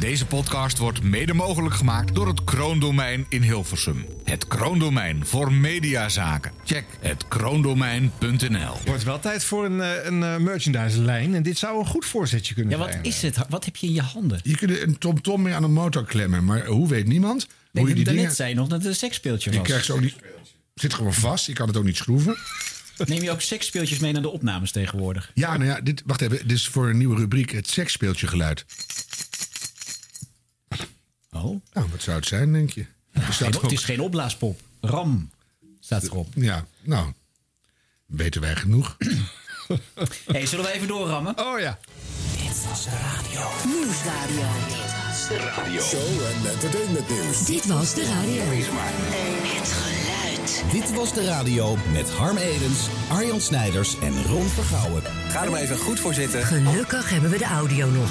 Deze 0.00 0.26
podcast 0.26 0.78
wordt 0.78 1.02
mede 1.02 1.34
mogelijk 1.34 1.74
gemaakt 1.74 2.14
door 2.14 2.28
het 2.28 2.44
Kroondomein 2.44 3.26
in 3.28 3.42
Hilversum. 3.42 4.04
Het 4.24 4.48
Kroondomein 4.48 5.26
voor 5.26 5.52
mediazaken. 5.52 6.52
Check 6.64 6.84
het 7.00 7.28
kroondomein.nl. 7.28 8.74
Wordt 8.84 9.02
wel 9.02 9.20
tijd 9.20 9.44
voor 9.44 9.64
een, 9.64 9.80
eh, 9.80 10.04
een 10.04 10.22
eh, 10.22 10.36
merchandise-lijn. 10.36 11.34
En 11.34 11.42
dit 11.42 11.58
zou 11.58 11.78
een 11.78 11.86
goed 11.86 12.04
voorzetje 12.04 12.54
kunnen 12.54 12.72
Ja, 12.72 12.78
wat 12.78 12.90
zijn. 12.92 13.04
is 13.04 13.22
het? 13.22 13.36
Wat 13.48 13.64
heb 13.64 13.76
je 13.76 13.86
in 13.86 13.92
je 13.92 14.02
handen? 14.02 14.40
Je 14.42 14.56
kunt 14.56 14.80
een 14.80 14.98
tom-tom 14.98 15.42
mee 15.42 15.54
aan 15.54 15.62
een 15.62 15.72
motor 15.72 16.04
klemmen. 16.04 16.44
Maar 16.44 16.66
hoe 16.66 16.88
weet 16.88 17.06
niemand? 17.06 17.46
Nee, 17.46 17.82
hoe 17.82 17.88
je 17.88 17.94
die 17.94 18.04
daarnet 18.04 18.22
dingen... 18.22 18.36
zei 18.36 18.48
je 18.48 18.54
nog 18.54 18.68
dat 18.68 18.78
het 18.78 18.86
een 18.88 18.94
seksspeeltje 18.94 19.50
Je 19.50 19.56
was. 19.58 19.66
krijgt 19.66 19.84
ze 19.84 19.92
ook 19.92 20.00
niet... 20.00 20.16
zit 20.74 20.94
gewoon 20.94 21.14
vast. 21.14 21.46
Je 21.46 21.52
kan 21.52 21.68
het 21.68 21.76
ook 21.76 21.84
niet 21.84 21.96
schroeven. 21.96 22.36
Neem 23.06 23.22
je 23.22 23.30
ook 23.30 23.40
seksspeeltjes 23.40 23.98
mee 23.98 24.12
naar 24.12 24.22
de 24.22 24.28
opnames 24.28 24.70
tegenwoordig? 24.70 25.30
Ja, 25.34 25.56
nou 25.56 25.70
ja, 25.70 25.80
dit, 25.80 26.02
wacht 26.06 26.20
even. 26.20 26.36
Dit 26.48 26.56
is 26.56 26.68
voor 26.68 26.88
een 26.88 26.98
nieuwe 26.98 27.16
rubriek. 27.16 27.50
Het 27.50 27.68
seksspeeltje 27.68 28.26
geluid. 28.26 28.64
Oh, 31.44 31.60
Nou, 31.72 31.88
wat 31.90 32.02
zou 32.02 32.16
het 32.16 32.26
zijn, 32.26 32.52
denk 32.52 32.70
je? 32.70 32.86
Het 33.10 33.72
is 33.72 33.84
geen 33.84 34.00
opblaaspop. 34.00 34.60
Ram 34.80 35.30
staat 35.80 36.02
erop. 36.02 36.28
Ja, 36.34 36.66
nou, 36.82 37.12
weten 38.06 38.40
wij 38.40 38.56
genoeg. 38.56 38.96
hey, 40.32 40.46
zullen 40.46 40.64
we 40.64 40.72
even 40.72 40.88
doorrammen? 40.88 41.38
Oh 41.38 41.60
ja. 41.60 41.78
Nieuwsradio. 43.64 44.46
Show 45.80 46.20
en 46.26 46.50
entertainment 46.50 47.08
nieuws. 47.08 47.46
Dit 47.46 47.66
was 47.66 47.94
de 47.94 48.04
radio. 48.04 48.42
Het 48.42 49.68
geluid. 49.68 50.72
Dit 50.72 50.94
was 50.94 51.14
de 51.14 51.24
radio 51.24 51.76
met 51.92 52.10
Harm 52.10 52.36
Edens, 52.36 52.88
Arjan 53.10 53.40
Snijders 53.40 53.98
en 53.98 54.22
Ron 54.24 54.46
Vergouwen. 54.48 55.02
Ga 55.28 55.44
er 55.44 55.50
maar 55.50 55.60
even 55.60 55.78
goed 55.78 56.00
voor 56.00 56.14
zitten. 56.14 56.42
Gelukkig 56.42 57.10
hebben 57.10 57.30
we 57.30 57.38
de 57.38 57.44
audio 57.44 57.90
nog. 57.90 58.10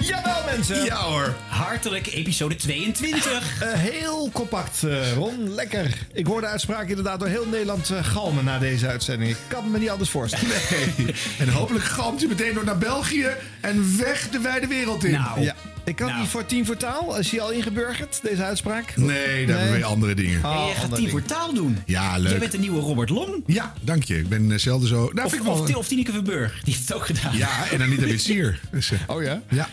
Jawel, 0.00 0.44
mensen. 0.44 0.84
Ja 0.84 0.96
hoor. 0.96 1.34
Hartelijk 1.48 2.06
episode 2.06 2.56
22. 2.56 3.28
Eh, 3.60 3.72
heel 3.72 4.30
compact, 4.32 4.82
eh, 4.82 5.12
Ron. 5.12 5.54
Lekker. 5.54 5.94
Ik 6.12 6.26
hoor 6.26 6.40
de 6.40 6.46
uitspraak 6.46 6.88
inderdaad 6.88 7.18
door 7.20 7.28
heel 7.28 7.46
Nederland 7.46 7.90
eh, 7.90 8.04
galmen 8.04 8.44
na 8.44 8.58
deze 8.58 8.86
uitzending. 8.88 9.30
Ik 9.30 9.36
kan 9.48 9.70
me 9.70 9.78
niet 9.78 9.90
anders 9.90 10.10
voorstellen. 10.10 10.56
En 11.38 11.48
hopelijk 11.48 11.84
galmt 11.84 12.20
hij 12.20 12.28
meteen 12.28 12.54
door 12.54 12.64
naar 12.64 12.78
België 12.78 13.26
en 13.60 13.96
weg 13.98 14.28
de 14.30 14.38
wijde 14.40 14.66
wereld 14.66 15.04
in. 15.04 15.10
Nou, 15.12 15.40
Ja. 15.40 15.54
Ik 15.90 15.96
kan 15.96 16.06
Nou. 16.08 16.20
niet 16.20 16.28
voor 16.30 16.46
tien 16.46 16.66
voor 16.66 16.76
taal. 16.76 17.18
Is 17.18 17.28
die 17.30 17.40
al 17.42 17.50
ingeburgerd, 17.52 18.20
deze 18.22 18.42
uitspraak? 18.44 18.96
Nee, 18.96 19.46
daar 19.46 19.58
hebben 19.58 19.78
we 19.78 19.84
andere 19.84 20.14
dingen. 20.14 20.44
Oh, 20.44 20.68
gaat 20.78 20.94
tien 20.94 21.10
voor 21.10 21.22
taal 21.22 21.54
doen. 21.54 21.78
Ja, 21.86 22.16
leuk. 22.18 22.30
Jij 22.30 22.38
bent 22.38 22.52
de 22.52 22.58
nieuwe 22.58 22.80
Robert 22.80 23.08
Long. 23.10 23.42
Ja, 23.46 23.74
dank 23.80 24.02
je. 24.04 24.18
Ik 24.18 24.28
ben 24.28 24.52
eh, 24.52 24.58
zelden 24.58 24.88
zo... 24.88 24.94
Nou, 25.12 25.26
Of, 25.26 25.32
vind 25.32 25.42
ik 25.44 25.48
wel... 25.48 25.58
of, 25.60 25.66
Ti- 25.66 25.74
of 25.74 25.88
Tineke 25.88 26.12
Verburg. 26.12 26.60
Die 26.62 26.74
heeft 26.74 26.88
het 26.88 26.96
ook 26.96 27.06
gedaan. 27.06 27.36
Ja, 27.36 27.70
en 27.70 27.82
Anita 27.82 28.04
Witsier. 28.04 28.60
Dus, 28.70 28.90
eh, 28.92 28.98
Oh 29.06 29.22
ja? 29.22 29.42
ja. 29.50 29.68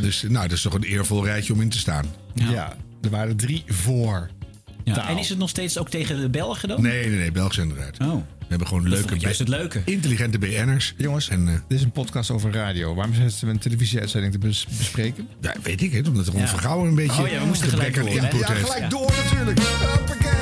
Dus 0.00 0.24
eh, 0.24 0.30
nou, 0.30 0.48
dat 0.48 0.56
is 0.56 0.62
toch 0.62 0.74
een 0.74 0.82
eervol 0.82 1.24
rijtje 1.24 1.52
om 1.52 1.60
in 1.60 1.68
te 1.68 1.78
staan. 1.78 2.04
Ja. 2.34 2.76
Er 3.02 3.10
waren 3.10 3.36
drie 3.36 3.64
voor. 3.66 4.30
Ja. 4.84 4.94
taal. 4.94 5.08
En 5.08 5.18
is 5.18 5.28
het 5.28 5.38
nog 5.38 5.48
steeds 5.48 5.78
ook 5.78 5.88
tegen 5.90 6.20
de 6.20 6.28
Belgen 6.28 6.68
dan? 6.68 6.82
Nee, 6.82 7.08
nee, 7.08 7.18
nee, 7.18 7.32
België 7.32 7.54
zijn 7.54 7.70
eruit. 7.70 7.96
Oh. 8.00 8.22
We 8.48 8.54
hebben 8.54 8.66
gewoon 8.66 8.82
Dat 8.82 8.92
leuke, 8.92 9.08
vond 9.08 9.16
ik 9.20 9.22
juist 9.24 9.38
het 9.38 9.48
leuke. 9.48 9.82
intelligente 9.84 10.38
BN'ers. 10.38 10.94
Jongens, 10.96 11.28
En, 11.28 11.48
eh, 11.48 11.54
dit 11.68 11.78
is 11.78 11.84
een 11.84 11.90
podcast 11.90 12.30
over 12.30 12.52
radio. 12.52 12.94
Waarom 12.94 13.14
zetten 13.14 13.46
we 13.46 13.52
een 13.52 13.58
televisieuitzending 13.58 14.32
te 14.32 14.38
bes- 14.38 14.66
bespreken? 14.78 15.28
ja, 15.40 15.54
weet 15.62 15.82
ik 15.82 15.92
het, 15.92 16.08
omdat 16.08 16.26
Ron 16.26 16.40
Ja. 16.40 16.46
Vergouwen 16.48 16.88
een 16.88 16.94
beetje... 16.94 17.22
Oh 17.22 17.28
ja, 17.28 17.40
we 17.40 17.46
moesten 17.46 17.68
gelijk 17.68 17.94
door, 17.94 18.08
Ja, 18.10 18.28
gelijk 18.30 18.78
Ja. 18.78 18.88
door 18.88 19.12
natuurlijk. 19.24 19.58
Hoppakee. 19.60 20.36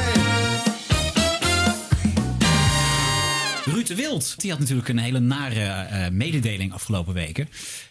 Ruud 3.65 3.87
de 3.87 3.95
Wild, 3.95 4.35
die 4.41 4.51
had 4.51 4.59
natuurlijk 4.61 4.89
een 4.89 4.99
hele 4.99 5.21
nare 5.21 5.61
eh, 5.65 6.11
mededeling 6.11 6.73
afgelopen 6.73 7.15
weken. 7.15 7.49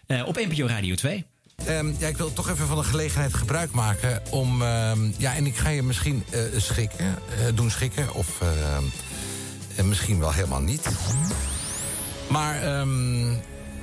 eh, 0.08 0.28
op 0.28 0.36
NPO 0.50 0.66
Radio 0.66 0.96
2. 0.96 1.26
Ehm, 1.66 1.92
ja, 2.00 2.08
ik 2.08 2.18
wil 2.18 2.34
toch 2.34 2.50
even 2.50 2.68
van 2.68 2.78
de 2.78 2.84
gelegenheid 2.84 3.34
gebruik 3.34 3.72
maken 3.72 4.22
om... 4.30 4.62
ehm, 4.62 5.00
ja, 5.18 5.36
en 5.36 5.46
ik 5.46 5.56
ga 5.56 5.70
je 5.70 5.84
misschien 5.84 6.24
eh, 6.30 6.40
schikken, 6.58 7.06
eh, 7.06 7.56
doen 7.56 7.70
schikken. 7.72 8.14
Of 8.14 8.42
eh, 9.76 9.86
misschien 9.86 10.20
wel 10.20 10.32
helemaal 10.32 10.62
niet. 10.62 10.88
Maar 12.30 12.62
ehm, 12.64 13.30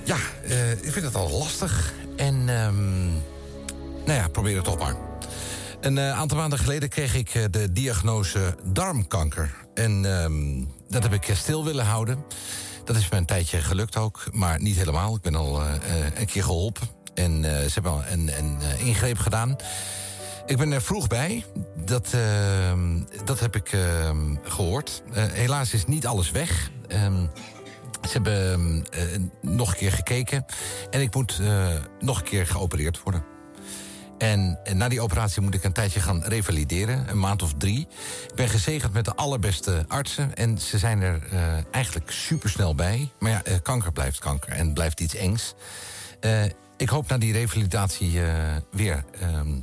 ja, 0.04 0.16
eh, 0.44 0.70
ik 0.70 0.92
vind 0.92 1.04
het 1.04 1.14
al 1.14 1.30
lastig. 1.30 1.92
En 2.16 2.48
ehm, 2.48 3.06
nou 4.04 4.12
ja, 4.12 4.28
probeer 4.28 4.56
het 4.56 4.64
toch 4.64 4.78
maar. 4.78 4.96
Een 5.80 5.98
eh, 5.98 6.18
aantal 6.18 6.38
maanden 6.38 6.58
geleden 6.58 6.88
kreeg 6.88 7.14
ik 7.14 7.34
eh, 7.34 7.44
de 7.50 7.72
diagnose 7.72 8.56
darmkanker. 8.64 9.54
En 9.74 10.04
ehm, 10.04 10.64
dat 10.88 11.02
heb 11.02 11.12
ik 11.12 11.36
stil 11.36 11.64
willen 11.64 11.84
houden. 11.84 12.24
Dat 12.84 12.96
is 12.96 13.08
me 13.08 13.16
een 13.16 13.26
tijdje 13.26 13.60
gelukt 13.60 13.96
ook, 13.96 14.24
maar 14.32 14.60
niet 14.60 14.76
helemaal. 14.76 15.14
Ik 15.14 15.20
ben 15.20 15.34
al 15.34 15.62
een 16.14 16.26
keer 16.26 16.42
geholpen. 16.42 16.88
En 17.14 17.42
ze 17.44 17.70
hebben 17.72 17.92
al 17.92 18.02
een, 18.10 18.30
een 18.38 18.58
ingreep 18.78 19.18
gedaan. 19.18 19.56
Ik 20.52 20.58
ben 20.58 20.72
er 20.72 20.82
vroeg 20.82 21.06
bij. 21.06 21.44
Dat, 21.84 22.12
ehm, 22.12 23.00
dat 23.24 23.40
heb 23.40 23.56
ik 23.56 23.72
ehm, 23.72 24.34
gehoord. 24.42 25.02
Eh, 25.12 25.24
helaas 25.24 25.72
is 25.72 25.84
niet 25.84 26.06
alles 26.06 26.30
weg. 26.30 26.70
Ehm, 26.88 27.26
ze 28.02 28.12
hebben 28.12 28.84
eh, 28.90 29.02
nog 29.40 29.70
een 29.70 29.76
keer 29.76 29.92
gekeken. 29.92 30.44
En 30.90 31.00
ik 31.00 31.14
moet 31.14 31.38
eh, 31.40 31.68
nog 32.00 32.18
een 32.18 32.24
keer 32.24 32.46
geopereerd 32.46 33.02
worden. 33.02 33.24
En, 34.18 34.58
en 34.64 34.76
na 34.76 34.88
die 34.88 35.00
operatie 35.00 35.42
moet 35.42 35.54
ik 35.54 35.64
een 35.64 35.72
tijdje 35.72 36.00
gaan 36.00 36.22
revalideren, 36.22 37.08
een 37.08 37.20
maand 37.20 37.42
of 37.42 37.54
drie. 37.54 37.80
Ik 38.28 38.34
ben 38.34 38.48
gezegend 38.48 38.92
met 38.92 39.04
de 39.04 39.14
allerbeste 39.14 39.84
artsen 39.88 40.34
en 40.34 40.58
ze 40.58 40.78
zijn 40.78 41.00
er 41.02 41.22
eigenlijk 41.70 42.10
supersnel 42.10 42.74
bij. 42.74 43.10
Maar 43.18 43.30
ja, 43.30 43.58
kanker 43.62 43.92
blijft 43.92 44.18
kanker 44.18 44.52
en 44.52 44.72
blijft 44.72 45.00
iets 45.00 45.14
engs. 45.14 45.54
Ik 46.76 46.88
hoop 46.88 47.08
na 47.08 47.18
die 47.18 47.32
revalidatie 47.32 48.20
weer 48.70 49.04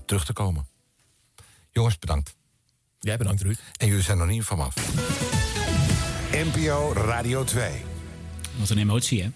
terug 0.06 0.26
te 0.26 0.34
komen. 0.34 0.69
Jongens, 1.80 2.00
bedankt. 2.00 2.36
Jij 3.00 3.18
bedankt, 3.18 3.42
Ruud. 3.42 3.58
En 3.78 3.88
jullie 3.88 4.04
zijn 4.04 4.18
nog 4.18 4.28
niet 4.28 4.44
van 4.44 4.58
me 4.58 4.64
af. 4.64 4.76
NPO 6.32 6.94
Radio 6.94 7.44
2. 7.44 7.72
Wat 8.58 8.70
een 8.70 8.78
emotie, 8.78 9.22
hè? 9.24 9.30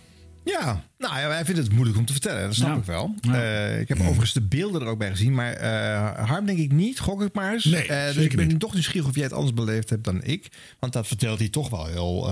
Ja, 0.44 0.84
nou 0.98 1.20
ja, 1.20 1.28
wij 1.28 1.46
vinden 1.46 1.64
het 1.64 1.74
moeilijk 1.74 1.98
om 1.98 2.06
te 2.06 2.12
vertellen. 2.12 2.44
Dat 2.44 2.54
snap 2.56 2.70
Ja. 2.70 2.76
ik 2.78 2.84
wel. 2.86 3.16
Ja. 3.22 3.34
Eh, 3.44 3.80
ik 3.80 3.88
heb 3.88 4.00
overigens 4.00 4.34
de 4.34 4.42
beelden 4.42 4.82
er 4.82 4.88
ook 4.88 4.98
bij 4.98 5.10
gezien. 5.10 5.34
Maar 5.34 5.54
eh, 5.54 6.28
Harm 6.28 6.46
denk 6.46 6.58
ik 6.58 6.72
niet. 6.72 7.00
Gok 7.00 7.22
ik 7.22 7.34
maar 7.34 7.54
eens. 7.54 7.66
Nee, 7.66 7.88
Eh, 7.88 8.06
dus 8.06 8.14
zeker 8.16 8.32
ik 8.32 8.38
ben 8.38 8.48
niet. 8.48 8.60
toch 8.60 8.74
nieuwsgierig 8.74 9.10
of 9.10 9.16
jij 9.16 9.24
het 9.24 9.34
anders 9.34 9.54
beleefd 9.54 9.90
hebt 9.90 10.04
dan 10.04 10.24
ik. 10.24 10.52
Want 10.80 10.94
dat 10.94 11.08
vertelt 11.08 11.40
hij 11.40 11.50
toch 11.50 11.70
wel 11.70 11.86
heel... 11.86 12.30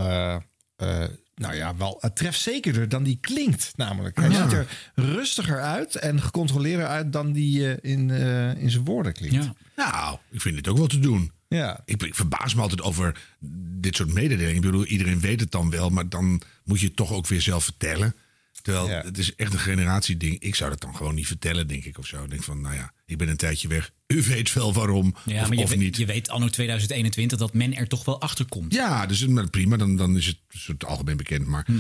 nou 1.36 1.56
ja, 1.56 1.76
wel 1.76 2.02
trefzekerder 2.14 2.90
dan 2.90 3.04
die 3.04 3.18
klinkt 3.22 3.72
namelijk. 3.76 4.18
Hij 4.20 4.30
Ja. 4.30 4.44
ziet 4.44 4.52
er 4.58 4.68
rustiger 4.96 5.62
uit 5.62 5.96
en 5.96 6.22
gecontroleerder 6.22 6.88
uit 6.88 7.14
dan 7.14 7.32
die 7.32 7.74
eh, 7.76 7.92
in, 7.92 8.10
eh, 8.12 8.56
in 8.64 8.70
zijn 8.72 8.84
woorden 8.86 9.14
klinkt. 9.14 9.36
Ja. 9.36 9.54
Nou, 9.76 10.18
ik 10.30 10.42
vind 10.42 10.56
dit 10.56 10.68
ook 10.68 10.78
wel 10.78 10.88
te 10.88 11.00
doen. 11.00 11.32
Ja. 11.48 11.82
Ik, 11.86 12.04
ik 12.04 12.16
verbaas 12.16 12.56
me 12.56 12.62
altijd 12.62 12.82
over 12.82 13.22
dit 13.80 13.96
soort 13.96 14.14
mededelingen. 14.14 14.56
Ik 14.56 14.62
bedoel, 14.62 14.86
iedereen 14.86 15.20
weet 15.20 15.40
het 15.40 15.52
dan 15.52 15.70
wel, 15.70 15.90
maar 15.90 16.10
dan 16.10 16.42
moet 16.64 16.80
je 16.80 16.88
het 16.88 16.96
toch 16.96 17.12
ook 17.12 17.28
weer 17.28 17.42
zelf 17.42 17.64
vertellen. 17.64 18.16
Terwijl 18.62 18.88
Ja. 18.90 19.02
het 19.02 19.18
is 19.18 19.36
echt 19.36 19.54
een 19.54 19.60
generatieding. 19.60 20.40
Ik 20.40 20.56
zou 20.56 20.70
dat 20.70 20.82
dan 20.82 20.96
gewoon 20.96 21.16
niet 21.16 21.28
vertellen, 21.28 21.68
denk 21.68 21.84
ik, 21.86 21.98
of 21.98 22.06
zo. 22.06 22.24
Ik 22.24 22.30
denk 22.30 22.44
van, 22.44 22.62
nou 22.62 22.76
ja, 22.76 22.92
ik 23.12 23.18
ben 23.18 23.28
een 23.30 23.38
tijdje 23.38 23.68
weg. 23.68 23.92
U 24.08 24.22
weet 24.24 24.54
wel 24.54 24.74
waarom, 24.74 25.16
Ja, 25.26 25.42
of, 25.42 25.48
maar 25.48 25.58
je, 25.58 25.64
of 25.64 25.70
weet, 25.70 25.80
niet. 25.80 25.98
je 25.98 26.06
weet 26.06 26.30
anno 26.30 26.48
2021 26.48 27.38
dat 27.38 27.54
men 27.54 27.74
er 27.76 27.88
toch 27.88 28.06
wel 28.06 28.22
achter 28.22 28.46
komt. 28.46 28.74
Ja, 28.74 29.06
dus 29.06 29.28
maar 29.28 29.50
prima, 29.50 29.78
dan, 29.78 29.96
dan 29.96 30.18
is 30.18 30.26
het 30.26 30.38
soort 30.50 30.86
algemeen 30.86 31.18
bekend. 31.18 31.48
Maar 31.48 31.64
Hm. 31.66 31.74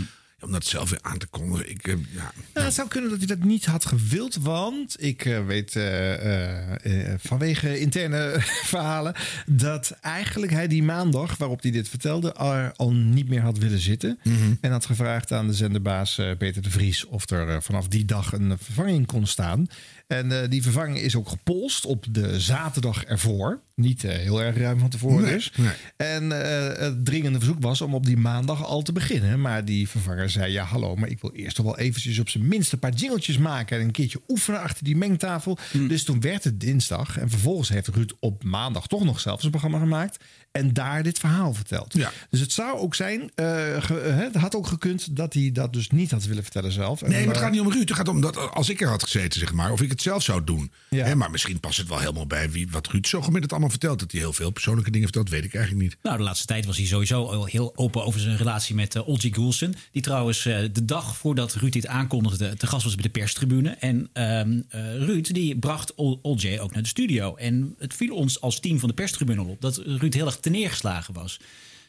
om 0.45 0.51
dat 0.51 0.65
zelf 0.65 0.89
weer 0.89 0.99
aan 1.01 1.17
te 1.17 1.27
kondigen, 1.27 1.69
ik, 1.69 1.87
eh, 1.87 1.93
ja, 2.15 2.31
Nou, 2.53 2.65
het 2.65 2.75
zou 2.75 2.87
kunnen 2.87 3.09
dat 3.09 3.17
hij 3.17 3.27
dat 3.27 3.43
niet 3.43 3.65
had 3.65 3.85
gewild, 3.85 4.35
want 4.35 5.03
ik 5.03 5.25
eh, 5.25 5.45
weet 5.45 5.75
eh, 5.75 6.13
eh, 6.13 7.11
eh, 7.13 7.19
vanwege 7.19 7.79
interne 7.79 8.35
verhalen 8.73 9.15
dat 9.45 9.91
eigenlijk 10.01 10.51
hij 10.51 10.67
die 10.67 10.83
maandag 10.83 11.37
waarop 11.37 11.61
hij 11.61 11.71
dit 11.71 11.89
vertelde 11.89 12.33
er 12.33 12.73
al 12.75 12.91
niet 12.93 13.29
meer 13.29 13.41
had 13.41 13.57
willen 13.57 13.79
zitten. 13.79 14.19
En 14.61 14.71
had 14.71 14.85
gevraagd 14.85 15.31
aan 15.31 15.47
de 15.47 15.53
zenderbaas 15.53 16.17
eh, 16.17 16.31
Peter 16.37 16.61
de 16.61 16.69
Vries 16.71 17.05
of 17.05 17.29
er 17.29 17.49
eh, 17.49 17.61
vanaf 17.61 17.87
die 17.87 18.05
dag 18.05 18.31
een 18.33 18.57
vervanging 18.57 19.05
kon 19.05 19.27
staan. 19.27 19.67
En 20.11 20.41
eh, 20.41 20.49
die 20.49 20.61
vervanging 20.61 20.97
is 20.97 21.15
ook 21.15 21.29
gepolst 21.29 21.85
op 21.85 22.05
de 22.09 22.39
zaterdag 22.39 23.03
ervoor. 23.03 23.61
Niet 23.75 24.03
eh, 24.03 24.15
heel 24.15 24.41
erg 24.41 24.57
ruim 24.57 24.79
van 24.79 24.89
tevoren 24.89 25.23
Nee, 25.23 25.33
dus. 25.33 25.51
nee. 25.57 25.73
En 25.97 26.31
eh, 26.31 26.79
het 26.79 27.05
dringende 27.05 27.37
verzoek 27.37 27.61
was 27.61 27.81
om 27.81 27.93
op 27.93 28.05
die 28.05 28.17
maandag 28.17 28.65
al 28.65 28.81
te 28.81 28.91
beginnen. 28.91 29.41
Maar 29.41 29.65
die 29.65 29.89
vervanger 29.89 30.29
zei, 30.29 30.51
ja 30.51 30.63
hallo, 30.63 30.95
maar 30.95 31.09
ik 31.09 31.21
wil 31.21 31.31
eerst 31.33 31.55
toch 31.55 31.65
wel 31.65 31.77
eventjes 31.77 32.19
op 32.19 32.29
zijn 32.29 32.47
minst 32.47 32.73
een 32.73 32.79
paar 32.79 32.93
jingeltjes 32.93 33.37
maken. 33.37 33.77
En 33.77 33.83
een 33.83 33.91
keertje 33.91 34.21
oefenen 34.27 34.61
achter 34.61 34.83
die 34.83 34.95
mengtafel. 34.95 35.57
Dus 35.87 36.03
toen 36.03 36.21
werd 36.21 36.43
het 36.43 36.59
dinsdag. 36.59 37.17
En 37.17 37.29
vervolgens 37.29 37.69
heeft 37.69 37.87
Ruud 37.87 38.11
op 38.19 38.43
maandag 38.43 38.87
toch 38.87 39.03
nog 39.03 39.19
zelf 39.19 39.39
zijn 39.39 39.51
programma 39.51 39.79
gemaakt. 39.79 40.23
En 40.51 40.73
daar 40.73 41.03
dit 41.03 41.19
verhaal 41.19 41.53
verteld. 41.53 41.93
Ja. 41.93 42.11
Dus 42.29 42.39
het 42.39 42.51
zou 42.51 42.77
ook 42.79 42.95
zijn, 42.95 43.31
eh, 43.35 43.45
ge- 43.83 43.99
eh, 43.99 44.17
het 44.17 44.35
had 44.35 44.55
ook 44.55 44.67
gekund 44.67 45.15
dat 45.15 45.33
hij 45.33 45.51
dat 45.51 45.73
dus 45.73 45.89
niet 45.89 46.11
had 46.11 46.23
willen 46.23 46.43
vertellen 46.43 46.71
zelf. 46.71 47.01
En, 47.01 47.09
Nee, 47.09 47.17
maar 47.19 47.27
het 47.27 47.35
eh, 47.37 47.41
gaat 47.43 47.51
niet 47.51 47.61
om 47.61 47.71
Ruud. 47.71 47.87
Het 47.89 47.97
gaat 47.97 48.07
om 48.07 48.21
dat 48.21 48.37
als 48.51 48.69
ik 48.69 48.81
er 48.81 48.87
had 48.89 49.03
gezeten, 49.03 49.39
zeg 49.39 49.53
maar, 49.53 49.71
of 49.71 49.81
ik 49.81 49.89
het 49.89 50.01
zelf 50.01 50.23
zou 50.23 50.43
doen. 50.43 50.71
Ja. 50.89 51.05
Hè, 51.05 51.15
maar 51.15 51.31
misschien 51.31 51.59
past 51.59 51.77
het 51.77 51.87
wel 51.87 51.99
helemaal 51.99 52.27
bij 52.27 52.49
wie, 52.51 52.67
wat 52.71 52.87
Ruud 52.87 53.05
zo 53.07 53.21
gemiddeld 53.21 53.51
allemaal 53.51 53.69
vertelt. 53.69 53.99
Dat 53.99 54.11
hij 54.11 54.21
heel 54.21 54.33
veel 54.33 54.51
persoonlijke 54.51 54.91
dingen 54.91 55.07
vertelt, 55.07 55.29
weet 55.29 55.43
ik 55.43 55.53
eigenlijk 55.55 55.83
niet. 55.85 55.97
Nou, 56.01 56.17
de 56.17 56.23
laatste 56.23 56.45
tijd 56.45 56.65
was 56.65 56.77
hij 56.77 56.85
sowieso 56.85 57.25
al 57.25 57.45
heel 57.45 57.71
open 57.75 58.05
over 58.05 58.19
zijn 58.19 58.37
relatie 58.37 58.75
met 58.75 58.95
uh, 58.95 59.07
Olgi 59.07 59.33
Goulsen. 59.33 59.73
Die 59.91 60.01
trouwens 60.01 60.45
eh, 60.45 60.57
de 60.71 60.85
dag 60.85 61.17
voordat 61.17 61.53
Ruud 61.53 61.71
dit 61.73 61.87
aankondigde 61.87 62.55
te 62.57 62.67
gast 62.67 62.83
was 62.83 62.93
bij 62.95 63.03
de 63.03 63.09
perstribune. 63.09 63.69
En 63.69 64.09
ehm, 64.13 64.59
eh, 64.69 64.95
Ruud 64.95 65.33
die 65.33 65.57
bracht 65.59 65.95
Ol- 65.95 66.19
Olje 66.21 66.59
ook 66.59 66.73
naar 66.73 66.83
de 66.83 66.87
studio. 66.89 67.35
En 67.35 67.75
het 67.77 67.93
viel 67.93 68.15
ons 68.15 68.41
als 68.41 68.59
team 68.59 68.79
van 68.79 68.89
de 68.89 68.95
perstribune 68.95 69.41
op 69.41 69.61
dat 69.61 69.77
Ruud 69.85 70.13
heel 70.13 70.25
erg 70.25 70.39
teneergeslagen 70.41 71.13
was. 71.13 71.39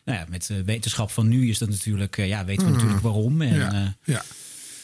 Nou 0.05 0.19
ja, 0.19 0.27
met 0.29 0.51
eh, 0.51 0.57
wetenschap 0.65 1.11
van 1.11 1.29
nu 1.29 1.49
is 1.49 1.59
dat 1.59 1.69
natuurlijk, 1.69 2.19
eh, 2.19 2.29
ja, 2.29 2.45
weten 2.45 2.67
we 2.67 2.73
natuurlijk 2.73 3.01
waarom. 3.01 3.43
En, 3.43 3.55
Ja, 3.55 3.73
ja. 3.73 3.95
ja. 4.05 4.23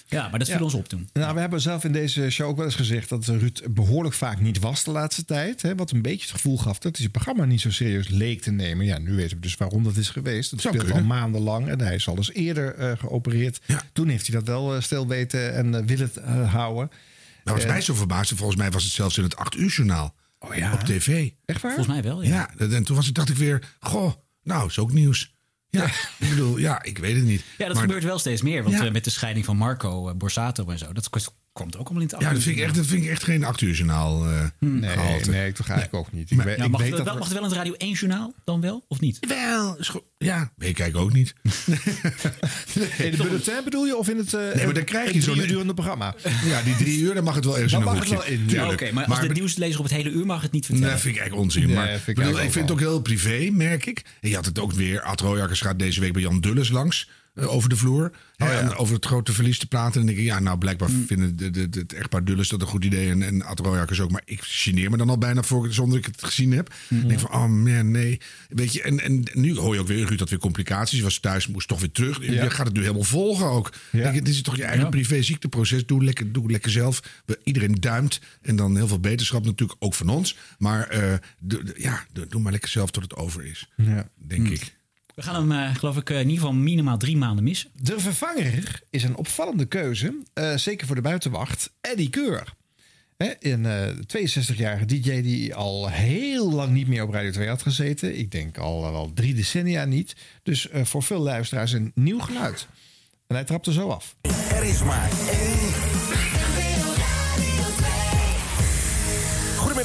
ja, 0.06 0.29
maar 0.29 0.38
dat 0.38 0.49
viel 0.49 0.56
Ja. 0.59 0.62
ons 0.65 0.75
op 0.75 0.88
toen. 0.88 1.09
Nou, 1.12 1.35
we 1.35 1.41
hebben 1.41 1.61
zelf 1.61 1.85
in 1.85 1.93
deze 1.93 2.31
show 2.31 2.49
ook 2.49 2.56
wel 2.56 2.65
eens 2.65 2.75
gezegd 2.75 3.09
dat 3.09 3.25
Ruud 3.26 3.61
behoorlijk 3.70 4.15
vaak 4.15 4.41
niet 4.41 4.59
was 4.59 4.85
de 4.85 4.91
laatste 4.91 5.25
tijd. 5.25 5.62
Hè, 5.62 5.75
wat 5.75 5.91
een 5.91 6.03
beetje 6.03 6.20
het 6.20 6.31
gevoel 6.31 6.59
gaf 6.59 6.75
dat 6.79 6.82
hij 6.93 7.00
zijn 7.00 7.11
programma 7.11 7.44
niet 7.44 7.61
zo 7.61 7.70
serieus 7.70 8.09
leek 8.09 8.43
te 8.43 8.50
nemen. 8.50 8.87
Ja, 8.87 8.99
nu 8.99 9.15
weten 9.15 9.37
we 9.37 9.43
dus 9.43 9.56
waarom 9.56 9.85
dat 9.85 9.97
is 9.97 10.11
geweest. 10.11 10.50
Dat 10.50 10.61
Zou 10.61 10.79
speelt 10.79 10.93
al 10.93 11.03
maandenlang 11.03 11.69
en 11.69 11.81
hij 11.81 11.94
is 11.94 12.09
al 12.09 12.17
eens 12.17 12.32
eerder 12.32 12.75
eh, 12.75 12.93
geopereerd. 12.99 13.61
Ja. 13.67 13.82
Toen 13.93 14.09
heeft 14.09 14.26
hij 14.26 14.37
dat 14.37 14.47
wel 14.47 14.75
eh, 14.75 14.81
stil 14.82 15.06
weten 15.06 15.55
en 15.55 15.75
eh, 15.75 15.85
willen 15.85 16.11
eh, 16.25 16.53
houden. 16.53 16.91
Nou, 17.44 17.59
wat 17.59 17.67
mij 17.69 17.81
zo 17.81 17.94
verbaasde, 17.94 18.37
volgens 18.37 18.59
mij 18.59 18.70
was 18.70 18.85
het 18.85 18.93
zelfs 18.93 19.17
in 19.19 19.23
het 19.25 19.37
8 19.37 19.56
uur 19.56 19.69
journaal. 19.70 20.15
Oh 20.38 20.55
ja? 20.55 20.73
Op 20.73 20.81
tv. 20.81 21.31
Echt 21.44 21.62
waar? 21.62 21.75
Volgens 21.75 21.94
mij 21.94 22.02
wel, 22.11 22.23
ja. 22.23 22.50
Ja, 22.58 22.67
en 22.69 22.85
toen 22.85 22.96
was 22.96 23.08
ik, 23.08 23.14
dacht 23.14 23.29
ik 23.29 23.37
weer, 23.37 23.76
goh, 23.81 24.12
nou, 24.43 24.67
is 24.69 24.79
ook 24.79 24.93
nieuws. 24.93 25.37
Ja, 25.70 25.85
ik 26.19 26.29
bedoel, 26.29 26.56
ja, 26.58 26.82
ik 26.82 26.99
weet 26.99 27.17
het 27.17 27.25
niet. 27.25 27.44
Ja, 27.58 27.67
dat 27.67 27.75
Maar- 27.75 27.85
gebeurt 27.85 28.05
wel 28.05 28.19
steeds 28.19 28.43
meer. 28.43 28.62
Want 28.62 28.75
Ja. 28.75 28.85
eh, 28.85 28.93
met 28.93 29.05
de 29.05 29.11
scheiding 29.11 29.44
van 29.44 29.56
Marco 29.56 30.08
eh, 30.08 30.14
Borsato 30.14 30.67
en 30.70 30.79
zo, 30.79 30.93
dat 30.93 31.08
komt 31.58 31.76
ook 31.76 31.84
allemaal 31.87 32.02
in 32.02 32.08
het 32.12 32.20
Ja, 32.22 32.32
dat 32.32 32.43
vind 32.43 32.56
ik 32.56 32.62
echt, 32.62 32.75
dat 32.75 32.87
vind 32.87 33.02
ik 33.05 33.08
echt 33.10 33.22
geen 33.25 33.44
8 33.44 33.60
uur 33.60 33.75
journaal 33.75 34.25
eh, 34.25 34.44
Nee, 34.58 34.90
gehalte. 34.90 35.31
nee, 35.31 35.52
toch 35.52 35.69
eigenlijk 35.69 36.06
ook 36.06 36.12
niet. 36.12 36.31
Ik, 36.31 36.37
Maar- 36.37 36.46
weet- 36.46 36.56
Ja, 36.56 36.64
ik 36.64 36.70
mag, 36.70 36.81
weet 36.81 36.88
het 36.88 36.96
dat 36.96 37.06
wel, 37.06 37.14
we- 37.14 37.20
mag 37.20 37.28
het 37.28 37.38
wel 37.38 37.46
in 37.46 37.55
het 37.55 37.58
Radio 37.58 37.75
1 37.78 37.93
journaal 37.93 38.32
dan 38.44 38.60
wel, 38.60 38.84
of 38.88 39.00
niet? 39.00 39.19
Wel, 39.28 39.76
ja, 40.19 40.52
ik 40.58 40.75
kijk 40.75 40.96
ook 40.96 41.12
niet. 41.12 41.34
in 42.99 43.10
de 43.10 43.16
bulletin 43.16 43.60
bedoel 43.64 43.87
je? 43.87 43.96
Of 43.96 44.08
in 44.08 44.16
het, 44.16 44.34
eh, 44.34 44.40
Nee, 44.55 44.64
maar 44.64 44.75
dan 44.75 44.84
krijg 44.84 45.08
je 45.08 45.14
het 45.14 45.25
zo'n- 45.25 45.38
uur 45.38 45.46
durende 45.46 45.75
programma? 45.75 46.14
Ja, 46.44 46.62
die 46.62 46.76
drie 46.76 46.99
uur, 46.99 47.14
dan 47.14 47.25
mag 47.25 47.34
het 47.34 47.44
wel 47.44 47.55
ergens 47.55 47.72
Dan 47.72 47.82
in 47.82 47.88
een 47.88 47.94
mag 47.94 48.02
het 48.08 48.12
wel 48.12 48.25
in, 48.26 48.44
ja. 48.49 48.70
Oké, 48.72 48.93
maar 48.93 49.05
als 49.05 49.20
de 49.20 49.28
nieuwslezer 49.28 49.78
op 49.78 49.84
het 49.84 49.94
hele 49.94 50.10
uur 50.10 50.26
mag 50.26 50.43
het 50.43 50.52
niet 50.52 50.66
vertellen. 50.66 50.88
Nee, 50.90 50.99
vind 51.00 51.14
ik 51.14 51.20
eigenlijk 51.20 51.49
onzin. 51.49 51.66
Nee, 51.66 51.75
maar 51.75 51.88
vind 51.88 52.08
ik 52.08 52.14
bedoel, 52.14 52.37
vind 52.37 52.55
het 52.55 52.70
ook 52.70 52.78
heel 52.81 53.00
privé, 53.00 53.49
merk 53.52 53.87
ik. 53.87 54.02
En 54.20 54.28
je 54.28 54.34
had 54.34 54.44
het 54.44 54.58
ook 54.58 54.72
weer. 54.72 55.00
Ad 55.00 55.22
gaat 55.50 55.78
deze 55.78 56.00
week 56.00 56.12
bij 56.12 56.22
Jan 56.22 56.40
Dulles 56.40 56.69
langs. 56.70 57.08
Eh, 57.38 57.55
over 57.55 57.69
de 57.69 57.76
vloer. 57.76 58.12
Hè, 58.37 58.58
en 58.58 58.75
over 58.75 58.94
het 58.94 59.06
grote 59.06 59.32
verlies 59.32 59.58
te 59.58 59.67
praten. 59.67 60.00
En 60.00 60.06
denk 60.06 60.19
ik, 60.19 60.25
ja, 60.25 60.38
nou, 60.38 60.58
blijkbaar 60.58 60.88
vinden 61.06 61.37
de, 61.37 61.50
de, 61.50 61.69
de, 61.69 61.79
het 61.79 61.93
echtpaar 61.93 62.25
Dulles 62.25 62.49
dat 62.49 62.61
een 62.61 62.67
goed 62.67 62.85
idee. 62.85 63.11
En, 63.11 63.23
en 63.23 63.43
Ad 63.43 63.58
Royakkers 63.61 64.00
ook. 64.00 64.11
Maar 64.11 64.23
ik 64.25 64.40
geneer 64.43 64.90
me 64.90 64.96
dan 64.96 65.08
al 65.08 65.19
bijna 65.19 65.43
voor, 65.43 65.73
zonder 65.73 65.99
ik 65.99 66.05
het 66.06 66.25
gezien 66.25 66.52
heb. 66.52 66.75
Ik 66.88 67.08
denk 67.08 67.20
van, 67.20 67.31
oh 67.32 67.46
man, 67.46 67.90
nee. 67.90 68.20
Weet 68.49 68.73
je, 68.73 68.82
en, 68.82 69.00
en 69.00 69.23
nu 69.32 69.56
hoor 69.56 69.75
je 69.75 69.81
ook 69.81 69.87
weer, 69.87 70.06
Ruud 70.06 70.19
had 70.19 70.31
weer 70.31 70.38
complicaties. 70.38 71.00
Was 71.00 71.19
thuis, 71.19 71.46
moest 71.46 71.69
toch 71.69 71.81
weer 71.81 71.90
terug. 71.90 72.25
Je 72.26 72.50
gaat 72.50 72.67
het 72.67 72.75
nu 72.75 72.81
helemaal 72.82 73.02
volgen 73.02 73.46
ook. 73.46 73.73
Ja. 73.93 74.02
Denk, 74.02 74.25
dit 74.25 74.34
is 74.34 74.43
toch 74.43 74.56
je 74.56 74.64
eigen 74.64 74.91
privé 74.91 75.23
ziekteproces. 75.23 75.87
Doe 75.87 76.05
lekker, 76.05 76.32
doe 76.32 76.50
lekker 76.50 76.70
zelf. 76.70 77.02
We, 77.25 77.38
iedereen 77.44 77.75
duimt. 77.75 78.20
En 78.43 78.56
dan 78.56 78.76
heel 78.76 78.88
veel 78.88 79.00
beterschap 79.00 79.44
natuurlijk, 79.44 79.79
ook 79.82 79.94
van 79.94 80.08
ons. 80.08 80.37
Maar 80.58 80.88
doe- 81.41 81.62
ja, 81.76 82.05
doe, 82.12 82.26
doe 82.26 82.41
maar 82.41 82.52
lekker 82.52 82.70
zelf 82.70 82.91
tot 82.91 83.02
het 83.02 83.17
over 83.17 83.44
is. 83.44 83.69
Ja. 83.76 84.08
Denk 84.26 84.49
ik. 84.49 84.76
We 85.19 85.25
gaan 85.25 85.35
hem, 85.35 85.53
eh, 85.53 85.75
geloof 85.75 85.97
ik, 85.97 86.11
eh, 86.11 86.17
in 86.17 86.29
ieder 86.29 86.38
geval 86.38 86.53
minimaal 86.53 86.97
drie 86.99 87.17
maanden 87.17 87.44
missen. 87.44 87.70
De 87.75 88.00
vervanger 88.00 88.81
is 88.91 89.03
een 89.03 89.17
opvallende 89.17 89.65
keuze. 89.65 90.19
eh, 90.35 90.56
zeker 90.56 90.87
voor 90.87 90.97
de 90.97 91.03
buitenwacht. 91.03 91.70
Eddie 91.81 92.11
Keur. 92.11 92.55
Hè, 93.17 93.32
een 93.41 93.67
eh, 93.67 93.88
62-jarige 94.06 94.85
DJ 94.85 95.20
die 95.23 95.55
al 95.55 95.88
heel 95.88 96.53
lang 96.53 96.73
niet 96.73 96.88
meer 96.88 97.03
op 97.03 97.12
Radio 97.12 97.31
2 97.31 97.49
had 97.49 97.62
gezeten. 97.62 98.19
Ik 98.19 98.31
denk 98.31 98.59
al 98.59 98.81
wel 98.81 99.11
drie 99.15 99.35
decennia 99.35 99.85
niet. 99.85 100.17
Dus 100.43 100.69
eh, 100.69 100.85
voor 100.85 101.03
veel 101.03 101.20
luisteraars 101.20 101.73
een 101.73 101.93
nieuw 101.94 102.19
geluid. 102.20 102.69
En 103.26 103.35
hij 103.37 103.44
trapte 103.44 103.73
zo 103.73 103.88
af. 103.88 104.17
Er 104.50 104.65
is 104.65 104.82
maar 104.82 105.11
één. 105.31 106.38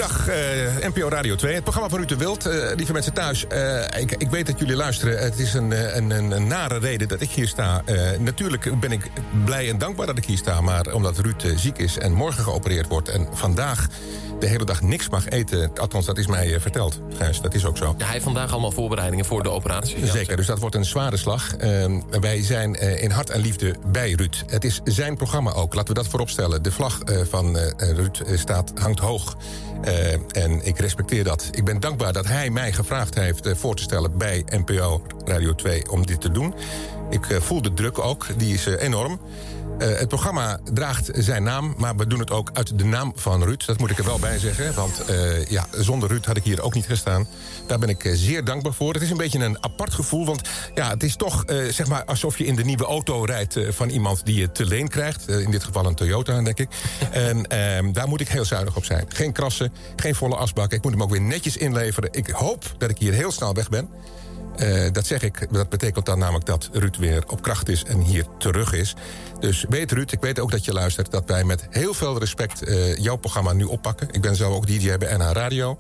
Goedemiddag, 0.04 0.82
eh, 0.82 0.88
NPO 0.88 1.10
Radio 1.10 1.36
2. 1.36 1.54
Het 1.54 1.64
programma 1.64 1.90
van 1.90 1.98
Ruud 1.98 2.10
de 2.10 2.16
Wild. 2.16 2.46
Eh, 2.46 2.76
lieve 2.76 2.94
mensen 2.94 3.14
thuis, 3.14 3.48
eh, 3.48 4.02
ik, 4.02 4.12
ik 4.12 4.30
weet 4.30 4.48
dat 4.48 4.60
jullie 4.60 4.76
luisteren. 4.76 5.20
Het 5.20 5.40
is 5.40 5.54
een, 5.54 5.98
een, 5.98 6.32
een, 6.32 6.48
nare 6.48 6.78
reden 6.80 7.08
dat 7.08 7.22
ik 7.22 7.30
hier 7.30 7.48
sta. 7.48 7.84
Natuurlijk 8.20 8.80
ben 8.80 8.92
ik 8.92 9.12
blij 9.46 9.70
en 9.70 9.78
dankbaar 9.78 10.06
dat 10.06 10.18
ik 10.18 10.26
hier 10.26 10.38
sta. 10.38 10.62
Maar 10.62 10.94
omdat 10.94 11.18
Ruud 11.18 11.44
ziek 11.56 11.78
is 11.78 11.98
en 11.98 12.14
morgen 12.14 12.44
geopereerd 12.44 12.88
wordt... 12.88 13.10
en 13.10 13.28
vandaag 13.32 13.88
de 14.44 14.50
hele 14.50 14.66
dag 14.66 14.82
niks 14.82 15.10
mag 15.10 15.30
eten... 15.30 15.72
althans, 15.76 16.06
dat 16.06 16.18
is 16.18 16.28
mij 16.28 16.54
eh, 16.54 16.62
verteld, 16.62 17.00
Gijs. 17.18 17.42
Dat 17.42 17.54
is 17.54 17.66
ook 17.66 17.78
zo. 17.78 17.86
Ja, 17.98 18.04
hij 18.04 18.12
heeft 18.12 18.24
vandaag 18.24 18.52
allemaal 18.52 18.72
voorbereidingen 18.72 19.26
voor 19.26 19.44
de 19.44 19.50
operatie. 19.50 20.08
Zeker, 20.08 20.36
dus 20.38 20.46
dat 20.46 20.60
wordt 20.60 20.76
een 20.76 20.86
zware 20.86 21.18
slag. 21.18 21.56
Eh, 21.56 21.86
wij 22.20 22.44
zijn 22.44 22.76
eh, 22.76 23.04
in 23.04 23.12
hart 23.12 23.30
en 23.30 23.42
liefde 23.42 23.76
bij 23.86 24.12
Ruud. 24.12 24.44
Het 24.48 24.64
is 24.64 24.82
zijn 24.84 25.16
programma 25.16 25.52
ook, 25.52 25.74
laten 25.74 25.94
we 25.94 26.02
dat 26.02 26.10
vooropstellen. 26.10 26.64
De 26.64 26.72
vlag 26.72 27.02
eh, 27.02 27.22
van 27.30 27.58
Ruud 27.78 28.22
staat, 28.36 28.72
hangt 28.76 29.00
hoog. 29.00 29.38
En 30.32 30.66
ik 30.66 30.80
respecteer 30.80 31.24
dat. 31.24 31.48
Ik 31.52 31.66
ben 31.66 31.80
dankbaar 31.80 32.14
dat 32.14 32.28
hij 32.28 32.50
mij 32.50 32.72
gevraagd 32.72 33.16
heeft 33.16 33.50
voor 33.54 33.76
te 33.76 33.84
stellen 33.84 34.18
bij 34.18 34.46
NPO 34.46 35.02
Radio 35.26 35.56
2 35.56 35.92
om 35.92 36.06
dit 36.06 36.22
te 36.22 36.32
doen. 36.32 36.54
Ik 37.10 37.26
voel 37.40 37.62
de 37.62 37.74
druk 37.74 38.00
ook, 38.00 38.28
die 38.38 38.54
is 38.54 38.66
enorm. 38.66 39.20
Eh, 39.78 39.98
het 39.98 40.08
programma 40.08 40.60
draagt 40.74 41.10
zijn 41.14 41.44
naam, 41.44 41.74
maar 41.78 41.96
we 41.96 42.08
doen 42.08 42.20
het 42.20 42.32
ook 42.32 42.50
uit 42.54 42.80
de 42.80 42.86
naam 42.86 43.12
van 43.16 43.44
Ruud. 43.44 43.66
Dat 43.66 43.80
moet 43.80 43.90
ik 43.90 43.98
er 43.98 44.06
wel 44.06 44.20
bij 44.20 44.40
zeggen, 44.40 44.74
want 44.74 45.06
eh, 45.06 45.46
ja, 45.46 45.68
zonder 45.72 46.10
Ruud 46.10 46.26
had 46.26 46.38
ik 46.38 46.44
hier 46.44 46.62
ook 46.62 46.74
niet 46.74 46.86
gestaan. 46.86 47.28
Daar 47.68 47.80
ben 47.80 47.90
ik 47.90 48.04
eh, 48.04 48.12
zeer 48.16 48.44
dankbaar 48.44 48.74
voor. 48.74 48.94
Het 48.94 49.02
is 49.02 49.10
een 49.10 49.18
beetje 49.18 49.40
een 49.40 49.64
apart 49.64 49.94
gevoel, 49.94 50.26
want 50.26 50.42
ja, 50.76 50.90
het 50.90 51.04
is 51.04 51.16
toch 51.16 51.44
zeg 51.70 51.88
maar 51.88 52.04
alsof 52.06 52.38
je 52.38 52.46
in 52.46 52.56
de 52.56 52.64
nieuwe 52.64 52.86
auto 52.86 53.24
rijdt 53.24 53.60
van 53.70 53.90
iemand 53.90 54.26
die 54.26 54.40
je 54.40 54.52
te 54.52 54.66
leen 54.66 54.88
krijgt. 54.88 55.28
In 55.28 55.52
dit 55.52 55.64
geval 55.64 55.86
een 55.86 55.96
Toyota, 55.96 56.42
denk 56.42 56.60
ik. 56.60 56.70
En 57.12 57.48
ehm, 57.48 57.92
daar 57.92 58.08
moet 58.08 58.22
ik 58.22 58.28
heel 58.30 58.46
zuinig 58.46 58.76
op 58.76 58.86
zijn. 58.86 59.06
Geen 59.08 59.32
krassen, 59.32 59.74
geen 59.96 60.16
volle 60.16 60.36
asbak. 60.36 60.72
Ik 60.72 60.84
moet 60.84 60.92
hem 60.92 61.04
ook 61.04 61.10
weer 61.10 61.22
netjes 61.22 61.58
inleveren. 61.58 62.10
Ik 62.12 62.30
hoop 62.30 62.64
dat 62.78 62.90
ik 62.90 62.98
hier 62.98 63.14
heel 63.14 63.32
snel 63.32 63.54
weg 63.54 63.70
ben. 63.70 63.90
Eh, 64.56 64.92
dat 64.92 65.06
zeg 65.06 65.22
ik, 65.22 65.48
dat 65.52 65.70
betekent 65.70 66.06
dan 66.06 66.20
namelijk 66.20 66.46
dat 66.46 66.70
Ruud 66.72 66.96
weer 66.98 67.24
op 67.28 67.42
kracht 67.42 67.70
is 67.70 67.84
en 67.84 68.00
hier 68.00 68.26
terug 68.38 68.74
is. 68.74 68.96
Dus 69.40 69.66
weet 69.70 69.92
Ruud, 69.92 70.12
ik 70.12 70.22
weet 70.22 70.40
ook 70.40 70.52
dat 70.52 70.66
je 70.66 70.74
luistert... 70.74 71.12
dat 71.12 71.24
wij 71.26 71.44
met 71.44 71.68
heel 71.70 71.94
veel 71.94 72.20
respect 72.20 72.64
eh, 72.64 72.96
jouw 72.96 73.16
programma 73.16 73.54
nu 73.54 73.64
oppakken. 73.64 74.08
Ik 74.12 74.22
ben 74.22 74.36
zelf 74.36 74.56
ook 74.56 74.68
DJ 74.68 74.98
bij 74.98 75.18
NH 75.18 75.32
Radio. 75.32 75.80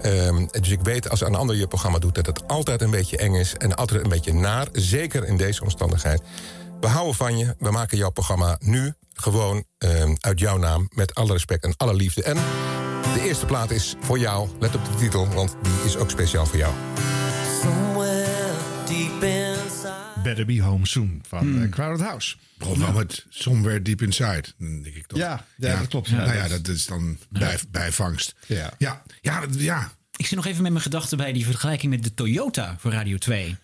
Ehm, 0.00 0.46
dus 0.50 0.68
ik 0.68 0.80
weet 0.82 1.10
als 1.10 1.20
een 1.20 1.34
ander 1.34 1.56
je 1.56 1.66
programma 1.66 1.98
doet... 1.98 2.14
dat 2.14 2.26
het 2.26 2.48
altijd 2.48 2.82
een 2.82 2.90
beetje 2.90 3.16
eng 3.16 3.34
is 3.34 3.54
en 3.54 3.76
altijd 3.76 4.02
een 4.02 4.10
beetje 4.10 4.34
naar. 4.34 4.68
Zeker 4.72 5.24
in 5.24 5.36
deze 5.36 5.62
omstandigheid. 5.62 6.22
We 6.80 6.86
houden 6.86 7.14
van 7.14 7.38
je, 7.38 7.54
we 7.58 7.70
maken 7.70 7.98
jouw 7.98 8.10
programma 8.10 8.56
nu 8.60 8.94
gewoon 9.12 9.64
ehm, 9.78 10.14
uit 10.20 10.38
jouw 10.38 10.56
naam... 10.56 10.88
met 10.94 11.14
alle 11.14 11.32
respect 11.32 11.64
en 11.64 11.74
alle 11.76 11.94
liefde. 11.94 12.22
En 12.22 12.36
de 13.14 13.20
eerste 13.20 13.46
plaat 13.46 13.70
is 13.70 13.96
voor 14.00 14.18
jou. 14.18 14.48
Let 14.60 14.74
op 14.74 14.84
de 14.84 14.94
titel, 14.98 15.28
want 15.28 15.56
die 15.62 15.84
is 15.84 15.96
ook 15.96 16.10
speciaal 16.10 16.46
voor 16.46 16.58
jou. 16.58 16.72
Better 20.22 20.46
Be 20.46 20.60
Home 20.62 20.86
Soon 20.86 21.22
van 21.28 21.62
eh, 21.62 21.68
Crowded 21.70 22.06
House. 22.06 22.36
Begon 22.58 22.78
wel 22.78 22.92
met 22.92 23.26
Somewhere 23.28 23.82
Deep 23.82 24.02
Inside, 24.02 24.44
dan 24.58 24.82
denk 24.82 24.94
ik 24.94 25.06
toch. 25.06 25.18
Ja, 25.18 25.46
ja, 25.56 25.78
dat 25.78 25.88
klopt. 25.88 26.08
Ja, 26.08 26.16
nou 26.16 26.32
ja, 26.36 26.48
dat- 26.48 26.64
dat 26.64 26.74
is 26.76 26.86
dan 26.86 27.18
bij, 27.28 27.58
bijvangst. 27.70 28.34
Ja. 28.46 28.72
Ja, 28.78 29.02
ja, 29.20 29.40
dat- 29.40 29.60
ja. 29.60 29.92
Ik 30.16 30.26
zit 30.26 30.36
nog 30.36 30.46
even 30.46 30.62
met 30.62 30.70
mijn 30.70 30.82
gedachten 30.84 31.16
bij 31.16 31.32
die 31.32 31.44
vergelijking 31.44 31.92
met 31.92 32.04
de 32.04 32.14
Toyota 32.14 32.76
voor 32.78 32.92
Radio 32.92 33.16
2. 33.18 33.56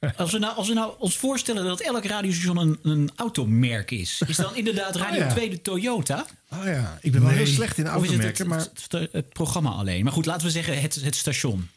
Als 0.16 0.32
we 0.32 0.38
nou, 0.38 0.56
als 0.56 0.68
we 0.68 0.74
nou 0.74 0.94
ons 0.98 1.16
voorstellen 1.16 1.64
dat 1.64 1.80
elk 1.80 2.04
radiostation 2.04 2.56
een, 2.56 2.78
een 2.82 3.10
automerk 3.16 3.90
is, 3.90 4.22
is 4.26 4.36
dan 4.36 4.56
inderdaad 4.56 4.96
Radio 5.06 5.20
Oh 5.20 5.26
ja. 5.26 5.32
2 5.32 5.50
de 5.50 5.62
Toyota? 5.62 6.26
Oh 6.52 6.64
ja, 6.64 6.98
ik 7.00 7.12
ben 7.12 7.20
wel 7.22 7.30
heel 7.30 7.46
slecht 7.46 7.78
in 7.78 7.94
Of 7.94 8.04
is 8.04 8.10
het 8.10 8.22
het, 8.22 8.40
automerken, 8.40 8.48
maar... 8.48 8.58
het, 8.58 8.86
het- 8.88 9.12
het 9.12 9.28
programma 9.32 9.70
alleen? 9.70 10.04
Maar 10.04 10.12
goed, 10.12 10.26
laten 10.26 10.46
we 10.46 10.52
zeggen 10.52 10.80
het, 10.80 10.94
het 10.94 11.16
station. 11.16 11.68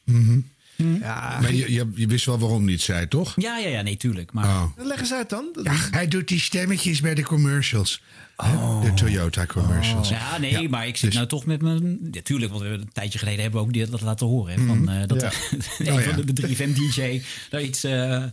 Ja, 0.75 1.38
Maar 1.41 1.53
je, 1.53 1.72
je, 1.72 1.91
je 1.96 2.08
wist 2.08 2.25
wel 2.25 2.39
waarom 2.39 2.63
hij 2.63 2.74
het 2.74 2.82
zei, 2.82 3.08
toch? 3.08 3.34
Ja, 3.38 3.58
ja, 3.58 3.67
ja, 3.67 3.82
nee, 3.82 3.98
tuurlijk. 3.98 4.34
Maar 4.34 4.46
Oh. 4.46 4.63
leg 4.77 5.00
eens 5.00 5.13
uit 5.13 5.29
dan. 5.29 5.46
Ja, 5.63 5.74
hij 5.91 6.08
doet 6.08 6.27
die 6.27 6.39
stemmetjes 6.39 7.01
bij 7.01 7.13
de 7.15 7.24
commercials. 7.24 8.01
Hè? 8.38 8.82
De 8.82 8.94
Toyota 8.94 9.46
commercials. 9.46 10.10
Ja, 10.10 10.38
nee, 10.38 10.62
Ja, 10.62 10.70
maar 10.70 10.88
ik 10.88 10.96
zit 10.98 11.05
dus- 11.05 11.15
nou 11.15 11.27
toch 11.27 11.46
met 11.46 11.62
mijn... 11.62 11.98
Natuurlijk, 12.12 12.51
want 12.51 12.63
we 12.63 12.70
hebben 12.70 12.88
een 12.88 12.94
tijdje 12.94 13.20
geleden 13.20 13.41
hebben 13.41 13.60
we 13.62 13.65
ook 13.67 13.74
die, 13.74 13.89
dat 13.89 14.01
laten 14.01 14.27
horen. 14.27 14.60
Hè, 14.60 14.65
van, 14.65 14.89
eh, 14.89 15.08
dat 15.08 15.22
Ja. 15.22 15.32
een 15.77 15.94
Oh, 15.94 16.00
van 16.01 16.17
ja. 16.17 16.22
de, 16.22 16.34
de 16.34 16.55
3FM-DJ 16.55 17.22
daar 17.50 17.62
iets 17.62 17.84
eh, 17.84 18.24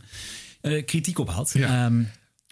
eh, 0.60 0.84
kritiek 0.86 1.18
op 1.18 1.30
had. 1.30 1.50
Ja. 1.54 1.92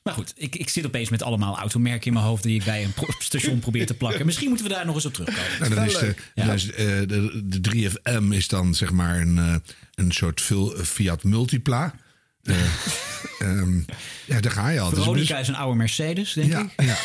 Maar 0.02 0.14
goed, 0.14 0.32
ik, 0.36 0.56
ik 0.56 0.68
zit 0.68 0.86
opeens 0.86 1.08
met 1.08 1.22
allemaal 1.22 1.58
automerken 1.58 2.06
in 2.06 2.12
mijn 2.12 2.24
hoofd... 2.24 2.42
die 2.42 2.58
ik 2.58 2.64
bij 2.64 2.84
een 2.84 2.92
pro- 2.92 3.14
station 3.30 3.58
probeer 3.58 3.86
te 3.86 3.94
plakken. 3.94 4.26
Misschien 4.26 4.48
moeten 4.48 4.66
we 4.66 4.72
daar 4.72 4.86
nog 4.86 4.94
eens 4.94 5.06
op 5.06 5.14
terugkomen. 5.14 5.50
Nou, 5.60 5.74
dan 5.74 5.84
is 5.84 5.98
de, 5.98 6.14
Ja. 6.34 6.44
dan 6.44 6.54
is, 6.54 6.70
eh, 6.70 6.86
de, 6.86 7.42
de 7.44 7.60
3FM 7.60 8.32
is 8.32 8.48
dan 8.48 8.74
zeg 8.74 8.90
maar 8.92 9.20
een, 9.20 9.38
eh, 9.38 9.54
een 9.94 10.12
soort 10.12 10.40
veel 10.40 10.74
Fiat 10.84 11.24
Multipla. 11.24 11.94
Eh, 12.42 12.56
ehm, 13.38 13.78
ja, 14.26 14.40
daar 14.40 14.52
ga 14.52 14.68
je 14.68 14.80
al. 14.80 14.90
Dus- 14.90 14.98
Veronica 14.98 15.38
is 15.38 15.48
een 15.48 15.54
oude 15.56 15.76
Mercedes, 15.76 16.32
denk 16.32 16.50
ja, 16.52 16.70
ik. 16.76 16.84
ja. 16.84 16.96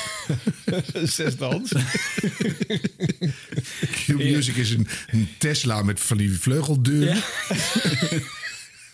Zesdans. 1.07 1.71
Q-Music 4.05 4.55
is 4.55 4.69
een, 4.69 4.87
een 5.07 5.29
Tesla 5.37 5.81
met 5.83 5.99
van 5.99 6.17
die 6.17 6.39
vleugeldeuren. 6.39 7.23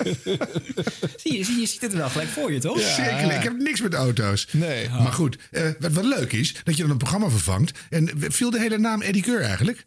zie, 1.23 1.37
je, 1.37 1.43
zie, 1.43 1.59
je 1.59 1.65
ziet 1.65 1.81
het 1.81 1.93
wel 1.93 2.09
gelijk 2.09 2.29
voor 2.29 2.51
je, 2.53 2.59
toch? 2.59 2.79
Zeker, 2.81 3.31
ik 3.35 3.43
heb 3.43 3.57
niks 3.57 3.81
met 3.81 3.93
auto's. 3.93 4.47
Nee. 4.51 4.89
Maar 4.89 5.13
goed, 5.13 5.37
eh, 5.51 5.63
wat, 5.79 5.91
wat 5.91 6.05
leuk 6.05 6.31
is, 6.33 6.55
dat 6.63 6.75
je 6.75 6.81
dan 6.81 6.91
een 6.91 6.97
programma 6.97 7.29
vervangt. 7.29 7.79
En 7.89 8.09
viel 8.17 8.49
de 8.49 8.59
hele 8.59 8.77
naam 8.77 9.01
Eddie 9.01 9.21
Keur 9.21 9.41
eigenlijk? 9.41 9.85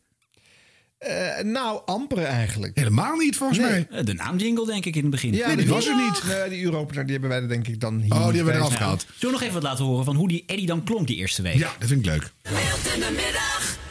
Eh, 0.98 1.44
nou, 1.44 1.80
amper 1.84 2.18
eigenlijk. 2.24 2.76
Helemaal 2.78 3.16
niet, 3.16 3.36
volgens 3.36 3.58
Nee. 3.58 3.68
mij. 3.70 3.86
Eh, 3.90 4.04
De 4.04 4.12
naamjingle, 4.14 4.66
denk 4.66 4.84
ik, 4.84 4.96
in 4.96 5.02
het 5.02 5.10
begin. 5.10 5.32
Ja, 5.34 5.46
Nee, 5.46 5.56
die 5.56 5.66
was 5.68 5.86
er 5.86 5.96
niet. 5.96 6.22
Nee, 6.26 6.48
die 6.48 6.64
Europa, 6.64 7.02
die 7.02 7.12
hebben 7.12 7.30
wij 7.30 7.40
er 7.40 7.48
denk 7.48 7.68
ik 7.68 7.80
dan 7.80 8.00
hier. 8.00 8.12
Oh, 8.12 8.26
die 8.26 8.36
hebben 8.36 8.54
we 8.54 8.60
eraf 8.60 8.74
gehaald. 8.74 9.00
Zullen 9.00 9.18
we 9.20 9.30
nog 9.30 9.40
even 9.40 9.54
wat 9.54 9.62
laten 9.62 9.84
horen 9.84 10.04
van 10.04 10.16
hoe 10.16 10.28
die 10.28 10.44
Eddie 10.46 10.66
dan 10.66 10.84
klonk 10.84 11.06
die 11.06 11.16
eerste 11.16 11.42
week? 11.42 11.54
Ja, 11.54 11.72
dat 11.78 11.88
vind 11.88 12.06
ik 12.06 12.12
leuk. 12.12 12.32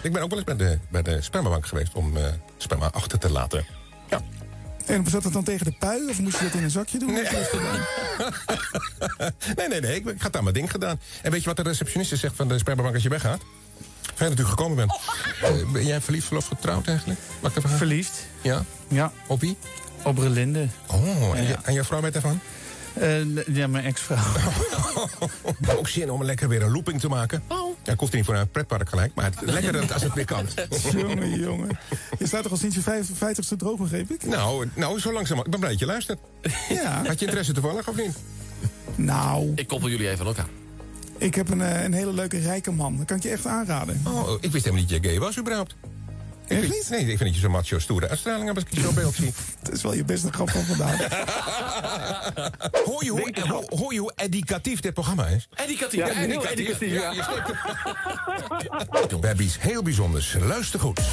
Ik 0.02 0.14
ben 0.14 0.22
ook 0.22 0.30
wel 0.30 0.38
eens 0.38 0.48
bij 0.56 0.56
de, 0.68 0.80
bij 0.92 1.02
de 1.02 1.22
spermabank 1.22 1.66
geweest 1.68 1.94
om 1.94 2.18
eh, 2.18 2.24
sperma 2.58 2.90
achter 2.92 3.20
te 3.20 3.30
laten. 3.32 3.66
Ja. 4.10 4.22
En 4.86 5.06
zat 5.10 5.24
dat 5.24 5.34
dan 5.34 5.44
tegen 5.44 5.66
de 5.66 5.72
pui 5.80 6.10
of 6.10 6.20
moest 6.20 6.38
je 6.38 6.44
dat 6.44 6.54
in 6.54 6.64
een 6.64 6.70
zakje 6.72 7.00
doen? 7.00 7.14
Nee. 7.14 7.24
nee, 9.58 9.68
nee, 9.68 9.80
nee. 9.82 9.96
Ik, 9.96 10.06
ik 10.06 10.22
had 10.22 10.34
daar 10.34 10.44
mijn 10.44 10.56
ding 10.56 10.72
gedaan. 10.72 11.00
En 11.22 11.32
weet 11.32 11.42
je 11.42 11.48
wat 11.48 11.56
de 11.58 11.64
receptioniste 11.64 12.16
zegt 12.16 12.36
van 12.36 12.48
de 12.48 12.58
spermabank 12.58 12.94
als 12.94 13.04
je 13.04 13.10
weggaat? 13.10 13.42
Fijn 14.16 14.30
dat 14.30 14.40
u 14.40 14.46
gekomen 14.46 14.76
bent. 14.78 15.00
Eh, 15.42 15.72
ben 15.72 15.86
jij 15.86 16.02
verliefd, 16.02 16.26
verloofd, 16.26 16.48
getrouwd 16.48 16.88
eigenlijk? 16.88 17.20
Mag 17.40 17.52
ik 17.56 17.58
even? 17.58 17.78
Verliefd? 17.78 18.26
Ja. 18.42 18.64
Ja, 18.88 19.12
Op 19.28 19.40
wie? 19.42 19.58
op 20.04 20.18
Relinde. 20.18 20.68
Oh, 20.88 21.38
en, 21.38 21.42
Ja. 21.44 21.48
je, 21.50 21.58
en 21.64 21.74
jouw 21.74 21.84
vrouw 21.84 22.02
weet 22.02 22.16
ervan? 22.16 22.40
Eh, 22.94 23.46
ja, 23.56 23.68
mijn 23.68 23.86
ex-vrouw. 23.86 24.24
Ook 25.78 25.88
zin 25.88 26.12
om 26.12 26.24
lekker 26.24 26.48
weer 26.50 26.62
een 26.62 26.72
looping 26.72 27.00
te 27.00 27.08
maken. 27.08 27.44
Oh. 27.48 27.76
Ja, 27.84 27.92
ik 27.94 28.00
hoef 28.00 28.12
niet 28.12 28.26
voor 28.26 28.36
een 28.36 28.50
pretpark 28.50 28.90
gelijk, 28.90 29.12
maar 29.16 29.26
het, 29.26 29.36
lekker 29.42 29.72
dat- 29.72 29.92
als 29.94 30.04
het 30.04 30.14
weer 30.14 30.26
kan. 30.26 30.46
jongen, 30.98 31.40
jongen. 31.40 31.70
Je 32.20 32.28
staat 32.28 32.44
toch 32.44 32.52
al 32.52 32.58
sinds 32.58 32.76
je 32.76 32.82
vijf- 32.82 33.10
vijftigste 33.14 33.56
droog, 33.56 33.78
begreep 33.80 34.12
ik? 34.12 34.26
Nou, 34.26 34.70
nou, 34.76 35.00
zo 35.00 35.14
langzaam. 35.14 35.38
Ik 35.40 35.50
ben 35.50 35.60
blij 35.60 35.72
dat 35.72 35.80
je 35.80 35.86
luistert. 35.86 36.20
Ja. 36.70 37.04
Had 37.06 37.20
je 37.20 37.26
interesse 37.26 37.54
toevallig 37.54 37.88
of 37.90 37.96
niet? 37.96 38.16
Nou, 38.96 39.52
Ik 39.56 39.68
koppel 39.68 39.90
jullie 39.90 40.08
even 40.10 40.20
aan 40.20 40.26
elkaar. 40.28 40.48
ik 41.18 41.36
heb 41.36 41.50
een, 41.50 41.62
eh, 41.62 41.84
een 41.84 41.94
hele 41.94 42.14
leuke 42.14 42.40
rijke 42.40 42.72
man. 42.72 42.98
Dat 42.98 43.06
kan 43.06 43.18
ik 43.18 43.24
je 43.24 43.30
echt 43.30 43.46
aanraden. 43.46 44.02
Oh, 44.08 44.30
ik 44.42 44.52
wist 44.52 44.66
helemaal 44.66 44.86
niet 44.86 44.90
dat 44.94 45.04
je 45.04 45.10
gay 45.10 45.20
was 45.20 45.40
überhaupt. 45.40 45.76
Ik 46.48 46.58
Echt 46.62 46.70
niet? 46.70 46.88
Nee, 46.90 47.00
ik 47.00 47.06
vind 47.08 47.20
dat 47.20 47.34
je 47.36 47.40
zo'n 47.40 47.52
macho 47.52 47.80
stoere 47.80 48.10
uitstraling 48.10 48.46
hebt 48.46 48.56
als 48.58 48.66
ik 48.68 48.74
je 48.74 48.82
zo'n 48.82 48.94
beeld 48.94 49.16
zie. 49.16 49.34
Dat 49.62 49.74
is 49.76 49.82
wel 49.84 49.94
je 49.94 50.04
beste 50.04 50.32
grap 50.32 50.50
van 50.50 50.64
vandaag. 50.64 50.98
Hoor 52.86 53.04
je 53.04 53.10
hoe, 53.10 53.34
ho- 53.48 53.66
hoor 53.78 53.94
je 53.94 54.00
hoe 54.00 54.12
educatief 54.16 54.80
dit 54.80 54.94
programma 54.94 55.28
is? 55.28 55.48
Educatief. 55.56 56.00
Ja, 56.00 56.08
heel 56.14 56.30
educatief. 56.30 56.60
educatief. 56.82 56.94
Ja, 56.94 57.14
We 59.20 59.28
hebben 59.28 59.46
iets 59.46 59.60
heel 59.60 59.82
bijzonders. 59.82 60.36
Luister 60.40 60.80
goed. 60.80 61.00
Iets 61.00 61.08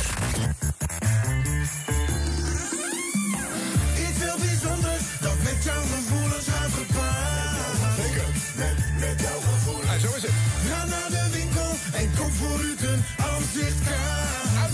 heel 4.24 4.38
bijzonders 4.38 5.02
dat 5.20 5.36
met 5.42 5.64
jouw 5.64 5.82
gevoelens 5.82 6.46
gaat 6.48 6.70
gepaard. 6.70 7.56
Zeker, 8.02 8.24
met, 8.56 8.74
met 9.00 9.20
jouw 9.20 9.40
gevoelens. 9.40 9.88
Ah, 9.90 9.98
zo 10.00 10.14
is 10.16 10.22
het. 10.22 10.30
Ga 10.70 10.84
naar 10.84 11.10
de 11.10 11.28
winkel 11.32 11.70
en 11.92 12.10
koop 12.18 12.32
voor 12.32 12.60
u 12.60 12.76
een 12.88 13.04
aanzichtkaart. 13.16 14.29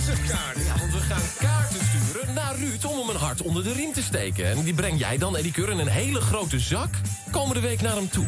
Ja, 0.07 0.79
want 0.79 0.93
we 0.93 0.99
gaan 0.99 1.23
kaarten 1.39 1.81
sturen 1.85 2.35
naar 2.35 2.57
Ruud 2.57 2.85
om 2.85 2.99
hem 2.99 3.09
een 3.09 3.17
hart 3.17 3.43
onder 3.43 3.65
de 3.65 3.73
riem 3.73 3.93
te 3.93 4.03
steken. 4.03 4.47
En 4.47 4.63
die 4.63 4.75
breng 4.75 4.99
jij 4.99 5.19
dan, 5.19 5.37
Eddie 5.37 5.53
Keur, 5.53 5.71
in 5.71 5.79
een 5.79 5.89
hele 5.89 6.21
grote 6.21 6.59
zak 6.59 6.89
komende 7.31 7.61
week 7.61 7.81
naar 7.81 7.95
hem 7.95 8.09
toe. 8.11 8.27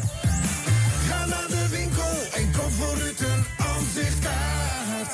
Ga 1.08 1.26
naar 1.26 1.48
de 1.48 1.68
winkel 1.70 2.10
en 2.34 2.52
koop 2.52 2.70
voor 2.70 2.96
u 2.96 3.08
een 3.08 3.44
aanzichtkaart. 3.56 5.12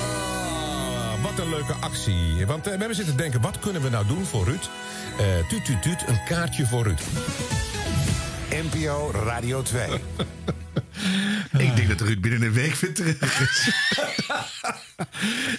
Ah, 0.00 1.22
wat 1.22 1.38
een 1.38 1.50
leuke 1.50 1.74
actie. 1.80 2.46
Want 2.46 2.66
eh, 2.66 2.72
we 2.72 2.78
hebben 2.78 2.96
zitten 2.96 3.16
denken, 3.16 3.40
wat 3.40 3.58
kunnen 3.58 3.82
we 3.82 3.88
nou 3.88 4.06
doen 4.06 4.24
voor 4.24 4.44
Ruud? 4.44 4.70
Eh 5.18 5.48
tuut, 5.48 5.64
tuut, 5.64 5.82
tuut, 5.82 6.04
een 6.06 6.24
kaartje 6.24 6.66
voor 6.66 6.82
Ruud. 6.82 7.00
NPO 8.50 9.10
Radio 9.24 9.62
2. 9.62 9.88
Ik 11.58 11.76
denk 11.76 11.88
dat 11.88 12.00
Ruud 12.00 12.20
binnen 12.20 12.42
een 12.42 12.52
week 12.52 12.74
weer 12.74 12.94
terug 12.94 13.40
is. 13.40 13.70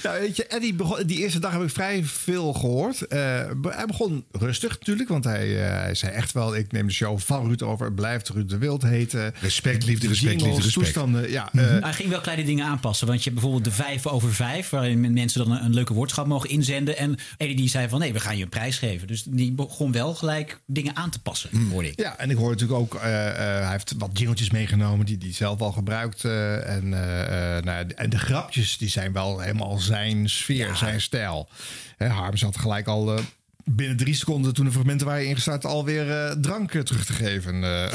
Ja, 0.01 0.11
weet 0.19 0.35
je, 0.35 0.45
Eddie 0.47 0.73
begon, 0.73 1.03
die 1.05 1.17
eerste 1.17 1.39
dag 1.39 1.51
heb 1.51 1.61
ik 1.61 1.69
vrij 1.69 2.03
veel 2.03 2.53
gehoord. 2.53 3.01
Eh, 3.07 3.19
hij 3.61 3.85
begon 3.87 4.25
rustig 4.31 4.69
natuurlijk, 4.69 5.09
want 5.09 5.23
hij, 5.23 5.63
eh, 5.65 5.69
hij 5.81 5.95
zei 5.95 6.11
echt 6.11 6.31
wel... 6.31 6.55
ik 6.55 6.71
neem 6.71 6.87
de 6.87 6.93
show 6.93 7.19
van 7.19 7.45
Ruud 7.47 7.61
over, 7.61 7.85
het 7.85 7.95
blijft 7.95 8.29
Ruud 8.29 8.49
de 8.49 8.57
Wild 8.57 8.81
heten. 8.83 9.33
Respect, 9.39 9.85
liefde, 9.85 10.07
respect, 10.07 10.31
Jingles, 10.31 10.47
liefde, 10.55 10.63
respect. 10.63 10.85
toestanden, 10.85 11.31
ja. 11.31 11.49
eh, 11.53 11.81
Hij 11.83 11.93
ging 11.93 12.09
wel 12.09 12.21
kleine 12.21 12.43
dingen 12.43 12.65
aanpassen. 12.65 13.07
Want 13.07 13.23
je 13.23 13.29
hebt 13.29 13.41
bijvoorbeeld 13.41 13.75
de 13.75 13.83
vijf 13.83 14.07
over 14.07 14.33
vijf. 14.33 14.69
Waarin 14.69 15.13
mensen 15.13 15.45
dan 15.47 15.51
een, 15.57 15.63
een 15.65 15.73
leuke 15.73 15.93
woordschap 15.93 16.25
mogen 16.27 16.49
inzenden. 16.49 16.97
En 16.97 17.15
Eddie 17.37 17.55
die 17.55 17.69
zei 17.69 17.89
van 17.89 17.99
nee, 17.99 18.13
we 18.13 18.19
gaan 18.19 18.37
je 18.37 18.43
een 18.43 18.49
prijs 18.49 18.77
geven. 18.77 19.07
Dus 19.07 19.23
die 19.23 19.51
begon 19.51 19.91
wel 19.91 20.13
gelijk 20.15 20.59
dingen 20.65 20.95
aan 20.95 21.09
te 21.09 21.19
passen, 21.19 21.49
Mm. 21.51 21.69
hoorde 21.71 21.89
ik. 21.89 21.99
Ja, 21.99 22.17
en 22.17 22.29
ik 22.29 22.37
hoor 22.37 22.49
natuurlijk 22.49 22.79
ook, 22.79 22.95
eh, 22.95 23.27
eh, 23.29 23.35
hij 23.63 23.71
heeft 23.71 23.93
wat 23.97 24.09
jingeltjes 24.13 24.49
meegenomen 24.49 25.05
die 25.05 25.17
zelf 25.33 25.59
al 25.61 25.71
gebruikt. 25.71 26.23
eh, 26.25 26.75
en, 26.75 26.93
eh, 26.93 27.57
eh, 27.57 27.63
nou, 27.63 27.87
en 27.95 28.09
de 28.09 28.19
grapjes, 28.19 28.77
die 28.77 28.89
zijn 28.89 29.13
wel 29.13 29.39
helemaal 29.39 29.77
zijn 29.77 30.29
sfeer, 30.29 30.75
zijn 30.75 31.01
stijl. 31.01 31.49
Hè, 31.97 32.07
Harm 32.07 32.37
zat 32.37 32.57
gelijk 32.57 32.87
al 32.87 33.19
binnen 33.69 33.97
drie 33.97 34.13
seconden 34.15 34.53
toen 34.53 34.65
de 34.65 34.71
fragmenten 34.71 35.07
waren 35.07 35.25
ingestart 35.27 35.65
alweer 35.65 36.11
eh 36.11 36.31
drank 36.31 36.71
terug 36.71 37.05
te 37.05 37.13
geven. 37.13 37.63
eh, 37.63 37.93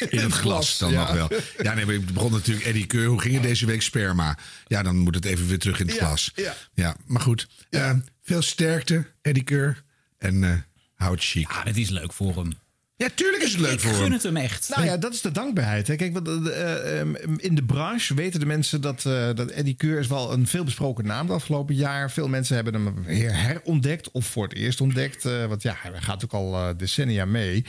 In 0.10 0.18
het 0.18 0.32
glas 0.32 0.78
dan 0.78 0.90
ja. 0.90 0.98
nog 0.98 1.12
wel. 1.28 1.40
Ja, 1.62 1.74
nee, 1.74 1.86
maar 1.86 1.94
ik 1.94 2.12
begon 2.14 2.32
natuurlijk 2.32 2.66
Eddie 2.66 2.86
Keur. 2.86 3.06
Hoe 3.06 3.20
ging 3.20 3.34
het 3.34 3.42
deze 3.42 3.66
week 3.66 3.82
sperma? 3.82 4.38
Ja, 4.66 4.82
dan 4.82 4.96
moet 4.96 5.14
het 5.14 5.24
even 5.24 5.46
weer 5.46 5.58
terug 5.58 5.80
in 5.80 5.86
het 5.86 5.96
Ja, 5.96 6.04
glas. 6.06 6.32
ja. 6.74 6.96
maar 7.06 7.20
goed. 7.22 7.48
Eh, 7.70 7.90
veel 8.22 8.42
sterkte, 8.42 9.06
Eddie 9.22 9.42
Keur. 9.44 9.82
En 10.18 10.44
eh 10.44 10.50
hou 10.94 11.12
het 11.14 11.24
chic. 11.24 11.48
Ah, 11.48 11.64
dat 11.64 11.76
is 11.76 11.88
leuk 11.88 12.12
voor 12.12 12.36
hem. 12.36 12.52
Ja, 12.98 13.08
tuurlijk 13.14 13.42
is 13.42 13.52
het 13.52 13.60
leuk 13.60 13.72
ik 13.72 13.80
voor 13.80 13.92
gun 13.92 14.02
hem. 14.02 14.12
het 14.12 14.22
hem 14.22 14.36
echt. 14.36 14.68
Nou 14.74 14.86
ja, 14.86 14.96
dat 14.96 15.12
is 15.14 15.20
de 15.20 15.32
dankbaarheid. 15.32 15.86
Hè. 15.86 15.96
Kijk, 15.96 16.12
want, 16.12 16.28
eh, 16.28 17.00
eh, 17.00 17.06
in 17.36 17.54
de 17.54 17.64
branche 17.64 18.14
weten 18.14 18.40
de 18.40 18.46
mensen 18.46 18.80
dat, 18.80 19.04
eh, 19.06 19.28
dat 19.34 19.50
Eddie 19.50 19.74
Keur 19.74 19.98
is 19.98 20.06
wel 20.06 20.32
een 20.32 20.46
veelbesproken 20.46 21.06
naam 21.06 21.26
de 21.26 21.32
afgelopen 21.32 21.74
jaar. 21.74 22.10
Veel 22.10 22.28
mensen 22.28 22.54
hebben 22.54 22.74
hem 22.74 23.04
weer 23.04 23.36
herontdekt 23.36 24.10
of 24.10 24.26
voor 24.26 24.42
het 24.44 24.54
eerst 24.54 24.80
ontdekt. 24.80 25.24
eh, 25.24 25.46
want 25.46 25.62
ja, 25.62 25.74
hij 25.78 26.00
gaat 26.00 26.24
ook 26.24 26.32
al 26.32 26.76
decennia 26.76 27.24
mee. 27.24 27.64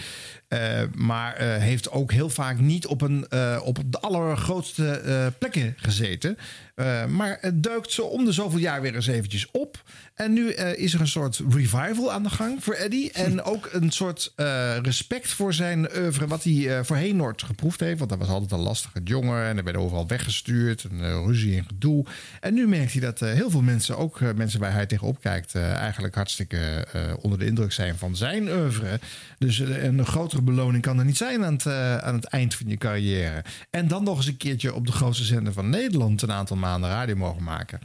Eh, 0.47 0.81
maar 0.95 1.33
eh, 1.33 1.57
heeft 1.57 1.91
ook 1.91 2.11
heel 2.11 2.29
vaak 2.29 2.59
niet 2.59 2.87
op, 2.87 3.01
een, 3.01 3.27
eh, 3.29 3.59
op 3.63 3.79
de 3.85 3.99
allergrootste 3.99 5.33
plekken 5.39 5.73
gezeten. 5.77 6.37
Maar 7.07 7.37
het 7.41 7.63
duikt 7.63 7.91
zo 7.91 8.01
om 8.01 8.25
de 8.25 8.31
zoveel 8.31 8.59
jaar 8.59 8.81
weer 8.81 8.95
eens 8.95 9.07
eventjes 9.07 9.51
op. 9.51 9.83
En 10.13 10.33
nu 10.33 10.51
is 10.53 10.93
er 10.93 10.99
een 10.99 11.07
soort 11.07 11.41
revival 11.49 12.11
aan 12.11 12.23
de 12.23 12.29
gang 12.29 12.63
voor 12.63 12.73
Eddie. 12.73 13.11
En 13.11 13.43
ook 13.43 13.69
een 13.71 13.91
soort 13.91 14.33
respect 14.81 15.29
voor 15.29 15.53
zijn 15.53 15.97
oeuvre, 15.97 16.27
wat 16.27 16.43
hij 16.43 16.83
voorheen 16.83 17.15
nooit 17.15 17.43
geproefd 17.43 17.79
heeft. 17.79 17.99
Want 17.99 18.09
hij 18.09 18.19
was 18.19 18.29
altijd 18.29 18.51
een 18.51 18.59
lastige 18.59 19.01
jongen 19.03 19.43
en 19.43 19.55
hij 19.55 19.63
werd 19.63 19.77
overal 19.77 20.07
weggestuurd. 20.07 20.83
En 20.83 21.03
eh, 21.03 21.23
ruzie 21.25 21.57
en 21.57 21.65
gedoe. 21.67 22.05
En 22.39 22.53
nu 22.53 22.67
merkt 22.67 22.91
hij 22.91 23.01
dat 23.01 23.19
heel 23.19 23.49
veel 23.49 23.61
mensen, 23.61 23.97
ook 23.97 24.19
mensen 24.35 24.59
waar 24.59 24.73
hij 24.73 24.85
tegenop 24.85 25.21
kijkt, 25.21 25.55
eigenlijk 25.55 26.15
hartstikke 26.15 26.87
onder 27.21 27.39
de 27.39 27.45
indruk 27.45 27.71
zijn 27.71 27.97
van 27.97 28.15
zijn 28.15 28.49
oeuvre. 28.49 28.99
Dus 29.37 29.59
een 29.59 30.05
grotere 30.05 30.36
beloning 30.43 30.83
kan 30.83 30.99
er 30.99 31.05
niet 31.05 31.17
zijn 31.17 31.45
aan 31.45 31.53
het, 31.53 31.65
eh, 31.65 31.97
aan 31.97 32.15
het 32.15 32.25
eind 32.25 32.55
van 32.55 32.67
je 32.69 32.77
carrière. 32.77 33.43
En 33.69 33.87
dan 33.87 34.03
nog 34.03 34.17
eens 34.17 34.27
een 34.27 34.37
keertje 34.37 34.73
op 34.73 34.85
de 34.85 34.91
grootste 34.91 35.23
zender 35.23 35.53
van 35.53 35.69
Nederland 35.69 36.21
een 36.21 36.31
aantal 36.31 36.57
maanden 36.57 36.89
radio 36.89 37.15
mogen 37.15 37.43
maken. 37.43 37.79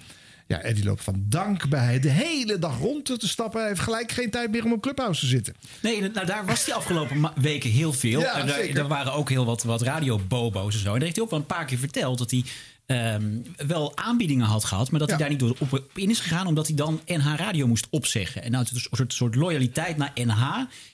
Ja, 0.47 0.61
Eddie 0.61 0.85
loopt 0.85 1.04
van 1.04 1.25
dankbaarheid 1.28 2.02
de 2.02 2.09
hele 2.09 2.59
dag 2.59 2.78
rond 2.78 3.04
te 3.04 3.28
stappen. 3.28 3.61
Hij 3.61 3.68
heeft 3.68 3.80
gelijk 3.80 4.12
geen 4.12 4.30
tijd 4.30 4.50
meer 4.50 4.64
om 4.64 4.73
op 4.73 4.82
Clubhouse 4.82 5.21
te 5.21 5.26
zitten. 5.26 5.54
Nee, 5.80 6.00
nou, 6.00 6.26
daar 6.26 6.47
was 6.47 6.64
hij 6.64 6.75
afgelopen 6.75 7.30
weken 7.40 7.71
heel 7.71 7.92
veel. 7.92 8.21
Ja, 8.21 8.38
en 8.38 8.47
daar, 8.47 8.59
er 8.59 8.88
waren 8.88 9.12
ook 9.12 9.28
heel 9.28 9.44
wat, 9.44 9.62
wat 9.62 9.82
radiobobo's 9.82 10.75
en 10.75 10.80
zo. 10.80 10.87
En 10.87 10.92
daar 10.92 11.02
heeft 11.02 11.14
hij 11.14 11.25
ook 11.25 11.30
wel 11.30 11.38
een 11.38 11.47
paar 11.47 11.64
keer 11.64 11.78
verteld 11.78 12.18
dat 12.18 12.30
hij 12.30 12.44
ehm, 12.87 13.25
wel 13.67 13.97
aanbiedingen 13.97 14.47
had 14.47 14.65
gehad, 14.65 14.91
maar 14.91 15.01
dat 15.01 15.09
hij 15.09 15.19
Ja. 15.19 15.25
daar 15.25 15.33
niet 15.33 15.41
door 15.41 15.57
op, 15.59 15.73
op 15.73 15.91
in 15.95 16.11
is 16.11 16.21
gegaan, 16.21 16.47
omdat 16.47 16.67
hij 16.67 16.77
dan 16.77 17.01
NH 17.07 17.35
Radio 17.37 17.67
moest 17.67 17.87
opzeggen. 17.91 18.43
En 18.43 18.51
nou, 18.51 18.65
uit 18.65 18.75
een 18.75 18.97
soort, 18.97 19.12
soort 19.12 19.35
loyaliteit 19.35 19.97
naar 19.97 20.11
NH 20.15 20.43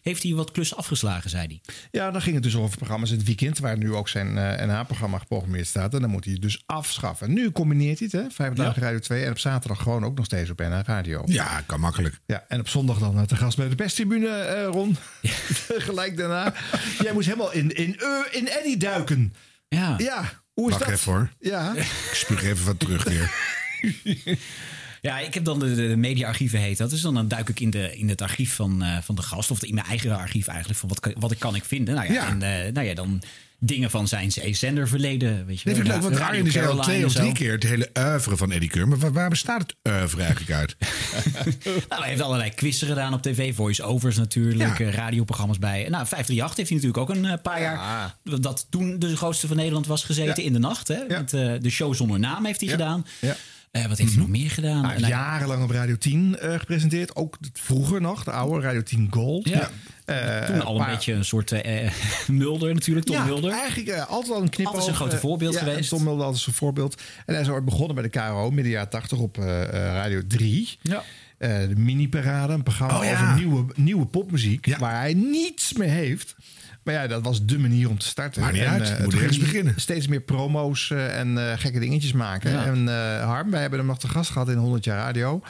heeft 0.03 0.23
hij 0.23 0.33
wat 0.35 0.51
klussen 0.51 0.77
afgeslagen, 0.77 1.31
zei 1.31 1.47
hij. 1.47 1.61
Ja, 1.91 2.11
dan 2.11 2.23
ging 2.23 2.35
het 2.35 2.45
dus 2.45 2.57
over 2.57 2.77
programma's 2.77 3.11
in 3.11 3.17
het 3.17 3.27
weekend, 3.27 3.59
waar 3.59 3.79
nu 3.79 3.95
ook 3.95 4.09
zijn 4.09 4.39
eh, 4.39 4.67
NH-programma 4.67 5.19
geprogrammeerd 5.19 5.67
staat. 5.67 5.95
En 5.95 6.01
dan 6.01 6.11
moet 6.11 6.25
hij 6.25 6.33
het 6.33 6.43
dus 6.43 6.63
afschaffen. 6.67 7.33
Nu 7.33 7.53
combineert 7.53 7.99
hij 7.99 8.09
het, 8.13 8.23
hè? 8.23 8.31
Vijf 8.31 8.53
dagen 8.53 8.83
Radio 8.83 8.99
2 8.99 9.25
en 9.25 9.31
op 9.31 9.39
zaterdag 9.39 9.83
gewoon 9.83 10.05
ook 10.05 10.17
nog 10.17 10.25
steeds 10.25 10.51
op 10.51 10.59
NH 10.59 10.81
Radio. 10.85 11.23
Ja, 11.27 11.61
kan 11.67 11.81
makkelijk. 11.81 12.21
Ja, 12.27 12.45
en 12.49 12.61
op 12.61 12.69
zondag 12.69 12.99
dan 12.99 13.19
eh, 13.19 13.23
te 13.23 13.37
gast 13.37 13.57
bij 13.57 13.69
de 13.69 13.75
perstribune, 13.75 14.29
eh 14.29 14.67
Ron. 14.67 14.97
Gelijk 15.89 16.17
daarna. 16.17 16.55
Jij 17.03 17.13
moest 17.13 17.27
helemaal 17.27 17.53
in, 17.53 17.71
in, 17.71 17.99
eh, 17.99 18.09
in 18.31 18.49
Eddie 18.49 18.77
duiken. 18.77 19.35
Ja. 19.69 19.95
Ja, 19.99 20.23
hoe 20.61 20.71
is 20.71 20.77
Wacht 20.77 20.89
dat? 20.91 20.99
even 20.99 21.13
hoor. 21.13 21.31
Ja. 21.41 21.75
Ik 21.75 22.11
spuug 22.13 22.43
even 22.43 22.65
wat 22.67 22.79
terug 22.79 23.05
weer. 23.05 23.31
Ja, 25.01 25.19
ik 25.19 25.35
heb 25.35 25.45
dan 25.45 25.59
de, 25.59 25.75
de, 25.75 25.97
mediaarchieven 25.97 26.59
heet 26.59 26.79
dat. 26.79 26.91
Dus 26.91 27.01
dan, 27.01 27.15
dan 27.15 27.29
duik 27.29 27.49
ik 27.49 27.61
in, 27.61 27.71
de, 27.71 27.97
in 27.99 28.09
het 28.09 28.23
archief 28.23 28.55
van, 28.55 28.83
eh, 28.83 28.97
van 29.03 29.15
de 29.15 29.23
gast. 29.23 29.51
Of 29.51 29.63
in 29.65 29.75
mijn 29.75 29.87
eigen 29.87 30.17
archief 30.17 30.47
eigenlijk. 30.47 30.79
Van 30.79 30.89
wat, 30.89 31.01
kan- 31.01 31.15
wat 31.19 31.31
ik 31.31 31.39
kan 31.39 31.55
ik 31.55 31.65
vinden. 31.65 31.95
Nou 31.95 32.07
ja, 32.07 32.13
Ja. 32.13 32.29
En, 32.29 32.43
eh, 32.43 32.73
nou 32.73 32.87
ja 32.87 32.95
dan 32.95 33.23
dingen 33.61 33.91
van 33.91 34.09
zijn 34.09 34.33
zenderverleden. 34.51 35.47
Weet 35.47 35.61
je 35.61 35.71
Nee, 35.71 35.75
wel. 35.75 35.85
vind 35.85 35.87
ik 35.87 35.93
leuk, 36.03 36.03
want 36.03 36.29
Arjen 36.29 36.47
is 36.47 36.59
al 36.59 36.83
twee 36.83 37.05
of 37.05 37.13
drie 37.13 37.33
keer 37.33 37.53
het 37.53 37.63
hele 37.63 37.91
oeuvre 37.99 38.37
van 38.37 38.53
Eddie 38.53 38.69
Keur. 38.69 38.89
Maar 38.89 38.99
waar, 38.99 39.13
waar 39.13 39.29
bestaat 39.29 39.61
het 39.61 39.75
oeuvre 39.93 40.23
eigenlijk 40.23 40.53
uit? 40.53 40.77
Nou, 41.89 42.01
hij 42.01 42.11
heeft 42.11 42.21
allerlei 42.21 42.51
quizzen 42.51 42.89
gedaan 42.89 43.15
op 43.15 43.23
tv, 43.23 43.55
voice-overs 43.55 44.17
natuurlijk, 44.17 44.81
eh, 44.81 44.93
radioprogramma's 44.93 45.59
bij. 45.59 45.89
Nou, 45.89 46.07
538 46.07 46.57
heeft 46.57 46.69
hij 46.69 46.79
natuurlijk 46.79 47.11
ook 47.11 47.17
een 47.17 47.25
eh, 47.25 47.43
paar 47.43 47.61
jaar, 47.61 48.17
dat 48.41 48.67
toen 48.71 48.99
de 48.99 49.17
grootste 49.17 49.47
van 49.47 49.57
Nederland 49.57 49.87
was 49.87 50.05
gezeten 50.05 50.43
in 50.43 50.53
de 50.53 50.59
nacht. 50.59 50.89
Hè? 50.89 50.99
Met, 51.09 51.33
eh, 51.33 51.53
de 51.61 51.71
show 51.71 51.95
zonder 51.95 52.19
naam 52.19 52.45
heeft 52.45 52.61
hij 52.61 52.69
gedaan. 52.69 53.07
Ja. 53.21 53.37
Wat 53.89 53.99
heeft 53.99 54.11
hij 54.11 54.21
nog 54.21 54.29
meer 54.29 54.51
gedaan? 54.51 54.83
Nou, 54.83 55.07
jarenlang 55.07 55.63
op 55.63 55.71
Radio 55.71 55.97
10 55.97 56.39
eh, 56.39 56.59
gepresenteerd. 56.59 57.17
Ook 57.17 57.39
vroeger 57.53 58.01
nog, 58.01 58.25
de 58.25 58.31
oude 58.31 58.67
Radio 58.67 58.83
10 58.83 59.07
Gold. 59.11 59.49
Ja. 59.49 59.71
Eh, 60.09 60.45
toen 60.45 60.63
al 60.65 60.73
een 60.75 60.81
maar- 60.81 60.91
beetje 60.91 61.13
een 61.13 61.25
soort 61.25 61.53
eh, 61.53 61.91
Mulder 62.27 62.75
natuurlijk, 62.75 63.07
Tom 63.07 63.17
ja, 63.17 63.25
Mulder. 63.25 63.51
eigenlijk 63.53 63.89
eh, 63.89 64.07
altijd 64.11 64.35
al 64.35 64.43
een 64.43 64.49
knip 64.51 64.67
Altijd 64.67 64.87
een 64.87 64.95
grote 64.95 65.17
voorbeeld 65.17 65.55
ja, 65.55 65.61
geweest. 65.61 65.89
Tom 65.89 66.03
Mulder 66.03 66.25
altijd 66.25 66.47
een 66.47 66.53
voorbeeld. 66.53 67.03
En 67.27 67.35
hij 67.35 67.43
is 67.43 67.49
ooit 67.49 67.65
begonnen 67.65 67.95
bij 67.95 68.05
de 68.05 68.09
KRO, 68.11 68.51
midden 68.51 68.73
jaren 68.73 68.89
80 68.89 69.19
op 69.19 69.39
eh, 69.39 69.63
eh, 69.63 69.69
Radio 69.73 70.21
3. 70.27 70.79
Ja. 70.83 71.03
Eh, 71.39 71.59
de 71.59 71.77
mini-parade, 71.77 72.53
een 72.53 72.63
programma 72.63 72.95
Oh, 73.01 73.13
over 73.13 73.35
nieuwe, 73.35 73.65
nieuwe 73.75 74.07
popmuziek... 74.07 74.77
waar 74.79 74.99
hij 75.01 75.15
niets 75.15 75.73
mee 75.73 75.89
heeft. 75.89 76.37
Maar 76.89 76.97
ja, 76.97 77.07
dat 77.07 77.23
was 77.23 77.45
de 77.45 77.59
manier 77.59 77.89
om 77.89 77.99
te 77.99 78.07
starten. 78.07 78.41
Maakt 78.41 78.53
niet 78.53 78.63
En, 78.63 78.71
uit, 78.71 78.91
eh, 78.91 79.05
moet 79.05 79.15
ergens 79.15 79.39
beginnen. 79.39 79.75
Steeds 79.77 80.07
meer 80.07 80.21
promo's 80.21 80.91
eh, 80.91 81.19
en 81.19 81.51
eh, 81.51 81.59
gekke 81.59 81.79
dingetjes 81.79 82.13
maken. 82.13 82.51
Ja. 82.51 82.65
En 82.65 82.87
Harm, 83.23 83.51
wij 83.51 83.61
hebben 83.61 83.79
hem 83.79 83.89
nog 83.89 83.99
te 83.99 84.09
gast 84.09 84.31
gehad 84.31 84.49
in 84.49 84.57
100 84.57 84.85
jaar 84.85 84.99
radio. 84.99 85.43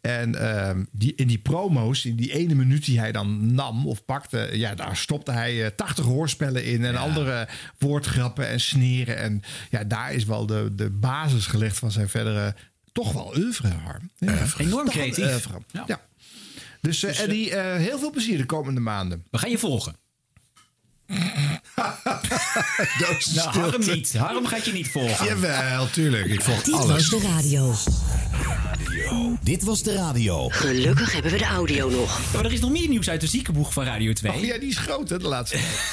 En 0.00 0.34
ehm, 0.34 0.84
die, 0.92 1.14
in 1.14 1.26
die 1.26 1.38
promo's, 1.38 2.04
in 2.04 2.16
die 2.16 2.32
ene 2.32 2.54
minuut 2.54 2.84
die 2.84 2.98
hij 2.98 3.12
dan 3.12 3.54
nam 3.54 3.86
of 3.86 4.04
pakte... 4.04 4.48
ja, 4.52 4.74
daar 4.74 4.96
stopte 4.96 5.32
hij 5.32 5.64
eh, 5.64 5.70
80 5.76 6.04
hoorspellen 6.04 6.64
in 6.64 6.84
en 6.84 6.96
andere 6.96 7.48
woordgrappen 7.78 8.48
en 8.48 8.60
sneren. 8.60 9.16
En 9.16 9.42
ja, 9.70 9.84
daar 9.84 10.12
is 10.12 10.24
wel 10.24 10.46
de, 10.46 10.74
de 10.74 10.90
basis 10.90 11.46
gelegd 11.46 11.78
van 11.78 11.90
zijn 11.90 12.08
verdere... 12.08 12.54
toch 12.92 13.12
wel 13.12 13.32
oeuvre, 13.36 13.68
Harm. 13.68 14.10
Ja, 14.18 14.44
Enorm 14.56 14.88
creatief. 14.88 15.48
Ja. 15.86 16.00
Dus, 16.80 17.02
eh, 17.02 17.20
Eddie, 17.20 17.58
heel 17.60 17.98
veel 17.98 18.10
plezier 18.10 18.38
de 18.38 18.46
komende 18.46 18.80
maanden. 18.80 19.24
We 19.30 19.38
gaan 19.38 19.50
je 19.50 19.58
volgen. 19.58 20.04
Nou, 23.34 23.48
Harm 23.58 23.80
niet. 23.80 24.16
Harm 24.16 24.46
gaat 24.46 24.64
je 24.64 24.72
niet 24.72 24.88
volgen. 24.88 25.26
Jawel, 25.26 25.90
tuurlijk. 25.90 26.26
Ik 26.26 26.40
volg 26.42 26.62
Dit 26.62 26.74
was 26.74 26.88
alles. 26.88 27.08
de 27.08 27.20
radio. 27.20 27.74
Dit 29.42 29.62
was 29.62 29.82
de 29.82 29.94
radio. 29.94 30.48
Gelukkig 30.48 31.12
hebben 31.12 31.32
we 31.32 31.38
de 31.38 31.44
audio 31.44 31.90
nog. 31.90 32.20
Maar 32.32 32.44
er 32.44 32.52
is 32.52 32.60
nog 32.60 32.70
meer 32.70 32.88
nieuws 32.88 33.08
uit 33.10 33.20
de 33.20 33.26
ziekenboeg 33.26 33.72
van 33.72 33.84
Radio 33.84 34.12
2. 34.12 34.32
Oh 34.32 34.44
ja, 34.44 34.58
die 34.58 34.68
is 34.68 34.78
groot, 34.78 35.08
hè, 35.08 35.18
de 35.18 35.28
laatste 35.28 35.56
tijd. 35.56 35.68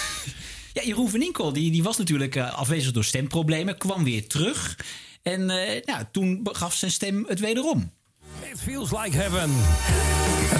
Ja, 0.73 0.81
Jeroen 0.83 1.09
van 1.09 1.21
Inkel, 1.21 1.53
die, 1.53 1.71
die 1.71 1.83
was 1.83 1.97
natuurlijk 1.97 2.35
eh, 2.35 2.53
afwezig 2.53 2.91
door 2.91 3.03
stemproblemen, 3.03 3.77
kwam 3.77 4.03
weer 4.03 4.27
terug. 4.27 4.77
En 5.21 5.49
eh, 5.49 5.81
nou, 5.85 6.03
toen 6.11 6.39
gaf 6.51 6.73
zijn 6.75 6.91
stem 6.91 7.25
het 7.27 7.39
wederom. 7.39 7.91
It 8.51 8.59
feels 8.63 8.91
like 8.91 9.17
heaven. 9.17 9.51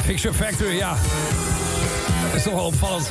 Picture 0.06 0.34
Factory, 0.34 0.76
ja. 0.76 0.98
Dat 2.26 2.36
is 2.36 2.44
toch 2.44 2.54
wel 2.54 2.66
opvallend. 2.66 3.10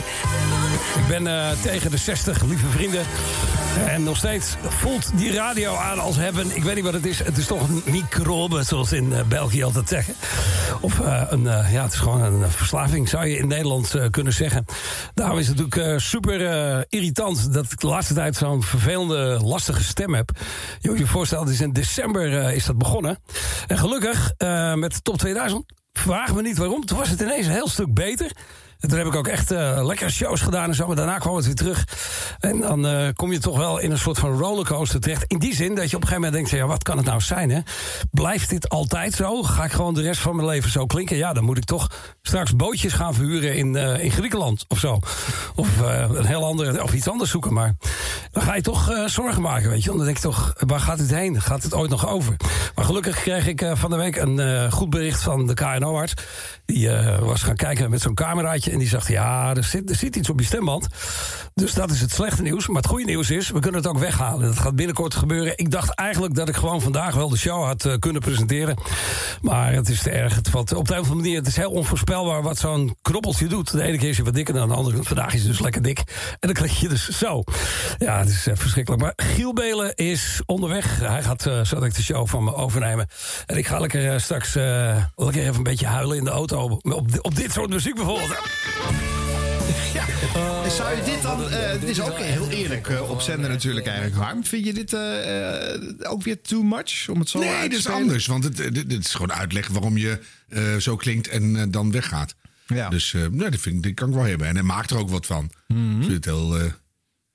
Ik 0.73 1.07
ben 1.09 1.26
eh, 1.26 1.50
tegen 1.62 1.91
de 1.91 1.97
60, 1.97 2.43
lieve 2.43 2.67
vrienden. 2.67 3.05
En 3.87 4.02
nog 4.02 4.17
steeds 4.17 4.57
voelt 4.69 5.11
die 5.19 5.33
radio 5.33 5.75
aan 5.75 5.99
als 5.99 6.17
hebben. 6.17 6.57
Ik 6.57 6.62
weet 6.62 6.75
niet 6.75 6.85
wat 6.85 6.93
het 6.93 7.07
is. 7.07 7.19
Het 7.19 7.37
is 7.37 7.47
toch 7.47 7.69
een 7.69 7.83
microbe, 7.85 8.62
zoals 8.62 8.93
in 8.93 9.12
eh, 9.12 9.25
België 9.25 9.62
altijd 9.62 9.88
zeggen. 9.88 10.14
Of 10.81 11.00
eh, 11.00 11.23
een, 11.29 11.43
ja, 11.43 11.83
het 11.83 11.93
is 11.93 11.99
gewoon 11.99 12.21
een 12.21 12.50
verslaving, 12.50 13.09
zou 13.09 13.26
je 13.26 13.37
in 13.37 13.47
Nederland 13.47 14.11
kunnen 14.11 14.33
zeggen. 14.33 14.64
Daarom 15.14 15.38
is 15.38 15.49
het 15.49 15.59
natuurlijk 15.59 16.00
super 16.00 16.41
irritant 16.88 17.52
dat 17.52 17.73
ik 17.73 17.81
de 17.81 17.87
laatste 17.87 18.14
tijd 18.14 18.37
zo'n 18.37 18.62
vervelende, 18.62 19.41
lastige 19.45 19.83
stem 19.83 20.14
heb. 20.14 20.31
Je 20.81 20.88
moet 20.88 20.99
je 20.99 21.07
voorstellen, 21.07 21.49
is 21.49 21.61
in 21.61 21.73
december 21.73 22.52
is 22.52 22.64
dat 22.64 22.79
begonnen. 22.79 23.19
En 23.67 23.79
gelukkig, 23.79 24.33
met 24.75 24.93
de 24.93 25.00
top 25.02 25.19
2000, 25.19 25.64
vraag 25.93 26.35
me 26.35 26.43
niet 26.43 26.59
waarom. 26.59 26.85
Toen 26.85 26.99
was 26.99 27.09
het 27.09 27.21
ineens 27.21 27.47
een 27.47 27.52
heel 27.52 27.69
stuk 27.69 27.95
beter. 27.95 28.33
En 28.83 28.89
toen 28.89 28.99
heb 28.99 29.07
ik 29.07 29.15
ook 29.15 29.29
echt 29.29 29.51
eh, 29.51 29.85
lekkere 29.85 30.11
shows 30.11 30.41
gedaan 30.41 30.69
en 30.69 30.75
zo. 30.75 30.87
Maar 30.87 30.97
daarna 30.97 31.19
kwam 31.19 31.37
het 31.37 31.45
weer 31.45 31.55
terug. 31.55 31.87
En 32.41 32.61
dan 32.61 32.87
eh, 32.87 33.09
kom 33.15 33.33
je 33.33 33.39
toch 33.39 33.57
wel 33.57 33.79
in 33.79 33.91
een 33.91 33.99
soort 33.99 34.19
van 34.19 34.39
rollercoaster 34.39 35.01
terecht. 35.01 35.25
In 35.27 35.39
die 35.39 35.55
zin 35.55 35.75
dat 35.75 35.91
je 35.91 35.97
op 35.97 36.03
een 36.03 36.09
gegeven 36.09 36.15
moment 36.15 36.33
denkt... 36.33 36.51
Ja, 36.51 36.67
wat 36.67 36.83
kan 36.83 36.97
het 36.97 37.07
nou 37.07 37.21
zijn, 37.21 37.51
hè? 37.51 37.61
Blijft 38.11 38.51
dit 38.51 38.69
altijd 38.69 39.15
zo? 39.15 39.43
Ga 39.43 39.65
ik 39.65 39.73
gewoon 39.73 39.95
de 39.95 40.03
rest 40.03 40.21
van 40.21 40.37
mijn 40.37 40.49
leven 40.49 40.71
zo 40.71 40.87
klinken? 40.87 41.17
Ja, 41.17 41.33
dan 41.33 41.45
moet 41.45 41.56
ik 41.56 41.65
toch 41.65 41.91
straks 42.23 42.56
bootjes 42.56 42.93
gaan 42.93 43.15
verhuren 43.15 43.56
in, 43.56 43.76
eh, 43.76 44.04
in 44.04 44.11
Griekenland 44.11 44.65
of 44.69 44.78
zo. 44.78 44.99
Of 45.54 45.69
een 45.80 46.26
heel 46.26 46.45
andere, 46.45 46.83
of 46.83 46.95
iets 46.95 47.09
anders 47.09 47.30
zoeken. 47.30 47.52
Maar 47.52 47.75
dan 48.30 48.43
ga 48.43 48.54
je 48.54 48.63
toch 48.63 48.93
zorgen 49.06 49.43
maken, 49.43 49.71
weet 49.71 49.83
je. 49.83 49.87
Want 49.87 49.97
dan 49.97 50.06
denk 50.06 50.17
je 50.17 50.28
toch, 50.28 50.54
waar 50.59 50.80
gaat 50.80 50.99
dit 50.99 51.11
heen? 51.11 51.41
Gaat 51.41 51.63
het 51.63 51.75
ooit 51.75 51.91
nog 51.91 52.09
over? 52.09 52.37
Maar 52.75 52.85
gelukkig 52.85 53.21
kreeg 53.21 53.47
ik 53.47 53.65
van 53.75 53.91
de 53.91 53.97
week 53.97 54.17
een 54.17 54.73
goed 54.73 54.91
bericht 54.91 55.23
van 55.23 55.47
de 55.47 55.54
KNO-arts. 55.54 56.15
Die 56.73 56.89
eh, 56.89 57.19
was 57.19 57.43
gaan 57.43 57.56
kijken 57.56 57.91
met 57.91 58.00
zo'n 58.00 58.15
cameraatje. 58.15 58.71
En 58.71 58.78
die 58.78 58.89
zegt, 58.89 59.08
ja, 59.08 59.54
er 59.54 59.65
zit, 59.65 59.91
er 59.91 59.97
zit 59.97 60.17
iets 60.17 60.30
op 60.30 60.39
je 60.39 60.47
stemband. 60.47 60.89
Dus 61.54 61.75
dat 61.75 61.91
is 61.91 62.00
het 62.00 62.12
slechte 62.12 62.43
nieuws. 62.43 62.67
Maar 62.67 62.76
het 62.76 62.86
goede 62.86 63.04
nieuws 63.04 63.30
is, 63.30 63.50
we 63.50 63.60
kunnen 63.60 63.80
het 63.80 63.91
ook 63.91 63.99
weghalen. 63.99 64.47
Dat 64.47 64.58
gaat 64.58 64.76
binnenkort 64.76 65.15
gebeuren. 65.15 65.52
Ik 65.56 65.71
dacht 65.71 65.95
eigenlijk 65.95 66.34
dat 66.34 66.49
ik 66.49 66.56
gewoon 66.56 66.80
vandaag 66.80 67.15
wel 67.15 67.28
de 67.28 67.36
show 67.36 67.65
had 67.65 67.84
eh, 67.84 67.99
kunnen 67.99 68.23
presenteren. 68.23 68.76
Maar 69.41 69.73
het 69.73 69.88
is 69.88 70.02
te 70.02 70.10
erg. 70.10 70.34
Het, 70.34 70.54
op 70.54 70.67
de 70.67 70.75
een 70.75 70.80
of 70.80 70.91
andere 70.91 71.15
manier, 71.15 71.36
het 71.36 71.47
is 71.47 71.56
heel 71.56 71.71
onvoorspelbaar 71.71 72.43
wat 72.43 72.58
zo'n 72.58 72.97
knobbeltje 73.02 73.47
doet. 73.47 73.71
De 73.71 73.82
ene 73.82 73.99
keer 73.99 74.08
is 74.08 74.17
hij 74.17 74.25
wat 74.25 74.34
dikker 74.34 74.54
dan 74.54 74.69
de 74.69 74.75
andere. 74.75 75.02
Vandaag 75.02 75.34
is 75.34 75.41
hij 75.41 75.50
dus 75.50 75.60
lekker 75.60 75.82
dik. 75.82 75.99
En 75.99 76.36
dan 76.41 76.52
klink 76.52 76.71
je 76.71 76.88
dus 76.88 77.08
zo. 77.08 77.43
Ja, 77.99 78.19
het 78.19 78.28
is 78.28 78.47
eh, 78.47 78.56
verschrikkelijk. 78.56 79.02
Maar 79.02 79.12
Giel 79.17 79.52
Belen 79.52 79.95
is 79.95 80.43
onderweg. 80.47 80.99
Hij 80.99 81.23
gaat 81.23 81.47
uh, 81.47 81.65
zo 81.65 81.76
direct 81.76 81.97
de 81.97 82.02
show 82.02 82.28
van 82.28 82.45
me 82.45 82.54
overnemen. 82.54 83.08
En 83.47 83.56
ik 83.56 83.67
ga 83.67 83.78
lekker 83.78 84.21
straks 84.21 84.54
lekker 84.54 85.43
even 85.43 85.54
een 85.54 85.62
beetje 85.62 85.86
huilen 85.86 86.17
in 86.17 86.25
de 86.25 86.30
auto. 86.30 86.80
Op, 86.82 87.06
op 87.21 87.36
dit 87.36 87.52
soort 87.52 87.71
muziek 87.71 87.95
bijvoorbeeld. 87.95 88.36
En 90.34 90.71
Zou 90.71 90.97
je 90.97 91.02
dit 91.04 91.23
dan... 91.23 91.50
eh, 91.50 91.80
dit 91.80 91.88
is 91.88 92.00
ook 92.00 92.18
heel 92.18 92.49
eerlijk 92.49 92.88
eh, 92.88 93.10
op 93.10 93.21
zender 93.21 93.50
natuurlijk 93.50 93.86
eigenlijk, 93.86 94.16
Harm. 94.16 94.45
Vind 94.45 94.64
je 94.64 94.73
dit 94.73 94.92
eh, 94.92 96.10
ook 96.12 96.23
weer 96.23 96.40
too 96.40 96.62
much? 96.62 97.08
Om 97.08 97.18
het 97.18 97.28
zo 97.28 97.38
Nee, 97.38 97.62
te 97.62 97.68
dit 97.68 97.78
is 97.78 97.86
anders. 97.88 98.26
Want 98.26 98.45
het, 98.45 98.56
dit, 98.56 98.75
dit 98.90 99.04
is 99.04 99.14
gewoon 99.14 99.32
uitleggen 99.32 99.73
waarom 99.73 99.97
je 99.97 100.18
zo 100.78 100.97
klinkt 100.97 101.28
en 101.28 101.71
dan 101.71 101.92
weggaat. 101.92 102.34
Ja. 102.66 102.88
Dus 102.88 103.12
nee, 103.12 103.50
dat, 103.50 103.60
vind 103.60 103.76
ik, 103.76 103.82
dat 103.82 103.95
kan 103.95 104.08
ik 104.08 104.14
wel 104.14 104.25
hebben. 104.25 104.47
En 104.47 104.54
hij 104.54 104.64
maakt 104.64 104.90
er 104.90 104.99
ook 104.99 105.10
wat 105.10 105.26
van. 105.26 105.45
Ik 105.68 105.76
vind 106.00 106.12
het 106.12 106.25
heel, 106.25 106.56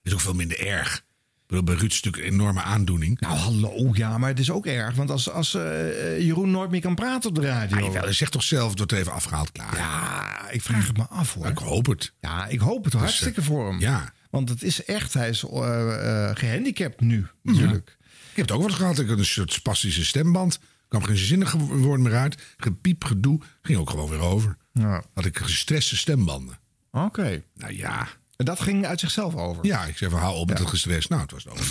is 0.04 0.14
ook 0.14 0.22
veel 0.22 0.34
minder 0.34 0.60
erg. 0.60 1.06
Bedoel, 1.48 1.64
bij 1.64 1.76
Ruud 1.76 1.92
is 1.92 2.02
natuurlijk 2.02 2.24
een 2.24 2.40
enorme 2.40 2.62
aandoening. 2.62 3.20
Nou, 3.20 3.38
hallo, 3.38 3.90
ja, 3.94 4.18
maar 4.18 4.30
het 4.30 4.40
is 4.40 4.52
ook 4.52 4.66
erg. 4.66 4.96
Want 4.96 5.10
als, 5.10 5.30
als 5.30 5.54
eh, 5.54 6.20
Jeroen 6.20 6.52
nooit 6.52 6.70
meer 6.70 6.82
kan 6.82 6.96
praten 6.96 7.30
op 7.30 7.36
de 7.36 7.42
radio... 7.42 7.92
Ja, 7.92 8.00
hij 8.00 8.14
zegt 8.14 8.32
toch 8.32 8.44
zelf, 8.44 8.70
het 8.70 8.78
wordt 8.78 8.92
even 8.92 9.12
afgehaald, 9.12 9.52
klaar. 9.52 9.78
Ja, 9.78 10.50
ik 10.50 10.62
vraag 10.62 10.88
het 10.88 10.98
me 10.98 11.08
af 11.08 11.34
hoor. 11.34 11.48
Ik 11.48 11.58
hoop 11.58 11.86
het. 11.86 12.14
Ja, 12.20 12.48
ik 12.48 12.60
hoop 12.60 12.84
het 12.84 12.94
hartstikke 12.94 13.44
voor 13.44 13.68
hem. 13.70 13.80
Ja. 13.80 14.14
Want 14.30 14.50
het 14.50 14.64
is 14.64 14.86
echt, 14.86 15.14
hij 15.14 15.30
is 15.30 15.44
eh, 15.44 16.30
eh, 16.30 16.36
gehandicapt 16.36 17.02
nu 17.02 17.28
natuurlijk. 17.42 17.98
Ik 18.30 18.36
heb 18.36 18.46
het 18.46 18.52
ook 18.52 18.62
wel 18.62 18.68
eens 18.68 18.78
gehad. 18.78 19.00
Ik 19.00 19.08
had 19.08 19.18
een 19.18 19.26
soort 19.26 19.54
spastische 19.54 20.06
stemband. 20.06 20.60
kwam 20.88 21.04
geen 21.04 21.18
zinnige 21.18 21.58
woord 21.58 22.00
meer 22.00 22.16
uit. 22.16 22.42
Gepiep, 22.58 23.04
gedoe. 23.04 23.40
Ging 23.62 23.80
ook 23.80 23.90
gewoon 23.90 24.10
weer 24.10 24.20
over. 24.20 24.58
Ja. 24.72 25.04
Had 25.14 25.26
ik 25.26 25.38
gestreste 25.38 25.98
stembanden. 25.98 26.60
Oké. 26.92 27.44
Nou 27.56 27.76
ja. 27.76 28.08
En 28.38 28.46
dat 28.46 28.60
ging 28.60 28.86
uit 28.86 29.00
zichzelf 29.00 29.36
over? 29.36 29.66
Ja, 29.66 29.84
ik 29.84 29.98
zei 29.98 30.12
van 30.12 30.20
hou 30.20 30.36
op 30.36 30.48
met 30.48 30.60
het 30.60 30.68
gestrest. 30.68 31.10
Nou, 31.10 31.22
het 31.22 31.32
was 31.32 31.48
over. 31.48 31.66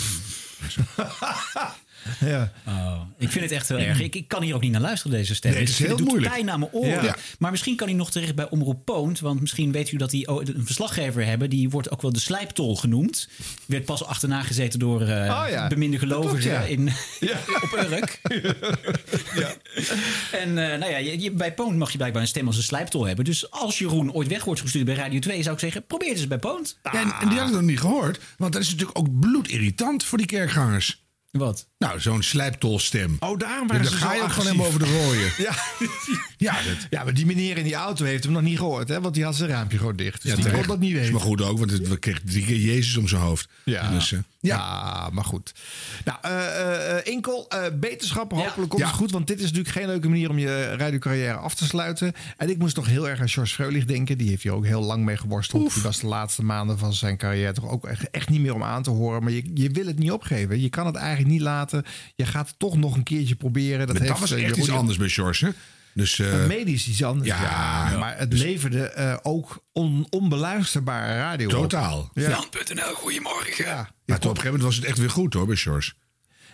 Ja. 2.25 2.51
Oh, 2.67 3.01
ik 3.17 3.29
vind 3.29 3.43
het 3.43 3.53
echt 3.53 3.67
heel 3.67 3.77
erg. 3.77 3.99
Ik, 4.01 4.15
ik 4.15 4.27
kan 4.27 4.43
hier 4.43 4.55
ook 4.55 4.61
niet 4.61 4.71
naar 4.71 4.81
luisteren, 4.81 5.17
deze 5.17 5.35
stem. 5.35 5.51
Nee, 5.51 5.59
het 5.59 5.69
is 5.69 5.79
Ik 5.79 5.85
heel 5.85 5.97
doet 5.97 6.07
moeilijk. 6.07 6.33
pijn 6.33 6.49
aan 6.51 6.59
mijn 6.59 6.71
oren. 6.71 7.03
Ja. 7.03 7.15
Maar 7.39 7.51
misschien 7.51 7.75
kan 7.75 7.87
hij 7.87 7.95
nog 7.95 8.11
terecht 8.11 8.35
bij 8.35 8.49
Omroep 8.49 8.85
Poont. 8.85 9.19
Want 9.19 9.39
misschien 9.41 9.71
weet 9.71 9.91
u 9.91 9.97
dat 9.97 10.09
die 10.09 10.27
o- 10.27 10.39
een 10.39 10.65
verslaggever 10.65 11.25
hebben. 11.25 11.49
Die 11.49 11.69
wordt 11.69 11.91
ook 11.91 12.01
wel 12.01 12.13
de 12.13 12.19
slijptol 12.19 12.75
genoemd. 12.75 13.29
Werd 13.65 13.85
pas 13.85 14.03
achterna 14.03 14.41
gezeten 14.43 14.79
door 14.79 15.01
eh 15.01 15.07
Oh 15.43 15.49
ja, 15.49 15.67
beminde 15.67 15.99
gelovigen 15.99 16.51
ja. 16.51 16.61
in, 16.61 16.87
op 17.63 17.85
Urk. 17.91 18.19
En 20.31 20.57
eh, 20.71 20.79
nou 20.79 20.91
ja, 20.91 20.97
je, 20.97 21.19
je- 21.21 21.31
bij 21.31 21.53
Poont 21.53 21.77
mag 21.77 21.91
je 21.91 21.97
blijkbaar 21.97 22.21
een 22.21 22.27
stem 22.27 22.47
als 22.47 22.57
een 22.57 22.63
slijptol 22.63 23.05
hebben. 23.05 23.25
Dus 23.25 23.51
als 23.51 23.77
Jeroen 23.77 24.13
ooit 24.13 24.27
weg 24.27 24.43
wordt 24.43 24.61
gestuurd 24.61 24.85
bij 24.85 24.95
Radio 24.95 25.19
2... 25.19 25.41
zou 25.43 25.53
ik 25.53 25.59
zeggen, 25.61 25.85
probeer 25.85 26.07
het 26.09 26.17
eens 26.17 26.27
bij 26.27 26.37
Poont. 26.37 26.79
Ja, 26.83 26.91
en, 26.91 26.99
en 26.99 27.05
die 27.09 27.19
hadden 27.19 27.43
het 27.45 27.51
nog 27.53 27.61
niet 27.61 27.79
gehoord. 27.79 28.19
Want 28.37 28.53
dat 28.53 28.61
is 28.61 28.69
natuurlijk 28.71 28.97
ook 28.99 29.19
bloedirritant 29.19 30.03
voor 30.03 30.17
die 30.17 30.27
kerkgangers. 30.27 31.05
Wat? 31.31 31.67
Nou, 31.77 31.99
zo'n 31.99 32.23
slijptolstem. 32.23 33.15
Oh, 33.19 33.37
daarom 33.37 33.61
Ja, 33.61 33.67
waren 33.67 33.83
dan 33.83 33.91
ze 33.91 33.97
ga 33.97 34.09
zo 34.09 34.15
je 34.15 34.21
ook 34.21 34.31
gewoon 34.31 34.47
hem 34.47 34.61
over 34.61 34.79
de 34.79 34.85
rooien. 34.85 35.31
Ja. 35.45 35.53
Ja, 36.37 36.53
dat, 36.53 36.87
ja, 36.89 37.03
maar 37.03 37.13
die 37.13 37.25
meneer 37.25 37.57
in 37.57 37.63
die 37.63 37.73
auto 37.75 38.05
heeft 38.05 38.23
hem 38.23 38.33
nog 38.33 38.41
niet 38.41 38.57
gehoord, 38.57 38.87
hè? 38.89 39.01
Want 39.01 39.13
die 39.13 39.23
had 39.23 39.35
zijn 39.35 39.49
raampje 39.49 39.77
gewoon 39.77 39.95
dicht. 39.95 40.21
Dus 40.21 40.31
ja, 40.31 40.37
die 40.37 40.51
kon 40.51 40.67
dat 40.67 40.79
niet 40.79 40.91
Is 40.91 40.97
weten. 40.97 41.11
maar 41.13 41.21
goed 41.21 41.41
ook, 41.41 41.57
want 41.57 41.71
het, 41.71 41.87
we 41.87 41.97
kregen 41.97 42.21
drie 42.25 42.45
keer 42.45 42.55
Jezus 42.57 42.97
om 42.97 43.07
zijn 43.07 43.21
hoofd. 43.21 43.49
Ja. 43.63 43.91
Dus, 43.91 44.11
eh, 44.11 44.19
ja. 44.39 45.09
maar 45.13 45.23
goed. 45.23 45.51
Nou, 46.05 46.17
eh 46.21 46.97
eh, 46.97 47.05
Inkel, 47.05 47.45
eh, 47.49 47.63
beterschap. 47.73 48.31
Hopelijk 48.31 48.69
komt 48.69 48.81
Ja. 48.81 48.87
het 48.87 48.95
goed. 48.95 49.11
Want 49.11 49.27
dit 49.27 49.37
is 49.37 49.43
natuurlijk 49.43 49.69
geen 49.75 49.87
leuke 49.87 50.09
manier 50.09 50.29
om 50.29 50.37
je 50.37 50.75
radiocarrière 50.75 51.37
af 51.37 51.55
te 51.55 51.65
sluiten. 51.65 52.13
En 52.37 52.49
ik 52.49 52.57
moest 52.57 52.75
toch 52.75 52.87
heel 52.87 53.09
erg 53.09 53.19
aan 53.19 53.29
George 53.29 53.53
Freulich 53.53 53.85
denken. 53.85 54.17
Die 54.17 54.29
heeft 54.29 54.43
hier 54.43 54.53
ook 54.53 54.65
heel 54.65 54.81
lang 54.83 55.03
mee 55.05 55.17
geworsteld. 55.17 55.73
Die 55.73 55.83
was 55.83 55.99
de 55.99 56.07
laatste 56.07 56.43
maanden 56.43 56.77
van 56.77 56.93
zijn 56.93 57.17
carrière 57.17 57.53
toch 57.53 57.69
ook 57.69 57.85
echt, 57.85 58.09
echt 58.09 58.29
niet 58.29 58.41
meer 58.41 58.53
om 58.53 58.63
aan 58.63 58.83
te 58.83 58.89
horen. 58.89 59.23
Maar 59.23 59.31
je, 59.33 59.43
je 59.53 59.69
wil 59.69 59.85
het 59.85 59.99
niet 59.99 60.11
opgeven. 60.11 60.61
Je 60.61 60.69
kan 60.69 60.85
het 60.85 60.95
eigenlijk 60.95 61.29
niet 61.29 61.41
laten. 61.41 61.66
Je 62.15 62.25
gaat 62.25 62.47
het 62.47 62.59
toch 62.59 62.77
nog 62.77 62.95
een 62.95 63.03
keertje 63.03 63.35
proberen. 63.35 63.87
Dat, 63.87 63.97
heeft 63.97 64.09
dat 64.09 64.19
was 64.19 64.31
eh, 64.31 64.37
echt 64.37 64.47
Jeroen- 64.47 64.63
iets 64.63 64.71
anders 64.71 64.97
bij 64.97 65.09
George. 65.09 65.45
Hè? 65.45 65.51
Dus, 65.93 66.19
eh, 66.19 66.45
Medisch 66.45 66.87
iets 66.87 67.03
anders. 67.03 67.27
Ja, 67.27 67.41
ja, 67.89 67.97
maar 67.97 68.17
het 68.17 68.31
dus- 68.31 68.41
leverde 68.41 68.83
eh, 68.89 69.17
ook 69.21 69.63
on, 69.71 70.07
onbeluisterbare 70.09 71.15
radio. 71.17 71.45
op. 71.47 71.53
Totaal. 71.53 72.09
Ja. 72.13 72.29
Jan.nl, 72.29 72.93
goedemorgen. 72.93 73.65
Ja. 73.65 73.75
maar 74.05 74.17
op 74.17 74.23
een 74.23 74.29
gegeven 74.29 74.43
moment 74.45 74.63
was 74.63 74.75
het 74.75 74.85
echt 74.85 74.97
weer 74.97 75.09
goed 75.09 75.33
hoor, 75.33 75.45
bij 75.47 75.55
George. 75.55 75.91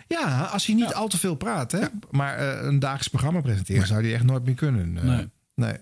Ja, 0.08 0.42
als 0.52 0.66
hij 0.66 0.74
niet 0.74 0.94
al 0.94 1.08
te 1.08 1.18
veel 1.18 1.34
praat. 1.34 1.72
Hè? 1.72 1.80
Maar 2.10 2.36
eh, 2.36 2.66
een 2.66 2.78
dagelijks 2.78 3.08
programma 3.08 3.40
presenteren 3.40 3.86
zou 3.86 4.02
hij 4.02 4.14
echt 4.14 4.24
nooit 4.24 4.44
meer 4.44 4.54
kunnen. 4.54 4.92
Nee. 4.92 5.28
nee. 5.54 5.76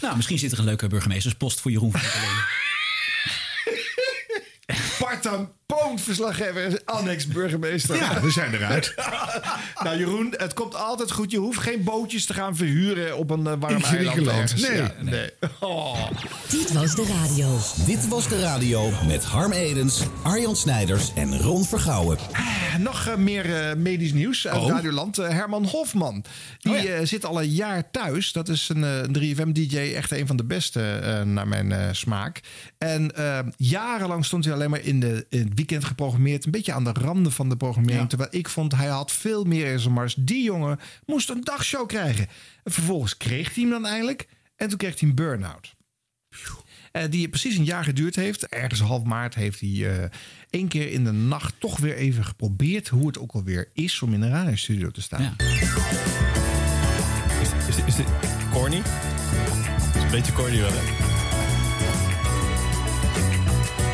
Nou, 0.00 0.16
misschien 0.16 0.38
zit 0.38 0.52
er 0.52 0.58
een 0.58 0.64
leuke 0.64 0.88
burgemeesterspost 0.88 1.60
voor 1.60 1.70
Jeroen 1.70 1.92
van 1.92 2.00
der 2.00 2.10
Leen. 5.10 5.20
Partan 5.20 5.52
Poont-verslaggever, 5.66 6.80
annex 6.84 7.26
burgemeester. 7.26 7.96
Ja, 7.96 8.20
we 8.20 8.30
zijn 8.30 8.54
eruit. 8.54 8.94
nou 9.84 9.98
Jeroen, 9.98 10.34
het 10.36 10.54
komt 10.54 10.74
altijd 10.74 11.10
goed. 11.10 11.30
Je 11.30 11.38
hoeft 11.38 11.58
geen 11.58 11.84
bootjes 11.84 12.26
te 12.26 12.34
gaan 12.34 12.56
verhuren 12.56 13.16
op 13.16 13.30
een 13.30 13.46
eh, 13.46 13.52
warm 13.58 13.76
In 13.76 13.82
eiland. 13.84 14.56
Nee. 14.68 14.76
Ja, 14.76 14.94
nee. 15.00 15.30
Oh. 15.60 16.10
Dit 16.50 16.72
was 16.72 16.94
de 16.94 17.06
radio. 17.22 17.58
Dit 17.86 18.08
was 18.08 18.28
de 18.28 18.40
radio 18.40 18.90
met 19.06 19.24
Harm 19.24 19.52
Edens, 19.52 20.00
Arjan 20.22 20.56
Snijders 20.56 21.12
en 21.14 21.38
Ron 21.40 21.64
Vergouwen. 21.64 22.18
Eh, 22.32 22.74
Nog 22.78 23.06
eh, 23.06 23.16
meer 23.16 23.54
eh, 23.68 23.76
medisch 23.76 24.12
nieuws 24.12 24.46
uit 24.46 24.62
Oh. 24.62 24.68
Radioland. 24.68 25.16
Herman 25.16 25.64
Hofman. 25.64 26.24
Die 26.58 26.92
eh, 26.92 27.06
zit 27.06 27.24
al 27.24 27.42
een 27.42 27.48
jaar 27.50 27.90
thuis. 27.90 28.32
Dat 28.32 28.48
is 28.48 28.68
een, 28.68 28.84
eh, 28.84 28.98
een 29.02 29.12
3FM-DJ. 29.12 29.76
Echt 29.94 30.10
een 30.10 30.26
van 30.26 30.36
de 30.36 30.44
beste 30.44 31.22
naar 31.26 31.48
mijn 31.48 31.94
smaak. 31.96 32.40
En 32.78 33.12
jarenlang 33.56 34.24
stond 34.24 34.44
hij 34.44 34.54
alleen 34.54 34.70
maar 34.70 34.80
in, 34.80 34.93
de, 35.00 35.26
in 35.28 35.44
het 35.44 35.54
weekend 35.54 35.84
geprogrammeerd. 35.84 36.44
Een 36.44 36.50
beetje 36.50 36.72
aan 36.72 36.84
de 36.84 36.92
randen 36.92 37.32
van 37.32 37.48
de 37.48 37.56
programmering. 37.56 38.08
Terwijl 38.08 38.30
ik 38.32 38.48
vond 38.48 38.74
hij 38.74 38.86
had 38.86 39.12
veel 39.12 39.44
meer 39.44 39.72
in 39.72 39.78
zijn 39.78 39.94
mars. 39.94 40.14
Die 40.14 40.42
jongen 40.42 40.78
moest 41.06 41.30
een 41.30 41.40
dagshow 41.40 41.86
krijgen. 41.86 42.26
En 42.62 42.72
vervolgens 42.72 43.16
kreeg 43.16 43.54
hij 43.54 43.62
hem 43.62 43.72
dan 43.72 43.86
eindelijk. 43.86 44.28
En 44.56 44.68
toen 44.68 44.78
kreeg 44.78 45.00
hij 45.00 45.08
een 45.08 45.14
burn-out. 45.14 45.74
Eh, 46.92 47.02
die 47.10 47.28
precies 47.28 47.56
een 47.56 47.64
jaar 47.64 47.84
geduurd 47.84 48.16
heeft. 48.16 48.46
Ergens 48.46 48.80
half 48.80 49.02
maart 49.02 49.34
heeft 49.34 49.60
hij 49.60 50.02
eh 50.02 50.10
één 50.50 50.68
keer 50.68 50.90
in 50.90 51.04
de 51.04 51.12
nacht 51.12 51.54
toch 51.58 51.78
weer 51.78 51.96
even 51.96 52.24
geprobeerd 52.24 52.88
hoe 52.88 53.06
het 53.06 53.18
ook 53.18 53.32
alweer 53.32 53.70
is 53.72 54.02
om 54.02 54.14
in 54.14 54.22
een 54.22 54.30
radiostudio 54.30 54.90
te 54.90 55.02
staan. 55.02 55.36
Is, 57.42 57.76
is, 57.76 57.84
is 57.84 57.96
dit 57.96 58.06
corny? 58.52 58.82
is 59.94 60.02
een 60.02 60.10
beetje 60.10 60.32
corny 60.32 60.60
wel, 60.60 60.70
hè? 60.72 61.03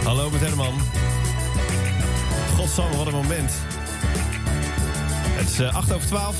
Hallo 0.04 0.30
met 0.30 0.40
Herman. 0.40 0.74
Godsamme, 2.56 2.96
wat 2.96 3.06
een 3.06 3.12
moment. 3.12 3.52
Het 5.36 5.48
is 5.48 5.58
eh, 5.58 5.74
8 5.74 5.92
over 5.92 6.06
12. 6.06 6.36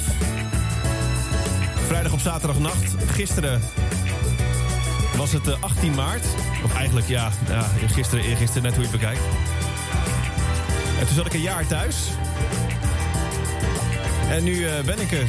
Vrijdag 1.87 2.13
op 2.13 2.21
zaterdagnacht. 2.21 2.95
Gisteren 3.07 3.61
was 5.17 5.33
het 5.33 5.49
eh, 5.49 5.55
18 5.61 5.95
maart. 5.95 6.27
Of 6.65 6.75
eigenlijk, 6.75 7.09
ja, 7.09 7.31
ja 7.49 7.63
gisteren, 7.87 8.25
eergisteren, 8.25 8.63
net 8.63 8.75
hoe 8.75 8.85
je 8.85 8.91
het 8.91 9.01
bekijkt. 9.01 9.23
En 10.99 11.07
toen 11.07 11.15
zat 11.15 11.27
ik 11.27 11.35
een 11.35 11.41
jaar 11.41 11.67
thuis. 11.67 11.97
En 14.31 14.45
nu 14.45 14.67
eh, 14.67 14.85
ben 14.85 15.01
ik 15.01 15.13
er. 15.13 15.27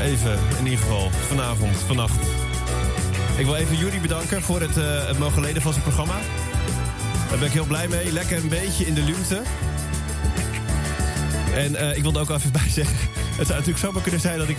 Even, 0.00 0.38
in 0.58 0.64
ieder 0.64 0.78
geval, 0.78 1.10
vanavond, 1.10 1.76
vannacht. 1.76 2.18
Ik 3.36 3.44
wil 3.44 3.54
even 3.54 3.76
Jury 3.76 4.00
bedanken 4.00 4.42
voor 4.42 4.60
het, 4.60 4.76
eh, 4.76 5.06
het 5.06 5.18
mogen 5.18 5.42
leden 5.42 5.62
van 5.62 5.72
zijn 5.72 5.84
programma. 5.84 6.14
Daar 7.28 7.38
ben 7.38 7.46
ik 7.48 7.52
heel 7.52 7.64
blij 7.64 7.88
mee. 7.88 8.12
Lekker 8.12 8.36
een 8.36 8.48
beetje 8.48 8.86
in 8.86 8.94
de 8.94 9.02
luwte. 9.02 9.42
En 11.54 11.76
eh, 11.76 11.96
ik 11.96 12.02
wilde 12.02 12.18
ook 12.18 12.30
even 12.30 12.52
bij 12.62 12.68
zeggen... 12.68 12.96
Het 13.36 13.46
zou 13.46 13.58
natuurlijk 13.58 13.78
zomaar 13.78 14.02
kunnen 14.02 14.20
zijn 14.20 14.38
dat 14.38 14.48
ik 14.48 14.56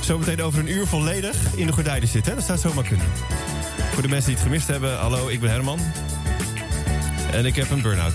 zometeen 0.00 0.42
over 0.42 0.58
een 0.58 0.70
uur 0.70 0.86
volledig 0.86 1.36
in 1.54 1.66
de 1.66 1.72
gordijnen 1.72 2.08
zit. 2.08 2.26
Hè? 2.26 2.34
Dat 2.34 2.44
zou 2.44 2.58
zomaar 2.58 2.84
kunnen. 2.84 3.06
Voor 3.92 4.02
de 4.02 4.08
mensen 4.08 4.26
die 4.26 4.34
het 4.34 4.44
gemist 4.44 4.66
hebben, 4.66 4.96
hallo, 4.98 5.28
ik 5.28 5.40
ben 5.40 5.50
Herman. 5.50 5.78
En 7.32 7.46
ik 7.46 7.56
heb 7.56 7.70
een 7.70 7.82
burn-out. 7.82 8.14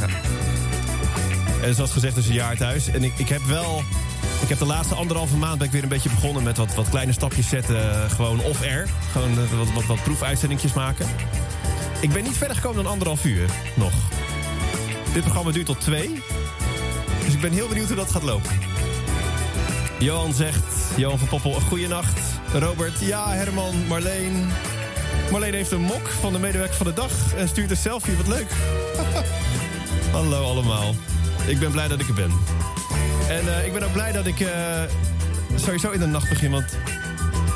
Ja. 0.00 0.06
En 1.62 1.74
zoals 1.74 1.92
gezegd, 1.92 2.14
dus 2.14 2.26
een 2.26 2.34
jaar 2.34 2.56
thuis. 2.56 2.88
En 2.88 3.04
ik, 3.04 3.12
ik 3.16 3.28
heb 3.28 3.42
wel... 3.42 3.82
Ik 4.42 4.48
heb 4.48 4.58
de 4.58 4.64
laatste 4.64 4.94
anderhalve 4.94 5.36
maand 5.36 5.58
ben 5.58 5.66
ik 5.66 5.72
weer 5.72 5.82
een 5.82 5.88
beetje 5.88 6.08
begonnen 6.10 6.42
met 6.42 6.56
wat, 6.56 6.74
wat 6.74 6.88
kleine 6.88 7.12
stapjes 7.12 7.48
zetten. 7.48 7.92
eh, 7.92 8.10
gewoon 8.10 8.40
off-air. 8.40 8.88
Gewoon 9.12 9.30
eh, 9.30 9.58
wat, 9.58 9.72
wat, 9.74 9.86
wat 9.86 10.02
proefuitzendingjes 10.02 10.72
maken. 10.72 11.06
Ik 12.02 12.12
ben 12.12 12.22
niet 12.22 12.36
verder 12.36 12.56
gekomen 12.56 12.82
dan 12.82 12.92
anderhalf 12.92 13.24
uur 13.24 13.50
nog. 13.74 13.92
Dit 15.12 15.22
programma 15.22 15.50
duurt 15.50 15.66
tot 15.66 15.80
twee. 15.80 16.22
Dus 17.24 17.34
ik 17.34 17.40
ben 17.40 17.52
heel 17.52 17.68
benieuwd 17.68 17.86
hoe 17.86 17.96
dat 17.96 18.10
gaat 18.10 18.22
lopen. 18.22 18.58
Johan 19.98 20.32
zegt, 20.32 20.64
Johan 20.96 21.18
van 21.18 21.28
Poppel, 21.28 21.54
een 21.54 21.60
goede 21.60 21.86
nacht. 21.88 22.20
Robert, 22.52 23.00
ja, 23.00 23.32
Herman, 23.32 23.86
Marleen. 23.86 24.48
Marleen 25.30 25.54
heeft 25.54 25.70
een 25.70 25.80
mok 25.80 26.08
van 26.08 26.32
de 26.32 26.38
medewerker 26.38 26.76
van 26.76 26.86
de 26.86 26.92
dag 26.92 27.34
en 27.36 27.48
stuurt 27.48 27.70
een 27.70 27.76
selfie. 27.76 28.16
Wat 28.16 28.26
leuk. 28.26 28.50
Hallo 30.12 30.44
allemaal. 30.44 30.94
Ik 31.46 31.58
ben 31.58 31.70
blij 31.70 31.88
dat 31.88 32.00
ik 32.00 32.08
er 32.08 32.14
ben. 32.14 32.32
En 33.28 33.56
eh, 33.56 33.66
ik 33.66 33.72
ben 33.72 33.82
ook 33.82 33.92
blij 33.92 34.12
dat 34.12 34.26
ik 34.26 34.40
eh, 34.40 34.82
sowieso 35.54 35.90
in 35.90 36.00
de 36.00 36.06
nacht 36.06 36.28
begin. 36.28 36.50
Want 36.50 36.76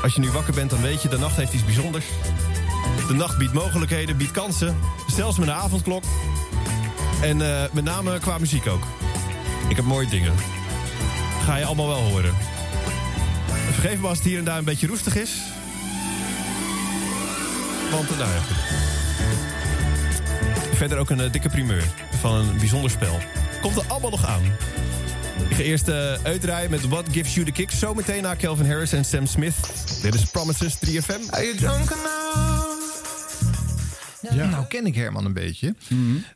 als 0.03 0.13
je 0.13 0.19
nu 0.19 0.31
wakker 0.31 0.53
bent, 0.53 0.69
dan 0.69 0.81
weet 0.81 1.01
je, 1.01 1.07
de 1.09 1.17
nacht 1.17 1.35
heeft 1.35 1.53
iets 1.53 1.65
bijzonders. 1.65 2.05
De 3.07 3.13
nacht 3.13 3.37
biedt 3.37 3.53
mogelijkheden, 3.53 4.17
biedt 4.17 4.31
kansen. 4.31 4.77
Zelfs 5.07 5.37
met 5.37 5.47
een 5.47 5.53
avondklok. 5.53 6.03
En 7.21 7.41
eh, 7.41 7.71
met 7.71 7.83
name 7.83 8.19
qua 8.19 8.37
muziek 8.37 8.67
ook. 8.67 8.83
Ik 9.67 9.75
heb 9.75 9.85
mooie 9.85 10.07
dingen. 10.07 10.33
Ga 11.43 11.55
je 11.55 11.65
allemaal 11.65 11.87
wel 11.87 12.09
horen. 12.09 12.33
Vergeef 13.71 13.99
me 13.99 14.07
als 14.07 14.17
het 14.17 14.27
hier 14.27 14.37
en 14.37 14.43
daar 14.43 14.57
een 14.57 14.63
beetje 14.63 14.87
roestig 14.87 15.15
is. 15.15 15.31
Want, 17.91 18.09
eh, 18.09 18.17
nou 18.17 18.29
ja. 18.29 18.41
Verder 20.73 20.97
ook 20.97 21.09
een 21.09 21.19
eh, 21.19 21.31
dikke 21.31 21.49
primeur 21.49 21.83
van 22.19 22.35
een 22.35 22.57
bijzonder 22.57 22.91
spel. 22.91 23.19
Komt 23.61 23.77
er 23.77 23.83
allemaal 23.87 24.09
nog 24.09 24.25
aan. 24.25 24.41
Ik 25.49 25.55
ga 25.55 25.61
eerst 25.61 25.87
uh, 25.87 26.69
met 26.69 26.87
What 26.87 27.05
Gives 27.11 27.33
You 27.33 27.45
The 27.45 27.51
Kick. 27.51 27.71
Zometeen 27.71 28.21
naar 28.21 28.37
Calvin 28.37 28.65
Harris 28.65 28.91
en 28.91 29.05
Sam 29.05 29.25
Smith. 29.25 29.55
Dit 30.01 30.13
is 30.13 30.23
Promises 30.23 30.75
3FM. 30.75 31.29
Are 31.29 31.43
you 31.43 31.55
drunk? 31.55 32.56
Ja. 34.21 34.49
Nou 34.49 34.65
ken 34.67 34.85
ik 34.85 34.95
Herman 34.95 35.25
een 35.25 35.33
beetje. 35.33 35.75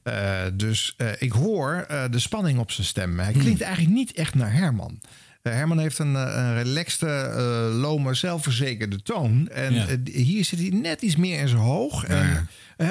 Eh, 0.04 0.42
dus 0.54 0.94
eh, 0.98 1.08
ik 1.20 1.32
hoor 1.32 1.86
eh, 1.88 2.04
de 2.12 2.20
spanning 2.20 2.60
op 2.60 2.72
zijn 2.72 2.88
stem. 2.88 3.20
Hij 3.20 3.34
klinkt 3.34 3.62
eigenlijk 3.62 3.96
niet 3.96 4.12
echt 4.14 4.36
naar 4.36 4.54
Herman. 4.54 5.00
Herman 5.42 5.80
heeft 5.80 6.00
een, 6.00 6.14
een 6.16 6.54
relaxte, 6.64 7.08
eh, 7.08 7.80
lome, 7.80 8.14
zelfverzekerde 8.14 9.02
toon. 9.02 9.50
En 9.50 9.74
Ja. 9.74 9.88
hier 10.04 10.46
zit 10.46 10.60
hij 10.60 10.70
net 10.70 11.02
iets 11.02 11.16
meer 11.16 11.40
in 11.40 11.48
zijn 11.48 11.62
hoog. 11.62 12.04
En, 12.06 12.48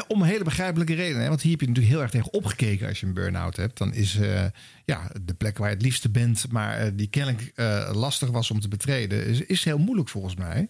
om 0.09 0.23
een 0.23 0.29
hele 0.29 0.45
begrijpelijke 0.45 0.95
reden. 0.95 1.23
Hè? 1.23 1.29
Want 1.29 1.41
hier 1.43 1.51
heb 1.51 1.61
je 1.61 1.67
natuurlijk 1.67 1.95
heel 1.95 2.03
erg 2.03 2.11
tegen 2.11 2.33
opgekeken 2.33 2.89
als 2.89 3.01
je 3.01 3.07
een 3.07 3.15
burn-out 3.15 3.57
hebt. 3.57 3.79
Dan 3.79 3.95
is 3.95 4.19
ja, 4.85 5.11
de 5.23 5.35
plek 5.35 5.59
waar 5.59 5.69
je 5.69 5.75
het 5.75 5.85
liefste 5.85 6.09
bent, 6.11 6.47
maar 6.51 6.97
die 6.97 7.07
kennelijk 7.09 7.53
lastig 7.93 8.31
was 8.31 8.51
om 8.51 8.61
te 8.61 8.69
betreden, 8.69 9.27
is, 9.27 9.41
is 9.41 9.65
heel 9.65 9.79
moeilijk 9.79 10.09
volgens 10.09 10.37
mij. 10.37 10.69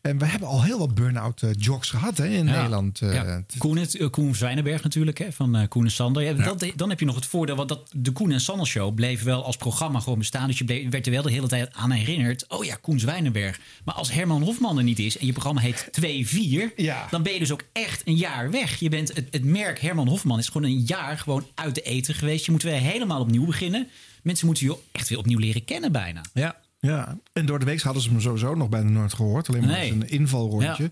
En 0.00 0.18
we 0.18 0.26
hebben 0.26 0.48
al 0.48 0.62
heel 0.62 0.78
wat 0.78 0.94
burn-out 0.94 1.42
eh, 1.42 1.50
jogs 1.58 1.90
gehad 1.90 2.16
hè, 2.18 2.26
in 2.26 2.46
Ja. 2.46 2.52
Nederland. 2.56 3.00
eh, 3.00 3.12
Ja. 3.14 3.42
Koen, 3.58 3.76
het, 3.76 3.96
eh, 3.96 4.10
Koen 4.10 4.34
Zwijnenberg 4.34 4.82
natuurlijk, 4.82 5.18
hè, 5.18 5.32
van 5.32 5.56
eh, 5.56 5.68
Koen 5.68 5.84
en 5.84 5.90
Sander. 5.90 6.22
Ja, 6.22 6.32
dat, 6.32 6.64
dan 6.76 6.88
heb 6.88 6.98
je 7.00 7.06
nog 7.06 7.14
het 7.14 7.26
voordeel, 7.26 7.56
want 7.56 7.68
dat, 7.68 7.90
de 7.96 8.10
Koen 8.12 8.30
en 8.32 8.40
Sander 8.40 8.66
show 8.66 8.94
bleef 8.94 9.22
wel 9.22 9.44
als 9.44 9.56
programma 9.56 10.00
gewoon 10.00 10.18
bestaan. 10.18 10.46
Dus 10.46 10.58
je 10.58 10.64
bleef, 10.64 10.90
werd 10.90 11.06
er 11.06 11.12
wel 11.12 11.22
de 11.22 11.30
hele 11.30 11.48
tijd 11.48 11.72
aan 11.74 11.90
herinnerd. 11.90 12.44
Oh 12.48 12.64
ja, 12.64 12.74
Koen 12.80 12.98
Zwijnenberg. 13.00 13.60
Maar 13.84 13.94
als 13.94 14.12
Herman 14.12 14.42
Hofman 14.42 14.78
er 14.78 14.84
niet 14.84 14.98
is 14.98 15.18
en 15.18 15.26
je 15.26 15.32
programma 15.32 15.60
heet 15.60 15.88
2-4, 15.90 16.74
dan 17.10 17.22
ben 17.22 17.32
je 17.32 17.38
dus 17.38 17.52
ook 17.52 17.62
echt 17.72 18.02
een 18.06 18.16
jaar 18.16 18.50
weg. 18.50 18.76
Je 18.80 18.88
bent, 18.88 19.14
het, 19.14 19.26
het 19.30 19.44
merk 19.44 19.80
Herman 19.80 20.08
Hofman 20.08 20.38
is 20.38 20.46
gewoon 20.48 20.70
een 20.70 20.80
jaar 20.86 21.18
gewoon 21.18 21.46
uit 21.54 21.74
de 21.74 21.82
eten 21.82 22.14
geweest. 22.14 22.44
Je 22.44 22.50
moet 22.52 22.62
weer 22.62 22.72
helemaal 22.80 23.20
opnieuw 23.20 23.44
beginnen. 23.46 23.88
Mensen 24.22 24.46
moeten 24.46 24.66
je 24.66 24.76
echt 24.92 25.08
weer 25.08 25.18
opnieuw 25.18 25.38
leren 25.38 25.64
kennen 25.64 25.92
bijna. 25.92 26.20
Ja. 26.34 26.56
Ja, 26.80 27.18
en 27.32 27.46
door 27.46 27.58
de 27.58 27.64
week 27.64 27.80
hadden 27.80 28.02
ze 28.02 28.08
hem 28.10 28.20
sowieso 28.20 28.54
nog 28.54 28.68
bijna 28.68 28.90
nooit 28.90 29.14
gehoord. 29.14 29.48
Alleen 29.48 29.60
maar 29.64 29.70
Nee. 29.70 29.92
als 29.92 30.00
een 30.02 30.08
invalrondje. 30.08 30.82
Ja. 30.82 30.90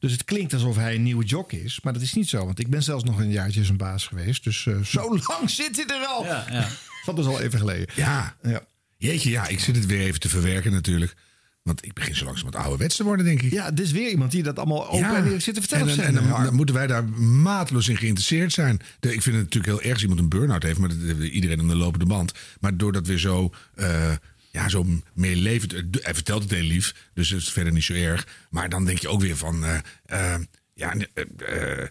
Dus 0.00 0.12
het 0.12 0.24
klinkt 0.24 0.52
alsof 0.52 0.76
hij 0.76 0.94
een 0.94 1.02
nieuwe 1.02 1.24
jock 1.24 1.52
is. 1.52 1.80
Maar 1.82 1.92
dat 1.92 2.02
is 2.02 2.12
niet 2.14 2.28
zo. 2.28 2.44
Want 2.44 2.58
ik 2.58 2.68
ben 2.70 2.82
zelfs 2.82 3.04
nog 3.04 3.18
een 3.18 3.30
jaartje 3.30 3.64
zijn 3.64 3.76
baas 3.76 4.06
geweest. 4.06 4.44
Dus 4.44 4.66
eh, 4.66 4.80
zo 4.82 5.08
lang 5.28 5.50
zit 5.50 5.76
hij 5.76 6.00
er 6.00 6.06
al. 6.06 6.24
Ja, 6.24 6.44
ja. 6.50 6.68
Dat 7.06 7.18
is 7.18 7.26
al 7.26 7.40
even 7.40 7.58
geleden. 7.58 7.86
Ja. 7.94 8.36
Ja. 8.42 8.62
Jeetje, 8.96 9.30
ja, 9.30 9.46
ik 9.48 9.60
zit 9.60 9.76
het 9.76 9.86
weer 9.86 10.00
even 10.00 10.20
te 10.20 10.28
verwerken 10.28 10.72
natuurlijk. 10.72 11.14
Want 11.62 11.84
ik 11.84 11.92
begin 11.94 12.14
zo 12.14 12.24
langzamerhand 12.24 12.64
ouderwets 12.64 12.96
te 12.96 13.04
worden, 13.04 13.24
denk 13.24 13.42
ik. 13.42 13.50
Ja, 13.52 13.70
dit 13.70 13.86
is 13.86 13.92
weer 13.92 14.10
iemand 14.10 14.30
die 14.30 14.42
dat 14.42 14.56
allemaal 14.58 14.88
open 14.88 15.16
en 15.16 15.24
eerlijk 15.24 15.42
zit 15.42 15.54
te 15.54 15.60
vertellen. 15.60 15.88
En, 15.88 15.92
en, 15.92 15.98
en 16.06 16.12
zender. 16.14 16.32
dan, 16.32 16.44
dan 16.44 16.54
moeten 16.54 16.74
wij 16.74 16.86
daar 16.86 17.04
mateloos 17.18 17.88
in 17.88 17.96
geïnteresseerd 17.96 18.52
zijn. 18.52 18.80
De- 19.00 19.14
ik 19.14 19.22
vind 19.22 19.36
het 19.36 19.44
natuurlijk 19.44 19.72
heel 19.72 19.82
erg 19.82 19.92
als 19.92 20.02
iemand 20.02 20.20
een 20.20 20.28
burn-out 20.28 20.62
heeft, 20.62 20.78
maar 20.78 20.88
dat 20.88 20.98
iedereen 21.18 21.60
aan 21.60 21.68
de 21.68 21.76
lopende 21.76 22.06
band. 22.06 22.32
Maar 22.60 22.76
door 22.76 22.92
dat 22.92 23.06
weer 23.06 23.18
zo, 23.18 23.52
eh, 23.74 24.12
ja, 24.50 24.68
zo 24.68 24.86
meelevend. 25.12 25.72
Hij 25.72 26.14
vertelt 26.14 26.42
het 26.42 26.50
heel 26.50 26.62
lief, 26.62 26.94
dus 27.14 27.30
het 27.30 27.40
is 27.40 27.52
verder 27.52 27.72
niet 27.72 27.84
zo 27.84 27.92
erg. 27.92 28.26
Maar 28.50 28.68
dan 28.68 28.84
denk 28.84 28.98
je 28.98 29.08
ook 29.08 29.20
weer 29.20 29.36
van, 29.36 29.64
eh, 29.64 29.78
eh, 30.04 30.40
ja, 30.74 30.94
eh, 31.14 31.82
eh, 31.82 31.88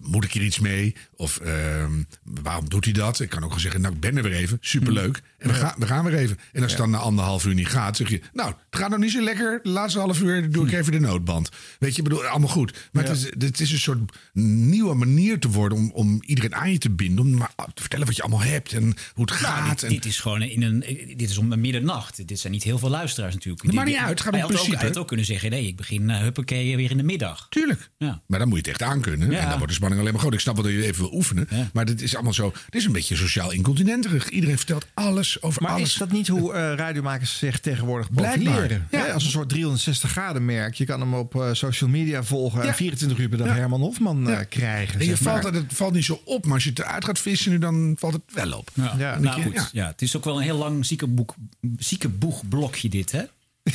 moet 0.00 0.24
ik 0.24 0.32
hier 0.32 0.42
iets 0.42 0.58
mee? 0.58 0.94
Of 1.16 1.36
ehm, 1.38 1.90
waarom 2.22 2.68
doet 2.68 2.84
hij 2.84 2.92
dat? 2.94 3.20
Ik 3.20 3.28
kan 3.28 3.38
ook 3.38 3.44
gewoon 3.44 3.60
zeggen, 3.60 3.80
nou, 3.80 3.94
ik 3.94 4.00
ben 4.00 4.16
er 4.16 4.22
weer 4.22 4.32
even. 4.32 4.58
Superleuk. 4.60 5.22
En 5.38 5.48
we, 5.48 5.54
gaan, 5.54 5.74
we 5.78 5.86
gaan 5.86 6.04
weer 6.04 6.14
even. 6.14 6.38
En 6.52 6.62
als 6.62 6.72
het 6.72 6.80
dan 6.80 6.90
na 6.90 6.98
anderhalf 6.98 7.46
uur 7.46 7.54
niet 7.54 7.68
gaat, 7.68 7.96
zeg 7.96 8.08
je... 8.08 8.20
Nou, 8.32 8.48
het 8.70 8.80
gaat 8.80 8.90
nog 8.90 8.98
niet 8.98 9.10
zo 9.10 9.20
lekker. 9.22 9.60
De 9.62 9.68
laatste 9.68 9.98
half 9.98 10.20
uur 10.20 10.50
doe 10.50 10.66
ik 10.66 10.72
even 10.72 10.92
de 10.92 11.00
noodband. 11.00 11.50
Weet 11.78 11.90
je, 11.96 12.02
ik 12.02 12.08
bedoel, 12.08 12.24
allemaal 12.24 12.48
goed. 12.48 12.88
Maar 12.92 13.04
het, 13.04 13.16
is, 13.16 13.24
het 13.38 13.60
is 13.60 13.72
een 13.72 13.78
soort 13.78 13.98
nieuwe 14.32 14.94
manier 14.94 15.38
te 15.38 15.48
worden... 15.48 15.78
om, 15.78 15.90
om 15.90 16.22
iedereen 16.26 16.54
aan 16.54 16.72
je 16.72 16.78
te 16.78 16.90
binden. 16.90 17.24
Om 17.24 17.34
maar 17.36 17.52
te 17.74 17.80
vertellen 17.80 18.06
wat 18.06 18.16
je 18.16 18.22
allemaal 18.22 18.42
hebt 18.42 18.72
en 18.72 18.82
hoe 19.14 19.24
het 19.30 19.40
Nou, 19.40 19.54
gaat. 19.54 19.68
dit, 19.70 19.82
en, 19.82 19.88
dit 19.88 20.04
is 20.04 20.20
gewoon 20.20 20.42
in 20.42 20.62
een. 20.62 20.80
Dit 21.16 21.30
is 21.30 21.38
om 21.38 21.60
middernacht. 21.60 22.28
Dit 22.28 22.38
zijn 22.40 22.52
niet 22.52 22.62
heel 22.62 22.78
veel 22.78 22.90
luisteraars 22.90 23.34
natuurlijk. 23.34 23.64
Maakt 23.64 23.76
Die- 23.86 23.86
niet 23.86 24.04
uit, 24.04 24.10
het 24.10 24.20
gaat 24.20 24.32
om 24.32 24.40
had 24.40 24.48
ook, 24.48 24.54
principe. 24.56 24.76
hij 24.78 24.86
had 24.86 24.98
ook 24.98 25.08
kunnen 25.08 25.26
zeggen: 25.26 25.50
nee, 25.50 25.66
ik 25.66 25.76
begin 25.76 26.08
uh, 26.08 26.18
huppakee 26.18 26.76
weer 26.76 26.90
in 26.90 26.96
de 26.96 27.02
middag. 27.02 27.46
Tuurlijk. 27.50 27.90
Ja. 27.98 28.22
Maar 28.26 28.38
dan 28.38 28.48
moet 28.48 28.64
je 28.64 28.70
het 28.70 28.80
echt 28.80 28.90
aankunnen. 28.90 29.30
Ja. 29.30 29.41
En 29.42 29.48
dan 29.48 29.56
wordt 29.58 29.68
de 29.68 29.74
spanning 29.74 30.00
alleen 30.00 30.12
maar 30.12 30.20
groot. 30.22 30.32
Ik 30.34 30.40
snap 30.40 30.54
wel 30.54 30.64
dat 30.64 30.72
je 30.72 30.84
even 30.84 31.02
wil 31.02 31.14
oefenen. 31.14 31.48
Maar 31.72 31.84
dit 31.84 32.02
is 32.02 32.14
allemaal 32.14 32.32
zo... 32.32 32.52
Het 32.64 32.74
is 32.74 32.84
een 32.84 32.92
beetje 32.92 33.16
sociaal 33.16 33.50
incontinenterig. 33.52 34.28
Iedereen 34.28 34.56
vertelt 34.56 34.86
alles 34.94 35.42
over 35.42 35.62
Maar 35.62 35.70
alles. 35.70 35.88
is 35.88 35.94
dat 35.94 36.10
niet 36.10 36.28
hoe 36.28 36.52
eh, 36.52 36.74
radiomakers 36.74 37.38
zich 37.38 37.60
tegenwoordig 37.60 38.10
profileren? 38.12 38.86
Ja. 38.90 39.06
Als 39.12 39.24
een 39.24 39.30
soort 39.30 39.48
360 39.48 40.10
graden 40.10 40.44
merk. 40.44 40.74
Je 40.74 40.84
kan 40.84 41.00
hem 41.00 41.14
op 41.14 41.34
eh, 41.34 41.48
social 41.52 41.90
media 41.90 42.22
volgen. 42.22 42.62
En 42.62 42.74
24 42.74 43.18
uur 43.18 43.28
per 43.28 43.38
dag 43.38 43.46
Herman 43.54 43.80
Hofman 43.80 44.30
eh, 44.30 44.38
krijgen. 44.48 45.00
En 45.00 45.06
je 45.06 45.10
zeg 45.16 45.20
maar. 45.24 45.42
valt, 45.42 45.54
het 45.54 45.64
valt 45.68 45.92
niet 45.94 46.04
zo 46.04 46.20
op, 46.24 46.44
maar 46.44 46.54
als 46.54 46.64
je 46.64 46.70
het 46.70 46.78
eruit 46.78 47.04
gaat 47.04 47.18
vissen, 47.18 47.50
nu, 47.50 47.58
dan 47.58 47.96
valt 47.98 48.12
het 48.12 48.22
wel 48.32 48.52
op. 48.52 48.70
Ja, 48.74 48.94
Ja, 48.98 49.18
nou 49.18 49.42
goed. 49.42 49.54
ja. 49.54 49.68
Ja. 49.72 49.86
het 49.86 50.02
is 50.02 50.16
ook 50.16 50.24
wel 50.24 50.36
een 50.36 50.42
heel 50.42 50.56
lang 50.56 50.86
ziekenboek, 50.86 51.34
ziekenboegblokje 51.78 52.88
dit, 52.88 53.12
hè? 53.12 53.22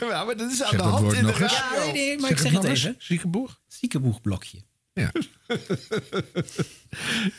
Ja, 0.00 0.24
maar 0.24 0.36
dat 0.36 0.50
is 0.50 0.62
aan 0.62 0.70
Zeg 0.70 0.80
de 0.80 0.86
hand 0.86 1.12
in 1.12 1.18
de 1.20 1.26
nog 1.26 1.40
eens. 1.40 1.52
radio. 1.52 1.78
Ja, 1.86 1.92
nee, 1.92 1.92
nee, 1.92 2.18
maar 2.18 2.28
Zeg 2.28 2.38
ik 2.38 2.44
zeg 2.44 2.52
het 2.52 2.64
eens. 2.64 2.78
even. 2.84 2.94
Ziekenboeg? 2.98 3.60
Ziekenboegblokje. 3.68 4.58
Ja. 4.92 5.10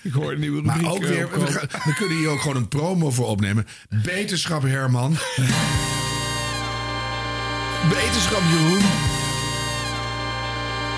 Ik 0.04 0.12
hoor 0.12 0.32
een 0.32 0.40
nieuwe 0.40 0.62
Maar 0.62 0.92
ook 0.92 1.02
eh, 1.04 1.10
weer, 1.10 1.18
we, 1.20 1.26
opkomen. 1.26 1.52
gaan- 1.52 1.82
we 1.84 1.94
kunnen 1.94 2.18
hier 2.18 2.30
ook 2.30 2.42
gewoon 2.42 2.56
een 2.58 2.68
promo 2.68 3.12
voor 3.12 3.28
opnemen. 3.28 3.68
Beterschap 4.04 4.62
Herman. 4.62 5.12
Beterschap 7.90 8.42
Jeroen. 8.52 8.82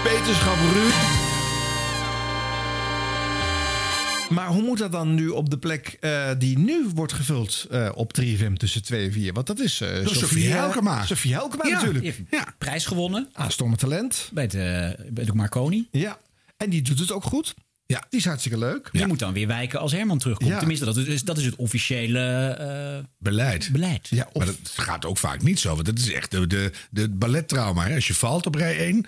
Beterschap 0.04 0.58
Ruud. 0.74 0.94
Maar 4.30 4.48
hoe 4.48 4.62
moet 4.62 4.78
dat 4.78 4.92
dan 4.92 5.14
nu 5.16 5.28
op 5.28 5.50
de 5.50 5.58
plek 5.58 5.98
eh, 6.00 6.30
die 6.38 6.58
nu 6.60 6.88
wordt 6.96 7.14
gevuld 7.14 7.68
eh, 7.72 7.90
op 7.96 8.12
3FM 8.22 8.54
tussen 8.54 8.84
2 8.84 9.06
en 9.06 9.12
4? 9.12 9.34
Want 9.34 9.48
dat 9.48 9.60
is 9.60 9.82
eh 9.82 10.02
is 10.02 10.18
Sofie 10.20 10.48
Helkema. 10.52 11.06
Sofie 11.06 11.34
Helkema 11.34 11.68
Ja, 11.68 11.74
natuurlijk. 11.74 12.06
Een 12.06 12.26
prijs 12.58 12.86
gewonnen 12.86 13.30
Aanstormend 13.34 13.80
talent. 13.80 14.30
bij 14.34 14.48
de, 14.48 14.96
bij 15.10 15.26
de 15.26 15.34
Marconi. 15.34 15.88
Ja. 15.92 16.18
En 16.64 16.70
die 16.70 16.82
doet 16.82 17.00
het 17.00 17.12
ook 17.12 17.24
goed. 17.24 17.54
Ja. 17.86 18.04
Die 18.10 18.20
is 18.20 18.26
hartstikke 18.26 18.58
leuk. 18.58 18.90
Die 18.92 19.08
moet 19.08 19.20
dan 19.20 19.34
weer 19.34 19.48
wijken 19.48 19.80
als 19.80 19.92
Herman 19.92 20.18
terugkomt. 20.18 20.50
Ja. 20.50 20.58
Tenminste, 20.60 20.86
dat 20.86 20.98
is, 20.98 21.24
dat 21.24 21.38
is 21.38 21.46
het 21.46 21.56
officiële 21.56 22.20
eh, 22.50 23.04
Beleid. 23.18 23.70
beleid. 23.72 24.08
Ja, 24.10 24.28
of- 24.32 24.38
Maar 24.38 24.46
dat 24.46 24.58
gaat 24.76 25.06
ook 25.06 25.18
vaak 25.18 25.42
niet 25.42 25.60
zo. 25.60 25.74
Want 25.74 25.86
dat 25.86 25.98
is 26.00 26.12
echt 26.12 26.32
de, 26.32 26.48
de, 26.48 26.72
de 26.92 27.10
ballettrauma. 27.10 27.84
Hè. 27.88 27.96
Als 27.96 28.08
je 28.08 28.14
valt 28.14 28.46
op 28.46 28.56
rij 28.56 28.78
1, 28.78 29.06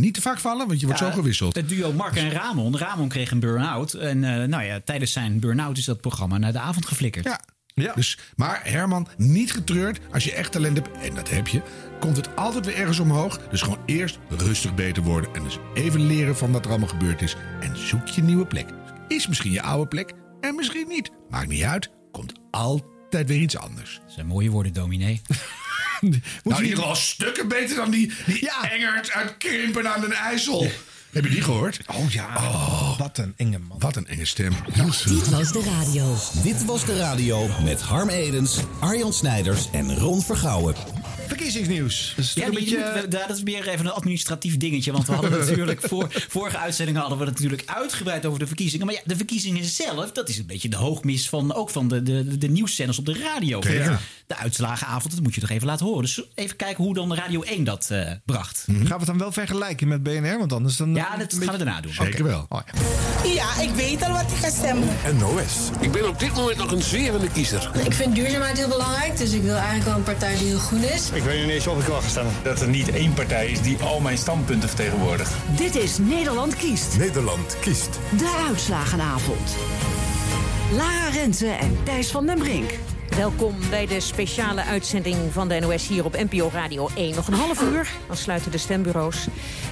niet 0.00 0.14
te 0.14 0.20
vaak 0.20 0.38
vallen, 0.38 0.66
want 0.66 0.80
je 0.80 0.86
wordt 0.86 1.00
zo 1.00 1.10
gewisseld. 1.10 1.54
Het 1.56 1.68
duo 1.68 1.92
Mark 1.92 2.16
en 2.16 2.30
Ramon. 2.30 2.78
Ramon 2.78 3.08
kreeg 3.08 3.30
een 3.30 3.40
burn-out. 3.40 3.94
En 3.94 4.24
eh, 4.24 4.48
nou 4.48 4.62
ja, 4.64 4.80
tijdens 4.84 5.12
zijn 5.12 5.40
burn-out 5.40 5.78
is 5.78 5.84
dat 5.84 6.00
programma 6.00 6.38
naar 6.38 6.52
de 6.52 6.58
avond 6.58 6.86
geflikkerd. 6.86 7.24
Ja. 7.24 7.40
Ja. 7.82 7.92
Dus, 7.94 8.18
maar 8.36 8.60
Herman, 8.64 9.08
niet 9.16 9.52
getreurd. 9.52 9.98
Als 10.12 10.24
je 10.24 10.32
echt 10.32 10.52
talent 10.52 10.76
hebt, 10.76 10.88
en 11.02 11.14
dat 11.14 11.30
heb 11.30 11.48
je, 11.48 11.62
komt 12.00 12.16
het 12.16 12.36
altijd 12.36 12.66
weer 12.66 12.76
ergens 12.76 12.98
omhoog. 12.98 13.38
Dus 13.38 13.62
gewoon 13.62 13.82
eerst 13.86 14.18
rustig 14.28 14.74
beter 14.74 15.02
worden. 15.02 15.34
En 15.34 15.42
dus 15.42 15.58
even 15.74 16.06
leren 16.06 16.36
van 16.36 16.52
wat 16.52 16.64
er 16.64 16.70
allemaal 16.70 16.88
gebeurd 16.88 17.22
is. 17.22 17.36
En 17.60 17.76
zoek 17.76 18.08
je 18.08 18.22
nieuwe 18.22 18.46
plek. 18.46 18.68
Is 19.08 19.26
misschien 19.26 19.50
je 19.52 19.62
oude 19.62 19.88
plek, 19.88 20.12
en 20.40 20.54
misschien 20.54 20.88
niet. 20.88 21.10
Maakt 21.30 21.48
niet 21.48 21.62
uit, 21.62 21.90
komt 22.12 22.32
altijd 22.50 23.28
weer 23.28 23.40
iets 23.40 23.56
anders. 23.56 24.00
Dat 24.02 24.12
zijn 24.12 24.26
mooie 24.26 24.50
woorden, 24.50 24.72
dominee. 24.72 25.20
nou, 26.00 26.20
in 26.42 26.62
ieder 26.62 26.78
geval 26.78 26.94
stukken 26.94 27.48
beter 27.48 27.76
dan 27.76 27.90
die, 27.90 28.12
die 28.26 28.44
Ja. 28.44 28.70
Engert 28.70 29.10
uit 29.10 29.36
Krimpen 29.36 29.94
aan 29.94 30.00
den 30.00 30.12
IJssel. 30.12 30.70
Heb 31.16 31.24
je 31.24 31.30
die 31.30 31.42
gehoord? 31.42 31.80
Oh 31.86 32.10
ja. 32.10 32.28
Wat 32.98 33.18
een 33.18 33.34
enge 33.36 33.58
man. 33.58 33.78
Wat 33.78 33.96
een 33.96 34.06
enge 34.06 34.24
stem. 34.24 34.52
Dit 34.74 35.28
was 35.28 35.52
de 35.52 35.62
radio. 35.64 36.14
Dit 36.42 36.64
was 36.64 36.84
de 36.84 36.96
radio 36.96 37.48
met 37.64 37.80
Harm 37.80 38.08
Edens, 38.08 38.58
Arjan 38.80 39.12
Snijders 39.12 39.70
en 39.72 39.98
Ron 39.98 40.22
Vergouwen. 40.22 40.74
Verkiezingsnieuws. 41.26 42.12
Dat 42.16 42.24
is 42.24 42.32
Ja, 42.34 42.44
een 42.44 42.50
die 42.50 42.58
beetje... 42.60 42.92
moet- 43.02 43.10
dat 43.10 43.30
is 43.36 43.42
meer 43.42 43.68
even 43.68 43.86
een 43.86 43.92
administratief 43.92 44.56
dingetje. 44.56 44.92
Want 44.92 45.06
we 45.06 45.12
hadden 45.12 45.30
natuurlijk 45.46 45.80
voor 45.82 46.06
vorige 46.28 46.58
uitzendingen 46.58 47.00
hadden 47.00 47.18
we 47.18 47.24
het 47.24 47.32
natuurlijk 47.34 47.62
uitgebreid 47.66 48.26
over 48.26 48.38
de 48.38 48.46
verkiezingen. 48.46 48.86
Maar 48.86 48.94
ja, 48.94 49.00
de 49.04 49.16
verkiezingen 49.16 49.64
zelf, 49.64 50.12
dat 50.12 50.28
is 50.28 50.38
een 50.38 50.46
beetje 50.46 50.68
de 50.68 50.76
hoogmis 50.76 51.28
van 51.28 51.54
ook 51.54 51.70
van 51.70 51.88
de, 51.88 52.02
de, 52.02 52.38
de 52.38 52.48
nieuwszenders 52.48 52.98
op 52.98 53.06
de 53.06 53.18
radio. 53.34 53.60
De 54.26 54.36
uitslagenavond, 54.36 55.14
dat 55.14 55.22
moet 55.22 55.34
je 55.34 55.40
toch 55.40 55.50
even 55.50 55.66
laten 55.66 55.86
horen. 55.86 56.02
Dus 56.02 56.22
even 56.34 56.56
kijken 56.56 56.84
hoe 56.84 56.94
dan 56.94 57.14
Radio 57.14 57.42
1 57.42 57.64
dat 57.64 57.86
eh, 57.90 58.10
bracht. 58.24 58.64
Gaan 58.66 58.82
we 58.84 58.94
het 58.94 59.06
dan 59.06 59.18
wel 59.18 59.32
vergelijken 59.32 59.88
met 59.88 60.02
BNR? 60.02 60.38
Want 60.38 60.52
anders 60.52 60.76
dan... 60.76 60.94
Ja, 60.94 61.16
dat 61.16 61.34
gaan 61.34 61.52
we 61.52 61.56
daarna 61.56 61.80
doen. 61.80 61.92
Zeker 61.92 62.24
wel. 62.24 62.46
Oh, 62.48 62.60
ja. 63.24 63.30
Ja, 63.32 63.60
ik 63.60 63.70
weet 63.70 64.02
al 64.02 64.12
wat 64.12 64.20
ik 64.30 64.36
ga 64.36 64.50
stemmen. 64.50 64.88
NOS. 65.18 65.52
Ik 65.80 65.92
ben 65.92 66.08
op 66.08 66.18
dit 66.18 66.34
moment 66.34 66.56
nog 66.58 66.72
een 66.72 66.82
zwerende 66.82 67.30
kiezer. 67.30 67.70
Ik 67.84 67.92
vind 67.92 68.14
duurzaamheid 68.14 68.56
heel 68.56 68.68
belangrijk, 68.68 69.16
dus 69.16 69.32
ik 69.32 69.42
wil 69.42 69.54
eigenlijk 69.54 69.84
wel 69.84 69.96
een 69.96 70.02
partij 70.02 70.36
die 70.36 70.46
heel 70.46 70.58
groen 70.58 70.82
is. 70.82 71.10
Ik 71.16 71.22
weet 71.22 71.40
niet 71.40 71.50
eens 71.50 71.66
of 71.66 71.80
ik 71.80 71.86
wel 71.86 72.00
ga 72.00 72.08
stemmen. 72.08 72.32
Dat 72.42 72.60
er 72.60 72.68
niet 72.68 72.90
één 72.90 73.14
partij 73.14 73.46
is 73.46 73.62
die 73.62 73.78
al 73.78 74.00
mijn 74.00 74.18
standpunten 74.18 74.68
vertegenwoordigt. 74.68 75.34
Dit 75.56 75.76
is 75.76 75.98
Nederland 75.98 76.56
kiest. 76.56 76.98
Nederland 76.98 77.56
kiest. 77.60 77.98
De 78.18 78.44
uitslagenavond. 78.48 79.56
Lara 80.72 81.08
Renze 81.08 81.46
en 81.46 81.78
Thijs 81.84 82.10
van 82.10 82.26
den 82.26 82.38
Brink. 82.38 82.70
Welkom 83.16 83.54
bij 83.70 83.86
de 83.86 84.00
speciale 84.00 84.62
uitzending 84.62 85.16
van 85.32 85.48
de 85.48 85.60
NOS 85.60 85.88
hier 85.88 86.04
op 86.04 86.16
NPO 86.30 86.50
Radio 86.52 86.88
1. 86.96 87.14
Nog 87.14 87.26
een 87.26 87.34
half 87.34 87.62
uur, 87.62 87.88
dan 88.06 88.16
sluiten 88.16 88.50
de 88.50 88.58
stembureaus 88.58 89.26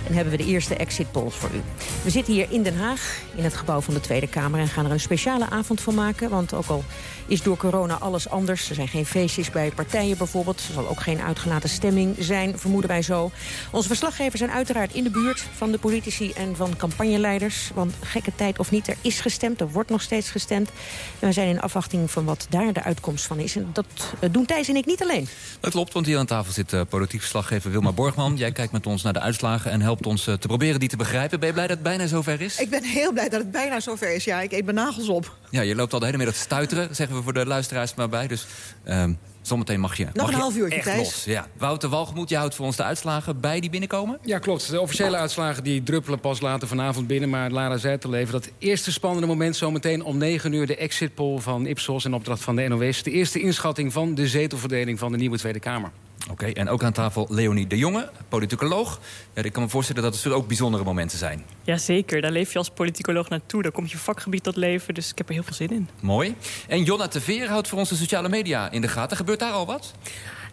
en 0.07 0.15
hebben 0.15 0.37
we 0.37 0.43
de 0.43 0.51
eerste 0.51 0.77
exit 0.77 1.13
polls 1.13 1.35
voor 1.35 1.51
u. 1.55 1.61
We 2.03 2.11
zitten 2.11 2.35
hier 2.35 2.47
in 2.51 2.63
Den 2.63 2.77
Haag, 2.77 3.21
in 3.35 3.45
het 3.45 3.55
gebouw 3.55 3.81
van 3.81 3.95
de 3.95 4.01
Tweede 4.01 4.29
Kamer... 4.29 4.61
en 4.61 4.69
gaan 4.69 4.85
er 4.85 4.91
een 4.91 5.01
speciale 5.01 5.51
avond 5.51 5.81
van 5.81 5.95
maken, 5.95 6.31
want 6.31 6.55
ook 6.55 6.67
al 6.67 6.85
is 7.27 7.43
door 7.43 7.57
corona 7.57 7.95
alles 7.95 8.29
anders... 8.29 8.69
er 8.69 8.75
zijn 8.75 8.89
geen 8.89 9.07
feestjes 9.07 9.51
bij 9.51 9.71
partijen 9.75 10.19
bijvoorbeeld... 10.19 10.59
er 10.69 10.75
zal 10.75 10.89
ook 10.89 11.01
geen 11.01 11.21
uitgelaten 11.21 11.69
stemming 11.69 12.17
zijn, 12.19 12.59
vermoeden 12.59 12.91
wij 12.91 13.03
zo. 13.03 13.31
Onze 13.71 13.89
verslaggevers 13.89 14.39
zijn 14.39 14.51
uiteraard 14.51 14.95
in 14.95 15.05
de 15.05 15.11
buurt 15.11 15.45
van 15.57 15.71
de 15.71 15.79
politici 15.79 16.33
en 16.33 16.57
van 16.57 16.77
campagneleiders... 16.77 17.71
want 17.75 17.95
gekke 18.01 18.33
tijd 18.37 18.59
of 18.59 18.71
niet, 18.71 18.89
er 18.89 18.97
is 19.01 19.21
gestemd, 19.21 19.61
er 19.61 19.71
wordt 19.71 19.91
nog 19.91 20.03
steeds 20.03 20.31
gestemd... 20.31 20.71
en 21.19 21.29
we 21.29 21.33
zijn 21.33 21.49
in 21.49 21.61
afwachting 21.61 22.11
van 22.11 22.25
wat 22.25 22.47
daar 22.51 22.73
de 22.73 22.83
uitkomst 22.83 23.27
van 23.27 23.39
is. 23.39 23.57
En 23.57 23.71
dat 23.73 23.87
eh, 24.21 24.29
doen 24.33 24.45
Thijs 24.45 24.69
en 24.69 24.77
ik 24.77 24.87
niet 24.87 25.03
alleen. 25.03 25.29
Dat 25.61 25.71
klopt, 25.71 25.93
want 25.93 26.07
hier 26.07 26.19
aan 26.19 26.27
tafel 26.27 26.53
zit 26.53 26.73
eh, 26.73 26.81
politiek 26.89 27.21
verslaggever 27.21 27.71
Wilma 27.71 27.93
Borgman. 27.93 28.37
Jij 28.37 28.53
kijkt 28.53 28.73
met 28.73 28.87
ons 28.87 29.03
naar 29.03 29.13
de 29.13 29.21
uitslagen 29.21 29.71
en 29.71 29.81
helpt 29.81 30.07
ons 30.07 30.27
eh, 30.27 30.35
te 30.35 30.47
proberen 30.47 30.81
die 30.81 30.89
te 30.89 30.97
begrijpen. 30.97 31.39
Ben 31.39 31.49
je 31.49 31.55
blij 31.55 31.67
dat 31.67 31.77
het 31.77 31.87
bijna 31.87 32.07
zover 32.07 32.41
is? 32.41 32.59
Ik 32.59 32.71
ben 32.71 32.83
heel 32.83 33.13
blij 33.13 33.29
dat 33.29 33.41
het 33.41 33.51
bijna 33.51 33.81
zover 33.81 34.15
is. 34.15 34.25
Ja, 34.25 34.41
ik 34.41 34.53
eet 34.53 34.65
mijn 34.65 34.77
nagels 34.77 35.09
op. 35.09 35.37
Ja, 35.51 35.61
je 35.61 35.75
loopt 35.75 35.93
al 35.93 35.99
de 35.99 36.05
hele 36.05 36.17
middag 36.17 36.35
te 36.35 36.41
stuiteren, 36.41 36.97
zeggen 37.15 37.33
we 37.33 37.41
voor 37.41 37.45
de 37.45 37.47
luisteraars 37.47 37.95
maar 37.95 38.09
bij. 38.09 38.27
Dus 38.27 38.47
ehm, 38.85 39.13
zometeen 39.43 39.81
mag 39.81 39.97
je, 39.97 40.07
mag 40.15 40.29
een 40.29 40.35
half 40.35 40.57
uurtje, 40.57 40.97
los. 40.97 41.25
Ja. 41.25 41.47
Wouter 41.59 41.89
Walgemoed, 41.89 42.29
je 42.29 42.37
houdt 42.37 42.55
voor 42.55 42.67
ons 42.67 42.77
de 42.77 42.83
uitslagen 42.83 43.41
bij 43.41 43.61
die 43.61 43.71
binnenkomen? 43.71 44.19
Ja, 44.23 44.39
klopt. 44.39 44.71
De 44.71 44.81
officiële 44.81 45.17
uitslagen 45.17 45.65
die 45.65 45.83
druppelen 45.83 46.21
pas 46.21 46.41
later 46.41 46.69
vanavond 46.69 47.07
binnen. 47.07 47.31
Maar 47.31 47.51
Lara 47.51 47.77
zei 47.77 47.95
het 47.95 48.05
al 48.05 48.15
even, 48.15 48.33
dat 48.33 48.51
eerste 48.59 48.93
spannende 48.93 49.27
moment... 49.27 49.57
zometeen 49.57 50.03
om 50.03 50.19
9 50.19 50.53
uur 50.53 50.67
de 50.67 50.77
exit 50.77 51.15
poll 51.15 51.39
van 51.39 51.67
Ipsos 51.67 52.05
in 52.05 52.15
opdracht 52.15 52.43
van 52.43 52.57
de 52.57 52.69
NOS. 52.69 53.03
De 53.03 53.11
eerste 53.11 53.41
inschatting 53.41 53.93
van 53.93 54.15
de 54.15 54.29
zetelverdeling 54.29 54.99
van 54.99 55.13
de 55.13 55.19
nieuwe 55.19 55.39
Tweede 55.39 55.61
Kamer. 55.61 55.91
Oké, 56.31 56.47
en 56.47 56.69
ook 56.69 56.83
aan 56.83 56.93
tafel 56.93 57.27
Leonie 57.31 57.67
de 57.67 57.79
Jonge, 57.79 58.11
politicoloog. 58.29 59.01
Ja, 59.35 59.43
ik 59.43 59.53
kan 59.53 59.63
me 59.63 59.69
voorstellen 59.69 60.03
dat 60.03 60.13
het 60.13 60.23
zullen 60.23 60.37
ook 60.37 60.47
bijzondere 60.47 60.85
momenten 60.85 61.19
zijn. 61.19 61.45
Jazeker, 61.63 62.21
daar 62.21 62.31
leef 62.31 62.53
je 62.53 62.59
als 62.59 62.71
politicoloog 62.71 63.29
naartoe. 63.29 63.63
Daar 63.63 63.73
komt 63.73 63.91
je 63.91 63.99
vakgebied 63.99 64.43
tot 64.43 64.57
leven, 64.57 64.95
dus 64.95 65.11
ik 65.11 65.19
heb 65.19 65.29
er 65.29 65.35
heel 65.35 65.43
veel 65.43 65.55
zin 65.55 65.71
in. 65.71 65.89
Mooi. 66.01 66.35
En 66.69 66.83
Jonna 66.83 67.09
Teveer 67.09 67.49
houdt 67.49 67.69
voor 67.69 67.79
ons 67.79 67.89
de 67.89 67.95
sociale 67.95 68.29
media 68.29 68.71
in 68.71 68.81
de 68.81 68.89
gaten. 68.89 69.17
Gebeurt 69.17 69.39
daar 69.39 69.53
al 69.53 69.67
wat? 69.67 69.95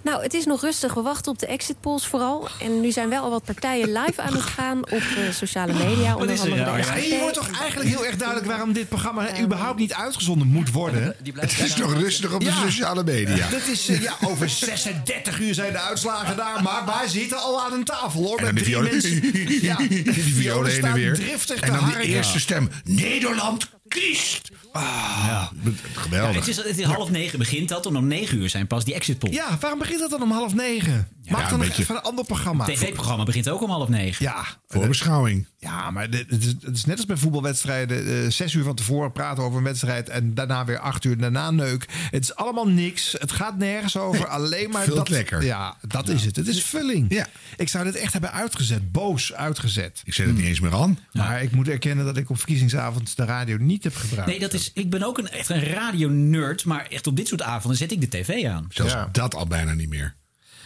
Nou, 0.03 0.23
het 0.23 0.33
is 0.33 0.45
nog 0.45 0.61
rustig. 0.61 0.93
We 0.93 1.01
wachten 1.01 1.31
op 1.31 1.39
de 1.39 1.45
exit 1.45 1.79
polls 1.79 2.07
vooral. 2.07 2.47
En 2.59 2.81
nu 2.81 2.91
zijn 2.91 3.09
wel 3.09 3.23
al 3.23 3.29
wat 3.29 3.43
partijen 3.43 3.91
live 3.91 4.21
aan 4.21 4.33
het 4.33 4.41
gaan 4.41 4.77
op 4.77 4.91
eh, 4.91 5.31
sociale 5.31 5.73
media. 5.73 6.15
Onder 6.15 6.39
andere 6.39 6.63
de 6.63 6.71
Ja, 6.77 6.83
SGP. 6.83 6.95
hier 6.99 7.19
wordt 7.19 7.33
toch 7.35 7.59
eigenlijk 7.59 7.89
heel 7.89 8.05
erg 8.05 8.15
duidelijk 8.15 8.47
waarom 8.47 8.73
dit 8.73 8.89
programma 8.89 9.39
überhaupt 9.39 9.79
niet 9.79 9.93
uitgezonden 9.93 10.47
moet 10.47 10.71
worden. 10.71 11.15
Het 11.33 11.59
is 11.59 11.75
nog 11.75 11.93
rustig 11.93 12.33
op 12.33 12.43
de 12.43 12.51
sociale 12.51 13.03
media. 13.03 13.47
Dat 13.49 13.67
is, 13.71 13.87
eh, 13.87 14.01
ja, 14.01 14.13
over 14.25 14.49
36 14.49 15.39
uur 15.39 15.53
zijn 15.53 15.71
de 15.71 15.79
uitslagen 15.79 16.37
daar. 16.37 16.63
Maar 16.63 16.85
wij 16.85 17.07
zitten 17.07 17.37
al 17.37 17.61
aan 17.61 17.73
een 17.73 17.83
tafel 17.83 18.23
hoor. 18.23 18.37
En 18.37 18.43
Met 18.45 18.55
de 18.57 18.61
drie 18.63 18.81
mensen. 18.81 19.19
Ja, 19.61 19.75
die 19.77 20.13
violen 20.13 20.71
heen 20.71 20.85
en 20.85 20.93
weer. 20.93 21.19
En 21.61 21.73
dan 21.73 21.91
die 22.01 22.07
eerste 22.07 22.39
stem. 22.39 22.69
Nederland 22.83 23.69
kiest. 23.99 24.49
Ah, 24.71 25.23
Ja, 25.27 25.51
geweldig. 25.95 26.35
het, 26.35 26.47
is, 26.47 26.57
het 26.57 26.77
is 26.77 26.85
half 26.85 27.09
negen 27.09 27.39
begint 27.39 27.69
dat. 27.69 27.85
En 27.85 27.95
om 27.95 28.07
negen 28.07 28.37
uur 28.37 28.49
zijn 28.49 28.67
pas 28.67 28.85
die 28.85 28.93
exit 28.93 29.19
polls. 29.19 29.35
Ja, 29.35 29.57
waarom 29.59 29.79
begint 29.79 29.99
dat 29.99 30.09
dan 30.09 30.21
om 30.21 30.31
half 30.31 30.53
negen? 30.53 31.07
Maak 31.31 31.43
een 31.43 31.49
dan 31.49 31.57
nog 31.57 31.67
beetje- 31.67 31.81
even 31.83 31.95
een 31.95 32.01
ander 32.01 32.25
programma. 32.25 32.65
Het 32.65 32.75
tv-programma 32.75 33.23
begint 33.23 33.49
ook 33.49 33.61
om 33.61 33.69
half 33.69 33.89
negen. 33.89 34.25
Ja. 34.25 34.45
Voorbeschouwing. 34.67 35.47
Ja, 35.59 35.91
maar 35.91 36.03
het 36.09 36.25
is, 36.43 36.45
het 36.61 36.75
is 36.75 36.85
net 36.85 36.97
als 36.97 37.05
bij 37.05 37.17
voetbalwedstrijden. 37.17 38.23
eh, 38.23 38.29
zes 38.31 38.53
uur 38.53 38.63
van 38.63 38.75
tevoren 38.75 39.11
praten 39.11 39.43
over 39.43 39.57
een 39.57 39.63
wedstrijd. 39.63 40.09
En 40.09 40.33
daarna 40.33 40.65
weer 40.65 40.79
acht 40.79 41.03
uur 41.03 41.17
daarna 41.17 41.51
neuk. 41.51 41.85
Het 42.11 42.23
is 42.23 42.35
allemaal 42.35 42.67
niks. 42.67 43.15
Het 43.19 43.31
gaat 43.31 43.57
nergens 43.57 43.97
over. 43.97 44.27
alleen 44.27 44.69
maar 44.69 44.83
veel 44.83 44.95
dat. 44.95 45.09
lekker. 45.09 45.43
Ja, 45.43 45.77
dat 45.87 46.09
is 46.09 46.25
het. 46.25 46.35
Het 46.35 46.47
is 46.47 46.63
vulling. 46.63 47.05
Ja. 47.13 47.27
Ik 47.57 47.69
zou 47.69 47.83
dit 47.83 47.95
echt 47.95 48.13
hebben 48.13 48.31
uitgezet. 48.31 48.91
Boos 48.91 49.33
uitgezet. 49.33 50.01
Ik 50.03 50.13
zet 50.13 50.25
het 50.25 50.35
niet 50.35 50.45
eens 50.45 50.59
meer 50.59 50.73
aan. 50.75 50.99
Maar 51.11 51.43
ik 51.43 51.51
moet 51.51 51.67
erkennen 51.67 52.05
dat 52.05 52.17
ik 52.17 52.29
op 52.29 52.37
verkiezingsavond 52.37 53.15
de 53.17 53.25
radio 53.25 53.57
niet 53.57 53.83
heb 53.83 53.95
gebruikt. 53.95 54.29
Nee, 54.29 54.39
dat 54.39 54.53
is, 54.53 54.71
ik 54.73 54.89
ben 54.89 55.03
ook 55.03 55.17
een, 55.17 55.29
echt 55.29 55.49
een 55.49 55.63
radio-nerd. 55.63 56.65
Maar 56.65 56.85
echt 56.89 57.07
op 57.07 57.15
dit 57.15 57.27
soort 57.27 57.41
avonden 57.41 57.77
zet 57.77 57.91
ik 57.91 58.01
de 58.01 58.07
tv 58.07 58.45
aan. 58.45 58.65
Zelfs 58.69 58.95
dat 59.11 59.35
al 59.35 59.47
bijna 59.47 59.73
niet 59.73 59.89
meer. 59.89 60.15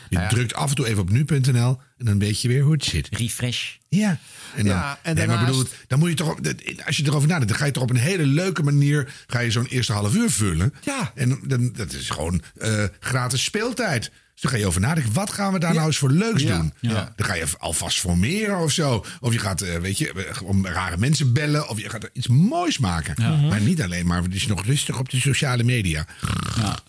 Je 0.09 0.25
drukt 0.29 0.53
af 0.53 0.69
en 0.69 0.75
toe 0.75 0.87
even 0.87 1.01
op 1.01 1.09
nu.nl 1.09 1.81
en 1.97 2.05
dan 2.05 2.19
weet 2.19 2.41
je 2.41 2.47
weer 2.47 2.63
hoe 2.63 2.73
het 2.73 2.83
zit. 2.83 3.07
Refresh. 3.17 3.75
Ja. 3.89 4.19
En 4.55 4.65
dan, 4.65 4.75
Ja, 4.75 4.99
en 5.01 5.15
nee, 5.15 5.27
maar 5.27 5.45
bedoel, 5.45 5.63
dan 5.87 5.99
moet 5.99 6.09
je 6.09 6.15
toch, 6.15 6.29
op- 6.31 6.39
als 6.85 6.97
je 6.97 7.03
erover 7.05 7.27
nadenkt, 7.27 7.49
dan 7.49 7.57
ga 7.57 7.65
je 7.65 7.71
toch 7.71 7.83
op 7.83 7.89
een 7.89 7.95
hele 7.95 8.25
leuke 8.25 8.63
manier 8.63 9.13
ga 9.27 9.39
je 9.39 9.51
zo'n 9.51 9.65
eerste 9.65 9.93
half 9.93 10.15
uur 10.15 10.29
vullen. 10.29 10.73
Ja. 10.83 11.11
En 11.15 11.39
dan, 11.43 11.71
dat 11.75 11.93
is 11.93 12.09
gewoon 12.09 12.41
eh, 12.57 12.83
gratis 12.99 13.43
speeltijd. 13.43 14.11
Dus 14.35 14.43
dan 14.43 14.51
ga 14.53 14.57
je 14.57 14.65
over 14.67 14.81
nadenken, 14.81 15.13
wat 15.13 15.31
gaan 15.31 15.53
we 15.53 15.59
daar 15.59 15.73
nou 15.73 15.85
eens 15.87 15.97
voor 15.97 16.11
leuks 16.11 16.41
Ja. 16.43 16.57
doen? 16.57 16.73
Ja. 16.79 17.13
Dan 17.15 17.25
ga 17.27 17.33
je 17.33 17.45
alvast 17.57 17.99
formeren 17.99 18.59
of 18.59 18.71
zo. 18.71 19.05
Of 19.19 19.33
je 19.33 19.39
gaat, 19.39 19.61
eh, 19.61 19.75
weet 19.77 19.97
je, 19.97 20.11
eh, 20.13 20.41
om 20.41 20.65
rare 20.67 20.97
mensen 20.97 21.33
bellen. 21.33 21.69
Of 21.69 21.81
je 21.81 21.89
gaat 21.89 22.03
er 22.03 22.09
iets 22.13 22.27
moois 22.27 22.77
maken. 22.77 23.15
Maar 23.49 23.61
niet 23.61 23.81
alleen 23.81 24.05
maar, 24.07 24.23
het 24.23 24.33
is 24.33 24.47
nog 24.47 24.65
rustig 24.65 24.99
op 24.99 25.09
de 25.09 25.19
sociale 25.19 25.63
media. 25.63 26.05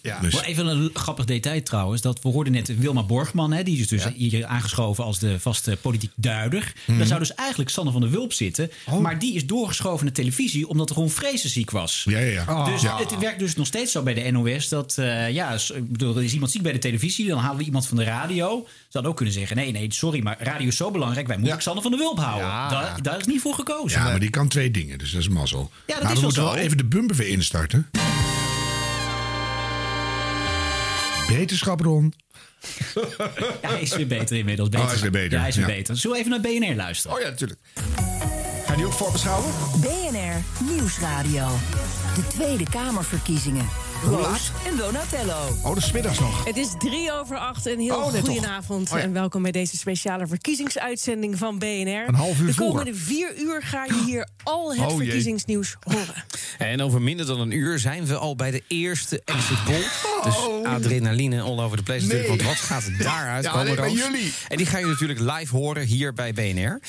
Ja. 0.02 0.18
Dus- 0.20 0.42
even 0.42 0.66
een 0.66 0.90
grappig 0.94 1.24
detail 1.24 1.62
trouwens. 1.62 2.02
Dat 2.02 2.22
we 2.22 2.28
hoorden 2.28 2.52
net 2.52 2.78
Wilma 2.78 3.02
Borgman. 3.02 3.52
Hè, 3.52 3.62
die 3.62 3.78
is 3.80 3.88
dus 3.88 4.04
hier 4.14 4.46
aangeschoven 4.46 5.04
als 5.04 5.18
de 5.18 5.40
vaste 5.40 5.78
politiek 5.80 6.11
duider. 6.14 6.72
Mhm. 6.87 6.98
Daar 6.98 7.06
zou 7.06 7.18
dus 7.18 7.35
eigenlijk 7.35 7.70
Sanne 7.70 7.92
van 7.92 8.00
der 8.00 8.11
Wulp 8.11 8.32
zitten. 8.32 8.70
Oh. 8.87 9.00
Maar 9.00 9.18
die 9.18 9.35
is 9.35 9.46
doorgeschoven 9.46 10.04
naar 10.04 10.14
televisie 10.14 10.68
omdat 10.68 10.90
Ron 10.90 11.11
Vrezen 11.11 11.50
ziek 11.50 11.70
was. 11.70 12.04
Ja, 12.09 12.18
ja, 12.18 12.44
ja. 12.46 12.64
Dus 12.64 12.82
Ja. 12.82 12.98
het 12.98 13.18
werkt 13.18 13.38
dus 13.38 13.54
nog 13.56 13.66
steeds 13.66 13.92
zo 13.92 14.02
bij 14.02 14.14
de 14.14 14.30
NOS. 14.30 14.68
Dat 14.68 14.98
eh, 14.98 15.30
ja, 15.30 15.59
s- 15.59 15.70
ik 15.70 15.92
bedoel, 15.92 16.16
er 16.16 16.24
is 16.24 16.32
iemand 16.32 16.50
ziek 16.50 16.62
bij 16.62 16.72
de 16.72 16.78
televisie. 16.78 17.35
Dan 17.37 17.44
halen 17.44 17.59
we 17.61 17.66
iemand 17.66 17.87
van 17.87 17.96
de 17.96 18.05
radio. 18.05 18.66
Ze 18.66 18.83
hadden 18.90 19.11
ook 19.11 19.16
kunnen 19.16 19.35
zeggen: 19.35 19.57
nee, 19.57 19.72
nee, 19.72 19.92
sorry, 19.92 20.22
maar 20.22 20.37
radio 20.38 20.66
is 20.68 20.77
zo 20.77 20.90
belangrijk. 20.90 21.27
Wij 21.27 21.37
moeten 21.38 21.62
Sanne 21.62 21.83
van 21.83 21.90
der 21.90 22.01
Wulp 22.01 22.18
houden. 22.18 22.49
Daar, 22.49 23.03
daar 23.03 23.18
is 23.18 23.27
niet 23.27 23.40
voor 23.40 23.55
gekozen. 23.55 24.01
Ja, 24.01 24.05
maar 24.05 24.18
die 24.20 24.31
kan 24.31 24.49
twee 24.49 24.70
dingen, 24.70 24.99
dus 24.99 25.11
dat 25.12 25.20
is 25.20 25.29
mazzel. 25.29 25.70
Ja, 25.87 25.94
dat 25.94 26.03
maar 26.03 26.12
is 26.12 26.18
we 26.18 26.20
wel 26.20 26.22
moeten 26.25 26.42
zo. 26.42 26.49
wel 26.49 26.57
even 26.64 26.77
de 26.77 26.85
bumper 26.85 27.16
weer 27.16 27.29
instarten. 27.29 27.90
Beterschap, 31.29 31.81
Ron. 31.81 32.12
Ja, 33.62 33.68
hij 33.68 33.81
is 33.81 33.96
weer 33.96 34.07
beter 34.07 34.37
inmiddels. 34.37 34.68
Oh, 34.68 34.85
hij 34.85 34.94
is 34.94 35.01
weer 35.01 35.11
beter, 35.11 35.33
Ja, 35.33 35.38
hij 35.38 35.49
is 35.49 35.57
weer 35.57 35.68
ja. 35.68 35.75
beter. 35.75 35.96
Zullen 35.96 36.16
we 36.16 36.25
even 36.25 36.40
naar 36.42 36.51
BNR 36.53 36.75
luisteren? 36.77 37.16
Oh 37.16 37.22
ja, 37.22 37.29
natuurlijk. 37.29 37.61
Ga 38.66 38.70
je 38.70 38.77
die 38.77 38.87
ook 38.87 38.92
voorbeschouwen? 38.92 39.53
BNR 39.81 40.64
Nieuwsradio. 40.72 41.49
De 42.14 42.27
Tweede 42.29 42.64
Kamerverkiezingen. 42.70 43.66
Roos 44.04 44.50
en 44.66 44.76
Donatello. 44.76 45.46
Oh, 45.62 45.74
dat 45.74 45.76
is 45.76 45.92
middags 45.92 46.18
nog. 46.18 46.44
Het 46.44 46.56
is 46.56 46.68
drie 46.78 47.12
over 47.12 47.37
acht. 47.38 47.66
Een 47.66 47.80
heel 47.80 47.96
Oh, 47.96 48.12
nee, 48.12 48.20
goedenavond. 48.22 48.90
Oh, 48.92 48.98
ja. 48.98 49.02
En 49.04 49.12
welkom 49.12 49.42
bij 49.42 49.52
deze 49.52 49.76
speciale 49.76 50.26
verkiezingsuitzending 50.26 51.38
van 51.38 51.59
BNR. 51.59 52.09
Een 52.09 52.14
half 52.14 52.40
uur 52.40 52.46
De 52.46 52.54
voor. 52.54 52.66
komende 52.66 52.94
vier 52.94 53.32
uur 53.38 53.62
ga 53.62 53.85
je 53.85 54.02
hier 54.06 54.28
al 54.42 54.70
het 54.74 54.80
Oh, 54.80 54.88
jee. 54.88 54.96
verkiezingsnieuws 54.96 55.76
horen. 55.80 56.24
En 56.59 56.80
over 56.82 57.02
minder 57.02 57.26
dan 57.26 57.40
een 57.40 57.50
uur 57.50 57.78
zijn 57.78 58.06
we 58.06 58.16
al 58.16 58.37
bij 58.37 58.50
de 58.50 58.62
eerste 58.68 59.22
exit 59.24 59.64
poll. 59.64 59.85
Dus 60.24 60.64
adrenaline 60.66 61.40
all 61.40 61.59
over 61.61 61.76
the 61.76 61.82
place 61.82 62.00
natuurlijk. 62.00 62.28
Want 62.28 62.42
wat 62.42 62.54
gaat 62.56 62.85
er 62.85 62.98
daaruit 62.98 63.44
Ja, 63.44 63.50
komen, 63.50 63.76
Roos? 63.76 63.92
jullie. 63.92 64.32
En 64.48 64.56
die 64.56 64.66
ga 64.66 64.78
je 64.78 64.87
natuurlijk 64.87 65.20
live 65.20 65.56
horen 65.56 65.85
hier 65.87 66.12
bij 66.12 66.32
BNR. 66.32 66.80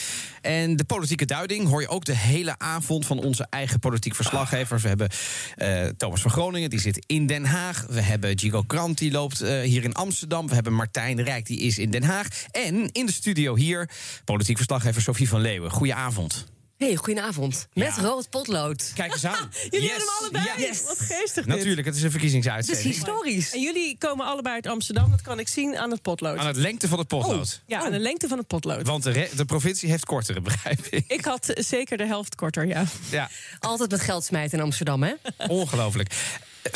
En 0.42 0.76
de 0.76 0.84
politieke 0.84 1.26
duiding 1.26 1.68
hoor 1.68 1.82
je 1.82 1.88
ook 1.88 2.06
de 2.06 2.16
hele 2.16 2.56
avond 2.58 3.06
van 3.06 3.20
onze 3.20 3.48
eigen 3.50 3.80
politiek 3.80 4.16
verslaggevers. 4.16 4.82
We 4.82 4.88
hebben 4.88 5.10
eh, 5.56 5.86
Thomas 5.98 6.22
van 6.22 6.32
Groningen, 6.32 6.70
die 6.70 6.80
zit 6.80 6.97
in 7.06 7.28
Den 7.28 7.46
Haag. 7.46 7.86
We 7.90 8.02
hebben 8.02 8.40
Gigo 8.40 8.62
Krant, 8.64 8.98
die 8.98 9.12
loopt 9.12 9.42
eh, 9.42 9.60
hier 9.62 9.84
in 9.84 9.94
Amsterdam. 9.94 10.48
We 10.48 10.54
hebben 10.54 10.74
Martijn 10.74 11.24
Rijk, 11.24 11.46
die 11.46 11.60
is 11.60 11.78
in 11.78 11.92
Den 11.92 12.04
Haag. 12.04 12.28
En 12.52 12.90
in 12.92 13.06
de 13.06 13.12
studio 13.12 13.56
hier, 13.56 13.90
politiek 14.26 14.56
verslaggever 14.56 15.02
Sophie 15.02 15.30
van 15.30 15.42
Leeuwen. 15.42 15.72
Goedenavond. 15.72 16.46
Hey, 16.78 16.96
goedenavond. 16.96 17.68
Met 17.74 17.94
rood 17.98 18.30
potlood. 18.30 18.92
Kijk 18.96 19.14
eens 19.14 19.26
aan. 19.26 19.50
Jullie 19.70 19.88
Yes. 19.88 19.90
hebben 19.98 20.08
hem 20.32 20.42
allebei. 20.42 20.68
Yes. 20.68 20.84
Wat 20.84 21.00
geestig 21.00 21.46
dit. 21.46 21.46
Natuurlijk, 21.46 21.88
het 21.88 21.96
is 21.96 22.02
een 22.04 22.12
verkiezingsuitzending. 22.12 22.86
historisch. 22.88 23.54
En 23.54 23.62
jullie 23.62 23.98
komen 23.98 24.26
allebei 24.26 24.56
uit 24.56 24.68
Amsterdam. 24.68 25.10
Dat 25.12 25.22
kan 25.22 25.40
ik 25.40 25.48
zien 25.48 25.78
aan 25.78 25.92
het 25.92 26.02
potlood. 26.02 26.38
Aan 26.38 26.48
het 26.48 26.56
lengte 26.56 26.88
van 26.88 26.98
het 27.00 27.08
potlood. 27.08 27.62
Ja, 27.66 27.80
aan 27.86 27.92
de 27.92 28.00
lengte 28.00 28.28
van 28.28 28.38
het 28.38 28.48
potlood. 28.48 28.88
Want 28.88 29.04
de, 29.04 29.30
de 29.36 29.46
provincie 29.46 29.90
heeft 29.90 30.06
kortere, 30.06 30.42
begrijp 30.42 30.86
ik. 30.86 31.04
Ik 31.08 31.26
had 31.26 31.52
zeker 31.54 31.98
de 31.98 32.06
helft 32.06 32.36
korter, 32.36 32.66
ja. 32.68 32.84
Ja, 33.10 33.30
Altijd 33.60 33.92
met 33.92 34.02
geld 34.02 34.24
smijten 34.26 34.58
in 34.58 34.64
Amsterdam, 34.64 35.04
hè? 35.04 35.14
ongelooflijk. 35.48 36.12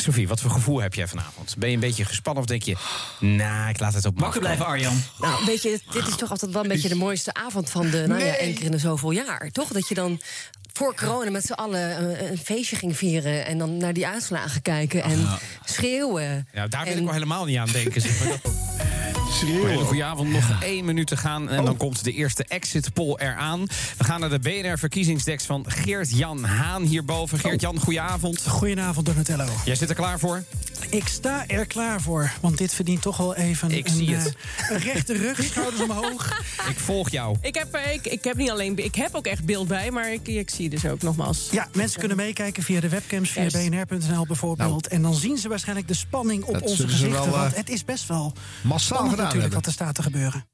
Sophie, 0.00 0.28
wat 0.28 0.40
voor 0.40 0.50
gevoel 0.50 0.80
heb 0.80 0.94
jij 0.94 1.08
vanavond? 1.08 1.54
Ben 1.58 1.68
je 1.68 1.74
een 1.74 1.80
beetje 1.80 2.04
gespannen 2.04 2.42
of 2.42 2.48
denk 2.48 2.62
je... 2.62 2.76
Nou, 3.18 3.68
ik 3.68 3.80
laat 3.80 3.94
het 3.94 4.04
op 4.04 4.14
afkomen? 4.14 4.40
blijven, 4.40 4.66
Arjan. 4.66 5.02
Nou, 5.18 5.44
weet 5.44 5.62
je, 5.62 5.80
dit 5.90 6.06
is 6.06 6.16
toch 6.16 6.30
altijd 6.30 6.52
wel 6.52 6.62
een 6.62 6.68
beetje 6.68 6.88
de 6.88 6.94
mooiste 6.94 7.34
avond 7.34 7.70
van 7.70 7.90
de, 7.90 8.04
nou 8.06 8.24
ja, 8.24 8.36
één 8.36 8.54
keer 8.54 8.64
in 8.64 8.70
de 8.70 8.78
zoveel 8.78 9.10
jaar. 9.10 9.50
Toch? 9.50 9.68
Dat 9.68 9.88
je 9.88 9.94
dan 9.94 10.20
voor 10.72 10.94
corona 10.94 11.30
met 11.30 11.44
z'n 11.44 11.52
allen 11.52 12.02
een, 12.02 12.30
een 12.30 12.38
feestje 12.38 12.76
ging 12.76 12.96
vieren 12.96 13.46
en 13.46 13.58
dan 13.58 13.76
naar 13.76 13.92
die 13.92 14.06
uitslagen 14.06 14.62
kijken 14.62 15.02
en 15.02 15.26
schreeuwen. 15.64 16.48
Ja, 16.52 16.66
daar 16.66 16.84
wil 16.84 16.92
En- 16.92 16.98
ik 16.98 17.04
wel 17.04 17.12
helemaal 17.12 17.44
niet 17.44 17.58
aan 17.58 17.68
denken. 17.72 18.00
Zeg 18.00 18.18
maar. 18.24 18.28
Dat- 18.42 18.52
Schreeuwen. 19.32 19.70
Hele 19.70 19.84
goede 19.84 20.04
avond, 20.04 20.30
nog 20.30 20.62
één 20.62 20.84
minuut 20.84 21.06
te 21.06 21.16
gaan. 21.16 21.48
En 21.48 21.64
dan 21.64 21.76
komt 21.76 22.04
de 22.04 22.12
eerste 22.12 22.44
exit 22.48 22.92
poll 22.92 23.14
eraan. 23.18 23.60
We 23.96 24.04
gaan 24.04 24.20
naar 24.20 24.28
de 24.30 24.38
BNR-verkiezingsdex 24.38 25.44
van 25.44 25.64
Geert-Jan 25.68 26.44
Haan 26.44 26.82
hierboven. 26.82 27.38
Geert-Jan, 27.38 27.78
goedenavond. 27.80 28.46
Goedenavond, 28.46 29.06
Donatello. 29.06 29.44
Jij 29.64 29.74
zit 29.74 29.88
er 29.88 29.94
klaar 29.94 30.18
voor? 30.18 30.44
Ik 30.92 31.08
sta 31.08 31.46
er 31.46 31.66
klaar 31.66 32.00
voor, 32.00 32.32
want 32.40 32.58
dit 32.58 32.74
verdient 32.74 33.02
toch 33.02 33.16
wel 33.16 33.34
even 33.34 33.70
Ik 33.70 33.86
een, 33.88 33.94
zie 33.94 34.14
eh, 34.16 34.22
het. 34.24 34.34
een 34.70 34.78
rechte 34.78 35.12
rug, 35.12 35.42
schouders 35.44 35.82
omhoog. 35.82 36.40
Ik 36.70 36.78
volg 36.78 37.10
jou. 37.10 37.36
Ik 37.40 37.54
heb, 37.54 37.74
er- 37.74 37.92
ik, 37.92 38.06
ik 38.06 38.24
heb 38.24 38.36
niet 38.36 38.50
alleen 38.50 38.76
ik 38.84 38.94
heb 38.94 39.14
ook 39.14 39.26
echt 39.26 39.44
beeld 39.44 39.68
bij, 39.68 39.90
maar 39.90 40.12
ik, 40.12 40.28
ik 40.28 40.50
zie 40.50 40.68
dus 40.68 40.86
ook 40.86 41.02
nogmaals. 41.02 41.48
Ja, 41.50 41.68
mensen 41.74 41.98
kunnen 41.98 42.16
meekijken 42.16 42.62
via 42.62 42.80
de 42.80 42.88
webcams, 42.88 43.30
via 43.30 43.46
bnr.nl 43.46 44.26
bijvoorbeeld. 44.26 44.86
en 44.86 45.02
dan 45.02 45.14
zien 45.14 45.36
ze 45.38 45.48
waarschijnlijk 45.48 45.88
de 45.88 45.94
spanning 45.94 46.44
op 46.44 46.52
Dat 46.52 46.62
onze 46.62 46.88
gezichten. 46.88 47.10
wel, 47.10 47.24
eh, 47.26 47.30
want 47.40 47.56
het 47.56 47.68
is 47.70 47.84
best 47.84 48.06
wel 48.08 48.32
massaal 48.62 48.78
spannend 48.78 49.10
gedaan 49.10 49.24
natuurlijk 49.24 49.32
hebben. 49.52 49.58
wat 49.58 49.66
er 49.66 49.72
staat 49.72 49.94
te 49.94 50.02
gebeuren. 50.02 50.46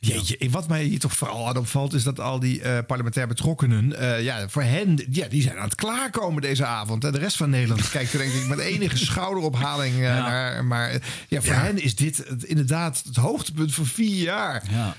Jeetje, 0.00 0.50
wat 0.50 0.68
mij 0.68 0.82
hier 0.84 0.98
toch 0.98 1.12
vooral 1.16 1.48
aan 1.48 1.56
opvalt... 1.56 1.92
is 1.94 2.02
dat 2.02 2.20
al 2.20 2.40
die 2.40 2.62
eh, 2.62 2.78
parlementair 2.86 3.26
betrokkenen... 3.26 3.98
eh, 3.98 4.22
ja, 4.22 4.48
voor 4.48 4.62
hen, 4.62 4.98
ja, 5.10 5.28
die 5.28 5.42
zijn 5.42 5.56
aan 5.56 5.64
het 5.64 5.74
klaarkomen 5.74 6.42
deze 6.42 6.64
avond. 6.64 7.04
En 7.04 7.12
de 7.12 7.18
rest 7.18 7.36
van 7.36 7.50
Nederland 7.50 7.90
kijkt 7.90 8.12
er 8.12 8.18
denk 8.18 8.32
ik 8.32 8.46
met 8.46 8.58
enige 8.58 8.96
schouderophaling 8.98 9.94
eh, 9.94 10.00
naar. 10.00 10.64
Maar 10.64 10.98
ja, 11.28 11.42
voor 11.42 11.54
hen 11.54 11.82
is 11.82 11.94
dit 11.94 12.16
het- 12.28 12.44
inderdaad 12.44 13.02
het 13.04 13.16
hoogtepunt 13.16 13.74
van 13.74 13.86
vier 13.86 14.22
jaar. 14.22 14.62
Ja. 14.70 14.96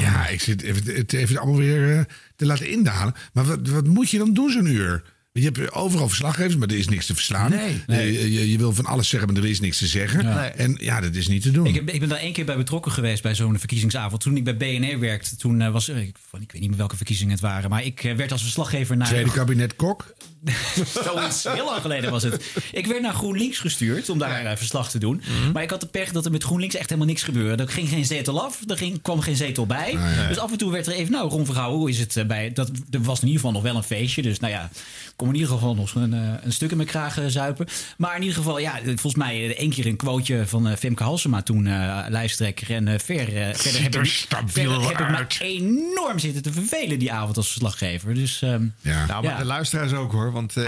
Ja, 0.00 0.26
ik 0.26 0.40
zit 0.40 0.62
even, 0.62 0.94
het 0.94 1.12
even 1.12 1.36
allemaal 1.36 1.56
weer 1.56 2.06
te 2.36 2.46
laten 2.46 2.70
indalen. 2.70 3.14
Maar 3.32 3.44
wat, 3.44 3.68
wat 3.68 3.86
moet 3.86 4.10
je 4.10 4.18
dan 4.18 4.32
doen 4.34 4.50
zo'n 4.50 4.66
uur? 4.66 5.02
Je 5.32 5.44
hebt 5.44 5.72
overal 5.72 6.08
verslaggevers, 6.08 6.56
maar 6.56 6.68
er 6.68 6.78
is 6.78 6.88
niks 6.88 7.06
te 7.06 7.14
verslaan. 7.14 7.50
Nee. 7.86 8.32
Je, 8.32 8.50
je 8.50 8.58
wil 8.58 8.72
van 8.72 8.86
alles 8.86 9.08
zeggen, 9.08 9.32
maar 9.32 9.42
er 9.42 9.48
is 9.48 9.60
niks 9.60 9.78
te 9.78 9.86
zeggen. 9.86 10.22
Ja. 10.22 10.48
En 10.48 10.76
ja, 10.80 11.00
dat 11.00 11.14
is 11.14 11.28
niet 11.28 11.42
te 11.42 11.50
doen. 11.50 11.66
Ik, 11.66 11.74
heb, 11.74 11.90
ik 11.90 12.00
ben 12.00 12.08
daar 12.08 12.18
één 12.18 12.32
keer 12.32 12.44
bij 12.44 12.56
betrokken 12.56 12.92
geweest 12.92 13.22
bij 13.22 13.34
zo'n 13.34 13.58
verkiezingsavond. 13.58 14.20
Toen 14.20 14.36
ik 14.36 14.44
bij 14.44 14.56
BNR 14.56 14.98
werkte, 14.98 15.36
toen 15.36 15.60
eh, 15.60 15.70
was 15.70 15.88
er, 15.88 15.96
ik, 15.96 16.16
ik 16.40 16.52
weet 16.52 16.60
niet 16.60 16.68
meer 16.68 16.78
welke 16.78 16.96
verkiezingen 16.96 17.32
het 17.32 17.40
waren, 17.40 17.70
maar 17.70 17.84
ik 17.84 18.04
eh, 18.04 18.14
werd 18.14 18.32
als 18.32 18.42
verslaggever 18.42 18.96
naar. 18.96 19.08
Tweede 19.08 19.30
kabinet 19.30 19.76
Kok. 19.76 20.14
Zoiets, 21.04 21.44
heel 21.44 21.64
lang 21.64 21.80
geleden 21.80 22.10
was 22.10 22.22
het. 22.22 22.52
Ik 22.72 22.86
werd 22.86 23.02
naar 23.02 23.14
GroenLinks 23.14 23.58
gestuurd 23.58 24.08
om 24.08 24.18
daar 24.18 24.44
eh, 24.44 24.56
verslag 24.56 24.90
te 24.90 24.98
doen. 24.98 25.22
Maar 25.52 25.62
ik 25.62 25.70
had 25.70 25.80
de 25.80 25.86
pech 25.86 26.12
dat 26.12 26.24
er 26.24 26.30
met 26.30 26.42
GroenLinks 26.44 26.74
echt 26.74 26.88
helemaal 26.88 27.08
niks 27.10 27.22
gebeurde. 27.22 27.62
Er 27.62 27.68
ging 27.68 27.88
geen 27.88 28.04
zetel 28.06 28.42
af, 28.44 28.58
er 28.66 28.76
ging, 28.76 29.02
kwam 29.02 29.20
geen 29.20 29.36
zetel 29.36 29.66
bij. 29.66 29.92
ja. 29.92 30.28
Dus 30.28 30.38
af 30.38 30.50
en 30.52 30.58
toe 30.58 30.72
werd 30.72 30.86
er 30.86 30.92
even, 30.92 31.12
nou 31.12 31.28
Ron 31.30 31.44
Vergouwen, 31.44 31.78
hoe 31.78 31.88
is 31.90 31.98
het 31.98 32.16
eh, 32.16 32.24
bij... 32.24 32.52
Dat, 32.52 32.70
er 32.90 33.02
was 33.02 33.20
in 33.20 33.26
ieder 33.26 33.40
geval 33.40 33.52
nog 33.54 33.62
wel 33.62 33.76
een 33.76 33.82
feestje, 33.82 34.22
dus 34.22 34.40
nou 34.40 34.52
ja... 34.52 34.70
kom 35.16 35.28
in 35.28 35.34
ieder 35.34 35.50
geval 35.50 35.74
nog 35.74 35.94
een, 35.94 36.14
eh, 36.14 36.20
een 36.42 36.52
stuk 36.52 36.70
in 36.70 36.76
mijn 36.76 36.88
kraag 36.88 37.18
zuipen. 37.26 37.66
Maar 37.96 38.14
in 38.14 38.20
ieder 38.22 38.36
geval, 38.36 38.58
ja, 38.58 38.80
volgens 38.84 39.14
mij 39.14 39.56
één 39.56 39.70
keer 39.70 39.86
een 39.86 39.96
quoteje 39.96 40.46
van 40.46 40.76
Femke 40.76 41.02
Halsema 41.02 41.42
toen 41.42 41.66
eh, 41.66 42.04
lijsttrekker. 42.08 42.74
En 42.74 42.86
ver, 43.00 43.24
verder 43.56 43.82
heb 43.82 43.94
ik, 43.94 44.26
verder 44.46 44.82
heb 45.08 45.20
ik 45.20 45.36
enorm 45.40 46.18
zitten 46.18 46.42
te 46.42 46.52
vervelen 46.52 46.98
die 46.98 47.12
avond 47.12 47.36
als 47.36 47.46
verslaggever. 47.46 48.14
Dus 48.14 48.42
ehm, 48.42 48.66
Ja. 48.80 49.06
Nou, 49.06 49.22
maar 49.22 49.32
Ja. 49.32 49.38
de 49.38 49.44
luisteraars 49.44 49.92
ook 49.92 50.12
hoor. 50.12 50.32
Want 50.38 50.56
eh, 50.56 50.64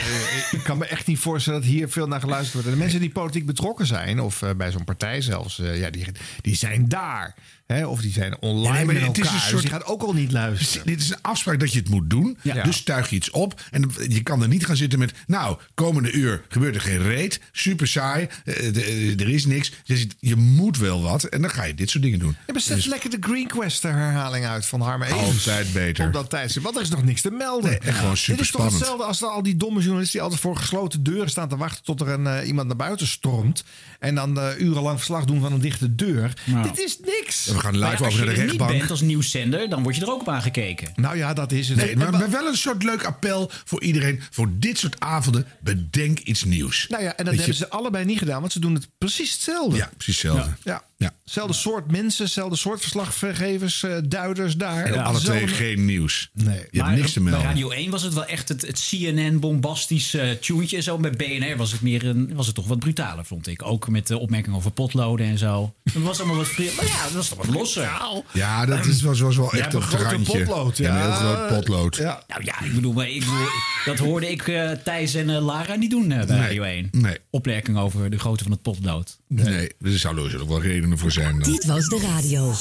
ik 0.50 0.60
kan 0.62 0.78
me 0.78 0.84
echt 0.84 1.06
niet 1.06 1.18
voorstellen 1.18 1.60
dat 1.60 1.68
hier 1.68 1.88
veel 1.88 2.06
naar 2.06 2.20
geluisterd 2.20 2.52
wordt. 2.52 2.68
En 2.68 2.74
de 2.74 2.80
mensen 2.80 3.00
die 3.00 3.10
politiek 3.10 3.46
betrokken 3.46 3.86
zijn, 3.86 4.20
of 4.20 4.42
eh, 4.42 4.50
bij 4.56 4.70
zo'n 4.70 4.84
partij 4.84 5.20
zelfs, 5.20 5.58
eh, 5.58 5.80
ja, 5.80 5.90
die, 5.90 6.06
die 6.40 6.54
zijn 6.54 6.88
daar. 6.88 7.34
Hè? 7.70 7.86
Of 7.86 8.00
die 8.00 8.12
zijn 8.12 8.36
online 8.40 8.72
Nee, 8.76 8.84
maar 8.84 8.94
met 8.94 9.02
het 9.06 9.18
is 9.18 9.22
elkaar. 9.24 9.34
een 9.34 9.40
Dus 9.52 9.60
soort- 9.60 9.68
gaat 9.72 9.84
ook 9.86 10.02
al 10.02 10.12
niet 10.12 10.32
luisteren. 10.32 10.86
Dit 10.86 11.00
is 11.00 11.10
een 11.10 11.18
afspraak 11.22 11.60
dat 11.60 11.72
je 11.72 11.78
het 11.78 11.88
moet 11.88 12.10
doen. 12.10 12.38
Ja. 12.42 12.62
Dus 12.62 12.82
tuig 12.82 13.10
je 13.10 13.16
iets 13.16 13.30
op. 13.30 13.60
En 13.70 13.90
je 14.08 14.22
kan 14.22 14.42
er 14.42 14.48
niet 14.48 14.66
gaan 14.66 14.76
zitten 14.76 14.98
met... 14.98 15.12
Nou, 15.26 15.58
komende 15.74 16.12
uur 16.12 16.44
gebeurt 16.48 16.74
er 16.74 16.80
geen 16.80 17.02
reet. 17.02 17.40
Super 17.52 17.86
saai. 17.86 18.28
eh, 18.44 18.72
de- 18.72 18.84
eh, 18.84 19.20
er 19.20 19.28
is 19.28 19.46
niks. 19.46 19.72
Dus 19.84 20.06
je 20.20 20.36
moet 20.36 20.78
wel 20.78 21.02
wat. 21.02 21.24
En 21.24 21.40
dan 21.40 21.50
ga 21.50 21.64
je 21.64 21.74
dit 21.74 21.90
soort 21.90 22.02
dingen 22.04 22.18
doen. 22.18 22.36
Ja, 22.46 22.52
maar 22.52 22.62
zet 22.62 22.76
Dus 22.76 22.84
lekker 22.86 23.10
de 23.10 23.16
Green 23.20 23.46
Quest 23.46 23.82
herhaling 23.82 24.46
uit 24.46 24.66
van 24.66 24.80
Harme. 24.80 25.06
Altijd 25.06 25.72
beter. 25.72 26.06
Op 26.06 26.12
dat 26.12 26.30
tijdstip. 26.30 26.62
Want 26.62 26.76
er 26.76 26.82
is 26.82 26.88
nog 26.90 27.04
niks 27.04 27.20
te 27.20 27.30
melden. 27.30 27.70
Nee, 27.70 27.78
echt 27.78 27.98
gewoon 27.98 28.16
Dit 28.26 28.40
is 28.40 28.50
toch 28.50 28.64
hetzelfde 28.64 29.04
als 29.04 29.22
al 29.22 29.42
die 29.42 29.56
domme 29.56 29.80
journalisten... 29.80 30.12
die 30.12 30.22
altijd 30.22 30.40
voor 30.40 30.56
gesloten 30.56 31.02
deuren 31.02 31.30
staan 31.30 31.48
te 31.48 31.56
wachten... 31.56 31.84
tot 31.84 32.00
er 32.00 32.08
een, 32.08 32.26
eh, 32.26 32.46
iemand 32.46 32.66
naar 32.66 32.76
buiten 32.76 33.06
stormt. 33.06 33.64
En 34.00 34.14
dan 34.14 34.40
eh, 34.40 34.60
urenlang 34.60 34.96
verslag 34.96 35.24
doen 35.24 35.40
van 35.40 35.52
een 35.52 35.60
dichte 35.60 35.94
deur. 35.94 36.32
Dit 36.62 36.78
is 36.78 36.98
niks. 37.04 37.44
We 37.46 37.58
gaan 37.58 37.72
live 37.78 37.84
ja, 37.86 37.90
als 37.92 38.00
over 38.00 38.12
je 38.12 38.16
naar 38.18 38.24
de 38.26 38.30
er 38.30 38.36
niet 38.40 38.46
rechtbank. 38.46 38.78
bent 38.78 38.90
als 38.90 39.00
nieuwszender, 39.00 39.68
dan 39.68 39.82
word 39.82 39.96
je 39.96 40.02
er 40.02 40.10
ook 40.10 40.20
op 40.20 40.28
aangekeken. 40.28 40.92
Nou 40.96 41.16
ja, 41.16 41.34
dat 41.34 41.52
is 41.52 41.68
het. 41.68 41.76
Nee, 41.76 41.96
maar, 41.96 42.30
wel 42.30 42.46
een 42.46 42.56
soort 42.56 42.82
leuk 42.82 43.04
appel 43.04 43.50
voor 43.64 43.82
iedereen. 43.82 44.20
Voor 44.30 44.48
dit 44.52 44.78
soort 44.78 45.00
avonden, 45.00 45.46
bedenk 45.60 46.18
iets 46.18 46.44
nieuws. 46.44 46.86
Nou 46.88 47.02
ja, 47.02 47.08
en 47.08 47.16
dat 47.16 47.26
Dat 47.26 47.34
hebben 47.34 47.52
je- 47.54 47.64
ze 47.64 47.70
allebei 47.70 48.04
niet 48.04 48.18
gedaan, 48.18 48.40
want 48.40 48.52
ze 48.52 48.60
doen 48.60 48.74
het 48.74 48.88
precies 48.98 49.32
hetzelfde. 49.32 49.76
Ja, 49.76 49.90
precies 49.96 50.22
hetzelfde. 50.22 50.50
Ja. 50.62 50.72
Ja. 50.72 50.82
Hetzelfde 51.24 51.54
soort 51.54 51.90
mensen, 51.90 52.24
hetzelfde 52.24 52.56
soort 52.56 52.80
verslaggevers, 52.80 53.82
eh, 53.82 53.96
duiders 54.04 54.56
daar. 54.56 54.84
En 54.84 55.04
alle 55.04 55.18
twee 55.18 55.46
geen 55.48 55.84
nieuws. 55.84 56.30
Nee. 56.32 56.66
Je 56.70 56.82
hebt 56.82 56.96
niks 56.96 57.12
te 57.12 57.20
bij 57.20 57.30
melden. 57.30 57.48
Radio 57.48 57.70
1 57.70 57.90
was 57.90 58.02
het 58.02 58.14
wel 58.14 58.24
echt 58.26 58.48
het, 58.48 58.62
het 58.66 58.86
CNN-bombastisch 58.88 60.14
eh 60.14 60.30
tuentje 60.30 60.76
en 60.76 60.82
zo. 60.82 60.98
Bij 60.98 61.10
BNR 61.10 61.56
was 61.56 61.72
het, 61.72 61.80
meer 61.80 62.06
een, 62.06 62.34
was 62.34 62.46
het 62.46 62.54
toch 62.54 62.66
wat 62.66 62.78
brutaler, 62.78 63.24
vond 63.24 63.46
ik. 63.46 63.62
Ook 63.64 63.88
met 63.88 64.06
de 64.06 64.18
opmerkingen 64.18 64.58
over 64.58 64.70
potloden 64.70 65.26
en 65.26 65.38
zo. 65.38 65.74
Het 65.84 66.02
was 66.02 66.18
allemaal 66.18 66.36
wat 66.36 66.48
vrij. 66.48 66.70
Maar 66.76 66.86
ja, 66.86 67.02
dat 67.02 67.12
was 67.12 67.28
toch 67.28 67.38
wat 67.46 67.54
losser. 67.54 67.90
Ja, 68.32 68.66
dat 68.66 68.86
is, 68.86 69.02
was, 69.02 69.20
was 69.20 69.36
wel 69.36 69.56
Ja, 69.56 69.60
echt 69.62 69.74
een 69.74 69.82
grote 69.82 70.04
randje. 70.04 70.38
potlood, 70.38 70.76
Ja, 70.76 70.90
een 70.90 70.96
ja. 70.96 71.18
heel 71.18 71.34
groot 71.34 71.48
potlood. 71.58 71.96
Ja. 71.96 72.22
Nou 72.28 72.44
ja, 72.44 72.60
ik 72.62 72.74
bedoel, 72.74 72.92
maar 72.92 73.08
ik 73.08 73.20
bedoel, 73.20 73.46
dat 73.84 73.98
hoorde 73.98 74.30
ik 74.30 74.48
eh, 74.48 74.70
Thijs 74.70 75.14
en 75.14 75.30
Lara 75.30 75.74
niet 75.74 75.90
doen 75.90 76.10
eh, 76.12 76.26
bij 76.26 76.36
Nee. 76.36 76.40
Radio 76.46 76.62
1. 76.62 76.88
Nee. 76.92 77.18
Opmerking 77.30 77.78
over 77.78 78.10
de 78.10 78.18
grootte 78.18 78.42
van 78.42 78.52
het 78.52 78.62
potlood. 78.62 79.18
Nee, 79.28 79.68
er 79.82 79.98
zouden 79.98 80.32
er 80.32 80.46
wel 80.48 80.60
redenen 80.90 80.98
voor 80.98 81.10
zijn. 81.12 81.38
Dan. 81.38 81.52
Dit 81.52 81.64
was 81.64 81.88
de 81.88 82.00
radio. 82.00 82.52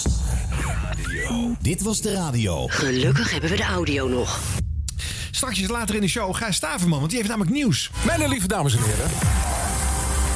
Dit 1.62 1.82
was 1.82 2.02
de 2.02 2.14
radio. 2.14 2.68
Gelukkig 2.68 3.32
hebben 3.32 3.50
we 3.50 3.56
de 3.56 3.64
audio 3.64 4.08
nog. 4.08 4.40
Straks 5.32 5.68
later 5.68 5.96
in 5.96 6.02
de 6.02 6.08
show 6.08 6.36
Gijs 6.36 6.56
Staverman, 6.56 6.98
want 6.98 7.10
die 7.10 7.18
heeft 7.18 7.30
namelijk 7.30 7.56
nieuws. 7.56 7.92
Mijn 8.06 8.30
lieve 8.30 8.48
dames 8.48 8.74
en 8.74 8.84
heren. 8.84 9.10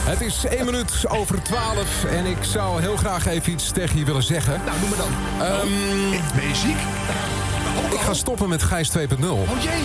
Het 0.03 0.21
is 0.21 0.45
1 0.45 0.65
minuut 0.65 1.07
over 1.07 1.41
12 1.41 2.03
en 2.03 2.25
ik 2.25 2.37
zou 2.41 2.81
heel 2.81 2.95
graag 2.95 3.25
even 3.25 3.51
iets 3.51 3.71
tegen 3.71 3.99
je 3.99 4.05
willen 4.05 4.23
zeggen. 4.23 4.61
Nou, 4.65 4.79
doe 4.79 4.89
maar 4.89 4.97
dan. 4.97 5.11
Ehm, 5.47 6.35
ben 6.35 6.47
je 6.47 6.55
ziek? 6.55 6.77
Ik 7.93 7.99
ga 7.99 8.13
stoppen 8.13 8.49
met 8.49 8.63
Gijs 8.63 8.89
2.0. 8.89 9.29
Oh 9.29 9.61
jee. 9.61 9.83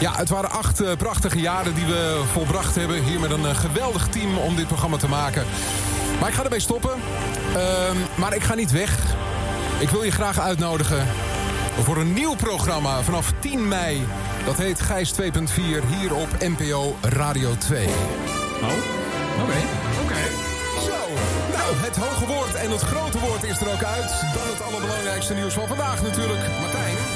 Ja, 0.00 0.16
het 0.16 0.28
waren 0.28 0.50
acht 0.50 0.80
eh, 0.80 0.96
prachtige 0.96 1.40
jaren 1.40 1.74
die 1.74 1.84
we 1.84 2.22
volbracht 2.32 2.74
hebben. 2.74 3.04
Hier 3.04 3.20
met 3.20 3.30
een 3.30 3.46
eh, 3.46 3.56
geweldig 3.56 4.08
team 4.08 4.36
om 4.36 4.56
dit 4.56 4.66
programma 4.66 4.96
te 4.96 5.08
maken. 5.08 5.44
Maar 6.20 6.28
ik 6.28 6.34
ga 6.34 6.44
ermee 6.44 6.60
stoppen. 6.60 6.92
Ehm, 7.54 7.96
maar 8.14 8.34
ik 8.34 8.42
ga 8.42 8.54
niet 8.54 8.70
weg. 8.70 8.98
Ik 9.78 9.88
wil 9.88 10.02
je 10.02 10.10
graag 10.10 10.40
uitnodigen 10.40 11.06
voor 11.82 11.96
een 11.96 12.12
nieuw 12.12 12.34
programma 12.34 13.02
vanaf 13.02 13.32
10 13.38 13.68
mei. 13.68 14.06
Dat 14.44 14.56
heet 14.56 14.80
Gijs 14.80 15.12
2.4 15.12 15.84
hier 15.98 16.14
op 16.14 16.28
NPO 16.38 16.96
Radio 17.00 17.56
2. 17.58 17.86
Oh, 17.86 17.92
oké. 19.42 19.58
Oké. 20.02 20.22
Zo, 20.80 20.98
nou, 21.52 21.76
het 21.76 21.96
hoge 21.96 22.26
woord 22.26 22.54
en 22.54 22.70
het 22.70 22.80
grote 22.80 23.18
woord 23.18 23.42
is 23.42 23.60
er 23.60 23.72
ook 23.72 23.82
uit. 23.82 24.10
Dan 24.10 24.46
het 24.52 24.62
allerbelangrijkste 24.62 25.34
nieuws 25.34 25.54
van 25.54 25.68
vandaag 25.68 26.02
natuurlijk. 26.02 26.40
Martijn. 26.60 27.13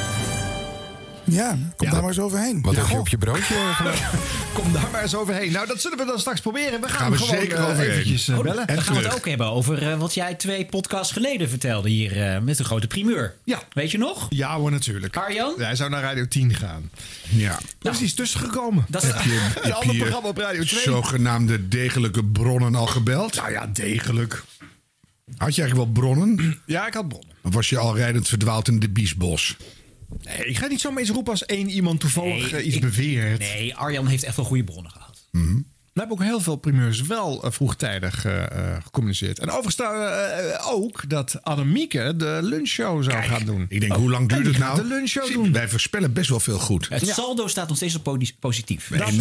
Ja, 1.31 1.59
kom 1.77 1.91
daar 1.91 2.01
maar 2.01 2.09
eens 2.11 2.19
overheen. 2.19 2.63
Wat 2.63 2.75
Ja, 2.75 2.81
heb 2.81 2.89
je 2.91 2.99
op 2.99 3.09
je 3.09 3.19
broodje? 3.19 3.55
Kom 4.55 4.73
daar 4.73 4.89
maar 4.93 5.03
eens 5.03 5.15
overheen. 5.15 5.53
Nou, 5.53 5.67
dat 5.67 5.81
zullen 5.81 5.99
we 5.99 6.05
dan 6.05 6.19
straks 6.19 6.41
proberen. 6.41 6.81
We 6.81 6.89
gaan, 6.89 6.99
Gaan 6.99 7.11
we 7.11 7.17
gewoon 7.19 7.41
zeker 7.41 7.59
overheen. 7.59 7.91
eventjes 7.91 8.29
eh, 8.29 8.37
Oh, 8.39 8.43
bellen. 8.43 8.67
dan 8.67 8.83
gaan 8.83 8.97
we 8.97 9.03
het 9.03 9.15
ook 9.15 9.29
hebben 9.29 9.47
over 9.47 9.91
eh, 9.91 9.99
wat 9.99 10.15
jij 10.15 10.35
twee 10.35 10.65
podcasts 10.67 11.13
geleden 11.13 11.49
vertelde 11.49 11.89
hier 11.89 12.23
eh, 12.35 12.41
met 12.41 12.57
de 12.57 12.65
grote 12.65 12.87
primeur. 12.87 13.35
Ja. 13.45 13.63
Weet 13.73 13.91
je 13.91 13.99
nog? 13.99 14.27
Ja 14.31 14.57
hoor, 14.57 14.71
natuurlijk. 14.71 15.17
Arjan? 15.17 15.55
Ja, 15.59 15.65
hij 15.65 15.77
zou 15.77 15.91
naar 15.91 16.03
Radio 16.03 16.29
10 16.29 16.55
gaan. 16.55 16.91
Ja. 17.29 17.59
Daar 17.79 17.93
is 17.93 18.01
iets 18.01 18.15
tussen 18.15 18.41
gekomen. 18.41 18.85
Dat 18.89 19.03
is, 19.03 19.09
Heb 19.13 19.23
je, 19.23 19.31
Een 19.63 19.63
heb 19.63 19.73
ander 19.73 19.97
programma 19.97 20.29
op 20.29 20.37
Radio 20.39 20.65
2. 20.65 20.81
zogenaamde 20.83 21.69
degelijke 21.69 22.25
bronnen 22.25 22.75
al 22.75 22.87
gebeld? 22.87 23.35
Nou 23.35 23.51
ja, 23.51 23.67
degelijk. 23.73 24.43
Had 25.37 25.55
je 25.55 25.63
eigenlijk 25.63 25.75
wel 25.95 26.03
bronnen? 26.05 26.61
Ja, 26.67 26.87
ik 26.87 26.95
had 26.95 27.09
bronnen. 27.09 27.35
Of 27.43 27.55
was 27.55 27.69
je 27.69 27.79
al 27.79 27.97
rijdend 27.97 28.29
verdwaald 28.29 28.69
in 28.69 28.79
de 28.81 28.89
Biesbos? 28.89 29.57
Nee, 30.23 30.45
ik 30.45 30.59
ga 30.59 30.67
niet 30.67 30.81
zomaar 30.81 31.03
iets 31.03 31.11
roepen 31.11 31.33
als 31.33 31.45
één 31.47 31.69
iemand 31.71 32.01
toevallig 32.01 32.51
Nee, 32.51 32.61
eh, 32.61 32.67
iets 32.67 32.75
ik- 32.77 32.81
beweert. 32.83 33.39
nee, 33.39 33.75
Arjan 33.75 34.07
heeft 34.07 34.23
echt 34.25 34.37
wel 34.37 34.45
goede 34.45 34.65
bronnen 34.65 34.93
gehad. 34.93 35.07
We 35.93 36.05
hebben 36.05 36.25
ook 36.25 36.31
heel 36.33 36.41
veel 36.41 36.57
primeurs 36.57 37.03
wel 37.03 37.43
eh, 37.45 37.51
vroegtijdig 37.51 38.25
eh, 38.25 38.43
eh, 38.75 38.83
gecommuniceerd. 38.83 39.39
En 39.39 39.51
overigens 39.51 39.89
ook 40.67 41.09
dat 41.09 41.39
Annemieke 41.43 42.15
de 42.17 42.39
lunchshow 42.43 43.03
zou 43.05 43.23
gaan 43.23 43.45
doen. 43.45 43.67
Ik 43.69 43.81
denk, 43.81 43.93
hoe 43.93 44.11
lang 44.11 44.31
En 44.31 44.37
duurt 44.43 44.47
het 44.49 44.59
nou? 44.65 44.77
de 44.83 44.85
lunchshow 44.89 45.25
Zie, 45.25 45.35
doen. 45.35 45.53
Wij 45.53 45.69
voorspellen 45.69 46.13
best 46.13 46.29
wel 46.29 46.41
veel 46.41 46.59
goed. 46.59 46.89
Het 46.89 47.07
saldo 47.09 47.47
staat 47.47 47.69
nog 47.69 47.77
steeds 47.77 47.95
op 47.95 48.19
positief. 48.41 48.89
Dat, 48.89 49.09
en 49.09 49.19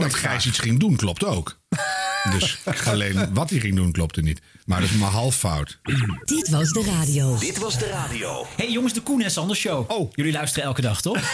dat 0.00 0.14
Gijs 0.14 0.14
graag. 0.14 0.44
iets 0.46 0.58
ging 0.58 0.78
doen, 0.80 0.96
klopt 0.96 1.24
ook. 1.24 1.58
dus 2.30 2.58
alleen 2.84 3.34
wat 3.34 3.50
hij 3.50 3.58
ging 3.58 3.74
doen, 3.76 3.92
klopte 3.92 4.20
niet. 4.20 4.40
Maar 4.64 4.80
dat 4.80 4.90
is 4.90 4.96
maar 4.96 5.10
half 5.10 5.36
fout. 5.36 5.78
Dit 6.24 6.48
was 6.48 6.70
de 6.70 6.84
radio. 6.84 7.38
Dit 7.38 7.58
was 7.58 7.78
de 7.78 7.86
radio. 7.86 8.46
hey, 8.56 8.70
jongens, 8.70 8.92
de 8.92 9.00
Koen 9.00 9.22
en 9.22 9.30
Sander 9.30 9.56
Show. 9.56 9.90
Oh. 9.90 10.12
Jullie 10.14 10.32
luisteren 10.32 10.64
elke 10.64 10.80
dag, 10.80 11.00
toch? 11.00 11.18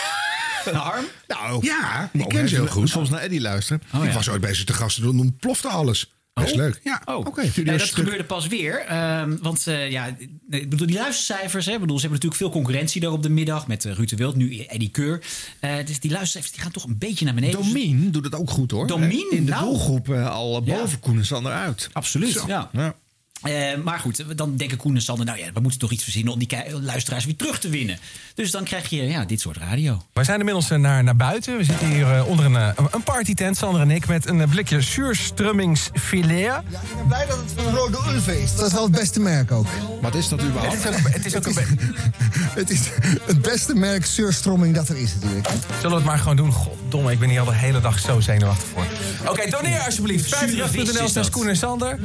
Harm? 0.72 1.04
Nou, 1.26 1.66
Ja, 1.66 2.04
ik 2.04 2.12
mogen 2.12 2.32
ken 2.32 2.48
ze 2.48 2.54
heel 2.54 2.66
goed. 2.66 2.88
Soms 2.88 3.08
naar 3.08 3.20
Eddie 3.20 3.40
luisteren. 3.40 3.82
Oh, 3.94 4.02
ik 4.02 4.08
ja. 4.08 4.14
was 4.14 4.28
ooit 4.28 4.40
bij 4.40 4.54
ze 4.54 4.64
te 4.64 4.72
gasten, 4.72 5.02
toen 5.02 5.20
ontplofte 5.20 5.68
alles. 5.68 6.12
Best 6.40 6.54
leuk. 6.54 6.80
Ja, 6.84 7.02
Oh, 7.04 7.26
Oké. 7.26 7.50
Nee, 7.56 7.78
dat 7.78 7.82
gebeurde 7.82 8.24
pas 8.24 8.46
weer. 8.46 8.78
ehm, 8.78 9.36
want 9.42 9.66
eh, 9.66 9.90
ja, 9.90 10.16
nee, 10.48 10.60
ik 10.60 10.70
bedoel, 10.70 10.86
die 10.86 10.96
luistercijfers, 10.96 11.66
hè, 11.66 11.72
ik 11.72 11.80
bedoel, 11.80 11.98
ze 11.98 12.06
hebben 12.06 12.20
natuurlijk 12.20 12.52
veel 12.52 12.60
concurrentie 12.62 13.00
daar 13.00 13.10
op 13.12 13.22
de 13.22 13.28
middag 13.30 13.66
met 13.66 13.84
eh, 13.84 13.92
Ruud 13.92 14.08
de 14.08 14.16
Wild, 14.16 14.36
nu 14.36 14.58
Eddie 14.58 14.88
Keur. 14.90 15.20
Eh, 15.60 15.76
dus 15.86 16.00
die 16.00 16.10
luistercijfers 16.10 16.52
die 16.52 16.62
gaan 16.62 16.72
toch 16.72 16.84
een 16.84 16.98
beetje 16.98 17.24
naar 17.24 17.34
beneden. 17.34 17.62
Domien 17.62 18.10
doet 18.10 18.24
het 18.24 18.34
ook 18.34 18.50
goed 18.50 18.70
hoor. 18.70 18.86
Domien? 18.86 19.26
In 19.30 19.44
de 19.44 19.50
Nou. 19.50 19.64
doelgroep 19.64 20.10
al 20.10 20.62
Ja. 20.64 20.76
boven 20.76 21.00
Koen 21.00 21.16
en 21.18 21.26
Sander 21.26 21.52
uit. 21.52 21.88
Absoluut, 21.92 22.32
Zo. 22.32 22.44
ja. 22.46 22.70
Ja. 22.72 22.94
Eh, 23.42 23.52
maar 23.84 23.98
goed, 23.98 24.24
dan 24.36 24.56
denken 24.56 24.76
Koen 24.76 24.94
en 24.94 25.02
Sander, 25.02 25.26
nou 25.26 25.38
ja, 25.38 25.52
we 25.52 25.60
moeten 25.60 25.78
toch 25.78 25.90
iets 25.90 26.02
verzinnen 26.02 26.32
om 26.32 26.38
die 26.38 26.48
luisteraars 26.82 27.24
weer 27.24 27.36
terug 27.36 27.58
te 27.58 27.68
winnen. 27.68 27.98
Dus 28.34 28.50
dan 28.50 28.64
krijg 28.64 28.88
je 28.88 29.02
ja, 29.02 29.24
dit 29.24 29.40
soort 29.40 29.56
radio. 29.56 30.02
Wij 30.12 30.24
zijn 30.24 30.38
inmiddels 30.38 30.70
eh, 30.70 30.78
naar, 30.78 31.04
naar 31.04 31.16
buiten. 31.16 31.56
We 31.56 31.64
zitten 31.64 31.88
hier 31.88 32.14
eh, 32.14 32.28
onder 32.28 32.44
een, 32.44 32.74
een 32.90 33.02
partytent, 33.04 33.56
Sander 33.56 33.80
en 33.80 33.90
ik, 33.90 34.06
met 34.06 34.28
een 34.28 34.48
blikje 34.48 34.80
zuurstrummingsfilet. 34.80 36.62
Ik 36.62 36.96
ben 36.96 37.06
blij 37.06 37.26
dat 37.26 37.36
het 37.36 37.52
van 37.54 37.74
Rode 37.74 37.96
Ulf 37.96 38.28
is. 38.28 38.56
Dat 38.56 38.66
is 38.66 38.72
wel 38.72 38.82
het 38.82 38.92
beste 38.92 39.20
merk 39.20 39.52
ook. 39.52 39.66
Wat 40.00 40.14
is 40.14 40.28
dat 40.28 40.42
überhaupt? 40.42 40.84
Het 40.84 40.94
is 40.94 41.06
ook, 41.06 41.12
het 41.12 41.26
is 41.26 41.36
ook 41.36 41.46
een 41.46 41.78
Het 42.60 42.70
is 42.70 42.80
het 43.26 43.42
beste 43.42 43.74
merk 43.74 44.06
zuurstromming 44.06 44.74
dat 44.74 44.88
er 44.88 44.96
is 44.96 45.14
natuurlijk. 45.14 45.48
Zullen 45.76 45.90
we 45.90 45.96
het 45.96 46.04
maar 46.04 46.18
gewoon 46.18 46.36
doen? 46.36 46.52
Goddomme, 46.52 47.12
ik 47.12 47.18
ben 47.18 47.28
hier 47.28 47.40
al 47.40 47.46
de 47.46 47.54
hele 47.54 47.80
dag 47.80 47.98
zo 47.98 48.20
zenuwachtig 48.20 48.68
voor. 48.68 48.86
Oké, 49.30 49.50
doneer 49.50 49.80
alsjeblieft. 49.80 50.28
Zure 50.28 50.68
vis 50.68 50.90
50.nl 50.90 51.04
is 51.04 51.12
slash. 51.12 51.28
Koen 51.28 51.48
en 51.48 51.56
Sander. 51.56 51.98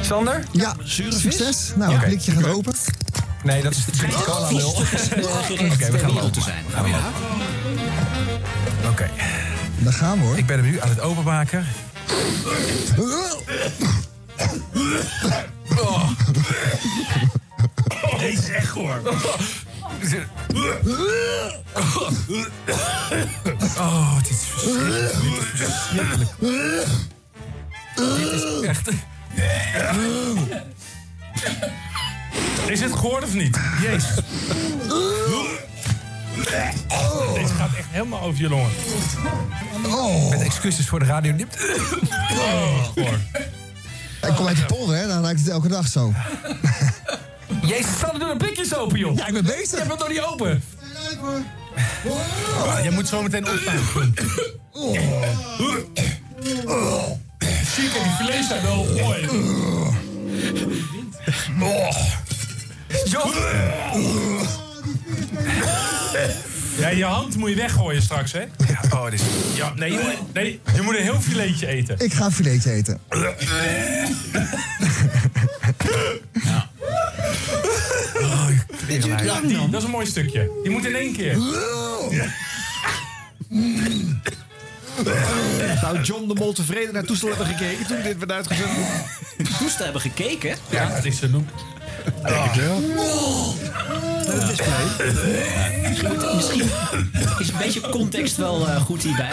Sander? 0.00 0.44
Ja, 0.52 0.74
succes. 0.84 1.72
Nou, 1.76 1.92
het 1.92 2.04
blikje 2.04 2.32
gaat 2.32 2.46
open. 2.46 2.74
Nee, 3.42 3.62
dat 3.62 3.72
is 3.72 3.84
de 3.84 4.22
cola 4.24 4.50
lul. 4.50 4.68
Oké, 4.70 5.90
we 5.90 5.98
gaan 5.98 6.12
lopen. 6.12 6.32
te 6.32 6.40
zijn. 6.40 6.64
Gaan 6.72 6.84
we 6.84 6.90
lopen. 6.90 7.12
Oké, 8.90 9.10
Daar 9.78 9.92
gaan 9.92 10.18
we 10.18 10.24
hoor. 10.24 10.38
ik 10.38 10.46
ben 10.46 10.56
hem 10.58 10.66
nu 10.70 10.80
aan 10.80 10.88
het 10.88 11.00
openmaken. 11.00 11.66
Oh. 15.78 16.10
Deze 18.18 18.42
is 18.42 18.48
echt 18.48 18.68
hoor. 18.68 19.00
Oh, 23.78 24.16
dit 24.22 24.30
is 24.30 24.38
verschrikkelijk. 24.38 25.12
Dit 25.52 25.60
is 25.60 25.66
verschrikkelijk. 25.66 26.30
Dit 27.94 28.32
is 28.32 28.60
echt... 28.60 28.88
Is 32.66 32.80
het 32.80 32.92
gehoord 32.92 33.24
of 33.24 33.34
niet? 33.34 33.58
Jezus. 33.82 34.14
Deze 37.34 37.54
gaat 37.54 37.74
echt 37.76 37.88
helemaal 37.90 38.20
over 38.20 38.40
je 38.40 38.48
longen. 38.48 38.70
Oh. 39.86 40.30
Met 40.30 40.42
excuses 40.42 40.88
voor 40.88 40.98
de 40.98 41.04
radio. 41.04 41.34
Oh, 42.32 42.84
goor. 42.84 43.18
Ik 44.28 44.34
kom 44.36 44.46
uit 44.46 44.56
de 44.56 44.64
polder, 44.64 44.96
hè? 44.96 45.06
Dan 45.06 45.22
ruikt 45.22 45.40
het 45.40 45.48
elke 45.48 45.68
dag 45.68 45.86
zo. 45.86 46.12
Jezus, 47.62 47.96
staan 47.96 48.12
er 48.12 48.18
door 48.18 48.28
de 48.28 48.36
blikjes 48.36 48.74
open, 48.74 48.98
joh. 48.98 49.16
Ja, 49.16 49.26
ik 49.26 49.32
ben 49.32 49.44
bezig. 49.44 49.70
Je 49.70 49.76
hebt 49.76 49.90
het 49.90 49.98
nog 49.98 50.08
niet 50.08 50.20
open. 50.20 50.62
Oh, 52.04 52.82
je 52.82 52.90
moet 52.90 53.08
zo 53.08 53.22
meteen 53.22 53.48
opstaan. 53.48 54.14
Ziek, 57.74 57.92
die 57.92 58.26
vlees 58.26 58.46
zijn 58.46 58.62
wel 58.62 58.84
mooi. 58.84 59.28
Oh. 61.60 61.96
John. 63.04 63.32
Ja, 66.78 66.88
je 66.88 67.04
hand 67.04 67.36
moet 67.36 67.50
je 67.50 67.56
weggooien 67.56 68.02
straks, 68.02 68.32
hè? 68.32 68.40
Ja, 68.40 68.80
oh, 68.90 69.10
dit 69.10 69.20
is... 69.20 69.26
Ja, 69.56 69.72
nee, 69.74 69.92
je 69.92 69.98
moet, 69.98 70.34
nee, 70.34 70.60
je 70.74 70.82
moet 70.82 70.96
een 70.96 71.02
heel 71.02 71.20
filetje 71.20 71.66
eten. 71.66 71.98
Ik 71.98 72.12
ga 72.12 72.24
een 72.24 72.32
filetje 72.32 72.72
eten. 72.72 73.00
Dit 78.86 79.02
duurt 79.02 79.24
lang 79.24 79.52
dan. 79.52 79.70
Dat 79.70 79.80
is 79.80 79.86
een 79.86 79.92
mooi 79.92 80.06
stukje. 80.06 80.50
Die 80.62 80.72
moet 80.72 80.84
in 80.84 80.94
één 80.94 81.12
keer. 81.12 81.36
Zou 85.80 86.00
John 86.08 86.28
de 86.28 86.34
Mol 86.34 86.52
tevreden 86.52 86.94
naar 86.94 87.04
toestel 87.04 87.28
hebben 87.28 87.46
gekeken 87.46 87.86
toen 87.86 88.02
dit 88.02 88.18
werd 88.18 88.32
uitgezonden? 88.32 88.84
Toestel 89.58 89.84
hebben 89.84 90.02
gekeken? 90.02 90.56
Ja, 90.70 90.94
dat 90.94 91.04
is 91.04 91.18
ze 91.18 91.30
doen. 91.30 91.48
Denk 92.04 92.44
het 92.44 92.56
wel. 92.56 92.80
Display. 94.46 94.84
Misschien, 96.34 96.62
is 97.38 97.48
een 97.48 97.58
beetje 97.58 97.80
context 97.80 98.36
wel 98.36 98.68
eh, 98.68 98.76
goed 98.76 99.02
hierbij. 99.02 99.30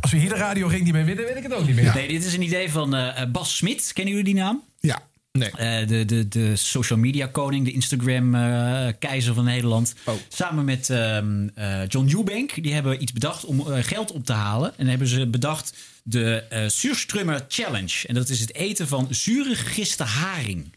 Als 0.00 0.12
we 0.12 0.18
hier 0.18 0.28
de 0.28 0.34
radio 0.34 0.66
ring 0.66 0.84
niet 0.84 0.92
mee 0.92 1.04
winnen, 1.04 1.24
weet 1.24 1.36
ik 1.36 1.42
het 1.42 1.54
ook 1.54 1.66
niet 1.66 1.76
meer. 1.76 1.94
Nee, 1.94 2.08
dit 2.08 2.24
is 2.24 2.34
een 2.34 2.42
idee 2.42 2.70
van 2.70 2.94
eh, 2.94 3.30
Bas 3.32 3.56
Smit. 3.56 3.90
Kennen 3.92 4.14
jullie 4.14 4.32
die 4.34 4.42
naam? 4.42 4.62
Ja. 4.80 5.02
Nee. 5.38 5.86
de, 5.86 6.04
de, 6.04 6.28
de 6.28 6.56
social 6.56 6.98
media 6.98 7.26
koning, 7.26 7.64
de 7.64 7.72
Instagram 7.72 8.34
eh, 8.34 8.92
keizer 8.98 9.34
van 9.34 9.44
Nederland. 9.44 9.94
Samen 10.28 10.64
met 10.64 10.90
ehm, 10.90 11.48
eh, 11.54 11.86
John 11.88 12.08
Eubank. 12.16 12.62
Die 12.62 12.72
hebben 12.72 13.02
iets 13.02 13.12
bedacht 13.12 13.44
om 13.44 13.72
eh, 13.72 13.84
geld 13.84 14.10
op 14.10 14.24
te 14.24 14.32
halen. 14.32 14.78
En 14.78 14.86
hebben 14.86 15.08
ze 15.08 15.26
bedacht 15.26 15.74
de 16.02 16.34
eh 16.36 16.68
Surströmmer 16.68 17.44
Challenge. 17.48 18.06
En 18.06 18.14
dat 18.14 18.28
is 18.28 18.40
het 18.40 18.54
eten 18.54 18.88
van 18.88 19.06
zure 19.10 19.54
gegiste 19.54 20.02
haring. 20.04 20.72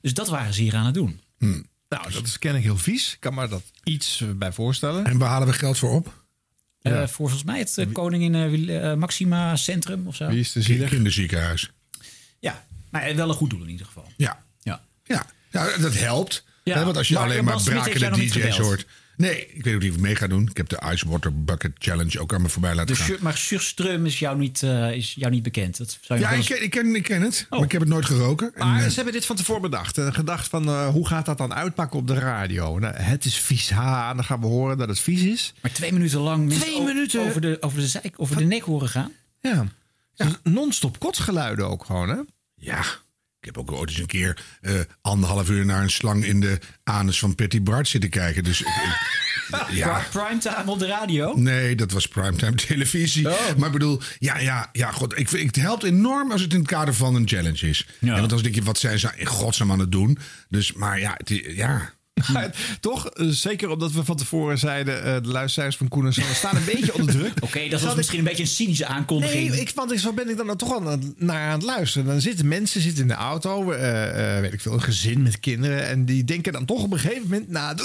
Dus 0.00 0.14
dat 0.14 0.28
waren 0.28 0.54
ze 0.54 0.62
hier 0.62 0.74
aan 0.74 0.86
het 0.86 0.94
doen. 0.94 1.20
Nou, 1.88 2.12
dat 2.12 2.26
is 2.26 2.38
ken 2.38 2.54
ik 2.54 2.62
heel 2.62 2.76
vies. 2.76 3.12
Ik 3.12 3.20
kan 3.20 3.34
me 3.34 3.48
dat 3.48 3.62
iets 3.84 4.20
eh, 4.20 4.28
bij 4.30 4.52
voorstellen. 4.52 5.04
En 5.04 5.18
waar 5.18 5.28
halen 5.28 5.48
we 5.48 5.54
geld 5.54 5.78
voor 5.78 5.90
op? 5.90 6.24
Eh, 6.82 6.98
voor 6.98 7.08
volgens 7.08 7.44
mij 7.44 7.58
het 7.58 7.78
eh, 7.78 7.86
Koningin 7.92 8.34
eh, 8.34 8.90
eh, 8.90 8.98
Maxima 8.98 9.56
Centrum 9.56 10.06
of 10.06 10.16
zo. 10.16 10.28
Wie 10.28 10.40
is 10.40 10.52
de 10.52 10.62
zielig? 10.62 10.88
Kinderziekenhuis. 10.90 11.70
Ja, 12.38 12.64
maar 12.90 13.02
eh, 13.02 13.14
wel 13.16 13.28
een 13.28 13.34
goed 13.34 13.50
doel 13.50 13.62
in 13.62 13.68
ieder 13.70 13.86
geval. 13.86 14.12
Ja. 14.16 14.42
Ja. 14.62 14.80
Ja, 15.04 15.26
ja 15.50 15.76
dat 15.78 15.94
helpt. 15.94 16.44
Ja. 16.64 16.76
Hè, 16.78 16.84
want 16.84 16.96
als 16.96 17.08
je 17.08 17.14
Maar 17.14 17.22
alleen 17.22 17.44
maar 17.44 17.60
Smit 17.60 17.66
heeft 17.72 17.82
brakende 17.82 17.98
jou 18.06 18.10
nog 18.10 18.20
niet 18.20 18.32
DJ's 18.32 18.42
gebeld. 18.42 18.66
hoort. 18.66 18.86
Nee, 19.16 19.46
ik 19.54 19.64
weet 19.64 19.74
ook 19.74 19.80
niet 19.80 19.90
of 19.90 19.96
ik 19.96 20.02
mee 20.02 20.16
ga 20.16 20.26
doen. 20.26 20.48
Ik 20.50 20.56
heb 20.56 20.68
de 20.68 20.82
Ice 20.92 21.08
Water 21.08 21.44
Bucket 21.44 21.72
Challenge 21.78 22.20
ook 22.20 22.34
aan 22.34 22.42
me 22.42 22.48
voorbij 22.48 22.74
laten 22.74 22.94
De 22.94 23.00
gaan. 23.02 23.16
Maar 23.20 23.36
Surström 23.38 24.02
is 24.04 24.18
jou 24.18 24.38
niet, 24.38 24.62
eh, 24.62 24.92
is 24.92 25.14
jou 25.14 25.32
niet 25.32 25.42
bekend. 25.42 25.76
Dat 25.78 25.98
zou 26.00 26.18
je 26.18 26.24
Ja, 26.24 26.30
ik 26.32 26.44
ken, 26.44 26.62
ik, 26.62 26.70
ken, 26.70 26.94
ik 26.94 27.02
ken 27.02 27.22
het. 27.22 27.46
Maar 27.50 27.60
ik 27.62 27.72
heb 27.72 27.80
het 27.80 27.90
nooit 27.90 28.04
geroken. 28.04 28.54
En, 28.54 28.66
Maar 28.68 28.82
eh, 28.82 28.88
ze 28.88 28.94
hebben 28.94 29.12
dit 29.12 29.26
van 29.26 29.36
tevoren 29.36 29.62
bedacht. 29.62 29.98
En 29.98 30.14
gedacht 30.14 30.48
van, 30.48 30.66
eh, 30.68 30.88
hoe 30.88 31.06
gaat 31.06 31.26
dat 31.26 31.38
dan 31.38 31.54
uitpakken 31.54 31.98
op 31.98 32.06
de 32.06 32.14
radio? 32.18 32.78
Nou, 32.78 32.94
het 32.94 33.24
is 33.24 33.36
vies. 33.36 33.70
Ha, 33.70 34.14
dan 34.14 34.24
gaan 34.24 34.40
we 34.40 34.46
horen 34.46 34.78
dat 34.78 34.88
het 34.88 35.00
vies 35.00 35.22
is. 35.22 35.54
Maar 35.62 35.72
twee 35.72 35.92
minuten 35.92 36.20
lang 36.20 36.52
Twee 36.52 36.76
o- 36.76 36.84
minuten? 36.84 37.20
over 37.20 37.40
de, 37.40 37.56
over 37.60 37.78
de, 37.80 37.86
zijk, 37.88 38.14
over 38.16 38.36
de 38.36 38.44
nek 38.44 38.62
horen 38.62 38.88
gaan. 38.88 39.12
Ja. 39.40 39.66
Dus 40.16 40.26
Non-stop 40.42 40.98
kotsgeluiden 40.98 41.68
ook 41.68 41.84
gewoon, 41.84 42.08
hè? 42.08 42.16
Ja, 42.60 42.80
ik 43.40 43.46
heb 43.46 43.58
ook 43.58 43.72
ooit 43.72 43.88
eens 43.90 43.98
een 43.98 44.06
keer 44.06 44.42
eh, 44.60 44.74
anderhalf 45.00 45.48
uur 45.50 45.64
naar 45.64 45.82
een 45.82 45.90
slang 45.90 46.24
in 46.24 46.40
de 46.40 46.58
anus 46.84 47.18
van 47.18 47.34
Patty 47.34 47.62
Bart 47.62 47.88
zitten 47.88 48.10
kijken. 48.10 48.44
Dus 48.44 48.60
ik- 48.60 48.66
ik- 48.66 49.68
ja. 49.76 50.06
Primetime 50.10 50.62
op 50.70 50.78
de 50.78 50.86
radio. 50.86 51.34
Nee, 51.36 51.74
dat 51.76 51.92
was 51.92 52.06
primetime 52.08 52.54
televisie. 52.54 53.22
Maar 53.56 53.66
ik 53.66 53.72
bedoel, 53.72 54.00
ja, 54.18 54.38
ja, 54.38 54.68
ja, 54.72 54.90
god, 54.92 55.18
ik, 55.18 55.28
vind- 55.28 55.46
het 55.56 55.64
helpt 55.64 55.82
enorm 55.82 56.32
als 56.32 56.40
het 56.40 56.52
in 56.52 56.58
het 56.58 56.68
kader 56.68 56.94
van 56.94 57.14
een 57.14 57.28
challenge 57.28 57.68
is. 57.68 57.86
Ja. 57.98 58.16
want 58.18 58.30
dan 58.30 58.42
denk 58.42 58.54
je, 58.54 58.62
wat 58.62 58.78
zijn 58.78 58.98
ze 58.98 59.10
in 59.16 59.26
godsnaam 59.26 59.72
aan 59.72 59.78
het 59.78 59.92
doen? 59.92 60.18
Dus, 60.48 60.72
maar 60.72 61.00
ja, 61.00 61.14
het, 61.16 61.28
ja. 61.46 61.92
Maar 62.32 62.50
Toch, 62.80 63.06
eh, 63.08 63.26
zeker 63.28 63.68
omdat 63.70 63.92
we 63.92 64.04
van 64.04 64.16
tevoren 64.16 64.58
zeiden... 64.58 65.04
eh, 65.04 65.14
de 65.22 65.28
luisteraars 65.28 65.76
van 65.76 65.88
Koen 65.88 66.06
en 66.06 66.12
Sander 66.12 66.34
staan 66.34 66.56
een 66.56 66.64
beetje 66.64 66.94
onder 66.94 67.14
druk. 67.14 67.32
Oké, 67.44 67.60
dat 67.60 67.70
was 67.70 67.80
Zal 67.80 67.90
ik- 67.90 67.96
misschien 67.96 68.18
een 68.18 68.24
beetje 68.24 68.42
een 68.42 68.48
cynische 68.48 68.86
aankondiging. 68.86 69.50
Nee, 69.50 69.60
ik, 69.60 69.72
want 69.74 69.92
ik, 69.92 69.98
zo 69.98 70.12
ben 70.12 70.28
ik 70.28 70.36
dan 70.36 70.56
toch 70.56 70.76
aan 70.76 70.86
het, 70.86 71.20
naar 71.20 71.46
aan 71.46 71.52
het 71.52 71.62
luisteren. 71.62 72.06
Dan 72.06 72.20
zitten 72.20 72.48
mensen 72.48 72.80
zitten 72.80 73.02
in 73.02 73.08
de 73.08 73.14
auto, 73.14 73.70
eh, 73.72 74.34
eh, 74.36 74.40
weet 74.40 74.52
ik 74.52 74.60
veel, 74.60 74.72
een 74.72 74.82
gezin 74.82 75.22
met 75.22 75.40
kinderen. 75.40 75.86
En 75.86 76.04
die 76.04 76.24
denken 76.24 76.52
dan 76.52 76.64
toch 76.64 76.82
op 76.82 76.92
een 76.92 76.98
gegeven 76.98 77.22
moment 77.22 77.48
na. 77.48 77.74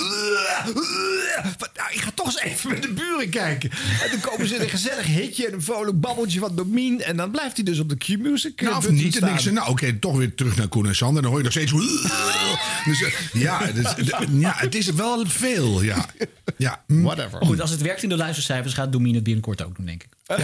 Van, 1.57 1.67
nou, 1.75 1.89
ik 1.93 1.99
ga 2.01 2.11
toch 2.13 2.25
eens 2.25 2.39
even 2.39 2.69
met 2.69 2.81
de 2.81 2.93
buren 2.93 3.29
kijken. 3.29 3.71
En 4.03 4.09
dan 4.11 4.19
komen 4.19 4.47
ze 4.47 4.55
in 4.55 4.61
een 4.61 4.69
gezellig 4.69 5.05
hitje 5.05 5.47
en 5.47 5.53
een 5.53 5.61
vrolijk 5.61 5.99
babbeltje 5.99 6.39
van 6.39 6.55
Domien. 6.55 7.01
En 7.01 7.17
dan 7.17 7.31
blijft 7.31 7.55
hij 7.55 7.65
dus 7.65 7.79
op 7.79 7.89
de 7.89 7.95
Q-Music. 7.97 8.61
Nou, 8.61 8.75
of 8.75 8.89
niet. 8.89 9.03
En 9.03 9.11
denk 9.11 9.23
staan. 9.23 9.39
ze, 9.39 9.51
nou 9.51 9.69
oké, 9.69 9.93
toch 9.99 10.17
weer 10.17 10.35
terug 10.35 10.55
naar 10.55 10.67
Koen 10.67 10.87
en 10.87 10.95
Sander. 10.95 11.21
Dan 11.21 11.31
hoor 11.31 11.39
je 11.39 11.45
nog 11.45 11.53
steeds... 11.53 11.71
Dus, 12.85 13.03
ja, 13.33 13.71
dus, 13.71 13.95
ja, 14.31 14.53
het 14.55 14.75
is 14.75 14.91
wel 14.91 15.25
veel, 15.25 15.81
ja. 15.81 16.05
ja. 16.57 16.83
Whatever. 16.87 17.39
Maar 17.39 17.47
goed, 17.47 17.61
als 17.61 17.69
het 17.69 17.81
werkt 17.81 18.03
in 18.03 18.09
de 18.09 18.17
luistercijfers, 18.17 18.73
gaat 18.73 18.91
Domien 18.91 19.15
het 19.15 19.23
binnenkort 19.23 19.63
ook 19.63 19.75
doen, 19.75 19.85
denk 19.85 20.03
ik. 20.03 20.09
We 20.25 20.35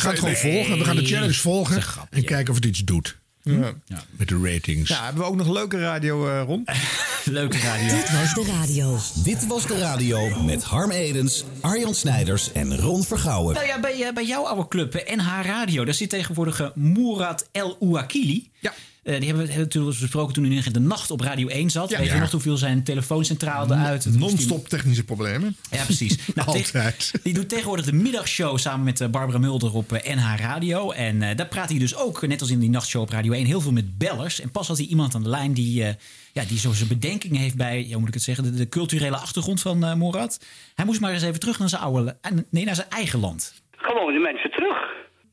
gaan 0.00 0.10
het 0.10 0.18
gewoon 0.18 0.36
volgen. 0.36 0.78
We 0.78 0.84
gaan 0.84 0.96
de 0.96 1.06
challenge 1.06 1.34
volgen. 1.34 1.82
En 2.10 2.24
kijken 2.24 2.50
of 2.50 2.56
het 2.56 2.64
iets 2.64 2.84
doet. 2.84 3.16
Ja. 3.42 3.74
Met 4.10 4.28
de 4.28 4.40
ratings. 4.42 4.88
Ja, 4.88 5.04
hebben 5.04 5.22
we 5.22 5.28
ook 5.28 5.36
nog 5.36 5.48
leuke 5.48 5.78
radio 5.78 6.28
eh, 6.28 6.42
rond? 6.46 6.70
Leuke 7.24 7.58
radio. 7.58 7.96
Dit 7.96 8.12
was 8.12 8.34
de 8.34 8.44
radio. 8.44 8.98
Dit 9.24 9.46
was 9.46 9.66
de 9.66 9.78
radio 9.78 10.42
met 10.42 10.62
Harm 10.62 10.90
Edens, 10.90 11.44
Arjan 11.60 11.94
Snijders 11.94 12.52
en 12.52 12.76
Ron 12.76 13.04
Vergouwen. 13.04 13.54
Nou 13.54 13.66
ja, 13.66 13.80
bij, 13.80 14.02
eh, 14.02 14.12
bij 14.12 14.24
jouw 14.24 14.46
oude 14.46 14.68
club, 14.68 14.94
NH 15.16 15.40
Radio, 15.42 15.84
daar 15.84 15.94
zit 15.94 16.10
tegenwoordig 16.10 16.70
Mourad 16.74 17.48
El 17.52 17.76
Ouakili. 17.80 18.50
Ja. 18.60 18.72
Die 19.04 19.12
hebben 19.28 19.46
we 19.46 19.54
natuurlijk 19.56 19.98
besproken 20.00 20.34
toen 20.34 20.44
hij 20.44 20.62
in 20.64 20.72
de 20.72 20.80
nacht 20.80 21.10
op 21.10 21.20
Radio 21.20 21.48
1 21.48 21.70
zat. 21.70 21.90
Weet 21.90 22.06
je 22.06 22.14
Ja. 22.14 22.18
nog 22.20 22.30
hoeveel 22.30 22.56
zijn 22.56 22.82
telefooncentraal 22.84 23.66
eruit? 23.66 24.18
Non-stop 24.18 24.68
technische 24.68 25.04
problemen. 25.04 25.56
Ja, 25.70 25.84
precies. 25.84 26.18
Nou, 26.34 26.48
Altijd. 26.48 27.12
die 27.22 27.34
doet 27.34 27.48
tegenwoordig 27.48 27.84
de 27.84 27.92
middagshow 27.92 28.58
samen 28.58 28.84
met 28.84 29.00
eh, 29.00 29.08
Barbara 29.08 29.38
Mulder 29.38 29.74
op 29.74 29.92
eh, 29.92 30.14
NH 30.16 30.34
Radio. 30.40 30.90
En 30.90 31.22
eh, 31.22 31.36
daar 31.36 31.46
praat 31.48 31.68
hij 31.70 31.78
dus 31.78 31.96
ook, 31.96 32.26
net 32.26 32.40
als 32.40 32.50
in 32.50 32.58
die 32.58 32.70
nachtshow 32.70 33.02
op 33.02 33.10
Radio 33.10 33.32
1, 33.32 33.46
heel 33.46 33.60
veel 33.60 33.72
met 33.72 33.98
bellers. 33.98 34.40
En 34.40 34.50
pas 34.50 34.68
had 34.68 34.76
hij 34.78 34.86
iemand 34.86 35.14
aan 35.14 35.22
de 35.22 35.28
lijn 35.28 35.52
die, 35.52 35.84
eh, 35.84 35.94
ja, 36.32 36.44
die 36.48 36.58
zo 36.58 36.72
zijn 36.72 36.88
bedenkingen 36.88 37.40
heeft 37.40 37.56
bij, 37.56 37.82
ja, 37.82 37.88
hoe 37.90 37.98
moet 37.98 38.08
ik 38.08 38.14
het 38.14 38.22
zeggen, 38.22 38.44
de, 38.44 38.50
de 38.54 38.68
culturele 38.68 39.16
achtergrond 39.16 39.60
van 39.60 39.84
eh 39.84 39.94
Morad. 39.94 40.44
Hij 40.74 40.84
moest 40.84 41.00
maar 41.00 41.12
eens 41.12 41.22
even 41.22 41.40
terug 41.40 41.58
naar 41.58 41.68
zijn 41.68 41.82
oude, 41.82 42.16
eh, 42.20 42.30
nee, 42.50 42.64
naar 42.64 42.74
zijn 42.74 42.90
eigen 42.90 43.20
land. 43.20 43.54
Gewoon 43.76 44.12
de 44.12 44.18
mensen 44.18 44.50
terug. 44.50 44.76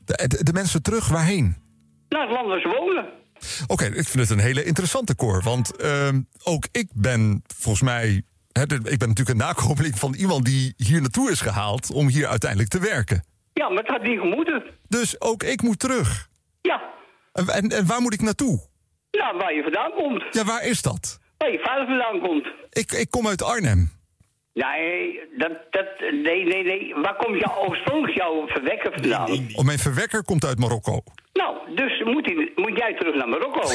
De, 0.06 0.28
de- 0.28 0.44
de 0.44 0.54
mensen 0.54 0.82
terug 0.82 1.08
waarheen? 1.08 1.56
Naar 2.10 2.22
het 2.22 2.32
land 2.32 2.48
waar 2.48 2.60
ze 2.60 2.68
wonen. 2.80 3.06
Oké, 3.68 3.86
ik 3.86 4.08
vind 4.08 4.20
het 4.20 4.30
een 4.30 4.44
hele 4.46 4.64
interessante 4.64 5.16
koor. 5.16 5.42
Want 5.44 5.76
ehm, 5.76 6.22
ook 6.44 6.68
ik 6.72 6.88
ben 6.94 7.44
volgens 7.58 7.84
mij. 7.84 8.22
Hè, 8.52 8.62
ik 8.62 8.68
ben 9.00 9.08
natuurlijk 9.08 9.30
een 9.30 9.38
nakomeling 9.38 10.00
van 10.00 10.14
iemand 10.14 10.46
die 10.46 10.74
hier 10.78 11.02
naartoe 11.02 11.32
is 11.32 11.42
gehaald 11.42 11.92
om 11.92 12.08
hier 12.08 12.28
uiteindelijk 12.28 12.70
te 12.70 12.80
werken. 12.80 13.24
Ja, 13.54 13.70
maar 13.70 13.78
het 13.84 13.88
had 13.92 14.04
niet 14.04 14.20
gemoeten. 14.20 14.64
Dus 14.88 15.22
ook 15.22 15.44
ik 15.44 15.62
moet 15.62 15.80
terug. 15.80 16.28
Ja, 16.62 16.82
En, 17.34 17.48
en, 17.48 17.70
en 17.70 17.86
waar 17.86 18.02
moet 18.02 18.14
ik 18.14 18.22
naartoe? 18.22 18.70
nou, 19.12 19.38
waar 19.38 19.54
je 19.54 19.62
vandaan 19.62 19.92
komt. 19.92 20.24
Ja, 20.32 20.44
waar 20.44 20.66
is 20.66 20.82
dat? 20.82 21.20
Waar 21.38 21.52
je 21.52 21.60
vader 21.60 21.86
vandaan 21.86 22.20
komt. 22.20 22.48
Ik, 22.70 22.92
ik 22.92 23.10
kom 23.10 23.28
uit 23.28 23.44
Arnhem. 23.44 23.92
Nee, 24.54 25.20
dat, 25.38 25.52
dat, 25.70 25.88
nee, 26.00 26.44
nee, 26.46 26.64
nee. 26.64 26.94
Waar 26.96 27.16
komt 27.16 27.40
jouw 27.42 27.58
oorspronkelijk 27.68 28.18
jouw 28.18 28.48
verwekker 28.48 28.92
vandaan? 28.92 29.32
Oh, 29.56 29.66
mijn 29.66 29.80
verwekker 29.80 30.24
komt 30.24 30.46
uit 30.46 30.60
Marokko. 30.60 31.04
Nou, 31.42 31.76
dus 31.76 32.04
moet, 32.04 32.26
hij, 32.26 32.52
moet 32.56 32.78
jij 32.78 32.94
terug 32.94 33.16
naar 33.16 33.30
Marokko. 33.30 33.62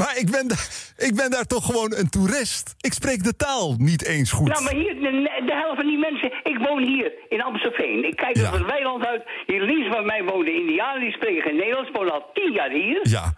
Maar 0.00 0.14
ik 0.18 0.30
ben, 0.30 0.48
daar, 0.48 0.66
ik 0.96 1.14
ben 1.14 1.30
daar 1.30 1.46
toch 1.46 1.64
gewoon 1.64 1.92
een 1.94 2.08
toerist. 2.08 2.74
Ik 2.80 2.92
spreek 2.92 3.24
de 3.24 3.36
taal 3.36 3.74
niet 3.78 4.04
eens 4.04 4.30
goed. 4.30 4.48
Nou, 4.48 4.62
maar 4.62 4.74
hier, 4.74 4.94
de, 4.94 5.42
de 5.46 5.54
helft 5.54 5.76
van 5.76 5.86
die 5.86 5.98
mensen... 5.98 6.32
Ik 6.42 6.58
woon 6.66 6.82
hier 6.82 7.12
in 7.28 7.42
Amstelveen. 7.42 8.04
Ik 8.04 8.16
kijk 8.16 8.38
over 8.38 8.58
het 8.58 8.70
weiland 8.70 9.06
uit. 9.06 9.22
Hier 9.46 9.62
links 9.62 9.88
van 9.94 10.06
mij 10.06 10.24
wonen 10.24 10.54
Indianen, 10.54 11.00
die 11.00 11.12
spreken 11.12 11.42
geen 11.42 11.56
Nederlands. 11.56 11.90
wonen 11.92 12.12
al 12.12 12.30
tien 12.32 12.52
jaar 12.52 12.70
hier. 12.70 13.00
Ja. 13.02 13.34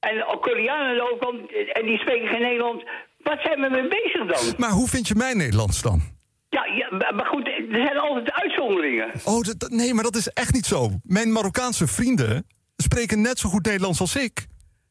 En 0.00 0.24
ook 0.26 0.42
Koreanen 0.42 1.02
overkant, 1.02 1.40
en 1.72 1.84
die 1.86 1.98
spreken 1.98 2.28
geen 2.28 2.42
Nederlands. 2.42 2.84
Wat 3.18 3.38
zijn 3.42 3.60
we 3.60 3.68
mee 3.70 3.88
bezig 3.88 4.26
dan? 4.26 4.54
Maar 4.56 4.70
hoe 4.70 4.88
vind 4.88 5.08
je 5.08 5.14
mijn 5.14 5.36
Nederlands 5.36 5.82
dan? 5.82 6.00
Ja, 6.50 6.64
ja, 6.64 7.12
maar 7.12 7.26
goed, 7.26 7.46
er 7.48 7.64
zijn 7.86 7.98
altijd 7.98 8.32
uitzonderingen. 8.32 9.10
Oh, 9.24 9.40
dat- 9.42 9.70
nee, 9.70 9.94
maar 9.94 10.04
dat 10.04 10.16
is 10.16 10.28
echt 10.28 10.52
niet 10.52 10.66
zo. 10.66 10.90
Mijn 11.02 11.32
Marokkaanse 11.32 11.86
vrienden 11.86 12.46
spreken 12.76 13.20
net 13.20 13.38
zo 13.38 13.48
goed 13.48 13.64
Nederlands 13.66 14.00
als 14.00 14.16
ik. 14.16 14.46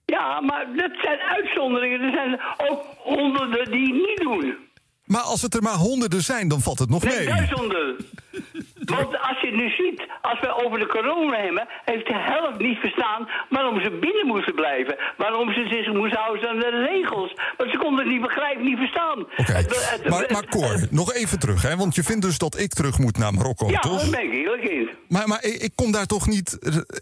Ja, 0.06 0.40
maar 0.42 0.68
dat 0.76 0.92
zijn 1.02 1.20
uitzonderingen. 1.20 2.02
Er 2.02 2.12
zijn 2.12 2.40
ook 2.72 2.84
honderden 2.98 3.72
die 3.72 3.86
het 3.86 3.94
niet 4.08 4.18
doen. 4.18 4.56
Maar 5.06 5.22
als 5.22 5.42
het 5.42 5.54
er 5.56 5.62
maar 5.62 5.74
honderden 5.76 6.22
zijn, 6.22 6.48
dan 6.48 6.62
valt 6.62 6.80
het 6.80 6.90
nog 6.90 7.04
Nee, 7.04 7.18
mee. 7.18 7.26
duizenden. 7.28 7.96
Want 8.86 9.20
als 9.22 9.42
je 9.42 9.48
het 9.48 9.56
nu 9.56 9.70
ziet, 9.70 10.08
als 10.22 10.40
we 10.40 10.64
over 10.66 10.80
de 10.80 10.88
corona 10.88 11.38
hebben, 11.38 11.68
heeft 11.86 12.06
de 12.08 12.16
helft 12.32 12.60
niet 12.60 12.78
verstaan 12.78 13.30
waarom 13.50 13.82
ze 13.82 13.90
binnen 13.92 14.28
moesten 14.28 14.56
blijven. 14.56 14.96
Waarom 15.18 15.54
ze 15.54 15.68
zich 15.70 15.94
moesten 15.94 16.20
houden 16.20 16.50
aan 16.50 16.60
de 16.60 16.88
regels. 16.90 17.34
Want 17.58 17.72
ze 17.72 17.78
konden 17.78 18.00
het 18.04 18.14
niet 18.14 18.22
begrijpen, 18.22 18.64
niet 18.64 18.78
verstaan. 18.78 19.20
Oké, 19.38 19.66
maar, 20.10 20.26
maar 20.32 20.46
Cor, 20.50 20.88
nog 20.90 21.14
even 21.14 21.40
terug, 21.40 21.62
hè? 21.62 21.76
want 21.76 21.96
je 21.96 22.04
vindt 22.04 22.22
dus 22.26 22.38
dat 22.38 22.60
ik 22.60 22.74
terug 22.74 22.98
moet 23.00 23.18
naar 23.18 23.34
Marokko, 23.34 23.70
ja, 23.70 23.80
toch? 23.80 24.02
daar 24.02 24.10
ben 24.10 24.24
ik 24.24 24.34
eerlijk 24.34 24.64
in. 24.64 24.90
Maar, 25.08 25.28
maar 25.28 25.44
ik, 25.44 25.72
kom 25.76 25.92
daar 25.92 26.06
toch 26.06 26.28
niet, 26.28 26.58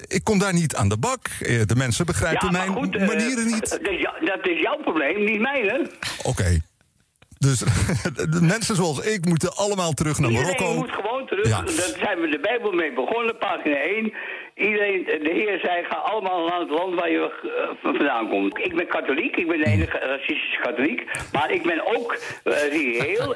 ik 0.08 0.24
kom 0.24 0.40
daar 0.40 0.54
niet 0.54 0.76
aan 0.76 0.90
de 0.90 0.98
bak. 0.98 1.20
Eh, 1.42 1.62
De 1.66 1.76
mensen 1.76 2.06
begrijpen 2.06 2.46
ja, 2.46 2.52
mijn 2.52 2.72
goed, 2.74 2.96
eh, 2.96 3.08
manieren 3.08 3.46
niet. 3.46 3.70
Dat 3.70 3.88
is, 3.88 4.00
jou- 4.02 4.26
dat 4.26 4.48
is 4.48 4.60
jouw 4.62 4.78
probleem, 4.78 5.24
niet 5.24 5.40
mijn, 5.40 5.68
hè? 5.68 5.78
Oké. 6.24 6.62
Dus 7.38 7.60
de 8.36 8.42
mensen 8.42 8.76
zoals 8.76 9.00
ik 9.00 9.26
moeten 9.26 9.56
allemaal 9.56 9.92
terug 9.92 10.20
naar 10.20 10.30
Iedereen 10.30 10.52
Marokko. 10.52 10.76
moet 10.76 10.92
gewoon 10.92 11.28
terug. 11.28 11.48
Ja. 11.48 11.62
Daar 11.62 11.96
zijn 12.00 12.20
we 12.22 12.28
de 12.30 12.40
Bijbel 12.40 12.72
mee 12.72 12.94
begonnen, 12.94 13.38
pagina 13.38 13.76
1. 13.76 14.14
Iedereen, 14.56 15.04
de 15.04 15.30
Heer 15.34 15.60
zei, 15.60 15.84
ga 15.84 15.96
allemaal 15.96 16.48
naar 16.48 16.60
het 16.60 16.70
land 16.70 16.96
waar 16.96 17.12
je 17.12 17.32
eh, 17.44 17.92
vandaan 17.92 18.30
komt. 18.30 18.58
Ik 18.58 18.76
ben 18.76 18.88
katholiek, 18.88 19.36
ik 19.36 19.48
ben 19.48 19.58
de 19.58 19.66
enige 19.66 19.98
racistische 19.98 20.60
katholiek. 20.62 21.02
Maar 21.32 21.52
ik 21.52 21.64
ben 21.64 21.96
ook 21.96 22.18
eh, 22.44 22.54
reëel. 22.70 23.36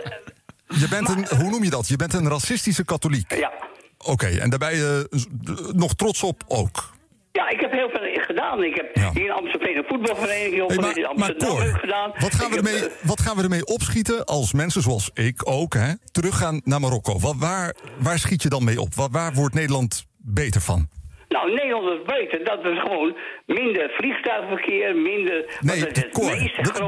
Je 0.67 0.87
bent 0.89 1.09
een, 1.09 1.37
hoe 1.39 1.49
noem 1.49 1.63
je 1.63 1.69
dat? 1.69 1.87
Je 1.87 1.95
bent 1.95 2.13
een 2.13 2.29
racistische 2.29 2.85
katholiek. 2.85 3.35
Ja. 3.35 3.51
Oké, 3.97 4.27
en 4.27 4.49
daar 4.49 4.59
ben 4.59 4.75
je 4.75 5.07
eh, 5.11 5.73
nog 5.73 5.93
trots 5.93 6.23
op 6.23 6.43
ook. 6.47 6.89
Ja, 7.31 7.49
ik 7.49 7.59
heb 7.59 7.71
heel 7.71 7.89
veel 7.89 8.00
gedaan. 8.33 8.63
Ik 8.63 8.75
heb 8.75 9.13
hier 9.13 9.25
in 9.25 9.31
Amsterdam 9.31 9.75
een 9.75 9.83
voetbalvereniging 9.87 10.53
Hey, 10.53 10.61
opgericht. 10.77 10.97
in 10.97 11.19
maar, 11.19 11.35
Cor, 11.35 11.61
gedaan. 11.61 12.11
wat 12.19 12.33
gaan, 12.35 12.49
we 12.49 12.55
heb, 12.55 12.65
ermee, 12.65 12.85
eh, 12.85 12.91
wat 13.01 13.21
gaan 13.21 13.35
we 13.37 13.43
ermee 13.43 13.65
opschieten 13.65 14.25
als 14.25 14.53
mensen 14.53 14.81
zoals 14.81 15.09
ik 15.13 15.49
ook 15.49 15.73
hè, 15.73 15.91
teruggaan 16.11 16.61
naar 16.63 16.79
Marokko? 16.79 17.19
Wat, 17.19 17.35
waar, 17.37 17.75
waar 17.99 18.19
schiet 18.19 18.41
je 18.43 18.49
dan 18.49 18.63
mee 18.63 18.81
op? 18.81 18.95
Waar, 18.95 19.09
waar 19.11 19.33
wordt 19.33 19.55
Nederland 19.55 20.05
beter 20.17 20.61
van? 20.61 20.87
Nou, 21.27 21.53
Nederland 21.53 21.99
is 21.99 22.05
beter. 22.15 22.45
Dat 22.45 22.65
is 22.65 22.79
gewoon 22.79 23.17
minder 23.45 23.89
vliegtuigverkeer, 23.97 24.95
minder... 24.95 25.57
Nee, 25.59 25.79
dat 25.79 25.97
is 25.97 26.03
het 26.03 26.11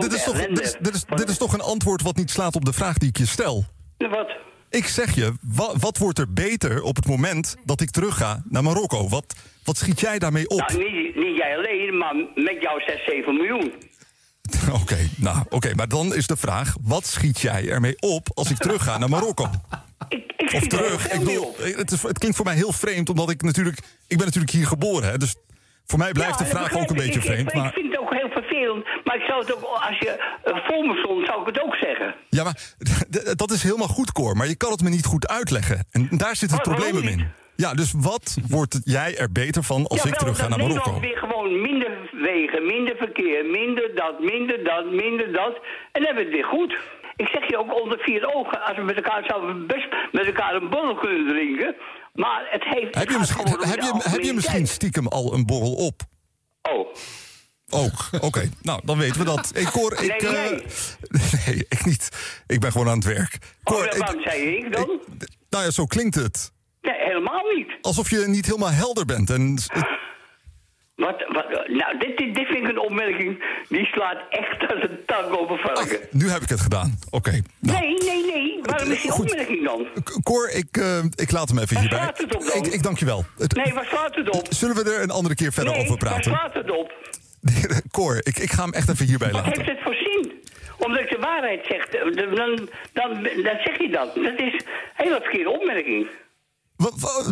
dit, 0.01 0.13
is 0.13 0.23
toch, 0.23 0.37
dit, 0.47 0.59
is, 0.59 0.75
dit, 0.79 0.93
is, 0.95 1.03
van- 1.07 1.17
dit 1.17 1.29
is 1.29 1.37
toch 1.37 1.53
een 1.53 1.61
antwoord 1.61 2.01
wat 2.01 2.15
niet 2.15 2.29
slaat 2.31 2.55
op 2.55 2.65
de 2.65 2.73
vraag 2.73 2.97
die 2.97 3.09
ik 3.09 3.17
je 3.17 3.25
stel? 3.27 3.63
Wat? 3.97 4.31
Ik 4.73 4.87
zeg 4.87 5.15
je, 5.15 5.33
wa- 5.41 5.77
wat 5.79 5.97
wordt 5.97 6.19
er 6.19 6.33
beter 6.33 6.81
op 6.81 6.95
het 6.95 7.07
moment 7.07 7.55
dat 7.65 7.81
ik 7.81 7.89
terugga 7.89 8.43
naar 8.49 8.63
Marokko? 8.63 9.09
Wat, 9.09 9.35
wat 9.63 9.77
schiet 9.77 9.99
jij 9.99 10.19
daarmee 10.19 10.49
op? 10.49 10.59
Nou, 10.69 10.77
niet, 10.77 11.15
niet 11.15 11.37
jij 11.37 11.57
alleen, 11.57 11.97
maar 11.97 12.15
met 12.35 12.57
jou 12.61 12.81
6, 12.81 13.05
7 13.05 13.33
miljoen. 13.33 13.73
Oké, 14.81 14.97
nou, 15.17 15.37
oké, 15.49 15.73
maar 15.75 15.87
dan 15.87 16.15
is 16.15 16.27
de 16.27 16.37
vraag: 16.37 16.75
wat 16.81 17.05
schiet 17.05 17.39
jij 17.39 17.69
ermee 17.69 17.95
op 17.99 18.27
als 18.33 18.49
ik 18.51 18.57
terugga 18.57 18.97
naar 18.97 19.09
Marokko? 19.09 19.43
of 20.55 20.67
terug? 20.67 21.11
Ik 21.13 21.19
bedoel, 21.19 21.55
het, 21.57 21.91
is, 21.91 22.01
het 22.03 22.17
klinkt 22.17 22.37
voor 22.37 22.45
mij 22.45 22.55
heel 22.55 22.71
vreemd, 22.73 23.09
omdat 23.09 23.29
ik 23.29 23.41
natuurlijk, 23.41 23.77
ik 24.07 24.17
ben 24.17 24.25
natuurlijk 24.25 24.51
hier 24.53 24.67
geboren, 24.67 25.09
hè, 25.09 25.17
dus 25.17 25.35
voor 25.85 25.99
mij 25.99 26.11
blijft 26.11 26.39
Ja, 26.39 26.45
de 26.45 26.49
vraag 26.51 26.73
ook 26.73 26.89
een 26.89 26.95
ik. 26.95 27.01
beetje 27.01 27.19
Ik- 27.19 27.25
vreemd. 27.25 27.47
Ik, 27.47 27.53
Maar, 27.55 27.67
ik 27.67 27.73
vind 27.73 27.91
het 27.91 27.99
ook 27.99 28.13
heel 28.13 28.22
vervelend, 28.33 28.85
maar 29.03 29.15
ik 29.15 29.21
zou 29.21 29.39
het 29.39 29.55
ook, 29.55 29.63
als 29.63 29.97
je 29.99 30.11
uh, 30.45 30.65
voor 30.67 30.85
me 30.85 30.95
stond, 31.03 31.25
zou 31.25 31.41
ik 31.41 31.47
het 31.47 31.61
ook 31.63 31.75
zeggen. 31.75 32.15
ja, 32.29 32.43
maar 32.43 32.57
dat 33.43 33.51
is 33.51 33.63
helemaal 33.63 33.87
goed, 33.87 34.11
Cor, 34.11 34.37
maar 34.37 34.47
je 34.47 34.57
kan 34.57 34.71
het 34.71 34.81
me 34.81 34.89
niet 34.89 35.05
goed 35.05 35.27
uitleggen. 35.27 35.87
En 35.91 36.07
daar 36.11 36.35
zit 36.35 36.51
het 36.51 36.61
probleem 36.61 36.97
in. 36.97 37.31
Ja, 37.55 37.73
dus 37.73 37.93
wat 37.97 38.37
wordt 38.47 38.79
jij 38.83 39.17
er 39.17 39.31
beter 39.31 39.63
van 39.63 39.87
als 39.87 40.03
ja, 40.03 40.09
ik 40.09 40.15
terug 40.15 40.37
ga 40.37 40.47
naar 40.47 40.57
Marokko? 40.57 40.75
Nederland 40.75 41.05
weer 41.05 41.17
gewoon 41.17 41.61
minder 41.61 42.09
wegen, 42.11 42.65
minder 42.65 42.95
verkeer, 42.95 43.45
minder 43.45 43.95
dat, 43.95 44.19
minder 44.19 44.63
dat, 44.63 44.85
minder 44.91 45.33
dat. 45.33 45.53
En 45.91 46.01
dan 46.01 46.03
hebben 46.03 46.23
we 46.23 46.29
het 46.29 46.39
weer 46.39 46.45
goed. 46.45 46.77
Ik 47.15 47.27
zeg 47.27 47.49
je 47.49 47.57
ook 47.57 47.81
onder 47.81 47.99
vier 47.99 48.33
ogen, 48.33 48.61
als 48.61 48.77
we 48.77 48.83
met 48.83 48.95
elkaar 48.95 49.23
zouden 49.27 49.67
best 49.67 49.87
met 50.11 50.25
elkaar 50.25 50.55
een 50.55 50.69
borrel 50.69 50.95
kunnen 50.95 51.27
drinken. 51.27 51.75
Maar 52.13 52.47
het 52.49 52.63
heeft. 52.63 52.95
Heb 52.95 53.09
je, 53.09 53.17
misschien, 53.17 53.47
heb, 53.47 53.81
je, 53.81 53.99
heb 54.03 54.21
je 54.21 54.33
misschien 54.33 54.67
stiekem 54.67 55.07
al 55.07 55.33
een 55.33 55.45
borrel 55.45 55.73
op? 55.73 56.01
Oh. 56.61 56.87
Ook, 57.73 58.23
oké. 58.23 58.49
nou, 58.61 58.81
dan 58.83 58.97
weten 58.97 59.17
we 59.19 59.25
dat. 59.25 59.51
Ik 59.55 59.67
hoor, 59.67 59.91
ik, 59.93 59.99
Nee, 60.21 60.31
eh, 60.31 60.49
nee. 60.51 60.63
nee, 61.45 61.65
ik 61.69 61.85
niet. 61.85 62.09
Ik 62.47 62.59
ben 62.59 62.71
gewoon 62.71 62.87
aan 62.89 62.95
het 62.97 63.05
werk. 63.05 63.37
Oh, 63.63 63.73
Cor, 63.75 63.85
ik- 63.85 63.93
waarom 63.97 64.21
zei 64.23 64.55
ik 64.57 64.73
dan? 64.73 64.99
nou 65.49 65.63
ja, 65.63 65.71
zo 65.71 65.85
klinkt 65.85 66.15
het. 66.15 66.51
Nee, 66.81 66.95
helemaal 66.97 67.43
niet. 67.55 67.67
Alsof 67.81 68.09
je 68.09 68.17
niet 68.27 68.45
helemaal 68.45 68.71
helder 68.71 69.05
bent. 69.05 69.29
En, 69.29 69.55
Wat, 70.95 71.23
wat, 71.27 71.67
nou, 71.67 71.97
dit, 71.99 72.17
dit, 72.17 72.35
dit 72.35 72.45
vind 72.47 72.57
ik 72.63 72.67
een 72.67 72.79
opmerking 72.79 73.43
die 73.69 73.85
slaat 73.85 74.17
echt 74.29 74.71
als 74.71 74.83
een 74.83 74.97
tang 75.05 75.37
over 75.37 75.57
varken. 75.57 75.99
nu 76.11 76.29
heb 76.29 76.41
ik 76.41 76.49
het 76.49 76.59
gedaan. 76.61 76.99
Oké. 77.09 77.41
Nou, 77.59 77.79
Nee, 77.79 77.97
nee, 77.97 78.25
nee. 78.33 78.59
Waarom 78.61 78.91
is 78.91 79.01
die 79.01 79.11
Goed. 79.11 79.29
opmerking 79.31 79.65
dan? 79.65 79.87
Cor, 80.23 80.49
ik, 80.49 80.77
eh, 80.77 81.03
ik 81.15 81.31
laat 81.31 81.49
hem 81.49 81.57
even 81.59 81.73
Waar 81.73 81.81
hierbij. 81.83 81.99
slaat 81.99 82.17
het 82.17 82.35
op 82.35 82.41
dan? 82.45 82.63
Ik, 82.65 82.73
ik 82.73 82.83
dank 82.83 82.99
je 82.99 83.05
wel. 83.05 83.25
Nee, 83.37 83.73
waar 83.73 83.85
slaat 83.85 84.15
het 84.15 84.29
op? 84.29 84.47
Zullen 84.49 84.75
we 84.75 84.83
er 84.93 85.01
een 85.01 85.11
andere 85.11 85.35
keer 85.35 85.51
verder 85.53 85.73
nee, 85.73 85.83
over 85.83 85.97
praten? 85.97 86.31
waar 86.31 86.39
slaat 86.39 86.53
het 86.53 86.71
op? 86.77 86.91
Cor, 87.91 88.17
ik, 88.23 88.37
ik 88.37 88.51
ga 88.51 88.63
hem 88.63 88.73
echt 88.73 88.89
even 88.89 89.05
hierbij 89.05 89.31
Wat 89.31 89.45
laten. 89.45 89.61
heeft 89.61 89.69
het 89.71 89.81
voor 89.83 89.95
zin? 89.95 90.31
Omdat 90.77 90.99
ik 90.99 91.09
de 91.09 91.17
waarheid 91.19 91.65
zeg, 91.69 91.89
dan, 91.89 92.35
dan, 92.35 92.69
dan, 92.93 93.23
zeg 93.63 93.77
je 93.77 93.89
dat. 93.91 94.15
Dat 94.15 94.39
is 94.39 94.53
een 94.53 94.61
hele 94.93 95.19
verkeerde 95.21 95.49
opmerking. 95.49 96.07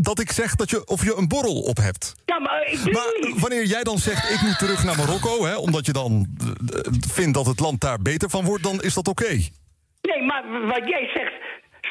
Dat 0.01 0.19
ik 0.19 0.31
zeg 0.31 0.55
dat 0.55 0.69
je, 0.69 0.85
of 0.87 1.03
je 1.03 1.15
een 1.17 1.27
borrel 1.27 1.61
op 1.61 1.77
hebt. 1.77 2.13
Ja, 2.25 2.39
maar 2.39 2.67
ik 2.71 2.83
doe 2.83 2.91
Maar 2.93 3.17
niet. 3.21 3.39
wanneer 3.39 3.65
jij 3.65 3.83
dan 3.83 3.97
zegt, 3.97 4.29
ik 4.29 4.41
moet 4.41 4.57
terug 4.59 4.83
naar 4.83 4.97
Marokko... 4.97 5.45
Hè, 5.45 5.55
omdat 5.55 5.85
je 5.85 5.91
dan 5.93 6.27
eh, 6.39 6.79
eh, 6.79 6.93
vindt 7.13 7.33
dat 7.33 7.45
het 7.45 7.59
land 7.59 7.81
daar 7.81 7.99
beter 8.01 8.29
van 8.29 8.45
wordt... 8.45 8.63
dan 8.63 8.81
is 8.81 8.93
dat 8.93 9.07
oké. 9.07 9.29
Nee, 10.01 10.21
maar 10.25 10.43
wat 10.67 10.87
jij 10.87 11.09
zegt 11.13 11.30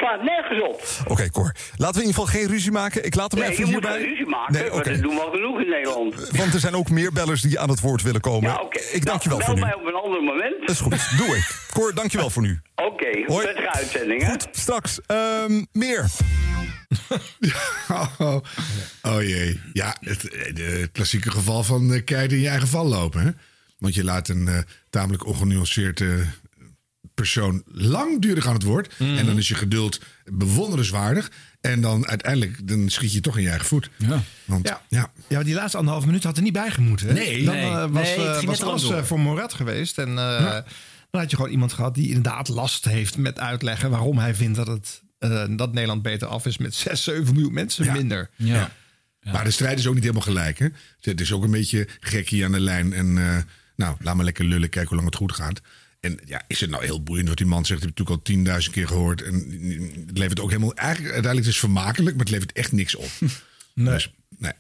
slaat 0.01 0.22
nergens 0.22 0.62
op. 0.68 1.07
Oké, 1.12 1.30
Cor. 1.30 1.53
Laten 1.76 1.94
we 2.01 2.01
in 2.03 2.07
ieder 2.09 2.22
geval 2.22 2.40
geen 2.40 2.46
ruzie 2.48 2.72
maken. 2.72 3.05
Ik 3.05 3.14
laat 3.14 3.30
hem 3.32 3.40
Nee, 3.40 3.48
je 3.51 3.55
even 3.57 3.72
moet 3.72 3.82
hierbij. 3.82 4.01
geen 4.01 4.09
ruzie 4.09 4.26
maken, 4.26 4.53
Nee, 4.55 4.72
oké. 4.72 4.90
dat 4.92 5.03
doen 5.03 5.14
we 5.14 5.20
al 5.20 5.30
genoeg 5.30 5.61
in 5.61 5.68
Nederland. 5.68 6.14
Want 6.30 6.55
er 6.55 6.61
zijn 6.61 6.74
ook 6.74 6.90
meer 6.90 7.12
bellers 7.12 7.40
die 7.40 7.59
aan 7.61 7.68
het 7.68 7.80
woord 7.80 8.03
willen 8.03 8.20
komen. 8.20 8.51
Ja, 8.51 8.61
oké. 8.61 8.80
Ik 8.92 9.05
dank 9.05 9.22
je 9.22 9.28
wel 9.28 9.38
Nou, 9.38 9.51
voor 9.51 9.61
nu. 9.61 9.66
mij 9.66 9.74
op 9.74 9.86
een 9.86 9.94
ander 10.05 10.22
moment. 10.22 10.55
Dat 10.61 10.70
is 10.70 10.80
goed, 10.80 11.16
doe 11.18 11.36
ik. 11.36 11.66
Cor, 11.72 11.94
dank 11.94 12.11
je 12.11 12.18
wel 12.18 12.30
voor 12.30 12.42
nu. 12.42 12.61
Oké, 12.74 13.24
prettige 13.26 13.72
uitzending, 13.72 14.22
hè? 14.22 14.30
Goed, 14.30 14.48
straks 14.53 15.01
ehm, 15.07 15.64
meer. 15.72 16.05
Oh, 17.88 18.36
oh 19.03 19.22
jee. 19.22 19.61
Ja, 19.72 19.96
het, 20.01 20.28
klassieke 20.92 21.30
geval 21.30 21.62
van 21.62 21.90
uh, 21.92 22.05
keihard 22.05 22.32
in 22.32 22.40
je 22.40 22.48
eigen 22.48 22.68
val 22.68 22.86
lopen. 22.86 23.20
Hè? 23.22 23.30
Want 23.78 23.94
je 23.94 24.05
laat 24.05 24.28
een 24.28 24.48
eh, 24.48 24.59
tamelijk 24.90 25.26
ongenuanceerd 25.26 26.01
eh, 26.01 26.09
persoon 27.20 27.62
langdurig 27.66 28.46
aan 28.46 28.54
het 28.54 28.62
woord. 28.62 28.94
En 28.98 29.26
dan 29.26 29.38
is 29.38 29.48
je 29.48 29.54
geduld 29.54 30.00
bewonderenswaardig. 30.24 31.30
En 31.60 31.80
dan 31.80 32.06
uiteindelijk 32.08 32.68
dan 32.68 32.88
schiet 32.88 33.12
je 33.12 33.20
toch 33.20 33.36
in 33.36 33.42
je 33.42 33.48
eigen 33.48 33.66
voet. 33.66 33.90
Ja. 33.96 34.22
Want, 34.44 34.72
Ja. 34.88 35.12
ja. 35.28 35.42
Die 35.42 35.54
laatste 35.54 35.76
anderhalve 35.76 36.06
minuut 36.06 36.24
had 36.24 36.36
er 36.36 36.42
niet 36.42 36.52
bij 36.52 36.70
gemoeten. 36.70 37.06
hè? 37.06 37.12
Nee. 37.12 37.44
dan 37.44 37.54
Nee. 37.54 37.64
eh, 37.70 37.86
was, 37.90 38.16
Nee, 38.16 38.26
eh, 38.26 38.42
was 38.42 38.62
alles 38.62 38.90
eh, 38.90 39.02
voor 39.02 39.20
Morat 39.20 39.54
geweest. 39.54 39.98
En 39.98 40.08
eh, 40.08 40.58
dan 41.10 41.20
had 41.20 41.30
je 41.30 41.36
gewoon 41.36 41.50
iemand 41.50 41.72
gehad 41.72 41.94
die 41.94 42.06
inderdaad 42.08 42.48
last 42.48 42.84
heeft 42.84 43.16
met 43.16 43.38
uitleggen 43.40 43.90
waarom 43.90 44.18
hij 44.18 44.34
vindt 44.34 44.56
dat, 44.56 44.66
het, 44.66 45.02
eh, 45.18 45.44
dat 45.50 45.72
Nederland 45.72 46.02
beter 46.02 46.28
af 46.28 46.46
is 46.46 46.58
met 46.58 46.74
6, 46.74 47.02
7 47.04 47.34
miljoen 47.34 47.52
mensen 47.52 47.92
minder. 47.92 48.30
Ja. 48.36 48.70
Maar 49.32 49.44
de 49.44 49.50
strijd 49.50 49.78
is 49.78 49.86
ook 49.86 49.94
niet 49.94 50.02
helemaal 50.02 50.22
gelijk. 50.24 50.58
Hè? 50.58 50.66
Het 51.00 51.20
is 51.20 51.32
ook 51.32 51.44
een 51.44 51.50
beetje 51.50 51.88
gekkie 52.00 52.44
aan 52.44 52.52
de 52.52 52.60
lijn. 52.60 52.92
En 52.92 53.18
eh, 53.18 53.36
nou, 53.76 53.96
laat 54.00 54.14
maar 54.14 54.24
lekker 54.24 54.44
lullen, 54.44 54.68
kijken 54.68 54.88
hoe 54.88 54.96
lang 54.96 55.08
het 55.08 55.18
goed 55.18 55.32
gaat. 55.32 55.60
En 56.01 56.18
ja, 56.24 56.42
is 56.46 56.61
het 56.61 56.70
nou 56.70 56.84
heel 56.84 57.03
boeiend 57.03 57.28
wat 57.28 57.36
die 57.36 57.46
man 57.46 57.66
zegt? 57.66 57.80
Dat 57.80 57.88
heb 57.88 57.98
ik 57.98 57.98
natuurlijk 57.98 58.26
al 58.28 58.34
tienduizend 58.34 58.74
keer 58.74 58.86
gehoord. 58.86 59.22
En 59.22 59.34
het 60.07 60.18
levert 60.18 60.40
ook 60.40 60.48
helemaal... 60.51 60.74
Eigenlijk, 60.74 61.14
uiteindelijk 61.14 61.40
is 61.55 61.61
het 61.61 61.70
vermakelijk, 61.72 62.16
maar 62.16 62.24
het 62.24 62.34
levert 62.34 62.53
echt 62.53 62.72
niks 62.72 62.94
op. 62.94 63.11
Nee. 63.74 63.92
Dus, 63.94 64.11
nee. 64.38 64.53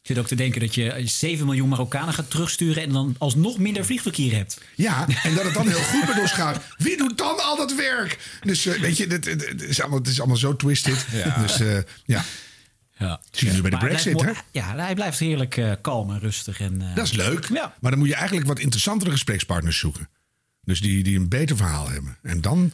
Ik 0.00 0.14
zit 0.16 0.18
ook 0.18 0.26
te 0.26 0.34
denken 0.34 0.60
dat 0.60 0.74
je 0.74 1.02
7 1.04 1.46
miljoen 1.46 1.68
Marokkanen 1.68 2.14
gaat 2.14 2.30
terugsturen... 2.30 2.82
en 2.82 2.92
dan 2.92 3.14
alsnog 3.18 3.58
minder 3.58 3.84
vliegverkeer 3.84 4.32
hebt. 4.32 4.60
Ja, 4.74 5.06
en 5.22 5.34
dat 5.34 5.44
het 5.44 5.54
dan 5.54 5.68
heel 5.68 5.82
goed 5.82 6.06
met 6.08 6.18
ons 6.20 6.32
gaat. 6.32 6.60
Wie 6.78 6.96
doet 6.96 7.18
dan 7.18 7.38
al 7.44 7.56
dat 7.56 7.74
werk? 7.74 8.18
Dus 8.42 8.66
eh, 8.66 8.80
weet 8.80 8.96
je, 8.96 9.06
het, 9.06 9.24
het, 9.24 9.46
het 9.48 9.62
is 9.62 9.80
allemaal, 9.80 9.98
het 9.98 10.08
is 10.08 10.18
allemaal 10.18 10.36
zo 10.36 10.56
twisted. 10.56 11.06
Dus 11.40 11.60
eh, 11.60 11.76
ja, 12.04 12.24
Ja. 12.98 13.20
zien 13.30 13.54
we 13.54 13.60
bij 13.60 13.70
de 13.70 13.76
Maar 13.76 13.86
brexit, 13.86 14.16
blijft 14.16 14.38
hè? 14.52 14.58
Ja, 14.60 14.76
hij 14.76 14.94
blijft 14.94 15.18
heerlijk 15.18 15.56
eh, 15.56 15.72
kalm 15.80 16.10
en 16.10 16.18
rustig. 16.20 16.60
En, 16.60 16.82
eh, 16.82 16.94
Dat 16.94 17.04
is 17.04 17.12
leuk. 17.12 17.48
Ja. 17.52 17.74
Maar 17.80 17.90
dan 17.90 18.00
moet 18.00 18.08
je 18.08 18.14
eigenlijk 18.14 18.46
wat 18.46 18.58
interessantere 18.58 19.10
gesprekspartners 19.10 19.78
zoeken. 19.78 20.08
Dus 20.68 20.80
die, 20.80 21.02
die 21.02 21.18
een 21.18 21.28
beter 21.28 21.56
verhaal 21.56 21.88
hebben. 21.88 22.16
En 22.22 22.40
dan 22.40 22.72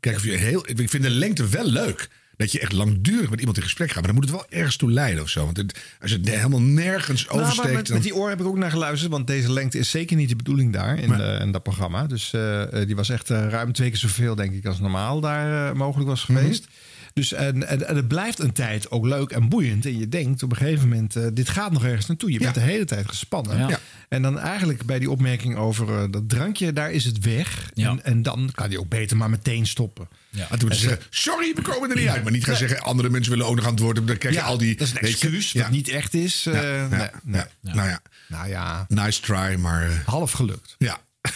kijk 0.00 0.16
of 0.16 0.24
je 0.24 0.32
heel. 0.32 0.68
Ik 0.68 0.90
vind 0.90 1.02
de 1.02 1.10
lengte 1.10 1.48
wel 1.48 1.64
leuk. 1.70 2.08
Dat 2.36 2.52
je 2.52 2.60
echt 2.60 2.72
langdurig 2.72 3.30
met 3.30 3.38
iemand 3.38 3.56
in 3.56 3.62
gesprek 3.62 3.86
gaat. 3.90 3.96
Maar 3.96 4.12
dan 4.12 4.14
moet 4.14 4.24
het 4.24 4.32
wel 4.34 4.46
ergens 4.58 4.76
toe 4.76 4.90
leiden 4.90 5.22
of 5.22 5.28
zo. 5.28 5.44
Want 5.44 5.56
het, 5.56 5.78
als 6.00 6.10
het 6.10 6.28
helemaal 6.28 6.60
nergens 6.60 7.24
Nou, 7.24 7.36
maar 7.36 7.44
oversteekt. 7.46 7.74
met, 7.74 7.86
dan- 7.86 7.94
met 7.94 8.04
die 8.04 8.14
oor 8.14 8.28
heb 8.28 8.40
ik 8.40 8.46
ook 8.46 8.56
naar 8.56 8.70
geluisterd. 8.70 9.10
Want 9.12 9.26
deze 9.26 9.52
lengte 9.52 9.78
is 9.78 9.90
zeker 9.90 10.16
niet 10.16 10.28
de 10.28 10.36
bedoeling 10.36 10.72
daar 10.72 10.98
in, 10.98 11.08
de- 11.08 11.38
in 11.40 11.52
dat 11.52 11.62
programma. 11.62 12.06
Dus 12.06 12.32
eh, 12.32 12.80
eh, 12.80 12.86
die 12.86 12.96
was 12.96 13.08
echt 13.08 13.30
eh, 13.30 13.48
ruim 13.48 13.72
twee 13.72 13.88
keer 13.88 13.98
zoveel, 13.98 14.34
denk 14.34 14.52
ik, 14.54 14.66
als 14.66 14.80
normaal 14.80 15.20
daar 15.20 15.76
mogelijk 15.76 16.08
was 16.08 16.26
Mhm. 16.26 16.38
geweest. 16.38 16.66
Dus 17.14 17.32
en, 17.32 17.68
en, 17.68 17.88
en 17.88 17.96
het 17.96 18.08
blijft 18.08 18.38
een 18.38 18.52
tijd 18.52 18.90
ook 18.90 19.06
leuk 19.06 19.30
en 19.30 19.48
boeiend. 19.48 19.86
En 19.86 19.98
je 19.98 20.08
denkt 20.08 20.42
op 20.42 20.50
een 20.50 20.56
gegeven 20.56 20.88
moment, 20.88 21.16
eh, 21.16 21.26
dit 21.32 21.48
gaat 21.48 21.72
nog 21.72 21.84
ergens 21.84 22.06
naartoe. 22.06 22.32
Je 22.32 22.38
bent 22.38 22.54
de 22.54 22.60
hele 22.60 22.84
tijd 22.84 23.08
gespannen. 23.08 23.58
Ja. 23.58 23.68
Ja. 23.68 23.80
En 24.08 24.22
dan 24.22 24.38
eigenlijk 24.38 24.84
bij 24.84 24.98
die 24.98 25.10
opmerking 25.10 25.56
over 25.56 25.88
eh, 25.88 26.04
dat 26.10 26.28
drankje, 26.28 26.72
daar 26.72 26.92
is 26.92 27.04
het 27.04 27.18
weg. 27.18 27.70
En, 27.74 28.04
en 28.04 28.22
dan 28.22 28.50
kan 28.54 28.68
hij 28.68 28.78
ook 28.78 28.88
beter 28.88 29.16
maar 29.16 29.30
meteen 29.30 29.66
stoppen. 29.66 30.08
Ja. 30.30 30.50
En 30.50 30.58
toen 30.58 30.72
ze 30.72 30.78
zeggen, 30.78 31.06
sorry, 31.10 31.52
we 31.54 31.62
komen 31.62 31.90
er 31.90 31.96
niet 31.96 32.08
uit. 32.08 32.22
Maar 32.22 32.32
niet 32.32 32.44
gaan 32.44 32.56
zeggen, 32.56 32.82
andere 32.82 33.10
mensen 33.10 33.30
willen 33.32 33.46
ook 33.46 33.56
nog 33.56 33.66
antwoorden. 33.66 34.06
Dan 34.06 34.18
krijg 34.18 34.34
je 34.34 34.42
al 34.42 34.58
die... 34.58 34.76
dat 34.76 34.86
is 34.86 34.92
een 34.92 34.98
excuus, 34.98 35.52
wat 35.52 35.70
niet 35.70 35.88
echt 35.88 36.14
is. 36.14 36.44
nee, 36.44 36.88
nee. 37.22 37.42
Nou 37.60 37.88
ja, 37.88 38.00
Nou 38.28 38.48
ja, 38.48 38.86
nice 38.88 39.20
try, 39.20 39.54
maar... 39.54 40.02
half 40.06 40.32
gelukt. 40.32 40.74
Ja. 40.78 41.00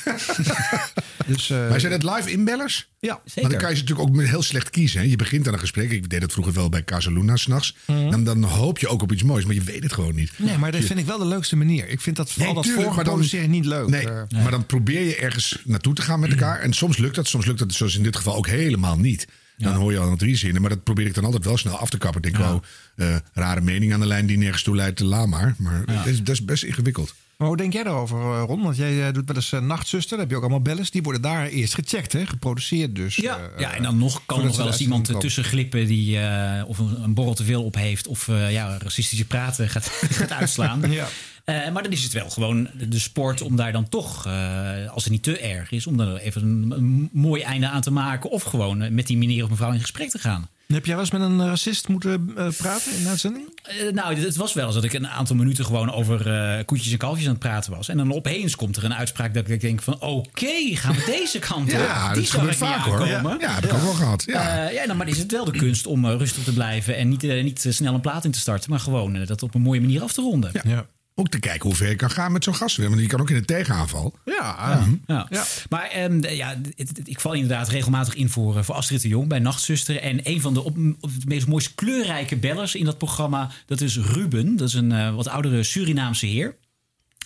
Dus, 1.26 1.50
eh, 1.50 1.68
maar 1.68 1.80
zijn 1.80 1.92
het 1.92 2.02
live 2.02 2.30
inbellers? 2.30 2.88
Ja, 3.00 3.20
Maar 3.34 3.50
dan 3.50 3.58
kan 3.60 3.70
je 3.70 3.76
ze 3.76 3.82
natuurlijk 3.82 4.08
ook 4.08 4.22
heel 4.22 4.42
slecht 4.42 4.70
kiezen. 4.70 5.00
Hè? 5.00 5.06
Je 5.06 5.16
begint 5.16 5.46
aan 5.46 5.52
een 5.52 5.58
gesprek. 5.58 5.90
Ik 5.90 6.08
deed 6.10 6.20
dat 6.20 6.32
vroeger 6.32 6.52
wel 6.52 6.68
bij 6.68 6.84
Casaluna 6.84 7.36
s'nachts. 7.36 7.76
Mhm. 7.86 8.12
En 8.12 8.24
dan 8.24 8.42
hoop 8.42 8.78
je 8.78 8.88
ook 8.88 9.02
op 9.02 9.12
iets 9.12 9.22
moois, 9.22 9.44
maar 9.44 9.54
je 9.54 9.60
weet 9.62 9.82
het 9.82 9.92
gewoon 9.92 10.14
niet. 10.14 10.32
Nee, 10.36 10.58
maar 10.58 10.72
dat 10.72 10.84
vind 10.84 10.98
ik 10.98 11.06
wel 11.06 11.18
de 11.18 11.26
leukste 11.26 11.56
manier. 11.56 11.88
Ik 11.88 12.00
vind 12.00 12.16
dat 12.16 12.32
vooral 12.32 12.54
dat 12.54 12.62
tuurlijk, 12.64 12.94
maar 12.94 13.04
dan- 13.04 13.50
niet 13.50 13.64
leuk. 13.64 13.88
Nee, 13.88 14.08
Eh, 14.08 14.42
maar 14.42 14.50
dan 14.50 14.66
probeer 14.66 15.00
je 15.02 15.16
ergens 15.16 15.58
naartoe 15.64 15.94
te 15.94 16.02
gaan 16.02 16.20
met 16.20 16.30
elkaar. 16.30 16.60
En 16.60 16.72
soms 16.72 16.96
lukt 16.96 17.14
dat, 17.14 17.28
soms 17.28 17.46
lukt 17.46 17.58
dat, 17.58 17.72
zoals 17.72 17.96
in 17.96 18.02
dit 18.02 18.16
geval, 18.16 18.34
ook 18.36 18.46
helemaal 18.46 18.98
niet. 18.98 19.26
Dan 19.56 19.74
hoor 19.74 19.92
je 19.92 19.98
al 19.98 20.16
drie 20.16 20.36
zinnen. 20.36 20.60
Maar 20.60 20.70
dat 20.70 20.82
probeer 20.82 21.06
ik 21.06 21.14
dan 21.14 21.24
altijd 21.24 21.44
wel 21.44 21.56
snel 21.56 21.78
af 21.78 21.90
te 21.90 21.98
kappen. 21.98 22.22
Ik 22.22 22.32
denk, 22.32 22.44
oh, 22.44 22.62
eh, 22.96 23.16
rare 23.32 23.60
mening 23.60 23.92
aan 23.92 24.00
de 24.00 24.06
lijn 24.06 24.26
die 24.26 24.38
nergens 24.38 24.62
toe 24.62 24.76
leidt, 24.76 25.00
la 25.00 25.26
maar. 25.26 25.54
Maar 25.58 25.86
dat, 25.86 26.06
is, 26.06 26.18
dat 26.22 26.34
is 26.34 26.44
best 26.44 26.62
ingewikkeld. 26.62 27.14
Maar 27.38 27.48
hoe 27.48 27.56
denk 27.56 27.72
jij 27.72 27.82
daarover, 27.82 28.18
eh, 28.18 28.42
Ron? 28.46 28.62
Want 28.62 28.76
jij 28.76 29.06
eh, 29.06 29.12
doet 29.12 29.26
wel 29.26 29.36
eens 29.36 29.52
eh, 29.52 29.60
nachtzuster. 29.60 30.10
Dan 30.10 30.18
heb 30.18 30.30
je 30.30 30.36
ook 30.36 30.42
allemaal 30.42 30.62
bellers. 30.62 30.90
Die 30.90 31.02
worden 31.02 31.22
daar 31.22 31.46
eerst 31.46 31.74
gecheckt, 31.74 32.12
hè? 32.12 32.26
geproduceerd 32.26 32.94
dus. 32.94 33.16
Ja, 33.16 33.38
eh, 33.38 33.60
ja, 33.60 33.74
en 33.74 33.82
dan 33.82 33.98
nog 33.98 34.22
kan 34.26 34.44
nog 34.44 34.56
wel 34.56 34.66
eens 34.66 34.80
iemand 34.80 35.20
tussen 35.20 35.44
glippen 35.44 35.86
die 35.86 36.20
eh, 36.20 36.68
of 36.68 36.78
een, 36.78 37.02
een 37.02 37.14
borrel 37.14 37.34
te 37.34 37.44
veel 37.44 37.64
op 37.64 37.74
heeft 37.74 38.06
of 38.06 38.28
eh, 38.28 38.52
ja, 38.52 38.78
racistische 38.78 39.26
praten 39.26 39.68
gaat, 39.68 39.86
gaat 40.18 40.32
uitslaan. 40.32 40.90
Ja. 40.90 41.08
Eh, 41.44 41.70
maar 41.72 41.82
dan 41.82 41.92
is 41.92 42.02
het 42.02 42.12
wel 42.12 42.30
gewoon 42.30 42.68
de 42.88 42.98
sport 42.98 43.42
om 43.42 43.56
daar 43.56 43.72
dan 43.72 43.88
toch, 43.88 44.26
eh, 44.26 44.90
als 44.90 45.04
het 45.04 45.12
niet 45.12 45.22
te 45.22 45.38
erg 45.38 45.70
is, 45.70 45.86
om 45.86 45.96
daar 45.96 46.16
even 46.16 46.42
een, 46.42 46.70
een 46.70 47.08
mooi 47.12 47.42
einde 47.42 47.68
aan 47.68 47.80
te 47.80 47.90
maken. 47.90 48.30
Of 48.30 48.42
gewoon 48.42 48.94
met 48.94 49.06
die 49.06 49.16
meneer 49.16 49.44
of 49.44 49.50
mevrouw 49.50 49.72
in 49.72 49.80
gesprek 49.80 50.10
te 50.10 50.18
gaan. 50.18 50.48
Heb 50.74 50.86
jij 50.86 50.94
wel 50.94 51.04
eens 51.04 51.12
met 51.12 51.20
een 51.20 51.46
racist 51.46 51.88
moeten 51.88 52.32
eh, 52.36 52.48
praten 52.56 52.92
in 52.96 53.02
de 53.02 53.08
uitzending? 53.08 53.58
Eh, 53.62 53.92
nou, 53.92 54.14
het 54.14 54.36
was 54.36 54.52
wel 54.52 54.66
eens 54.66 54.74
dat 54.74 54.84
ik 54.84 54.92
een 54.92 55.08
aantal 55.08 55.36
minuten 55.36 55.64
gewoon 55.64 55.92
over 55.92 56.32
eh, 56.32 56.64
koetjes 56.64 56.92
en 56.92 56.98
kalfjes 56.98 57.24
aan 57.26 57.30
het 57.32 57.40
praten 57.40 57.72
was. 57.72 57.88
En 57.88 57.96
dan 57.96 58.12
opeens 58.14 58.56
komt 58.56 58.76
er 58.76 58.84
een 58.84 58.94
uitspraak 58.94 59.34
dat 59.34 59.48
ik 59.48 59.60
denk 59.60 59.82
van 59.82 60.00
oké, 60.00 60.46
gaan 60.72 60.94
we 60.94 61.02
deze 61.06 61.38
kant 61.38 61.72
op. 61.72 61.78
Ja, 61.88 62.12
Die 62.12 62.22
dat 62.22 62.30
gebeurt 62.30 62.56
vaak, 62.56 62.84
hoor. 62.84 63.06
Ja, 63.06 63.36
ja, 63.40 63.54
heb 63.54 63.64
ik 63.64 63.72
ook 63.72 63.80
wel 63.82 63.92
gehad. 63.92 64.22
Ja. 64.26 64.66
Eh, 64.66 64.74
ja, 64.74 64.84
nou, 64.84 64.98
maar 64.98 65.08
is 65.08 65.18
het 65.18 65.32
wel 65.32 65.44
de 65.44 65.58
kunst 65.58 65.86
om 65.86 66.04
eh, 66.04 66.16
rustig 66.16 66.44
te 66.44 66.52
blijven 66.52 66.96
en 66.96 67.08
niet, 67.08 67.24
eh, 67.24 67.42
niet 67.42 67.64
eh, 67.64 67.72
snel 67.72 67.94
een 67.94 68.00
plaat 68.00 68.24
in 68.24 68.30
te 68.30 68.38
starten, 68.38 68.70
maar 68.70 68.80
gewoon 68.80 69.16
eh, 69.16 69.26
dat 69.26 69.42
op 69.42 69.54
een 69.54 69.62
mooie 69.62 69.80
manier 69.80 70.02
af 70.02 70.12
te 70.12 70.20
ronden. 70.20 70.50
Ja. 70.64 70.86
Ook 71.20 71.28
te 71.28 71.38
kijken 71.38 71.62
hoe 71.68 71.74
ver 71.76 71.88
je 71.88 71.94
kan 71.94 72.10
gaan 72.10 72.32
met 72.32 72.44
zo'n 72.44 72.54
gast. 72.54 72.76
Want 72.76 72.96
die 72.96 73.06
kan 73.06 73.20
ook 73.20 73.30
in 73.30 73.36
een 73.36 73.44
tegenaanval. 73.44 74.14
Ja, 74.24 74.86
Ja. 75.30 75.44
Maar 75.68 75.88
ehm, 75.90 76.24
ja, 76.34 76.48
het- 76.76 76.88
het- 76.88 77.00
ik 77.08 77.20
val 77.20 77.32
inderdaad 77.32 77.68
regelmatig 77.68 78.14
in 78.14 78.28
voor, 78.28 78.56
eh, 78.56 78.62
voor 78.62 78.74
Astrid 78.74 79.02
de 79.02 79.08
Jong 79.08 79.28
bij 79.28 79.38
Nachtzuster. 79.38 80.00
En 80.00 80.20
een 80.22 80.40
van 80.40 80.54
de 80.54 80.62
op, 80.64 80.76
op 81.00 81.10
de 81.20 81.26
meest 81.26 81.46
mooist 81.46 81.74
kleurrijke 81.74 82.36
bellers 82.36 82.74
in 82.74 82.84
dat 82.84 82.98
programma, 82.98 83.50
dat 83.66 83.80
is 83.80 83.96
Ruben. 83.98 84.56
Dat 84.56 84.68
is 84.68 84.74
een 84.74 84.92
eh, 84.92 85.14
wat 85.14 85.28
oudere 85.28 85.62
Surinaamse 85.62 86.26
heer. 86.26 86.56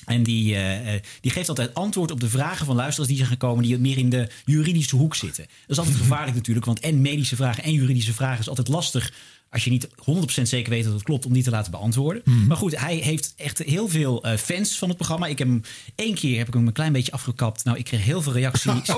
En 0.05 0.22
die, 0.22 0.57
eh, 0.57 1.01
die 1.20 1.30
geeft 1.30 1.49
altijd 1.49 1.74
antwoord 1.74 2.11
op 2.11 2.20
de 2.20 2.28
vragen 2.28 2.66
van 2.66 2.76
luisteraars 2.76 3.09
die 3.09 3.18
zijn 3.18 3.30
gekomen... 3.30 3.64
die 3.64 3.78
meer 3.78 3.99
in 3.99 4.11
de 4.11 4.28
juridische 4.45 4.97
hoek 4.97 5.14
zitten. 5.14 5.45
Dat 5.45 5.70
is 5.70 5.78
altijd 5.78 5.97
gevaarlijk 5.97 6.36
natuurlijk, 6.40 6.66
want 6.66 6.80
en 6.80 7.01
medische 7.01 7.36
vragen 7.36 7.62
en 7.64 7.72
juridische 7.72 8.12
vragen... 8.12 8.40
is 8.40 8.49
altijd 8.49 8.68
lastig 8.68 9.12
als 9.53 9.64
je 9.64 9.70
niet 9.70 9.88
100% 9.88 10.42
zeker 10.42 10.70
weet 10.70 10.84
dat 10.84 10.92
het 10.92 11.03
klopt... 11.03 11.26
om 11.26 11.32
die 11.32 11.42
te 11.42 11.50
laten 11.50 11.70
beantwoorden. 11.70 12.22
Maar 12.48 12.57
goed, 12.57 12.78
hij 12.78 12.96
heeft 12.96 13.32
echt 13.36 13.59
heel 13.59 13.88
veel 13.88 14.22
eh, 14.22 14.36
fans 14.36 14.78
van 14.78 14.88
het 14.88 14.96
programma. 14.96 15.26
Ik 15.26 15.38
heb 15.38 15.48
hem 15.48 15.62
één 15.94 16.14
keer 16.14 16.38
heb 16.38 16.48
ik 16.48 16.55
hem 16.55 16.66
een 16.66 16.72
klein 16.72 16.92
beetje 16.92 17.12
afgekapt. 17.12 17.64
Nou, 17.64 17.78
ik 17.78 17.84
kreeg 17.84 18.05
heel 18.05 18.22
veel 18.22 18.32
reacties 18.32 18.72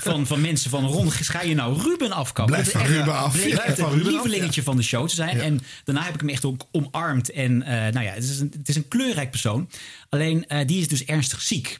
van, 0.00 0.26
van 0.26 0.40
mensen 0.40 0.70
van... 0.70 0.86
Ron, 0.86 1.10
ga 1.12 1.42
je 1.42 1.54
nou 1.54 1.82
Ruben 1.82 2.12
afkappen? 2.12 2.54
Blijf 2.54 2.70
van 2.70 2.82
Ruben 2.82 3.16
af. 3.16 3.32
bleek 3.32 3.54
van 3.54 3.92
Ruben 3.92 4.06
af, 4.06 4.24
lievelingetje 4.24 4.62
van 4.62 4.76
de 4.76 4.82
show 4.82 5.08
te 5.08 5.14
zijn. 5.14 5.40
En 5.40 5.60
daarna 5.84 6.02
heb 6.02 6.14
ik 6.14 6.20
hem 6.20 6.28
echt 6.28 6.44
ook 6.44 6.66
omarmd. 6.72 7.30
En 7.30 7.62
eh, 7.62 7.92
nou 7.92 8.06
ja, 8.06 8.12
het 8.12 8.24
is, 8.24 8.38
een, 8.38 8.52
het 8.58 8.68
is 8.68 8.76
een 8.76 8.88
kleurrijk 8.88 9.30
persoon. 9.30 9.68
Alleen, 10.08 10.46
eh, 10.46 10.66
die 10.66 10.80
is 10.80 10.88
dus 10.88 11.04
ernstig 11.04 11.40
ziek. 11.40 11.78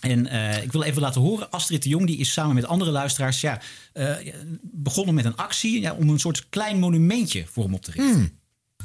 En 0.00 0.26
eh, 0.26 0.62
ik 0.62 0.72
wil 0.72 0.82
even 0.82 1.02
laten 1.02 1.20
horen, 1.20 1.50
Astrid 1.50 1.82
de 1.82 1.88
Jong 1.88 2.06
die 2.06 2.18
is 2.18 2.32
samen 2.32 2.54
met 2.54 2.66
andere 2.66 2.90
luisteraars 2.90 3.40
ja, 3.40 3.60
eh, 3.92 4.14
begonnen 4.62 5.14
met 5.14 5.24
een 5.24 5.36
actie 5.36 5.80
ja, 5.80 5.92
om 5.92 6.08
een 6.08 6.20
soort 6.20 6.46
klein 6.48 6.78
monumentje 6.78 7.46
voor 7.46 7.64
hem 7.64 7.74
op 7.74 7.82
te 7.82 7.90
richten. 7.90 8.37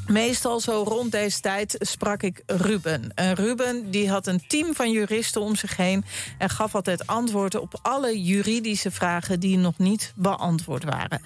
Meestal 0.07 0.59
zo 0.59 0.83
rond 0.87 1.11
deze 1.11 1.39
tijd 1.39 1.75
sprak 1.79 2.23
ik 2.23 2.41
Ruben. 2.45 3.11
En 3.15 3.33
Ruben 3.33 3.91
die 3.91 4.09
had 4.09 4.27
een 4.27 4.47
team 4.47 4.75
van 4.75 4.91
juristen 4.91 5.41
om 5.41 5.55
zich 5.55 5.77
heen... 5.77 6.05
en 6.37 6.49
gaf 6.49 6.75
altijd 6.75 7.07
antwoorden 7.07 7.61
op 7.61 7.79
alle 7.81 8.23
juridische 8.23 8.91
vragen... 8.91 9.39
die 9.39 9.57
nog 9.57 9.77
niet 9.77 10.13
beantwoord 10.15 10.83
waren. 10.83 11.21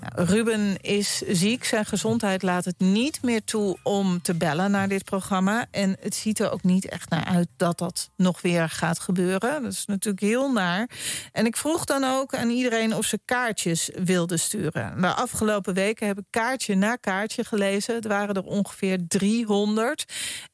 Nou, 0.00 0.28
Ruben 0.28 0.80
is 0.80 1.22
ziek, 1.28 1.64
zijn 1.64 1.84
gezondheid 1.84 2.42
laat 2.42 2.64
het 2.64 2.78
niet 2.78 3.22
meer 3.22 3.44
toe... 3.44 3.76
om 3.82 4.22
te 4.22 4.34
bellen 4.34 4.70
naar 4.70 4.88
dit 4.88 5.04
programma. 5.04 5.66
En 5.70 5.96
het 6.00 6.14
ziet 6.14 6.38
er 6.38 6.52
ook 6.52 6.62
niet 6.62 6.88
echt 6.88 7.10
naar 7.10 7.24
uit 7.24 7.48
dat 7.56 7.78
dat 7.78 8.10
nog 8.16 8.40
weer 8.40 8.68
gaat 8.68 8.98
gebeuren. 8.98 9.62
Dat 9.62 9.72
is 9.72 9.86
natuurlijk 9.86 10.22
heel 10.22 10.52
naar. 10.52 10.88
En 11.32 11.46
ik 11.46 11.56
vroeg 11.56 11.84
dan 11.84 12.04
ook 12.04 12.34
aan 12.34 12.50
iedereen 12.50 12.94
of 12.94 13.04
ze 13.04 13.20
kaartjes 13.24 13.90
wilden 14.04 14.38
sturen. 14.38 15.00
De 15.00 15.14
afgelopen 15.14 15.74
weken 15.74 16.06
heb 16.06 16.18
ik 16.18 16.24
kaartje 16.30 16.74
na 16.74 16.96
kaartje 16.96 17.44
gelezen. 17.44 17.94
Het 17.94 18.06
waren 18.06 18.20
er 18.28 18.42
ongeveer 18.42 18.98
300. 19.08 20.04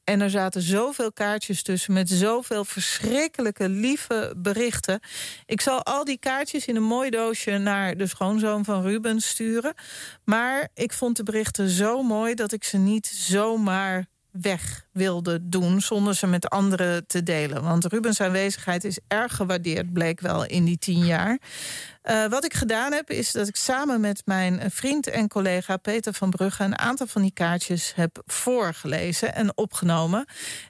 En 0.03 0.21
er 0.21 0.29
zaten 0.29 0.61
zoveel 0.61 1.13
kaartjes 1.13 1.63
tussen 1.63 1.93
met 1.93 2.09
zoveel 2.09 2.65
verschrikkelijke 2.65 3.69
lieve 3.69 4.33
berichten. 4.37 4.99
Ik 5.45 5.61
zal 5.61 5.83
al 5.83 6.03
die 6.03 6.19
kaartjes 6.19 6.65
in 6.65 6.75
een 6.75 6.83
mooi 6.83 7.09
doosje 7.09 7.57
naar 7.57 7.97
de 7.97 8.07
schoonzoon 8.07 8.65
van 8.65 8.81
Ruben 8.81 9.21
sturen. 9.21 9.73
Maar 10.23 10.69
ik 10.73 10.93
vond 10.93 11.17
de 11.17 11.23
berichten 11.23 11.69
zo 11.69 12.03
mooi 12.03 12.35
dat 12.35 12.51
ik 12.51 12.63
ze 12.63 12.77
niet 12.77 13.07
zomaar 13.07 14.07
weg 14.31 14.87
wilde 14.91 15.49
doen 15.49 15.81
zonder 15.81 16.15
ze 16.15 16.27
met 16.27 16.49
anderen 16.49 17.07
te 17.07 17.23
delen. 17.23 17.63
Want 17.63 17.85
Rubens 17.85 18.21
aanwezigheid 18.21 18.83
is 18.83 18.99
erg 19.07 19.35
gewaardeerd, 19.35 19.93
bleek 19.93 20.19
wel 20.19 20.45
in 20.45 20.65
die 20.65 20.77
tien 20.77 21.05
jaar. 21.05 21.39
Uh, 22.03 22.25
wat 22.25 22.45
ik 22.45 22.53
gedaan 22.53 22.93
heb, 22.93 23.09
is 23.09 23.31
dat 23.31 23.47
ik 23.47 23.55
samen 23.55 24.01
met 24.01 24.21
mijn 24.25 24.71
vriend 24.71 25.07
en 25.07 25.27
collega 25.27 25.77
Peter 25.77 26.13
van 26.13 26.29
Brugge 26.29 26.63
een 26.63 26.79
aantal 26.79 27.07
van 27.07 27.21
die 27.21 27.33
kaartjes 27.33 27.91
heb 27.95 28.21
voorgelezen 28.25 29.35
en 29.35 29.57
opgenomen. 29.57 30.25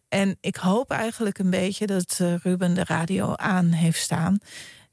En 0.08 0.38
ik 0.42 0.56
hoop 0.56 0.92
eigenlijk 0.92 1.38
een 1.40 1.50
beetje 1.50 1.86
dat 1.86 2.20
uh, 2.22 2.34
Ruben 2.44 2.74
de 2.74 2.84
radio 2.84 3.36
aan 3.36 3.66
heeft 3.66 4.00
staan. 4.00 4.38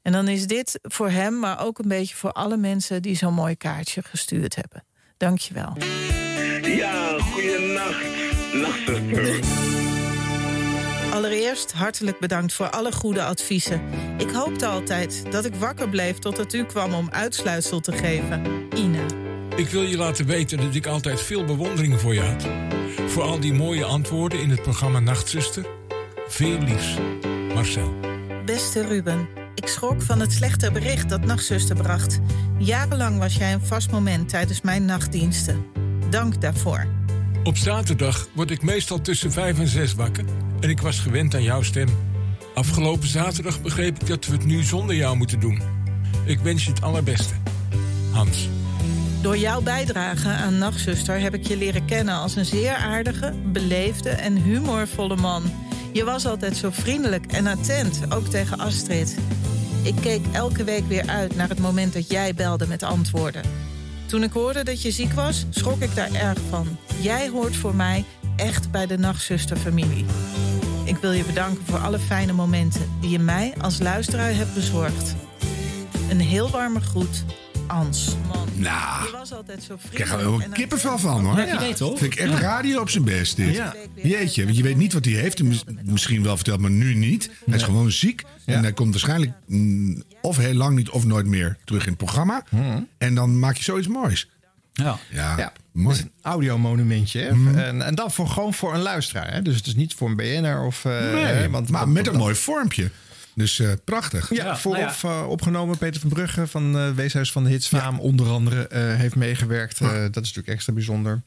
En 0.01 0.11
dan 0.11 0.27
is 0.27 0.47
dit 0.47 0.79
voor 0.81 1.09
hem, 1.09 1.39
maar 1.39 1.65
ook 1.65 1.79
een 1.79 1.87
beetje 1.87 2.15
voor 2.15 2.31
alle 2.31 2.57
mensen 2.57 3.01
die 3.01 3.15
zo'n 3.15 3.33
mooi 3.33 3.55
kaartje 3.55 4.03
gestuurd 4.03 4.55
hebben. 4.55 4.83
Dankjewel. 5.17 5.73
Ja, 6.61 7.19
goeienacht, 7.19 8.16
nachtzuster. 8.57 9.65
Allereerst 11.13 11.71
hartelijk 11.71 12.19
bedankt 12.19 12.53
voor 12.53 12.69
alle 12.69 12.91
goede 12.91 13.23
adviezen. 13.23 13.81
Ik 14.17 14.29
hoopte 14.29 14.65
altijd 14.65 15.23
dat 15.31 15.45
ik 15.45 15.55
wakker 15.55 15.89
bleef 15.89 16.17
totdat 16.19 16.53
u 16.53 16.63
kwam 16.63 16.93
om 16.93 17.07
uitsluitsel 17.11 17.79
te 17.79 17.91
geven. 17.91 18.41
Ina. 18.75 19.03
Ik 19.55 19.69
wil 19.69 19.81
je 19.81 19.97
laten 19.97 20.25
weten 20.25 20.57
dat 20.57 20.75
ik 20.75 20.85
altijd 20.85 21.21
veel 21.21 21.45
bewondering 21.45 21.99
voor 21.99 22.13
je 22.13 22.21
had. 22.21 22.47
Voor 23.07 23.23
al 23.23 23.39
die 23.39 23.53
mooie 23.53 23.83
antwoorden 23.83 24.41
in 24.41 24.49
het 24.49 24.61
programma 24.61 24.99
Nachtzuster. 24.99 25.65
Veel 26.27 26.57
liefs. 26.57 26.97
Marcel. 27.53 27.93
Beste 28.45 28.87
Ruben, 28.87 29.27
ik 29.55 29.67
schrok 29.67 30.01
van 30.01 30.19
het 30.19 30.33
slechte 30.33 30.71
bericht 30.71 31.09
dat 31.09 31.25
Nachtzuster 31.25 31.75
bracht. 31.75 32.19
Jarenlang 32.57 33.19
was 33.19 33.35
jij 33.35 33.53
een 33.53 33.65
vast 33.65 33.91
moment 33.91 34.29
tijdens 34.29 34.61
mijn 34.61 34.85
nachtdiensten. 34.85 35.65
Dank 36.09 36.41
daarvoor. 36.41 36.87
Op 37.47 37.57
zaterdag 37.57 38.27
word 38.33 38.51
ik 38.51 38.61
meestal 38.61 39.01
tussen 39.01 39.31
vijf 39.31 39.59
en 39.59 39.67
zes 39.67 39.93
wakker 39.93 40.25
en 40.59 40.69
ik 40.69 40.81
was 40.81 40.99
gewend 40.99 41.35
aan 41.35 41.43
jouw 41.43 41.61
stem. 41.61 41.87
Afgelopen 42.53 43.07
zaterdag 43.07 43.61
begreep 43.61 43.99
ik 44.01 44.07
dat 44.07 44.25
we 44.25 44.31
het 44.31 44.45
nu 44.45 44.63
zonder 44.63 44.95
jou 44.95 45.17
moeten 45.17 45.39
doen. 45.39 45.61
Ik 46.25 46.39
wens 46.39 46.63
je 46.63 46.69
het 46.69 46.81
allerbeste. 46.81 47.33
Hans. 48.11 48.49
Door 49.21 49.37
jouw 49.37 49.61
bijdrage 49.61 50.27
aan 50.27 50.57
Nachtzuster 50.57 51.19
heb 51.19 51.33
ik 51.33 51.47
je 51.47 51.57
leren 51.57 51.85
kennen 51.85 52.15
als 52.15 52.35
een 52.35 52.45
zeer 52.45 52.75
aardige, 52.75 53.33
beleefde 53.45 54.09
en 54.09 54.35
humorvolle 54.35 55.15
man. 55.15 55.43
Je 55.93 56.03
was 56.03 56.25
altijd 56.25 56.57
zo 56.57 56.69
vriendelijk 56.71 57.25
en 57.25 57.47
attent, 57.47 58.13
ook 58.13 58.27
tegen 58.27 58.59
Astrid. 58.59 59.17
Ik 59.83 59.95
keek 59.95 60.21
elke 60.31 60.63
week 60.63 60.87
weer 60.87 61.07
uit 61.07 61.35
naar 61.35 61.49
het 61.49 61.59
moment 61.59 61.93
dat 61.93 62.09
jij 62.09 62.33
belde 62.33 62.67
met 62.67 62.83
antwoorden. 62.83 63.41
Toen 64.07 64.23
ik 64.23 64.31
hoorde 64.31 64.63
dat 64.63 64.81
je 64.81 64.91
ziek 64.91 65.13
was, 65.13 65.45
schrok 65.49 65.81
ik 65.81 65.95
daar 65.95 66.13
erg 66.13 66.39
van. 66.49 66.77
Jij 67.01 67.29
hoort 67.29 67.55
voor 67.55 67.75
mij 67.75 68.05
echt 68.35 68.71
bij 68.71 68.85
de 68.85 68.97
Nachtzusterfamilie. 68.97 70.05
Ik 70.83 70.97
wil 70.97 71.11
je 71.11 71.23
bedanken 71.23 71.65
voor 71.65 71.77
alle 71.77 71.99
fijne 71.99 72.33
momenten 72.33 72.89
die 73.01 73.09
je 73.09 73.19
mij 73.19 73.53
als 73.61 73.79
luisteraar 73.79 74.35
hebt 74.35 74.53
bezorgd. 74.53 75.15
Een 76.09 76.19
heel 76.19 76.49
warme 76.49 76.79
groet, 76.79 77.23
Ans. 77.67 78.15
Nou. 78.55 79.03
die 79.03 79.11
was 79.11 79.33
altijd 79.33 79.63
zo 79.63 79.73
Ik 79.73 79.79
vriendelijk. 79.79 80.09
krijg 80.09 80.21
er 80.23 80.29
wel 80.29 80.39
en 80.41 80.45
een 80.45 80.53
kippenvel 80.53 80.97
van 80.97 81.25
hoor. 81.25 81.37
Ja, 81.37 81.45
je 81.45 81.59
weet 81.59 81.77
toch? 81.77 81.97
Vind 81.99 82.13
ik 82.13 82.19
echt 82.19 82.31
Ja. 82.31 82.39
radio 82.39 82.81
op 82.81 82.89
zijn 82.89 83.03
best 83.03 83.35
dit. 83.35 83.55
Ja. 83.55 83.75
Jeetje, 83.95 84.43
want 84.43 84.57
je 84.57 84.63
weet 84.63 84.77
niet 84.77 84.93
wat 84.93 85.05
hij 85.05 85.13
heeft. 85.13 85.43
Mis- 85.43 85.63
Misschien 85.83 86.23
wel 86.23 86.35
verteld, 86.35 86.59
maar 86.59 86.71
nu 86.71 86.95
niet. 86.95 87.29
Hij 87.45 87.55
is 87.55 87.63
gewoon 87.63 87.91
ziek. 87.91 88.23
En 88.45 88.61
hij 88.61 88.73
komt 88.73 88.91
waarschijnlijk 88.91 89.31
mm, 89.47 90.03
of 90.21 90.37
heel 90.37 90.53
lang 90.53 90.75
niet 90.75 90.89
of 90.89 91.05
nooit 91.05 91.25
meer 91.25 91.57
terug 91.63 91.81
in 91.83 91.87
het 91.89 91.97
programma. 91.97 92.43
En 92.97 93.15
dan 93.15 93.39
maak 93.39 93.57
je 93.57 93.63
zoiets 93.63 93.87
moois. 93.87 94.29
Ja, 94.73 94.97
ja, 95.11 95.37
Ja, 95.37 95.53
mooi. 95.71 95.87
Het 95.87 95.97
is 95.97 96.03
een 96.03 96.11
audiomonumentje. 96.21 97.19
hè. 97.21 97.33
Mhm. 97.35 97.57
En, 97.57 97.81
en 97.81 97.95
dan 97.95 98.11
voor, 98.11 98.27
gewoon 98.29 98.53
voor 98.53 98.73
een 98.73 98.81
luisteraar. 98.81 99.33
Hè? 99.33 99.41
Dus 99.41 99.55
het 99.55 99.65
is 99.67 99.75
niet 99.75 99.93
voor 99.93 100.09
een 100.09 100.15
BN'er 100.15 100.61
of... 100.63 100.85
eh, 100.85 100.91
Nee, 101.13 101.23
hè, 101.23 101.49
want, 101.49 101.69
maar 101.69 101.81
want- 101.81 101.93
met 101.93 102.07
een 102.07 102.15
mooi 102.15 102.35
vormpje. 102.35 102.91
Dus 103.37 103.59
eh, 103.59 103.71
prachtig. 103.83 104.35
Ja, 104.35 104.57
vooraf 104.57 105.03
nou 105.03 105.23
eh, 105.23 105.29
opgenomen. 105.29 105.77
Peter 105.77 106.01
van 106.01 106.09
Brugge 106.09 106.47
van 106.47 106.77
eh 106.77 106.91
Weeshuis 106.91 107.31
van 107.31 107.43
de 107.43 107.49
Hits 107.49 107.67
Faam 107.67 107.99
onder 107.99 108.27
andere 108.29 108.67
eh, 108.67 108.95
heeft 108.95 109.15
meegewerkt. 109.15 109.81
Eh, 109.81 109.89
dat 109.89 109.99
is 110.01 110.13
natuurlijk 110.13 110.47
extra 110.47 110.73
bijzonder. 110.73 111.21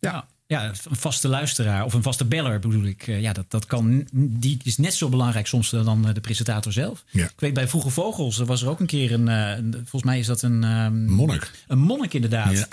Ja. 0.00 0.26
ja, 0.46 0.64
een 0.68 0.96
vaste 0.96 1.28
luisteraar 1.28 1.84
of 1.84 1.94
een 1.94 2.02
vaste 2.02 2.24
beller 2.24 2.58
bedoel 2.58 2.84
ik. 2.84 3.06
eh, 3.06 3.20
Ja, 3.20 3.32
dat, 3.32 3.44
dat 3.48 3.66
kan, 3.66 4.06
die 4.12 4.58
is 4.64 4.76
net 4.76 4.94
zo 4.94 5.08
belangrijk 5.08 5.46
soms 5.46 5.70
dan 5.70 6.08
eh, 6.08 6.14
de 6.14 6.20
presentator 6.20 6.72
zelf. 6.72 7.04
Ja. 7.10 7.24
Ik 7.24 7.32
weet 7.40 7.54
bij 7.54 7.68
Vroege 7.68 7.90
Vogels 7.90 8.38
er 8.38 8.46
was 8.46 8.62
er 8.62 8.68
ook 8.68 8.80
een 8.80 8.86
keer 8.86 9.12
een, 9.12 9.28
eh, 9.28 9.56
een- 9.56 9.72
volgens 9.72 10.02
mij 10.02 10.18
is 10.18 10.26
dat 10.26 10.42
een... 10.42 10.64
ehm, 10.64 11.04
Monnik. 11.10 11.50
Een 11.66 11.78
monnik 11.78 12.14
inderdaad. 12.14 12.52
Ja. 12.58 12.66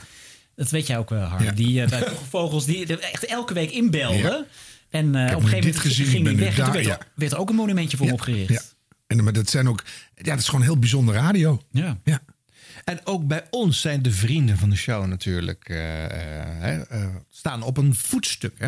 Dat 0.56 0.70
weet 0.70 0.88
jij 0.88 0.98
ook, 0.98 1.12
eh, 1.12 1.30
Harm. 1.30 1.44
Ja. 1.44 1.52
Die 1.52 1.82
eh, 1.84 1.90
bij 1.90 2.00
Vroege 2.04 2.26
Vogels 2.30 2.66
die 2.66 2.86
er 2.88 3.00
echt 3.00 3.26
elke 3.26 3.54
week 3.54 3.72
inbelde. 3.72 4.46
En 4.90 5.16
eh, 5.16 5.36
op 5.36 5.42
een 5.44 5.48
gegeven 5.50 5.72
dit 5.72 5.76
moment 5.76 5.78
gezien, 5.78 6.06
ging 6.06 6.26
hij 6.26 6.36
weg. 6.36 6.56
Daar, 6.56 6.72
werd, 6.72 6.86
ja. 6.86 7.00
er- 7.00 7.08
werd 7.16 7.32
er 7.32 7.38
ook 7.38 7.50
een 7.50 7.56
monumentje 7.56 7.98
voor 7.98 8.06
hem 8.06 8.16
opgericht. 8.16 8.50
Ja. 8.50 8.62
En, 9.08 9.24
maar 9.24 9.34
dat 9.34 9.50
zijn 9.50 9.68
ook... 9.70 9.84
Ja, 10.16 10.24
dat 10.24 10.40
is 10.40 10.48
gewoon 10.48 10.64
heel 10.64 10.78
bijzonder 10.80 11.16
radio. 11.16 11.62
Ja. 11.72 11.98
Ja. 12.04 12.22
En 12.84 13.00
ook 13.04 13.28
bij 13.28 13.44
ons 13.50 13.82
zijn 13.82 14.02
de 14.02 14.12
vrienden 14.12 14.58
van 14.58 14.70
de 14.70 14.76
show 14.76 15.06
natuurlijk... 15.06 15.70
eh, 15.70 16.06
eh, 16.06 16.12
hè, 16.60 16.82
eh, 16.82 17.08
staan 17.30 17.62
op 17.62 17.78
een 17.78 17.96
voetstuk. 17.96 18.54
Hè? 18.58 18.68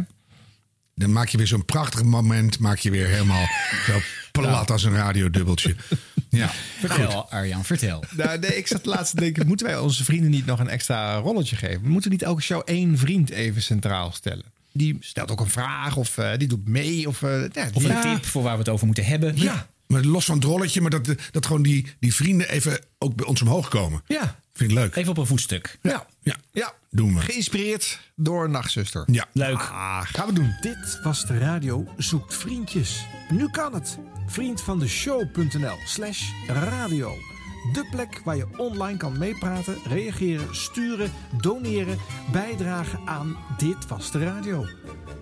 Dan 0.96 1.12
maak 1.12 1.28
je 1.28 1.38
weer 1.38 1.48
zo'n 1.48 1.66
prachtig 1.66 2.04
moment. 2.04 2.60
Maak 2.60 2.78
je 2.78 2.92
weer 2.92 3.08
helemaal 3.08 3.46
zo 3.88 4.00
plat 4.32 4.72
als 4.72 4.84
een 4.84 4.94
radiodubbeltje. 4.96 5.76
Ja. 6.30 6.50
Vertel, 6.80 7.30
Arjan, 7.32 7.66
vertel. 7.66 8.04
Nou, 8.16 8.40
nee, 8.40 8.58
ik 8.58 8.68
zat 8.68 8.86
laatst 8.86 9.16
te 9.16 9.22
denken... 9.22 9.48
moeten 9.48 9.66
wij 9.66 9.78
onze 9.78 10.04
vrienden 10.04 10.30
niet 10.30 10.46
nog 10.46 10.60
een 10.60 10.70
extra 10.70 11.16
rolletje 11.16 11.56
geven? 11.56 11.82
We 11.82 11.90
moeten 11.90 12.12
niet 12.12 12.22
elke 12.22 12.42
show 12.42 12.62
één 12.66 12.98
vriend 12.98 13.30
even 13.30 13.62
centraal 13.62 14.12
stellen. 14.12 14.46
Die 14.74 14.98
stelt 15.00 15.32
ook 15.32 15.40
een 15.40 15.50
vraag 15.50 15.96
of 15.96 16.18
eh, 16.18 16.38
die 16.38 16.48
doet 16.48 16.68
mee. 16.68 17.08
Of, 17.08 17.22
eh, 17.24 17.42
ja, 17.52 17.70
Of 17.74 17.84
die- 17.84 17.92
een 17.94 18.02
tip 18.02 18.26
voor 18.26 18.44
waar 18.44 18.54
we 18.54 18.60
het 18.60 18.70
over 18.70 18.86
moeten 18.86 19.06
hebben. 19.06 19.38
Ja. 19.38 19.70
Maar 19.88 20.02
los 20.02 20.26
van 20.26 20.36
het 20.36 20.44
rolletje, 20.44 20.82
maar 20.82 20.90
dat, 20.90 21.16
dat 21.32 21.46
gewoon 21.46 21.62
die, 21.62 21.88
die 22.00 22.14
vrienden 22.16 22.50
even 22.50 22.80
ook 22.98 23.16
bij 23.16 23.26
ons 23.26 23.42
omhoog 23.42 23.68
komen. 23.70 24.02
Ja. 24.08 24.40
Vind 24.54 24.72
ik 24.72 24.78
leuk. 24.78 24.96
Even 24.96 25.12
op 25.12 25.18
een 25.18 25.26
voetstuk. 25.26 25.78
Ja. 25.82 26.06
Ja. 26.22 26.36
ja. 26.52 26.74
Doen 26.90 27.16
we. 27.16 27.22
Geïnspireerd 27.22 28.00
door 28.16 28.50
Nachtzuster. 28.50 29.04
Ja. 29.12 29.26
Leuk. 29.34 29.58
Ah, 29.60 30.02
gaan 30.04 30.28
we 30.28 30.34
doen. 30.34 30.56
Dit 30.62 31.00
was 31.04 31.26
de 31.26 31.38
radio 31.38 31.88
Zoekt 31.98 32.34
Vriendjes. 32.36 33.06
Nu 33.30 33.50
kan 33.50 33.74
het. 33.74 33.98
Vriend 34.28 34.62
van 34.62 34.80
de 34.80 34.88
show.nl 34.88 35.78
slash 35.86 36.22
radio. 36.48 37.31
De 37.62 37.88
plek 37.92 38.22
waar 38.24 38.36
je 38.36 38.48
online 38.58 38.98
kan 38.98 39.18
meepraten, 39.18 39.78
reageren, 39.88 40.56
sturen, 40.56 41.12
doneren, 41.42 41.98
bijdragen 42.32 43.00
aan 43.06 43.38
Dit 43.58 43.88
Was 43.88 44.12
De 44.12 44.24
Radio. 44.24 44.66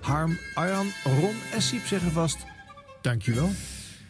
Harm, 0.02 0.38
Arjan, 0.54 0.92
Ron 1.04 1.36
en 1.54 1.62
Siep 1.62 1.86
zeggen 1.86 2.12
vast, 2.12 2.38
dankjewel. 3.02 3.52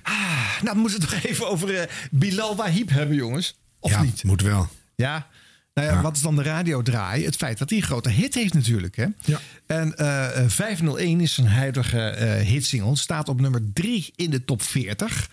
Ah, 0.02 0.62
nou, 0.62 0.76
we 0.76 0.82
moeten 0.82 1.02
het 1.02 1.10
toch 1.10 1.24
even 1.24 1.48
over 1.48 1.80
eh, 1.80 1.88
Bilal 2.12 2.56
Wahib 2.56 2.90
hebben, 2.90 3.16
jongens. 3.16 3.60
Of 3.80 3.92
ja, 3.92 4.02
niet? 4.02 4.24
moet 4.24 4.42
wel. 4.42 4.68
Ja. 4.96 5.28
Nou 5.74 5.88
ja, 5.88 6.02
wat 6.02 6.16
is 6.16 6.22
dan 6.22 6.36
de 6.36 6.44
radiodraai? 6.44 7.26
Het 7.26 7.36
feit 7.36 7.58
dat 7.58 7.70
hij 7.70 7.80
een 7.80 7.86
grote 7.86 8.10
hit 8.10 8.34
heeft 8.34 8.54
natuurlijk. 8.54 8.96
Hè? 8.96 9.06
Ja. 9.26 9.40
En 9.66 9.96
eh, 9.98 10.44
eh, 10.44 10.50
501 10.50 11.22
is 11.22 11.34
zijn 11.34 11.48
huidige 11.48 12.00
eh 12.00 12.48
hitsingle. 12.48 12.96
Staat 12.96 13.30
op 13.30 13.42
nummer 13.42 13.62
3 13.74 14.14
in 14.16 14.30
de 14.30 14.46
top 14.46 14.62
40. 14.62 15.30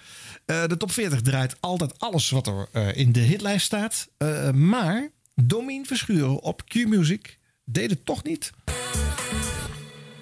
Eh, 0.46 0.66
de 0.66 0.76
top 0.76 0.90
40 0.90 1.20
draait 1.20 1.56
altijd 1.60 1.98
alles 1.98 2.30
wat 2.30 2.46
er 2.46 2.68
eh, 2.72 2.96
in 2.96 3.12
de 3.12 3.20
hitlijst 3.20 3.66
staat. 3.66 4.08
Eh, 4.16 4.50
maar 4.50 5.08
Domien 5.34 5.86
Verschuren 5.86 6.42
op 6.42 6.64
Q-Music 6.64 7.38
deed 7.64 7.90
het 7.90 8.04
toch 8.04 8.22
niet. 8.22 8.52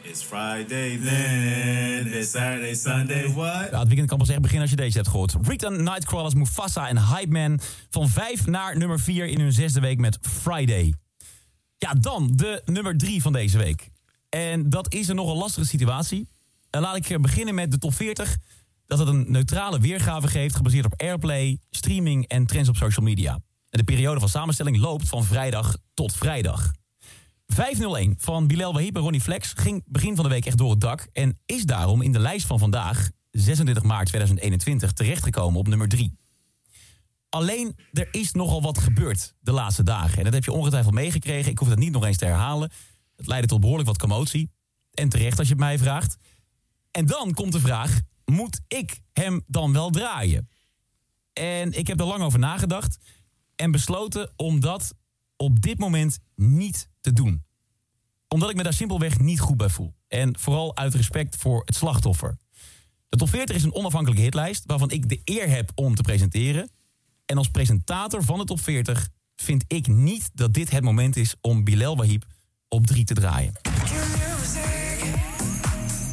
It's 0.02 0.22
Friday 0.22 0.98
then, 0.98 2.12
it's 2.12 2.30
Saturday, 2.30 2.74
Sunday, 2.74 3.32
what? 3.32 3.70
Ja, 3.70 3.78
het 3.78 3.86
weekend 3.86 4.08
kan 4.08 4.18
pas 4.18 4.28
echt 4.28 4.40
beginnen 4.40 4.62
als 4.62 4.70
je 4.70 4.82
deze 4.82 4.96
hebt 4.96 5.08
gehoord. 5.08 5.34
Return 5.42 5.82
Nightcrawlers, 5.82 6.34
Mufasa 6.34 6.88
en 6.88 7.06
Hype 7.08 7.30
Man. 7.30 7.60
Van 7.90 8.08
5 8.08 8.46
naar 8.46 8.76
nummer 8.76 9.00
4 9.00 9.26
in 9.26 9.40
hun 9.40 9.52
zesde 9.52 9.80
week 9.80 9.98
met 9.98 10.18
Friday. 10.20 10.94
Ja, 11.78 11.94
dan 11.94 12.30
de 12.34 12.62
nummer 12.64 12.98
3 12.98 13.22
van 13.22 13.32
deze 13.32 13.58
week. 13.58 13.90
En 14.28 14.70
dat 14.70 14.92
is 14.92 15.08
een 15.08 15.16
nogal 15.16 15.36
lastige 15.36 15.66
situatie. 15.66 16.28
En 16.70 16.80
laat 16.80 16.96
ik 16.96 17.20
beginnen 17.20 17.54
met 17.54 17.70
de 17.70 17.78
top 17.78 17.94
40. 17.94 18.36
Dat 18.86 18.98
het 18.98 19.08
een 19.08 19.24
neutrale 19.28 19.80
weergave 19.80 20.28
geeft, 20.28 20.56
gebaseerd 20.56 20.84
op 20.84 21.00
airplay, 21.00 21.58
streaming 21.70 22.26
en 22.26 22.46
trends 22.46 22.68
op 22.68 22.76
social 22.76 23.04
media. 23.04 23.32
En 23.68 23.78
de 23.78 23.84
periode 23.84 24.20
van 24.20 24.28
samenstelling 24.28 24.78
loopt 24.78 25.08
van 25.08 25.24
vrijdag 25.24 25.76
tot 25.94 26.14
vrijdag. 26.14 26.72
501 27.46 28.14
van 28.18 28.46
Bilal 28.46 28.72
Wahib 28.72 28.96
en 28.96 29.02
Ronnie 29.02 29.20
Flex 29.20 29.52
ging 29.56 29.82
begin 29.86 30.14
van 30.14 30.24
de 30.24 30.30
week 30.30 30.46
echt 30.46 30.58
door 30.58 30.70
het 30.70 30.80
dak... 30.80 31.08
en 31.12 31.38
is 31.46 31.64
daarom 31.64 32.02
in 32.02 32.12
de 32.12 32.18
lijst 32.18 32.46
van 32.46 32.58
vandaag, 32.58 33.10
26 33.30 33.84
maart 33.84 34.06
2021, 34.06 34.92
terechtgekomen 34.92 35.58
op 35.58 35.68
nummer 35.68 35.88
3. 35.88 36.16
Alleen, 37.28 37.76
er 37.92 38.08
is 38.10 38.32
nogal 38.32 38.62
wat 38.62 38.78
gebeurd 38.78 39.34
de 39.40 39.52
laatste 39.52 39.82
dagen. 39.82 40.18
En 40.18 40.24
dat 40.24 40.32
heb 40.32 40.44
je 40.44 40.52
ongetwijfeld 40.52 40.94
meegekregen. 40.94 41.50
Ik 41.50 41.58
hoef 41.58 41.68
dat 41.68 41.78
niet 41.78 41.92
nog 41.92 42.04
eens 42.04 42.16
te 42.16 42.24
herhalen. 42.24 42.70
Het 43.16 43.26
leidde 43.26 43.48
tot 43.48 43.60
behoorlijk 43.60 43.88
wat 43.88 43.98
commotie. 43.98 44.50
En 44.90 45.08
terecht 45.08 45.38
als 45.38 45.48
je 45.48 45.54
het 45.54 45.62
mij 45.62 45.78
vraagt. 45.78 46.16
En 46.90 47.06
dan 47.06 47.32
komt 47.32 47.52
de 47.52 47.60
vraag, 47.60 48.00
moet 48.24 48.60
ik 48.68 49.00
hem 49.12 49.42
dan 49.46 49.72
wel 49.72 49.90
draaien? 49.90 50.48
En 51.32 51.72
ik 51.72 51.86
heb 51.86 52.00
er 52.00 52.06
lang 52.06 52.22
over 52.22 52.38
nagedacht 52.38 52.98
en 53.56 53.70
besloten 53.70 54.32
om 54.36 54.60
dat 54.60 54.94
op 55.36 55.60
dit 55.60 55.78
moment 55.78 56.18
niet 56.34 56.88
te 57.00 57.12
doen. 57.12 57.44
Omdat 58.28 58.50
ik 58.50 58.56
me 58.56 58.62
daar 58.62 58.72
simpelweg 58.72 59.18
niet 59.18 59.40
goed 59.40 59.56
bij 59.56 59.68
voel. 59.68 59.94
En 60.08 60.38
vooral 60.38 60.76
uit 60.76 60.94
respect 60.94 61.36
voor 61.36 61.62
het 61.64 61.76
slachtoffer. 61.76 62.36
De 63.08 63.16
top 63.16 63.28
40 63.28 63.56
is 63.56 63.62
een 63.62 63.74
onafhankelijke 63.74 64.22
hitlijst 64.22 64.62
waarvan 64.66 64.90
ik 64.90 65.08
de 65.08 65.20
eer 65.24 65.48
heb 65.48 65.72
om 65.74 65.94
te 65.94 66.02
presenteren. 66.02 66.70
En 67.24 67.36
als 67.36 67.48
presentator 67.48 68.24
van 68.24 68.38
de 68.38 68.44
top 68.44 68.60
40 68.60 69.08
vind 69.36 69.64
ik 69.66 69.86
niet 69.86 70.30
dat 70.34 70.54
dit 70.54 70.70
het 70.70 70.82
moment 70.82 71.16
is 71.16 71.34
om 71.40 71.64
Bilal 71.64 71.96
Wahib 71.96 72.24
op 72.68 72.86
3 72.86 73.04
te 73.04 73.14
draaien. 73.14 73.52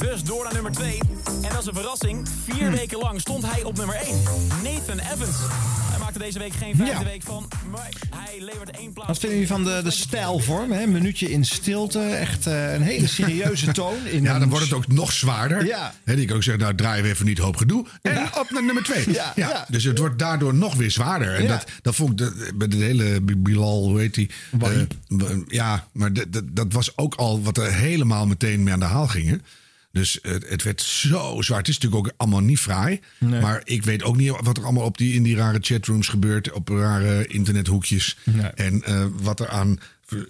Dus 0.02 0.24
door 0.24 0.44
naar 0.44 0.54
nummer 0.54 0.72
2. 0.72 1.00
En 1.26 1.50
dat 1.50 1.60
is 1.60 1.66
een 1.66 1.74
verrassing. 1.74 2.28
Vier 2.50 2.72
weken 2.72 2.98
lang 3.00 3.20
stond 3.22 3.46
hij 3.52 3.64
op 3.64 3.78
nummer 3.78 3.96
1. 3.96 4.16
Nathan 4.64 5.00
Evans. 5.00 5.38
Hij 5.90 6.00
maakte 6.00 6.20
deze 6.20 6.40
week 6.40 6.54
geen 6.54 6.76
vijfde 6.76 7.04
Ja. 7.04 7.04
week 7.12 7.22
van. 7.24 7.48
Maar 7.72 7.90
hij 8.16 8.36
levert 8.40 8.70
één 8.78 8.94
plaats. 8.94 9.08
Wat 9.10 9.20
vinden 9.20 9.40
jullie 9.40 9.54
van 9.54 9.64
de, 9.64 9.82
de 9.84 9.92
stijlvorm? 9.92 10.72
Hè? 10.72 10.82
Een 10.84 10.92
minuutje 10.92 11.32
in 11.32 11.46
stilte. 11.46 12.00
Echt 12.00 12.48
eh, 12.48 12.74
een 12.74 12.82
hele 12.82 13.08
serieuze 13.08 13.72
toon. 13.82 14.06
In 14.06 14.24
Ja, 14.24 14.34
een- 14.34 14.40
dan 14.40 14.50
wordt 14.50 14.66
het 14.66 14.74
ook 14.74 14.88
nog 14.88 15.12
zwaarder. 15.12 15.66
Ja. 15.66 15.94
Hè, 16.04 16.16
die 16.16 16.26
kan 16.26 16.36
ook 16.36 16.44
zeggen, 16.44 16.64
nou 16.64 16.76
draaien 16.76 17.04
we 17.04 17.10
even 17.10 17.26
niet 17.26 17.38
hoop 17.38 17.56
gedoe. 17.58 17.86
En 18.02 18.24
op 18.40 18.50
naar 18.50 18.64
nummer 18.66 18.84
twee. 18.84 19.12
Ja, 19.14 19.32
ja. 19.36 19.66
Dus 19.70 19.84
het 19.84 19.98
wordt 19.98 20.20
daardoor 20.20 20.54
nog 20.54 20.76
weer 20.76 20.92
zwaarder. 20.92 21.36
En 21.36 21.44
Ja. 21.44 21.50
dat, 21.50 21.66
dat 21.82 21.96
vond 21.96 22.12
ik 22.12 22.18
de, 22.18 22.52
bij 22.56 22.68
de 22.68 22.76
hele 22.78 23.22
Bilal, 23.38 23.84
hoe 23.88 24.00
heet 24.00 24.14
die? 24.14 24.30
Eh, 24.60 24.70
ja, 25.48 25.88
maar 25.92 26.14
dat- 26.14 26.34
dat- 26.34 26.56
dat 26.56 26.74
was 26.74 26.98
ook 26.98 27.16
al 27.16 27.42
wat 27.42 27.58
er 27.58 27.74
helemaal 27.74 28.28
meteen 28.28 28.64
mee 28.64 28.74
aan 28.74 28.80
de 28.80 28.86
haal 28.86 29.08
gingen. 29.08 29.42
Dus 29.92 30.20
het, 30.22 30.50
het 30.50 30.64
werd 30.64 30.82
zo 30.82 31.42
zwaar. 31.42 31.58
Het 31.58 31.68
is 31.68 31.80
natuurlijk 31.80 32.08
ook 32.08 32.14
allemaal 32.18 32.42
niet 32.42 32.60
fraai. 32.60 33.00
Nee. 33.18 33.42
Maar 33.42 33.62
ik 33.64 33.84
weet 33.84 34.04
ook 34.04 34.18
niet 34.18 34.30
wat 34.42 34.58
er 34.58 34.64
allemaal 34.64 34.86
op 34.86 34.98
die, 34.98 35.14
in 35.14 35.24
die 35.24 35.36
rare 35.36 35.58
chatrooms 35.62 36.08
gebeurt. 36.08 36.52
Op 36.52 36.70
rare 36.70 37.28
internethoekjes. 37.28 38.18
Nee. 38.24 38.46
En 38.46 38.84
eh, 38.84 39.06
wat 39.22 39.40
er 39.40 39.48
aan 39.48 39.80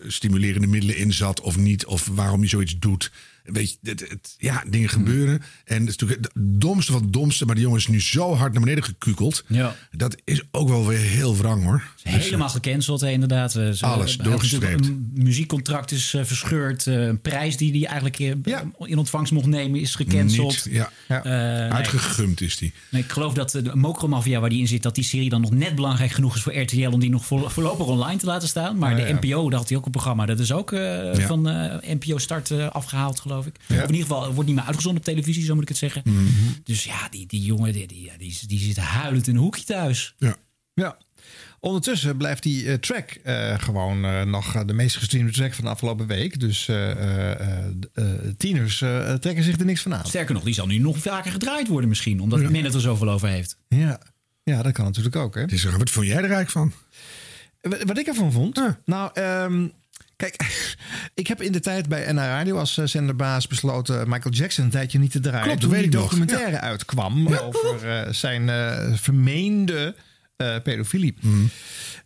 stimulerende 0.07 0.67
middelen 0.67 0.97
in 0.97 1.13
zat 1.13 1.41
of 1.41 1.57
niet. 1.57 1.85
Of 1.85 2.07
waarom 2.11 2.41
je 2.41 2.47
zoiets 2.47 2.79
doet. 2.79 3.11
Weet 3.43 3.69
je, 3.71 3.77
het, 3.89 3.99
het- 4.09 4.35
ja, 4.37 4.63
dingen 4.69 4.89
gebeuren. 4.89 5.41
En 5.65 5.79
het 5.79 5.89
is 5.89 5.95
natuurlijk 5.97 6.21
het 6.21 6.31
domste 6.61 6.91
van 6.91 7.01
het 7.01 7.13
domste. 7.13 7.45
Maar 7.45 7.55
die 7.55 7.63
jongen 7.63 7.79
is 7.79 7.87
nu 7.87 8.01
zo 8.01 8.35
hard 8.35 8.51
naar 8.53 8.61
beneden 8.61 8.83
gekukeld. 8.83 9.43
Ja. 9.47 9.75
Dat 9.91 10.15
is 10.23 10.41
ook 10.51 10.69
wel 10.69 10.87
weer 10.87 10.97
heel 10.97 11.37
wrang 11.37 11.63
hoor. 11.63 11.83
Dus, 12.03 12.13
Helemaal 12.13 12.49
gecanceld, 12.49 13.01
hè, 13.01 13.09
inderdaad. 13.09 13.51
Ze- 13.51 13.77
Alles 13.81 14.17
doorgestreept. 14.17 14.85
Een 14.85 15.11
muziekcontract 15.13 15.91
is 15.91 16.13
eh, 16.13 16.23
verscheurd. 16.23 16.87
eh, 16.87 17.05
een 17.05 17.21
prijs 17.21 17.57
die 17.57 17.71
hij 17.71 17.85
eigenlijk 17.85 18.19
eh, 18.19 18.59
in 18.87 18.97
ontvangst 18.97 19.31
mocht 19.33 19.45
nemen 19.45 19.79
is 19.79 19.95
gecanceld. 19.95 20.65
Niet, 20.65 20.73
ja. 21.07 21.21
Uitgegumd 21.69 22.41
is 22.41 22.57
die. 22.57 22.73
Nee, 22.89 23.01
ik 23.01 23.11
geloof 23.11 23.33
dat 23.33 23.51
de 23.51 23.71
Mokromafia 23.75 24.39
waar 24.39 24.49
die 24.49 24.59
in 24.59 24.67
zit... 24.67 24.83
dat 24.83 24.95
die 24.95 25.03
serie 25.03 25.29
dan 25.29 25.41
nog 25.41 25.51
net 25.51 25.75
belangrijk 25.75 26.11
genoeg 26.11 26.35
is 26.35 26.41
voor 26.41 26.57
RTL... 26.59 26.89
om 26.89 26.99
die 26.99 27.09
nog 27.09 27.25
voor- 27.25 27.51
voorlopig 27.51 27.85
online 27.85 28.19
te 28.19 28.25
laten 28.25 28.47
staan. 28.47 28.77
Maar 28.77 28.91
Oh, 28.91 28.97
de 28.97 29.07
ja. 29.07 29.13
NPO, 29.21 29.49
daar 29.49 29.59
had 29.59 29.69
hij 29.69 29.77
ook 29.77 29.85
een 29.85 29.91
programma. 29.91 30.25
Dat 30.25 30.39
is 30.39 30.51
ook 30.51 30.69
Ja. 30.71 31.13
van 31.27 31.41
NPO 31.87 32.17
Start 32.17 32.51
eh, 32.51 32.67
afgehaald, 32.69 33.19
geloof 33.19 33.30
ik. 33.39 33.55
Ja. 33.67 33.75
Of 33.75 33.81
in 33.81 33.95
ieder 33.95 34.07
geval, 34.07 34.23
het 34.23 34.33
wordt 34.33 34.47
niet 34.49 34.57
meer 34.57 34.65
uitgezonden 34.65 35.01
op 35.01 35.07
televisie, 35.07 35.43
zo 35.43 35.53
moet 35.53 35.63
ik 35.63 35.69
het 35.69 35.77
zeggen. 35.77 36.01
Mhm. 36.05 36.23
Dus 36.63 36.83
ja, 36.83 37.09
die, 37.09 37.25
die 37.27 37.41
jongen 37.41 37.73
die, 37.73 37.87
die, 37.87 38.11
die, 38.17 38.37
die 38.47 38.59
zit 38.59 38.77
huilend 38.77 39.27
in 39.27 39.35
een 39.35 39.41
hoekje 39.41 39.63
thuis. 39.63 40.15
Ja. 40.17 40.35
Ja. 40.73 40.97
Ondertussen 41.59 42.17
blijft 42.17 42.43
die 42.43 42.67
eh, 42.67 42.73
track 42.73 43.09
eh, 43.09 43.59
gewoon 43.59 44.05
eh, 44.05 44.21
nog 44.23 44.65
de 44.65 44.73
meest 44.73 44.95
gestreamde 44.97 45.31
track 45.31 45.53
van 45.53 45.63
de 45.63 45.69
afgelopen 45.69 46.07
week. 46.07 46.39
Dus 46.39 46.67
eh, 46.67 46.91
eh, 46.91 47.31
eh, 47.31 47.65
eh, 47.93 48.05
tieners 48.37 48.81
eh, 48.81 49.13
trekken 49.13 49.43
zich 49.43 49.59
er 49.59 49.65
niks 49.65 49.81
van 49.81 49.95
aan. 49.95 50.05
Sterker 50.05 50.33
nog, 50.33 50.43
die 50.43 50.53
zal 50.53 50.67
nu 50.67 50.77
nog 50.77 50.97
vaker 50.97 51.31
gedraaid 51.31 51.67
worden 51.67 51.89
misschien. 51.89 52.19
Omdat 52.19 52.39
men 52.49 52.63
het 52.63 52.73
er 52.73 52.81
zoveel 52.81 53.09
over 53.09 53.27
heeft. 53.27 53.57
Ja. 53.67 54.01
ja, 54.43 54.61
dat 54.61 54.73
kan 54.73 54.85
natuurlijk 54.85 55.15
ook. 55.15 55.35
Hè? 55.35 55.45
Dus, 55.45 55.63
wat 55.63 55.89
vond 55.89 56.05
jij 56.05 56.15
er 56.15 56.31
eigenlijk 56.31 56.49
van? 56.49 56.73
Wat 57.61 57.83
wat 57.83 57.97
ik 57.97 58.07
ervan 58.07 58.31
vond? 58.31 58.61
Nou, 58.85 59.09
ehm, 59.13 59.67
kijk, 60.21 60.35
ik 61.21 61.27
heb 61.27 61.41
in 61.41 61.51
de 61.51 61.59
tijd 61.59 61.87
bij 61.89 62.11
NH 62.13 62.17
Radio 62.17 62.57
als 62.57 62.77
eh, 62.77 62.85
zenderbaas 62.85 63.47
besloten 63.47 64.09
Michael 64.09 64.33
Jackson 64.33 64.63
een 64.63 64.69
tijdje 64.71 64.99
niet 64.99 65.11
te 65.11 65.19
draaien. 65.19 65.43
Klopt, 65.45 65.61
toen 65.61 65.71
die 65.73 65.89
documentaire 65.89 66.51
Ja. 66.51 66.61
uitkwam 66.61 67.35
over 67.35 67.89
eh, 67.89 68.13
zijn 68.13 68.49
eh, 68.49 68.93
vermeende 68.93 69.95
eh, 70.41 70.61
pedofilie. 70.63 71.15
Mhm. 71.21 71.45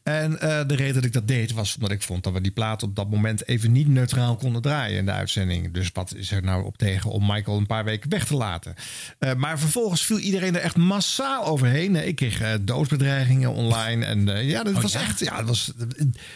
En 0.03 0.39
eh, 0.39 0.67
de 0.67 0.75
reden 0.75 0.93
dat 0.93 1.03
ik 1.03 1.13
dat 1.13 1.27
deed 1.27 1.51
was 1.51 1.75
omdat 1.75 1.91
ik 1.91 2.01
vond 2.01 2.23
dat 2.23 2.33
we 2.33 2.41
die 2.41 2.51
plaat 2.51 2.83
op 2.83 2.95
dat 2.95 3.09
moment 3.09 3.47
even 3.47 3.71
niet 3.71 3.87
neutraal 3.87 4.35
konden 4.35 4.61
draaien 4.61 4.97
in 4.97 5.05
de 5.05 5.11
uitzending. 5.11 5.73
Dus 5.73 5.89
wat 5.93 6.13
is 6.15 6.31
er 6.31 6.43
nou 6.43 6.65
op 6.65 6.77
tegen 6.77 7.09
om 7.11 7.25
Michael 7.25 7.57
een 7.57 7.65
paar 7.65 7.83
weken 7.83 8.09
weg 8.09 8.25
te 8.25 8.35
laten? 8.35 8.75
Eh, 9.19 9.33
maar 9.33 9.59
vervolgens 9.59 10.05
viel 10.05 10.19
iedereen 10.19 10.55
er 10.55 10.61
echt 10.61 10.75
massaal 10.75 11.45
overheen. 11.45 12.07
Ik 12.07 12.15
kreeg 12.15 12.41
doodsbedreigingen 12.61 13.51
online. 13.51 14.05
En 14.05 14.45
ja, 14.45 14.63
dat 14.63 14.75
Oh, 14.75 14.81
was 14.81 14.93
ja? 14.93 14.99
echt. 15.01 15.19
Ja, 15.19 15.37
dat 15.37 15.47
was, 15.47 15.71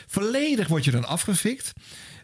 volledig 0.07 0.67
word 0.67 0.85
je 0.85 0.91
dan 0.91 1.05
afgefikt. 1.07 1.71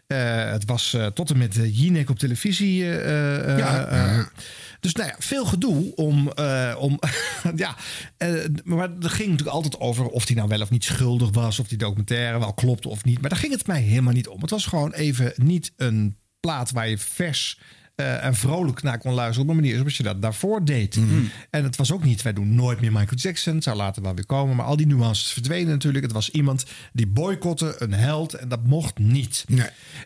Het 0.06 0.64
was 0.64 0.96
tot 1.14 1.30
en 1.30 1.38
met 1.38 1.58
Jinek 1.62 2.10
op 2.10 2.18
televisie. 2.18 2.84
ja. 2.84 4.28
Dus 4.86 4.94
nou 4.94 5.08
ja, 5.08 5.16
veel 5.18 5.44
gedoe 5.44 5.94
om. 5.94 6.32
eh, 6.32 6.76
om 6.78 6.98
ja, 7.56 7.76
eh, 8.16 8.44
maar 8.64 8.90
er 9.00 9.10
ging 9.10 9.28
natuurlijk 9.28 9.56
altijd 9.56 9.80
over 9.80 10.06
of 10.06 10.26
hij 10.26 10.36
nou 10.36 10.48
wel 10.48 10.60
of 10.60 10.70
niet 10.70 10.84
schuldig 10.84 11.30
was. 11.30 11.58
Of 11.58 11.68
die 11.68 11.78
documentaire 11.78 12.38
wel 12.38 12.54
klopte 12.54 12.88
of 12.88 13.04
niet. 13.04 13.20
Maar 13.20 13.30
daar 13.30 13.38
ging 13.38 13.52
het 13.52 13.66
mij 13.66 13.80
helemaal 13.80 14.12
niet 14.12 14.28
om. 14.28 14.40
Het 14.40 14.50
was 14.50 14.66
gewoon 14.66 14.92
even 14.92 15.32
niet 15.36 15.72
een 15.76 16.16
plaat 16.40 16.70
waar 16.70 16.88
je 16.88 16.98
vers. 16.98 17.58
Eh, 17.96 18.24
en 18.24 18.34
vrolijk 18.34 18.82
naar 18.82 18.98
kon 18.98 19.12
luisteren 19.12 19.42
op 19.42 19.48
een 19.48 19.60
manier 19.60 19.76
zoals 19.76 19.96
je 19.96 20.02
dat 20.02 20.22
daarvoor 20.22 20.64
deed. 20.64 20.98
En 21.50 21.64
het 21.64 21.76
was 21.76 21.92
ook 21.92 22.04
niet, 22.04 22.22
wij 22.22 22.32
doen 22.32 22.54
nooit 22.54 22.80
meer 22.80 22.92
Michael 22.92 23.16
Jackson. 23.16 23.54
Het 23.54 23.62
zou 23.64 23.76
later 23.76 24.02
wel 24.02 24.14
weer 24.14 24.26
komen. 24.26 24.56
Maar 24.56 24.66
al 24.66 24.76
die 24.76 24.86
nuances 24.86 25.32
verdwenen 25.32 25.68
natuurlijk. 25.72 26.04
Het 26.04 26.12
was 26.12 26.30
iemand 26.30 26.64
die 26.92 27.06
boycotte, 27.06 27.74
een 27.78 27.92
held. 27.92 28.34
En 28.34 28.48
dat 28.48 28.64
mocht 28.64 28.98
niet. 28.98 29.44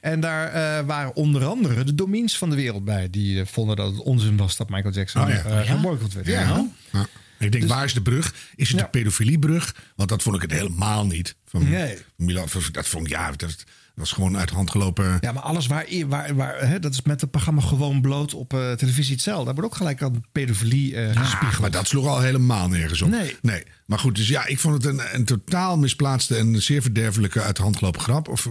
En 0.01 0.21
daar 0.21 0.47
eh, 0.49 0.87
waren 0.87 1.15
onder 1.17 1.45
andere 1.45 1.85
de 1.85 1.95
domiens 1.95 2.39
van 2.39 2.51
de 2.51 2.57
wereld 2.57 2.85
bij. 2.85 3.11
Die 3.11 3.41
eh, 3.41 3.47
vonden 3.47 3.77
dat 3.77 3.91
het 3.93 4.03
onzin 4.03 4.37
was 4.37 4.57
dat 4.57 4.71
Michael 4.71 4.95
Jackson 4.95 5.23
Oh 5.23 5.29
ja. 5.29 5.43
eh, 5.45 5.53
Oh 5.53 5.61
geboycott 5.77 6.13
werd. 6.13 6.27
Ja. 6.27 6.41
Ja. 6.41 6.67
Ja. 6.93 7.07
Ik 7.39 7.53
denk, 7.53 7.65
Dus- 7.65 7.73
waar 7.73 7.85
is 7.85 7.95
de 7.95 8.03
brug? 8.03 8.35
Is 8.55 8.69
het 8.69 8.79
de 8.79 8.89
pedofiliebrug? 8.89 9.75
Want 9.97 10.09
dat 10.09 10.23
vond 10.23 10.37
ik 10.37 10.43
het 10.43 10.53
helemaal 10.53 11.07
niet. 11.07 11.35
Van 11.47 11.71
Nee. 11.71 11.99
Milan, 12.17 12.49
dat 12.73 12.89
vond 12.89 13.05
ik, 13.07 13.13
ja, 13.13 13.33
dat 13.33 13.65
was 14.01 14.13
gewoon 14.13 14.37
uit 14.37 14.49
de 14.49 14.55
hand 14.55 14.71
gelopen. 14.71 15.19
Ja, 15.21 15.33
maar 15.33 15.43
alles 15.43 15.67
waar, 15.67 15.87
waar, 16.07 16.35
waar 16.35 16.69
hè, 16.69 16.79
dat 16.79 16.93
is 16.93 17.03
met 17.03 17.21
het 17.21 17.31
programma 17.31 17.61
gewoon 17.61 18.01
bloot 18.01 18.35
op 18.35 18.55
eh, 18.55 18.73
televisie 18.73 19.13
hetzelfde. 19.13 19.45
Daar 19.45 19.55
wordt 19.55 19.71
ook 19.71 19.77
gelijk 19.77 20.03
aan 20.03 20.25
pedofilie 20.33 20.97
eh 20.97 21.13
Ja, 21.15 21.23
gespiegeld. 21.23 21.61
maar 21.61 21.71
dat 21.71 21.89
sloeg 21.89 22.07
al 22.07 22.21
helemaal 22.21 22.69
nergens 22.69 23.03
op. 23.03 23.09
Nee. 23.11 23.37
nee. 23.43 23.63
Maar 23.87 23.99
goed, 23.99 24.17
dus 24.17 24.29
ja, 24.29 24.47
ik 24.47 24.59
vond 24.59 24.75
het 24.75 24.85
een, 24.85 25.01
een 25.13 25.25
totaal 25.25 25.79
misplaatste 25.79 26.37
en 26.37 26.63
zeer 26.63 26.83
verderfelijke 26.83 27.43
uit 27.43 27.57
de 27.57 27.63
hand 27.63 27.77
gelopen 27.77 28.01
grap. 28.01 28.29
Of 28.29 28.45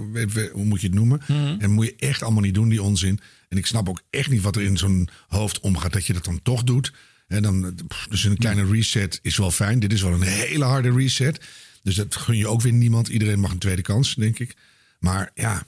hoe 0.51 0.65
moet 0.65 0.81
je 0.81 0.87
het 0.87 0.95
noemen? 0.95 1.21
Mhm. 1.27 1.55
En 1.59 1.71
moet 1.71 1.85
je 1.85 1.95
echt 1.97 2.23
allemaal 2.23 2.43
niet 2.43 2.53
doen, 2.53 2.69
die 2.69 2.83
onzin. 2.83 3.19
En 3.49 3.57
ik 3.57 3.65
snap 3.65 3.89
ook 3.89 4.01
echt 4.09 4.29
niet 4.29 4.41
wat 4.41 4.55
er 4.55 4.61
in 4.61 4.77
zo'n 4.77 5.09
hoofd 5.27 5.59
omgaat 5.59 5.93
dat 5.93 6.05
je 6.05 6.13
dat 6.13 6.25
dan 6.25 6.39
toch 6.43 6.63
doet. 6.63 6.93
En 7.27 7.41
dan, 7.41 7.75
dus 8.09 8.23
een 8.23 8.37
kleine 8.37 8.65
reset 8.65 9.19
is 9.21 9.37
wel 9.37 9.51
fijn. 9.51 9.79
Dit 9.79 9.93
is 9.93 10.01
wel 10.01 10.13
een 10.13 10.21
hele 10.21 10.65
harde 10.65 10.91
reset. 10.91 11.39
Dus 11.83 11.95
dat 11.95 12.15
gun 12.15 12.37
je 12.37 12.47
ook 12.47 12.61
weer 12.61 12.73
niemand. 12.73 13.07
Iedereen 13.07 13.39
mag 13.39 13.51
een 13.51 13.57
tweede 13.57 13.81
kans, 13.81 14.15
denk 14.15 14.39
ik. 14.39 14.55
Maar 14.99 15.31
ja, 15.33 15.63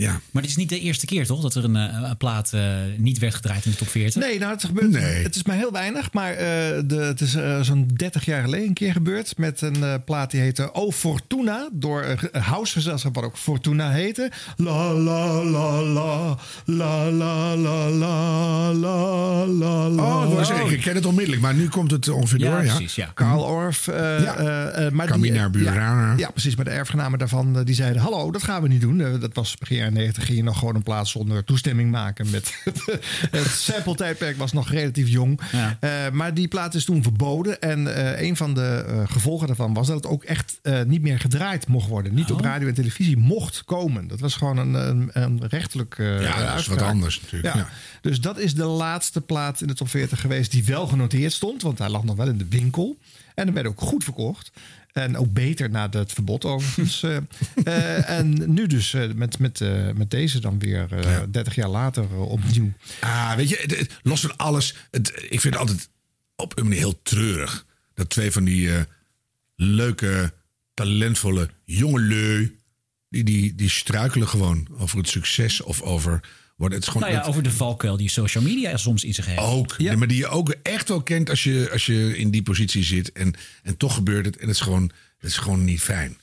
ja. 0.00 0.20
Maar 0.30 0.42
het 0.42 0.50
is 0.50 0.56
niet 0.56 0.68
de 0.68 0.80
eerste 0.80 1.06
keer 1.06 1.26
toch 1.26 1.42
dat 1.42 1.54
er 1.54 1.64
een, 1.64 1.76
eh, 1.76 2.08
een 2.08 2.16
plaat 2.16 2.52
eh, 2.52 2.62
niet 2.96 3.18
werd 3.18 3.34
gedraaid 3.34 3.64
in 3.64 3.70
de 3.70 3.76
top 3.76 3.88
40? 3.88 4.22
Nee, 4.22 4.38
nou, 4.38 4.52
het 4.52 4.64
gebeurt. 4.64 5.22
Het 5.22 5.34
is 5.34 5.42
maar 5.44 5.56
heel 5.56 5.72
weinig. 5.72 6.12
Maar 6.12 6.30
eh, 6.32 6.36
de, 6.84 6.96
het 6.96 7.20
is 7.20 7.36
zo'n 7.60 7.90
30 7.96 8.24
jaar 8.24 8.42
geleden 8.42 8.66
een 8.68 8.74
keer 8.74 8.92
gebeurd. 8.92 9.38
Met 9.38 9.60
een 9.60 10.04
plaat 10.04 10.30
die 10.30 10.40
heette 10.40 10.74
O 10.74 10.90
Fortuna. 10.90 11.68
Door 11.72 12.04
een 12.32 12.40
housegezelschap 12.42 13.14
wat 13.14 13.24
ook 13.24 13.36
Fortuna 13.36 13.90
heette. 13.90 14.30
La 14.56 14.92
la 14.92 15.44
la 15.44 15.82
la. 15.82 16.36
La 16.64 17.10
la 17.10 17.56
la 17.56 17.88
la 17.90 18.72
la 18.72 19.46
la 19.46 19.88
la. 19.88 20.02
Oh, 20.02 20.34
was 20.34 20.50
ik. 20.50 20.56
Ik 20.70 20.80
ken 20.80 20.94
het 20.94 21.06
onmiddellijk, 21.06 21.42
maar 21.42 21.54
nu 21.54 21.68
komt 21.68 21.90
het 21.90 22.08
ongeveer 22.08 22.38
Ja, 22.38 22.50
door. 22.50 22.64
Ja, 22.64 22.74
precies, 22.74 22.94
ja. 22.94 23.10
Karl 23.14 23.42
Orff. 23.42 23.88
eh, 23.88 24.22
Ja. 24.22 24.90
maar 24.92 25.06
Camina 25.06 25.48
die, 25.48 25.62
Burana. 25.62 26.10
Ja, 26.10 26.14
ja, 26.16 26.30
precies. 26.30 26.56
Maar 26.56 26.64
de 26.64 26.70
erfgenamen 26.70 27.18
daarvan 27.18 27.64
die 27.64 27.74
zeiden: 27.74 28.02
Hallo, 28.02 28.30
dat 28.30 28.42
gaan 28.42 28.62
we 28.62 28.68
niet 28.68 28.80
doen. 28.80 28.98
Dat 29.20 29.34
was 29.34 29.56
begin 29.56 29.78
jaren 29.90 30.06
90. 30.06 30.24
Ging 30.24 30.38
je 30.38 30.44
nog 30.44 30.58
gewoon 30.58 30.74
een 30.74 30.82
plaats 30.82 31.10
zonder 31.10 31.44
toestemming 31.44 31.90
maken. 31.90 32.30
Met 32.30 32.62
het 33.30 33.46
sample-tijdperk 33.46 34.36
was 34.36 34.52
nog 34.52 34.70
relatief 34.70 35.08
jong. 35.08 35.40
Eh, 35.80 35.90
maar 36.12 36.34
die 36.34 36.48
plaat 36.48 36.74
is 36.74 36.84
toen 36.84 37.02
verboden. 37.02 37.60
En 37.60 37.94
eh, 37.96 38.28
een 38.28 38.36
van 38.36 38.54
de 38.54 38.84
eh, 38.86 39.10
gevolgen 39.10 39.46
daarvan 39.46 39.74
was 39.74 39.86
dat 39.86 39.96
het 39.96 40.06
ook 40.06 40.24
echt 40.24 40.60
niet 40.86 41.02
meer 41.02 41.18
gedraaid 41.18 41.66
mocht 41.66 41.88
worden. 41.88 42.14
Niet 42.14 42.30
op 42.30 42.40
radio 42.40 42.68
en 42.68 42.74
televisie 42.74 43.16
mocht 43.16 43.64
komen. 43.64 44.08
Dat 44.08 44.20
was 44.20 44.34
gewoon 44.34 44.56
een, 44.56 44.74
een, 44.74 45.10
een 45.12 45.42
rechtelijk. 45.48 45.94
Ja, 45.98 46.50
dat 46.50 46.58
is 46.58 46.66
wat 46.66 46.82
anders 46.82 47.20
natuurlijk, 47.20 47.54
ja. 47.54 47.68
Dus 48.00 48.20
dat 48.20 48.38
is 48.38 48.54
de 48.54 48.64
laatste 48.64 49.20
plaat 49.20 49.60
in 49.60 49.66
de 49.66 49.74
top 49.74 49.88
40 49.88 50.20
geweest 50.20 50.50
die 50.50 50.64
wel 50.64 50.86
genoteerd 50.86 51.32
stond. 51.32 51.62
Want 51.62 51.78
hij 51.78 51.88
lag 51.88 52.04
nog 52.04 52.16
wel 52.16 52.28
in 52.28 52.38
de 52.38 52.48
winkel. 52.48 52.98
En 53.34 53.46
er 53.46 53.52
werd 53.52 53.66
ook 53.66 53.80
goed 53.80 54.04
verkocht. 54.04 54.50
En 54.92 55.16
ook 55.16 55.32
beter 55.32 55.70
na 55.70 55.88
het 55.90 56.12
verbod 56.12 56.44
overigens. 56.44 57.02
Eh, 57.02 57.16
eh, 57.64 58.08
en 58.18 58.52
nu 58.54 58.66
dus 58.66 58.94
eh, 58.94 59.12
met, 59.12 59.38
met, 59.38 59.60
met 59.96 60.10
deze 60.10 60.40
dan 60.40 60.58
weer 60.58 60.92
eh, 60.92 61.18
30 61.30 61.54
jaar 61.54 61.68
later 61.68 62.16
opnieuw. 62.16 62.72
Ah, 63.00 63.34
weet 63.34 63.48
je, 63.48 63.56
het- 63.60 63.78
het- 63.78 63.98
los 64.02 64.20
van 64.20 64.36
alles. 64.36 64.74
Het, 64.90 65.08
ik 65.28 65.40
vind 65.40 65.54
het 65.54 65.56
altijd 65.56 65.88
op 66.36 66.58
een 66.58 66.64
manier 66.64 66.78
heel 66.78 67.00
treurig. 67.02 67.66
Dat 67.94 68.10
twee 68.10 68.30
van 68.30 68.44
die 68.44 68.70
leuke, 69.56 70.32
talentvolle 70.74 71.48
jongelui. 71.64 72.58
Die, 73.08 73.24
die, 73.24 73.54
die 73.54 73.68
struikelen 73.70 74.28
gewoon 74.28 74.68
over 74.78 74.98
het 74.98 75.08
succes 75.08 75.60
of 75.62 75.82
over. 75.82 76.20
Worden, 76.60 76.78
het 76.78 76.86
is 76.86 76.92
gewoon 76.92 77.08
Nou 77.10 77.22
ja, 77.22 77.28
over 77.28 77.42
de 77.42 77.50
valkuil 77.50 77.96
die 77.96 78.08
social 78.10 78.42
media 78.44 78.76
soms 78.76 79.04
in 79.04 79.14
zich 79.14 79.26
heeft. 79.26 79.38
ook. 79.38 79.78
Nee, 79.78 79.96
maar 79.96 80.08
die 80.08 80.16
je 80.16 80.26
ook 80.28 80.54
echt 80.62 80.88
wel 80.88 81.02
kent 81.02 81.30
als 81.30 81.44
je, 81.44 81.68
als 81.72 81.86
je 81.86 82.16
in 82.16 82.30
die 82.30 82.42
positie 82.42 82.82
zit. 82.84 83.12
En, 83.12 83.34
en 83.62 83.76
toch 83.76 83.94
gebeurt 83.94 84.26
het. 84.26 84.36
En 84.36 84.46
het 84.46 84.56
is 84.56 84.62
gewoon, 84.62 84.82
het 85.18 85.30
is 85.30 85.36
gewoon 85.36 85.64
niet 85.64 85.80
fijn. 85.80 86.16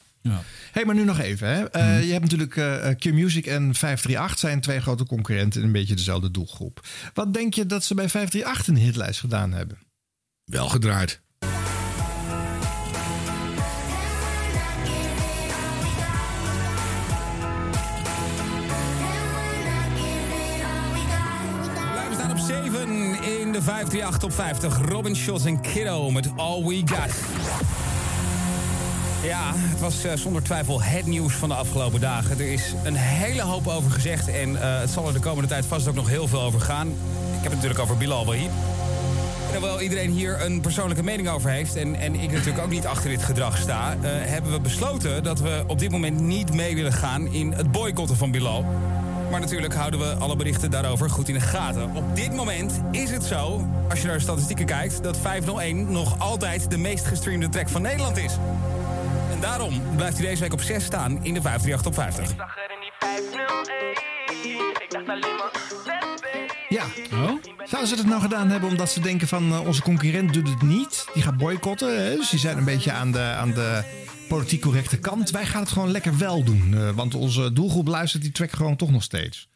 hey, 0.71 0.85
maar 0.85 0.95
nu 0.95 1.03
nog 1.03 1.19
even. 1.19 1.47
Hè. 1.47 1.69
Eh, 1.69 2.03
Je 2.05 2.11
hebt 2.11 2.21
natuurlijk 2.23 2.55
eh 2.57 2.89
Q-Music 2.97 3.45
en 3.45 3.75
538 3.75 4.39
zijn 4.39 4.61
twee 4.61 4.79
grote 4.81 5.05
concurrenten 5.05 5.59
in 5.61 5.65
een 5.67 5.73
beetje 5.73 5.95
dezelfde 5.95 6.31
doelgroep. 6.31 6.87
Wat 7.13 7.33
denk 7.33 7.53
je 7.53 7.65
dat 7.65 7.83
ze 7.83 7.93
bij 7.95 8.09
538 8.09 8.67
een 8.67 8.81
hitlijst 8.87 9.19
gedaan 9.19 9.51
hebben? 9.53 9.77
Wel 10.45 10.69
gedraaid. 10.69 11.21
538 23.67 24.23
op 24.23 24.33
50. 24.33 24.89
Robin 24.89 25.15
Schulz 25.15 25.45
en 25.45 25.61
Kiddo 25.61 26.11
met 26.11 26.29
All 26.35 26.63
We 26.63 26.81
Got. 26.85 27.15
Ja, 29.23 29.51
het 29.55 29.79
was 29.79 30.03
eh, 30.03 30.11
zonder 30.15 30.43
twijfel 30.43 30.81
het 30.81 31.05
nieuws 31.05 31.33
van 31.33 31.49
de 31.49 31.55
afgelopen 31.55 31.99
dagen. 31.99 32.39
Er 32.39 32.51
is 32.51 32.73
een 32.83 32.95
hele 32.95 33.41
hoop 33.41 33.67
over 33.67 33.91
gezegd 33.91 34.27
en 34.27 34.61
eh, 34.61 34.79
het 34.79 34.89
zal 34.89 35.07
er 35.07 35.13
de 35.13 35.19
komende 35.19 35.49
tijd 35.49 35.65
vast 35.65 35.87
ook 35.87 35.95
nog 35.95 36.09
heel 36.09 36.27
veel 36.27 36.41
over 36.41 36.61
gaan. 36.61 36.87
Ik 36.87 36.93
heb 37.33 37.43
het 37.43 37.53
natuurlijk 37.53 37.79
over 37.79 37.97
Bilal 37.97 38.25
Wahid. 38.25 38.49
En 39.51 39.57
hoewel 39.57 39.81
iedereen 39.81 40.11
hier 40.11 40.41
een 40.41 40.61
persoonlijke 40.61 41.03
mening 41.03 41.29
over 41.29 41.49
heeft... 41.49 41.75
en, 41.75 41.95
en 41.95 42.15
ik 42.15 42.31
natuurlijk 42.31 42.63
ook 42.63 42.69
niet 42.69 42.85
achter 42.85 43.09
dit 43.09 43.23
gedrag 43.23 43.57
sta... 43.57 43.91
eh, 43.91 44.09
hebben 44.11 44.51
we 44.51 44.59
besloten 44.59 45.23
dat 45.23 45.39
we 45.39 45.63
op 45.67 45.79
dit 45.79 45.91
moment 45.91 46.19
niet 46.19 46.53
mee 46.53 46.75
willen 46.75 46.93
gaan... 46.93 47.27
in 47.27 47.51
het 47.51 47.71
boycotten 47.71 48.17
van 48.17 48.31
Bilal. 48.31 48.65
Maar 49.31 49.39
natuurlijk 49.39 49.73
houden 49.73 49.99
we 49.99 50.13
alle 50.13 50.35
berichten 50.35 50.71
daarover 50.71 51.09
goed 51.09 51.27
in 51.27 51.33
de 51.33 51.39
gaten. 51.39 51.95
Op 51.95 52.15
dit 52.15 52.33
moment 52.33 52.81
is 52.91 53.09
het 53.09 53.23
zo, 53.23 53.67
als 53.89 53.99
je 53.99 54.05
naar 54.05 54.15
de 54.15 54.21
statistieken 54.21 54.65
kijkt... 54.65 55.03
dat 55.03 55.17
501 55.17 55.91
nog 55.91 56.19
altijd 56.19 56.69
de 56.71 56.77
meest 56.77 57.05
gestreamde 57.05 57.49
track 57.49 57.69
van 57.69 57.81
Nederland 57.81 58.17
is. 58.17 58.33
En 59.31 59.39
daarom 59.39 59.81
blijft 59.95 60.17
hij 60.17 60.27
deze 60.27 60.41
week 60.41 60.53
op 60.53 60.61
6 60.61 60.83
staan 60.83 61.23
in 61.23 61.33
de 61.33 61.41
538 61.41 61.85
op 61.85 61.93
50. 61.93 62.35
Ja. 66.69 66.83
Zouden 67.65 67.89
ze 67.89 67.95
het 67.95 68.05
nou 68.05 68.21
gedaan 68.21 68.49
hebben 68.49 68.69
omdat 68.69 68.89
ze 68.89 68.99
denken 68.99 69.27
van 69.27 69.51
eh, 69.51 69.65
onze 69.65 69.81
concurrent 69.81 70.33
doet 70.33 70.49
het 70.49 70.61
niet? 70.61 71.05
Die 71.13 71.23
gaat 71.23 71.37
boycotten. 71.37 72.03
Hè? 72.03 72.15
Dus 72.15 72.29
die 72.29 72.39
zijn 72.39 72.57
een 72.57 72.63
beetje 72.63 72.91
aan 72.91 73.11
de, 73.11 73.19
aan 73.19 73.51
de 73.51 73.83
politiek 74.27 74.61
correcte 74.61 74.97
kant. 74.97 75.29
Wij 75.29 75.45
gaan 75.45 75.61
het 75.61 75.71
gewoon 75.71 75.91
lekker 75.91 76.17
wel 76.17 76.43
doen. 76.43 76.73
eh, 76.73 76.89
want 76.89 77.15
onze 77.15 77.53
doelgroep 77.53 77.87
luistert 77.87 78.23
die 78.23 78.31
track 78.31 78.51
gewoon 78.51 78.75
toch 78.75 78.91
nog 78.91 79.03
steeds. 79.03 79.47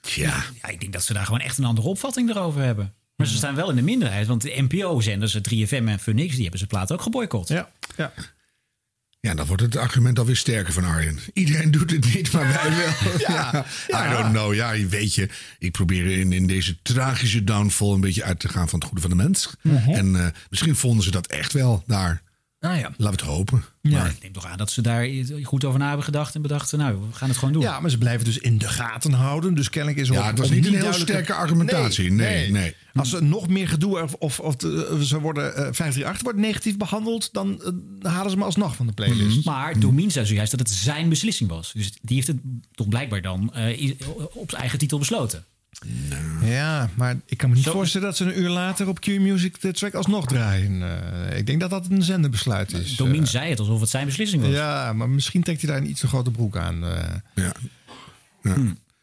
Tja. 0.00 0.44
Ja, 0.62 0.68
ik 0.68 0.80
denk 0.80 0.92
dat 0.92 1.04
ze 1.04 1.12
daar 1.12 1.24
gewoon 1.24 1.40
echt 1.40 1.58
een 1.58 1.64
andere 1.64 1.88
opvatting 1.88 2.30
erover 2.30 2.62
hebben. 2.62 2.94
Maar 3.16 3.26
ze 3.26 3.36
staan 3.36 3.54
wel 3.54 3.70
in 3.70 3.76
de 3.76 3.82
minderheid, 3.82 4.26
want 4.26 4.42
de 4.42 4.54
NPO-zenders, 4.68 5.36
3FM 5.36 5.86
en 5.88 5.98
Phoenix, 5.98 6.32
die 6.32 6.42
hebben 6.42 6.60
ze 6.60 6.66
plaat 6.66 6.92
ook 6.92 7.02
geboycott. 7.02 7.48
Ja, 7.48 7.70
ja. 7.96 8.12
Ja, 9.20 9.34
dan 9.34 9.46
wordt 9.46 9.62
het 9.62 9.76
argument 9.76 10.18
alweer 10.18 10.36
sterker 10.36 10.72
van 10.72 10.84
Arjen. 10.84 11.18
Iedereen 11.32 11.70
doet 11.70 11.90
het 11.90 12.14
niet, 12.14 12.32
maar 12.32 12.48
wij 12.48 12.76
wel. 12.76 13.12
Ja, 13.28 13.64
I 13.88 14.10
don't 14.10 14.30
know. 14.32 14.54
Ja, 14.54 14.86
weet 14.86 15.14
je, 15.14 15.28
ik 15.58 15.72
probeer 15.72 16.18
in, 16.18 16.32
in 16.32 16.46
deze 16.46 16.76
tragische 16.82 17.44
downfall 17.44 17.92
een 17.92 18.00
beetje 18.00 18.22
uit 18.24 18.40
te 18.40 18.48
gaan 18.48 18.68
van 18.68 18.78
het 18.78 18.88
goede 18.88 19.00
van 19.02 19.10
de 19.10 19.16
mens. 19.16 19.50
Mhm. 19.62 19.90
En 19.90 20.16
eh, 20.16 20.26
misschien 20.50 20.76
vonden 20.76 21.04
ze 21.04 21.10
dat 21.10 21.26
echt 21.26 21.52
wel 21.52 21.82
daar. 21.86 22.22
Nou 22.60 22.76
ja. 22.78 22.82
Laten 22.82 22.96
we 22.98 23.04
het 23.10 23.20
hopen. 23.20 23.64
Ja, 23.80 23.98
Maar- 23.98 24.10
ik 24.10 24.22
neem 24.22 24.32
toch 24.32 24.46
aan 24.46 24.58
dat 24.58 24.70
ze 24.70 24.82
daar 24.82 25.08
goed 25.42 25.64
over 25.64 25.78
na 25.78 25.86
hebben 25.86 26.04
gedacht 26.04 26.34
en 26.34 26.42
bedachten, 26.42 26.78
nou, 26.78 26.96
we 27.10 27.14
gaan 27.16 27.28
het 27.28 27.38
gewoon 27.38 27.52
doen. 27.54 27.62
Ja, 27.62 27.80
maar 27.80 27.90
ze 27.90 27.98
blijven 27.98 28.24
dus 28.24 28.38
in 28.38 28.58
de 28.58 28.68
gaten 28.68 29.12
houden. 29.12 29.54
Dus 29.54 29.70
kennelijk 29.70 30.00
is 30.00 30.08
Ja, 30.08 30.20
op- 30.20 30.26
het 30.26 30.38
was 30.38 30.50
niet 30.50 30.58
een 30.66 30.72
heel 30.72 30.80
duidelijke- 30.80 31.12
sterke 31.12 31.32
argumentatie. 31.34 32.10
Nee, 32.10 32.50
nee. 32.50 32.74
Als 32.94 33.12
er 33.12 33.22
nog 33.24 33.48
meer 33.48 33.68
gedoe 33.68 34.08
of, 34.18 34.40
of, 34.40 34.56
ze 35.02 35.20
worden 35.20 35.44
eh 35.54 35.60
538 35.60 36.22
wordt 36.22 36.38
negatief 36.38 36.76
behandeld, 36.76 37.32
dan 37.32 37.62
eh, 38.02 38.12
halen 38.12 38.30
ze 38.30 38.36
me 38.36 38.44
alsnog 38.44 38.76
van 38.76 38.86
de 38.86 38.92
playlist. 38.92 39.44
Maar 39.44 39.80
Domien 39.80 40.10
zei 40.10 40.26
zojuist 40.26 40.50
dat 40.50 40.60
het 40.60 40.70
zijn 40.70 41.08
beslissing 41.08 41.50
was. 41.50 41.72
Dus 41.72 41.92
die 42.02 42.14
heeft 42.16 42.26
het 42.28 42.38
toch 42.72 42.88
blijkbaar 42.88 43.22
dan 43.22 43.54
eh, 43.54 43.92
op 44.32 44.48
zijn 44.50 44.60
eigen 44.60 44.78
titel 44.78 44.98
besloten. 44.98 45.44
Ja, 46.42 46.90
maar 46.94 47.16
ik 47.26 47.36
kan 47.38 47.48
me 47.50 47.54
niet 47.54 47.66
voorstellen 47.68 48.06
dat 48.06 48.16
ze 48.16 48.24
een 48.24 48.38
uur 48.38 48.48
later 48.48 48.88
op 48.88 49.00
Q-Music 49.00 49.60
de 49.60 49.72
track 49.72 49.94
alsnog 49.94 50.26
draaien. 50.26 50.82
Eh, 51.30 51.38
ik 51.38 51.46
denk 51.46 51.60
dat 51.60 51.70
dat 51.70 51.86
een 51.90 52.02
zenderbesluit 52.02 52.72
is. 52.72 52.96
Domien 52.96 53.22
Eh, 53.22 53.28
zei 53.28 53.50
het 53.50 53.58
alsof 53.58 53.80
het 53.80 53.88
zijn 53.90 54.06
beslissing 54.06 54.42
was. 54.42 54.50
Ja, 54.52 54.92
maar 54.92 55.08
misschien 55.08 55.42
trekt 55.42 55.60
hij 55.62 55.70
daar 55.70 55.80
een 55.80 55.90
iets 55.90 56.00
te 56.00 56.06
grote 56.06 56.30
broek 56.30 56.56
aan. 56.56 56.84
eh. 56.84 57.14
Ja. 57.34 57.52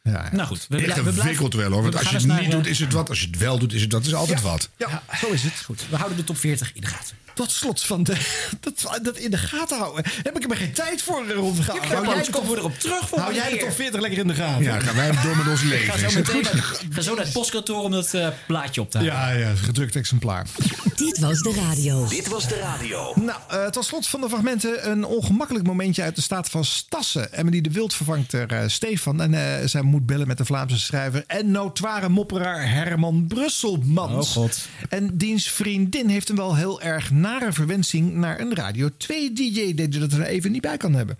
Ja. 0.03 0.29
Nou 0.31 0.47
goed, 0.47 0.65
we, 0.69 0.75
Echt 0.77 0.85
we 0.85 0.91
blijven- 0.91 1.13
ingewikkeld 1.15 1.53
wel 1.53 1.71
hoor. 1.71 1.81
Want 1.81 1.93
we 1.93 1.99
als 1.99 2.09
je 2.09 2.15
het 2.15 2.25
niet 2.25 2.41
naar, 2.41 2.49
doet, 2.49 2.67
is 2.67 2.79
het 2.79 2.93
wat. 2.93 3.09
Als 3.09 3.19
je 3.21 3.27
het 3.27 3.37
wel 3.37 3.59
doet, 3.59 3.73
is 3.73 3.81
het 3.81 3.89
dat. 3.89 4.05
is 4.05 4.13
altijd 4.13 4.41
wat. 4.41 4.69
Ja, 4.77 5.03
zo 5.19 5.27
is 5.31 5.43
het. 5.43 5.61
Goed, 5.65 5.85
we 5.89 5.95
houden 5.95 6.17
de 6.17 6.23
top 6.23 6.37
40 6.37 6.71
in 6.73 6.81
de 6.81 6.87
gaten. 6.87 7.15
Tot 7.35 7.51
slot 7.51 7.83
van 7.83 8.03
de, 8.03 8.15
dat, 8.59 8.99
dat 9.01 9.17
in 9.17 9.31
de 9.31 9.37
gaten 9.37 9.77
houden. 9.77 10.03
Heb 10.23 10.35
ik 10.35 10.41
er 10.43 10.47
maar 10.47 10.57
geen 10.57 10.73
tijd 10.73 11.01
voor, 11.01 11.25
eh, 11.27 11.35
Ron 11.35 11.55
Vergaal. 11.55 11.75
Ja, 11.75 11.81
Hou 11.81 12.05
maar 12.05 12.15
jij 12.15 12.41
we 12.49 12.57
erop 12.57 12.79
terug 12.79 13.09
voor 13.09 13.19
Hou 13.19 13.33
jij 13.33 13.49
de 13.49 13.57
top 13.57 13.71
40 13.71 14.01
lekker 14.01 14.19
in 14.19 14.27
de 14.27 14.33
gaten. 14.33 14.63
Ja, 14.63 14.79
gaan 14.79 14.95
wij 14.95 15.11
door 15.23 15.37
met 15.37 15.47
ons 15.47 15.61
Ik 15.65 15.69
leven. 15.69 15.93
ga 15.93 16.09
zo 16.09 16.19
meteen 16.19 16.41
naar, 16.41 16.79
ga 16.89 17.01
zo 17.01 17.15
naar 17.15 17.23
het 17.23 17.33
postkantoor 17.33 17.83
om 17.83 17.91
dat 17.91 18.13
eh, 18.13 18.27
plaatje 18.47 18.81
op 18.81 18.91
te 18.91 18.97
halen. 18.97 19.13
Ja, 19.13 19.29
ja, 19.31 19.55
gedrukt 19.55 19.95
exemplaar. 19.95 20.47
Dit 20.95 21.19
was 21.19 21.41
de 21.41 21.53
radio. 21.53 22.07
Dit 22.07 22.27
was 22.27 22.47
de 22.47 22.55
radio. 22.55 23.13
Nou, 23.15 23.39
eh, 23.49 23.65
tot 23.65 23.85
slot 23.85 24.07
van 24.07 24.21
de 24.21 24.29
fragmenten 24.29 24.89
een 24.89 25.05
ongemakkelijk 25.05 25.65
momentje 25.65 26.03
uit 26.03 26.15
de 26.15 26.21
staat 26.21 26.49
van 26.49 26.65
Stassen. 26.65 27.33
Emily 27.33 27.61
de 27.61 27.71
Wild 27.71 27.93
vervangt 27.93 28.33
er 28.33 28.51
eh, 28.51 28.67
Stefan. 28.67 29.21
En 29.21 29.33
eh, 29.33 29.67
zij 29.67 29.81
moet 29.81 30.05
bellen 30.05 30.27
met 30.27 30.37
de 30.37 30.45
Vlaamse 30.45 30.79
schrijver 30.79 31.23
en 31.27 31.51
notoire 31.51 32.09
mopperaar 32.09 32.71
Herman 32.71 33.25
Brusselmans. 33.27 34.27
Oh, 34.27 34.33
God. 34.33 34.67
En 34.89 35.17
diens 35.17 35.49
vriendin 35.49 36.09
heeft 36.09 36.29
een 36.29 36.35
wel 36.35 36.55
heel 36.55 36.81
erg 36.81 37.11
nare 37.25 37.53
verwensing 37.53 38.13
naar 38.13 38.39
een 38.39 38.55
Radio 38.55 38.89
2 38.97 39.33
DJ. 39.33 39.73
Dat 39.73 39.93
je 39.93 39.99
dat 39.99 40.11
er 40.11 40.21
even 40.21 40.51
niet 40.51 40.61
bij 40.61 40.77
kan 40.77 40.93
hebben. 40.93 41.17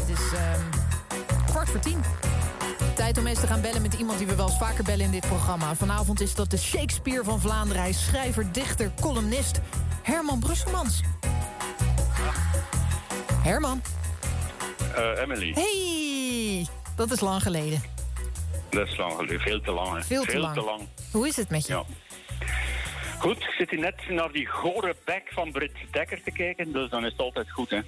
Het 0.00 0.08
is 0.18 0.32
ehm, 0.34 0.60
kwart 1.46 1.68
voor 1.68 1.80
tien. 1.80 2.00
Tijd 2.94 3.18
om 3.18 3.26
eens 3.26 3.40
te 3.40 3.46
gaan 3.46 3.60
bellen 3.60 3.82
met 3.82 3.94
iemand 3.94 4.18
die 4.18 4.26
we 4.26 4.34
wel 4.34 4.46
eens 4.46 4.58
vaker 4.58 4.84
bellen 4.84 5.04
in 5.04 5.10
dit 5.10 5.26
programma. 5.26 5.74
Vanavond 5.74 6.20
is 6.20 6.34
dat 6.34 6.50
de 6.50 6.56
Shakespeare 6.56 7.24
van 7.24 7.40
Vlaanderen. 7.40 7.82
Hij 7.82 7.90
is 7.90 8.04
schrijver, 8.04 8.52
dichter, 8.52 8.92
columnist 9.00 9.60
Herman 10.02 10.38
Brusselmans. 10.38 11.00
Herman. 13.42 13.82
Eh, 14.94 15.22
Emily, 15.22 15.52
Hey, 15.54 16.66
dat 16.96 17.10
is 17.10 17.20
lang 17.20 17.42
geleden. 17.42 17.82
dat 18.70 18.86
is 18.86 18.96
lang 18.96 19.12
geleden. 19.12 19.40
Veel 19.40 19.60
te 19.60 19.70
lang. 19.72 19.96
hè. 19.96 20.02
Veel 20.02 20.24
te 20.24 20.38
lang. 20.38 20.80
Hoe 21.10 21.28
is 21.28 21.36
het 21.36 21.50
met 21.50 21.66
je? 21.66 21.72
Ja. 21.72 21.84
Goed, 23.18 23.36
ik 23.36 23.54
zit 23.58 23.70
hier 23.70 23.78
net 23.80 24.08
naar 24.08 24.32
die 24.32 24.46
gore 24.46 24.96
bek 25.04 25.22
van 25.32 25.52
Brit 25.52 25.72
Dekker 25.90 26.22
te 26.22 26.30
kijken, 26.30 26.72
dus 26.72 26.90
dan 26.90 27.04
is 27.04 27.12
het 27.12 27.20
altijd 27.20 27.50
goed, 27.50 27.70
hè. 27.70 27.80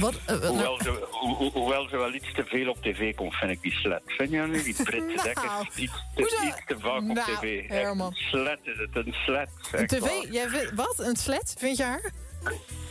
Wat? 0.00 0.14
eh, 0.26 0.36
wat- 0.36 0.46
Hoewel 0.46 0.78
ze, 0.82 1.06
ho- 1.10 1.34
ho- 1.34 1.50
hoewel 1.50 1.88
ze 1.88 1.96
wel 1.96 2.14
iets 2.14 2.32
te 2.34 2.44
veel 2.44 2.68
op 2.70 2.82
tv 2.82 3.14
komt, 3.14 3.34
vind 3.34 3.50
ik 3.50 3.62
die 3.62 3.72
slet. 3.72 4.02
Vind 4.06 4.30
je 4.30 4.38
niet? 4.40 4.64
Die 4.64 4.82
Brit 4.84 5.06
Nou, 5.06 5.22
Dekker, 5.22 5.50
iets 5.76 5.92
te, 6.14 6.22
iets 6.46 6.64
te 6.66 6.76
vaak 6.78 6.96
op 7.00 7.02
Nou, 7.06 7.36
tv. 7.36 7.58
Echt 7.60 7.68
Herman. 7.68 8.06
Een 8.06 8.16
slet 8.16 8.58
is 8.62 8.76
het, 8.78 9.06
een 9.06 9.12
slet. 9.24 9.48
Tv? 9.88 10.32
Jij 10.32 10.48
vindt, 10.48 10.72
wat? 10.74 10.98
Een 10.98 11.16
slet? 11.16 11.54
Vind 11.58 11.76
je 11.76 11.82
haar? 11.82 12.10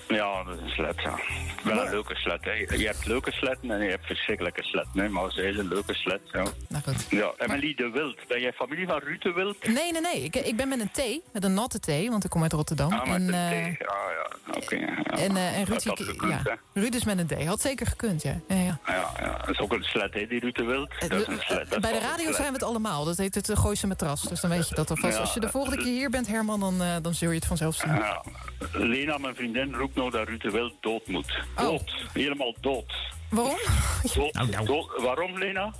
Ja, 0.09 0.43
dat 0.43 0.55
is 0.55 0.61
een 0.61 0.69
slet, 0.69 1.01
ja. 1.01 1.19
Wel 1.63 1.85
een 1.85 1.89
leuke 1.89 2.15
slet, 2.15 2.45
hè. 2.45 2.51
Je 2.51 2.85
hebt 2.85 3.05
leuke 3.05 3.31
sletten 3.31 3.71
en 3.71 3.83
je 3.83 3.89
hebt 3.89 4.05
verschrikkelijke 4.05 4.63
sletten, 4.63 4.99
hè. 4.99 5.09
Maar 5.09 5.31
ze 5.31 5.41
is 5.41 5.57
een 5.57 5.67
leuke 5.67 5.93
slet, 5.93 6.21
ja. 6.31 6.43
Nou 6.67 6.83
goed. 6.83 7.05
Ja, 7.09 7.33
Emily 7.37 7.73
de 7.75 7.89
Wild. 7.89 8.27
Ben 8.27 8.41
jij 8.41 8.53
familie 8.53 8.87
van 8.87 8.99
Ruud 8.99 9.21
de 9.21 9.33
Wild? 9.33 9.67
Nee, 9.67 9.91
nee, 9.91 10.01
nee. 10.01 10.23
Ik, 10.23 10.35
ik 10.35 10.55
ben 10.55 10.67
met 10.67 10.79
een 10.79 10.91
thee. 10.91 11.23
Met 11.33 11.43
een 11.43 11.53
natte 11.53 11.79
thee, 11.79 12.09
want 12.09 12.23
ik 12.23 12.29
kom 12.29 12.41
uit 12.41 12.53
Rotterdam. 12.53 12.91
Ah, 12.91 13.09
en, 13.09 13.33
een 13.33 13.33
eh, 13.33 13.73
T. 13.73 13.87
Ah, 13.87 13.97
ja, 14.17 14.55
oké. 14.55 14.75
ja. 14.75 15.03
en, 15.03 15.37
eh, 15.37 15.57
en 15.57 15.65
Ruud, 15.65 15.81
gekund, 15.81 16.45
ja. 16.45 16.57
Ruud 16.73 16.95
is 16.95 17.03
met 17.03 17.17
een 17.17 17.27
D. 17.27 17.45
Had 17.45 17.61
zeker 17.61 17.87
gekund, 17.87 18.21
ja. 18.21 18.39
ja, 18.47 18.55
ja. 18.55 18.79
Ja, 18.85 19.11
ja, 19.19 19.37
dat 19.37 19.49
is 19.49 19.59
ook 19.59 19.73
een 19.73 19.83
slet, 19.83 20.13
hè, 20.13 20.27
die 20.27 20.39
Ruud 20.39 20.55
de 20.55 20.63
Wild. 20.63 20.89
Dat 20.99 21.21
is 21.21 21.27
een 21.27 21.39
slet. 21.39 21.69
dat 21.69 21.81
Bij 21.81 21.91
de 21.91 21.99
radio 21.99 22.31
zijn 22.31 22.47
we 22.47 22.53
het 22.53 22.63
allemaal. 22.63 23.05
Dat 23.05 23.17
heet 23.17 23.35
het 23.35 23.49
uh, 23.49 23.57
Gooise 23.57 23.87
Matras. 23.87 24.21
Dus 24.21 24.41
dan 24.41 24.49
weet 24.49 24.69
je 24.69 24.75
dat 24.75 24.89
alvast. 24.89 25.17
Als 25.17 25.33
je 25.33 25.39
de 25.39 25.49
volgende 25.49 25.77
keer 25.77 25.93
hier 25.93 26.09
bent, 26.09 26.27
Herman, 26.27 26.59
dan, 26.59 26.81
eh, 26.81 26.95
dan 27.01 27.13
zul 27.13 27.29
je 27.29 27.35
het 27.35 27.45
vanzelf 27.45 27.75
zien. 27.75 27.93
Ja, 27.93 28.23
Lena, 28.71 29.17
mijn 29.17 29.35
vriendin, 29.39 29.75
roept 29.75 29.95
nou 29.95 30.11
dat 30.11 30.27
Ruud 30.27 30.41
de 30.41 30.51
Wild 30.51 30.73
dood 30.79 31.07
moet. 31.07 31.39
Oh. 31.57 31.63
Dood. 31.65 31.91
Helemaal 32.13 32.55
dood. 32.61 32.93
Waarom? 33.29 33.57
Dood, 34.15 34.33
Nou, 34.33 34.49
nou. 34.49 34.65
dood. 34.65 35.01
Waarom, 35.01 35.37
Lena? 35.37 35.73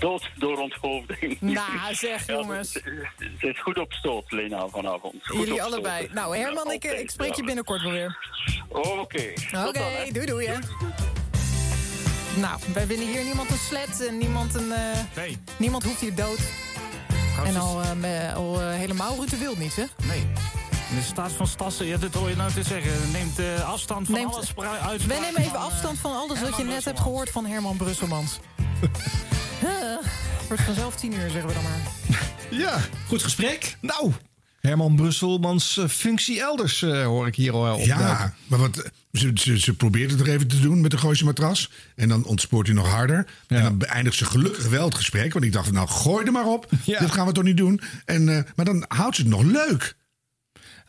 Dood 0.00 0.28
door 0.36 0.58
onthoofding. 0.58 1.40
Nou, 1.40 1.94
zeg, 1.94 2.26
Ja, 2.26 2.34
jongens. 2.34 2.72
Ze 2.72 3.06
ze 3.40 3.48
is 3.48 3.60
goed 3.62 3.78
op 3.78 3.92
stoot, 3.92 4.32
Lena, 4.32 4.68
vanavond. 4.68 5.14
Goed 5.26 5.38
Jullie 5.38 5.54
stoot. 5.54 5.72
allebei. 5.72 6.08
Nou, 6.12 6.36
Herman, 6.36 6.72
ik, 6.72 6.84
eh, 6.84 6.98
ik 7.00 7.10
spreek 7.10 7.34
je 7.34 7.44
binnenkort 7.44 7.82
wel 7.82 7.92
weer. 7.92 8.18
Oké. 8.68 9.32
Oké, 9.66 9.78
hè. 9.78 10.12
doei 10.12 10.26
doei, 10.26 10.46
hè. 10.46 10.56
Nou, 12.40 12.60
wij 12.74 12.86
winnen 12.86 13.06
hier 13.08 13.24
niemand 13.24 13.50
een 13.50 13.58
slet 13.58 14.06
en 14.06 14.18
niemand 14.18 14.54
een... 14.54 14.72
eh, 14.72 14.98
Nee. 15.16 15.38
Niemand 15.58 15.84
hoeft 15.84 16.00
hier 16.00 16.14
dood. 16.14 16.38
En 17.44 17.56
al, 17.56 17.82
eh, 17.82 17.92
me- 17.92 18.32
al 18.34 18.60
helemaal 18.60 19.16
Ruud 19.16 19.30
de 19.30 19.38
Wild 19.38 19.58
niet, 19.58 19.76
hè? 19.76 19.84
Nee. 20.06 20.26
De 20.94 21.02
staat 21.06 21.32
van 21.32 21.46
Stassen, 21.46 21.86
ja, 21.86 21.96
dat 21.96 22.14
hoor 22.14 22.28
je 22.28 22.36
nou 22.36 22.52
te 22.52 22.62
zeggen. 22.62 23.10
Neemt 23.12 23.38
eh, 23.38 23.68
afstand 23.68 24.06
van 24.06 24.14
Neemt- 24.14 24.34
alles 24.34 24.46
spra- 24.46 24.78
uit. 24.78 25.06
Wij 25.06 25.20
nemen 25.20 25.40
even 25.40 25.58
afstand 25.58 25.98
van 25.98 26.12
alles 26.12 26.40
wat 26.40 26.56
je 26.56 26.64
net 26.64 26.84
hebt 26.84 27.00
gehoord 27.00 27.30
van 27.30 27.46
Herman 27.46 27.76
Brusselmans. 27.76 28.38
Eh, 29.62 29.68
wordt 30.48 30.62
vanzelf 30.62 30.94
tien 30.96 31.12
uur, 31.12 31.30
zeggen 31.30 31.46
we 31.46 31.54
dan 31.54 31.62
maar. 31.62 31.80
Ja. 32.60 32.78
Goed 33.06 33.22
gesprek. 33.22 33.76
Nou, 33.80 34.12
Herman 34.60 34.96
Brusselmans 34.96 35.76
eh, 35.76 35.88
functie 35.88 36.40
elders 36.40 36.82
eh, 36.82 37.04
hoor 37.04 37.26
ik 37.26 37.34
hier 37.34 37.52
al 37.52 37.62
wel 37.62 37.76
opduiken. 37.76 38.06
Ja, 38.06 38.34
maar 38.46 38.58
wat, 38.58 38.76
eh, 38.78 38.90
ze, 39.12 39.30
ze, 39.34 39.58
ze 39.60 39.74
probeert 39.74 40.10
het 40.10 40.20
er 40.20 40.28
even 40.28 40.48
te 40.48 40.60
doen 40.60 40.80
met 40.80 40.90
de 40.90 40.98
Gooise 40.98 41.24
matras. 41.24 41.70
En 41.96 42.08
dan 42.08 42.24
ontspoort 42.24 42.66
hij 42.66 42.76
nog 42.76 42.88
harder. 42.88 43.26
En 43.46 43.62
dan 43.62 43.78
beëindigt 43.78 44.16
ze 44.16 44.24
gelukkig 44.24 44.68
wel 44.68 44.84
het 44.84 44.94
gesprek. 44.94 45.32
Want 45.32 45.44
ik 45.44 45.52
dacht, 45.52 45.64
van, 45.64 45.74
nou 45.74 45.88
gooi 45.88 46.26
er 46.26 46.32
maar 46.32 46.46
op. 46.46 46.66
Dit 46.84 47.10
gaan 47.12 47.26
we 47.26 47.32
toch 47.32 47.44
niet 47.44 47.56
doen. 47.56 47.80
En, 48.04 48.28
eh, 48.36 48.42
maar 48.56 48.64
dan 48.64 48.84
houdt 48.88 49.16
ze 49.16 49.22
het 49.22 49.30
nog 49.30 49.42
leuk. 49.42 49.96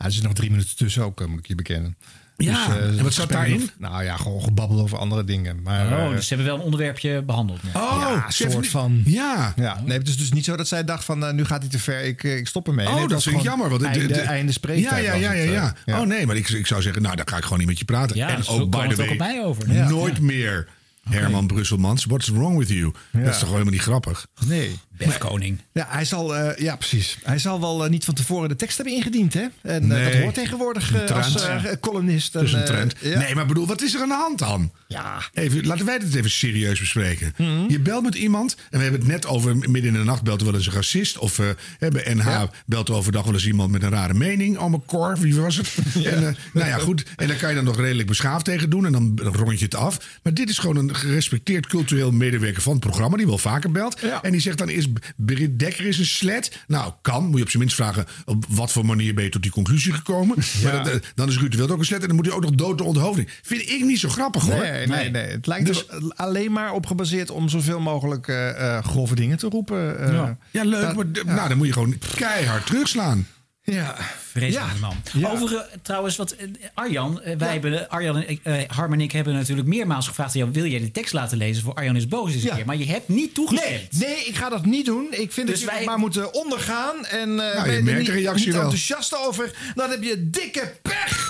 Ja, 0.00 0.06
er 0.06 0.12
zit 0.12 0.22
nog 0.22 0.32
drie 0.32 0.50
minuten 0.50 0.76
tussen 0.76 1.04
ook, 1.04 1.20
eh, 1.20 1.26
moet 1.26 1.38
ik 1.38 1.46
je 1.46 1.54
bekennen. 1.54 1.96
Ja, 2.36 2.66
eh, 2.76 2.84
en 2.84 2.94
wat 2.96 3.04
het 3.04 3.14
zat 3.14 3.28
daarin? 3.28 3.58
nog- 3.60 3.70
nou 3.78 4.04
ja, 4.04 4.16
gewoon 4.16 4.42
gebabbel 4.42 4.80
over 4.80 4.98
andere 4.98 5.24
dingen. 5.24 5.62
Maar, 5.62 5.86
Oh, 5.86 6.04
eh, 6.04 6.10
dus 6.10 6.22
ze 6.26 6.28
hebben 6.34 6.46
wel 6.46 6.56
een 6.56 6.64
onderwerpje 6.64 7.22
behandeld. 7.22 7.62
net. 7.62 7.74
Oh, 7.74 7.96
ja, 8.00 8.24
een 8.26 8.32
soort 8.32 8.68
van. 8.68 9.02
Ja. 9.04 9.52
ja. 9.56 9.80
Nee, 9.84 9.98
het 9.98 10.08
is 10.08 10.16
dus 10.16 10.32
niet 10.32 10.44
zo 10.44 10.56
dat 10.56 10.68
zij 10.68 10.84
dacht 10.84 11.04
van 11.04 11.34
nu 11.34 11.44
gaat 11.44 11.60
hij 11.60 11.70
te 11.70 11.78
ver, 11.78 12.04
ik, 12.04 12.22
ik 12.22 12.46
stop 12.46 12.66
ermee. 12.68 12.86
Oh, 12.88 12.94
nee, 12.94 13.08
dat 13.08 13.22
vind 13.22 13.34
ik 13.36 13.40
gewoon 13.42 13.58
jammer. 13.58 13.68
Want 13.68 13.80
de- 13.80 13.86
einde, 14.00 14.14
de- 14.14 14.20
einde 14.20 14.52
spreektijd 14.52 15.04
Ja, 15.04 15.14
ja, 15.14 15.20
ja, 15.20 15.32
ja, 15.32 15.40
het, 15.42 15.76
ja. 15.86 15.94
eh, 15.94 16.00
Oh 16.00 16.06
nee, 16.06 16.26
maar 16.26 16.36
ik, 16.36 16.48
ik 16.48 16.66
zou 16.66 16.82
zeggen, 16.82 17.02
nou, 17.02 17.16
dan 17.16 17.28
ga 17.28 17.36
ik 17.36 17.42
gewoon 17.42 17.58
niet 17.58 17.66
met 17.68 17.78
je 17.78 17.84
praten. 17.84 18.16
Ja, 18.16 18.28
en 18.28 18.46
ook, 18.46 18.70
by 18.70 18.76
kwam 18.78 18.82
the 18.94 19.02
het 19.02 19.10
ook 19.10 19.18
way, 19.18 19.28
mij 19.34 19.44
over. 19.44 19.72
Ja. 19.72 19.88
nooit 19.88 20.20
meer 20.20 20.68
Herman 21.08 21.46
Brusselmans. 21.46 22.04
What's 22.04 22.28
wrong 22.28 22.58
with 22.58 22.68
you? 22.68 22.92
Dat 23.12 23.34
is 23.34 23.38
toch 23.38 23.50
helemaal 23.50 23.72
niet 23.72 23.80
grappig? 23.82 24.26
Nee. 24.46 24.78
Befkoning. 25.06 25.58
Ja, 25.72 25.86
hij 25.88 26.04
zal, 26.04 26.36
eh, 26.36 26.58
ja, 26.64 26.76
precies. 26.76 27.18
Hij 27.22 27.38
zal 27.38 27.60
wel 27.60 27.84
eh, 27.84 27.90
niet 27.90 28.04
van 28.04 28.14
tevoren 28.14 28.48
de 28.48 28.56
tekst 28.56 28.76
hebben 28.76 28.94
ingediend, 28.94 29.34
hè? 29.34 29.40
En 29.62 29.82
eh, 29.82 29.88
dat 29.88 30.12
Nee. 30.12 30.22
hoort 30.22 30.34
tegenwoordig 30.34 30.94
Een 30.94 31.08
als 31.14 31.46
columnist. 31.80 32.32
Dat 32.32 32.42
is 32.42 32.52
En, 32.52 32.58
een 32.58 32.64
trend. 32.64 32.94
ja. 33.00 33.18
Nee, 33.18 33.34
maar 33.34 33.46
bedoel, 33.46 33.66
wat 33.66 33.82
is 33.82 33.94
er 33.94 34.00
aan 34.00 34.08
de 34.08 34.14
hand 34.14 34.38
dan? 34.38 34.72
Ja. 34.88 35.18
Even, 35.34 35.66
laten 35.66 35.86
wij 35.86 35.98
dit 35.98 36.14
even 36.14 36.30
serieus 36.30 36.80
bespreken. 36.80 37.34
Mhm. 37.36 37.64
Je 37.68 37.80
belt 37.80 38.02
met 38.02 38.14
iemand, 38.14 38.56
en 38.70 38.76
we 38.78 38.82
hebben 38.82 39.00
het 39.00 39.08
net 39.10 39.26
over... 39.26 39.56
midden 39.56 39.84
in 39.84 39.92
de 39.92 40.04
nacht 40.04 40.22
belt 40.22 40.40
er 40.40 40.46
wel 40.46 40.54
eens 40.54 40.66
een 40.66 40.72
racist. 40.72 41.18
Of 41.18 41.40
bij 41.78 42.14
NH 42.14 42.42
belt 42.66 42.88
er 42.88 42.94
overdag 42.94 43.24
wel 43.24 43.32
eens 43.34 43.46
iemand 43.46 43.70
met 43.70 43.82
een 43.82 43.90
rare 43.90 44.14
mening. 44.14 44.58
Oh, 44.58 44.68
mijn 44.70 44.84
Cor, 44.86 45.16
wie 45.18 45.34
was 45.40 45.56
het? 45.56 45.74
En, 46.04 46.26
eh, 46.26 46.34
nou 46.52 46.68
ja, 46.68 46.78
goed. 46.78 47.04
En 47.16 47.28
daar 47.28 47.36
kan 47.36 47.48
je 47.48 47.54
dan 47.54 47.64
nog 47.64 47.76
redelijk 47.80 48.08
beschaafd 48.08 48.44
tegen 48.44 48.70
doen. 48.70 48.86
En 48.86 48.92
dan 48.92 49.20
rond 49.22 49.58
je 49.58 49.64
het 49.64 49.74
af. 49.74 50.18
Maar 50.22 50.34
dit 50.34 50.48
is 50.48 50.58
gewoon 50.58 50.76
een 50.76 50.94
gerespecteerd 50.94 51.66
cultureel 51.66 52.10
medewerker 52.12 52.62
van 52.62 52.72
het 52.72 52.80
programma... 52.80 53.16
die 53.16 53.26
wel 53.26 53.38
vaker 53.38 53.70
belt. 53.70 54.00
En 54.22 54.32
die 54.32 54.40
zegt 54.40 54.58
dan 54.58 54.68
eerst 54.68 54.89
Britt 55.16 55.58
Dekker 55.58 55.86
is 55.86 55.98
een 55.98 56.04
slet. 56.06 56.58
Nou, 56.66 56.92
kan. 57.02 57.24
Moet 57.26 57.36
je 57.36 57.42
op 57.42 57.50
zijn 57.50 57.62
minst 57.62 57.76
vragen... 57.76 58.06
op 58.24 58.44
wat 58.48 58.72
voor 58.72 58.86
manier 58.86 59.14
ben 59.14 59.24
je 59.24 59.30
tot 59.30 59.42
die 59.42 59.50
conclusie 59.50 59.92
gekomen? 59.92 60.36
Maar 60.62 60.84
dat- 60.84 61.02
dan 61.14 61.28
is 61.28 61.38
Ruud 61.38 61.50
de 61.50 61.56
Wild 61.56 61.70
ook 61.70 61.78
een 61.78 61.84
slet. 61.84 62.00
En 62.00 62.06
dan 62.06 62.16
moet 62.16 62.26
hij 62.26 62.34
ook 62.34 62.42
nog 62.42 62.50
dood 62.50 62.78
de 62.78 62.84
onthoofding. 62.84 63.28
Vind 63.42 63.62
ik 63.70 63.84
niet 63.84 63.98
zo 64.00 64.08
grappig, 64.08 64.42
hoor. 64.42 64.58
Nee, 64.58 64.86
nee, 64.86 65.10
nee. 65.10 65.26
Het 65.26 65.46
lijkt 65.46 65.66
Dus- 65.66 65.88
er 65.88 66.12
alleen 66.14 66.52
maar 66.52 66.72
op 66.72 66.86
gebaseerd 66.86 67.30
om 67.30 67.48
zoveel 67.48 67.80
mogelijk 67.80 68.28
eh, 68.28 68.76
eh, 68.76 68.84
grove 68.84 69.14
dingen 69.14 69.38
te 69.38 69.48
roepen. 69.48 69.98
eh. 70.00 70.12
Ja. 70.12 70.36
Ja, 70.50 70.64
leuk, 70.64 70.94
maar 70.94 71.06
nou, 71.24 71.48
dan 71.48 71.56
moet 71.56 71.66
je 71.66 71.72
gewoon 71.72 71.94
keihard 72.16 72.66
terugslaan. 72.66 73.26
Ja. 73.62 73.96
Vreselijke 74.30 74.78
man. 74.80 74.96
Overigens, 75.32 75.64
trouwens, 75.82 76.16
wat 76.16 76.30
eh, 76.32 76.46
Arjan, 76.74 77.22
eh, 77.22 77.36
wij 77.36 77.52
hebben, 77.52 77.88
Arjan 77.88 78.16
en 78.22 78.38
eh, 78.42 78.68
Harm 78.68 78.92
en 78.92 79.00
ik 79.00 79.12
hebben 79.12 79.34
natuurlijk 79.34 79.68
meermaals 79.68 80.08
gevraagd: 80.08 80.32
aan 80.34 80.38
jou, 80.40 80.52
wil 80.52 80.66
jij 80.66 80.80
de 80.80 80.90
tekst 80.90 81.12
laten 81.12 81.38
lezen 81.38 81.62
voor 81.62 81.74
Arjan 81.74 81.96
is 81.96 82.08
boos 82.08 82.32
eens 82.34 82.44
een 82.44 82.54
keer? 82.54 82.66
Maar 82.66 82.76
je 82.76 82.86
hebt 82.86 83.08
niet 83.08 83.34
toegestemd. 83.34 83.92
Nee, 83.92 84.08
nee, 84.14 84.24
ik 84.24 84.36
ga 84.36 84.48
dat 84.48 84.64
niet 84.64 84.84
doen. 84.86 85.06
Ik 85.10 85.32
vind 85.32 85.46
Dus 85.46 85.60
dat 85.60 85.70
je 85.70 85.76
wij- 85.76 85.84
maar 85.84 85.98
moeten 85.98 86.34
ondergaan. 86.34 87.04
En 87.06 87.40
eh 87.40 87.54
je 87.54 87.62
ben 87.64 87.74
er 87.76 87.82
merkt 87.84 87.98
niet, 87.98 88.06
de 88.06 88.12
reactie 88.12 88.44
niet 88.44 88.54
wel. 88.54 88.62
enthousiast 88.62 89.16
over. 89.16 89.72
Dan 89.74 89.90
heb 89.90 90.02
je 90.02 90.30
dikke 90.30 90.72
pech. 90.82 91.28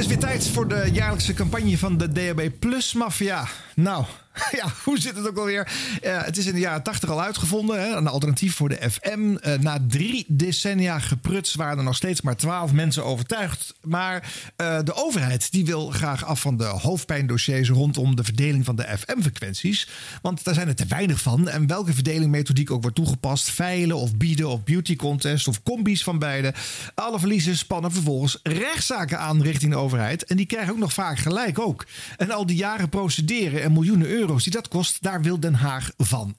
Het 0.00 0.10
is 0.10 0.16
weer 0.16 0.30
tijd 0.30 0.48
voor 0.48 0.68
de 0.68 0.88
jaarlijkse 0.92 1.34
campagne 1.34 1.78
van 1.78 1.98
de 1.98 2.12
DHB 2.12 2.50
Plus 2.58 2.92
Mafia. 2.92 3.48
Nou, 3.74 4.04
ja, 4.60 4.72
hoe 4.84 5.00
zit 5.00 5.16
het 5.16 5.28
ook 5.28 5.38
alweer? 5.38 5.68
Eh, 6.02 6.22
het 6.24 6.36
is 6.36 6.46
in 6.46 6.54
de 6.54 6.60
jaren 6.60 6.82
80 6.82 7.10
al 7.10 7.22
uitgevonden. 7.22 7.80
Hè? 7.80 7.96
Een 7.96 8.06
alternatief 8.06 8.54
voor 8.54 8.68
de 8.68 8.90
FM. 8.90 9.36
Eh, 9.36 9.58
na 9.58 9.78
drie 9.88 10.24
decennia 10.28 10.98
gepruts 10.98 11.54
waren 11.54 11.78
er 11.78 11.84
nog 11.84 11.96
steeds 11.96 12.20
maar 12.20 12.36
twaalf 12.36 12.72
mensen 12.72 13.04
overtuigd. 13.04 13.74
Maar 13.82 14.32
eh, 14.56 14.78
de 14.84 14.94
overheid 14.94 15.52
die 15.52 15.64
wil 15.64 15.90
graag 15.90 16.24
af 16.24 16.40
van 16.40 16.56
de 16.56 16.64
hoofdpijndossiers 16.64 17.68
rondom 17.68 18.16
de 18.16 18.24
verdeling 18.24 18.64
van 18.64 18.76
de 18.76 18.96
FM-frequenties. 18.98 19.88
Want 20.22 20.44
daar 20.44 20.54
zijn 20.54 20.68
er 20.68 20.74
te 20.74 20.86
weinig 20.86 21.20
van. 21.20 21.48
En 21.48 21.66
welke 21.66 21.92
verdelingmethodiek 21.92 22.70
ook 22.70 22.82
wordt 22.82 22.96
toegepast, 22.96 23.50
veilen 23.50 23.96
of 23.96 24.16
bieden 24.16 24.48
of 24.48 24.64
beauty 24.64 24.96
contest 24.96 25.48
of 25.48 25.62
combi's 25.62 26.02
van 26.02 26.18
beide. 26.18 26.54
Alle 26.94 27.18
verliezen 27.18 27.56
spannen 27.56 27.92
vervolgens 27.92 28.38
rechtszaken 28.42 29.18
aan 29.18 29.42
richting 29.42 29.72
de 29.72 29.78
overheid. 29.78 30.24
En 30.24 30.36
die 30.36 30.46
krijgen 30.46 30.72
ook 30.72 30.78
nog 30.78 30.92
vaak 30.92 31.18
gelijk 31.18 31.58
ook. 31.58 31.86
En 32.16 32.30
al 32.30 32.46
die 32.46 32.56
jaren 32.56 32.88
procederen 32.88 33.62
en 33.62 33.72
miljoenen 33.72 34.08
euro's 34.30 34.44
dat 34.44 34.68
kost, 34.68 35.02
daar 35.02 35.22
wil 35.22 35.40
Den 35.40 35.54
Haag 35.54 35.92
van 35.96 36.36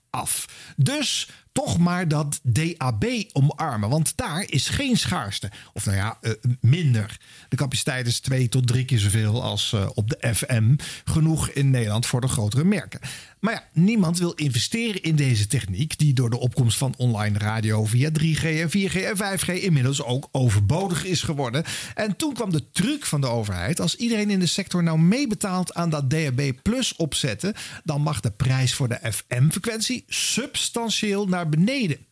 Dus 0.75 1.27
toch 1.51 1.77
maar 1.77 2.07
dat 2.07 2.39
DAB 2.43 3.05
omarmen. 3.31 3.89
Want 3.89 4.17
daar 4.17 4.45
is 4.47 4.69
geen 4.69 4.97
schaarste. 4.97 5.51
Of 5.73 5.85
nou 5.85 5.97
ja, 5.97 6.17
eh, 6.21 6.31
minder. 6.61 7.19
De 7.49 7.55
capaciteit 7.55 8.07
is 8.07 8.19
twee 8.19 8.49
tot 8.49 8.67
drie 8.67 8.85
keer 8.85 8.99
zoveel 8.99 9.43
als 9.43 9.73
eh, 9.73 9.89
op 9.93 10.09
de 10.09 10.33
FM. 10.35 10.75
Genoeg 11.05 11.49
in 11.49 11.69
Nederland 11.69 12.05
voor 12.05 12.21
de 12.21 12.27
grotere 12.27 12.63
merken. 12.63 12.99
Maar 13.39 13.53
ja, 13.53 13.63
niemand 13.73 14.19
wil 14.19 14.31
investeren 14.31 15.01
in 15.01 15.15
deze 15.15 15.47
techniek... 15.47 15.97
die 15.97 16.13
door 16.13 16.29
de 16.29 16.39
opkomst 16.39 16.77
van 16.77 16.93
online 16.97 17.37
radio 17.37 17.85
via 17.85 18.09
3G 18.19 18.43
en 18.43 18.69
4G 18.69 18.95
en 18.95 19.17
5G... 19.17 19.61
inmiddels 19.61 20.03
ook 20.03 20.27
overbodig 20.31 21.05
is 21.05 21.21
geworden. 21.21 21.63
En 21.95 22.15
toen 22.15 22.33
kwam 22.33 22.51
de 22.51 22.71
truc 22.71 23.05
van 23.05 23.21
de 23.21 23.27
overheid... 23.27 23.79
als 23.79 23.95
iedereen 23.95 24.29
in 24.29 24.39
de 24.39 24.45
sector 24.45 24.83
nou 24.83 24.99
meebetaalt 24.99 25.73
aan 25.73 25.89
dat 25.89 26.09
DAB 26.09 26.51
Plus 26.61 26.95
opzetten... 26.95 27.53
dan 27.83 28.01
mag 28.01 28.19
de 28.19 28.31
prijs 28.31 28.73
voor 28.73 28.87
de 28.87 28.99
FM-frequentie 29.11 30.00
substantieel 30.07 31.27
naar 31.27 31.49
beneden. 31.49 32.05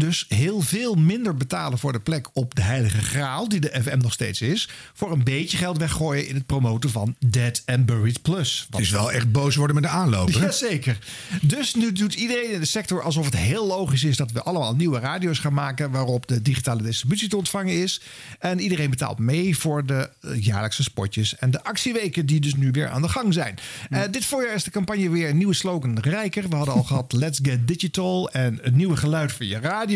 Dus 0.00 0.24
heel 0.28 0.60
veel 0.60 0.94
minder 0.94 1.34
betalen 1.34 1.78
voor 1.78 1.92
de 1.92 2.00
plek 2.00 2.28
op 2.32 2.54
de 2.54 2.62
Heilige 2.62 3.02
Graal, 3.02 3.48
die 3.48 3.60
de 3.60 3.80
FM 3.82 3.98
nog 3.98 4.12
steeds 4.12 4.40
is, 4.40 4.68
voor 4.94 5.12
een 5.12 5.24
beetje 5.24 5.56
geld 5.56 5.78
weggooien 5.78 6.28
in 6.28 6.34
het 6.34 6.46
promoten 6.46 6.90
van 6.90 7.16
Dead 7.26 7.62
and 7.66 7.86
Buried 7.86 8.22
Plus. 8.22 8.66
Het 8.70 8.80
is 8.80 8.90
wel 8.90 9.12
echt 9.12 9.32
boos 9.32 9.56
worden 9.56 9.74
met 9.74 9.84
de 9.84 9.90
aanloop, 9.90 10.32
hè? 10.32 10.40
Jazeker. 10.40 10.98
Dus 11.42 11.74
nu 11.74 11.92
doet 11.92 12.14
iedereen 12.14 12.52
in 12.52 12.60
de 12.60 12.66
sector 12.66 13.02
alsof 13.02 13.24
het 13.24 13.36
heel 13.36 13.66
logisch 13.66 14.04
is 14.04 14.16
dat 14.16 14.32
we 14.32 14.42
allemaal 14.42 14.74
nieuwe 14.74 14.98
radio's 14.98 15.38
gaan 15.38 15.54
maken 15.54 15.90
waarop 15.90 16.26
de 16.26 16.42
digitale 16.42 16.82
distributie 16.82 17.28
te 17.28 17.36
ontvangen 17.36 17.82
is. 17.82 18.00
En 18.38 18.60
iedereen 18.60 18.90
betaalt 18.90 19.18
mee 19.18 19.58
voor 19.58 19.86
de 19.86 20.10
eh, 20.20 20.44
jaarlijkse 20.44 20.82
spotjes 20.82 21.36
en 21.36 21.50
de 21.50 21.64
actieweken 21.64 22.26
die 22.26 22.40
dus 22.40 22.54
nu 22.54 22.70
weer 22.70 22.88
aan 22.88 23.02
de 23.02 23.08
gang 23.08 23.34
zijn. 23.34 23.58
Eh, 23.90 24.02
dit 24.10 24.24
voorjaar 24.24 24.54
is 24.54 24.64
de 24.64 24.70
campagne 24.70 25.10
weer 25.10 25.28
een 25.28 25.38
nieuwe 25.38 25.54
slogan 25.54 25.98
rijker. 25.98 26.48
We 26.48 26.56
hadden 26.56 26.74
al 26.74 26.82
gehad 26.82 27.12
Let's 27.22 27.38
Get 27.42 27.68
Digital 27.68 28.30
en 28.30 28.58
het 28.62 28.74
nieuwe 28.74 28.96
geluid 28.96 29.32
voor 29.32 29.46
je 29.46 29.58
radio. 29.58 29.88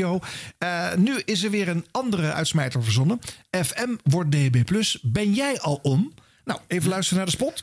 Eh, 0.59 0.95
nu 0.97 1.23
is 1.25 1.43
er 1.45 1.51
weer 1.51 1.69
een 1.69 1.87
andere 1.91 2.33
uitsmijter 2.33 2.83
verzonnen. 2.83 3.21
FM 3.51 3.97
wordt 4.03 4.31
DB+. 4.31 4.63
Ben 5.03 5.33
jij 5.33 5.61
al 5.61 5.79
om? 5.83 6.13
Nou, 6.45 6.61
even 6.67 6.89
luisteren 6.89 7.17
naar 7.17 7.33
de 7.33 7.37
spot. 7.37 7.63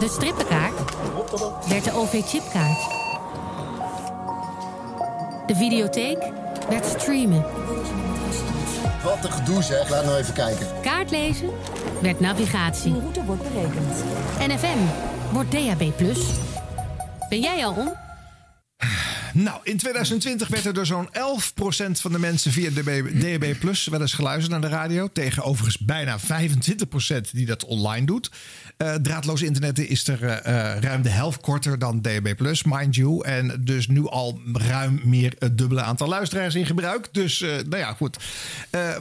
De 0.00 0.08
strippenkaart 0.08 0.94
werd 1.68 1.84
de 1.84 1.92
OV-chipkaart. 1.92 2.96
De 5.46 5.54
videotheek 5.54 6.18
werd 6.68 6.86
streamen. 6.86 7.42
Wat 9.02 9.24
een 9.24 9.32
gedoe 9.32 9.62
zeg, 9.62 9.90
laat 9.90 10.04
nou 10.04 10.18
even 10.18 10.34
kijken. 10.34 10.66
Kaartlezen 10.82 11.50
werd 12.02 12.20
navigatie. 12.20 12.92
De 12.92 13.00
route 13.00 13.24
wordt 13.24 13.42
berekend. 13.42 14.04
NFM 14.38 14.78
wordt 15.32 15.52
DAB+. 15.52 15.92
Ben 17.28 17.40
jij 17.40 17.66
al 17.66 17.74
om? 17.74 17.92
Nou, 19.32 19.60
in 19.62 19.76
2020 19.76 20.48
werd 20.48 20.64
er 20.64 20.74
door 20.74 20.86
zo'n 20.86 21.08
11% 21.08 21.10
van 22.00 22.12
de 22.12 22.18
mensen 22.18 22.52
via 22.52 22.70
DB, 22.70 23.58
Plus 23.58 23.86
wel 23.86 24.00
eens 24.00 24.12
geluisterd 24.12 24.50
naar 24.50 24.70
de 24.70 24.76
radio. 24.76 25.08
Tegen 25.12 25.42
overigens 25.42 25.78
bijna 25.78 26.18
25% 26.18 27.30
die 27.32 27.46
dat 27.46 27.64
online 27.64 28.06
doet. 28.06 28.30
Eh, 28.78 28.94
draadloos 28.94 29.42
internet 29.42 29.78
is 29.78 30.08
er 30.08 30.24
eh, 30.24 30.74
eh, 30.74 30.82
ruim 30.82 31.02
de 31.02 31.08
helft 31.08 31.40
korter 31.40 31.78
dan 31.78 32.02
DAB 32.02 32.36
Plus, 32.36 32.62
mind 32.62 32.94
you. 32.94 33.24
En 33.24 33.60
dus 33.64 33.88
nu 33.88 34.08
al 34.08 34.40
ruim 34.52 35.00
meer 35.04 35.34
het 35.38 35.58
dubbele 35.58 35.80
aantal 35.82 36.08
luisteraars 36.08 36.54
in 36.54 36.66
gebruik. 36.66 37.08
Dus, 37.12 37.40
eh, 37.40 37.50
nou 37.50 37.76
ja, 37.76 37.92
goed. 37.92 38.16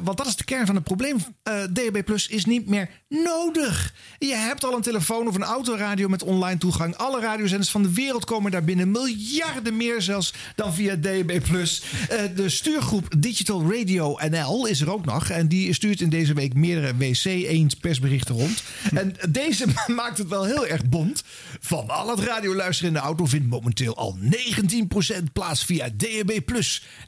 Want 0.04 0.18
dat 0.18 0.28
is 0.28 0.36
de 0.36 0.44
kern 0.44 0.66
van 0.66 0.76
het 0.76 0.84
probleem. 0.84 1.18
DAB 1.44 2.06
Plus 2.06 2.28
is 2.28 2.45
niet 2.45 2.68
meer 2.68 2.90
nodig. 3.10 3.94
Je 4.20 4.36
hebt 4.36 4.64
al 4.64 4.76
een 4.76 4.82
telefoon 4.82 5.28
of 5.28 5.36
een 5.36 5.44
autoradio 5.44 6.08
met 6.08 6.24
online 6.24 6.60
toegang. 6.60 6.95
Alle 6.95 7.22
radiozenders 7.22 7.70
van 7.70 7.84
de 7.84 7.94
wereld 7.94 8.26
komen 8.26 8.52
daar 8.52 8.64
binnen. 8.64 8.91
Miljarden 8.91 9.78
meer 9.78 10.02
zelfs 10.02 10.16
dan 10.56 10.73
via 10.73 10.95
DAB+. 10.95 11.31
Eh, 11.31 11.39
de 12.35 12.49
stuurgroep 12.49 13.14
Digital 13.18 13.73
Radio 13.73 14.18
NL 14.30 14.65
is 14.65 14.81
er 14.81 14.91
ook 14.91 15.06
nog. 15.06 15.30
En 15.30 15.48
die 15.48 15.73
stuurt 15.73 16.02
in 16.02 16.10
deze 16.10 16.34
week 16.34 16.53
meerdere 16.53 16.95
WC-eend 16.95 17.80
persberichten 17.80 18.35
rond. 18.35 18.64
En 18.94 19.15
deze 19.30 19.65
maakt 19.88 20.18
het 20.18 20.27
wel 20.27 20.45
heel 20.45 20.68
erg 20.68 20.85
bond. 20.85 21.23
Van 21.60 21.89
al 21.89 22.10
het 22.10 22.19
radioluisteren 22.19 22.94
in 22.94 22.99
de 22.99 23.06
auto 23.06 23.26
vindt 23.26 23.48
momenteel 23.48 23.95
al 23.95 24.18
19% 24.22 25.23
plaats 25.34 25.64
via 25.65 25.89
DAB+. 25.94 26.39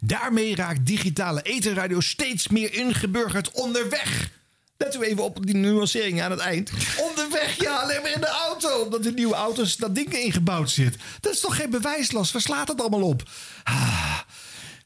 Daarmee 0.02 0.56
raakt 0.56 0.86
digitale 0.86 1.42
etenradio 1.42 2.00
steeds 2.00 2.48
meer 2.48 2.74
ingeburgerd 2.74 3.52
onderweg. 3.52 4.38
Let 4.84 4.96
u 4.96 5.02
even 5.02 5.24
op 5.24 5.46
die 5.46 5.56
nuancering 5.56 6.22
aan 6.22 6.32
het 6.32 6.40
eind. 6.40 6.72
Onderweg, 7.10 7.62
ja, 7.62 7.76
alleen 7.76 8.02
maar 8.02 8.12
in 8.12 8.22
de 8.22 8.28
auto. 8.28 8.84
Omdat 8.84 9.06
in 9.06 9.14
nieuwe 9.14 9.36
auto's 9.36 9.76
dat 9.76 9.96
ding 9.96 10.14
ingebouwd 10.14 10.70
zit. 10.70 10.96
Dat 11.20 11.34
is 11.34 11.40
toch 11.40 11.56
geen 11.56 11.70
bewijslast? 11.70 12.32
Waar 12.32 12.42
slaat 12.42 12.68
het 12.68 12.82
allemaal 12.82 13.02
op? 13.02 13.24
Ah. 13.64 14.20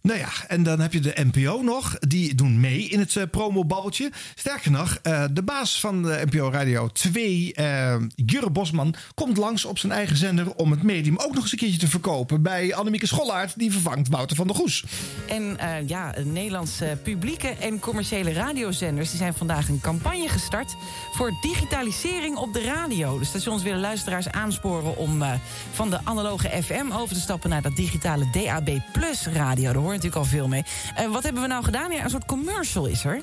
Nou 0.03 0.19
ja, 0.19 0.29
en 0.47 0.63
dan 0.63 0.79
heb 0.79 0.93
je 0.93 0.99
de 0.99 1.25
NPO 1.31 1.61
nog. 1.61 1.95
Die 1.99 2.35
doen 2.35 2.59
mee 2.59 2.87
in 2.87 2.99
het 2.99 3.15
uh, 3.15 3.23
promobabbeltje. 3.31 4.11
Sterker 4.35 4.71
nog, 4.71 4.99
uh, 5.03 5.23
de 5.31 5.43
baas 5.43 5.79
van 5.79 6.03
de 6.03 6.21
NPO 6.29 6.49
Radio 6.51 6.87
2, 6.87 7.53
uh, 7.55 7.95
Jurre 8.15 8.49
Bosman... 8.49 8.95
komt 9.13 9.37
langs 9.37 9.65
op 9.65 9.77
zijn 9.77 9.91
eigen 9.91 10.17
zender 10.17 10.55
om 10.55 10.71
het 10.71 10.83
medium 10.83 11.17
ook 11.17 11.33
nog 11.33 11.43
eens 11.43 11.51
een 11.51 11.57
keertje 11.57 11.79
te 11.79 11.87
verkopen... 11.87 12.41
bij 12.41 12.75
Annemieke 12.75 13.07
Schollaert, 13.07 13.59
die 13.59 13.71
vervangt 13.71 14.07
Wouter 14.07 14.35
van 14.35 14.47
der 14.47 14.55
Goes. 14.55 14.85
En 15.27 15.57
ja, 15.87 16.13
Nederlandse 16.23 16.97
publieke 17.03 17.47
en 17.47 17.79
commerciële 17.79 18.33
radiozenders... 18.33 19.09
die 19.09 19.19
zijn 19.19 19.33
vandaag 19.33 19.67
een 19.67 19.81
campagne 19.81 20.29
gestart 20.29 20.75
voor 21.11 21.31
digitalisering 21.41 22.37
op 22.37 22.53
de 22.53 22.61
radio. 22.61 23.19
De 23.19 23.25
stations 23.25 23.63
willen 23.63 23.79
luisteraars 23.79 24.29
aansporen 24.29 24.97
om 24.97 25.23
van 25.71 25.89
de 25.89 25.99
analoge 26.03 26.49
FM... 26.63 26.91
over 26.91 27.15
te 27.15 27.21
stappen 27.21 27.49
naar 27.49 27.61
dat 27.61 27.75
digitale 27.75 28.29
DAB 28.31 28.69
Plus 28.91 29.25
radio. 29.25 29.91
Natuurlijk 29.93 30.23
al 30.23 30.25
veel 30.25 30.47
mee. 30.47 30.63
Uh, 30.99 31.11
wat 31.11 31.23
hebben 31.23 31.41
we 31.41 31.47
nou 31.47 31.63
gedaan? 31.63 31.91
Ja, 31.91 32.03
een 32.03 32.09
soort 32.09 32.25
commercial 32.25 32.85
is 32.85 33.05
er. 33.05 33.21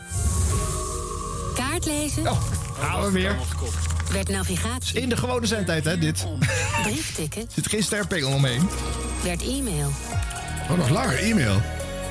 Kaart 1.55 1.87
lezen. 1.87 2.29
Oh, 2.29 2.41
gaan 2.81 3.03
we 3.03 3.11
weer. 3.11 3.37
Werd 4.13 4.29
navigatie. 4.29 5.01
In 5.01 5.09
de 5.09 5.17
gewone 5.17 5.47
zendtijd, 5.47 5.85
hè, 5.85 5.99
dit. 5.99 6.27
Briefticket. 6.83 7.53
Zit 7.53 7.69
geen 7.69 7.83
sterpengel 7.83 8.33
omheen. 8.33 8.69
Werd 9.23 9.43
e-mail. 9.43 9.91
Oh, 10.71 10.77
nog 10.77 10.89
langer, 10.89 11.19
e-mail. 11.19 11.61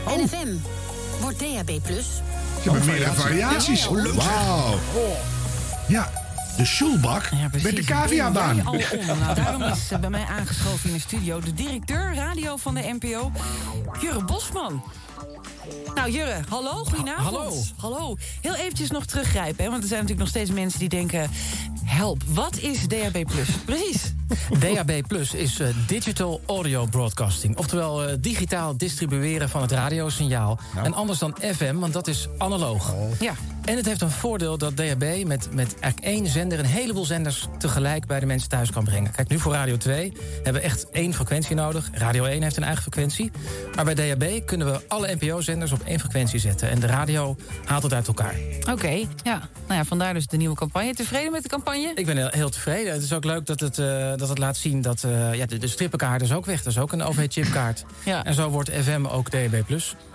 Oh. 0.05 0.17
NFM 0.17 0.47
wordt 1.21 1.39
DAB+. 1.39 1.69
Je 2.63 2.71
hebt 2.71 2.85
meerdere 2.85 3.13
variaties. 3.13 3.87
Wauw. 3.87 4.79
Ja. 5.87 6.11
De 6.59 6.65
Schulbak 6.65 7.29
met 7.63 7.75
de 7.75 7.83
caviabaan. 7.83 8.65
Al 8.65 8.73
om. 8.73 9.19
Nou, 9.19 9.35
daarom 9.35 9.63
is 9.63 9.89
bij 10.01 10.09
mij 10.09 10.25
aangeschoven 10.25 10.89
in 10.89 10.95
de 10.95 11.01
studio 11.01 11.39
de 11.39 11.53
directeur 11.53 12.15
radio 12.15 12.57
van 12.57 12.75
de 12.75 12.97
NPO, 12.99 13.31
Jurre 14.01 14.23
Bosman. 14.23 14.83
Nou, 15.95 16.11
Jurre, 16.11 16.39
hallo, 16.49 16.83
goedenavond. 16.83 17.25
hallo. 17.25 17.53
Hallo. 17.77 18.17
Heel 18.41 18.55
eventjes 18.55 18.91
nog 18.91 19.05
teruggrijpen, 19.05 19.63
hè, 19.63 19.69
want 19.69 19.81
er 19.81 19.89
zijn 19.89 20.01
natuurlijk 20.01 20.29
nog 20.29 20.29
steeds 20.29 20.59
mensen 20.59 20.79
die 20.79 20.89
denken... 20.89 21.29
help, 21.83 22.23
wat 22.27 22.57
is 22.57 22.87
DHB+. 22.87 23.25
Precies. 23.65 24.13
DAB 24.59 25.07
Plus 25.07 25.33
is 25.33 25.59
eh, 25.59 25.67
Digital 25.87 26.41
Audio 26.45 26.85
Broadcasting. 26.85 27.57
Oftewel 27.57 28.07
eh, 28.07 28.15
digitaal 28.19 28.77
distribueren 28.77 29.49
van 29.49 29.61
het 29.61 29.71
radiosignaal. 29.71 30.59
En 30.83 30.93
anders 30.93 31.19
dan 31.19 31.35
FM, 31.55 31.75
want 31.75 31.93
dat 31.93 32.07
is 32.07 32.27
analoog. 32.37 32.93
Ja. 33.19 33.33
En 33.65 33.75
het 33.75 33.85
heeft 33.85 34.01
een 34.01 34.11
voordeel 34.11 34.57
dat 34.57 34.77
DAB 34.77 35.23
met, 35.25 35.53
met 35.53 35.79
eigenlijk 35.79 35.99
één 35.99 36.27
zender... 36.27 36.59
een 36.59 36.65
heleboel 36.65 37.05
zenders 37.05 37.47
tegelijk 37.57 38.05
bij 38.05 38.19
de 38.19 38.25
mensen 38.25 38.49
thuis 38.49 38.71
kan 38.71 38.83
brengen. 38.83 39.11
Kijk, 39.11 39.29
nu 39.29 39.39
voor 39.39 39.53
Radio 39.53 39.77
2 39.77 40.13
hebben 40.33 40.53
we 40.53 40.67
echt 40.67 40.89
één 40.89 41.13
frequentie 41.13 41.55
nodig. 41.55 41.89
Radio 41.93 42.25
1 42.25 42.41
heeft 42.41 42.57
een 42.57 42.63
eigen 42.63 42.81
frequentie. 42.81 43.31
Maar 43.75 43.85
bij 43.85 43.95
DAB 43.95 44.45
kunnen 44.45 44.71
we 44.71 44.81
alle 44.87 45.07
NPO-zenders 45.49 45.71
op 45.71 45.87
één 45.87 45.99
frequentie 45.99 46.39
zetten. 46.39 46.69
En 46.69 46.79
de 46.79 46.87
radio 46.87 47.35
haalt 47.65 47.83
het 47.83 47.93
uit 47.93 48.07
elkaar. 48.07 48.35
Oké, 48.71 49.05
ja. 49.23 49.49
Nou 49.67 49.79
ja, 49.79 49.83
vandaar 49.83 50.13
dus 50.13 50.27
de 50.27 50.37
nieuwe 50.37 50.55
campagne. 50.55 50.93
Tevreden 50.93 51.31
met 51.31 51.43
de 51.43 51.49
campagne? 51.49 51.91
Ik 51.95 52.05
ben 52.05 52.17
heel, 52.17 52.27
heel 52.31 52.49
tevreden. 52.49 52.93
Het 52.93 53.03
is 53.03 53.13
ook 53.13 53.23
leuk 53.23 53.45
dat 53.45 53.59
het, 53.59 53.79
eh, 53.79 54.13
dat 54.15 54.29
het 54.29 54.37
laat 54.37 54.57
zien 54.57 54.81
dat 54.81 55.03
eh, 55.03 55.33
ja, 55.33 55.45
de, 55.45 55.57
de 55.57 55.67
strippenkaart 55.67 56.21
is 56.21 56.33
ook 56.33 56.45
weg. 56.45 56.63
Dat 56.63 56.73
is 56.73 56.79
ook 56.79 56.91
een 56.91 57.03
OV-chipkaart. 57.03 57.85
Ja. 58.03 58.23
En 58.23 58.33
zo 58.33 58.49
wordt 58.49 58.69
FM 58.69 59.05
ook 59.05 59.31
DAB+. 59.31 59.63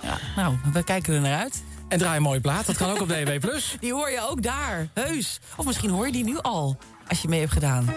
Ja, 0.00 0.18
nou, 0.36 0.56
we 0.72 0.84
kijken 0.84 1.14
er 1.14 1.20
naar 1.20 1.38
uit. 1.38 1.62
En 1.88 1.98
draai 1.98 2.16
een 2.16 2.22
mooie 2.22 2.40
plaat, 2.40 2.66
dat 2.66 2.76
kan 2.76 2.90
ook 2.90 3.00
op 3.00 3.08
DAB+. 3.08 3.40
Die 3.80 3.92
hoor 3.92 4.10
je 4.10 4.28
ook 4.28 4.42
daar, 4.42 4.88
heus. 4.94 5.40
Of 5.56 5.64
misschien 5.64 5.90
hoor 5.90 6.06
je 6.06 6.12
die 6.12 6.24
nu 6.24 6.38
al, 6.38 6.76
als 7.08 7.22
je 7.22 7.28
mee 7.28 7.40
hebt 7.40 7.52
gedaan. 7.52 7.94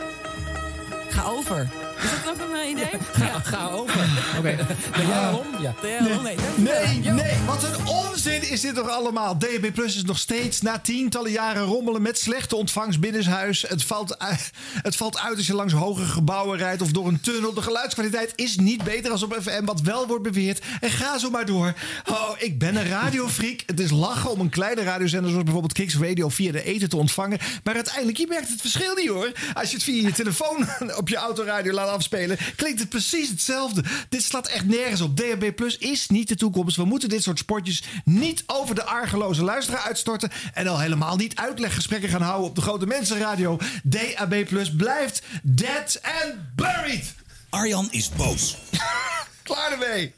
Ga 1.09 1.23
over. 1.23 1.86
Is 2.03 2.09
dat 2.09 2.33
ook 2.33 2.49
een 2.49 2.59
eh, 2.59 2.69
idee? 2.69 2.99
Ga, 3.19 3.39
ga 3.39 3.67
over. 3.67 4.09
Oké. 4.37 4.55
Ben 4.91 5.07
jij 5.07 5.19
al 5.19 5.37
om? 5.37 5.61
Ja. 5.61 5.75
Ja, 5.81 6.21
nee. 6.21 6.35
Nee, 6.55 7.11
nee, 7.11 7.37
wat 7.45 7.63
een 7.63 7.85
onzin 7.85 8.49
is 8.49 8.61
dit 8.61 8.75
toch 8.75 8.89
allemaal? 8.89 9.37
DHB 9.37 9.73
Plus 9.73 9.95
is 9.95 10.03
nog 10.03 10.17
steeds 10.17 10.61
na 10.61 10.79
tientallen 10.79 11.31
jaren 11.31 11.63
rommelen 11.63 12.01
met 12.01 12.19
slechte 12.19 12.55
ontvangst 12.55 12.99
binnenshuis. 12.99 13.65
Het 13.67 13.83
valt, 13.83 14.19
uit, 14.19 14.51
het 14.81 14.95
valt 14.95 15.19
uit 15.19 15.37
als 15.37 15.47
je 15.47 15.53
langs 15.53 15.73
hoge 15.73 16.03
gebouwen 16.03 16.57
rijdt 16.57 16.81
of 16.81 16.91
door 16.91 17.07
een 17.07 17.19
tunnel. 17.19 17.53
De 17.53 17.61
geluidskwaliteit 17.61 18.33
is 18.35 18.57
niet 18.57 18.83
beter 18.83 19.11
als 19.11 19.23
op 19.23 19.37
FM, 19.41 19.65
wat 19.65 19.81
wel 19.81 20.07
wordt 20.07 20.23
beweerd. 20.23 20.65
En 20.79 20.89
ga 20.89 21.17
zo 21.17 21.29
maar 21.29 21.45
door. 21.45 21.73
Oh, 22.09 22.29
ik 22.37 22.59
ben 22.59 22.75
een 22.75 22.87
radiofreak. 22.87 23.59
Het 23.65 23.79
is 23.79 23.91
lachen 23.91 24.31
om 24.31 24.39
een 24.39 24.49
kleine 24.49 24.83
radiozender 24.83 25.29
zoals 25.29 25.43
bijvoorbeeld 25.43 25.73
Kicks 25.73 25.97
Radio 25.97 26.29
via 26.29 26.51
de 26.51 26.63
eten 26.63 26.89
te 26.89 26.97
ontvangen. 26.97 27.39
Maar 27.63 27.75
uiteindelijk, 27.75 28.17
je 28.17 28.27
merkt 28.27 28.49
het 28.49 28.61
verschil 28.61 28.95
niet 28.95 29.07
hoor. 29.07 29.31
Als 29.53 29.69
je 29.69 29.75
het 29.75 29.83
via 29.83 30.01
je 30.07 30.13
telefoon 30.13 30.67
op 31.01 31.09
je 31.09 31.15
autoradio 31.15 31.73
laat 31.73 31.86
afspelen, 31.87 32.37
klinkt 32.55 32.79
het 32.79 32.89
precies 32.89 33.29
hetzelfde. 33.29 33.83
Dit 34.09 34.23
slaat 34.23 34.47
echt 34.47 34.65
nergens 34.65 35.01
op. 35.01 35.17
DHB 35.17 35.55
Plus 35.55 35.77
is 35.77 36.07
niet 36.09 36.27
de 36.27 36.35
toekomst. 36.35 36.75
We 36.75 36.85
moeten 36.85 37.09
dit 37.09 37.23
soort 37.23 37.39
sportjes 37.39 37.83
niet 38.03 38.43
over 38.45 38.75
de 38.75 38.83
argeloze 38.83 39.43
luisteraar 39.43 39.81
uitstorten. 39.81 40.31
En 40.53 40.67
al 40.67 40.79
helemaal 40.79 41.15
niet 41.15 41.35
uitleggesprekken 41.35 42.09
gaan 42.09 42.21
houden 42.21 42.49
op 42.49 42.55
de 42.55 42.61
grote 42.61 42.85
mensenradio. 42.85 43.57
DHB 43.89 44.45
Plus 44.47 44.75
blijft 44.75 45.23
dead 45.43 45.99
and 46.01 46.55
buried. 46.55 47.15
Arjan 47.49 47.87
is 47.91 48.09
boos. 48.09 48.57
Klaar 49.43 49.71
ermee. 49.71 50.13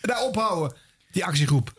Daar 0.00 0.22
ophouden. 0.22 0.76
Die 1.12 1.24
actiegroep. 1.24 1.72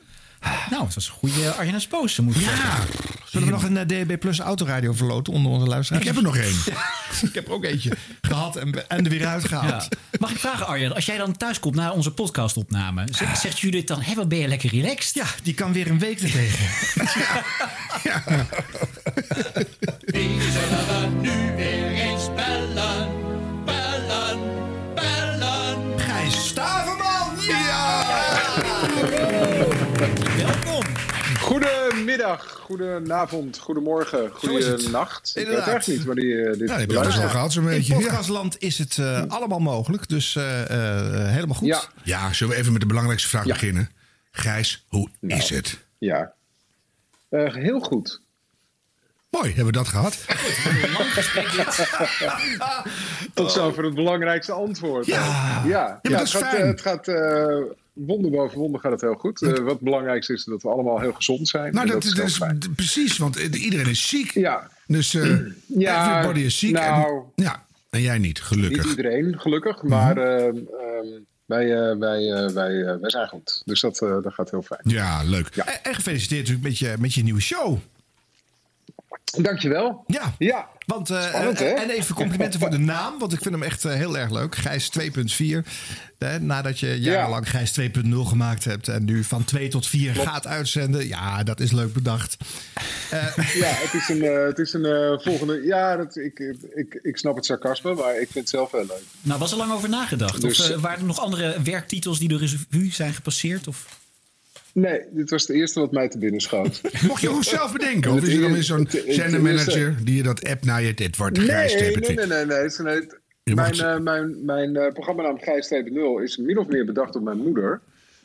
Nou, 0.70 0.84
het 0.86 0.96
was 0.96 1.08
een 1.08 1.14
goede 1.14 1.52
Arjen 1.52 1.82
moet 2.24 2.36
Ja. 2.36 2.86
Zullen 3.26 3.48
we 3.48 3.54
nog 3.54 3.64
een 3.64 3.78
eh, 3.78 3.86
DHB 3.86 4.20
Plus 4.20 4.40
autoradio 4.40 4.94
verloten 4.94 5.34
onder 5.34 5.52
onze 5.52 5.68
luisteraars? 5.68 6.06
Ik 6.06 6.08
heb 6.08 6.18
er 6.18 6.24
nog 6.24 6.38
één. 6.38 6.56
ik 7.30 7.34
heb 7.34 7.48
er 7.48 7.54
ook 7.54 7.64
eentje 7.64 7.92
gehad 8.22 8.56
en, 8.56 8.90
en 8.90 9.04
er 9.04 9.10
weer 9.10 9.28
uitgehaald. 9.28 9.88
Ja. 9.90 9.98
Mag 10.20 10.32
ik 10.32 10.38
vragen, 10.38 10.68
Arjen, 10.68 10.96
als 10.96 11.06
jij 11.06 11.18
dan 11.18 11.38
thuis 11.38 11.60
komt 11.60 11.76
na 11.76 11.92
onze 11.92 12.12
podcastopname, 12.12 13.04
zegt, 13.12 13.42
zegt 13.42 13.60
Judith 13.60 13.88
dan: 13.88 14.02
hé, 14.02 14.16
wat 14.16 14.28
ben 14.28 14.38
je 14.38 14.48
lekker 14.48 14.70
relaxed? 14.70 15.14
Ja, 15.14 15.26
die 15.44 15.54
kan 15.54 15.74
weer 15.74 15.90
een 15.90 16.00
week 16.00 16.22
ertegen. 16.22 16.66
Wie 20.06 20.42
zullen 20.42 21.22
we 21.22 21.47
Goedemiddag, 32.08 32.52
goedenavond, 32.52 33.58
goedemorgen, 33.58 34.30
goedenacht. 34.34 35.32
Ik 35.36 35.48
weet 35.48 35.58
echt 35.58 35.88
niet 35.88 36.04
wanneer 36.04 36.26
je 36.52 36.58
dit 36.58 36.60
Ja, 36.60 36.66
die 36.66 36.68
heb 36.68 36.70
je 36.70 36.76
alles 36.78 36.88
beluistert. 36.88 37.24
al 37.24 37.30
gehad 37.30 37.52
zo'n 37.52 37.64
In 37.64 37.70
beetje. 37.70 37.94
Ja. 37.94 38.00
podcastland 38.00 38.60
is 38.62 38.78
het 38.78 38.98
eh, 38.98 39.24
allemaal 39.28 39.60
mogelijk, 39.60 40.08
dus 40.10 40.36
eh, 40.36 40.62
eh, 40.62 41.32
helemaal 41.32 41.56
goed. 41.56 41.68
Ja. 41.68 41.82
ja, 42.04 42.34
zullen 42.34 42.54
we 42.54 42.60
even 42.60 42.72
met 42.72 42.82
de 42.82 42.88
belangrijkste 42.88 43.30
vraag 43.30 43.46
beginnen? 43.46 43.90
Gijs, 44.32 44.86
hoe 44.88 45.10
is 45.22 45.50
het? 45.50 45.78
Ja, 45.98 46.34
Eh, 47.30 47.54
heel 47.54 47.80
goed. 47.80 48.22
Mooi, 49.30 49.48
hebben 49.48 49.66
we 49.66 49.72
dat 49.72 49.88
gehad? 49.88 50.26
Tot 53.34 53.52
zover 53.58 53.84
het 53.84 53.96
belangrijkste 53.96 54.52
antwoord. 54.52 55.06
Ja. 55.06 55.62
ja. 55.66 56.00
het 56.02 56.30
gaat, 56.30 56.54
eh, 56.54 56.66
het 56.66 56.82
gaat 56.82 57.08
eh, 57.08 57.58
wonder 57.98 58.32
boven 58.32 58.58
wonder 58.58 58.80
gaat 58.82 58.92
het 58.92 59.02
heel 59.02 59.14
goed. 59.14 59.42
Eh, 59.42 59.50
wat 59.58 59.72
het 59.72 59.80
belangrijkste 59.80 60.34
is 60.34 60.44
dat 60.44 60.62
we 60.62 60.70
allemaal 60.70 61.00
heel 61.00 61.14
gezond 61.14 61.48
zijn. 61.48 61.74
Nou, 61.74 61.88
dat, 61.88 62.04
is 62.04 62.10
dat 62.10 62.18
heel 62.18 62.26
is 62.26 62.36
fijn. 62.38 62.60
d- 62.60 62.76
precies, 62.76 63.18
want 63.18 63.38
eh, 63.38 63.64
iedereen 63.64 63.88
is 63.88 64.08
ziek. 64.08 64.32
Ja. 64.32 64.70
Dus 64.88 65.14
eh 65.14 65.38
Ja, 65.66 66.10
everybody 66.18 66.46
is 66.46 66.60
ziek. 66.60 66.72
nou- 66.72 67.08
en, 67.36 67.44
ja, 67.44 67.66
en 67.90 68.02
jij 68.02 68.18
niet, 68.18 68.42
gelukkig. 68.42 68.84
Niet 68.86 68.98
iedereen, 68.98 69.40
gelukkig, 69.40 69.78
Mhm. 69.82 69.88
maar 69.88 70.18
ehm, 70.18 70.56
wij, 71.46 71.68
wij, 71.98 72.52
wij, 72.54 72.84
wij 73.00 73.10
zijn 73.10 73.28
goed. 73.28 73.62
Dus 73.66 73.82
dat, 73.82 73.98
dat 73.98 74.34
gaat 74.34 74.52
heel 74.52 74.62
fijn. 74.62 74.82
Ja, 74.84 75.24
leuk. 75.24 75.48
En, 75.48 75.84
en 75.84 75.96
gefeliciteerd 75.96 76.40
natuurlijk 76.42 76.68
met 76.68 76.78
je, 76.80 76.96
met 77.00 77.14
je 77.14 77.24
nieuwe 77.24 77.42
show. 77.42 77.78
Dankjewel. 79.36 80.04
Ja. 80.08 80.34
Ja. 80.38 80.68
Want, 80.86 81.10
eh, 81.10 81.22
Spannend, 81.28 81.60
hè? 81.60 81.66
eh, 81.66 81.82
en 81.82 81.90
even 81.90 82.16
complimenten 82.16 82.60
voor 82.60 82.70
de 82.70 82.78
naam, 82.78 83.20
want 83.20 83.34
ik 83.34 83.42
vind 83.42 83.54
hem 83.54 83.64
echt 83.64 83.86
eh, 83.86 83.94
heel 83.94 84.18
erg 84.18 84.32
leuk. 84.32 84.56
Gijs 84.56 84.90
2.4. 84.90 85.66
Hè, 86.20 86.40
nadat 86.40 86.80
je 86.80 87.00
jarenlang 87.00 87.50
Gijs 87.50 87.72
2.0 87.80 88.26
gemaakt 88.26 88.64
hebt 88.64 88.88
en 88.88 89.06
nu 89.06 89.24
van 89.24 89.44
2 89.46 89.68
tot 89.68 89.88
4 89.88 90.12
Klopt. 90.12 90.28
gaat 90.30 90.48
uitzenden. 90.48 91.08
Ja, 91.08 91.44
dat 91.44 91.60
is 91.60 91.72
leuk 91.72 91.94
bedacht. 91.94 92.38
Eh, 93.10 93.38
Ja, 93.54 93.68
het 93.70 93.94
is 93.94 94.10
een, 94.10 94.22
het 94.48 94.60
is 94.60 94.74
een 94.74 95.20
volgende. 95.22 95.62
Ja, 95.66 95.96
dat, 95.96 96.16
ik, 96.16 96.40
ik, 96.76 97.00
ik 97.02 97.18
snap 97.18 97.36
het 97.36 97.46
sarcasme, 97.46 97.94
maar 97.94 98.12
ik 98.14 98.18
vind 98.32 98.34
het 98.34 98.50
zelf 98.50 98.72
heel 98.72 98.86
leuk. 98.86 99.04
Nou, 99.22 99.40
was 99.40 99.52
er 99.52 99.58
lang 99.58 99.72
over 99.72 99.90
nagedacht? 99.90 100.42
Dus- 100.42 100.72
of 100.74 100.82
waren 100.82 101.00
er 101.00 101.06
nog 101.06 101.20
andere 101.20 101.62
werktitels 101.64 102.20
die 102.20 102.28
door 102.28 102.40
de 102.40 102.46
revue 102.70 102.92
zijn 102.92 103.14
gepasseerd? 103.14 103.68
Of? 103.68 103.86
Nee, 104.80 105.02
dit 105.12 105.30
was 105.30 105.48
het 105.48 105.56
eerste 105.56 105.80
wat 105.80 105.92
mij 105.92 106.08
te 106.10 106.18
binnen 106.18 106.42
schoot. 106.42 106.82
Mocht 107.08 107.22
je 107.22 107.30
ook 107.30 107.44
zelf 107.44 107.74
bedenken? 107.74 108.12
Of 108.14 108.24
is 108.24 108.34
er 108.34 108.42
dan 108.42 108.52
weer 108.54 108.64
zo'n 108.64 108.88
zendermanager 109.08 109.96
die 110.04 110.16
je 110.16 110.24
dat 110.24 110.46
app 110.46 110.64
naar 110.66 110.82
je... 110.82 110.94
Dit 110.94 111.18
wordt 111.18 111.40
Gijs 111.40 111.74
Nee, 111.74 111.96
2.4. 111.96 112.02
nee, 112.16 112.26
nee, 112.28 112.46
nee. 112.46 112.96
Het 113.44 113.56
mag 113.56 113.78
Mijn, 113.78 113.96
eh, 113.96 114.00
mijn, 114.00 114.46
mijn 114.46 114.76
eh, 114.76 114.94
programmanaam 114.94 115.38
Gijs 115.40 115.74
2.0 115.74 116.24
is 116.24 116.38
min 116.38 116.58
of 116.58 116.68
meer 116.68 116.86
bedacht 116.86 117.14
door 117.14 117.22
mijn 117.24 117.38
moeder. 117.38 117.82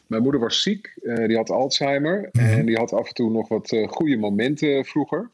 Mijn 0.07 0.23
moeder 0.23 0.41
was 0.41 0.62
ziek, 0.62 0.93
eh, 1.03 1.27
die 1.27 1.37
had 1.37 1.51
Alzheimer. 1.51 2.29
Mhm. 2.33 2.45
En 2.45 2.66
die 2.66 2.77
had 2.77 2.93
af 2.93 3.09
en 3.09 3.15
toe 3.15 3.31
nog 3.31 3.49
wat 3.49 3.73
eh, 3.73 3.89
goede 3.89 4.16
momenten 4.16 4.85
vroeger. 4.85 5.29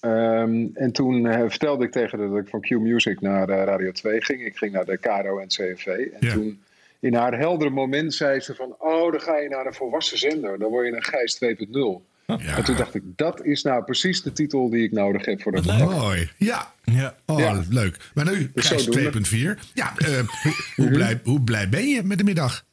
Ehm, 0.00 0.66
en 0.74 0.92
toen 0.92 1.26
eh, 1.26 1.48
vertelde 1.48 1.84
ik 1.84 1.92
tegen 1.92 2.18
haar 2.18 2.28
dat 2.28 2.38
ik 2.38 2.48
van 2.48 2.60
Q 2.60 2.70
Music 2.70 3.20
naar 3.20 3.48
eh, 3.48 3.64
Radio 3.64 3.92
2 3.92 4.22
ging. 4.24 4.44
Ik 4.44 4.56
ging 4.56 4.72
naar 4.72 4.84
de 4.84 4.98
KRO 4.98 5.38
en 5.38 5.48
CNV. 5.48 5.86
En 5.86 6.10
Ja. 6.20 6.32
toen 6.32 6.62
in 7.04 7.14
haar 7.14 7.38
heldere 7.38 7.70
moment 7.70 8.14
zei 8.14 8.40
ze 8.40 8.54
van... 8.54 8.74
oh, 8.78 9.12
dan 9.12 9.20
ga 9.20 9.36
je 9.36 9.48
naar 9.48 9.66
een 9.66 9.74
volwassen 9.74 10.18
zender. 10.18 10.58
Dan 10.58 10.70
word 10.70 10.86
je 10.86 10.92
een 10.92 11.02
Gijs 11.02 11.38
2.0. 11.44 12.12
En 12.26 12.64
toen 12.64 12.76
dacht 12.76 12.94
ik, 12.94 13.02
dat 13.04 13.44
is 13.44 13.62
nou 13.62 13.84
precies 13.84 14.22
de 14.22 14.32
titel 14.32 14.70
die 14.70 14.84
ik 14.84 14.92
nodig 14.92 15.24
heb 15.24 15.42
voor 15.42 15.52
dat 15.52 15.62
programma. 15.62 15.96
Mooi. 15.96 16.30
Ja. 16.36 16.72
ja. 16.84 17.14
Oh, 17.26 17.38
Ja. 17.38 17.62
leuk. 17.70 18.10
Maar 18.14 18.24
nu, 18.24 18.50
Dus 18.54 18.66
Gijs 18.66 18.84
zodoende. 18.84 19.56
2.4. 19.56 19.70
Ja, 19.74 19.92
eh, 19.96 20.08
hoe, 20.42 20.52
hoe, 20.76 20.90
blij, 20.90 21.20
hoe 21.24 21.40
blij 21.40 21.68
ben 21.68 21.88
je 21.88 22.02
met 22.02 22.18
de 22.18 22.24
middag? 22.24 22.64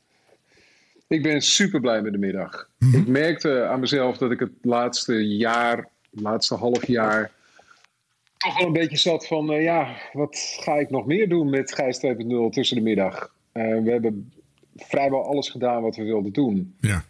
Ik 1.08 1.24
ben 1.24 1.42
super 1.42 1.80
blij 1.80 2.02
met 2.02 2.12
de 2.12 2.18
middag. 2.20 2.70
Mhm. 2.80 2.98
Ik 2.98 3.08
merkte 3.08 3.66
aan 3.66 3.80
mezelf 3.80 4.18
dat 4.18 4.32
ik 4.32 4.40
het 4.40 4.52
laatste 4.62 5.28
jaar, 5.28 5.78
het 6.12 6.22
laatste 6.22 6.56
half 6.56 6.88
jaar, 6.88 7.32
toch 8.38 8.58
wel 8.58 8.68
een 8.68 8.74
beetje 8.74 8.98
zat 8.98 9.28
van, 9.28 9.52
eh, 9.54 9.64
ja, 9.64 9.96
wat 10.14 10.58
ga 10.60 10.74
ik 10.76 10.90
nog 10.90 11.06
meer 11.06 11.30
doen 11.30 11.50
met 11.50 11.74
Gijs 11.74 11.98
2.0 11.98 12.50
tussen 12.50 12.76
de 12.78 12.84
middag? 12.84 13.32
Eh, 13.52 13.64
we 13.64 13.92
hebben 13.92 14.34
vrijwel 14.76 15.26
alles 15.26 15.50
gedaan 15.50 15.82
wat 15.82 15.96
we 15.96 16.04
wilden 16.04 16.34
doen. 16.34 16.76
Ja. 16.80 17.04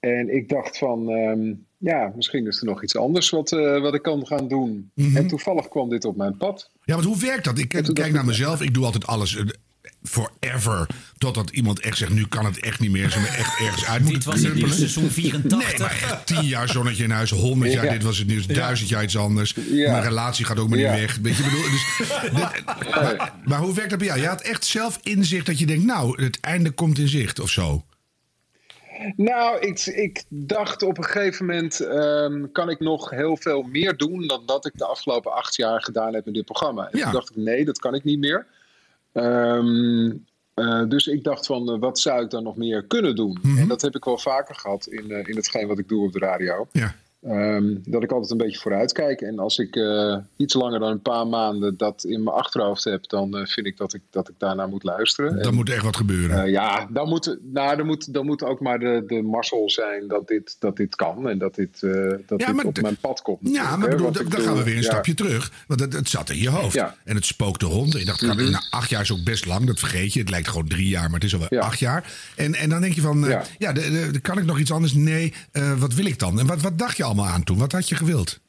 En 0.00 0.34
ik 0.34 0.48
dacht 0.48 0.78
van, 0.78 1.10
ehm, 1.10 1.52
ja, 1.78 2.12
misschien 2.16 2.46
is 2.46 2.60
er 2.60 2.66
nog 2.66 2.82
iets 2.82 2.96
anders 2.96 3.30
wat, 3.30 3.52
eh, 3.52 3.80
wat 3.80 3.94
ik 3.94 4.02
kan 4.02 4.26
gaan 4.26 4.48
doen. 4.48 4.90
Mhm. 4.94 5.16
En 5.16 5.26
toevallig 5.26 5.68
kwam 5.68 5.88
dit 5.88 6.04
op 6.04 6.16
mijn 6.16 6.36
pad. 6.36 6.70
Ja, 6.84 6.94
want 6.94 7.06
hoe 7.06 7.18
werkt 7.18 7.44
dat? 7.44 7.58
Ik 7.58 7.68
kijk 7.68 8.12
naar 8.12 8.24
mezelf. 8.24 8.62
Ik 8.62 8.74
doe 8.74 8.84
altijd 8.84 9.06
alles. 9.06 9.44
Forever. 10.08 10.86
Totdat 11.18 11.50
iemand 11.50 11.80
echt 11.80 11.96
zegt, 11.96 12.12
nu 12.12 12.26
kan 12.26 12.44
het 12.44 12.60
echt 12.60 12.80
niet 12.80 12.90
meer. 12.90 13.10
Ze 13.10 13.20
me 13.20 13.26
echt 13.26 13.60
ergens 13.60 13.84
uit 13.84 14.02
Dit 14.02 14.10
moeten 14.12 14.30
was 14.30 14.42
het 14.42 14.54
nieuws, 14.54 14.76
seizoen 14.76 15.10
84. 15.10 15.68
Nee, 15.68 15.78
maar 15.78 15.90
echt 15.90 16.26
tien 16.26 16.44
jaar 16.44 16.68
zonnetje 16.68 17.04
in 17.04 17.10
huis, 17.10 17.30
honderd 17.30 17.72
jaar, 17.72 17.84
Ja. 17.84 17.92
dit 17.92 18.02
was 18.02 18.18
het 18.18 18.26
nieuws, 18.26 18.46
duizend 18.46 18.88
jaar 18.88 19.02
iets 19.02 19.16
anders. 19.16 19.54
Ja. 19.70 19.90
Mijn 19.90 20.02
relatie 20.02 20.44
gaat 20.44 20.58
ook 20.58 20.68
maar 20.68 20.78
Ja. 20.78 20.90
niet 20.92 21.00
weg. 21.00 21.16
Weet 21.22 21.36
je, 21.36 21.42
ik 21.42 21.50
bedoel, 21.50 21.70
dus, 21.70 21.84
dit- 22.22 22.32
maar, 22.32 23.32
maar 23.44 23.58
hoe 23.58 23.74
werkt 23.74 23.90
dat 23.90 23.98
bij 23.98 24.08
jou? 24.08 24.20
Je 24.20 24.26
had 24.26 24.40
echt 24.40 24.64
zelf 24.64 24.98
inzicht 25.02 25.46
dat 25.46 25.58
je 25.58 25.66
denkt, 25.66 25.84
nou, 25.84 26.22
het 26.24 26.40
einde 26.40 26.70
komt 26.70 26.98
in 26.98 27.08
zicht 27.08 27.40
of 27.40 27.50
zo. 27.50 27.84
Nou, 29.16 29.60
ik, 29.60 29.86
ik 29.86 30.22
dacht 30.28 30.82
op 30.82 30.98
een 30.98 31.04
gegeven 31.04 31.46
moment... 31.46 31.80
ehm, 31.80 32.44
kan 32.52 32.70
ik 32.70 32.80
nog 32.80 33.10
heel 33.10 33.36
veel 33.36 33.62
meer 33.62 33.96
doen... 33.96 34.26
dan 34.26 34.42
dat 34.46 34.66
ik 34.66 34.72
de 34.74 34.84
afgelopen 34.86 35.32
acht 35.34 35.56
jaar 35.56 35.82
gedaan 35.82 36.14
heb 36.14 36.26
in 36.26 36.32
dit 36.32 36.44
programma. 36.44 36.88
En 36.90 36.98
Ja. 36.98 37.04
toen 37.04 37.12
dacht 37.12 37.30
ik, 37.30 37.36
nee, 37.36 37.64
dat 37.64 37.78
kan 37.78 37.94
ik 37.94 38.04
niet 38.04 38.18
meer. 38.18 38.46
Ehm, 39.14 40.10
eh, 40.54 40.82
dus 40.88 41.06
ik 41.06 41.24
dacht 41.24 41.46
van, 41.46 41.72
eh, 41.72 41.78
wat 41.78 41.98
zou 41.98 42.24
ik 42.24 42.30
dan 42.30 42.42
nog 42.42 42.56
meer 42.56 42.84
kunnen 42.84 43.16
doen? 43.16 43.40
En 43.58 43.68
dat 43.68 43.82
heb 43.82 43.94
ik 43.94 44.04
wel 44.04 44.18
vaker 44.18 44.54
gehad 44.54 44.86
in, 44.86 45.10
eh, 45.10 45.28
in 45.28 45.36
hetgeen 45.36 45.66
wat 45.66 45.78
ik 45.78 45.88
doe 45.88 46.06
op 46.06 46.12
de 46.12 46.18
radio. 46.18 46.68
Ja. 46.72 46.94
Ehm, 47.28 47.74
dat 47.84 48.02
ik 48.02 48.10
altijd 48.12 48.30
een 48.30 48.36
beetje 48.36 48.58
vooruit 48.60 48.92
kijk. 48.92 49.20
En 49.20 49.38
als 49.38 49.58
ik 49.58 49.76
eh, 49.76 50.16
iets 50.36 50.54
langer 50.54 50.80
dan 50.80 50.90
een 50.90 51.02
paar 51.02 51.26
maanden 51.26 51.76
dat 51.76 52.04
in 52.04 52.22
mijn 52.22 52.36
achterhoofd 52.36 52.84
heb... 52.84 53.08
dan 53.08 53.36
eh, 53.36 53.46
vind 53.46 53.66
ik 53.66 53.76
dat, 53.76 53.94
ik 53.94 54.00
dat 54.10 54.28
ik 54.28 54.34
daarnaar 54.38 54.68
moet 54.68 54.82
luisteren. 54.82 55.36
Dan 55.36 55.44
En- 55.48 55.54
moet 55.54 55.68
er 55.68 55.74
echt 55.74 55.84
wat 55.84 55.96
gebeuren. 55.96 56.42
eh, 56.44 56.50
ja, 56.50 56.86
dan 56.90 57.08
moet, 57.08 57.38
nou, 57.52 57.76
dan, 57.76 57.86
moet, 57.86 58.14
dan 58.14 58.26
moet 58.26 58.42
ook 58.42 58.60
maar 58.60 58.78
de, 58.78 59.04
de 59.06 59.22
mazzel 59.22 59.70
zijn 59.70 60.08
dat 60.08 60.28
dit, 60.28 60.56
dat 60.58 60.76
dit 60.76 60.94
kan 60.96 61.28
en 61.28 61.38
dat 61.38 61.54
dit, 61.54 61.80
dat 61.80 62.40
Ja, 62.40 62.46
dit 62.46 62.54
maar 62.56 62.64
op 62.64 62.80
mijn 62.80 62.96
pad 62.96 63.22
komt. 63.22 63.38
Ja, 63.42 63.76
maar 63.76 63.88
bedoel, 63.88 64.12
dan 64.12 64.22
ik 64.24 64.30
dan 64.30 64.40
gaan 64.40 64.56
we 64.56 64.62
weer 64.62 64.76
een 64.76 64.82
ja. 64.82 64.86
stapje 64.90 65.14
terug. 65.14 65.52
Want 65.66 65.80
het, 65.80 65.92
het 65.92 66.08
zat 66.08 66.30
in 66.30 66.38
je 66.38 66.48
hoofd. 66.50 66.74
Ja. 66.74 66.94
En 67.04 67.14
het 67.14 67.24
spookte 67.26 67.66
rond. 67.66 67.92
En 67.94 67.98
je 68.00 68.06
dacht, 68.06 68.22
Mhm. 68.22 68.50
nou, 68.50 68.64
acht 68.70 68.90
jaar 68.90 69.00
is 69.00 69.12
ook 69.12 69.24
best 69.24 69.46
lang. 69.46 69.66
Dat 69.66 69.78
vergeet 69.78 70.12
je. 70.12 70.20
Het 70.20 70.30
lijkt 70.30 70.48
gewoon 70.48 70.68
drie 70.68 70.88
jaar, 70.88 71.04
maar 71.10 71.14
het 71.20 71.24
is 71.24 71.32
alweer 71.34 71.60
acht 71.60 71.78
jaar. 71.78 72.12
En, 72.36 72.54
en 72.54 72.68
dan 72.68 72.80
denk 72.80 72.94
je 72.94 73.00
van, 73.00 73.26
ja, 73.58 73.72
de, 73.72 73.80
de- 73.90 74.08
de- 74.12 74.20
kan 74.20 74.38
ik 74.38 74.44
nog 74.44 74.58
iets 74.58 74.72
anders? 74.72 74.92
Nee, 74.92 75.32
wat 75.78 75.94
wil 75.94 76.06
ik 76.06 76.18
dan? 76.18 76.38
En 76.40 76.46
wat, 76.46 76.60
wat 76.60 76.78
dacht 76.78 76.96
je 76.96 77.04
allemaal 77.14 77.34
aan 77.34 77.44
toen? 77.44 77.58
Wat 77.58 77.72
had 77.72 77.88
je 77.88 77.94
gewild? 77.94 78.40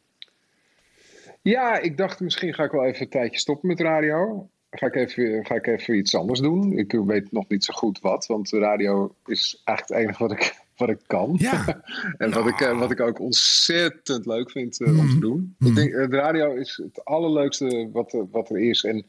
Ja, 1.41 1.79
ik 1.79 1.97
dacht 1.97 2.19
misschien 2.19 2.53
ga 2.53 2.63
ik 2.63 2.71
wel 2.71 2.85
even 2.85 3.01
een 3.01 3.09
tijdje 3.09 3.39
stoppen 3.39 3.67
met 3.67 3.79
radio. 3.79 4.49
Ga 4.71 4.85
ik 4.87 4.95
even, 4.95 5.45
ga 5.45 5.55
ik 5.55 5.67
even 5.67 5.97
iets 5.97 6.15
anders 6.15 6.39
doen. 6.39 6.77
Ik 6.77 6.91
weet 6.91 7.31
nog 7.31 7.47
niet 7.47 7.63
zo 7.65 7.73
goed 7.73 7.99
wat, 7.99 8.25
want 8.25 8.49
radio 8.49 9.15
is 9.25 9.61
eigenlijk 9.63 9.99
het 9.99 10.07
enige 10.09 10.27
wat 10.27 10.31
ik, 10.31 10.55
wat 10.77 10.89
ik 10.89 10.99
kan. 11.07 11.35
Ja. 11.39 11.83
en 12.17 12.31
wat, 12.31 12.47
ik, 12.47 12.59
eh, 12.61 12.79
wat 12.79 12.91
ik 12.91 12.99
ook 12.99 13.19
ontzettend 13.19 14.25
leuk 14.25 14.51
vind 14.51 14.81
eh, 14.81 14.99
om 14.99 15.09
te 15.09 15.19
doen. 15.19 15.55
Ik 15.59 15.75
denk, 15.75 15.93
eh, 15.93 16.09
de 16.09 16.15
radio 16.15 16.53
is 16.55 16.81
het 16.83 17.05
allerleukste 17.05 17.89
wat, 17.91 18.13
er- 18.13 18.29
wat 18.31 18.49
er 18.49 18.59
is. 18.59 18.83
En 18.83 19.05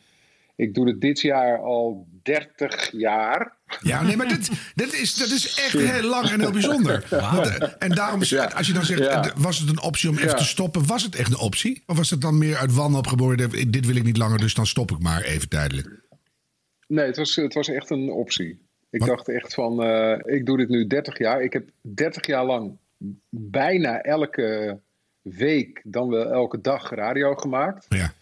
ik 0.56 0.74
doe 0.74 0.88
het 0.88 1.00
dit 1.00 1.20
jaar 1.20 1.58
al 1.58 2.06
30 2.22 2.90
jaar. 2.92 3.56
Ja, 3.82 4.02
nee, 4.02 4.16
maar 4.16 4.28
dit, 4.28 4.50
dit 4.74 4.92
is, 4.94 5.14
dat 5.14 5.28
is 5.28 5.54
echt 5.64 5.72
heel 5.72 6.08
lang 6.08 6.28
en 6.30 6.40
heel 6.40 6.50
bijzonder. 6.50 7.06
Want, 7.32 7.46
eh, 7.58 7.68
En 7.78 7.90
daarom, 7.90 8.20
als 8.56 8.66
je 8.66 8.72
dan 8.72 8.84
zegt, 8.84 9.00
eh, 9.00 9.24
was 9.36 9.58
het 9.58 9.68
een 9.68 9.80
optie 9.80 10.08
om 10.10 10.16
even 10.18 10.36
te 10.36 10.44
stoppen? 10.44 10.86
Was 10.86 11.02
het 11.02 11.14
echt 11.14 11.30
een 11.30 11.38
optie? 11.38 11.82
Of 11.86 11.96
was 11.96 12.10
het 12.10 12.20
dan 12.20 12.38
meer 12.38 12.56
uit 12.56 12.74
wanhoop 12.74 13.06
geboren? 13.06 13.52
eh, 13.52 13.64
Dit 13.68 13.86
wil 13.86 13.96
ik 13.96 14.02
niet 14.04 14.16
langer, 14.16 14.38
dus 14.38 14.54
dan 14.54 14.66
stop 14.66 14.90
ik 14.90 14.98
maar 14.98 15.22
even 15.22 15.48
tijdelijk. 15.48 15.88
Nee, 16.86 17.06
het 17.06 17.16
was, 17.16 17.36
het 17.36 17.54
was 17.54 17.68
echt 17.68 17.90
een 17.90 18.10
optie. 18.10 18.64
Ik 18.90 19.04
dacht 19.04 19.28
echt 19.28 19.54
van, 19.54 19.84
ik 20.24 20.46
doe 20.46 20.56
dit 20.56 20.68
nu 20.68 20.86
30 20.86 21.18
jaar. 21.18 21.42
Ik 21.42 21.52
heb 21.52 21.68
30 21.80 22.26
jaar 22.26 22.44
lang 22.44 22.76
bijna 23.30 24.00
elke 24.00 24.78
week, 25.22 25.80
dan 25.84 26.08
wel 26.08 26.30
elke 26.32 26.60
dag 26.60 26.90
radio 26.90 27.34
gemaakt. 27.34 27.86
Ja. 27.88 28.12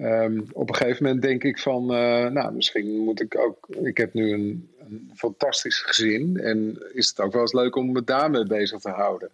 Ehm, 0.00 0.40
op 0.52 0.68
een 0.68 0.74
gegeven 0.74 1.04
moment 1.04 1.22
denk 1.22 1.44
ik 1.44 1.58
van, 1.58 1.82
eh, 1.94 2.26
nou, 2.26 2.52
misschien 2.54 2.98
moet 3.04 3.20
ik 3.20 3.38
ook. 3.38 3.66
Ik 3.82 3.96
heb 3.96 4.14
nu 4.14 4.32
een, 4.32 4.68
een 4.80 5.10
fantastisch 5.14 5.78
gezin. 5.78 6.36
En 6.40 6.78
is 6.92 7.08
het 7.08 7.20
ook 7.20 7.32
wel 7.32 7.42
eens 7.42 7.52
leuk 7.52 7.76
om 7.76 7.92
me 7.92 8.04
daarmee 8.04 8.44
bezig 8.46 8.80
te 8.80 8.90
houden. 8.90 9.28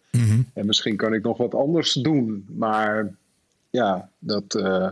En 0.54 0.66
misschien 0.66 0.96
kan 0.96 1.14
ik 1.14 1.22
nog 1.22 1.36
wat 1.36 1.54
anders 1.54 1.92
doen. 1.92 2.46
Maar 2.56 3.14
ja, 3.70 4.08
dat, 4.18 4.54
eh, 4.54 4.88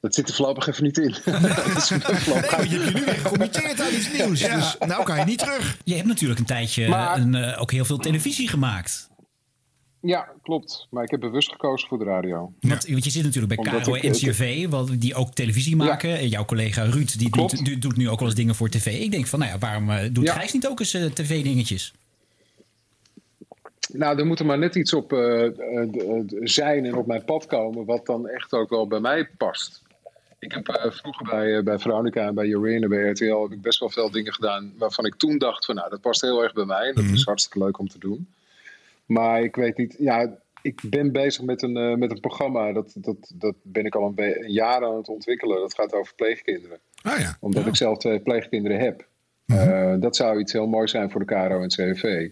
dat 0.00 0.14
zit 0.14 0.28
er 0.28 0.34
voorlopig 0.34 0.66
even 0.66 0.84
niet 0.84 0.98
in. 0.98 1.10
Dat 1.24 1.76
is 1.76 1.88
voorlopig- 1.88 2.50
je 2.50 2.56
hebt 2.56 2.70
je 2.70 2.78
nu 2.78 3.04
weer 3.04 3.14
gecommitteerd 3.14 3.80
aan 3.80 3.94
iets 3.94 4.12
nieuws. 4.12 4.40
Ja. 4.40 4.54
Dus 4.56 4.76
nou 4.86 5.04
kan 5.04 5.18
je 5.18 5.24
niet 5.24 5.38
terug. 5.38 5.78
Je 5.84 5.94
hebt 5.94 6.06
natuurlijk 6.06 6.40
een 6.40 6.46
tijdje 6.46 6.88
Maar- 6.88 7.18
een, 7.20 7.34
eh, 7.34 7.60
ook 7.60 7.70
heel 7.72 7.84
veel 7.84 7.98
televisie 7.98 8.48
gemaakt. 8.48 9.10
Ja, 10.02 10.28
klopt. 10.42 10.86
Maar 10.90 11.04
ik 11.04 11.10
heb 11.10 11.20
bewust 11.20 11.50
gekozen 11.52 11.88
voor 11.88 11.98
de 11.98 12.04
radio. 12.04 12.52
Want, 12.60 12.88
want 12.88 13.04
je 13.04 13.10
zit 13.10 13.22
natuurlijk 13.24 13.54
bij 13.54 13.72
Omdat 13.72 13.86
ik- 13.96 14.02
en 14.02 14.10
NCRV, 14.10 14.68
wat- 14.68 14.90
die 15.00 15.14
ook 15.14 15.32
televisie 15.34 15.76
maken. 15.76 16.18
En 16.18 16.28
jouw 16.28 16.44
collega 16.44 16.82
Ruud, 16.84 17.18
die 17.18 17.30
doet, 17.30 17.64
die 17.64 17.78
doet 17.78 17.96
nu 17.96 18.08
ook 18.08 18.18
wel 18.18 18.28
eens 18.28 18.36
dingen 18.36 18.54
voor 18.54 18.68
tv. 18.68 18.86
Ik 19.00 19.10
denk 19.10 19.26
van, 19.26 19.38
nou 19.38 19.50
ja, 19.52 19.58
waarom 19.58 19.90
eh, 19.90 20.08
doet 20.12 20.24
Ja. 20.26 20.32
Gijs 20.32 20.52
niet 20.52 20.66
ook 20.66 20.80
eens 20.80 20.94
eh, 20.94 21.04
tv-dingetjes? 21.04 21.92
Nou, 23.92 24.18
er 24.18 24.26
moet 24.26 24.38
er 24.38 24.46
maar 24.46 24.58
net 24.58 24.74
iets 24.74 24.92
op 24.92 25.12
eh, 25.12 25.44
eh, 25.46 25.52
zijn 26.40 26.84
en 26.84 26.94
op 26.94 27.06
mijn 27.06 27.24
pad 27.24 27.46
komen... 27.46 27.84
wat 27.84 28.06
dan 28.06 28.28
echt 28.28 28.52
ook 28.52 28.70
wel 28.70 28.86
bij 28.86 29.00
mij 29.00 29.28
past. 29.36 29.82
Ik 30.38 30.52
heb 30.52 30.92
vroeger 30.92 31.26
bij, 31.30 31.62
bij 31.62 31.78
Veronica 31.78 32.26
en 32.26 32.34
bij 32.34 32.46
Jorine, 32.46 32.88
bij 32.88 33.10
RTL... 33.10 33.42
heb 33.42 33.52
ik 33.52 33.62
best 33.62 33.78
wel 33.78 33.90
veel 33.90 34.10
dingen 34.10 34.32
gedaan 34.34 34.72
waarvan 34.78 35.06
ik 35.06 35.14
toen 35.14 35.38
dacht 35.38 35.64
van... 35.64 35.74
nou, 35.74 35.90
dat 35.90 36.00
past 36.00 36.20
heel 36.20 36.42
erg 36.42 36.52
bij 36.52 36.64
mij 36.64 36.88
en 36.88 36.94
dat 36.94 37.04
is 37.04 37.24
hartstikke 37.24 37.58
leuk 37.58 37.78
om 37.78 37.88
te 37.88 37.98
doen. 37.98 38.28
Maar 39.06 39.42
ik 39.42 39.56
weet 39.56 39.76
niet... 39.76 39.96
Ja, 39.98 40.38
ik 40.62 40.80
ben 40.86 41.12
bezig 41.12 41.44
met 41.44 41.62
een, 41.62 41.76
eh, 41.76 41.94
met 41.94 42.10
een 42.10 42.20
programma. 42.20 42.72
Dat, 42.72 42.92
dat, 42.94 43.32
dat 43.34 43.54
ben 43.62 43.84
ik 43.84 43.94
al 43.94 44.12
een, 44.16 44.44
een 44.44 44.52
jaar 44.52 44.84
aan 44.84 44.96
het 44.96 45.08
ontwikkelen. 45.08 45.60
Dat 45.60 45.74
gaat 45.74 45.94
over 45.94 46.14
pleegkinderen. 46.14 46.78
Ah 47.02 47.18
ja. 47.18 47.36
Omdat 47.40 47.66
ik 47.66 47.76
zelf 47.76 47.98
twee 47.98 48.20
pleegkinderen 48.20 48.78
heb. 48.78 49.06
Eh, 49.46 49.94
dat 49.98 50.16
zou 50.16 50.40
iets 50.40 50.52
heel 50.52 50.66
moois 50.66 50.90
zijn 50.90 51.10
voor 51.10 51.20
de 51.20 51.34
KRO 51.34 51.62
en 51.62 51.68
CRV. 51.68 52.30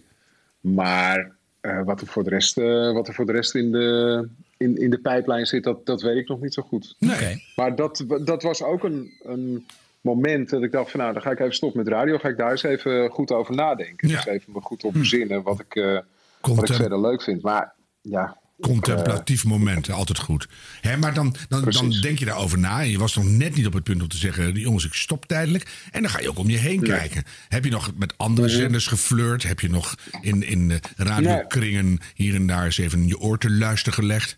Maar 0.61 1.35
eh, 1.61 1.83
wat, 1.83 2.01
er 2.01 2.07
voor 2.07 2.23
de 2.23 2.29
rest, 2.29 2.57
eh, 2.57 2.93
wat 2.93 3.07
er 3.07 3.13
voor 3.13 3.25
de 3.25 3.31
rest 3.31 3.55
in 3.55 3.71
de, 3.71 4.27
in, 4.57 4.77
in 4.77 4.89
de 4.89 4.99
pijplijn 4.99 5.45
zit, 5.45 5.63
dat, 5.63 5.85
dat 5.85 6.01
weet 6.01 6.17
ik 6.17 6.27
nog 6.27 6.41
niet 6.41 6.53
zo 6.53 6.61
goed. 6.61 6.95
Nee. 6.99 7.43
Maar 7.55 7.75
dat, 7.75 8.05
dat 8.23 8.43
was 8.43 8.63
ook 8.63 8.83
een, 8.83 9.11
een 9.23 9.65
moment 10.01 10.49
dat 10.49 10.63
ik 10.63 10.71
dacht 10.71 10.91
van 10.91 10.99
nou, 10.99 11.13
dan 11.13 11.21
ga 11.21 11.31
ik 11.31 11.39
even 11.39 11.55
stoppen 11.55 11.83
met 11.83 11.93
radio. 11.93 12.17
Ga 12.17 12.29
ik 12.29 12.37
daar 12.37 12.51
eens 12.51 12.63
even 12.63 13.09
goed 13.09 13.31
over 13.31 13.55
nadenken. 13.55 14.07
Dus 14.07 14.25
even 14.25 14.53
me 14.53 14.61
goed 14.61 14.83
op 14.83 14.93
bezinnen 14.93 15.43
wat 15.43 15.59
ik, 15.59 16.03
eh, 16.41 16.49
wat 16.49 16.59
ik 16.59 16.65
Contem- 16.65 16.75
verder 16.75 17.01
leuk 17.01 17.23
vind. 17.23 17.41
Maar 17.41 17.73
ja, 18.01 18.39
Contemplatief 18.61 19.43
moment, 19.45 19.89
altijd 19.91 20.19
goed. 20.19 20.47
Hè, 20.81 20.97
maar 20.97 21.13
dan, 21.13 21.35
dan, 21.49 21.63
dan 21.69 21.89
denk 22.01 22.19
je 22.19 22.25
daarover 22.25 22.59
na. 22.59 22.81
En 22.81 22.89
je 22.89 22.97
was 22.97 23.15
nog 23.15 23.25
net 23.25 23.55
niet 23.55 23.65
op 23.65 23.73
het 23.73 23.83
punt 23.83 24.01
om 24.01 24.07
te 24.07 24.17
zeggen: 24.17 24.53
jongens, 24.53 24.85
ik 24.85 24.93
stop 24.93 25.25
tijdelijk. 25.25 25.87
En 25.91 26.01
dan 26.01 26.11
ga 26.11 26.19
je 26.19 26.29
ook 26.29 26.37
om 26.37 26.49
je 26.49 26.57
heen 26.57 26.81
kijken. 26.81 27.23
Heb 27.49 27.63
je 27.65 27.71
nog 27.71 27.91
met 27.97 28.13
andere 28.17 28.49
zenders 28.49 28.87
geflirt? 28.87 29.43
Heb 29.43 29.59
je 29.59 29.69
nog 29.69 29.95
in, 30.21 30.43
in 30.43 30.67
de 30.67 30.79
radiokringen 30.95 31.99
hier 32.15 32.35
en 32.35 32.47
daar 32.47 32.65
eens 32.65 32.77
even 32.77 33.07
je 33.07 33.19
oor 33.19 33.37
te 33.37 33.49
luisteren 33.51 33.93
gelegd? 33.93 34.37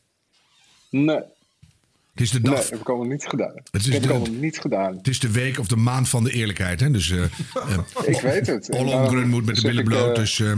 nee. 0.90 1.20
Het 2.14 2.22
is 2.22 2.32
de 2.32 2.40
Nee, 2.40 2.52
dag. 2.52 2.62
dat 2.62 2.70
heb 2.70 2.80
ik 2.80 2.90
allemaal 2.90 3.08
niet 3.08 3.26
gedaan. 3.28 3.54
Het 3.56 3.66
is 3.74 3.84
dat 3.84 3.94
heb 3.94 4.02
ik 4.04 4.08
de- 4.08 4.14
allemaal 4.14 4.40
niet 4.40 4.60
gedaan. 4.60 4.98
Het 4.98 5.08
is 5.08 5.20
de 5.20 5.32
week 5.32 5.60
of 5.60 5.68
de 5.68 5.76
maand 5.76 6.10
van 6.10 6.24
de 6.24 6.32
eerlijkheid. 6.32 6.80
Hè? 6.80 6.92
Dus, 6.92 7.10
eh 7.10 7.24
Ik 8.16 8.22
weet 8.22 8.48
het. 8.48 8.70
En 8.70 8.80
Ollongren 8.80 9.30
moet 9.30 9.46
met 9.46 9.56
de 9.56 9.62
billen 9.62 9.80
ik, 9.84 9.86
bloot. 9.90 10.16
dus 10.16 10.40
eh, 10.40 10.52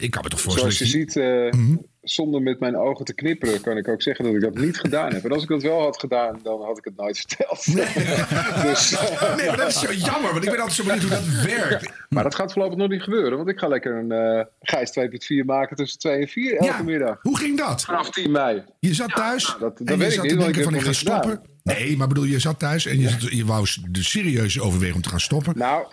ik 0.00 0.10
kan 0.10 0.22
me 0.22 0.28
toch 0.28 0.40
voorstellen. 0.40 0.72
Zoals 0.72 0.92
je 0.92 0.98
ziet, 0.98 1.16
eh, 1.16 1.78
zonder 2.02 2.42
met 2.42 2.60
mijn 2.60 2.76
ogen 2.76 3.04
te 3.04 3.14
knipperen, 3.14 3.60
kan 3.60 3.76
ik 3.76 3.88
ook 3.88 4.02
zeggen 4.02 4.24
dat 4.24 4.34
ik 4.34 4.40
dat 4.40 4.54
niet 4.54 4.78
gedaan 4.78 5.12
heb. 5.12 5.24
En 5.24 5.32
als 5.32 5.42
ik 5.42 5.48
dat 5.48 5.62
wel 5.62 5.80
had 5.80 6.00
gedaan, 6.00 6.40
dan 6.42 6.62
had 6.62 6.78
ik 6.78 6.84
het 6.84 6.96
nooit 6.96 7.18
verteld. 7.18 7.64
dus, 8.66 8.92
eh, 8.94 9.36
Nee, 9.36 9.46
maar 9.46 9.56
dat 9.56 9.68
is 9.68 9.80
zo 9.80 9.92
jammer, 9.92 10.32
want 10.32 10.44
ik 10.44 10.50
ben 10.50 10.58
altijd 10.60 10.76
zo 10.76 10.84
benieuwd 10.84 11.02
hoe 11.02 11.10
dat 11.10 11.44
werkt. 11.58 11.92
maar 12.08 12.22
dat 12.22 12.34
gaat 12.34 12.52
voorlopig 12.52 12.78
nog 12.78 12.88
niet 12.88 13.02
gebeuren, 13.02 13.36
want 13.36 13.48
ik 13.48 13.58
ga 13.58 13.68
lekker 13.68 13.96
een 13.96 14.12
eh 14.12 14.44
Gijs 14.60 14.90
2.4 14.90 15.44
maken 15.46 15.76
tussen 15.76 15.98
2 15.98 16.20
en 16.20 16.28
4 16.28 16.52
elke 16.52 16.64
Ja, 16.64 16.82
middag. 16.82 17.18
Hoe 17.22 17.38
ging 17.38 17.58
dat? 17.58 17.82
Vanaf 17.84 18.10
10 18.10 18.30
mei. 18.30 18.62
Je 18.80 18.94
zat 18.94 19.14
thuis 19.14 19.46
nou, 19.46 19.58
dat- 19.60 19.78
dat 19.78 19.88
en 19.88 19.98
weet 19.98 20.08
je 20.08 20.14
zat 20.14 20.22
niet, 20.22 20.32
te 20.32 20.38
denken 20.38 20.58
ik 20.58 20.64
van 20.64 20.74
ik 20.74 20.80
ga 20.80 20.86
het 20.86 20.96
stoppen. 20.96 21.40
Nee, 21.62 21.96
maar 21.96 22.08
bedoel, 22.08 22.24
je 22.24 22.38
zat 22.38 22.58
thuis 22.58 22.86
en 22.86 22.98
je, 23.00 23.36
je 23.36 23.44
wou 23.44 23.66
de 23.90 24.02
serieus 24.02 24.60
overwegen 24.60 24.94
om 24.94 25.02
te 25.02 25.08
gaan 25.08 25.20
stoppen. 25.20 25.52
Nou, 25.58 25.86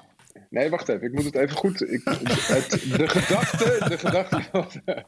nee, 0.58 0.70
wacht 0.70 0.90
even. 0.90 1.04
Ik 1.08 1.14
moet 1.14 1.24
het 1.24 1.36
even 1.36 1.56
goed. 1.56 1.92
Ik, 1.92 2.02
het, 2.04 2.70
de 2.98 3.08
gedachte. 3.08 3.86
De 3.90 3.98
gedachte 3.98 4.42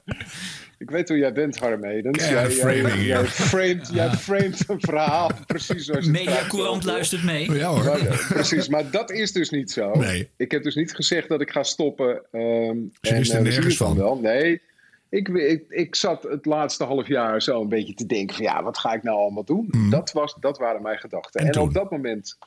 ik 0.84 0.90
weet 0.90 1.08
hoe 1.10 1.18
jij 1.18 1.34
bent, 1.34 1.60
Harm 1.60 1.84
Edens. 1.84 2.24
Ja, 2.24 2.32
Jij, 2.32 2.42
jij, 2.42 2.52
framing, 2.52 2.96
jij, 2.96 3.06
ja. 3.06 3.26
framed, 3.26 3.90
jij 3.94 4.10
framed 4.10 4.64
een 4.70 4.80
verhaal 4.80 5.32
precies 5.48 5.86
zoals 5.86 6.06
je 6.06 6.12
het 6.12 6.20
Media 6.20 6.32
graag 6.36 6.48
Courant 6.48 6.84
wil. 6.84 6.94
luistert 6.94 7.24
mee. 7.24 7.52
Ja 7.52 7.68
hoor. 7.68 7.84
Maar, 7.84 8.26
precies, 8.30 8.68
maar 8.68 8.92
dat 8.92 9.12
is 9.12 9.32
dus 9.32 9.50
niet 9.50 9.72
zo. 9.72 9.92
Nee. 9.92 10.30
Ik 10.38 10.52
heb 10.52 10.64
dus 10.64 10.76
niet 10.76 10.96
gezegd 10.96 11.30
dat 11.30 11.42
ik 11.42 11.52
ga 11.52 11.64
stoppen. 11.64 12.22
ehm 12.32 12.78
Ze 13.02 13.16
wist 13.16 13.32
er 13.32 13.38
eh, 13.38 13.44
nergens 13.44 13.78
van. 13.78 13.96
wel. 13.98 14.20
Nee, 14.20 14.62
ik, 15.10 15.28
ik, 15.28 15.64
ik 15.70 15.96
zat 15.96 16.24
het 16.24 16.46
laatste 16.46 16.84
half 16.84 17.08
jaar 17.08 17.42
zo 17.42 17.62
een 17.62 17.70
beetje 17.70 17.94
te 17.94 18.06
denken 18.06 18.36
van 18.36 18.46
ja, 18.46 18.64
wat 18.64 18.78
ga 18.78 18.94
ik 18.94 19.04
nou 19.04 19.18
allemaal 19.18 19.44
doen? 19.44 19.68
Mhm. 19.72 19.90
Dat, 19.90 20.12
was, 20.12 20.36
dat 20.40 20.58
waren 20.58 20.82
mijn 20.82 20.98
gedachten. 21.00 21.42
En 21.42 21.50
En, 21.52 21.60
op 21.60 21.74
dat 21.74 21.92
moment 21.92 22.38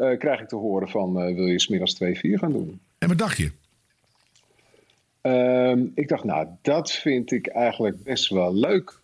eh, 0.00 0.18
krijg 0.18 0.40
ik 0.40 0.48
te 0.48 0.56
horen 0.56 0.88
van 0.88 1.20
eh, 1.20 1.34
wil 1.34 1.46
je 1.46 1.60
smiddags 1.60 1.94
2-4 1.94 2.08
gaan 2.20 2.52
doen? 2.52 2.80
En 2.98 3.08
wat 3.08 3.18
dacht 3.18 3.36
je? 3.36 3.50
Ehm, 5.20 5.84
ik 5.94 6.08
dacht, 6.08 6.24
nou, 6.24 6.46
dat 6.62 6.92
vind 6.92 7.32
ik 7.32 7.46
eigenlijk 7.46 8.02
best 8.02 8.28
wel 8.28 8.54
leuk. 8.54 9.00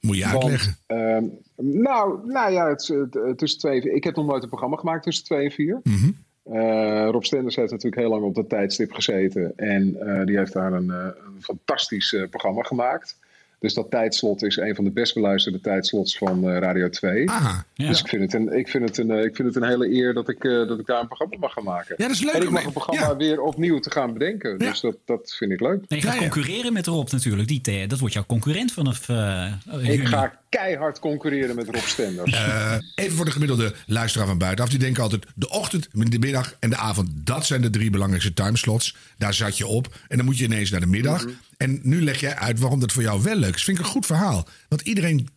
Moet 0.00 0.16
je 0.16 0.22
Want, 0.22 0.34
uitleggen. 0.34 0.76
ehm, 0.86 1.24
nou, 1.56 2.26
nou 2.26 2.52
ja, 2.52 2.68
het, 2.68 2.86
het, 2.88 3.38
tussen 3.38 3.58
twee, 3.58 3.94
ik 3.94 4.04
heb 4.04 4.16
nog 4.16 4.26
nooit 4.26 4.42
een 4.42 4.48
programma 4.48 4.76
gemaakt 4.76 5.02
tussen 5.02 5.24
twee 5.24 5.44
en 5.44 5.50
vier. 5.50 5.80
Mhm. 5.82 6.10
Eh, 6.42 7.08
Rob 7.10 7.22
Stenders 7.22 7.56
heeft 7.56 7.70
natuurlijk 7.70 8.02
heel 8.02 8.10
lang 8.10 8.24
op 8.24 8.34
dat 8.34 8.48
tijdstip 8.48 8.92
gezeten. 8.92 9.52
En 9.56 9.92
die 10.26 10.36
heeft 10.36 10.52
daar 10.52 10.72
een, 10.72 10.88
een 10.88 11.14
fantastisch 11.42 12.16
programma 12.30 12.62
gemaakt. 12.62 13.18
Dus 13.66 13.74
dat 13.74 13.90
tijdslot 13.90 14.42
is 14.42 14.56
een 14.56 14.74
van 14.74 14.84
de 14.84 14.90
best 14.90 15.14
beluisterde 15.14 15.60
tijdslots 15.60 16.18
van 16.18 16.48
eh, 16.48 16.58
Radio 16.58 16.88
2. 16.88 17.26
Dus 17.74 18.00
ik 18.00 18.08
vind, 18.08 18.22
het 18.22 18.34
een, 18.34 18.58
ik, 18.58 18.68
vind 18.68 18.88
het 18.88 18.98
een, 18.98 19.10
eh, 19.10 19.24
ik 19.24 19.36
vind 19.36 19.54
het 19.54 19.56
een 19.56 19.68
hele 19.68 19.94
eer 19.94 20.14
dat 20.14 20.28
ik, 20.28 20.44
eh, 20.44 20.52
dat 20.52 20.78
ik 20.78 20.86
daar 20.86 21.00
een 21.00 21.06
programma 21.06 21.36
mag 21.38 21.52
gaan 21.52 21.64
maken. 21.64 21.94
Ja, 21.98 22.06
dat 22.06 22.16
is 22.16 22.22
leuk 22.22 22.34
En 22.34 22.42
ik 22.42 22.50
mag 22.50 22.64
een 22.64 22.72
programma 22.72 23.16
weer 23.16 23.40
opnieuw 23.40 23.78
te 23.78 23.90
gaan 23.90 24.12
bedenken. 24.12 24.58
Dus 24.58 24.80
dat, 24.80 24.96
dat 25.04 25.34
vind 25.38 25.50
ik 25.50 25.60
leuk. 25.60 25.88
Nee, 25.88 26.00
je 26.00 26.06
gaat 26.06 26.16
concurreren 26.16 26.72
met 26.72 26.86
Rob 26.86 27.10
natuurlijk. 27.10 27.48
Die, 27.48 27.86
dat 27.86 27.98
wordt 27.98 28.14
jouw 28.14 28.26
concurrent 28.26 28.72
vanaf 28.72 29.08
eh 29.08 29.52
Ik 29.82 30.06
ga 30.06 30.40
keihard 30.56 30.98
concurreren 30.98 31.56
met 31.56 31.66
Rob 31.66 31.84
Stenders. 31.84 32.32
Eh, 32.32 32.74
even 32.94 33.16
voor 33.16 33.24
de 33.24 33.30
gemiddelde 33.30 33.74
luisteraar 33.86 34.26
van 34.26 34.38
buitenaf. 34.38 34.70
Die 34.70 34.78
denken 34.78 35.02
altijd, 35.02 35.26
de 35.34 35.48
ochtend, 35.48 35.88
de 35.92 36.18
middag 36.18 36.56
en 36.60 36.70
de 36.70 36.76
avond... 36.76 37.08
dat 37.12 37.46
zijn 37.46 37.62
de 37.62 37.70
drie 37.70 37.90
belangrijkste 37.90 38.34
timeslots. 38.34 38.96
Daar 39.18 39.34
zat 39.34 39.58
je 39.58 39.66
op. 39.66 39.86
En 40.08 40.16
dan 40.16 40.26
moet 40.26 40.38
je 40.38 40.44
ineens 40.44 40.70
naar 40.70 40.80
de 40.80 40.86
middag. 40.86 41.24
Mhm. 41.24 41.34
En 41.56 41.80
nu 41.82 42.02
leg 42.02 42.20
jij 42.20 42.34
uit 42.34 42.60
waarom 42.60 42.80
dat 42.80 42.92
voor 42.92 43.02
jou 43.02 43.22
wel 43.22 43.36
leuk 43.36 43.54
is. 43.54 43.64
Vind 43.64 43.78
ik 43.78 43.84
een 43.84 43.90
goed 43.90 44.06
verhaal. 44.06 44.46
Want 44.68 44.80
iedereen 44.80 45.28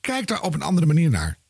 kijkt 0.00 0.28
daar 0.28 0.42
op 0.42 0.54
een 0.54 0.62
andere 0.62 0.86
manier 0.86 1.10
naar. 1.10 1.40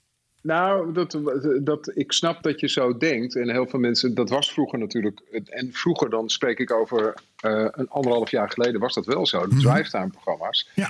Nou, 0.43 0.93
dat, 0.93 1.19
dat, 1.61 1.91
ik 1.95 2.13
snap 2.13 2.43
dat 2.43 2.61
je 2.61 2.69
zo 2.69 2.97
denkt. 2.97 3.37
En 3.37 3.51
heel 3.51 3.67
veel 3.67 3.79
mensen, 3.79 4.15
dat 4.15 4.31
was 4.31 4.53
vroeger 4.53 4.79
natuurlijk. 4.79 5.21
En 5.47 5.73
vroeger, 5.73 6.11
dan 6.11 6.31
spreek 6.31 6.59
ik 6.59 6.73
over 6.73 7.15
eh, 7.37 7.67
een 7.71 7.89
anderhalf 7.89 8.31
jaar 8.31 8.51
geleden, 8.51 8.81
was 8.81 8.95
dat 8.95 9.07
wel 9.07 9.27
zo. 9.27 9.47
De 9.47 9.57
drivetime-programma's. 9.57 10.69
Eh, 10.75 10.87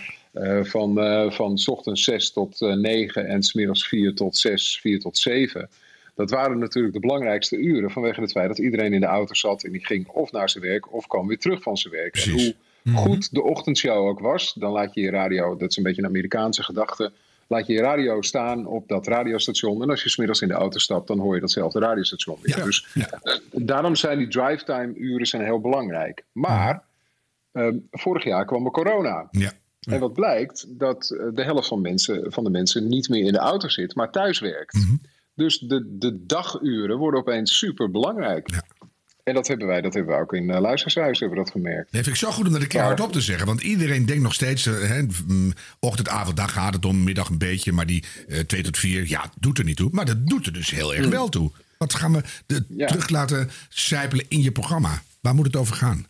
van, 0.62 1.00
eh, 1.00 1.30
van 1.30 1.58
's 1.58 1.68
ochtends 1.68 2.04
6 2.04 2.32
tot 2.32 2.60
eh, 2.60 2.74
9 2.74 3.26
en 3.26 3.42
smiddags 3.42 3.88
4 3.88 4.14
tot 4.14 4.36
6, 4.36 4.78
4 4.80 5.00
tot 5.00 5.18
7. 5.18 5.68
Dat 6.14 6.30
waren 6.30 6.58
natuurlijk 6.58 6.94
de 6.94 7.00
belangrijkste 7.00 7.56
uren 7.56 7.90
vanwege 7.90 8.20
het 8.20 8.30
feit 8.30 8.48
dat 8.48 8.58
iedereen 8.58 8.92
in 8.92 9.00
de 9.00 9.06
auto 9.06 9.34
zat 9.34 9.64
en 9.64 9.72
die 9.72 9.86
ging 9.86 10.08
of 10.08 10.32
naar 10.32 10.50
zijn 10.50 10.64
werk 10.64 10.92
of 10.92 11.06
kwam 11.06 11.26
weer 11.26 11.38
terug 11.38 11.62
van 11.62 11.76
zijn 11.76 11.94
werk. 11.94 12.16
En 12.16 12.30
hoe 12.30 12.54
goed 12.94 13.34
de 13.34 13.42
ochtendshow 13.42 14.06
ook 14.06 14.20
was, 14.20 14.54
dan 14.54 14.72
laat 14.72 14.94
je 14.94 15.00
je 15.00 15.10
radio, 15.10 15.56
dat 15.56 15.70
is 15.70 15.76
een 15.76 15.82
beetje 15.82 16.02
een 16.02 16.08
Amerikaanse 16.08 16.62
gedachte, 16.62 17.12
laat 17.46 17.66
je 17.66 17.72
je 17.72 17.80
radio 17.80 18.22
staan 18.22 18.66
op 18.66 18.88
dat 18.88 19.06
radiostation. 19.06 19.82
En 19.82 19.90
als 19.90 20.02
je 20.02 20.08
smiddags 20.08 20.40
in 20.40 20.48
de 20.48 20.54
auto 20.54 20.78
stapt, 20.78 21.06
dan 21.06 21.18
hoor 21.18 21.34
je 21.34 21.40
datzelfde 21.40 21.78
radiostation 21.78 22.38
weer. 22.42 22.64
Dus 22.64 22.86
eh, 22.94 23.34
daarom 23.50 23.96
zijn 23.96 24.18
die 24.18 24.28
drive-time 24.28 24.94
uren 24.94 25.26
zijn 25.26 25.44
heel 25.44 25.60
belangrijk. 25.60 26.24
Maar 26.32 26.82
ehm, 27.52 27.76
vorig 27.90 28.24
jaar 28.24 28.44
kwam 28.44 28.64
er 28.64 28.70
corona. 28.70 29.28
Ja. 29.30 29.52
En 29.88 30.00
wat 30.00 30.12
blijkt, 30.12 30.66
dat 30.68 31.10
eh, 31.10 31.26
de 31.34 31.42
helft 31.42 31.68
van, 31.68 31.80
mensen, 31.80 32.32
van 32.32 32.44
de 32.44 32.50
mensen 32.50 32.88
niet 32.88 33.08
meer 33.08 33.24
in 33.24 33.32
de 33.32 33.38
auto 33.38 33.68
zit, 33.68 33.94
maar 33.94 34.10
thuis 34.10 34.40
werkt. 34.40 34.74
Mhm. 34.74 34.96
Dus 35.34 35.58
de, 35.58 35.96
de 35.98 36.26
daguren 36.26 36.98
worden 36.98 37.20
opeens 37.20 37.58
super 37.58 37.90
belangrijk. 37.90 38.48
En 39.22 39.34
dat 39.34 39.48
hebben 39.48 39.66
wij, 39.66 39.80
dat 39.80 39.94
hebben 39.94 40.14
we 40.14 40.20
ook 40.20 40.32
in 40.32 40.48
uh, 40.48 40.60
Luistershuis 40.60 41.20
hebben 41.20 41.38
we 41.38 41.44
dat 41.44 41.52
gemerkt. 41.52 41.92
Dat 41.92 42.02
vind 42.04 42.06
ik 42.06 42.22
zo 42.22 42.30
goed 42.30 42.46
om 42.46 42.52
dat 42.52 42.62
een 42.62 42.68
keer 42.68 42.80
hardop 42.80 43.12
te 43.12 43.20
zeggen. 43.20 43.46
Want 43.46 43.62
iedereen 43.62 44.06
denkt 44.06 44.22
nog 44.22 44.34
steeds, 44.34 44.66
eh, 44.66 44.80
hè, 44.80 45.02
mm, 45.26 45.52
ochtend, 45.80 46.08
avond, 46.08 46.36
dag 46.36 46.52
gaat 46.52 46.74
het 46.74 46.84
om, 46.84 47.04
middag 47.04 47.28
een 47.28 47.38
beetje. 47.38 47.72
Maar 47.72 47.86
die 47.86 48.04
eh 48.28 48.38
2 48.38 48.62
tot 48.62 48.78
4, 48.78 49.08
ja, 49.08 49.30
doet 49.40 49.58
er 49.58 49.64
niet 49.64 49.76
toe. 49.76 49.88
Maar 49.92 50.04
dat 50.06 50.26
doet 50.26 50.46
er 50.46 50.52
dus 50.52 50.70
heel 50.70 50.94
erg 50.94 51.04
Mm. 51.04 51.10
wel 51.10 51.28
toe. 51.28 51.50
Wat 51.78 51.94
gaan 51.94 52.12
we 52.12 52.22
de, 52.46 52.66
terug 52.86 53.08
laten 53.08 53.50
sijpelen 53.68 54.24
in 54.28 54.42
je 54.42 54.52
programma? 54.52 55.02
Waar 55.20 55.34
moet 55.34 55.46
het 55.46 55.56
over 55.56 55.74
gaan? 55.74 56.06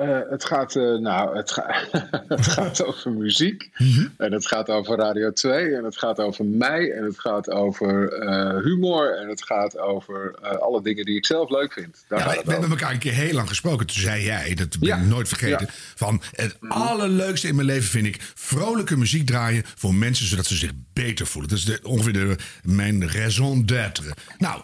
Eh, 0.00 0.18
het, 0.30 0.44
gaat, 0.44 0.76
eh, 0.76 0.82
nou, 0.98 1.36
het, 1.36 1.50
ga- 1.50 1.84
het 2.28 2.46
gaat 2.46 2.84
over 2.84 3.12
muziek. 3.12 3.70
En 4.16 4.32
het 4.32 4.46
gaat 4.46 4.68
over 4.68 4.96
Radio 4.96 5.32
2. 5.32 5.74
En 5.74 5.84
het 5.84 5.98
gaat 5.98 6.18
over 6.20 6.44
mij. 6.44 6.92
En 6.92 7.04
het 7.04 7.20
gaat 7.20 7.50
over 7.50 8.12
eh, 8.12 8.62
humor. 8.62 9.16
En 9.18 9.28
het 9.28 9.42
gaat 9.44 9.78
over 9.78 10.34
alle 10.60 10.82
dingen 10.82 11.04
die 11.04 11.16
ik 11.16 11.26
zelf 11.26 11.50
leuk 11.50 11.72
vind. 11.72 12.04
Daar 12.08 12.18
Ja, 12.18 12.24
we 12.30 12.38
over. 12.38 12.50
hebben 12.52 12.70
elkaar 12.70 12.92
een 12.92 12.98
keer 12.98 13.12
heel 13.12 13.32
lang 13.34 13.48
gesproken. 13.48 13.86
Toen 13.86 14.00
zei 14.00 14.24
jij, 14.24 14.54
dat 14.54 14.78
ben 14.78 14.98
ik 14.98 15.06
nooit 15.06 15.28
vergeten. 15.28 15.66
Ja. 15.66 15.72
Van 15.94 16.22
het 16.32 16.56
allerleukste 16.68 17.48
in 17.48 17.54
mijn 17.54 17.66
leven 17.66 17.90
vind 17.90 18.06
ik 18.06 18.18
vrolijke 18.34 18.96
muziek 18.96 19.26
draaien 19.26 19.62
voor 19.76 19.94
mensen 19.94 20.26
zodat 20.26 20.46
ze 20.46 20.56
zich 20.56 20.72
beter 20.92 21.26
voelen. 21.26 21.50
Dat 21.50 21.58
is 21.58 21.64
de, 21.64 21.78
ongeveer 21.82 22.12
de, 22.12 22.36
mijn 22.62 23.10
raison 23.10 23.66
d'être. 23.66 24.02
Nou, 24.38 24.60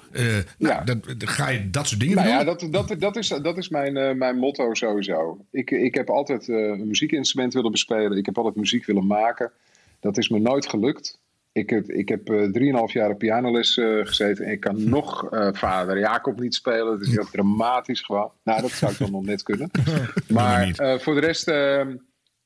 nou 0.58 0.84
dat, 0.84 0.98
ga 1.18 1.48
je 1.48 1.70
dat 1.70 1.86
soort 1.88 2.00
dingen 2.00 2.14
Nou 2.16 2.28
doen? 2.28 2.36
ja, 2.38 2.44
dat, 2.44 2.88
dat, 2.88 3.00
dat 3.00 3.16
is, 3.16 3.28
dat 3.42 3.56
is 3.58 3.68
mijn, 3.68 4.18
mijn 4.18 4.36
motto 4.36 4.74
sowieso. 4.74 5.25
Ik, 5.50 5.70
ik 5.70 5.94
heb 5.94 6.10
altijd 6.10 6.48
eh, 6.48 6.56
een 6.56 6.86
muziekinstrument 6.86 7.54
willen 7.54 7.70
bespelen. 7.70 8.18
Ik 8.18 8.26
heb 8.26 8.36
altijd 8.36 8.56
muziek 8.56 8.84
willen 8.84 9.06
maken. 9.06 9.52
Dat 10.00 10.18
is 10.18 10.28
me 10.28 10.38
nooit 10.38 10.68
gelukt. 10.68 11.18
Ik 11.56 11.70
heb, 11.70 11.90
ik 11.90 12.08
heb 12.08 12.30
eh, 12.30 12.44
drieënhalf 12.44 12.92
jaar 12.92 13.10
op 13.10 13.18
pianoles 13.18 13.78
eh, 13.78 13.98
gezeten. 14.02 14.44
En 14.44 14.52
ik 14.52 14.60
kan 14.60 14.88
nog 14.88 15.30
eh, 15.30 15.48
vader 15.52 15.98
Jacob 15.98 16.40
niet 16.40 16.54
spelen. 16.54 16.92
Het 16.92 17.00
is 17.00 17.14
heel 17.14 17.30
dramatisch 17.30 18.00
gewoon. 18.00 18.30
Nou, 18.42 18.60
dat 18.60 18.70
zou 18.70 18.92
ik 18.92 18.98
dan 18.98 19.10
nog 19.10 19.24
net 19.24 19.42
kunnen. 19.42 19.70
Maar 20.28 20.70
eh, 20.70 20.98
voor 20.98 21.14
de 21.14 21.20
rest 21.20 21.48
eh, 21.48 21.86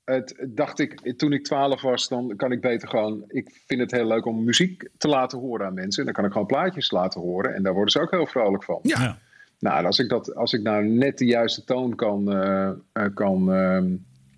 het, 0.04 0.46
dacht 0.48 0.78
ik, 0.78 1.16
toen 1.16 1.32
ik 1.32 1.44
12 1.44 1.82
was, 1.82 2.08
dan 2.08 2.36
kan 2.36 2.52
ik 2.52 2.60
beter 2.60 2.88
gewoon. 2.88 3.24
Ik 3.28 3.62
vind 3.66 3.80
het 3.80 3.90
heel 3.90 4.06
leuk 4.06 4.26
om 4.26 4.44
muziek 4.44 4.88
te 4.98 5.08
laten 5.08 5.38
horen 5.38 5.66
aan 5.66 5.74
mensen. 5.74 5.98
En 5.98 6.04
dan 6.04 6.14
kan 6.14 6.24
ik 6.24 6.32
gewoon 6.32 6.46
plaatjes 6.46 6.90
laten 6.90 7.20
horen. 7.20 7.54
En 7.54 7.62
daar 7.62 7.74
worden 7.74 7.92
ze 7.92 8.00
ook 8.00 8.10
heel 8.10 8.26
vrolijk 8.26 8.64
van. 8.64 8.78
Ja. 8.82 9.18
Nou, 9.60 9.84
als 9.86 9.98
ik, 9.98 10.08
dat, 10.08 10.34
als 10.34 10.52
ik 10.52 10.62
nou 10.62 10.84
net 10.84 11.18
de 11.18 11.24
juiste 11.24 11.64
toon 11.64 11.94
kan, 11.94 12.32
eh, 12.32 12.68
eh, 12.92 13.04
kan 13.14 13.52
ehm, 13.52 13.86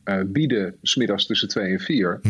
eh, 0.04 0.20
bieden, 0.26 0.74
smiddags 0.82 1.26
tussen 1.26 1.48
2 1.48 1.72
en 1.72 1.80
4, 1.80 2.20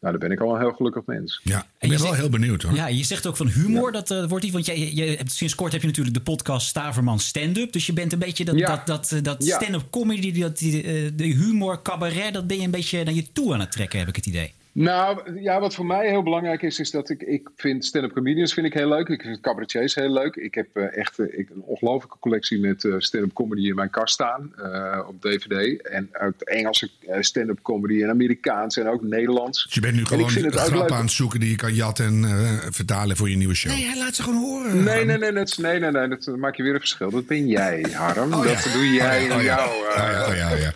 nou, 0.00 0.18
dan 0.18 0.28
ben 0.28 0.30
ik 0.30 0.40
al 0.40 0.54
een 0.54 0.60
heel 0.60 0.72
gelukkig 0.72 1.02
mens. 1.06 1.40
Ja, 1.44 1.66
ik 1.78 1.88
ben 1.88 2.02
wel 2.02 2.12
heel 2.14 2.28
benieuwd 2.28 2.62
hoor. 2.62 2.74
Ja, 2.74 2.86
je 2.86 3.04
zegt 3.04 3.26
ook 3.26 3.36
van 3.36 3.48
humor, 3.48 3.92
dat 3.92 4.10
eh, 4.10 4.28
wordt 4.28 4.44
die. 4.44 4.52
Want 4.52 4.66
jij, 4.66 4.92
je 4.94 5.02
hebt, 5.02 5.32
sinds 5.32 5.54
kort 5.54 5.72
heb 5.72 5.80
je 5.80 5.86
natuurlijk 5.86 6.16
de 6.16 6.22
podcast 6.22 6.66
Staverman 6.66 7.20
Stand-up. 7.20 7.72
Dus 7.72 7.86
je 7.86 7.92
bent 7.92 8.12
een 8.12 8.18
beetje 8.18 8.44
dat, 8.44 8.58
Ja. 8.58 8.82
dat, 8.84 9.08
dat, 9.08 9.24
dat 9.24 9.44
stand-up 9.44 9.90
comedy, 9.90 10.40
dat, 10.40 10.58
die, 10.58 10.82
eh, 10.82 11.10
de 11.14 11.24
humor, 11.24 11.82
cabaret, 11.82 12.34
dat 12.34 12.46
ben 12.46 12.56
je 12.56 12.64
een 12.64 12.70
beetje 12.70 13.04
naar 13.04 13.14
je 13.14 13.32
toe 13.32 13.54
aan 13.54 13.60
het 13.60 13.72
trekken, 13.72 13.98
heb 13.98 14.08
ik 14.08 14.16
het 14.16 14.26
idee. 14.26 14.52
Nou, 14.78 15.40
ja, 15.42 15.60
wat 15.60 15.74
voor 15.74 15.86
mij 15.86 16.08
heel 16.08 16.22
belangrijk 16.22 16.62
is, 16.62 16.78
is 16.80 16.90
dat 16.90 17.10
ik, 17.10 17.22
ik 17.22 17.48
vind 17.56 17.84
stand-up 17.84 18.12
comedians 18.12 18.54
vind 18.54 18.66
ik 18.66 18.72
heel 18.74 18.88
leuk. 18.88 19.08
Ik 19.08 19.22
vind 19.22 19.40
cabaretiers 19.40 19.94
heel 19.94 20.12
leuk. 20.12 20.34
Ik 20.36 20.54
heb 20.54 20.66
eh, 20.72 20.96
echt 20.96 21.18
eh, 21.18 21.38
ik, 21.38 21.50
een 21.50 21.62
ongelofelijke 21.62 22.18
collectie 22.20 22.60
met 22.60 22.84
eh, 22.84 22.94
stand-up 22.98 23.32
comedy 23.32 23.68
in 23.68 23.74
mijn 23.74 23.90
kast 23.90 24.14
staan 24.14 24.52
eh, 24.56 25.00
op 25.08 25.20
DVD. 25.22 25.82
En 25.88 26.08
ook 26.22 26.40
Engelse 26.40 26.90
eh, 27.08 27.16
stand-up 27.20 27.58
comedy 27.62 28.02
en 28.02 28.08
Amerikaans 28.10 28.76
en 28.76 28.88
ook 28.88 29.02
Nederlands. 29.02 29.64
Dus 29.64 29.74
je 29.74 29.80
bent 29.80 29.94
nu 29.94 30.04
gewoon 30.04 30.28
grappen 30.30 30.78
leuk- 30.78 30.90
aan 30.90 31.00
het 31.04 31.10
zoeken 31.10 31.40
die 31.40 31.50
je 31.50 31.56
kan 31.56 31.74
jatten 31.74 32.04
en 32.06 32.24
eh, 32.24 32.52
vertalen 32.70 33.16
voor 33.16 33.30
je 33.30 33.36
nieuwe 33.36 33.54
show. 33.54 33.72
hij 33.72 33.98
laat 33.98 34.14
ze 34.14 34.22
gewoon 34.22 34.40
horen. 34.42 34.84
Nee, 34.84 35.04
nee, 35.04 35.18
nee, 35.18 35.32
dat, 35.32 35.58
nee, 35.58 35.78
nee, 35.78 35.90
nee, 35.90 36.08
dat 36.08 36.36
maak 36.36 36.56
je 36.56 36.62
weer 36.62 36.72
een 36.74 36.78
verschil. 36.78 37.10
Dat 37.10 37.26
ben 37.26 37.46
jij, 37.46 37.86
Harm. 37.92 38.32
Oh 38.34 38.44
ja. 38.44 38.52
Dat 38.52 38.70
doe 38.72 38.90
jij 38.92 39.30
Oh 39.32 39.42
ja, 39.42 39.66
oh 39.66 39.72
ja. 39.96 40.22
eh, 40.22 40.28
Oh 40.28 40.36
ja, 40.36 40.36
oh 40.36 40.36
ja, 40.36 40.52
oh 40.52 40.58
ja. 40.58 40.72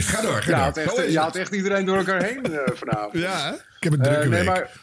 Ga 0.00 0.20
door, 0.22 0.42
ga 0.42 0.50
je 0.50 0.54
haalt 0.56 0.74
door. 0.74 0.84
echt, 0.84 0.94
Zo 0.96 1.02
is 1.02 1.12
je 1.12 1.18
haalt 1.18 1.36
echt 1.36 1.54
iedereen 1.54 1.84
door 1.84 1.96
elkaar 1.96 2.22
heen 2.22 2.44
eh, 2.44 2.58
vanavond. 2.74 3.15
Ja, 3.18 3.52
ik 3.54 3.60
heb 3.82 3.92
een 3.92 4.02
drukke 4.02 4.20
Eh, 4.20 4.28
nee, 4.28 4.38
week. 4.38 4.48
maar 4.48 4.80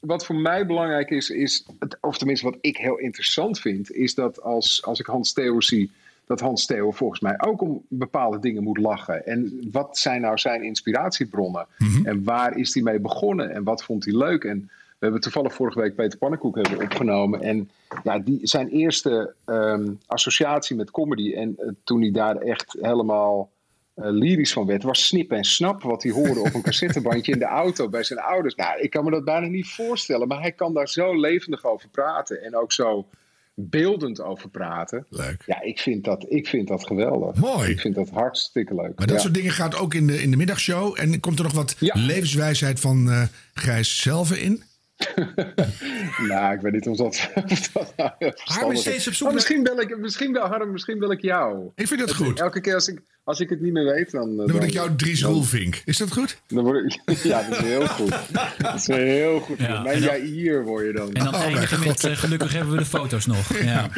wat 0.00 0.24
voor 0.26 0.34
mij 0.36 0.66
belangrijk 0.66 1.10
is, 1.10 1.30
is 1.30 1.64
het- 1.78 1.98
of 2.00 2.18
tenminste 2.18 2.46
wat 2.50 2.58
ik 2.60 2.76
heel 2.76 2.98
interessant 2.98 3.60
vind, 3.60 3.92
is 3.92 4.14
dat 4.14 4.42
als, 4.42 4.84
als 4.84 5.00
ik 5.00 5.06
Hans 5.06 5.32
Theo 5.32 5.60
zie, 5.60 5.90
dat 6.26 6.40
Hans 6.40 6.66
Theo 6.66 6.90
volgens 6.90 7.20
mij 7.20 7.40
ook 7.40 7.60
om 7.60 7.82
bepaalde 7.88 8.38
dingen 8.38 8.62
moet 8.62 8.78
lachen. 8.78 9.26
En 9.26 9.68
wat 9.72 9.98
zijn 9.98 10.20
nou 10.20 10.38
zijn 10.38 10.62
inspiratiebronnen? 10.62 11.66
En 12.04 12.24
waar 12.24 12.56
is 12.56 12.74
hij 12.74 12.82
mee 12.82 12.98
begonnen? 13.00 13.50
En 13.50 13.62
wat 13.64 13.84
vond 13.84 14.04
hij 14.04 14.14
leuk? 14.14 14.44
En 14.44 14.58
we 14.68 15.04
hebben 15.04 15.20
toevallig 15.20 15.54
vorige 15.54 15.80
week 15.80 15.94
Peter 15.94 16.18
Pannenkoek 16.18 16.54
hebben 16.56 16.80
opgenomen. 16.82 17.40
En 17.42 17.70
ja, 18.02 18.18
die, 18.18 18.38
zijn 18.42 18.68
eerste 18.68 19.34
ehm, 19.44 19.90
associatie 20.06 20.76
met 20.76 20.90
comedy. 20.90 21.32
En 21.34 21.54
eh, 21.58 21.68
toen 21.84 22.00
hij 22.00 22.10
daar 22.10 22.36
echt 22.36 22.76
helemaal 22.80 23.50
lyrisch 24.00 24.52
van 24.52 24.66
werd, 24.66 24.82
was 24.82 25.06
snip 25.06 25.30
en 25.32 25.44
snap 25.44 25.82
wat 25.82 26.02
hij 26.02 26.12
hoorde 26.12 26.40
op 26.40 26.54
een 26.54 26.62
cassettebandje 26.70 27.32
in 27.32 27.38
de 27.38 27.44
auto 27.44 27.88
bij 27.88 28.02
zijn 28.02 28.18
ouders. 28.20 28.54
Nou, 28.54 28.80
ik 28.80 28.90
kan 28.90 29.04
me 29.04 29.10
dat 29.10 29.24
bijna 29.24 29.46
niet 29.46 29.68
voorstellen, 29.68 30.28
maar 30.28 30.40
hij 30.40 30.52
kan 30.52 30.74
daar 30.74 30.88
zo 30.88 31.20
levendig 31.20 31.64
over 31.64 31.88
praten 31.88 32.42
en 32.42 32.56
ook 32.56 32.72
zo 32.72 33.08
beeldend 33.54 34.20
over 34.20 34.48
praten. 34.50 35.06
Leuk. 35.08 35.42
Ja, 35.46 35.60
ik 35.62 35.78
vind 35.78 36.04
dat, 36.04 36.26
ik 36.28 36.46
vind 36.48 36.68
dat 36.68 36.86
geweldig. 36.86 37.36
Mooi. 37.36 37.70
Ik 37.70 37.80
vind 37.80 37.94
dat 37.94 38.08
hartstikke 38.10 38.74
leuk. 38.74 38.96
Maar 38.98 39.06
dat 39.06 39.16
Ja. 39.16 39.22
soort 39.22 39.34
dingen 39.34 39.52
gaat 39.52 39.76
ook 39.78 39.94
in 39.94 40.06
de, 40.06 40.22
in 40.22 40.30
de 40.30 40.36
middagshow. 40.36 40.96
En 41.00 41.20
komt 41.20 41.38
er 41.38 41.44
nog 41.44 41.52
wat 41.54 41.76
levenswijsheid 41.78 42.80
van 42.80 43.10
eh 43.10 43.22
Gijs 43.54 44.00
zelf 44.02 44.32
in? 44.32 44.62
nou, 46.28 46.54
ik 46.54 46.60
weet 46.60 46.72
niet 46.72 46.86
of 46.88 46.96
dat. 46.96 47.30
of 47.34 47.68
dat 47.72 47.92
nou 47.96 48.10
verstandig 48.18 48.72
is 48.72 48.80
steeds 48.80 49.06
op 49.08 49.12
zoek 49.14 49.26
Maar 49.26 49.34
misschien 49.36 49.62
bel 49.62 49.80
ik, 49.80 49.98
misschien 49.98 50.32
bel, 50.32 50.46
Harm, 50.46 50.72
misschien 50.72 50.98
bel 50.98 51.12
ik 51.12 51.20
jou. 51.22 51.70
Ik 51.74 51.86
vind 51.86 52.00
dat 52.00 52.14
goed. 52.14 52.40
Elke 52.40 52.60
keer 52.60 52.74
als 52.74 52.88
ik, 52.88 53.00
als 53.28 53.40
ik 53.40 53.48
het 53.48 53.60
niet 53.60 53.72
meer 53.72 53.84
weet, 53.84 54.10
dan. 54.10 54.36
Dan 54.36 54.50
word 54.50 54.64
ik 54.64 54.72
jou 54.72 54.94
Dries 54.96 55.22
Roelvink. 55.22 55.82
Is 55.84 55.96
dat 55.96 56.12
goed? 56.12 56.40
Dan 56.46 56.64
word 56.64 57.00
ik, 57.06 57.16
ja, 57.22 57.42
dat 57.42 57.58
is 57.58 57.64
heel 57.64 57.86
goed. 57.86 58.14
Dat 58.58 58.74
is 58.74 58.86
heel 58.86 59.40
goed. 59.40 59.58
Ja, 59.58 59.82
Mijn 59.82 59.94
en 59.94 60.00
dan- 60.00 60.10
jij 60.10 60.26
hier 60.26 60.64
word 60.64 60.86
je 60.86 60.92
dan. 60.92 61.12
En 61.12 61.24
dan 61.24 61.34
eindigen 61.34 61.80
met 61.80 62.04
eh, 62.04 62.16
gelukkig 62.16 62.52
hebben 62.52 62.72
we 62.72 62.78
de 62.78 62.84
foto's 62.84 63.26
nog. 63.26 63.46
Ja. 63.62 63.88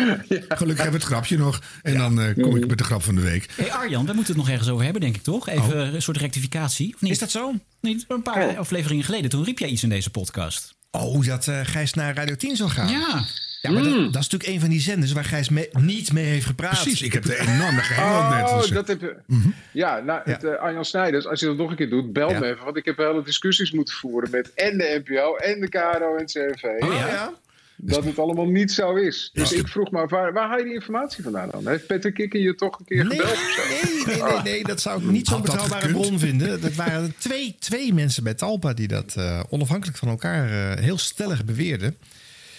Gelukkig 0.49 0.59
hebben 0.59 0.77
we 0.77 0.91
het 0.91 1.03
grapje 1.03 1.39
nog. 1.39 1.61
En 1.83 1.97
dan 1.99 2.21
eh, 2.21 2.35
kom 2.43 2.57
ik 2.57 2.67
met 2.67 2.79
de 2.79 2.85
grap 2.85 3.03
van 3.03 3.15
de 3.15 3.21
week. 3.21 3.47
Hey 3.57 3.73
Arjan, 3.73 4.07
we 4.07 4.13
moeten 4.13 4.35
het 4.35 4.43
nog 4.43 4.51
ergens 4.51 4.69
over 4.69 4.85
hebben, 4.85 5.01
denk 5.03 5.17
ik 5.17 5.23
toch? 5.23 5.49
Even 5.49 5.95
een 5.95 6.03
soort 6.03 6.17
rectificatie. 6.17 6.95
Of 6.95 7.01
niet? 7.01 7.13
Is 7.13 7.19
dat 7.19 7.31
zo? 7.31 7.55
Niet 7.81 8.05
een 8.09 8.23
paar 8.23 8.57
afleveringen 8.57 9.05
geleden. 9.05 9.31
Toen 9.31 9.45
riep 9.45 9.59
jij 9.59 9.69
iets 9.69 9.83
in 9.83 9.89
deze 9.89 10.11
podcast. 10.11 10.75
Oh, 10.91 11.27
dat 11.27 11.49
eh 11.49 11.61
Gijs 11.63 11.95
naar 11.95 12.15
Radio 12.15 12.35
10 12.37 12.57
zal 12.57 12.69
gaan. 12.69 12.89
Ja. 12.89 13.25
Ja, 13.63 13.71
maar 13.71 13.83
dat, 13.83 13.93
dat 13.93 14.23
is 14.23 14.29
natuurlijk 14.29 14.47
een 14.47 14.61
van 14.61 14.69
die 14.69 14.81
zenders 14.81 15.13
waar 15.13 15.25
Gijs 15.25 15.49
mee- 15.49 15.69
niet 15.81 16.13
mee 16.13 16.25
heeft 16.25 16.47
gepraat. 16.47 16.71
Precies, 16.83 17.03
ik 17.03 17.13
heb 17.13 17.23
de 17.23 17.39
enorme 17.41 17.81
geheim 17.81 18.35
net. 18.37 18.49
Oh, 18.51 18.61
dus, 18.61 18.69
dat 18.71 18.89
heb 18.89 19.01
je. 19.01 19.17
Mhm. 19.27 19.49
Ja, 19.73 19.99
nou, 19.99 20.21
het, 20.25 20.45
eh, 20.45 20.55
Arjan 20.55 20.85
Snijders, 20.85 21.27
als 21.27 21.41
je 21.41 21.47
dat 21.47 21.57
nog 21.57 21.71
een 21.71 21.77
keer 21.77 21.91
doet, 21.91 22.13
bel 22.13 22.29
me 22.31 22.47
even. 22.47 22.65
Want 22.65 22.77
ik 22.77 22.85
heb 22.85 22.97
hele 22.97 23.23
discussies 23.23 23.71
moeten 23.73 23.95
voeren 23.95 24.31
met 24.31 24.55
en 24.55 24.79
de 24.79 25.03
NPO 25.05 25.35
en 25.37 25.61
de 25.61 25.69
KRO 25.69 26.15
en 26.17 26.21
het 26.23 26.33
CRV. 26.33 26.63
Oh, 26.83 26.95
ja? 26.95 27.33
Dat 27.77 28.05
het 28.05 28.19
allemaal 28.19 28.47
niet 28.47 28.73
zo 28.73 28.95
is. 28.95 29.31
Dus 29.33 29.53
ik 29.53 29.69
vroeg 29.69 29.91
me 29.91 29.99
af, 30.01 30.11
waar, 30.11 30.33
waar 30.33 30.49
haal 30.49 30.59
je 30.59 30.65
die 30.65 30.75
informatie 30.75 31.23
vandaan 31.23 31.49
dan? 31.51 31.69
Heeft 31.69 31.87
Peter 31.87 32.13
Kikker 32.13 32.41
je 32.41 32.55
toch 32.55 32.79
een 32.79 32.85
keer 32.85 33.05
Nee, 33.05 33.19
gebeld 33.19 33.33
of 33.37 33.51
zo? 33.51 33.63
nee, 33.69 34.17
nee, 34.17 34.33
nee, 34.33 34.43
nee, 34.43 34.65
dat 34.65 34.81
zou 34.81 35.03
ik 35.03 35.11
niet 35.11 35.27
zo'n 35.29 35.43
betrouwbare 35.43 35.89
bron 35.89 36.19
vinden. 36.19 36.61
Dat 36.61 36.75
waren 36.75 37.15
twee, 37.19 37.57
twee 37.59 37.95
mensen 37.95 38.23
bij 38.25 38.35
Talpa 38.35 38.73
die 38.73 38.89
dat 38.89 39.15
eh, 39.17 39.41
onafhankelijk 39.49 39.99
van 39.99 40.09
elkaar 40.09 40.73
eh, 40.73 40.83
heel 40.85 40.99
stellig 40.99 41.45
beweerden. 41.45 41.97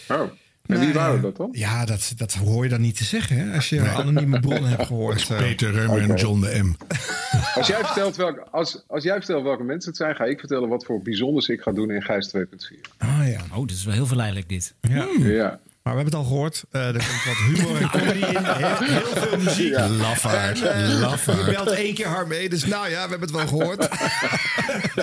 Oh, 0.07 0.22
en 0.72 0.80
wie 0.80 0.93
waren 0.93 1.22
dat 1.22 1.38
dan? 1.38 1.49
Ja, 1.52 1.85
dat, 1.85 2.14
dat 2.18 2.34
hoor 2.34 2.64
je 2.64 2.69
dan 2.69 2.81
niet 2.81 2.98
te 2.98 3.03
zeggen 3.03 3.35
hè, 3.38 3.56
als 3.56 3.69
je 3.69 3.77
een 3.80 3.89
anonieme 3.89 4.39
bron 4.39 4.65
hebt 4.65 4.85
gehoord. 4.85 5.30
eh. 5.30 5.38
Peter 5.38 5.72
Reumer 5.72 6.10
en. 6.10 6.15
John 6.15 6.41
de 6.41 6.60
M. 6.64 6.73
Als 7.56 7.68
jij, 7.68 7.77
vertelt 7.85 8.15
welke, 8.15 8.48
als, 8.52 8.84
als 8.88 9.03
jij 9.03 9.15
vertelt 9.18 9.43
welke 9.43 9.64
mensen 9.64 9.89
het 9.89 9.99
zijn, 9.99 10.15
ga 10.15 10.23
ik 10.23 10.39
vertellen 10.39 10.69
wat 10.69 10.85
voor 10.85 11.02
bijzonders 11.02 11.48
ik 11.48 11.61
ga 11.61 11.72
doen 11.72 11.91
in 11.91 12.02
Gijs 12.02 12.31
2.4. 12.38 12.43
Ah 12.98 13.10
ja. 13.27 13.39
Oh, 13.56 13.68
dit 13.68 13.77
is 13.77 13.84
wel 13.85 13.93
heel 13.93 14.06
verleidelijk 14.06 14.49
dit. 14.49 14.73
Ja. 14.81 15.07
Ja. 15.19 15.60
Maar 15.84 15.93
we 15.95 15.99
hebben 16.02 16.19
het 16.19 16.26
al 16.27 16.30
gehoord. 16.35 16.64
Eh, 16.72 16.88
er 16.88 16.91
komt 16.93 17.23
wat 17.26 17.64
humor 17.65 17.81
en 17.81 17.89
comedy 17.89 18.18
in. 18.26 18.43
Heel, 18.45 18.77
heel 18.88 19.15
veel 19.15 19.38
muziek. 19.38 19.73
Ja. 19.73 19.88
Lafaard, 19.89 20.61
En, 20.61 20.84
eh, 20.85 20.99
lafaard. 20.99 21.45
Je 21.45 21.52
belt 21.52 21.69
één 21.69 21.93
keer 21.93 22.07
hard 22.07 22.27
mee. 22.27 22.49
Dus 22.49 22.65
nou 22.65 22.89
ja, 22.89 23.03
we 23.03 23.10
hebben 23.10 23.19
het 23.22 23.31
wel 23.31 23.48
gehoord. 23.48 23.88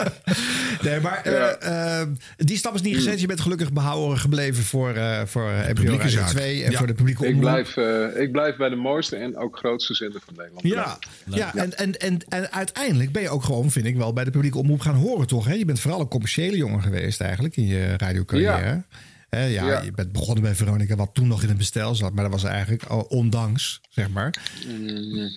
nee, 0.85 1.01
maar 1.01 1.23
eh, 1.25 2.01
eh, 2.01 2.09
die 2.37 2.57
stap 2.57 2.75
is 2.75 2.81
niet 2.83 2.95
gezet. 2.95 3.21
Je 3.21 3.27
bent 3.27 3.41
gelukkig 3.41 3.73
behouden 3.73 4.19
gebleven 4.19 4.65
voor, 4.65 4.95
eh 4.95 5.21
voor 5.27 5.51
eh, 5.51 5.69
NPO 5.69 5.83
Radio 5.93 6.09
zaak. 6.09 6.29
2. 6.29 6.65
En 6.65 6.71
Ja. 6.71 6.79
voor 6.79 6.87
de 6.87 6.95
publieke 6.95 7.23
Ik 7.27 7.35
omroep. 7.35 7.51
blijf, 7.51 7.77
eh, 7.77 8.21
ik 8.23 8.33
blijf 8.33 8.57
bij 8.57 8.69
de 8.69 8.77
mooiste 8.77 9.17
en 9.17 9.37
ook 9.37 9.57
grootste 9.59 9.95
zender 9.95 10.21
van 10.25 10.35
Nederland. 10.37 10.67
Ja, 10.67 10.99
ja 11.37 11.55
en, 11.55 11.79
en, 11.79 11.99
en, 11.99 12.19
en 12.29 12.53
uiteindelijk 12.53 13.13
ben 13.13 13.23
je 13.23 13.29
ook 13.29 13.45
gewoon, 13.45 13.71
vind 13.71 13.87
ik 13.87 13.97
wel, 13.97 14.13
bij 14.13 14.25
de 14.25 14.31
publieke 14.31 14.59
omroep 14.59 14.81
gaan 14.81 14.95
horen, 14.95 15.27
toch? 15.27 15.47
Hè? 15.47 15.53
Je 15.55 15.65
bent 15.65 15.81
vooral 15.81 16.01
een 16.01 16.09
commerciële 16.09 16.57
jongen 16.57 16.83
geweest 16.83 17.21
eigenlijk 17.21 17.57
in 17.57 17.67
je 17.67 17.97
radiocarrière. 17.97 18.85
Hè, 19.29 19.45
ja, 19.45 19.67
Ja. 19.67 19.83
Je 19.83 19.93
bent 19.93 20.13
begonnen 20.13 20.43
bij 20.43 20.55
Veronica, 20.55 20.97
wat 20.97 21.11
toen 21.15 21.29
nog 21.29 21.43
in 21.43 21.49
het 21.49 21.57
bestel 21.59 21.95
zat. 21.95 22.13
Maar 22.15 22.23
dat 22.25 22.33
was 22.33 22.45
eigenlijk 22.45 23.11
ondanks, 23.13 23.81
zeg 23.89 24.09
maar. 24.11 24.35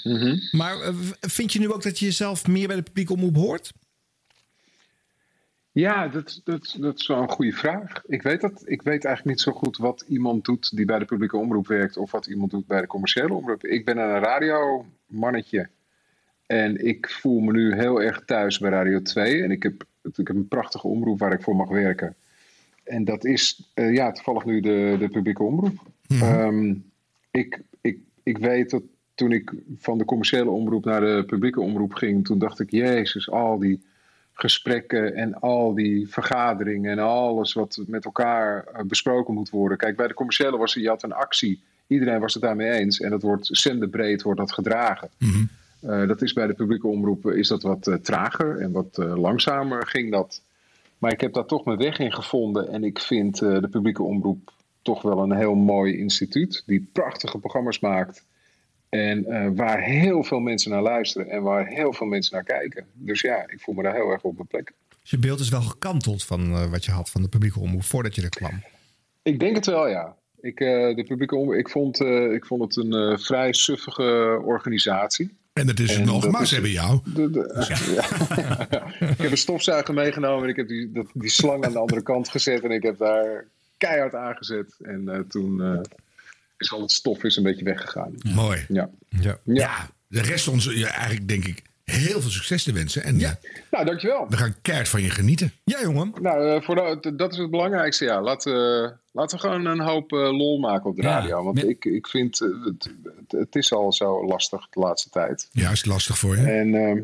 Mhm. 0.03 0.37
Maar 0.51 0.75
vind 1.21 1.53
je 1.53 1.59
nu 1.59 1.71
ook 1.73 1.83
dat 1.83 1.99
je 1.99 2.05
jezelf 2.05 2.47
meer 2.47 2.67
bij 2.67 2.75
de 2.75 2.81
publieke 2.81 3.13
omroep 3.13 3.35
hoort? 3.35 3.71
Ja, 5.73 6.07
dat, 6.07 6.41
dat, 6.43 6.75
dat 6.79 6.99
is 6.99 7.07
wel 7.07 7.21
een 7.21 7.29
goede 7.29 7.51
vraag. 7.51 8.03
Ik 8.05 8.21
weet, 8.21 8.41
dat, 8.41 8.61
ik 8.65 8.81
weet 8.81 9.05
eigenlijk 9.05 9.25
niet 9.25 9.41
zo 9.41 9.51
goed 9.51 9.77
wat 9.77 10.05
iemand 10.07 10.45
doet 10.45 10.75
die 10.75 10.85
bij 10.85 10.99
de 10.99 11.05
publieke 11.05 11.37
omroep 11.37 11.67
werkt 11.67 11.97
of 11.97 12.11
wat 12.11 12.27
iemand 12.27 12.51
doet 12.51 12.67
bij 12.67 12.81
de 12.81 12.87
commerciële 12.87 13.33
omroep. 13.33 13.65
Ik 13.65 13.85
ben 13.85 13.97
een 13.97 14.19
radiomannetje 14.19 15.69
en 16.45 16.85
ik 16.87 17.09
voel 17.09 17.39
me 17.39 17.51
nu 17.51 17.73
heel 17.75 18.01
erg 18.01 18.25
thuis 18.25 18.59
bij 18.59 18.69
Radio 18.69 19.01
2 19.01 19.43
en 19.43 19.51
ik 19.51 19.63
heb, 19.63 19.83
ik 20.03 20.27
heb 20.27 20.35
een 20.35 20.47
prachtige 20.47 20.87
omroep 20.87 21.19
waar 21.19 21.33
ik 21.33 21.41
voor 21.41 21.55
mag 21.55 21.69
werken. 21.69 22.15
En 22.83 23.03
dat 23.03 23.25
is 23.25 23.71
eh, 23.73 23.93
ja, 23.93 24.11
toevallig 24.11 24.45
nu 24.45 24.59
de, 24.59 24.95
de 24.99 25.09
publieke 25.09 25.43
omroep. 25.43 25.79
Ehm, 26.07 26.75
ik, 27.31 27.61
ik, 27.81 27.99
ik 28.23 28.37
weet 28.37 28.69
dat 28.69 28.83
toen 29.15 29.31
ik 29.31 29.53
van 29.77 29.97
de 29.97 30.05
commerciële 30.05 30.49
omroep 30.49 30.85
naar 30.85 31.01
de 31.01 31.23
publieke 31.27 31.61
omroep 31.61 31.93
ging, 31.93 32.25
toen 32.25 32.39
dacht 32.39 32.59
ik, 32.59 32.71
Jezus, 32.71 33.29
al 33.29 33.59
die 33.59 33.81
gesprekken 34.41 35.15
en 35.15 35.33
al 35.39 35.73
die 35.73 36.09
vergaderingen 36.09 36.91
en 36.91 36.99
alles 36.99 37.53
wat 37.53 37.83
met 37.87 38.05
elkaar 38.05 38.63
eh, 38.63 38.83
besproken 38.85 39.33
moet 39.33 39.49
worden. 39.49 39.77
Kijk, 39.77 39.95
bij 39.95 40.07
de 40.07 40.13
commerciële 40.13 40.57
was 40.57 40.75
er, 40.75 40.81
je 40.81 40.87
had 40.87 41.03
een 41.03 41.13
actie. 41.13 41.61
Iedereen 41.87 42.19
was 42.19 42.33
het 42.33 42.43
daarmee 42.43 42.71
eens. 42.71 42.99
En 42.99 43.09
dat 43.09 43.21
wordt 43.21 43.47
zenderbreed 43.51 44.21
wordt 44.21 44.39
dat 44.39 44.51
gedragen. 44.51 45.09
Eh, 45.81 46.07
dat 46.07 46.21
is 46.21 46.33
bij 46.33 46.47
de 46.47 46.53
publieke 46.53 46.87
omroep 46.87 47.31
is 47.31 47.47
dat 47.47 47.61
wat 47.61 47.87
eh, 47.87 47.95
trager 47.95 48.57
en 48.57 48.71
wat 48.71 48.97
eh, 48.97 49.15
langzamer 49.15 49.87
ging 49.87 50.11
dat. 50.11 50.41
Maar 51.01 51.11
ik 51.11 51.21
heb 51.21 51.33
daar 51.33 51.45
toch 51.45 51.65
mijn 51.65 51.77
weg 51.77 51.99
in 51.99 52.13
gevonden. 52.13 52.69
En 52.69 52.83
ik 52.83 52.99
vind 52.99 53.41
eh, 53.41 53.59
de 53.59 53.67
publieke 53.67 54.03
omroep 54.03 54.51
toch 54.81 55.01
wel 55.01 55.19
een 55.19 55.35
heel 55.35 55.55
mooi 55.55 55.97
instituut. 55.97 56.63
Die 56.65 56.89
prachtige 56.91 57.37
programma's 57.37 57.79
maakt. 57.79 58.25
En 58.91 59.25
eh, 59.25 59.47
waar 59.55 59.81
heel 59.83 60.23
veel 60.23 60.39
mensen 60.39 60.71
naar 60.71 60.81
luisteren. 60.81 61.29
En 61.29 61.41
waar 61.41 61.67
heel 61.67 61.93
veel 61.93 62.07
mensen 62.07 62.33
naar 62.35 62.43
kijken. 62.43 62.85
Dus 62.93 63.21
ja, 63.21 63.43
ik 63.47 63.59
voel 63.59 63.75
me 63.75 63.83
daar 63.83 63.93
heel 63.95 64.09
erg 64.09 64.21
op 64.23 64.35
mijn 64.35 64.47
plek. 64.47 64.71
Dus 65.01 65.09
je 65.11 65.17
beeld 65.17 65.39
is 65.39 65.49
wel 65.49 65.61
gekanteld 65.61 66.23
van 66.23 66.51
eh, 66.53 66.65
wat 66.69 66.85
je 66.85 66.91
had 66.91 67.09
van 67.09 67.21
de 67.21 67.27
publieke 67.27 67.59
omroep 67.59 67.83
voordat 67.83 68.15
je 68.15 68.21
er 68.21 68.29
kwam. 68.29 68.63
Ik 69.23 69.39
denk 69.39 69.55
het 69.55 69.65
wel, 69.65 69.87
ja. 69.87 70.15
Ik, 70.41 70.59
eh, 70.59 70.95
de 70.95 71.03
publieke 71.07 71.35
omroep, 71.35 71.53
ik, 71.59 71.69
vond, 71.69 72.01
eh, 72.01 72.31
ik 72.33 72.45
vond 72.45 72.61
het 72.61 72.75
een 72.85 72.93
eh, 72.93 73.17
vrij 73.17 73.53
suffige 73.53 74.41
organisatie. 74.45 75.39
En 75.53 75.67
dat 75.67 75.79
is 75.79 75.95
het 75.95 76.05
nog, 76.05 76.21
dat 76.23 76.31
maar 76.31 76.41
is- 76.41 76.47
ze 76.47 76.53
hebben 76.53 76.71
jou. 76.71 76.99
De, 77.13 77.29
de- 77.29 77.65
ja. 77.95 79.07
ik 79.09 79.17
heb 79.17 79.31
een 79.31 79.37
stofzuiger 79.37 79.93
meegenomen 79.93 80.43
en 80.43 80.49
ik 80.49 80.55
heb 80.55 80.67
die, 80.67 80.91
dat, 80.91 81.05
die 81.13 81.29
slang 81.29 81.65
aan 81.65 81.71
de 81.71 81.79
andere 81.79 82.01
kant 82.03 82.29
gezet 82.29 82.63
en 82.63 82.71
ik 82.71 82.83
heb 82.83 82.97
daar 82.97 83.45
keihard 83.77 84.15
aangezet. 84.15 84.75
En 84.81 85.09
eh, 85.09 85.19
toen 85.19 85.61
eh, 85.61 85.79
is 86.61 86.71
al 86.71 86.81
het 86.81 86.91
stof 86.91 87.23
is 87.23 87.35
een 87.35 87.43
beetje 87.43 87.63
weggegaan. 87.65 88.13
Mooi. 88.33 88.65
Ja. 88.67 88.89
Ja. 89.09 89.37
ja. 89.43 89.89
De 90.07 90.21
rest 90.21 90.47
ons 90.47 90.65
ja, 90.65 90.87
eigenlijk 90.89 91.27
denk 91.27 91.45
ik 91.45 91.61
heel 91.83 92.21
veel 92.21 92.29
succes 92.29 92.63
te 92.63 92.73
wensen. 92.73 93.03
En 93.03 93.19
ja. 93.19 93.39
Nou, 93.71 93.85
dankjewel. 93.85 94.25
we 94.29 94.37
gaan 94.37 94.55
keihard 94.61 94.89
van 94.89 95.01
je 95.01 95.09
genieten. 95.09 95.53
Ja, 95.63 95.81
jongen. 95.81 96.13
Nou, 96.21 96.49
eh, 96.55 96.61
voor 96.61 96.75
dat, 96.75 97.11
dat 97.17 97.31
is 97.31 97.37
het 97.37 97.49
belangrijkste. 97.49 98.05
Ja. 98.05 98.21
Laat, 98.21 98.45
eh, 98.45 98.87
laten 99.11 99.37
we 99.37 99.43
gewoon 99.43 99.65
een 99.65 99.79
hoop 99.81 100.11
eh, 100.13 100.19
lol 100.19 100.59
maken 100.59 100.89
op 100.89 100.95
de 100.95 101.01
Ja. 101.01 101.09
radio. 101.19 101.43
Want 101.43 101.63
ik, 101.63 101.85
ik 101.85 102.07
vind, 102.07 102.41
eh, 102.41 102.47
het, 102.65 102.91
het, 103.03 103.31
het 103.39 103.55
is 103.55 103.73
al 103.73 103.93
zo 103.93 104.25
lastig 104.25 104.67
de 104.69 104.79
laatste 104.79 105.09
tijd. 105.09 105.47
Ja, 105.51 105.71
is 105.71 105.77
het 105.77 105.87
lastig 105.87 106.17
voor 106.17 106.37
je? 106.37 106.43
En, 106.45 106.75
ehm, 106.75 106.99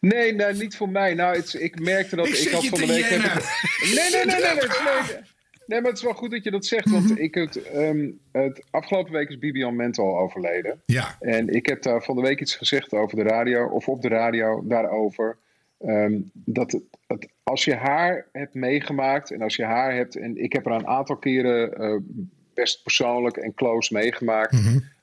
nee, 0.00 0.34
nee, 0.34 0.54
niet 0.54 0.76
voor 0.76 0.88
mij. 0.88 1.14
Nou, 1.14 1.36
het, 1.36 1.54
ik 1.54 1.80
merkte 1.80 2.16
dat 2.16 2.26
Ik 2.28 2.48
had 2.52 2.64
van 2.66 2.78
de 2.80 2.86
week. 2.86 3.02
heb 3.02 3.10
jennen. 3.10 3.36
ik- 3.36 3.92
nee, 3.94 4.10
nee, 4.10 4.24
nee, 4.24 4.40
nee, 4.40 4.54
nee, 4.54 4.54
leuk. 4.54 5.22
Nee, 5.66 5.80
maar 5.80 5.88
het 5.90 5.98
is 5.98 6.04
wel 6.04 6.14
goed 6.14 6.30
dat 6.30 6.44
je 6.44 6.50
dat 6.50 6.66
zegt. 6.66 6.90
Want 6.90 7.18
ik 7.18 7.34
het, 7.34 7.62
ehm, 7.62 8.10
het 8.32 8.62
afgelopen 8.70 9.12
week 9.12 9.28
is 9.28 9.38
Bibian 9.38 9.76
Mental 9.76 10.18
overleden. 10.18 10.80
Ja. 10.86 11.16
En 11.20 11.48
ik 11.48 11.66
heb 11.66 11.82
daar 11.82 12.02
van 12.02 12.16
de 12.16 12.22
week 12.22 12.40
iets 12.40 12.54
gezegd 12.56 12.92
over 12.92 13.16
de 13.16 13.22
radio, 13.22 13.66
of 13.66 13.88
op 13.88 14.02
de 14.02 14.08
radio 14.08 14.62
daarover. 14.66 15.36
ehm, 15.78 16.18
dat 16.32 16.72
het, 16.72 16.82
het- 17.06 17.28
als 17.42 17.64
je 17.64 17.74
haar 17.74 18.26
hebt 18.32 18.54
meegemaakt 18.54 19.30
en 19.30 19.42
als 19.42 19.56
je 19.56 19.64
haar 19.64 19.94
hebt. 19.94 20.16
En 20.16 20.42
ik 20.42 20.52
heb 20.52 20.66
er 20.66 20.72
een 20.72 20.86
aantal 20.86 21.16
keren 21.16 21.74
eh, 21.78 21.96
best 22.54 22.82
persoonlijk 22.82 23.36
en 23.36 23.54
close 23.54 23.92
meegemaakt. 23.94 24.52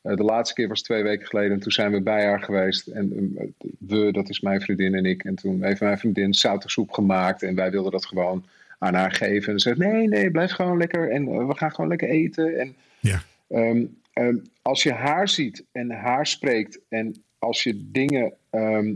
Eh, 0.01 0.15
de 0.15 0.23
laatste 0.23 0.55
keer 0.55 0.67
was 0.67 0.81
twee 0.81 1.03
weken 1.03 1.27
geleden 1.27 1.51
en 1.51 1.59
toen 1.59 1.71
zijn 1.71 1.91
we 1.91 2.01
bij 2.01 2.25
haar 2.25 2.41
geweest. 2.41 2.87
En 2.87 3.33
eh, 3.37 3.45
we, 3.79 4.11
dat 4.11 4.29
is 4.29 4.39
mijn 4.39 4.61
vriendin 4.61 4.95
en 4.95 5.05
ik. 5.05 5.23
En 5.23 5.35
toen 5.35 5.63
heeft 5.63 5.81
mijn 5.81 5.97
vriendin 5.97 6.33
soep 6.33 6.91
gemaakt 6.91 7.43
en 7.43 7.55
wij 7.55 7.71
wilden 7.71 7.91
dat 7.91 8.05
gewoon 8.05 8.45
aan 8.79 8.93
haar 8.93 9.11
geven. 9.11 9.53
En 9.53 9.59
ze 9.59 9.73
zei: 9.75 9.91
Nee, 9.91 10.07
nee, 10.07 10.31
blijf 10.31 10.51
gewoon 10.51 10.77
lekker 10.77 11.11
en 11.11 11.27
eh, 11.27 11.47
we 11.47 11.57
gaan 11.57 11.71
gewoon 11.71 11.89
lekker 11.89 12.09
eten. 12.09 12.59
En 12.59 12.75
Ja. 12.99 13.21
Ehm, 13.47 13.85
ehm, 14.13 14.37
als 14.61 14.83
je 14.83 14.93
haar 14.93 15.29
ziet 15.29 15.63
en 15.71 15.91
haar 15.91 16.27
spreekt 16.27 16.79
en 16.89 17.23
als 17.39 17.63
je 17.63 17.89
dingen, 17.91 18.33
ehm, 18.49 18.93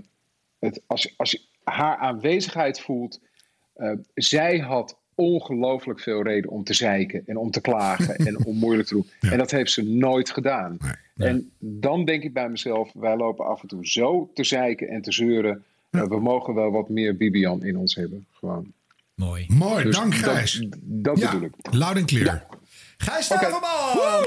het, 0.60 0.82
als, 0.88 1.04
je- 1.04 1.14
als 1.18 1.32
je 1.32 1.42
haar 1.64 1.98
aanwezigheid 1.98 2.80
voelt, 2.82 3.20
eh, 3.74 3.92
zij 4.14 4.58
had 4.58 4.98
ongelooflijk 5.16 6.00
veel 6.00 6.24
reden 6.24 6.50
om 6.52 6.64
te 6.64 6.74
zeiken 6.74 7.24
en 7.26 7.38
om 7.38 7.52
te 7.52 7.62
klagen 7.62 8.16
en 8.16 8.46
om 8.46 8.56
moeilijk 8.58 8.88
te 8.88 8.94
doen. 8.94 9.06
En 9.32 9.38
dat 9.38 9.52
heeft 9.52 9.72
ze 9.72 9.84
nooit 9.84 10.30
gedaan. 10.30 10.78
En 11.16 11.52
dan 11.60 12.06
denk 12.06 12.24
ik 12.24 12.34
bij 12.34 12.50
mezelf, 12.50 12.92
wij 12.94 13.16
lopen 13.18 13.46
af 13.46 13.62
en 13.62 13.68
toe 13.68 13.88
zo 13.88 14.32
te 14.34 14.44
zeiken 14.44 14.88
en 14.88 15.02
te 15.02 15.12
zeuren. 15.12 15.64
Eh, 15.90 16.04
we 16.04 16.20
mogen 16.20 16.54
wel 16.54 16.72
wat 16.72 16.90
meer 16.90 17.18
Bibian 17.18 17.64
in 17.64 17.78
ons 17.78 17.96
hebben. 17.96 18.26
Gewoon. 18.32 18.72
Mooi. 19.24 19.46
Mooi, 19.48 19.84
Dus 19.84 19.96
dank 19.96 20.22
dat- 20.24 20.34
Gijs. 20.34 20.66
Dat, 20.82 21.20
Ja, 21.20 21.32
bedoel 21.32 21.48
ik. 21.48 21.54
Loud 21.74 21.96
and 21.98 22.06
clear. 22.06 22.26
Ja. 22.26 22.46
Gijs. 22.98 23.26
Staverman! 23.26 24.26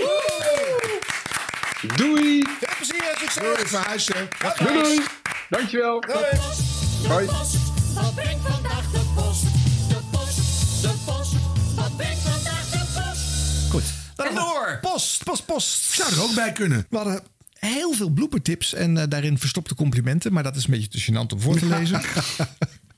Doei! 1.97 2.43
Veel 2.61 2.69
plezier, 2.77 3.15
succes! 3.19 3.43
Doei, 3.43 3.67
verhuizen. 3.67 4.29
Doei, 4.59 4.83
doei! 4.83 5.01
Dankjewel! 5.51 6.03
Hoi! 7.09 7.27
Wat 7.27 8.15
brengt 8.15 8.47
vandaag 8.49 8.91
de 8.91 9.01
post? 9.15 9.43
De 9.89 9.97
post, 10.11 10.83
de 10.83 10.91
post. 11.05 11.33
Wat 11.75 11.97
brengt 11.97 12.21
vandaag 12.21 12.71
de 12.71 12.79
post? 13.01 13.71
Goed. 13.71 13.85
Dan 14.15 14.35
door. 14.35 14.79
Post, 14.81 15.25
post, 15.25 15.47
post. 15.47 15.93
Zou 15.95 16.13
er 16.13 16.23
ook 16.23 16.35
bij 16.35 16.53
kunnen. 16.53 16.87
We 16.91 16.97
hadden 16.97 17.23
heel 17.59 17.93
veel 17.93 18.09
bloopertips 18.11 18.75
en 18.75 18.97
eh, 18.99 19.05
daarin 19.09 19.39
verstopte 19.39 19.75
complimenten. 19.75 20.33
Maar 20.33 20.43
dat 20.43 20.57
is 20.57 20.65
een 20.65 20.71
beetje 20.71 20.89
te 20.89 21.01
gênant 21.13 21.33
om 21.33 21.41
voor 21.41 21.59
te 21.59 21.67
lezen. 21.77 22.01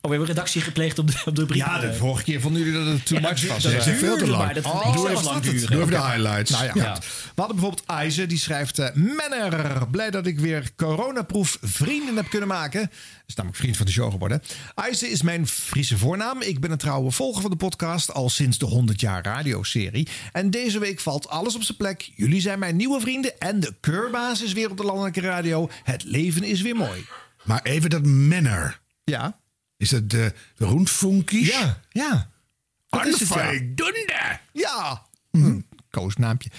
Oh, 0.01 0.11
we 0.11 0.17
hebben 0.17 0.27
redactie 0.35 0.61
gepleegd 0.61 0.99
op 0.99 1.11
de, 1.11 1.23
op 1.25 1.37
de 1.37 1.47
brief. 1.47 1.65
Ja, 1.65 1.79
de 1.81 1.95
vorige 1.95 2.23
keer 2.25 2.41
vonden 2.41 2.63
jullie 2.63 2.79
dat 2.85 2.93
het 2.93 3.07
too 3.07 3.21
much 3.21 3.47
was. 3.49 3.63
dat 3.63 3.73
duurde 3.73 3.95
Veel 3.95 4.17
te 4.17 4.27
lang. 4.27 4.53
dat 4.53 4.65
Oh, 4.65 4.93
zelfs 4.93 5.13
was 5.13 5.25
lang 5.25 5.41
duren. 5.43 5.71
Doe 5.71 5.81
even 5.81 5.91
de 5.91 6.03
highlights. 6.07 6.51
Nou 6.51 6.65
ja. 6.65 6.73
We 6.75 7.33
hadden 7.35 7.57
bijvoorbeeld 7.57 7.87
Aize, 7.87 8.27
die 8.27 8.39
schrijft... 8.39 8.79
eh, 8.79 8.89
Menner, 8.95 9.89
blij 9.91 10.11
dat 10.11 10.27
ik 10.27 10.39
weer 10.41 10.71
coronaproef 10.77 11.59
vrienden 11.61 12.17
heb 12.17 12.29
kunnen 12.29 12.49
maken. 12.49 12.91
Is 13.27 13.35
namelijk 13.35 13.61
vriend 13.61 13.77
van 13.77 13.87
de 13.87 13.93
show 13.93 14.11
geworden. 14.13 14.43
Aize 14.75 15.11
is 15.11 15.23
mijn 15.23 15.47
Friese 15.47 15.99
voornaam. 15.99 16.43
Ik 16.43 16.61
ben 16.61 16.71
een 16.71 16.79
trouwe 16.79 17.11
volger 17.11 17.43
van 17.43 17.51
de 17.51 17.57
podcast... 17.57 18.13
al 18.15 18.29
sinds 18.31 18.59
de 18.59 18.67
100 18.67 19.01
jaar 19.01 19.25
radioserie. 19.25 20.09
En 20.33 20.51
deze 20.51 20.79
week 20.79 21.01
valt 21.01 21.29
alles 21.29 21.55
op 21.55 21.63
zijn 21.63 21.77
plek. 21.77 22.11
Jullie 22.17 22.41
zijn 22.41 22.59
mijn 22.59 22.77
nieuwe 22.77 23.01
vrienden... 23.01 23.39
en 23.39 23.61
de 23.61 23.75
keurbaas 23.81 24.43
is 24.43 24.53
weer 24.53 24.71
op 24.71 24.77
de 24.77 24.85
landelijke 24.85 25.21
radio. 25.21 25.69
Het 25.83 26.05
leven 26.05 26.43
is 26.43 26.61
weer 26.63 26.77
mooi. 26.77 27.05
Maar 27.45 27.61
even 27.63 27.91
dat 27.91 28.03
Menner. 28.05 28.81
Ja. 29.05 29.39
Is 29.79 29.89
dat 29.89 30.11
de, 30.11 30.33
de 30.57 30.65
rondfunkies? 30.65 31.49
Ja, 31.49 31.81
ja. 31.91 32.31
Dat 32.89 33.07
is 33.07 33.21
het, 33.21 33.29
ja. 33.29 33.35
Onvoldoende. 33.51 34.39
Ja. 34.53 35.07
Hm, 35.31 35.61
koosnaampje. 35.91 36.51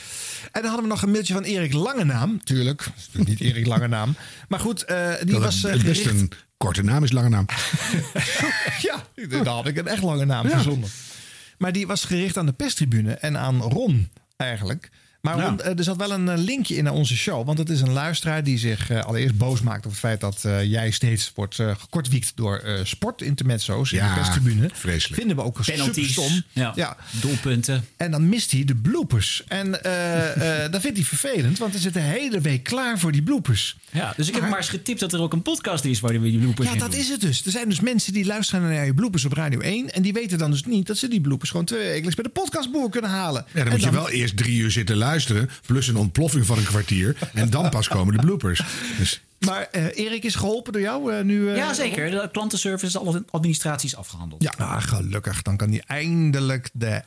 En 0.51 0.61
dan 0.61 0.63
hadden 0.63 0.81
we 0.81 0.87
nog 0.87 1.01
een 1.01 1.11
mailtje 1.11 1.33
van 1.33 1.43
Erik 1.43 1.73
Langenaam. 1.73 2.43
Tuurlijk, 2.43 2.83
dat 2.83 2.93
is 2.97 3.05
natuurlijk 3.07 3.39
niet 3.39 3.49
Erik 3.53 3.65
Langenaam. 3.65 4.15
Maar 4.49 4.59
goed, 4.59 4.83
eh, 4.83 5.13
die 5.21 5.31
Dat 5.31 5.41
was 5.41 5.63
eh, 5.63 5.71
het 5.71 5.83
best 5.83 6.01
gericht... 6.01 6.21
een 6.21 6.31
korte 6.57 6.83
naam 6.83 7.03
is, 7.03 7.11
lange 7.11 7.29
naam. 7.29 7.45
ja, 8.87 9.03
daar 9.29 9.45
had 9.45 9.67
ik 9.67 9.77
een 9.77 9.87
echt 9.87 10.03
lange 10.03 10.25
naam 10.25 10.47
Ja. 10.47 10.53
verzonnen. 10.53 10.89
Maar 11.57 11.71
die 11.71 11.87
was 11.87 12.03
gericht 12.05 12.37
aan 12.37 12.45
de 12.45 12.53
perstribune 12.53 13.13
en 13.13 13.37
aan 13.37 13.61
Ron 13.61 14.09
eigenlijk. 14.37 14.89
Maar 15.21 15.37
Ja. 15.37 15.55
Eh, 15.57 15.77
er 15.77 15.83
zat 15.83 15.97
wel 15.97 16.11
een 16.11 16.29
eh, 16.29 16.37
linkje 16.37 16.75
in 16.75 16.83
naar 16.83 16.93
onze 16.93 17.15
show. 17.17 17.45
Want 17.45 17.57
het 17.57 17.69
is 17.69 17.81
een 17.81 17.91
luisteraar 17.91 18.43
die 18.43 18.57
zich 18.57 18.89
eh, 18.89 19.01
allereerst 19.03 19.37
boos 19.37 19.61
maakt 19.61 19.85
op 19.85 19.91
het 19.91 19.99
feit 19.99 20.19
dat 20.21 20.41
jij 20.63 20.91
steeds 20.91 21.31
wordt 21.35 21.55
gekortwiekt 21.55 22.31
door 22.35 22.63
sportintermezzo's 22.83 23.91
in 23.91 23.97
Ja, 23.97 24.07
de 24.07 24.13
perstribune. 24.13 24.69
vreselijk. 24.73 25.19
Vinden 25.19 25.35
we 25.37 25.43
ook 25.43 25.61
Penalties. 25.65 26.13
superstom. 26.13 26.43
Ja. 26.75 26.97
Doelpunten. 27.21 27.85
En 27.97 28.11
dan 28.11 28.29
mist 28.29 28.51
hij 28.51 28.65
de 28.65 28.75
bloopers. 28.75 29.43
En 29.47 29.83
eh, 29.83 30.63
eh, 30.65 30.71
dat 30.71 30.81
vindt 30.81 30.97
hij 30.97 31.05
vervelend, 31.05 31.57
want 31.57 31.73
er 31.73 31.79
zit 31.79 31.95
een 31.95 32.01
hele 32.01 32.41
week 32.41 32.63
klaar 32.63 32.99
voor 32.99 33.11
die 33.11 33.21
bloopers. 33.23 33.77
Ja, 33.91 34.13
dus 34.17 34.27
ik 34.27 34.33
heb 34.33 34.49
maar 34.49 34.57
eens 34.57 34.69
getipt 34.69 34.99
dat 34.99 35.13
er 35.13 35.21
ook 35.21 35.33
een 35.33 35.41
podcast 35.41 35.85
is 35.85 35.99
waar 35.99 36.11
we 36.21 36.29
die 36.29 36.39
bloopers 36.39 36.67
Ja, 36.67 36.73
in 36.73 36.79
dat 36.79 36.91
doen. 36.91 36.99
is 36.99 37.09
het 37.09 37.21
dus. 37.21 37.45
Er 37.45 37.51
zijn 37.51 37.69
dus 37.69 37.79
mensen 37.79 38.13
die 38.13 38.25
luisteren 38.25 38.61
naar 38.69 38.85
je 38.85 38.93
bloopers 38.93 39.25
op 39.25 39.33
Radio 39.33 39.59
1. 39.59 39.89
En 39.93 40.01
die 40.01 40.13
weten 40.13 40.37
dan 40.37 40.51
dus 40.51 40.63
niet 40.65 40.87
dat 40.87 40.97
ze 40.97 41.07
die 41.07 41.21
bloopers 41.21 41.49
gewoon 41.49 41.65
twee 41.65 41.87
wekelijks 41.87 42.15
bij 42.15 42.23
de 42.23 42.29
podcastboer 42.29 42.89
kunnen 42.89 43.09
halen. 43.09 43.45
Ja, 43.47 43.53
dan 43.53 43.63
En 43.65 43.71
moet 43.71 43.81
je 43.83 43.91
wel 43.91 44.09
eerst 44.09 44.37
drie 44.37 44.57
uur 44.59 44.71
zitten 44.71 44.95
luisteren. 44.95 45.07
Plus 45.65 45.87
een 45.87 45.95
ontploffing 45.97 46.45
van 46.45 46.57
een 46.57 46.63
kwartier. 46.63 47.15
En 47.33 47.49
dan 47.49 47.69
pas 47.69 47.87
komen 47.87 48.15
de 48.17 48.21
bloopers. 48.21 48.61
Dus 48.97 49.21
Maar 49.39 49.67
eh, 49.71 49.97
Erik 50.05 50.23
is 50.23 50.35
geholpen 50.35 50.73
door 50.73 50.81
jou 50.81 51.13
eh, 51.13 51.23
nu? 51.23 51.49
eh, 51.49 51.55
Ja, 51.57 51.73
zeker. 51.73 52.09
De 52.11 52.29
klantenservice, 52.31 52.99
alle 52.99 53.23
administratie 53.29 53.89
is 53.89 53.95
afgehandeld. 53.95 54.43
Ja, 54.43 54.53
ah, 54.57 54.81
gelukkig. 54.81 55.41
Dan 55.41 55.57
kan 55.57 55.69
hij 55.69 55.83
eindelijk 55.87 56.69
de... 56.73 57.01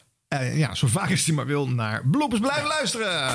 ja, 0.55 0.75
zo 0.75 0.87
vaak 0.87 1.11
als 1.11 1.25
hij 1.25 1.35
maar 1.35 1.47
wil 1.47 1.69
naar 1.69 2.07
bloopers 2.07 2.41
blijven 2.41 2.67
luisteren. 2.69 3.33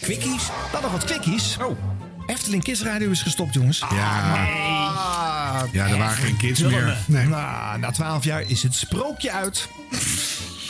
Quickies. 0.00 0.42
Dan 0.72 0.82
nog 0.82 0.92
wat 0.92 1.04
quickies. 1.04 1.56
Oh. 1.60 1.78
Efteling 2.26 2.62
Kids 2.62 2.82
Radio 2.82 3.10
is 3.10 3.22
gestopt, 3.22 3.54
jongens. 3.54 3.78
ja, 3.78 4.46
Ah, 4.46 5.62
ja, 5.72 5.86
er 5.88 5.98
waren 5.98 6.16
geen 6.16 6.36
kids 6.36 6.60
meer. 6.62 6.96
Nee. 7.06 7.26
Nou, 7.26 7.78
na 7.78 7.90
twaalf 7.90 8.24
jaar 8.24 8.42
is 8.50 8.62
het 8.62 8.74
sprookje 8.74 9.32
uit. 9.32 9.68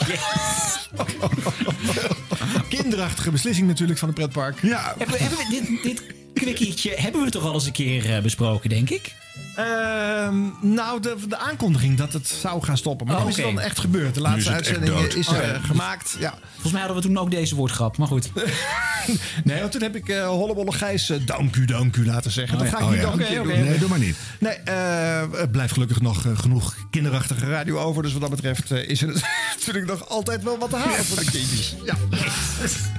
Kinderachtige 2.69 3.31
beslissing 3.31 3.67
natuurlijk 3.67 3.99
van 3.99 4.07
het 4.07 4.17
pretpark. 4.17 4.61
Ja. 4.61 4.93
Hebben 4.97 5.17
we, 5.17 5.23
hebben 5.23 5.37
we 5.39 5.47
dit, 5.49 5.83
dit 5.83 6.03
kwikkietje 6.33 6.95
hebben 6.95 7.23
we 7.23 7.29
toch 7.29 7.43
al 7.43 7.53
eens 7.53 7.65
een 7.65 7.71
keer 7.71 8.15
eh, 8.15 8.21
besproken, 8.21 8.69
denk 8.69 8.89
ik? 8.89 9.15
Ehm, 9.59 10.35
nou, 10.61 10.99
de, 11.01 11.15
de 11.27 11.37
aankondiging 11.37 11.97
dat 11.97 12.13
het 12.13 12.27
zou 12.27 12.63
gaan 12.63 12.77
stoppen. 12.77 13.07
Maar 13.07 13.15
Oh, 13.15 13.23
nu 13.23 13.29
is 13.29 13.35
dan 13.35 13.59
echt 13.59 13.79
gebeurd. 13.79 14.13
De 14.13 14.21
laatste 14.21 14.51
uitzending 14.51 14.93
dood. 14.95 15.15
is 15.15 15.27
Oh, 15.27 15.37
eh, 15.37 15.47
ja. 15.47 15.59
gemaakt. 15.59 16.15
Ja. 16.19 16.33
Volgens 16.51 16.71
mij 16.71 16.81
hadden 16.81 17.01
we 17.01 17.07
toen 17.07 17.17
ook 17.17 17.31
deze 17.31 17.55
woordgrap, 17.55 17.97
maar 17.97 18.07
goed. 18.07 18.29
Nee, 19.43 19.59
want 19.59 19.71
toen 19.71 19.81
heb 19.81 19.95
ik 19.95 20.09
eh 20.09 20.27
Hollebolle 20.27 20.71
Gijs 20.71 21.09
eh, 21.09 21.17
dank 21.25 21.55
u, 21.55 21.65
dank 21.65 21.95
u 21.95 22.05
laten 22.05 22.31
zeggen. 22.31 22.57
Oh, 22.57 22.63
dat 22.63 22.71
ja. 22.71 22.77
ga 22.77 22.83
ik 22.83 23.05
Oh, 23.05 23.13
niet 23.15 23.29
Oké, 23.29 23.33
doen. 23.33 23.47
Nee, 23.47 23.77
doe 23.77 23.89
maar 23.89 23.99
niet. 23.99 24.15
Nee, 24.39 24.53
eh, 24.53 25.21
het 25.31 25.51
blijft 25.51 25.73
gelukkig 25.73 26.01
nog 26.01 26.25
genoeg 26.33 26.75
kinderachtige 26.89 27.45
radio 27.49 27.79
over. 27.79 28.03
Dus 28.03 28.11
wat 28.11 28.21
dat 28.21 28.29
betreft 28.29 28.71
is 28.71 29.01
er 29.01 29.07
natuurlijk 29.57 29.85
nog 29.87 30.09
altijd 30.09 30.43
wel 30.43 30.57
wat 30.57 30.69
te 30.69 30.75
halen 30.75 31.05
voor 31.05 31.17
de 31.19 31.31
kindjes. 31.31 31.75
Ja. 31.85 31.95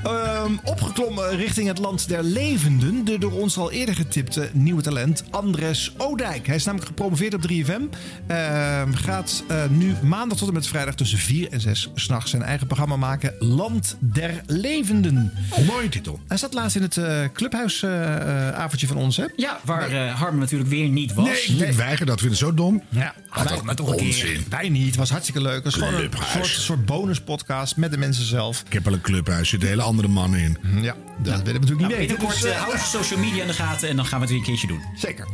Ehm, 0.02 0.52
opgeklommen 0.64 1.36
richting 1.36 1.68
het 1.68 1.78
land 1.78 2.08
der 2.08 2.22
levenden. 2.22 3.04
De 3.04 3.18
door 3.18 3.32
ons 3.32 3.56
al 3.56 3.70
eerder 3.70 3.94
getipte 3.94 4.50
nieuwe 4.52 4.82
talent 4.82 5.24
Andres 5.30 5.92
Odijk. 5.96 6.46
Hij 6.50 6.58
is 6.58 6.64
namelijk 6.64 6.90
gepromoveerd 6.90 7.34
op 7.34 7.42
3FM. 7.42 7.80
Ehm, 8.26 8.92
gaat 8.92 9.42
eh, 9.48 9.62
nu 9.70 9.94
maandag 10.02 10.38
tot 10.38 10.48
en 10.48 10.54
met 10.54 10.66
vrijdag 10.66 10.94
tussen 10.94 11.18
4 11.18 11.48
en 11.52 11.60
6 11.60 11.90
s'nachts 11.94 12.30
zijn 12.30 12.42
eigen 12.42 12.66
programma 12.66 12.96
maken. 12.96 13.34
Land 13.38 13.96
der 13.98 14.42
levenden. 14.46 15.32
Mooie 15.66 15.88
titel. 15.88 16.20
Hij 16.28 16.36
zat 16.36 16.54
laatst 16.54 16.76
in 16.76 16.82
het 16.82 16.96
eh 16.96 17.24
clubhuisavondje 17.32 18.86
van 18.86 18.96
ons, 18.96 19.16
hè? 19.16 19.24
Ja, 19.36 19.60
waar 19.64 19.90
eh 19.90 20.14
Harm 20.14 20.38
natuurlijk 20.38 20.70
weer 20.70 20.88
niet 20.88 21.14
was. 21.14 21.48
Nee, 21.48 21.68
ik 21.68 21.74
weiger 21.74 22.06
dat. 22.06 22.18
Vind 22.20 22.30
het 22.30 22.40
zo 22.40 22.54
dom. 22.54 22.82
Ja, 22.88 23.14
wij, 23.44 23.60
maar 23.62 23.74
toch 23.74 23.88
een 23.90 23.96
keer. 23.96 24.06
onzin. 24.06 24.44
Wij 24.48 24.68
niet. 24.68 24.86
Het 24.86 24.96
was 24.96 25.10
hartstikke 25.10 25.40
leuk. 25.42 25.54
Het 25.54 25.64
was 25.64 25.74
gewoon 25.74 25.94
een 25.94 26.10
soort, 26.32 26.46
soort 26.46 26.86
bonuspodcast 26.86 27.76
met 27.76 27.90
de 27.90 27.98
mensen 27.98 28.24
zelf. 28.24 28.62
Ik 28.66 28.72
heb 28.72 28.84
wel 28.84 28.92
een 28.92 29.00
clubhuis. 29.00 29.40
Er 29.40 29.46
zitten 29.46 29.68
hele 29.68 29.82
andere 29.82 30.08
mannen 30.08 30.40
in. 30.40 30.58
Ja, 30.82 30.94
dat 31.22 31.42
willen 31.42 31.44
we 31.44 31.52
natuurlijk 31.52 31.68
niet 31.68 31.78
Nou, 31.78 31.88
weten. 31.88 32.06
binnenkort 32.06 32.42
dus, 32.42 32.44
eh, 32.44 32.56
eh, 32.56 32.60
hou 32.60 32.72
onze 32.72 32.86
social 32.86 33.18
media 33.20 33.40
in 33.42 33.48
de 33.48 33.54
gaten 33.54 33.88
en 33.88 33.96
dan 33.96 34.04
gaan 34.06 34.20
we 34.20 34.24
het 34.24 34.30
weer 34.30 34.38
een 34.38 34.46
keertje 34.46 34.66
doen. 34.66 34.80
Zeker. 34.96 35.26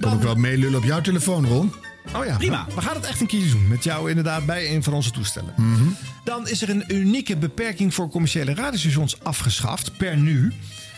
Kan 0.00 0.12
ook 0.12 0.22
wel 0.22 0.34
meelullen 0.34 0.78
op 0.78 0.84
jouw 0.84 1.00
telefoon, 1.00 1.46
Ron. 1.46 1.72
Oh 2.16 2.24
ja, 2.24 2.36
Prima. 2.36 2.66
We 2.74 2.80
gaan 2.80 2.94
het 2.94 3.04
echt 3.04 3.20
een 3.20 3.26
keer 3.26 3.50
doen. 3.50 3.68
Met 3.68 3.84
jou 3.84 4.08
inderdaad 4.08 4.46
bij 4.46 4.74
een 4.74 4.82
van 4.82 4.92
onze 4.92 5.10
toestellen. 5.10 5.54
Mhm. 5.56 5.84
Dan 6.24 6.48
is 6.48 6.62
er 6.62 6.70
een 6.70 6.84
unieke 6.88 7.36
beperking 7.36 7.94
voor 7.94 8.08
commerciële 8.08 8.54
radiostations 8.54 9.22
afgeschaft. 9.22 9.96
Per 9.96 10.16
nu. 10.16 10.52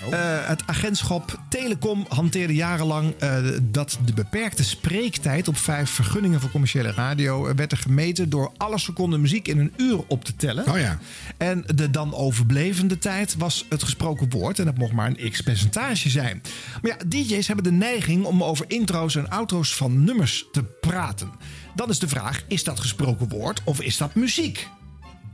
Oh. 0.04 0.12
Eh, 0.12 0.48
het 0.48 0.62
agentschap 0.66 1.40
Telecom 1.48 2.06
hanteerde 2.08 2.54
jarenlang 2.54 3.14
eh, 3.18 3.38
dat 3.62 3.98
de 4.04 4.12
beperkte 4.12 4.64
spreektijd 4.64 5.48
op 5.48 5.56
vijf 5.56 5.90
vergunningen 5.90 6.40
voor 6.40 6.50
commerciële 6.50 6.90
radio 6.90 7.46
eh, 7.46 7.54
werd 7.54 7.72
er 7.72 7.78
gemeten 7.78 8.28
door 8.28 8.52
alle 8.56 8.78
seconden 8.78 9.20
muziek 9.20 9.48
in 9.48 9.58
een 9.58 9.72
uur 9.76 9.98
op 10.06 10.24
te 10.24 10.36
tellen. 10.36 10.68
Oh 10.68 10.78
ja. 10.78 10.98
En 11.36 11.64
de 11.74 11.90
dan 11.90 12.14
overblevende 12.14 12.98
tijd 12.98 13.36
was 13.36 13.66
het 13.68 13.82
gesproken 13.82 14.30
woord. 14.30 14.58
En 14.58 14.64
dat 14.64 14.78
mocht 14.78 14.92
maar 14.92 15.12
een 15.16 15.30
x-percentage 15.30 16.10
zijn. 16.10 16.42
Maar 16.82 16.90
ja, 16.90 17.04
DJ's 17.08 17.46
hebben 17.46 17.64
de 17.64 17.72
neiging 17.72 18.24
om 18.24 18.42
over 18.42 18.64
intro's 18.68 19.16
en 19.16 19.30
outro's 19.30 19.74
van 19.74 20.04
nummers 20.04 20.46
te 20.52 20.64
praten. 20.80 21.30
Dan 21.74 21.88
is 21.88 21.98
de 21.98 22.08
vraag: 22.08 22.42
is 22.48 22.64
dat 22.64 22.80
gesproken 22.80 23.28
woord 23.28 23.60
of 23.64 23.80
is 23.80 23.96
dat 23.96 24.14
muziek? 24.14 24.68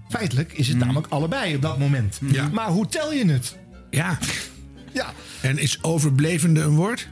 Feitelijk 0.08 0.52
is 0.52 0.68
het 0.68 0.78
namelijk 0.78 1.06
allebei 1.06 1.54
op 1.54 1.62
dat 1.62 1.78
moment. 1.78 2.20
Ja. 2.30 2.48
Maar 2.52 2.68
hoe 2.68 2.86
tel 2.86 3.12
je 3.12 3.26
het? 3.26 3.56
Ja. 3.90 4.18
Ja, 4.92 5.12
En 5.42 5.58
is 5.58 5.78
overblevende 5.82 6.60
een 6.60 6.74
woord? 6.76 7.08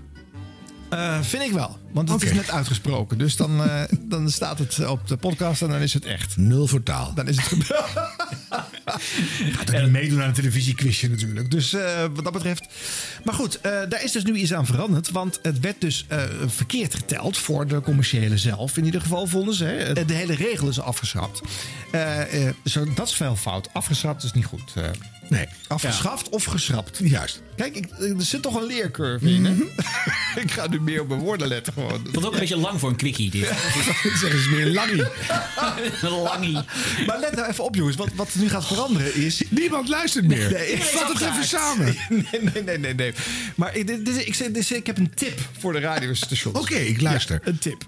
eh, 0.90 1.20
vind 1.20 1.42
ik 1.42 1.52
wel. 1.52 1.78
Want 1.92 2.08
het 2.08 2.22
is 2.22 2.32
net 2.32 2.50
uitgesproken. 2.50 3.18
Dus 3.18 3.36
dan, 3.36 3.64
eh, 3.64 3.82
dan 4.00 4.30
staat 4.30 4.58
het 4.58 4.86
op 4.86 5.08
de 5.08 5.16
podcast 5.16 5.62
en 5.62 5.68
dan 5.68 5.80
is 5.80 5.94
het 5.94 6.04
echt. 6.04 6.36
Nul 6.36 6.66
voor 6.66 6.82
taal. 6.82 7.14
Dan 7.14 7.28
is 7.28 7.36
het 7.36 7.46
gebeurd. 7.46 7.84
Gaat 9.52 9.74
ook 9.74 9.80
niet 9.82 9.90
meedoen 9.90 10.20
aan 10.22 10.28
een 10.28 10.34
televisiequizje 10.34 11.08
natuurlijk. 11.08 11.50
Dus 11.50 11.72
eh, 11.72 12.00
wat 12.14 12.24
dat 12.24 12.32
betreft. 12.32 12.66
Maar 13.24 13.34
goed, 13.34 13.60
eh, 13.60 13.72
daar 13.88 14.04
is 14.04 14.12
dus 14.12 14.24
nu 14.24 14.34
iets 14.34 14.52
aan 14.54 14.66
veranderd. 14.66 15.10
Want 15.10 15.38
het 15.42 15.60
werd 15.60 15.80
dus 15.80 16.04
eh, 16.08 16.22
verkeerd 16.46 16.94
geteld 16.94 17.38
voor 17.38 17.66
de 17.66 17.80
commerciële 17.80 18.38
zelf. 18.38 18.76
In 18.76 18.84
ieder 18.84 19.00
geval 19.00 19.26
vonden 19.26 19.54
ze. 19.54 19.64
Hè. 19.64 20.04
De 20.04 20.14
hele 20.14 20.34
regel 20.34 20.68
is 20.68 20.80
afgeschaft. 20.80 21.40
Eh, 21.92 22.46
eh, 22.48 22.54
zo, 22.64 22.84
dat 22.94 23.08
is 23.08 23.14
veel 23.14 23.36
fout. 23.36 23.68
Afgeschrapt 23.72 24.22
is 24.22 24.32
niet 24.32 24.44
goed. 24.44 24.72
eh. 24.74 24.84
Nee. 25.28 25.46
afgeschaft 25.68 26.28
of 26.28 26.44
geschrapt. 26.44 26.98
Juist. 27.02 27.42
Kijk, 27.56 27.76
ik, 27.76 27.86
er 27.98 28.14
zit 28.22 28.42
toch 28.42 28.54
een 28.54 28.66
leercurve 28.66 29.30
in. 29.30 29.44
Hè? 29.44 29.52
ik 30.42 30.50
ga 30.50 30.66
nu 30.68 30.80
meer 30.80 31.00
op 31.00 31.08
mijn 31.08 31.20
woorden 31.20 31.48
letten 31.48 31.72
vond 31.88 32.14
het 32.14 32.24
ook 32.26 32.32
een 32.32 32.38
beetje 32.38 32.56
lang 32.56 32.80
voor 32.80 32.88
een 32.88 32.96
quickie 32.96 33.30
dit. 33.30 33.46
Zeg 34.20 34.32
eens 34.32 34.48
meer 34.48 34.66
langie. 34.66 35.02
Een 36.02 36.10
langie. 36.10 36.58
Maar 37.06 37.18
let 37.20 37.34
nou 37.36 37.48
even 37.48 37.64
op, 37.64 37.74
jongens. 37.74 37.96
Wat, 37.96 38.08
wat 38.14 38.28
nu 38.34 38.48
gaat 38.48 38.66
veranderen 38.66 39.14
is. 39.14 39.42
Niemand 39.48 39.88
luistert 39.88 40.26
meer. 40.26 40.52
Nee, 40.52 40.72
ik 40.72 40.82
vat 40.82 41.08
het 41.12 41.20
even 41.20 41.44
samen. 41.44 41.96
Nee, 42.08 42.24
nee, 42.52 42.62
nee, 42.62 42.78
nee. 42.78 42.94
nee. 42.94 43.12
Maar 43.54 43.76
ik, 43.76 43.86
dit, 43.86 44.04
dit- 44.04 44.26
ik, 44.26 44.34
zeg- 44.34 44.50
dit- 44.50 44.70
ik 44.70 44.86
heb 44.86 44.98
een 44.98 45.10
tip 45.14 45.38
voor 45.58 45.72
de 45.72 45.78
radiostations. 45.80 46.58
Oké, 46.58 46.74
ik 46.74 47.00
luister. 47.00 47.40
Ja, 47.44 47.50
een 47.50 47.58
tip. 47.58 47.84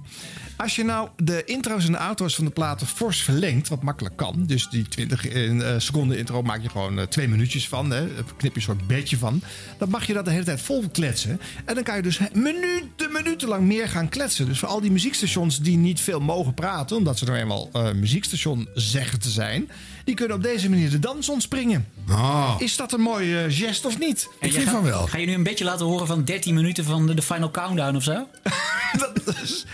Als 0.62 0.76
je 0.76 0.84
nou 0.84 1.08
de 1.16 1.44
intro's 1.44 1.86
en 1.86 1.92
de 1.92 1.98
auto's 1.98 2.34
van 2.34 2.44
de 2.44 2.50
platen 2.50 2.86
fors 2.86 3.22
verlengt, 3.22 3.68
wat 3.68 3.82
makkelijk 3.82 4.16
kan. 4.16 4.44
Dus 4.46 4.68
die 4.68 4.88
20 4.88 5.28
in, 5.28 5.62
eh, 5.62 5.74
seconden 5.78 6.18
intro 6.18 6.42
maak 6.42 6.62
je 6.62 6.68
gewoon 6.68 6.98
eh, 6.98 7.06
twee 7.06 7.28
minuutjes 7.28 7.68
van. 7.68 7.90
Hè, 7.90 8.06
knip 8.36 8.52
je 8.52 8.56
een 8.56 8.62
soort 8.62 8.86
bedje 8.86 9.18
van. 9.18 9.42
Dan 9.78 9.90
mag 9.90 10.06
je 10.06 10.12
dat 10.12 10.24
de 10.24 10.30
hele 10.30 10.44
tijd 10.44 10.60
vol 10.60 10.88
kletsen. 10.92 11.40
En 11.64 11.74
dan 11.74 11.84
kan 11.84 11.96
je 11.96 12.02
dus 12.02 12.18
minuten, 12.32 13.12
minuten 13.12 13.48
lang 13.48 13.66
meer 13.66 13.88
gaan 13.88 14.08
kletsen. 14.08 14.46
Dus 14.46 14.58
voor 14.58 14.68
al 14.68 14.80
die 14.80 14.90
muziekstations 14.90 15.58
die 15.58 15.76
niet 15.76 16.00
veel 16.00 16.20
mogen 16.20 16.54
praten, 16.54 16.96
omdat 16.96 17.18
ze 17.18 17.24
nou 17.24 17.38
eenmaal 17.38 17.68
eh, 17.72 17.92
muziekstation 17.92 18.68
zeggen 18.74 19.20
te 19.20 19.30
zijn, 19.30 19.70
die 20.04 20.14
kunnen 20.14 20.36
op 20.36 20.42
deze 20.42 20.68
manier 20.70 20.90
de 20.90 20.98
dans 20.98 21.28
ontspringen. 21.28 21.86
Oh. 22.10 22.54
Is 22.58 22.76
dat 22.76 22.92
een 22.92 23.00
mooie 23.00 23.38
eh, 23.42 23.44
gest 23.56 23.84
of 23.84 23.98
niet? 23.98 24.28
En 24.40 24.46
Ik 24.46 24.52
vind 24.52 24.64
gaat- 24.64 24.74
van 24.74 24.82
wel. 24.84 25.06
Ga 25.06 25.18
je 25.18 25.26
nu 25.26 25.32
een 25.34 25.42
beetje 25.42 25.64
laten 25.64 25.86
horen 25.86 26.06
van 26.06 26.24
13 26.24 26.54
minuten 26.54 26.84
van 26.84 27.06
de, 27.06 27.14
de 27.14 27.22
Final 27.22 27.50
Countdown 27.50 27.96
of 27.96 28.02
zo? 28.02 28.26
Dat 29.24 29.36
is- 29.42 29.64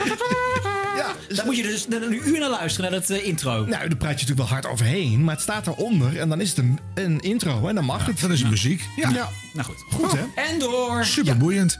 ja, 0.96 1.14
Dat 1.34 1.44
Moet 1.44 1.56
je 1.56 1.62
dus 1.62 1.86
een 1.90 2.28
uur 2.28 2.38
naar 2.40 2.50
luisteren, 2.50 2.90
naar 2.90 3.00
dat 3.00 3.10
eh, 3.10 3.26
intro. 3.26 3.50
Nou, 3.52 3.68
daar 3.68 3.78
praat 3.78 4.20
je 4.20 4.26
natuurlijk 4.26 4.38
wel 4.38 4.48
hard 4.48 4.66
overheen, 4.66 5.24
maar 5.24 5.34
het 5.34 5.42
staat 5.42 5.66
eronder 5.66 6.18
en 6.18 6.28
dan 6.28 6.40
is 6.40 6.48
het 6.48 6.58
een, 6.58 6.78
een 6.94 7.20
intro 7.20 7.66
en 7.68 7.74
dan 7.74 7.84
mag 7.84 8.06
het. 8.06 8.20
Dat 8.20 8.30
is 8.30 8.42
muziek. 8.42 8.82
Ja. 8.96 9.08
Ja. 9.10 9.28
Nou 9.52 9.66
goed. 9.66 9.84
Goed, 9.94 10.12
hè? 10.12 10.24
En 10.34 10.58
door. 10.58 11.04
Super 11.04 11.36
boeiend. 11.36 11.78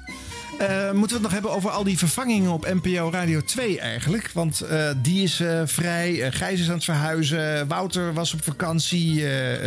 Eh, 0.59 0.93
moeten 0.93 1.09
we 1.09 1.13
het 1.13 1.23
nog 1.23 1.33
hebben 1.33 1.51
over 1.51 1.71
al 1.71 1.85
die 1.85 1.99
vervangingen 1.99 2.51
op 2.51 2.67
NPO 2.83 3.11
Radio 3.11 3.43
2 3.43 3.81
eigenlijk? 3.81 4.31
Want 4.33 4.61
eh, 4.61 4.91
die 5.03 5.23
is 5.23 5.41
eh, 5.41 5.63
vrij, 5.65 6.33
Gijs 6.33 6.61
is 6.61 6.69
aan 6.69 6.75
het 6.75 6.85
verhuizen, 6.85 7.69
Wouter 7.69 8.13
was 8.13 8.35
op 8.35 8.45
vakantie, 8.45 9.25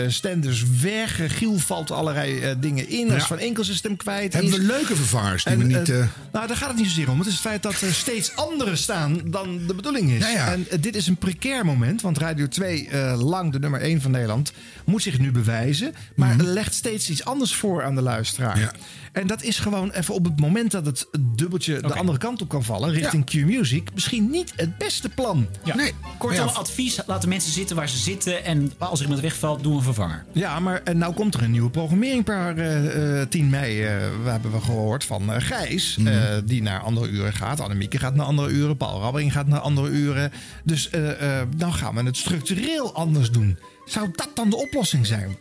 Stenders 0.07 0.65
weg, 0.81 1.37
Giel 1.37 1.57
valt 1.57 1.91
allerlei 1.91 2.55
dingen 2.59 2.89
in, 2.89 3.07
Ja. 3.07 3.15
is 3.15 3.23
Van 3.23 3.39
Enkel 3.39 3.63
stem 3.63 3.97
kwijt. 3.97 4.33
Hebben 4.33 4.51
we 4.51 4.59
leuke 4.59 4.95
vervangers 4.95 5.43
die 5.43 5.53
En, 5.53 5.59
we 5.59 5.65
niet... 5.65 5.87
nou, 6.31 6.47
daar 6.47 6.57
gaat 6.57 6.67
het 6.67 6.77
niet 6.77 6.87
zozeer 6.87 7.09
om. 7.09 7.17
Het 7.17 7.27
is 7.27 7.33
het 7.33 7.41
feit 7.41 7.63
dat 7.63 7.81
er 7.81 7.93
steeds 7.93 8.35
anderen 8.35 8.77
staan 8.77 9.21
dan 9.25 9.67
de 9.67 9.73
bedoeling 9.73 10.11
is. 10.11 10.21
Ja, 10.21 10.29
ja. 10.29 10.51
En 10.51 10.67
dit 10.79 10.95
is 10.95 11.07
een 11.07 11.17
precair 11.17 11.65
moment, 11.65 12.01
want 12.01 12.17
Radio 12.17 12.47
2, 12.47 12.87
eh, 12.87 13.21
lang 13.21 13.51
de 13.51 13.59
nummer 13.59 13.81
1 13.81 14.01
van 14.01 14.11
Nederland, 14.11 14.51
moet 14.85 15.01
zich 15.01 15.19
nu 15.19 15.31
bewijzen. 15.31 15.93
Maar 16.15 16.35
legt 16.35 16.73
steeds 16.73 17.09
iets 17.09 17.25
anders 17.25 17.55
voor 17.55 17.83
aan 17.83 17.95
de 17.95 18.01
luisteraar. 18.01 18.55
Mhm. 18.55 18.59
Ja. 18.59 18.71
En 19.11 19.27
dat 19.27 19.43
is 19.43 19.59
gewoon 19.59 19.91
even 19.91 20.13
op 20.13 20.23
het 20.23 20.39
moment 20.39 20.71
dat 20.71 20.80
het 20.85 21.07
dubbeltje 21.35 21.81
de 21.81 21.93
andere 21.93 22.17
kant 22.17 22.41
op 22.41 22.49
kan 22.49 22.63
vallen, 22.63 22.91
richting 22.91 23.25
Q-Music, 23.25 23.93
misschien 23.93 24.29
niet 24.29 24.53
het 24.55 24.77
beste 24.77 25.09
plan. 25.09 25.47
Ja. 25.63 25.75
Nee. 25.75 25.91
Kortom, 26.17 26.45
Ja. 26.45 26.51
advies: 26.51 26.99
laat 27.07 27.21
de 27.21 27.27
mensen 27.27 27.51
zitten 27.51 27.75
waar 27.75 27.89
ze 27.89 27.97
zitten. 27.97 28.43
En 28.45 28.71
als 28.77 28.99
er 28.99 29.05
iemand 29.05 29.21
wegvalt, 29.23 29.63
doe 29.63 29.75
een 29.75 29.81
vervanger. 29.83 30.25
Ja, 30.31 30.59
maar 30.59 30.81
en 30.83 30.97
nou 30.97 31.13
komt 31.13 31.33
er 31.33 31.43
een 31.43 31.51
nieuwe 31.51 31.69
programmering 31.69 32.23
per 32.23 32.57
eh, 32.59 33.21
eh, 33.21 33.27
10 33.29 33.49
mei. 33.49 33.83
eh, 33.83 33.95
we 34.23 34.29
hebben 34.29 34.51
we 34.51 34.61
gehoord 34.61 35.03
van 35.03 35.33
eh, 35.33 35.41
Gijs, 35.41 35.95
Mhm. 35.97 36.07
eh, 36.07 36.37
die 36.45 36.61
naar 36.61 36.79
andere 36.79 37.07
uren 37.07 37.33
gaat. 37.33 37.59
Annemieke 37.59 37.97
gaat 37.99 38.15
naar 38.15 38.25
andere 38.25 38.49
uren. 38.49 38.77
Paul 38.77 38.99
Rabbering 39.01 39.31
gaat 39.31 39.47
naar 39.47 39.59
andere 39.59 39.89
uren. 39.89 40.31
Dus 40.63 40.89
eh, 40.89 41.39
eh, 41.39 41.47
dan 41.55 41.73
gaan 41.73 41.95
we 41.95 42.03
het 42.03 42.17
structureel 42.17 42.93
anders 42.93 43.31
doen. 43.31 43.57
Zou 43.85 44.09
dat 44.15 44.29
dan 44.33 44.49
de 44.49 44.55
oplossing 44.55 45.05
zijn? 45.05 45.37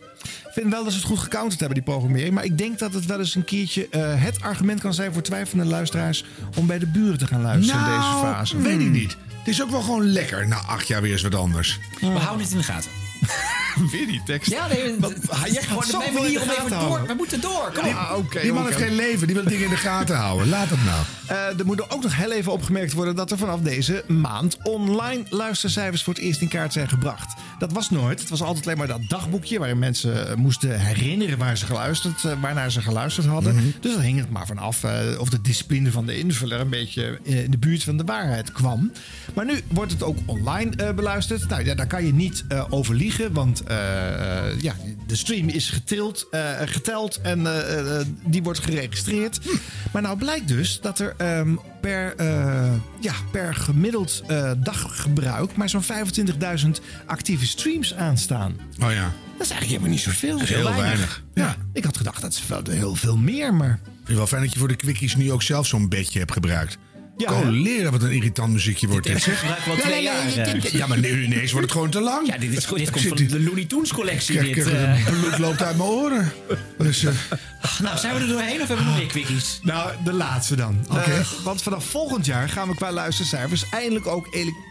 Ik 0.51 0.57
vind 0.57 0.71
wel 0.71 0.83
dat 0.83 0.91
ze 0.93 0.97
het 0.97 1.07
goed 1.07 1.19
gecounterd 1.19 1.59
hebben, 1.59 1.77
die 1.77 1.87
programmering. 1.87 2.33
Maar 2.33 2.43
ik 2.43 2.57
denk 2.57 2.79
dat 2.79 2.93
het 2.93 3.05
wel 3.05 3.19
eens 3.19 3.35
een 3.35 3.45
keertje 3.45 3.87
eh, 3.89 4.23
het 4.23 4.41
argument 4.41 4.79
kan 4.79 4.93
zijn 4.93 5.13
voor 5.13 5.21
twijfelende 5.21 5.71
luisteraars... 5.71 6.25
om 6.57 6.67
bij 6.67 6.79
de 6.79 6.85
buren 6.85 7.17
te 7.17 7.27
gaan 7.27 7.41
luisteren 7.41 7.79
in 7.79 7.87
deze 7.87 7.97
nou, 7.97 8.21
fase. 8.25 8.55
Hmm. 8.55 8.63
weet 8.63 8.79
ik 8.79 8.89
niet. 8.89 9.17
Het 9.37 9.47
is 9.47 9.61
ook 9.61 9.69
wel 9.69 9.81
gewoon 9.81 10.05
lekker 10.11 10.47
na 10.47 10.55
acht 10.55 10.87
jaar 10.87 11.01
weer 11.01 11.11
eens 11.11 11.21
wat 11.21 11.35
anders. 11.35 11.79
We 11.99 12.05
houden 12.05 12.41
het 12.41 12.51
in 12.51 12.57
de 12.57 12.63
gaten. 12.63 13.00
Weer 13.91 14.07
die 14.07 14.21
tekst. 14.25 14.51
Ja, 14.51 14.67
nee, 14.67 14.95
Wat- 14.99 15.13
gewoon 15.21 15.83
zoveel 15.83 15.99
mijn 15.99 16.13
manier 16.13 16.41
om 16.41 16.49
even 16.49 16.69
door. 16.69 16.77
houden. 16.77 17.07
We 17.07 17.13
moeten 17.13 17.41
door. 17.41 17.71
Kom 17.73 17.83
Die 18.41 18.53
man 18.53 18.65
heeft 18.65 18.77
geen 18.77 18.95
leven, 18.95 19.27
die 19.27 19.35
wil 19.35 19.45
dingen 19.45 19.63
in 19.63 19.69
de 19.69 19.75
gaten 19.75 20.15
houden. 20.15 20.49
Laat 20.49 20.69
het 20.69 20.83
nou. 20.85 21.01
Eh, 21.27 21.59
er 21.59 21.65
moet 21.65 21.89
ook 21.89 22.03
nog 22.03 22.15
heel 22.15 22.31
even 22.31 22.51
opgemerkt 22.51 22.93
worden 22.93 23.15
dat 23.15 23.31
er 23.31 23.37
vanaf 23.37 23.59
deze 23.59 24.03
maand 24.07 24.57
online 24.63 25.23
luistercijfers 25.29 26.03
voor 26.03 26.13
het 26.13 26.23
eerst 26.23 26.41
in 26.41 26.47
kaart 26.47 26.73
zijn 26.73 26.89
gebracht. 26.89 27.33
Dat 27.59 27.71
was 27.71 27.89
nooit. 27.89 28.19
Het 28.19 28.29
was 28.29 28.41
altijd 28.41 28.65
alleen 28.65 28.77
maar 28.77 28.87
dat 28.87 29.01
dagboekje 29.07 29.57
waarin 29.59 29.79
mensen 29.79 30.29
eh, 30.29 30.35
moesten 30.35 30.79
herinneren 30.79 31.37
waar 31.37 31.57
ze 31.57 31.65
geluisterd, 31.65 32.23
eh, 32.25 32.31
waarnaar 32.41 32.71
ze 32.71 32.81
geluisterd 32.81 33.27
hadden. 33.27 33.55
Mhm. 33.55 33.63
Dus 33.79 33.93
dan 33.93 34.01
hing 34.01 34.19
het 34.19 34.29
maar 34.29 34.45
vanaf 34.47 34.83
eh, 34.83 35.19
of 35.19 35.29
de 35.29 35.41
discipline 35.41 35.91
van 35.91 36.05
de 36.05 36.17
invuller 36.19 36.59
een 36.59 36.69
beetje 36.69 37.19
in 37.23 37.51
de 37.51 37.57
buurt 37.57 37.83
van 37.83 37.97
de 37.97 38.03
waarheid 38.03 38.51
kwam. 38.51 38.91
Maar 39.33 39.45
nu 39.45 39.61
wordt 39.67 39.91
het 39.91 40.03
ook 40.03 40.17
online 40.25 40.75
eh, 40.75 40.93
beluisterd. 40.93 41.47
Nou 41.49 41.65
ja, 41.65 41.75
daar 41.75 41.87
kan 41.87 42.05
je 42.05 42.13
niet 42.13 42.43
eh, 42.47 42.63
over 42.69 42.95
liegen, 42.95 43.09
want 43.31 43.63
eh, 43.63 44.47
eh, 44.47 44.61
ja, 44.61 44.75
de 45.07 45.15
stream 45.15 45.47
is 45.47 45.69
getild, 45.69 46.27
eh, 46.31 46.49
geteld 46.65 47.21
en 47.21 47.47
die 48.25 48.43
wordt 48.43 48.59
geregistreerd. 48.59 49.39
Maar 49.91 50.01
nou 50.01 50.17
blijkt 50.17 50.47
dus 50.47 50.79
dat 50.81 50.99
er 50.99 51.13
ehm, 51.17 51.55
per, 51.81 52.13
ja, 52.99 53.13
per 53.31 53.55
gemiddeld 53.55 54.23
daggebruik 54.57 55.55
maar 55.55 55.69
zo'n 55.69 55.83
25.000 55.83 56.69
actieve 57.05 57.47
streams 57.47 57.95
aanstaan. 57.95 58.57
Oh 58.79 58.91
ja. 58.91 59.13
Dat 59.37 59.49
is 59.49 59.55
eigenlijk 59.55 59.67
helemaal 59.67 59.89
niet 59.89 59.99
zoveel. 59.99 60.41
Is 60.41 60.49
heel 60.49 60.75
weinig. 60.75 61.23
Ja. 61.33 61.55
Ik 61.73 61.83
had 61.83 61.97
gedacht 61.97 62.21
dat 62.21 62.33
is 62.33 62.47
wel 62.47 62.61
heel 62.69 62.95
veel 62.95 63.17
meer, 63.17 63.53
maar... 63.53 63.79
Ik 63.83 64.07
vind 64.07 64.07
het 64.07 64.17
wel 64.17 64.27
fijn 64.27 64.41
dat 64.41 64.53
je 64.53 64.59
voor 64.59 64.67
de 64.67 64.75
quickies 64.75 65.15
nu 65.15 65.31
ook 65.31 65.41
zelf 65.41 65.67
zo'n 65.67 65.89
bedje 65.89 66.19
hebt 66.19 66.31
gebruikt. 66.31 66.77
Ja, 67.21 67.35
hè? 67.35 67.49
leren 67.49 67.91
wat 67.91 68.01
een 68.01 68.11
irritant 68.11 68.53
muziekje 68.53 68.87
wordt 68.87 69.05
dit. 69.05 69.13
Dit 69.13 69.23
zeg. 69.23 69.39
gebruiken 69.39 69.65
we 69.65 69.71
al 69.71 69.77
Ja, 69.77 69.83
twee 69.83 70.03
jaar. 70.03 70.77
Ja, 70.77 70.87
maar 70.87 70.99
nu 70.99 71.23
ineens 71.23 71.51
wordt 71.51 71.65
het 71.65 71.75
gewoon 71.75 71.89
te 71.89 72.01
lang. 72.01 72.27
Ja, 72.27 72.37
dit, 72.37 72.57
is, 72.57 72.65
dit 72.65 72.89
komt 72.89 73.07
van 73.07 73.17
de 73.17 73.41
Looney 73.41 73.65
Tunes 73.65 73.93
collectie. 73.93 74.35
Kijk, 74.35 74.55
Dit, 74.55 74.67
eh. 74.67 75.05
het 75.05 75.19
bloed 75.19 75.37
loopt 75.37 75.61
uit 75.61 75.77
mijn 75.77 75.89
oren. 75.89 76.33
Dus, 76.77 77.03
eh, 77.03 77.13
nou, 77.81 77.97
zijn 77.97 78.15
we 78.15 78.21
er 78.21 78.27
doorheen 78.27 78.61
of 78.61 78.67
hebben 78.67 78.85
we 78.85 78.91
nog 78.91 78.97
meer 78.97 79.07
quickies? 79.07 79.59
Nou, 79.63 79.91
de 80.03 80.13
laatste 80.13 80.55
dan. 80.55 80.85
Oké. 80.89 80.99
Eh, 80.99 81.19
want 81.43 81.61
vanaf 81.61 81.85
volgend 81.85 82.25
jaar 82.25 82.49
gaan 82.49 82.67
we 82.67 82.75
qua 82.75 82.91
luistercijfers 82.91 83.65
eindelijk 83.69 84.07
ook 84.07 84.25
elektronisch 84.25 84.69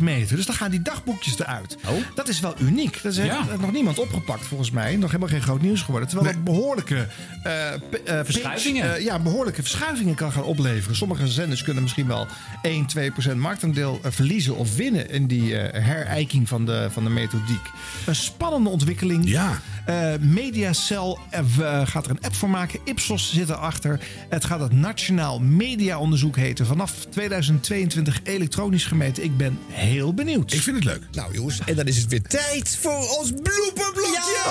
meten. 0.00 0.36
Dus 0.36 0.46
dan 0.46 0.54
gaan 0.54 0.70
die 0.70 0.82
dagboekjes 0.82 1.38
eruit. 1.38 1.76
Oh. 1.88 1.94
Dat 2.14 2.28
is 2.28 2.40
wel 2.40 2.54
uniek. 2.60 3.02
Dat 3.02 3.12
is 3.12 3.18
Ja. 3.24 3.44
nog 3.60 3.72
niemand 3.72 3.98
opgepakt 3.98 4.46
volgens 4.46 4.70
mij. 4.70 4.96
Nog 4.96 5.06
helemaal 5.10 5.28
geen 5.28 5.42
groot 5.42 5.62
nieuws 5.62 5.82
geworden. 5.82 6.08
Terwijl 6.08 6.32
dat 6.32 6.44
behoorlijke 6.44 7.06
eh, 7.42 7.72
eh, 7.74 7.80
Verschuivingen. 8.24 8.82
pitch, 8.86 8.96
eh, 8.98 9.04
ja, 9.04 9.18
behoorlijke 9.18 9.60
verschuivingen 9.62 10.14
kan 10.14 10.32
gaan 10.32 10.42
opleveren. 10.42 10.96
Sommige 10.96 11.28
zenders 11.28 11.62
kunnen 11.62 11.82
misschien 11.82 12.06
wel 12.06 12.26
1, 12.62 12.86
2 12.86 13.10
procent 13.10 13.38
marktaandeel 13.40 14.00
verliezen 14.02 14.56
of 14.56 14.76
winnen 14.76 15.10
in 15.10 15.26
die 15.26 15.54
herijking 15.54 16.48
van 16.48 16.66
de, 16.66 16.88
van 16.90 17.04
de 17.04 17.10
methodiek. 17.10 17.70
Een 18.06 18.14
spannende 18.14 18.68
ontwikkeling. 18.70 19.28
Ja. 19.28 19.60
Eh, 19.86 20.12
Mediacel 20.20 21.18
eh, 21.30 21.40
w- 21.56 21.88
gaat 21.88 22.04
er 22.04 22.10
een 22.10 22.20
app 22.22 22.34
voor 22.34 22.50
maken. 22.50 22.80
Ipsos 22.84 23.32
zit 23.34 23.48
erachter. 23.48 24.00
Het 24.28 24.44
gaat 24.44 24.60
het 24.60 24.72
Nationaal 24.72 25.38
Mediaonderzoek 25.38 26.36
heten. 26.36 26.66
Vanaf 26.66 26.92
2022 27.10 28.20
elektronisch 28.24 28.84
gemeten. 28.84 29.24
Ik 29.24 29.36
ben 29.36 29.58
heel 29.68 30.14
benieuwd. 30.14 30.52
ik 30.52 30.60
vind 30.62 30.76
het 30.76 30.84
leuk. 30.84 31.02
Nou 31.12 31.34
jongens, 31.34 31.60
en 31.66 31.74
dan 31.76 31.86
is 31.86 31.96
het 31.96 32.06
weer 32.06 32.22
tijd 32.22 32.78
voor 32.80 33.08
ons 33.18 33.30
blooperblokje. 33.42 34.42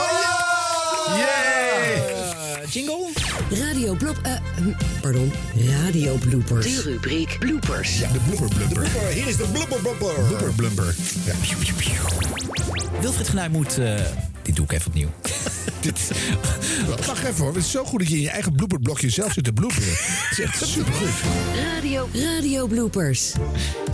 Eh, 1.07 2.18
jingle? 2.71 3.09
Radio 3.49 3.93
Blop... 3.95 4.19
eh, 4.23 4.33
hm, 4.57 4.71
pardon, 5.01 5.31
Radio 5.81 6.15
Bloopers. 6.15 6.65
De 6.65 6.81
rubriek 6.81 7.35
Bloopers. 7.39 7.99
Ja, 7.99 8.07
de 8.11 8.19
blooper 8.19 8.55
blumper. 8.55 9.07
Hier 9.13 9.27
is 9.27 9.37
de 9.37 9.45
blooper 9.51 9.79
blumper. 9.79 10.13
Blubber 10.27 10.53
blumper. 10.53 10.95
Ja. 11.25 11.33
Wilfried 13.01 13.27
Genuij 13.29 13.49
moet... 13.49 13.77
eh, 13.77 13.95
dit 14.41 14.55
doe 14.55 14.65
ik 14.65 14.71
even 14.71 14.87
opnieuw. 14.87 15.09
Wacht 17.07 17.23
even 17.23 17.35
hoor, 17.43 17.53
het 17.53 17.63
is 17.63 17.71
zo 17.71 17.83
goed 17.85 17.99
dat 17.99 18.07
je 18.09 18.15
in 18.15 18.21
je 18.21 18.29
eigen 18.29 18.53
blooperblokje 18.55 19.09
zelf 19.09 19.33
zit 19.33 19.43
te 19.43 19.53
bloeperen. 19.53 19.89
Het 19.91 20.31
is 20.31 20.39
echt 20.39 20.65
supergoed. 20.67 21.09
Radio, 21.73 22.09
Radio 22.13 22.67
Bloopers. 22.67 23.33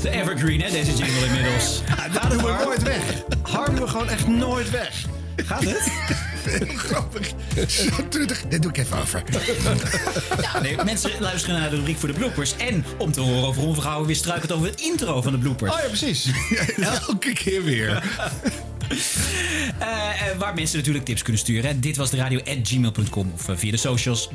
De 0.01 0.09
evergreen, 0.09 0.61
hè, 0.61 0.71
deze 0.71 0.95
jingle 0.95 1.25
inmiddels. 1.25 1.81
Daar 2.13 2.29
doen 2.29 2.43
we 2.43 2.61
nooit 2.63 2.83
weg. 2.83 3.01
Harm 3.41 3.75
doen 3.75 3.83
we 3.83 3.89
gewoon 3.89 4.09
echt 4.09 4.27
nooit 4.27 4.69
weg. 4.69 5.05
Gaat 5.35 5.63
het? 5.63 5.91
Heel 6.49 6.77
grappig. 6.77 7.31
Zo 7.67 8.07
truttig. 8.09 8.43
Dit 8.49 8.61
doe 8.61 8.71
ik 8.71 8.77
even 8.77 8.97
over. 8.97 9.23
Ja, 10.41 10.61
nee, 10.61 10.75
mensen 10.83 11.11
luisteren 11.19 11.59
naar 11.59 11.69
de 11.69 11.75
rubriek 11.75 11.97
voor 11.97 12.07
de 12.07 12.13
bloopers. 12.13 12.55
En 12.55 12.85
om 12.97 13.11
te 13.11 13.21
horen 13.21 13.47
over 13.47 13.61
Ron 13.61 13.73
Vergouwen 13.73 14.07
weer 14.07 14.15
struikelt 14.15 14.51
over 14.51 14.67
het 14.67 14.81
intro 14.81 15.21
van 15.21 15.31
de 15.31 15.37
bloopers. 15.37 15.71
Oh 15.71 15.79
ja, 15.79 15.87
precies. 15.87 16.29
Elke 17.07 17.33
keer 17.33 17.63
weer. 17.63 18.03
Eh, 19.79 20.37
waar 20.37 20.53
mensen 20.53 20.77
natuurlijk 20.77 21.05
tips 21.05 21.21
kunnen 21.21 21.41
sturen. 21.41 21.81
Dit 21.81 21.97
was 21.97 22.09
de 22.09 22.17
radio 22.17 22.39
at 22.39 22.57
gmail.com 22.63 23.31
of 23.33 23.49
eh, 23.49 23.55
via 23.55 23.71
de 23.71 23.77
socials. 23.77 24.29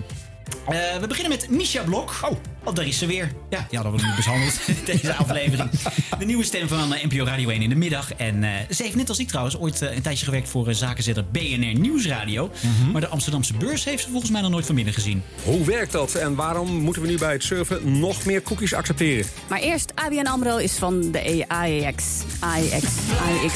We 1.00 1.06
beginnen 1.08 1.30
met 1.30 1.50
Misha 1.50 1.82
Blok. 1.82 2.14
Oh. 2.22 2.30
Oh, 2.64 2.74
daar 2.74 2.86
is 2.86 2.98
ze 2.98 3.06
weer. 3.06 3.32
Ja, 3.50 3.66
die 3.68 3.78
hadden 3.78 3.96
we 3.96 4.06
nog 4.06 4.16
niet 4.16 4.24
behandeld 4.24 4.60
deze 5.00 5.14
aflevering. 5.14 5.70
De 6.18 6.24
nieuwe 6.24 6.44
stem 6.44 6.68
van 6.68 6.94
eh, 6.94 7.04
NPO 7.04 7.24
Radio 7.24 7.48
1 7.48 7.62
in 7.62 7.68
de 7.68 7.74
middag. 7.74 8.14
En 8.14 8.44
eh, 8.44 8.50
ze 8.70 8.82
heeft 8.82 8.94
net 8.94 9.08
als 9.08 9.18
ik 9.18 9.28
trouwens 9.28 9.58
ooit 9.58 9.82
eh, 9.82 9.94
een 9.94 10.02
tijdje 10.02 10.24
gewerkt 10.24 10.48
voor 10.48 10.74
zakenzetter 10.74 11.24
BNR 11.32 11.78
Nieuwsradio. 11.78 12.50
Maar 12.92 13.00
de 13.00 13.08
Amsterdamse 13.08 13.54
beurs 13.56 13.84
heeft 13.84 14.02
ze 14.02 14.10
volgens 14.10 14.30
mij 14.30 14.40
nog 14.40 14.50
nooit 14.50 14.66
van 14.66 14.74
binnen 14.74 14.94
gezien. 14.94 15.22
Hoe 15.44 15.64
werkt 15.64 15.92
dat 15.92 16.14
en 16.14 16.34
waarom 16.34 16.70
moeten 16.70 17.02
we 17.02 17.08
nu 17.08 17.18
bij 17.18 17.32
het 17.32 17.42
surfen 17.42 17.98
nog 17.98 18.24
meer 18.24 18.42
cookies 18.42 18.74
accepteren? 18.74 19.30
Maar 19.48 19.60
eerst, 19.60 19.92
ABN 19.94 20.26
AMRO 20.26 20.56
is 20.56 20.72
van 20.72 21.10
de 21.10 21.44
AEX. 21.48 22.04
AEX. 22.40 22.84
AEX. 23.20 23.54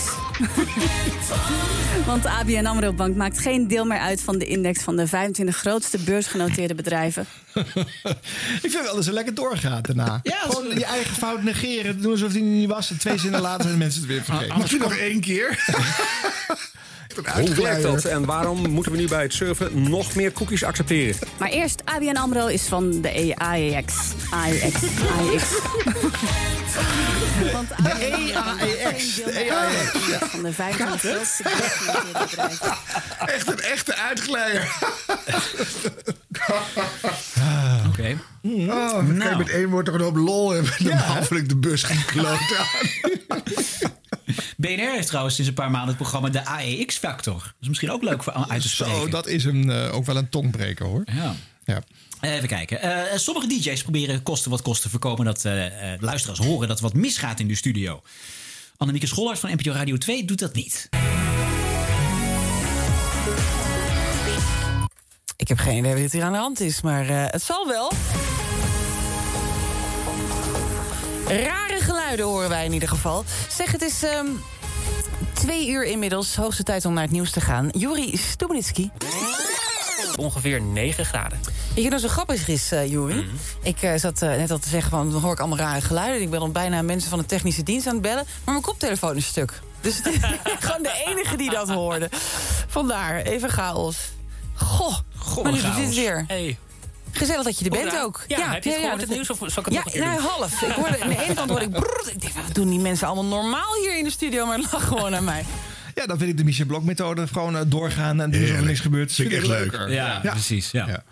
Want 2.06 2.22
de 2.22 2.30
ABN 2.30 2.66
AMRO 2.66 2.92
Bank 2.92 3.16
maakt 3.16 3.38
geen 3.38 3.68
deel 3.68 3.84
meer 3.84 3.98
uit 3.98 4.20
van 4.20 4.38
de 4.38 4.46
index 4.46 4.82
van 4.82 4.96
de 4.96 5.06
25 5.06 5.56
grootste 5.56 5.98
beursgenoteerde 5.98 6.74
bedrijven. 6.74 7.26
Ik 8.62 8.70
vind 8.70 8.82
wel 8.82 8.94
dat 8.94 9.04
ze 9.04 9.12
lekker 9.12 9.34
doorgaat 9.34 9.86
daarna. 9.86 10.20
Ja, 10.22 10.36
Gewoon 10.38 10.78
je 10.78 10.84
eigen 10.84 11.14
fout 11.16 11.42
negeren. 11.42 12.02
Doen 12.02 12.10
alsof 12.12 12.32
die 12.32 12.42
niet 12.42 12.68
was. 12.68 12.90
En 12.90 12.98
twee 12.98 13.18
zinnen 13.18 13.40
later 13.40 13.66
zijn 13.66 13.78
mensen 13.78 14.00
het 14.00 14.10
weer 14.10 14.24
vergeten. 14.24 14.58
Mag 14.58 14.70
je 14.70 14.78
nog 14.78 14.96
één 14.96 15.20
keer? 15.20 15.58
Hoe 17.34 17.54
werkt 17.54 17.82
dat 17.82 18.04
en 18.04 18.24
waarom 18.24 18.70
moeten 18.70 18.92
we 18.92 18.98
nu 18.98 19.08
bij 19.08 19.22
het 19.22 19.32
surfen 19.32 19.88
nog 19.90 20.14
meer 20.14 20.32
cookies 20.32 20.64
accepteren? 20.64 21.28
Maar 21.38 21.48
eerst, 21.48 21.82
ABN 21.84 22.16
AMRO 22.16 22.46
is 22.46 22.62
van 22.62 23.00
de 23.00 23.34
AEX. 23.36 23.94
AEX. 24.30 24.74
AEX. 25.18 25.44
Want 27.52 27.68
deel 27.98 28.18
meer 28.18 28.36
uit 28.36 28.58
van 28.58 28.58
de 28.58 28.78
index 28.78 29.20
van 30.20 30.42
de 30.42 30.52
25 30.52 31.00
grootste 31.00 31.42
bedrijven. 32.28 32.76
Echt 33.26 33.46
een 33.48 33.60
echte 33.60 33.96
uitglijder. 33.96 34.68
Oké. 37.88 38.18
Oh, 38.42 38.92
dan 38.92 39.18
kan 39.18 39.30
je 39.30 39.36
met 39.36 39.50
één 39.50 39.68
woord 39.70 39.84
toch 39.84 39.94
een 39.94 40.00
hoop 40.00 40.16
lol 40.16 40.50
hebben. 40.50 40.72
Normaal 40.78 41.22
vind 41.22 41.40
ik 41.40 41.48
de 41.48 41.56
bus 41.56 41.82
geen 41.82 42.04
kloot 42.04 42.56
aan. 42.58 42.66
BNR 44.56 44.92
heeft 44.92 45.06
trouwens 45.06 45.34
sinds 45.34 45.50
een 45.50 45.56
paar 45.56 45.70
maanden 45.70 45.88
het 45.88 45.96
programma 45.96 46.28
de 46.28 46.44
AEX-factor. 46.44 47.34
Dat 47.34 47.54
is 47.60 47.68
misschien 47.68 47.90
ook 47.90 48.02
leuk 48.02 48.22
voor 48.22 48.32
uit 48.32 48.62
te 48.62 48.68
spreken. 48.68 48.96
Zo, 48.96 49.08
dat 49.08 49.26
is 49.26 49.44
een, 49.44 49.70
eh, 49.70 49.94
ook 49.94 50.04
wel 50.04 50.16
een 50.16 50.28
tongbreker 50.28 50.86
hoor. 50.86 51.02
Ja. 51.12 51.34
Ja. 51.64 51.82
Even 52.20 52.48
kijken. 52.48 52.80
Eh, 52.80 53.18
sommige 53.18 53.46
DJ's 53.46 53.82
proberen 53.82 54.22
kosten 54.22 54.50
wat 54.50 54.62
kosten 54.62 54.82
te 54.84 54.90
voorkomen 54.90 55.24
dat 55.24 55.44
eh, 55.44 55.92
eh, 55.92 56.00
luisteraars 56.00 56.38
horen 56.38 56.68
dat 56.68 56.76
er 56.76 56.82
wat 56.82 56.94
misgaat 56.94 57.40
in 57.40 57.48
de 57.48 57.54
studio. 57.54 58.02
Annemieke 58.76 59.06
Schollaert 59.06 59.38
van 59.38 59.50
NPO 59.50 59.70
Radio 59.72 59.96
2 59.96 60.24
doet 60.24 60.38
dat 60.38 60.54
niet. 60.54 60.88
Ik 65.36 65.48
heb 65.48 65.58
geen 65.58 65.78
idee 65.78 66.02
wat 66.02 66.12
hier 66.12 66.22
aan 66.22 66.32
de 66.32 66.38
hand 66.38 66.60
is, 66.60 66.80
maar 66.80 67.08
eh, 67.08 67.24
het 67.26 67.42
zal 67.42 67.66
wel. 67.66 67.92
Rare 71.28 71.80
horen 72.22 72.48
wij 72.48 72.64
in 72.64 72.72
ieder 72.72 72.88
geval. 72.88 73.24
Zeg, 73.48 73.72
het 73.72 73.82
is 73.82 74.02
ehm, 74.02 74.26
twee 75.32 75.68
uur 75.68 75.84
inmiddels. 75.84 76.36
Hoogste 76.36 76.62
tijd 76.62 76.84
om 76.84 76.92
naar 76.92 77.02
het 77.02 77.12
nieuws 77.12 77.30
te 77.30 77.40
gaan. 77.40 77.68
Juri 77.72 78.16
Stubenitski. 78.16 78.90
Ongeveer 80.16 80.60
9 80.60 81.04
graden. 81.04 81.40
Weet 81.74 81.84
je, 81.84 81.90
nou 81.90 82.00
zo 82.00 82.08
grappig 82.08 82.48
is, 82.48 82.72
eh 82.72 82.90
Juri. 82.90 83.26
Ik 83.62 83.82
eh, 83.82 83.94
zat 83.96 84.22
eh, 84.22 84.28
net 84.28 84.50
al 84.50 84.58
te 84.58 84.68
zeggen, 84.68 84.90
van, 84.90 85.10
dan 85.10 85.20
hoor 85.20 85.32
ik 85.32 85.38
allemaal 85.38 85.58
rare 85.58 85.80
geluiden. 85.80 86.22
Ik 86.22 86.30
ben 86.30 86.40
al 86.40 86.50
bijna 86.50 86.82
mensen 86.82 87.10
van 87.10 87.18
de 87.18 87.26
technische 87.26 87.62
dienst 87.62 87.86
aan 87.86 87.92
het 87.92 88.02
bellen. 88.02 88.24
Maar 88.24 88.54
mijn 88.54 88.66
koptelefoon 88.66 89.16
is 89.16 89.26
stuk. 89.26 89.60
Dus 89.80 89.98
ik 89.98 90.20
ben 90.20 90.40
gewoon 90.60 90.82
de 90.82 91.04
enige 91.06 91.36
die 91.36 91.50
dat 91.50 91.68
hoorde. 91.68 92.08
Vandaar, 92.66 93.20
even 93.20 93.50
chaos. 93.50 93.96
Goh, 94.54 94.96
maar 95.42 95.52
nu 95.52 95.60
doet 95.60 95.76
dit 95.76 95.94
weer. 95.94 96.24
Hey. 96.26 96.58
Gezellig 97.14 97.44
dat 97.44 97.58
je 97.58 97.64
er 97.64 97.70
bent 97.70 97.82
Hoera. 97.82 98.02
ook. 98.02 98.24
Ja, 98.28 98.52
heb 98.52 98.64
je 98.64 98.70
het 98.70 98.80
gehoord, 98.80 99.00
het 99.00 99.10
nieuws, 99.10 99.30
of 99.30 99.38
zal 99.38 99.46
ik 99.46 99.54
het 99.54 99.74
ja, 99.74 99.82
nog 99.84 99.94
een 99.94 100.00
nou, 100.00 100.20
half. 100.20 100.62
Ik 100.62 100.70
hoorde, 100.70 101.00
aan 101.00 101.08
de 101.08 101.24
ene 101.24 101.34
kant 101.34 101.50
hoorde 101.50 101.64
ik... 101.64 101.70
brrr, 101.70 102.10
ik 102.12 102.20
denk, 102.20 102.32
wat 102.32 102.54
doen 102.54 102.68
die 102.68 102.78
mensen 102.78 103.06
allemaal 103.06 103.42
normaal 103.42 103.74
hier 103.82 103.98
in 103.98 104.04
de 104.04 104.10
studio? 104.10 104.46
Maar 104.46 104.60
lach 104.72 104.88
gewoon 104.88 105.14
aan 105.14 105.24
mij. 105.24 105.44
Ja, 105.94 106.06
dan 106.06 106.18
vind 106.18 106.30
ik 106.30 106.36
de 106.36 106.44
Michel 106.44 106.66
Blok 106.66 106.84
methode 106.84 107.26
gewoon 107.26 107.56
eh, 107.56 107.62
doorgaan 107.66 108.20
en 108.20 108.30
doen 108.30 108.40
alsof 108.40 108.56
er 108.56 108.64
niks 108.64 108.80
gebeurt. 108.80 109.12
Vind 109.12 109.30
ik 109.30 109.36
echt 109.36 109.46
leuk. 109.46 109.60
leuker. 109.60 109.92
Ja, 109.92 110.20
precies. 110.20 110.70
Ja. 110.70 111.04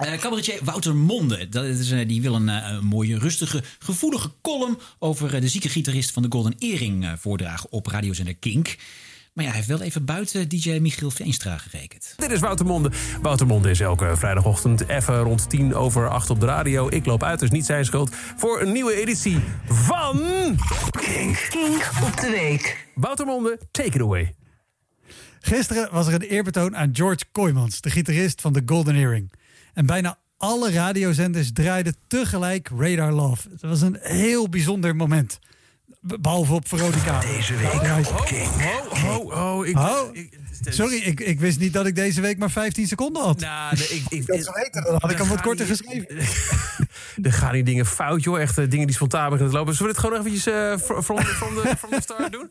Eh, 0.00 0.18
cabaretier 0.18 0.58
Wouter 0.62 0.96
Monde, 0.96 1.48
dat 1.48 1.64
is, 1.64 1.90
eh, 1.90 2.08
die 2.08 2.22
wil 2.22 2.34
een, 2.34 2.48
een 2.48 2.84
mooie, 2.84 3.18
rustige, 3.18 3.62
gevoelige 3.78 4.30
column 4.42 4.78
over 4.98 5.40
de 5.40 5.48
zieke 5.48 5.68
gitarist 5.68 6.10
van 6.10 6.22
de 6.22 6.28
Golden 6.30 6.54
Earring 6.58 7.04
eh, 7.04 7.12
voordragen 7.18 7.72
op 7.72 7.86
radiozender 7.86 8.34
Kink. 8.34 8.76
Maar 9.32 9.44
ja, 9.44 9.50
hij 9.50 9.60
heeft 9.60 9.78
wel 9.78 9.86
even 9.86 10.04
buiten 10.04 10.48
DJ 10.48 10.78
Michiel 10.80 11.10
Veenstra 11.10 11.58
gerekend. 11.58 12.14
Dit 12.16 12.30
is 12.30 12.40
Wouter 12.40 12.66
Monde. 12.66 12.90
Wouter 13.22 13.46
Monde 13.46 13.70
is 13.70 13.80
elke 13.80 14.16
vrijdagochtend 14.16 14.88
even 14.88 15.20
rond 15.20 15.50
tien 15.50 15.74
over 15.74 16.08
acht 16.08 16.30
op 16.30 16.40
de 16.40 16.46
radio. 16.46 16.88
Ik 16.88 17.06
loop 17.06 17.22
uit, 17.22 17.40
dus 17.40 17.50
niet 17.50 17.66
zijn 17.66 17.84
schuld. 17.84 18.14
Voor 18.36 18.60
een 18.60 18.72
nieuwe 18.72 19.00
editie 19.00 19.38
van... 19.66 20.18
Kink. 20.90 21.46
Kink 21.50 21.90
op 22.02 22.20
de 22.20 22.30
week. 22.30 22.86
Wouter 22.94 23.26
Monde, 23.26 23.58
take 23.70 23.88
it 23.88 24.00
away. 24.00 24.34
Gisteren 25.40 25.88
was 25.92 26.06
er 26.06 26.14
een 26.14 26.20
eerbetoon 26.20 26.76
aan 26.76 26.90
George 26.92 27.24
Kooijmans, 27.32 27.80
de 27.80 27.90
gitarist 27.90 28.40
van 28.40 28.52
The 28.52 28.62
Golden 28.66 28.94
Earring. 28.94 29.32
En 29.74 29.86
bijna 29.86 30.18
alle 30.36 30.70
radiozenders 30.70 31.52
draaiden 31.52 31.96
tegelijk 32.06 32.70
Radar 32.76 33.12
Love. 33.12 33.48
Het 33.50 33.62
was 33.62 33.80
een 33.80 33.96
heel 34.00 34.48
bijzonder 34.48 34.96
moment. 34.96 35.38
Be- 36.00 36.18
Behalve 36.20 36.52
op 36.52 36.68
Veronica. 36.68 37.20
Deze 37.20 37.56
week 37.56 37.72
Oh, 37.72 39.18
oh, 39.24 39.56
oh, 39.56 39.66
ik, 39.66 39.76
Sorry, 40.68 40.96
ik, 40.96 41.20
ik 41.20 41.40
wist 41.40 41.58
niet 41.58 41.72
dat 41.72 41.86
ik 41.86 41.94
deze 41.94 42.20
week 42.20 42.38
maar 42.38 42.50
15 42.50 42.86
seconden 42.86 43.22
had. 43.22 43.40
Nou, 43.40 43.76
nee, 43.76 43.86
ik, 43.88 44.02
ik, 44.08 44.26
dat 44.26 44.54
weten, 44.54 44.84
dan 44.84 44.96
had 45.00 45.10
ik 45.10 45.18
hem 45.18 45.28
wat 45.28 45.40
korter 45.40 45.66
geschreven. 45.66 46.06
geschreven. 46.26 46.88
Er 47.22 47.32
gaan 47.32 47.52
die 47.52 47.62
dingen 47.62 47.86
fout, 47.86 48.22
joh. 48.22 48.40
Echt 48.40 48.58
eh, 48.58 48.70
dingen 48.70 48.86
die 48.86 48.94
spontaan 48.96 49.24
beginnen 49.30 49.50
te 49.50 49.56
lopen. 49.58 49.74
Zullen 49.74 49.92
we 49.94 50.00
dit 50.00 50.08
gewoon 50.10 50.26
eventjes 50.26 50.54
eh, 50.54 50.76
fr- 50.96 51.02
from, 51.02 51.18
from, 51.20 51.54
the, 51.54 51.76
from 51.78 51.90
the 51.90 52.00
start 52.00 52.32
doen? 52.32 52.50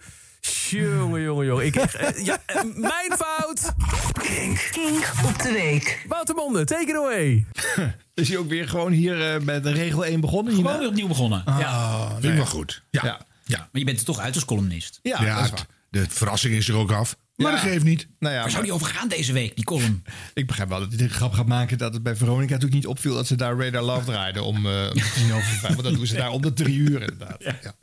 Jongen, 0.69 1.21
jongen, 1.21 1.45
jongen. 1.45 1.65
Ik, 1.65 1.75
eh, 1.75 2.25
ja, 2.25 2.37
eh, 2.45 2.61
mijn 2.75 3.11
fout. 3.17 3.71
Kink. 4.13 4.69
Kink 4.71 5.11
op 5.25 5.41
de 5.41 5.51
week. 5.51 6.05
Wouter 6.07 6.35
Monde, 6.35 6.63
take 6.65 6.83
it 6.89 6.95
away. 6.95 7.45
Is 8.13 8.29
hij 8.29 8.37
ook 8.37 8.49
weer 8.49 8.69
gewoon 8.69 8.91
hier 8.91 9.33
eh, 9.33 9.41
met 9.41 9.63
de 9.63 9.71
regel 9.71 10.05
1 10.05 10.19
begonnen? 10.21 10.53
Gewoon 10.53 10.77
weer 10.79 10.87
opnieuw 10.87 11.07
begonnen. 11.07 11.41
Ah, 11.45 11.59
ja. 11.59 11.97
nee. 12.07 12.11
Vind 12.19 12.23
ik 12.23 12.35
wel 12.35 12.45
goed. 12.45 12.83
Ja. 12.89 13.01
Ja. 13.05 13.19
Ja. 13.49 13.57
Maar 13.57 13.67
je 13.71 13.83
bent 13.83 13.99
er 13.99 14.05
toch 14.05 14.19
uit 14.19 14.35
als 14.35 14.45
columnist. 14.45 14.99
Ja, 15.01 15.21
Ja, 15.23 15.35
dat 15.35 15.43
is 15.43 15.49
het- 15.49 15.59
waar. 15.59 15.67
de 15.89 16.05
verrassing 16.09 16.53
is 16.55 16.67
er 16.67 16.75
ook 16.75 16.91
af. 16.91 17.15
Maar 17.35 17.51
Ja. 17.51 17.61
dat 17.61 17.71
geeft 17.71 17.83
niet. 17.83 18.07
Nou 18.19 18.33
ja, 18.33 18.39
Waar 18.41 18.49
zou 18.49 18.53
maar- 18.53 18.61
die 18.63 18.71
over 18.73 18.87
gaan 18.95 19.07
deze 19.07 19.33
week, 19.33 19.55
die 19.55 19.65
column? 19.65 20.03
Ik 20.33 20.47
begrijp 20.47 20.69
wel 20.69 20.79
dat 20.79 20.89
hij 20.89 20.97
de 20.97 21.09
grap 21.09 21.33
gaat 21.33 21.45
maken 21.47 21.77
dat 21.77 21.93
het 21.93 22.03
bij 22.03 22.15
Veronica 22.15 22.53
natuurlijk 22.53 22.73
niet 22.73 22.87
opviel 22.87 23.13
dat 23.13 23.27
ze 23.27 23.35
daar 23.35 23.57
Radar 23.57 23.81
Love 23.81 24.05
draaiden 24.05 24.43
om 24.43 24.65
eh, 24.65 24.89
om 24.93 25.01
tien 25.13 25.33
over 25.33 25.43
vijf. 25.43 25.73
Want 25.73 25.83
dat 25.83 25.93
doen 25.93 26.07
ze 26.07 26.15
daar 26.15 26.31
om 26.31 26.41
de 26.41 26.53
drie 26.53 26.77
uur 26.77 27.01
inderdaad. 27.01 27.43
Ja. 27.43 27.73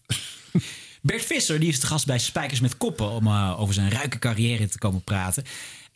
Bert 1.03 1.25
Visser 1.25 1.61
die 1.61 1.69
is 1.69 1.81
de 1.81 1.87
gast 1.87 2.07
bij 2.07 2.19
Spijkers 2.19 2.61
met 2.61 2.77
Koppen 2.77 3.11
om 3.11 3.27
eh, 3.27 3.61
over 3.61 3.75
zijn 3.75 3.91
ruike 3.91 4.19
carrière 4.19 4.69
te 4.69 4.79
komen 4.79 5.03
praten. 5.05 5.43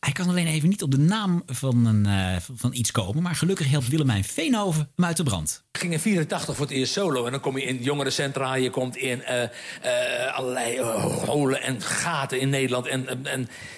Hij 0.01 0.12
kan 0.12 0.28
alleen 0.28 0.47
even 0.47 0.68
niet 0.68 0.82
op 0.82 0.90
de 0.90 0.98
naam 0.98 1.43
van, 1.47 1.86
een, 1.86 2.06
eh, 2.06 2.36
van 2.55 2.72
iets 2.74 2.90
komen. 2.90 3.22
Maar 3.22 3.35
gelukkig 3.35 3.70
helpt 3.70 3.89
Willemijn 3.89 4.24
Veenhoven 4.24 4.90
hem 4.97 5.05
uit 5.05 5.16
de 5.16 5.22
brand. 5.22 5.64
Ik 5.72 5.81
ging 5.81 5.93
in 5.93 6.01
84 6.01 6.56
voor 6.56 6.66
het 6.66 6.74
eerst 6.74 6.93
solo. 6.93 7.24
En 7.27 7.31
dan 7.31 7.40
kom 7.40 7.59
je 7.59 7.64
in 7.64 7.82
jongerencentra. 7.82 8.55
Je 8.55 8.70
komt 8.70 8.97
in 8.97 9.22
eh, 9.22 9.43
eh, 9.43 10.35
allerlei 10.36 10.81
holen 11.27 11.62
en 11.62 11.81
gaten 11.82 12.40
in 12.40 12.48
Nederland. 12.48 12.86
En, 12.86 13.09
en, 13.09 13.27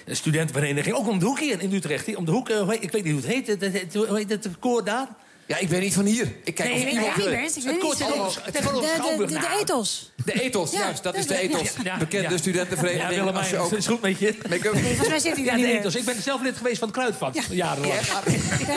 en 0.05 0.15
studentenvereniging. 0.15 0.95
Ook 0.95 1.07
om 1.07 1.19
de 1.19 1.25
hoek 1.25 1.39
hier 1.39 1.61
in 1.61 1.73
Utrecht. 1.73 2.15
Om 2.15 2.25
de 2.25 2.31
hoek, 2.31 2.49
ik 2.49 2.91
weet 2.91 3.03
niet 3.03 3.13
hoe 3.13 3.21
het 3.21 3.31
heet. 3.31 3.47
Het, 3.47 3.61
het, 3.61 3.93
het- 3.93 4.29
het 4.43 4.59
koor 4.59 4.83
daar? 4.83 5.07
Ja, 5.53 5.59
ik 5.59 5.69
ben 5.69 5.79
niet 5.79 5.93
van 5.93 6.05
hier. 6.05 6.31
Ik 6.43 6.55
kijk 6.55 6.69
Nee, 6.69 6.77
of 6.83 6.89
iemand... 6.91 6.95
nee, 6.95 7.25
eh, 7.25 7.43
ik 7.43 7.63
weet 7.63 7.81
niet. 7.83 7.95
Schouwburg. 7.97 9.29
de, 9.29 9.39
Nou, 9.39 9.59
ethos. 9.61 10.11
De 10.25 10.41
ethos, 10.41 10.71
Ja, 10.71 10.79
juist. 10.79 11.03
Dat 11.03 11.15
is 11.15 11.27
de 11.27 11.33
ja, 11.33 11.39
ethos. 11.39 11.69
ja, 11.83 11.97
Bekende 11.97 12.29
ja. 12.29 12.37
studentenvereniging. 12.37 13.09
Ja, 13.09 13.15
Willemijn, 13.15 13.35
als 13.37 13.49
je 13.49 13.57
ook... 13.57 13.71
is 13.71 13.87
goed 13.87 14.01
met 14.01 14.19
je? 14.19 14.37
Make-up. 14.49 14.73
Nee, 14.73 14.83
volgens 14.83 15.07
mij 15.07 15.19
zit 15.19 15.35
hij 15.35 15.43
daar 15.45 15.57
ja, 15.59 15.63
niet 15.65 15.71
de 15.73 15.79
ethos. 15.79 15.95
Ik 15.95 16.05
ben 16.05 16.21
zelf 16.21 16.41
lid 16.41 16.57
geweest 16.57 16.77
van 16.79 16.87
het 16.87 16.97
Kruidvat. 16.97 17.39
Jarenlang. 17.49 17.93
Ja, 18.07 18.21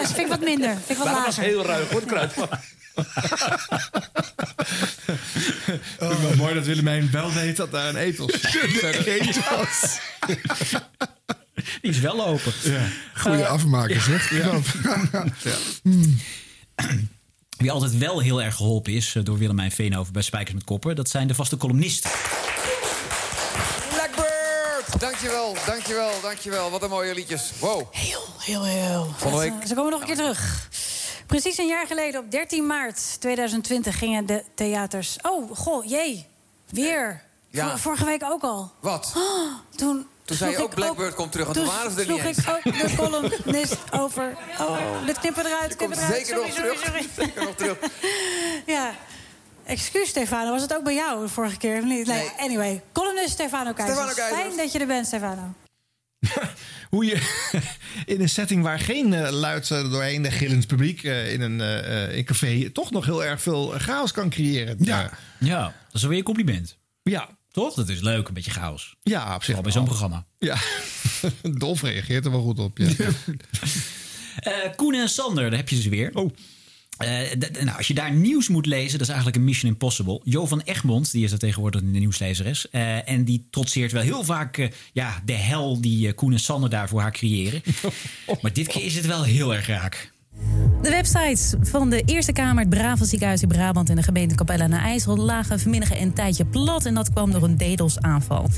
dat 0.00 0.06
vind 0.06 0.18
ik 0.18 0.26
wat 0.26 0.40
minder. 0.40 0.68
Vind 0.70 0.90
ik 0.90 0.96
wat 0.96 1.04
Maar 1.04 1.14
dat 1.14 1.24
was 1.24 1.36
lager. 1.36 1.50
heel 1.50 1.64
ruig 1.64 1.90
hoor, 1.90 2.00
het 2.00 2.08
Kruidvat. 2.08 2.48
Ik 2.96 3.04
vind 5.96 6.10
het 6.10 6.20
wel 6.22 6.36
mooi 6.36 6.54
dat 6.54 6.64
Willemijn 6.64 7.08
wel 7.12 7.32
weet 7.32 7.56
dat 7.56 7.70
daar 7.72 7.88
een 7.88 7.96
ethos 7.96 8.32
is. 8.32 8.40
De 8.50 9.18
ethos. 9.20 9.98
Die 11.80 11.90
is 11.90 11.98
wel 12.00 12.26
open. 12.26 12.52
Goeie 13.16 13.42
Eh, 13.42 13.50
afmaker, 13.50 14.00
zeg. 14.00 14.30
ja. 14.30 14.58
Ja. 15.44 15.56
Wie 17.58 17.70
altijd 17.72 17.98
wel 17.98 18.20
heel 18.20 18.42
erg 18.42 18.54
geholpen 18.56 18.92
is 18.92 19.14
eh, 19.14 19.24
door 19.24 19.38
Willemijn 19.38 19.70
Veenhoven 19.72 20.12
bij 20.12 20.22
Spijkers 20.22 20.54
met 20.54 20.64
Koppen... 20.64 20.96
dat 20.96 21.08
zijn 21.08 21.26
de 21.28 21.34
vaste 21.34 21.56
columnisten. 21.56 22.10
Blackbird! 23.90 25.00
Dankjewel, 25.00 25.56
dankjewel, 25.66 26.10
dankjewel. 26.22 26.70
Wat 26.70 26.82
een 26.82 26.90
mooie 26.90 27.14
liedjes. 27.14 27.52
Wow. 27.58 27.82
Heel, 27.90 28.24
heel, 28.38 28.64
heel. 28.64 29.12
Volgende 29.16 29.50
week. 29.50 29.66
Ze 29.66 29.74
komen 29.74 29.90
nog 29.90 30.00
een 30.00 30.06
keer 30.06 30.16
terug. 30.16 30.68
Precies 31.26 31.58
een 31.58 31.66
jaar 31.66 31.86
geleden, 31.86 32.20
op 32.20 32.30
13 32.30 32.66
maart 32.66 33.20
2020, 33.20 33.98
gingen 33.98 34.26
de 34.26 34.42
theaters... 34.54 35.16
Oh, 35.22 35.56
goh, 35.56 35.84
jee. 35.88 36.26
Weer. 36.70 37.22
Ja. 37.50 37.68
Vor- 37.68 37.78
Vorige 37.78 38.04
week 38.04 38.22
ook 38.24 38.42
al. 38.42 38.72
Wat? 38.80 39.12
Oh, 39.16 39.52
toen... 39.76 40.06
Toen 40.26 40.36
zei 40.36 40.50
je 40.50 40.56
sloeg 40.56 40.68
ook 40.68 40.74
Blackbird 40.74 41.14
komt 41.14 41.32
terug, 41.32 41.46
en 41.46 41.52
toen 41.52 41.66
waren 41.66 41.90
ze 41.90 42.00
er 42.00 42.10
ik 42.10 42.38
ook 42.48 42.62
de 42.62 42.94
columnist 42.96 43.76
over... 43.90 44.36
Oh, 44.60 45.06
dit 45.06 45.18
knippen 45.18 45.46
eruit, 45.46 45.76
Komt 45.76 45.90
knippen 45.92 45.98
eruit. 45.98 46.26
zeker 46.26 46.42
nog 46.42 46.52
Sorry, 46.52 46.68
terug. 46.76 46.84
sorry, 46.84 47.02
sorry. 47.14 47.26
Zeker 47.26 47.44
nog 47.44 47.54
terug. 47.54 47.78
Ja. 48.76 48.94
Excuus, 49.64 50.08
Stefano. 50.08 50.50
Was 50.50 50.62
het 50.62 50.74
ook 50.74 50.84
bij 50.84 50.94
jou 50.94 51.22
de 51.22 51.28
vorige 51.28 51.56
keer? 51.56 51.78
of 51.78 51.84
niet? 51.84 52.06
Nee. 52.06 52.30
Anyway, 52.38 52.82
columnist 52.92 53.30
Stefano 53.30 53.72
Keizers. 53.72 53.98
Stefano 53.98 54.14
Keizers. 54.14 54.40
Fijn 54.40 54.56
dat 54.56 54.72
je 54.72 54.78
er 54.78 54.86
bent, 54.86 55.06
Stefano. 55.06 55.54
Hoe 56.90 57.04
je 57.04 57.14
in 58.06 58.20
een 58.20 58.28
setting 58.28 58.62
waar 58.62 58.78
geen 58.78 59.12
eh, 59.14 59.30
luid 59.30 59.70
eh, 59.70 59.90
doorheen 59.90 60.22
de 60.22 60.30
gillend 60.30 60.66
publiek 60.66 61.02
eh, 61.02 61.32
in 61.32 61.40
een 61.40 61.60
in 62.14 62.24
café 62.24 62.70
toch 62.70 62.90
nog 62.90 63.04
heel 63.04 63.24
erg 63.24 63.42
veel 63.42 63.68
chaos 63.68 64.12
kan 64.12 64.30
creëren. 64.30 64.76
Ja, 64.80 65.10
Ja, 65.38 65.62
dat 65.62 65.72
is 65.92 66.02
weer 66.02 66.18
een 66.18 66.24
compliment. 66.24 66.76
Ja. 67.02 67.28
Toch? 67.56 67.74
Dat 67.74 67.88
is 67.88 68.00
leuk, 68.00 68.28
een 68.28 68.34
beetje 68.34 68.50
chaos. 68.50 68.96
ja 69.02 69.24
op 69.24 69.30
zich. 69.30 69.44
Vooral 69.44 69.62
bij 69.62 69.72
zo'n 69.72 69.84
programma. 69.84 70.26
Ja, 70.38 70.56
Dolf 71.58 71.82
reageert 71.82 72.24
er 72.24 72.30
wel 72.30 72.42
goed 72.42 72.58
op. 72.58 72.78
Ja. 72.78 72.90
Eh, 74.36 74.52
Koen 74.76 74.94
en 74.94 75.08
Sander, 75.08 75.50
daar 75.50 75.58
heb 75.58 75.68
je 75.68 75.80
ze 75.80 75.88
weer. 75.88 76.10
Oh. 76.14 76.30
nou, 77.60 77.76
als 77.76 77.86
je 77.86 77.94
daar 77.94 78.12
nieuws 78.12 78.48
moet 78.48 78.66
lezen, 78.66 78.92
dat 78.92 79.00
is 79.00 79.08
eigenlijk 79.08 79.36
een 79.36 79.44
mission 79.44 79.70
impossible. 79.72 80.20
Jo 80.24 80.46
van 80.46 80.60
Egmond, 80.60 81.12
die 81.12 81.24
is 81.24 81.32
er 81.32 81.38
tegenwoordig 81.38 81.80
in 81.80 81.92
de 81.92 81.98
nieuwslezeres. 81.98 82.70
eh, 82.70 83.08
en 83.08 83.24
die 83.24 83.46
trotseert 83.50 83.92
wel 83.92 84.02
heel 84.02 84.24
vaak 84.24 84.58
eh, 84.58 84.70
ja, 84.92 85.22
de 85.24 85.32
hel 85.32 85.80
die 85.80 86.08
eh, 86.08 86.14
Koen 86.14 86.32
en 86.32 86.40
Sander 86.40 86.70
daar 86.70 86.88
voor 86.88 87.00
haar 87.00 87.12
creëren. 87.12 87.62
maar 88.42 88.52
dit 88.52 88.66
keer 88.66 88.84
is 88.84 88.94
het 88.94 89.06
wel 89.06 89.22
heel 89.22 89.54
erg 89.54 89.66
raak. 89.66 90.12
De 90.82 90.90
websites 90.90 91.54
van 91.60 91.90
de 91.90 92.02
Eerste 92.04 92.32
Kamer, 92.32 92.60
het 92.60 92.68
Brava 92.68 93.04
ziekenhuis 93.04 93.42
in 93.42 93.48
Brabant 93.48 93.90
en 93.90 93.96
de 93.96 94.02
gemeente 94.02 94.34
Capelle 94.34 94.62
aan 94.62 94.70
de 94.70 94.76
IJssel 94.76 95.16
lagen 95.16 95.60
vanmiddag 95.60 96.00
een 96.00 96.12
tijdje 96.12 96.44
plat 96.44 96.84
en 96.84 96.94
dat 96.94 97.12
kwam 97.12 97.30
door 97.30 97.42
een 97.42 97.56
DDoS-aanval. 97.56 98.48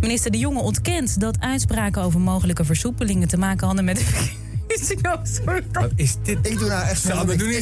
Minister 0.00 0.30
De 0.30 0.38
Jonge 0.38 0.60
ontkent 0.60 1.20
dat 1.20 1.40
uitspraken 1.40 2.02
over 2.02 2.20
mogelijke 2.20 2.64
versoepelingen 2.64 3.28
te 3.28 3.36
maken 3.36 3.66
hadden 3.66 3.84
met 3.84 3.96
de 3.96 4.46
Wat 5.72 5.90
is 5.96 6.16
dit? 6.22 6.38
Ik 6.42 6.58
doe 6.58 6.68
nou 6.68 6.88
echt 6.88 7.00
Sander, 7.00 7.18
helemaal 7.18 7.36
doe 7.36 7.46
niks. 7.46 7.58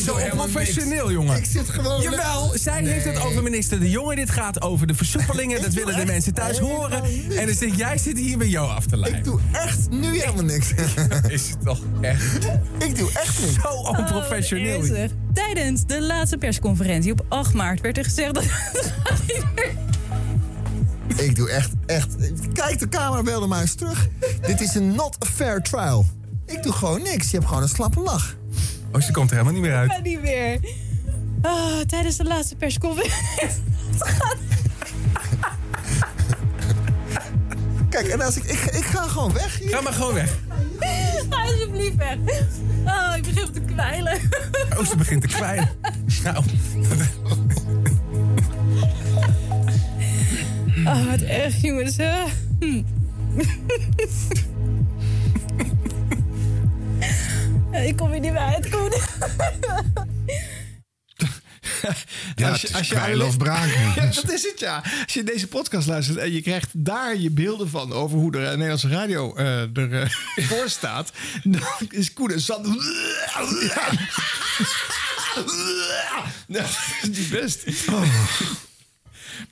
niet 0.76 0.84
zo 0.84 0.88
niks. 0.88 1.10
jongen. 1.10 1.36
Ik 1.36 1.44
zit 1.44 1.68
gewoon... 1.68 2.02
Jawel, 2.02 2.52
zij 2.54 2.84
heeft 2.84 3.04
het 3.04 3.20
over 3.20 3.42
minister 3.42 3.80
De 3.80 3.90
Jonge. 3.90 4.14
Dit 4.14 4.30
gaat 4.30 4.62
over 4.62 4.86
de 4.86 4.94
versoepelingen. 4.94 5.62
Dat 5.62 5.72
willen 5.72 5.96
de 5.96 6.04
mensen 6.04 6.34
thuis 6.34 6.58
horen. 6.58 7.02
En 7.36 7.46
dan 7.46 7.54
zit 7.54 7.76
jij 7.76 7.98
zit 7.98 8.18
hier 8.18 8.38
met 8.38 8.50
jou 8.50 8.68
af 8.68 8.86
te 8.86 8.96
leiden. 8.96 9.18
Ik 9.18 9.24
doe 9.24 9.40
echt 9.52 9.90
nu 9.90 10.20
helemaal 10.20 10.44
niks. 10.44 10.70
Is 11.28 11.50
het 11.50 11.62
toch 11.64 11.82
echt... 12.00 12.34
Ik 12.78 12.96
doe 12.98 13.10
echt 13.12 13.40
niks. 13.40 13.62
Zo 13.62 13.68
onprofessioneel. 13.68 14.80
Oh. 14.80 15.08
Tijdens 15.34 15.86
de 15.86 16.02
laatste 16.02 16.38
persconferentie 16.38 17.12
op 17.12 17.24
8 17.28 17.54
maart 17.54 17.80
werd 17.80 17.98
er 17.98 18.04
gezegd 18.04 18.34
dat. 18.34 18.44
Ik 21.16 21.36
doe 21.36 21.50
echt, 21.50 21.70
echt... 21.86 22.16
Kijk, 22.52 22.78
de 22.78 22.88
camerabeelden 22.88 23.48
maar 23.48 23.60
eens 23.60 23.74
terug. 23.74 24.08
Dit 24.46 24.60
is 24.60 24.74
een 24.74 24.94
not 24.94 25.16
a 25.24 25.26
fair 25.26 25.62
trial. 25.62 26.06
Ik 26.46 26.62
doe 26.62 26.72
gewoon 26.72 27.02
niks. 27.02 27.30
Je 27.30 27.36
hebt 27.36 27.48
gewoon 27.48 27.62
een 27.62 27.68
slappe 27.68 28.00
lach. 28.00 28.36
Oh, 28.92 29.00
ze 29.00 29.12
komt 29.12 29.30
er 29.30 29.36
helemaal 29.36 29.54
niet 29.60 29.62
meer 29.68 29.76
uit. 29.76 29.90
Ja, 29.90 29.98
niet 29.98 30.22
meer. 30.22 30.58
Ah, 31.42 31.80
tijdens 31.86 32.16
de 32.16 32.24
laatste 32.24 32.56
persconferentie. 32.56 33.48
Kijk, 37.88 38.06
en 38.06 38.20
als 38.20 38.36
ik, 38.36 38.44
ik, 38.44 38.60
ik 38.62 38.84
ga 38.84 39.02
gewoon 39.02 39.32
weg 39.32 39.58
hier. 39.58 39.70
Ga 39.70 39.80
maar 39.80 39.92
gewoon 39.92 40.14
weg. 40.14 40.38
Ga 41.30 41.42
alsjeblieft 41.42 41.96
weg. 41.96 42.16
Oh, 42.84 43.12
ik 43.16 43.22
begin 43.22 43.52
te 43.52 43.60
kwijlen. 43.60 44.20
Oh, 44.78 44.84
ze 44.86 44.96
begint 44.96 45.20
te 45.22 45.28
kwijlen. 45.28 45.68
Nou, 46.24 46.44
Oh, 50.86 51.06
wat 51.10 51.20
erg, 51.20 51.60
jongens. 51.62 51.96
Hm. 52.60 52.82
Ik 57.82 57.96
kom 57.96 58.10
hier 58.10 58.20
niet 58.20 58.32
meer 58.32 58.40
uit. 58.40 58.64
Er 58.64 58.70
niet- 58.82 59.08
Ja, 62.34 62.50
Als 62.50 62.60
het 62.60 62.60
je- 62.60 62.68
is 62.68 62.74
als 62.74 62.88
je 62.88 62.94
kwijlen 62.94 63.14
alleen- 63.14 63.26
of 63.28 63.36
braken. 63.36 63.80
Ja, 63.96 64.06
dat 64.12 64.32
is 64.32 64.42
het, 64.42 64.60
ja. 64.60 64.84
Als 65.04 65.12
je 65.14 65.22
deze 65.24 65.46
podcast 65.46 65.86
luistert 65.86 66.18
en 66.18 66.32
je 66.32 66.42
krijgt 66.42 66.68
daar 66.72 67.16
je 67.16 67.30
beelden 67.30 67.68
van 67.70 67.92
over 67.92 68.18
hoe 68.18 68.32
de 68.32 68.38
Nederlandse 68.38 68.88
radio 68.88 69.34
eh 69.36 69.76
er 69.76 70.02
eh, 70.02 70.10
voor 70.48 70.68
staat, 70.70 71.12
dan 71.44 71.62
is 71.88 72.12
Koen 72.12 72.30
en. 72.30 72.40
Nou, 76.46 76.64
dat 76.64 76.78
is 77.02 77.08
niet 77.18 77.30
best. 77.30 77.64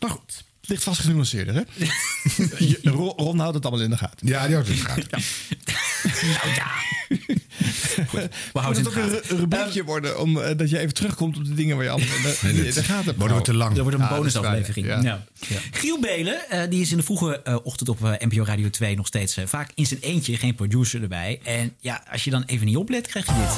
Maar 0.01 0.11
goed, 0.11 0.45
het 0.61 0.69
ligt 0.69 0.83
vast 0.83 1.01
genuanceerder, 1.01 1.55
hè? 1.55 1.63
Ron 3.17 3.39
houdt 3.39 3.55
het 3.55 3.65
allemaal 3.65 3.85
in 3.85 3.91
de 3.91 3.97
gaten. 3.97 4.27
Ja, 4.29 4.47
die 4.47 4.55
houdt 4.55 4.69
het 4.69 4.77
in 4.79 4.83
de 4.85 4.89
gaten. 4.91 5.23
Nou 6.43 6.55
ja. 6.55 6.71
we 8.12 8.28
Moet 8.53 8.62
houden 8.62 8.85
het 8.85 8.95
het 8.95 9.05
ook 9.05 9.11
in 9.11 9.23
een 9.31 9.39
rubriekje 9.39 9.85
worden, 9.85 10.20
om, 10.20 10.39
eh, 10.41 10.57
dat 10.57 10.70
je 10.70 10.78
even 10.78 10.95
terugkomt 10.95 11.36
op 11.36 11.45
de 11.45 11.55
dingen 11.55 11.77
waar 11.77 11.85
je 11.85 11.91
allemaal 11.91 12.16
in 12.16 12.23
de, 12.55 12.62
Nee, 12.62 12.73
gaten 12.73 13.05
hebt 13.05 13.19
worden 13.19 13.36
we 13.36 13.43
te 13.43 13.55
lang. 13.55 13.77
Er 13.77 13.82
wordt 13.82 13.97
een 13.99 14.03
Ah, 14.03 14.09
dat 14.11 14.19
bonusaflevering. 14.19 14.86
waar, 14.86 15.03
Ja. 15.03 15.24
Giel 15.70 16.01
Belen, 16.01 16.51
eh, 16.51 16.70
die 16.70 16.81
is 16.81 16.91
in 16.91 16.97
de 16.97 17.03
vroege 17.03 17.43
eh, 17.43 17.57
ochtend 17.62 17.89
op 17.89 18.01
NPO 18.01 18.45
Radio 18.45 18.70
2 18.70 18.97
nog 18.97 19.07
steeds 19.07 19.36
eh, 19.36 19.47
vaak 19.47 19.70
in 19.74 19.86
zijn 19.86 20.01
eentje, 20.01 20.36
geen 20.36 20.55
producer 20.55 21.03
erbij. 21.03 21.41
En 21.45 21.74
ja, 21.81 22.05
als 22.11 22.24
je 22.24 22.31
dan 22.31 22.43
even 22.47 22.66
niet 22.66 22.77
oplet, 22.77 23.07
krijg 23.07 23.27
je 23.27 23.32
dit. 23.32 23.53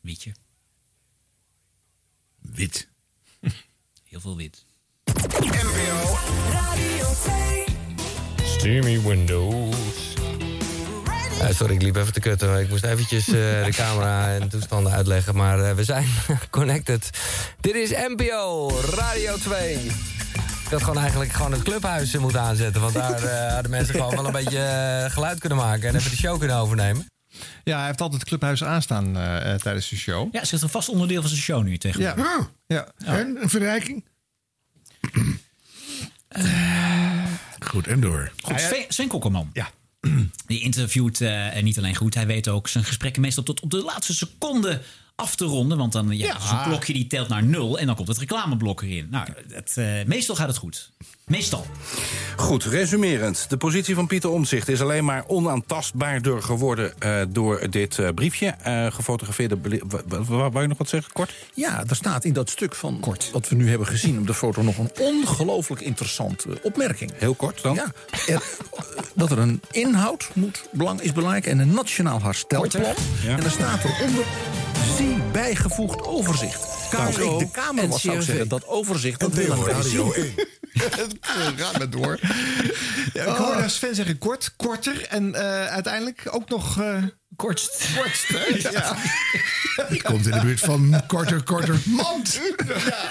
Wietje. 0.00 0.34
Wit. 2.40 2.88
Heel 4.14 4.22
veel 4.22 4.36
wit. 4.36 4.64
Steamy 8.42 9.00
windows. 9.00 9.76
Ja, 11.38 11.52
sorry, 11.52 11.74
ik 11.74 11.82
liep 11.82 11.96
even 11.96 12.12
te 12.12 12.20
kutten. 12.20 12.60
Ik 12.60 12.68
moest 12.68 12.84
eventjes 12.84 13.26
eh, 13.26 13.34
de 13.34 13.70
camera 13.82 14.34
en 14.34 14.48
toestanden 14.48 14.92
uitleggen. 14.92 15.36
Maar 15.36 15.64
eh, 15.64 15.74
we 15.74 15.84
zijn 15.84 16.06
connected. 16.50 17.10
Dit 17.60 17.74
is 17.74 17.90
NPO 17.90 18.70
Radio 18.90 19.36
2. 19.36 19.74
Ik 19.74 20.70
had 20.70 20.82
gewoon 20.82 20.98
eigenlijk 20.98 21.32
gewoon 21.32 21.52
het 21.52 21.62
clubhuis 21.62 22.16
moeten 22.16 22.40
aanzetten. 22.40 22.80
Want 22.80 22.94
daar 22.94 23.22
eh, 23.22 23.52
hadden 23.52 23.70
mensen 23.70 23.94
gewoon 23.94 24.14
wel 24.14 24.26
een 24.26 24.32
beetje 24.32 25.06
geluid 25.10 25.38
kunnen 25.38 25.58
maken. 25.58 25.88
En 25.88 25.94
even 25.94 26.10
de 26.10 26.16
show 26.16 26.38
kunnen 26.38 26.56
overnemen. 26.56 27.06
Ja, 27.64 27.76
hij 27.78 27.86
heeft 27.86 28.00
altijd 28.00 28.20
het 28.20 28.28
clubhuis 28.28 28.64
aanstaan 28.64 29.16
eh, 29.16 29.52
eh, 29.52 29.60
tijdens 29.60 29.88
de 29.88 29.96
show. 29.96 30.28
Ja, 30.34 30.44
ze 30.44 30.54
is 30.54 30.62
een 30.62 30.68
vast 30.68 30.88
onderdeel 30.88 31.20
van 31.20 31.30
zijn 31.30 31.42
show 31.42 31.62
nu 31.62 31.78
tegenwoordig. 31.78 32.26
Ah, 32.26 32.44
Ja. 32.66 32.88
En 33.04 33.36
een 33.42 33.48
verrijking? 33.48 34.04
Goed, 37.66 37.86
en 37.86 38.00
door. 38.00 38.32
Goed, 38.42 38.60
Sven, 38.60 38.84
Sven 38.88 39.08
Kokkelman. 39.08 39.50
Ja. 39.52 39.70
Die 40.46 40.60
interviewt 40.60 41.20
eh, 41.20 41.62
niet 41.62 41.78
alleen 41.78 41.94
goed, 41.96 42.14
hij 42.14 42.26
weet 42.26 42.48
ook 42.48 42.68
zijn 42.68 42.84
gesprekken 42.84 43.22
meestal 43.22 43.42
tot 43.44 43.60
op 43.60 43.70
de 43.70 43.82
laatste 43.82 44.14
seconde 44.14 44.80
af 45.16 45.36
te 45.36 45.44
ronden. 45.44 45.78
Want 45.78 45.92
dan 45.92 46.16
ja, 46.16 46.26
Ja. 46.26 46.40
zo'n 46.40 46.62
klokje 46.62 46.92
die 46.92 47.06
telt 47.06 47.28
naar 47.28 47.42
nul 47.44 47.78
en 47.78 47.86
dan 47.86 47.94
komt 47.94 48.08
het 48.08 48.18
reclameblok 48.18 48.82
erin. 48.82 49.06
Nou, 49.10 49.26
het, 49.52 49.72
eh, 49.76 49.86
meestal 50.06 50.34
gaat 50.34 50.48
het 50.48 50.56
goed. 50.56 50.92
Meestal. 51.24 51.66
Goed, 52.36 52.64
resumerend. 52.64 53.46
De 53.48 53.56
positie 53.56 53.94
van 53.94 54.06
Pieter 54.06 54.30
Omtzigt 54.30 54.68
is 54.68 54.80
alleen 54.80 55.04
maar 55.04 55.24
onaantastbaarder 55.26 56.42
geworden 56.42 56.94
eh, 56.98 57.22
door 57.28 57.70
dit 57.70 57.98
eh, 57.98 58.08
briefje. 58.14 58.46
Eh 58.46 58.86
gefotografeerde. 58.92 59.58
Wou 60.28 60.60
je 60.60 60.66
nog 60.66 60.78
wat 60.78 60.88
zeggen, 60.88 61.12
kort? 61.12 61.34
Ja, 61.54 61.84
er 61.88 61.96
staat 61.96 62.24
in 62.24 62.32
dat 62.32 62.50
stuk 62.50 62.74
van 62.74 63.00
wat 63.32 63.48
we 63.48 63.54
nu 63.54 63.68
hebben 63.68 63.86
gezien 63.86 64.18
op 64.18 64.26
de 64.26 64.34
foto 64.34 64.62
nog 64.62 64.78
een 64.78 64.90
ongelooflijk 65.00 65.80
interessante 65.82 66.58
opmerking. 66.62 67.12
Heel 67.16 67.34
kort 67.34 67.62
dan? 67.62 67.74
Ja, 67.74 67.92
er, 68.26 68.42
dat 69.14 69.30
er 69.30 69.38
een 69.38 69.60
inhoud 69.70 70.30
moet, 70.32 70.68
belang, 70.72 71.00
is 71.00 71.12
belangrijk 71.12 71.46
en 71.46 71.58
een 71.58 71.74
nationaal 71.74 72.22
herstelplan. 72.22 72.82
Ja. 73.22 73.36
En 73.36 73.44
er 73.44 73.50
staat 73.50 73.84
eronder 73.84 74.24
bijgevoegd 75.54 76.02
overzicht. 76.02 76.66
Als 76.96 77.16
ik 77.16 77.38
de 77.38 77.50
Kamer 77.50 77.88
was, 77.88 78.02
zou 78.02 78.16
ik 78.16 78.22
zeggen 78.22 78.48
dat 78.48 78.66
overzicht 78.66 79.20
dat 79.20 79.34
willen 79.34 79.64
wij 79.64 79.82
zien. 79.82 80.12
Ga 81.56 81.78
maar 81.78 81.90
door. 81.90 82.18
Ja, 83.12 83.24
ik 83.24 83.36
hoorde 83.36 83.68
Sven 83.68 83.94
zeggen 83.94 84.18
kort, 84.18 84.52
korter 84.56 85.06
en 85.08 85.34
eh, 85.34 85.66
uiteindelijk 85.66 86.22
ook 86.30 86.48
nog... 86.48 86.80
eh 86.80 87.02
Kortst. 87.36 87.88
Kortst, 87.96 88.28
hè? 88.28 88.70
Ja. 88.70 88.96
Die 89.88 90.02
komt 90.08 90.26
in 90.26 90.32
de 90.32 90.40
buurt 90.40 90.60
van 90.60 91.02
korter, 91.06 91.42
korter. 91.42 91.76
Mand! 91.84 92.40
Ja. 92.66 93.10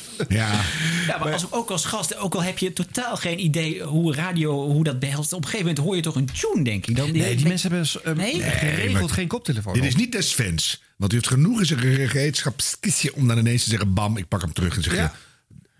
Ja, 0.28 0.60
Ja, 1.06 1.18
maar 1.18 1.32
als, 1.32 1.52
ook 1.52 1.70
als 1.70 1.84
gast, 1.84 2.16
ook 2.16 2.34
al 2.34 2.42
heb 2.42 2.58
je 2.58 2.72
totaal 2.72 3.16
geen 3.16 3.38
idee 3.44 3.82
hoe 3.82 4.14
radio, 4.14 4.66
hoe 4.70 4.84
dat 4.84 4.98
behelst. 4.98 5.32
Op 5.32 5.38
een 5.38 5.44
gegeven 5.44 5.66
moment 5.66 5.84
hoor 5.84 5.96
je 5.96 6.02
toch 6.02 6.14
een 6.16 6.28
tune, 6.32 6.64
denk 6.64 6.86
ik. 6.86 6.96
Dan, 6.96 7.12
Nee, 7.12 7.36
die 7.36 7.46
mensen 7.48 7.70
hebben 8.02 8.16
Nee? 8.16 8.42
geregeld 8.42 9.00
maar- 9.00 9.08
geen 9.08 9.28
koptelefoon. 9.28 9.72
dit 9.74 9.84
is 9.84 9.96
niet 9.96 10.12
des 10.12 10.32
fans. 10.32 10.82
Want 10.96 11.12
u 11.12 11.16
heeft 11.16 11.28
genoeg 11.28 11.58
in 11.60 11.66
zijn 11.66 11.80
gereedschapskistje 11.80 13.14
om 13.14 13.28
dan 13.28 13.38
ineens 13.38 13.64
te 13.64 13.70
zeggen... 13.70 13.94
bam, 13.94 14.16
ik 14.16 14.28
pak 14.28 14.40
hem 14.40 14.52
terug 14.52 14.76
en 14.76 14.82
zeg 14.82 14.92
je... 14.92 14.98
Ja. 14.98 15.14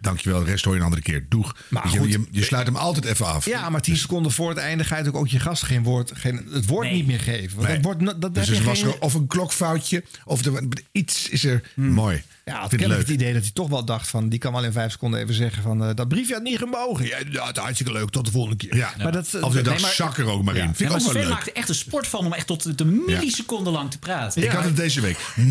Dankjewel, 0.01 0.44
de 0.44 0.51
rest 0.51 0.64
hoor 0.64 0.72
je 0.74 0.78
een 0.78 0.84
andere 0.84 1.02
keer. 1.02 1.26
Doeg. 1.28 1.56
Maar 1.68 1.82
goed. 1.89 2.12
je, 2.12 2.24
je 2.30 2.43
sluit 2.44 2.66
hem 2.66 2.76
altijd 2.76 3.05
even 3.05 3.26
af. 3.26 3.44
Ja, 3.44 3.70
maar 3.70 3.80
tien 3.80 3.97
seconden 3.97 4.32
voor 4.32 4.48
het 4.48 4.59
einde 4.59 4.84
ga 4.84 4.98
je 4.98 5.09
ook, 5.09 5.16
ook 5.16 5.28
je 5.28 5.39
gast 5.39 5.62
geen 5.62 5.82
woord, 5.82 6.12
geen, 6.14 6.47
het 6.52 6.66
woord 6.66 6.86
Nee. 6.86 6.94
niet 6.97 7.06
meer 7.06 7.20
geven. 7.20 7.56
Want 7.56 7.68
Nee. 7.68 7.80
dat 7.80 7.84
wordt, 7.84 8.20
dat 8.20 8.34
Dus 8.34 8.48
er 8.48 8.55
je 8.55 8.62
was 8.62 8.82
er 8.82 8.98
of 9.01 9.14
een 9.14 9.26
klokfoutje, 9.26 10.05
of 10.24 10.44
er, 10.44 10.62
iets 10.93 11.28
is 11.28 11.44
er 11.44 11.62
mooi. 11.74 12.22
Ja, 12.44 12.52
ik 12.52 12.59
had 12.60 12.69
vind 12.69 12.81
het 12.81 12.81
kennelijk 12.81 13.09
leuk. 13.09 13.16
het 13.19 13.27
idee 13.27 13.32
dat 13.35 13.43
hij 13.43 13.52
toch 13.52 13.69
wel 13.69 13.85
dacht 13.85 14.09
van... 14.09 14.28
die 14.28 14.39
kan 14.39 14.52
wel 14.52 14.64
in 14.64 14.73
vijf 14.73 14.93
seconden 14.93 15.20
even 15.20 15.35
zeggen 15.35 15.62
van... 15.62 15.85
eh, 15.85 15.94
dat 15.94 16.09
briefje 16.09 16.35
had 16.35 16.43
niet 16.43 16.59
gemogen. 16.59 17.06
Ja, 17.06 17.16
het 17.47 17.56
is 17.56 17.62
hartstieke 17.62 17.93
leuk. 17.93 18.10
Tot 18.10 18.24
de 18.24 18.31
volgende 18.31 18.56
keer. 18.56 18.77
Ja. 18.77 18.93
Maar 19.02 19.12
dat, 19.12 19.28
Of 19.40 19.55
je 19.55 19.62
dacht, 19.62 19.94
zak 19.94 20.19
er 20.19 20.27
ook 20.27 20.43
maar 20.43 20.56
in. 20.56 20.74
Vind 20.74 20.78
Ja, 20.78 20.86
ik 20.97 21.02
ook 21.02 21.12
wel 21.12 21.23
leuk. 21.23 21.31
maakte 21.32 21.52
echt 21.52 21.69
een 21.69 21.74
sport 21.74 22.06
van 22.06 22.27
om 22.27 22.32
echt 22.32 22.47
tot 22.47 22.78
de 22.78 22.85
milliseconde 22.85 23.70
lang 23.70 23.90
te 23.90 23.98
praten. 23.98 24.43
Ik 24.43 24.51
had 24.51 24.64
het 24.64 24.77
deze 24.77 25.01
week 25.01 25.16
0.0000 25.40 25.47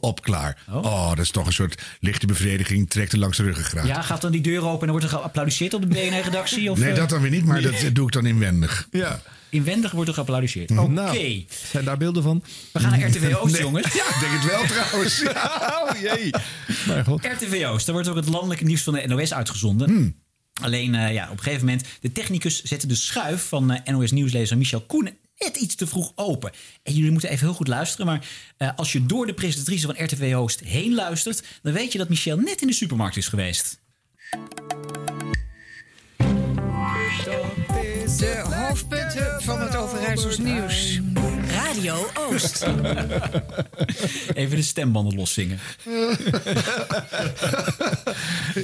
op 0.00 0.22
klaar. 0.22 0.56
Oh. 0.70 1.08
dat 1.08 1.18
is 1.18 1.30
toch 1.30 1.46
een 1.46 1.52
soort 1.52 1.82
lichte 2.00 2.26
bevrediging. 2.26 2.90
Trekt 2.90 3.12
er 3.12 3.18
langs 3.18 3.36
de 3.36 3.42
ruggengraat. 3.42 3.86
Ja, 3.86 4.02
gaat 4.02 4.20
dan 4.20 4.32
die 4.32 4.40
deur 4.40 4.60
open 4.62 4.72
en 4.72 4.78
dan 4.78 4.90
wordt 4.90 5.04
er 5.04 5.10
geapplaudisseerd 5.18 5.74
op 5.74 5.80
de 5.80 5.86
BNR-redactie? 5.88 6.70
nee, 6.70 6.92
dat 6.92 7.08
dan 7.08 7.20
weer 7.20 7.30
niet, 7.30 7.44
maar 7.44 7.62
dat 7.62 7.74
doe 7.92 8.06
ik 8.06 8.12
dan 8.12 8.26
inwendig. 8.26 8.88
Ja. 8.90 9.20
Inwendig 9.50 9.90
wordt 9.92 10.08
er 10.08 10.14
geapplaudisseerd. 10.14 10.70
Oh, 10.70 10.80
Oké, 10.80 10.90
nou, 10.90 11.44
zijn 11.70 11.84
daar 11.84 11.96
beelden 11.96 12.22
van? 12.22 12.42
we 12.72 12.80
gaan 12.80 12.90
naar 12.90 13.08
RTW 13.08 13.36
Oost, 13.36 13.52
Nee. 13.52 13.62
jongens. 13.62 13.92
Ja, 13.92 14.04
ik 14.04 14.16
denk 14.20 14.32
het 14.32 14.44
wel 14.44 14.66
trouwens. 14.66 15.22
oh 15.80 16.00
jee. 16.00 16.30
Maar. 16.86 17.32
RTV 17.32 17.64
Oost, 17.66 17.86
daar 17.86 17.94
wordt 17.94 18.10
ook 18.10 18.16
het 18.16 18.28
landelijke 18.28 18.64
nieuws 18.64 18.82
van 18.82 18.92
de 18.92 19.06
NOS 19.06 19.34
uitgezonden. 19.34 19.88
Hmm. 19.88 20.16
Alleen 20.62 20.94
eh, 20.94 21.12
ja, 21.12 21.24
op 21.30 21.36
een 21.36 21.42
gegeven 21.42 21.64
moment, 21.66 21.84
de 22.00 22.12
technicus 22.12 22.62
zette 22.62 22.86
de 22.86 22.94
schuif 22.94 23.42
van 23.48 23.70
eh, 23.70 23.94
NOS-nieuwslezer 23.94 24.58
Michel 24.58 24.80
Koenen 24.80 25.16
net 25.38 25.56
iets 25.56 25.74
te 25.74 25.86
vroeg 25.86 26.12
open. 26.14 26.52
En 26.82 26.94
jullie 26.94 27.10
moeten 27.10 27.30
even 27.30 27.46
heel 27.46 27.54
goed 27.56 27.68
luisteren, 27.68 28.06
maar 28.06 28.28
eh, 28.56 28.68
als 28.76 28.92
je 28.92 29.06
door 29.06 29.26
de 29.26 29.34
presentatrice 29.34 29.86
van 29.86 30.04
RTV 30.04 30.32
Oost 30.34 30.60
heen 30.60 30.94
luistert, 30.94 31.44
dan 31.62 31.72
weet 31.72 31.92
je 31.92 31.98
dat 31.98 32.08
Michel 32.08 32.36
net 32.36 32.60
in 32.60 32.66
de 32.66 32.72
supermarkt 32.72 33.16
is 33.16 33.28
geweest. 33.28 33.80
De 38.20 38.42
hoofdpunten 38.54 39.42
van 39.42 39.60
het 39.60 39.76
Overijssels 39.76 40.38
nieuws. 40.38 41.00
Radio 41.46 42.06
Oost. 42.14 42.62
Even 44.34 44.56
de 44.56 44.62
stembanden 44.62 45.14
loszingen. 45.14 45.58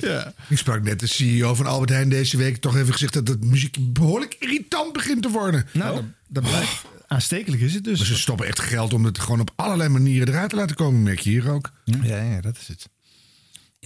Ja. 0.00 0.32
Ik 0.48 0.58
sprak 0.58 0.82
net 0.82 1.00
de 1.00 1.06
CEO 1.06 1.54
van 1.54 1.66
Albert 1.66 1.90
Heijn 1.90 2.08
deze 2.08 2.36
week. 2.36 2.56
Toch 2.56 2.76
even 2.76 2.92
gezegd 2.92 3.12
dat 3.12 3.26
de 3.26 3.36
muziek 3.40 3.76
behoorlijk 3.80 4.36
irritant 4.38 4.92
begint 4.92 5.22
te 5.22 5.30
worden. 5.30 5.66
Nou, 5.72 5.94
dat, 5.94 6.04
dat 6.28 6.42
blijkt. 6.42 6.84
Aanstekelijk 7.06 7.62
is 7.62 7.74
het 7.74 7.84
dus. 7.84 7.98
Maar 7.98 8.06
ze 8.06 8.18
stoppen 8.18 8.46
echt 8.46 8.60
geld 8.60 8.92
om 8.92 9.04
het 9.04 9.18
gewoon 9.18 9.40
op 9.40 9.50
allerlei 9.56 9.88
manieren 9.88 10.28
eruit 10.28 10.50
te 10.50 10.56
laten 10.56 10.76
komen. 10.76 11.02
Merk 11.02 11.18
je 11.18 11.30
hier 11.30 11.50
ook. 11.50 11.72
Ja, 11.84 12.22
ja 12.22 12.40
dat 12.40 12.56
is 12.60 12.68
het. 12.68 12.88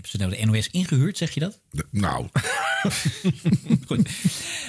Hebben 0.01 0.21
ze 0.21 0.39
nou 0.39 0.53
de 0.53 0.59
NOS 0.59 0.69
ingehuurd, 0.71 1.19
zeg 1.19 1.31
je 1.31 1.41
dat? 1.41 1.59
nou. 1.91 2.27
Goed. 3.87 4.09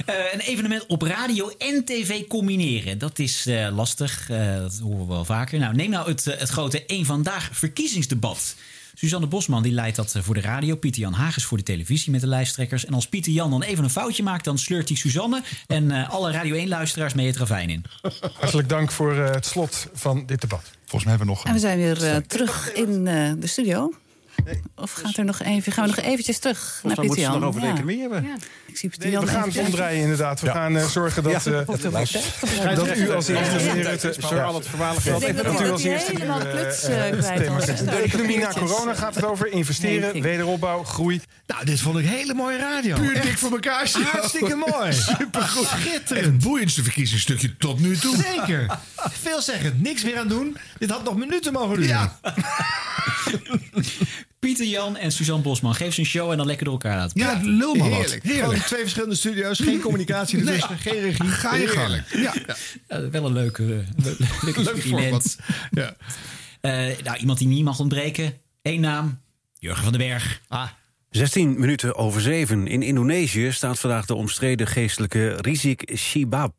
Eh, 0.06 0.16
een 0.34 0.40
evenement 0.40 0.86
op 0.86 1.02
radio 1.02 1.50
en 1.58 1.86
tv 1.86 2.28
combineren. 2.28 2.98
Dat 2.98 3.20
is 3.20 3.46
eh, 3.46 3.76
lastig. 3.76 4.30
Eh, 4.30 4.56
dat 4.56 4.80
horen 4.80 5.00
we 5.00 5.14
wel 5.14 5.26
vaker. 5.26 5.60
Nou, 5.60 5.76
neem 5.76 5.90
nou 5.90 6.10
het, 6.10 6.26
het 6.26 6.50
grote 6.50 6.86
één 6.86 7.06
Vandaag 7.06 7.50
verkiezingsdebat. 7.54 8.56
Suzanne 9.02 9.28
Bosman 9.28 9.64
die 9.64 9.72
leidt 9.72 9.96
dat 9.96 10.16
voor 10.20 10.34
de 10.34 10.42
radio. 10.42 10.76
Pieter 10.76 11.02
Jan 11.02 11.14
Hagens 11.14 11.46
voor 11.46 11.58
de 11.58 11.64
televisie 11.64 12.12
met 12.12 12.22
de 12.22 12.28
lijsttrekkers. 12.28 12.86
En 12.86 12.94
als 12.94 13.08
Pieter 13.08 13.32
Jan 13.32 13.50
dan 13.50 13.64
even 13.64 13.84
een 13.84 13.90
foutje 13.90 14.24
maakt, 14.24 14.44
dan 14.44 14.58
sleurt 14.58 14.88
hij 14.88 14.98
Suzanne 14.98 15.44
en 15.68 15.92
eh, 15.92 16.10
alle 16.10 16.32
Radio 16.32 16.66
1-luisteraars 16.66 17.14
mee 17.14 17.28
het 17.28 17.38
ravijn 17.38 17.70
in. 17.70 17.86
Hartelijk 18.34 18.70
dank 18.70 18.92
voor 18.92 19.16
eh, 19.16 19.32
het 19.32 19.46
slot 19.46 19.88
van 19.94 20.26
dit 20.26 20.42
debat. 20.42 20.62
Volgens 20.86 21.04
mij 21.04 21.16
hebben 21.18 21.28
we 21.28 21.34
nog... 21.34 21.46
En 21.46 21.54
we 21.54 21.60
zijn 21.60 21.78
weer 21.78 22.26
terug 22.28 22.74
in 22.74 23.08
eh, 23.08 23.32
de 23.40 23.48
studio. 23.48 23.94
Of 24.76 24.92
gaat 24.94 25.18
er 25.18 25.26
nog 25.26 25.42
even, 25.42 25.72
gaan 25.72 25.90
we 25.90 25.96
nog 25.96 26.06
eventjes 26.06 26.40
terug 26.40 26.80
naar 26.84 26.96
mij 26.96 27.06
moeten 27.06 27.24
ze 27.24 27.30
Jan? 27.30 27.40
nog 27.40 27.50
over 27.50 27.62
de 27.62 27.66
Ja. 27.68 27.72
economie 27.74 28.00
hebben. 28.00 28.24
Ja. 28.24 28.36
Ik 28.66 28.78
zie 28.78 28.90
Pieter 28.90 29.08
Nee, 29.08 29.18
Jan 29.18 29.26
we 29.26 29.32
gaan 29.32 29.48
het 29.50 29.58
omdraaien 29.58 30.02
inderdaad. 30.02 30.40
We 30.40 30.46
Ja. 30.48 30.54
gaan 30.54 30.78
eh, 30.78 30.88
zorgen 30.88 31.24
dat, 31.24 31.44
Ja, 31.44 31.52
eh, 31.52 31.58
gebruikt. 31.66 32.14
dat 32.76 32.98
u 32.98 33.12
als 33.12 33.28
eerste, 33.28 33.60
Ja. 33.60 33.74
meneer 33.74 33.90
Rutte... 33.90 34.16
Voor 34.20 34.42
al 34.42 34.56
het 34.56 34.68
voormalige 34.68 35.02
geld. 35.02 35.22
Dat 35.22 35.46
Dat 35.46 35.62
u 35.62 35.70
als 35.72 35.84
eerste 35.84 36.14
de 36.14 36.20
thema 36.20 37.98
economie 38.00 38.38
na 38.40 38.52
corona 38.54 38.94
gaat 38.94 39.16
het 39.16 39.24
over. 39.24 39.48
Investeren, 39.48 40.22
wederopbouw, 40.22 40.84
groei. 40.84 41.22
Nou, 41.48 41.66
dit 41.66 41.82
vond 41.82 41.98
ik 41.98 42.06
hele 42.06 42.34
mooie 42.34 42.58
radio. 42.58 42.96
Puur 42.96 43.22
dik 43.22 43.38
voor 43.38 43.52
elkaar. 43.52 43.92
Hartstikke 44.12 44.56
mooi. 44.56 44.94
Supergoed. 45.18 45.68
Schitterend. 45.68 46.26
Het 46.26 46.40
boeiendste 46.40 46.84
verkiezingsstukje 46.84 47.58
tot 47.58 47.80
nu 47.80 47.98
toe. 47.98 48.16
Zeker. 48.16 48.66
Veelzeggend. 48.96 49.82
Niks 49.82 50.04
meer 50.04 50.18
aan 50.20 50.28
doen. 50.28 50.58
Dit 50.78 50.90
had 50.90 51.04
nog 51.04 51.16
minuten 51.18 51.54
mogen 51.54 51.76
duren. 51.76 51.88
Ja. 51.88 52.20
Pieter 54.42 54.66
Jan 54.66 54.98
en 54.98 55.12
Suzanne 55.12 55.44
Bosman, 55.44 55.76
geef 55.76 55.94
ze 55.94 56.00
een 56.00 56.06
show 56.06 56.32
en 56.32 56.38
dan 56.38 56.46
lekker 56.46 56.66
door 56.66 56.74
elkaar 56.74 56.98
laten. 56.98 57.20
Ja, 57.20 57.40
lul 57.44 57.76
maar 57.76 57.90
wat. 57.90 57.98
Heerlijk. 57.98 58.26
Gewoon 58.26 58.60
twee 58.60 58.82
verschillende 58.82 59.16
studio's. 59.16 59.60
Geen 59.60 59.80
communicatie 59.88 60.40
ertussen. 60.40 60.78
Geen 60.78 61.00
regie. 61.00 61.28
Ga 61.28 61.56
je 61.56 61.68
gang. 61.68 62.04
Ja. 62.12 62.34
Ja, 62.88 63.10
wel 63.10 63.26
een 63.26 63.34
leuke, 63.34 63.64
eh, 63.64 64.06
leuk 64.06 64.18
Leuk 64.46 64.68
experiment. 64.68 65.38
Ja. 65.72 65.96
Eh, 66.62 66.72
nou, 67.04 67.18
iemand 67.18 67.38
die 67.38 67.48
niet 67.48 67.64
mag 67.64 67.80
ontbreken. 67.80 68.34
Eén 68.62 68.80
naam, 68.80 69.20
Jurgen 69.60 69.84
van 69.84 69.92
den 69.92 70.08
Berg. 70.08 70.42
Ah. 70.48 70.68
16 71.10 71.60
minuten 71.60 71.96
over 71.96 72.22
7. 72.22 72.68
In 72.68 72.82
Indonesië 72.82 73.52
staat 73.52 73.80
vandaag 73.80 74.06
de 74.06 74.16
omstreden 74.16 74.68
geestelijke 74.68 75.38
Rizik 75.42 75.92
Shibab. 75.96 76.56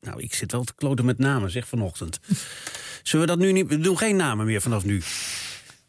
Nou, 0.00 0.22
ik 0.22 0.34
zit 0.34 0.52
wel 0.52 0.64
te 0.64 0.74
kloten 0.74 1.04
met 1.04 1.18
namen, 1.18 1.50
zeg 1.50 1.68
vanochtend. 1.68 2.20
Zullen 3.02 3.26
we 3.26 3.32
dat 3.32 3.40
nu 3.40 3.52
niet... 3.52 3.68
We 3.68 3.78
doen 3.78 3.98
geen 3.98 4.16
namen 4.16 4.46
meer 4.46 4.60
vanaf 4.60 4.84
nu. 4.84 5.02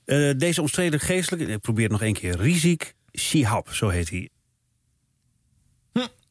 Eh, 0.06 0.32
deze 0.38 0.62
omstreden 0.62 1.00
geestelijke... 1.00 1.52
Ik 1.54 1.60
probeer 1.60 1.84
het 1.84 1.92
nog 1.92 2.02
één 2.02 2.14
keer. 2.14 2.38
Rizik 2.38 2.94
Shihab, 3.20 3.74
zo 3.74 3.90
heet 3.90 4.10
hij. 4.10 4.30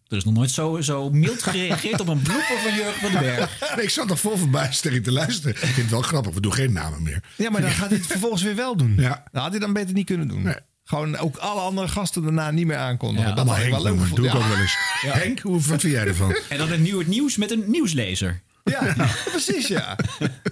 Er 0.08 0.16
is 0.16 0.24
nog 0.24 0.34
nooit 0.34 0.50
zo, 0.50 0.80
zo 0.80 1.10
mild 1.10 1.42
gereageerd 1.42 2.00
op 2.00 2.08
een 2.08 2.22
blooper 2.22 2.58
van 2.62 2.74
Jurgen 2.74 3.00
van 3.00 3.10
den 3.12 3.20
Berg. 3.20 3.60
Nee, 3.76 3.84
ik 3.84 3.90
zat 3.90 4.06
nog 4.06 4.20
vol 4.20 4.36
verbijstering 4.36 5.04
te 5.04 5.12
luisteren. 5.12 5.50
Ik 5.52 5.58
vind 5.58 5.76
het 5.76 5.90
wel 5.90 6.02
grappig. 6.02 6.34
We 6.34 6.40
doen 6.40 6.52
geen 6.52 6.72
namen 6.72 7.02
meer. 7.02 7.22
Ja, 7.36 7.50
maar 7.50 7.60
dan 7.60 7.70
gaat 7.70 7.88
hij 7.88 7.98
het 7.98 8.06
vervolgens 8.06 8.42
weer 8.42 8.54
wel 8.56 8.76
doen. 8.76 8.94
Ja. 8.98 9.24
Dat 9.32 9.42
had 9.42 9.50
hij 9.50 9.60
dan 9.60 9.72
beter 9.72 9.94
niet 9.94 10.06
kunnen 10.06 10.28
doen. 10.28 10.54
Gewoon 10.84 11.16
ook 11.16 11.36
alle 11.36 11.60
andere 11.60 11.88
gasten 11.88 12.22
daarna 12.22 12.50
niet 12.50 12.66
meer 12.66 12.76
aankondigen. 12.76 13.28
Ja, 13.28 13.34
dat 13.34 13.46
had 13.48 13.58
ik 13.58 13.70
wel 13.70 13.82
leuk 13.82 14.14
doe 14.14 14.26
ik 14.26 14.32
Ja. 14.32 14.38
ook 14.38 14.46
wel 14.46 14.58
eens. 14.58 14.76
Henk, 15.00 15.38
hoe, 15.38 15.60
wat 15.60 15.80
vind 15.80 15.92
jij 15.92 16.06
ervan? 16.06 16.36
En 16.48 16.58
dan 16.58 16.68
het 16.68 16.80
nieuw 16.80 16.98
het 16.98 17.06
nieuws 17.08 17.36
met 17.36 17.50
een 17.50 17.64
nieuwslezer. 17.66 18.40
Ja, 18.64 18.94
precies 19.24 19.66
ja. 19.76 19.96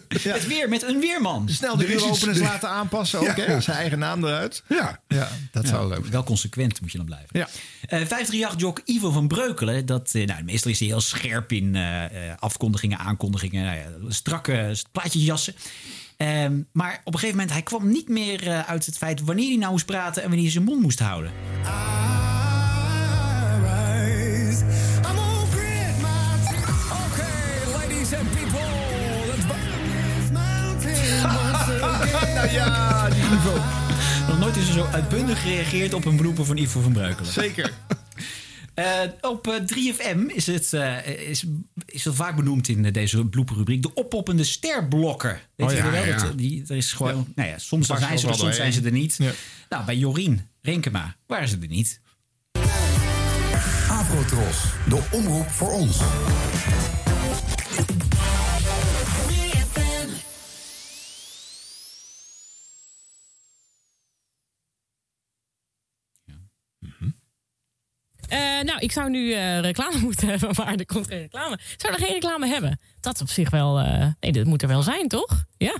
Het 0.09 0.47
weer 0.47 0.69
met 0.69 0.83
een 0.83 1.01
weerman. 1.01 1.49
Snel 1.49 1.77
de 1.77 1.85
Er 1.85 1.91
uuropeners 1.91 2.39
laten 2.39 2.69
aanpassen 2.69 3.19
ook. 3.21 3.37
Ja. 3.37 3.45
hè? 3.45 3.61
Zijn 3.61 3.77
eigen 3.77 3.99
naam 3.99 4.25
eruit. 4.25 4.63
Ja. 4.69 5.01
Ja, 5.09 5.29
dat 5.53 5.63
Ja, 5.63 5.69
zou 5.69 5.89
leuk 5.89 6.07
Wel 6.07 6.25
consequent 6.25 6.81
moet 6.81 6.93
je 6.93 6.99
dan 6.99 7.07
blijven. 7.07 7.29
Ja. 7.33 7.49
Eh 7.89 8.07
538-jok 8.07 8.81
Ivo 8.85 9.11
van 9.11 9.29
Breukelen. 9.29 9.87
Dat, 9.87 10.11
eh, 10.13 10.27
nou, 10.27 10.43
meestal 10.43 10.71
is 10.71 10.79
hij 10.79 10.89
heel 10.89 11.01
scherp 11.01 11.53
in 11.53 11.77
eh, 11.77 12.05
eh, 12.05 12.37
afkondigingen, 12.39 12.99
aankondigingen. 12.99 13.65
Nou 13.65 13.77
ja, 13.77 14.11
strakke 14.11 14.77
plaatjesjassen. 14.93 15.55
Ehm, 16.17 16.61
maar 16.73 17.01
op 17.05 17.13
een 17.13 17.19
gegeven 17.19 17.37
moment, 17.37 17.53
hij 17.53 17.63
kwam 17.63 17.89
niet 17.89 18.09
meer 18.09 18.65
uit 18.67 18.87
het 18.87 18.99
feit 18.99 19.21
wanneer 19.21 19.49
hij 19.49 19.57
nou 19.57 19.71
moest 19.71 19.87
praten 19.87 20.23
en 20.23 20.29
wanneer 20.29 20.45
hij 20.45 20.53
zijn 20.53 20.65
mond 20.65 20.83
moest 20.83 20.99
houden. 20.99 21.33
ladies 21.63 22.32
Er 34.69 34.73
zo 34.73 34.85
uitbundig 34.85 35.43
gereageerd 35.43 35.95
op 35.95 36.05
een 36.05 36.17
beroepen 36.17 36.47
van 36.47 36.57
Ivo 36.57 36.81
van 36.81 36.93
Breukelen. 36.93 37.33
Zeker. 37.33 37.73
Eh, 38.75 39.01
op 39.21 39.47
eh, 39.47 39.55
3FM 39.55 40.27
is 40.27 40.47
het, 40.47 40.73
eh, 40.73 41.07
is, 41.07 41.45
is 41.87 42.05
het 42.05 42.15
vaak 42.15 42.37
benoemd 42.37 42.69
in 42.69 42.85
eh, 42.85 42.93
deze 42.93 43.27
blooperrubriek. 43.27 43.83
De 43.83 43.95
oppoppende 43.95 44.45
sterblokken. 44.45 45.41
Weet 45.57 45.71
Oh 45.71 45.77
ja, 45.77 45.91
wel? 45.91 46.05
ja. 46.05 46.17
Dat, 46.17 46.39
die, 46.39 46.65
er 46.69 46.77
is 46.77 46.93
gewoon, 46.93 47.33
nou 47.35 47.49
ja, 47.49 47.59
soms 47.59 47.87
zijn 47.87 48.19
ze 48.19 48.29
er, 48.29 48.35
soms 48.35 48.57
zijn 48.57 48.73
ze 48.73 48.83
er 48.83 48.93
niet. 48.93 49.15
Ja. 49.19 49.31
Nou, 49.69 49.85
bij 49.85 49.97
Jorien 49.97 50.49
Renkema 50.63 51.17
waren 51.27 51.49
ze 51.49 51.59
er 51.61 51.69
niet. 51.69 52.01
Afrotros, 53.89 54.63
de 54.89 55.03
omroep 55.11 55.51
voor 55.51 55.73
ons. 55.73 55.99
Eh, 68.33 68.63
nou, 68.63 68.79
ik 68.79 68.93
zou 68.93 69.11
nu 69.11 69.33
eh, 69.33 69.61
reclame 69.61 69.99
moeten 70.07 70.29
hebben, 70.29 70.51
maar 70.57 70.75
er 70.75 70.87
komt 70.87 71.07
geen 71.07 71.19
reclame. 71.19 71.59
Zou 71.77 71.93
er 71.93 71.99
geen 71.99 72.13
reclame 72.13 72.47
hebben? 72.47 72.81
Dat 73.01 73.15
is 73.15 73.21
op 73.21 73.29
zich 73.29 73.51
wel... 73.51 73.81
eh, 73.81 74.07
nee, 74.21 74.33
dat 74.33 74.47
moet 74.47 74.63
er 74.63 74.69
wel 74.69 74.83
zijn, 74.83 75.09
toch? 75.09 75.45
Ja. 75.57 75.79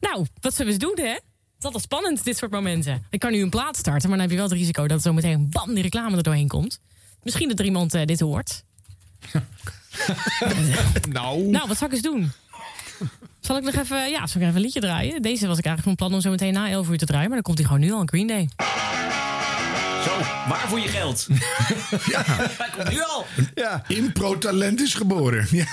Nou, 0.00 0.26
wat 0.40 0.54
zullen 0.54 0.74
we 0.74 0.84
eens 0.84 0.96
doen, 0.96 1.06
hè? 1.06 1.18
Dat 1.58 1.74
is 1.74 1.82
spannend, 1.82 2.24
dit 2.24 2.36
soort 2.36 2.50
momenten. 2.50 3.06
Ik 3.10 3.18
kan 3.18 3.32
nu 3.32 3.42
een 3.42 3.50
plaat 3.50 3.76
starten, 3.76 4.08
maar 4.08 4.18
dan 4.18 4.20
heb 4.20 4.30
je 4.30 4.36
wel 4.36 4.48
het 4.48 4.58
risico... 4.58 4.86
dat 4.86 5.02
zo 5.02 5.12
meteen 5.12 5.50
bam, 5.50 5.74
die 5.74 5.82
reclame 5.82 6.16
er 6.16 6.22
doorheen 6.22 6.48
komt. 6.48 6.80
Misschien 7.22 7.48
dat 7.48 7.58
er 7.58 7.64
iemand 7.64 7.90
dit 7.90 8.20
hoort. 8.20 8.64
nou. 11.08 11.42
Nou, 11.42 11.68
wat 11.68 11.76
zal 11.76 11.86
ik 11.86 11.92
eens 11.92 12.02
doen? 12.02 12.32
Zal 13.40 13.56
ik 13.56 13.62
nog 13.62 13.74
even, 13.74 14.10
ja, 14.10 14.26
zal 14.26 14.40
ik 14.40 14.46
even 14.46 14.56
een 14.56 14.62
liedje 14.62 14.80
draaien? 14.80 15.22
Deze 15.22 15.46
was 15.46 15.58
ik 15.58 15.64
eigenlijk 15.64 15.98
van 15.98 16.08
plan 16.08 16.18
om 16.18 16.24
zo 16.24 16.30
meteen 16.30 16.52
na 16.52 16.68
11 16.68 16.88
uur 16.88 16.98
te 16.98 17.06
draaien... 17.06 17.26
maar 17.26 17.42
dan 17.42 17.42
komt 17.42 17.58
hij 17.58 17.66
gewoon 17.66 17.82
nu 17.82 17.92
al, 17.92 18.00
een 18.00 18.08
Green 18.08 18.26
Day. 18.26 18.48
Zo, 20.04 20.18
waar 20.48 20.68
voor 20.68 20.80
je 20.80 20.88
geld? 20.88 21.26
Ja. 22.06 22.22
Hij 22.26 22.68
komt 22.76 22.90
nu 22.90 23.02
al. 23.02 23.26
Ja. 23.54 23.84
Impro-talent 23.88 24.80
is 24.80 24.94
geboren. 24.94 25.46
Ja. 25.56 25.66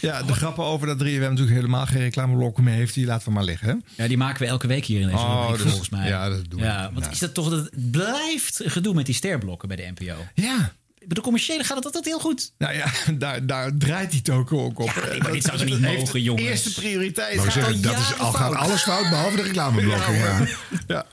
Ja, 0.00 0.22
de 0.22 0.32
grappen 0.34 0.64
over 0.64 0.86
dat 0.86 0.96
3FM 1.02 1.18
natuurlijk 1.20 1.50
helemaal 1.50 1.86
geen 1.86 2.00
reclameblokken 2.00 2.64
meer 2.64 2.74
heeft, 2.74 2.94
die 2.94 3.06
laten 3.06 3.26
we 3.28 3.34
maar 3.34 3.44
liggen. 3.44 3.68
Hè? 3.68 4.02
Ja, 4.02 4.08
die 4.08 4.16
maken 4.16 4.42
we 4.42 4.46
elke 4.48 4.66
week 4.66 4.84
hier 4.84 5.00
in 5.00 5.06
deze 5.06 5.18
Oh, 5.18 5.38
rubriek, 5.40 5.56
dus- 5.62 5.68
volgens 5.68 5.88
mij. 5.90 6.08
ja, 6.08 6.28
dat 6.28 6.50
doen 6.50 6.60
we. 6.60 6.66
Ja, 6.66 6.90
want 6.92 7.04
Ja. 7.04 7.10
is 7.10 7.18
dat 7.18 7.34
toch... 7.34 7.50
Dat 7.50 7.70
blijft 7.90 8.60
gedoe 8.64 8.94
met 8.94 9.06
die 9.06 9.14
sterblokken 9.14 9.68
bij 9.68 9.76
de 9.76 9.92
NPO. 9.94 10.14
Ja. 10.34 10.72
Bij 10.98 11.08
de 11.14 11.20
commerciële 11.20 11.64
gaat 11.64 11.76
het 11.76 11.84
altijd 11.84 12.04
heel 12.04 12.18
goed. 12.18 12.52
Nou 12.58 12.74
ja, 12.74 12.86
daar, 13.18 13.46
daar 13.46 13.70
draait 13.78 14.08
hij 14.10 14.18
het 14.24 14.30
ook 14.30 14.50
op. 14.50 14.80
Ja, 14.94 15.08
nee, 15.08 15.20
maar 15.20 15.32
dit 15.32 15.44
zou 15.44 15.56
toch 15.58 15.66
niet 15.66 15.80
mogen, 15.80 16.22
jongens? 16.22 16.46
Eerste 16.48 16.72
prioriteit. 16.74 17.36
Maar 17.36 17.44
we 17.44 17.50
Gaat 17.50 17.62
zeggen, 17.64 17.74
al 17.74 17.80
dat 17.92 17.98
is, 17.98 18.18
al 18.18 18.32
gaat 18.32 18.54
alles 18.54 18.82
fout, 18.82 19.08
behalve 19.08 19.36
de 19.36 19.42
reclameblokken. 19.42 20.14
Ja, 20.14 20.38
Ja, 20.38 20.46
Ja. 20.86 21.06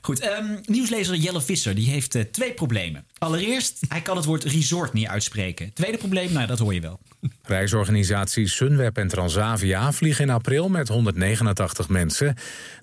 Goed, 0.00 0.20
ehm, 0.20 0.56
nieuwslezer 0.64 1.16
Jelle 1.16 1.40
Visser 1.40 1.74
die 1.74 1.90
heeft 1.90 2.14
eh, 2.14 2.22
twee 2.22 2.52
problemen. 2.52 3.06
Allereerst, 3.18 3.78
hij 3.88 4.00
kan 4.00 4.16
het 4.16 4.24
woord 4.24 4.44
resort 4.44 4.92
niet 4.92 5.06
uitspreken. 5.06 5.72
Tweede 5.72 5.98
probleem, 5.98 6.32
nou 6.32 6.46
dat 6.46 6.58
hoor 6.58 6.74
je 6.74 6.80
wel. 6.80 7.00
Reisorganisaties 7.42 8.56
Sunweb 8.56 8.98
en 8.98 9.08
Transavia 9.08 9.92
vliegen 9.92 10.24
in 10.24 10.30
april 10.30 10.68
met 10.68 10.88
189 10.88 11.88
mensen 11.88 12.36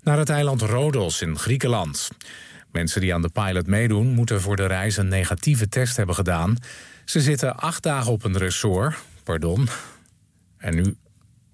naar 0.03 0.17
het 0.17 0.29
eiland 0.29 0.61
Rodos 0.61 1.21
in 1.21 1.37
Griekenland. 1.37 2.09
Mensen 2.71 3.01
die 3.01 3.13
aan 3.13 3.21
de 3.21 3.29
pilot 3.29 3.67
meedoen 3.67 4.07
moeten 4.07 4.41
voor 4.41 4.55
de 4.55 4.65
reis 4.65 4.97
een 4.97 5.07
negatieve 5.07 5.69
test 5.69 5.97
hebben 5.97 6.15
gedaan. 6.15 6.57
Ze 7.05 7.21
zitten 7.21 7.57
acht 7.57 7.83
dagen 7.83 8.11
op 8.11 8.23
een 8.23 8.37
resort. 8.37 8.95
Pardon. 9.23 9.67
En 10.57 10.75
nu 10.75 10.95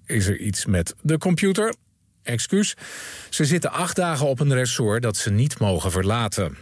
is 0.06 0.26
er 0.26 0.38
iets 0.38 0.66
met 0.66 0.94
de 1.02 1.18
computer. 1.18 1.74
Excuus. 2.24 2.74
Ze 3.30 3.44
zitten 3.44 3.72
acht 3.72 3.96
dagen 3.96 4.26
op 4.26 4.40
een 4.40 4.54
resort 4.54 5.02
dat 5.02 5.16
ze 5.16 5.30
niet 5.30 5.58
mogen 5.58 5.90
verlaten. 5.90 6.56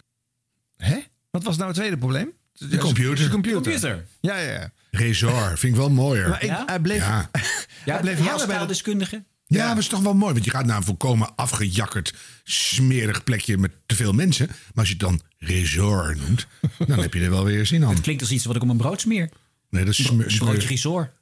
Hè? 0.76 0.98
Wat 1.30 1.43
was 1.43 1.56
nou 1.56 1.68
het 1.68 1.76
tweede 1.76 1.97
probleem? 1.98 2.32
De 2.52 2.76
computer. 2.78 3.24
De 3.24 3.30
computer. 3.30 3.60
Computer. 3.62 4.05
Ja, 4.20 4.36
ja, 4.39 4.52
ja. 4.52 4.70
Resort, 4.90 5.59
vind 5.59 5.72
ik 5.74 5.78
wel 5.80 5.90
mooier. 5.90 6.28
Maar 6.28 6.43
ik, 6.43 6.48
Ja? 6.48 6.62
hij 6.66 6.80
bleef, 6.80 6.98
Ja. 6.98 7.30
Ja, 7.84 7.93
hij 7.93 8.01
bleef 8.01 8.16
bij 8.16 8.26
hersteltaaldeskundige. 8.26 9.24
Ja, 9.47 9.59
maar 9.59 9.68
het 9.68 9.78
is 9.78 9.89
toch 9.89 10.01
wel 10.01 10.14
mooi. 10.14 10.32
Want 10.32 10.44
je 10.44 10.51
gaat 10.51 10.66
naar 10.66 10.76
een 10.76 10.82
volkomen 10.82 11.34
afgejakkerd, 11.36 12.14
smerig 12.44 13.24
plekje 13.24 13.59
met 13.59 13.72
te 13.86 13.94
veel 13.94 14.12
mensen. 14.12 14.47
Maar 14.47 14.56
als 14.74 14.86
je 14.89 14.93
het 14.93 15.02
dan 15.02 15.20
resort 15.39 16.18
noemt, 16.20 16.47
dan 16.86 16.98
heb 16.98 17.14
je 17.14 17.20
er 17.20 17.30
wel 17.30 17.44
weer 17.44 17.66
zin 17.66 17.84
aan. 17.84 18.01
Klinkt 18.01 18.22
als 18.22 18.30
iets 18.30 18.44
wat 18.44 18.56
ik 18.56 18.62
op 18.62 18.68
een 18.68 18.76
brood 18.76 19.01
smeer. 19.01 19.28
Nee, 19.70 19.84
dat 19.84 19.98
is 19.98 20.09
een 20.09 20.16
broodje 20.39 20.68
risor. 20.68 21.12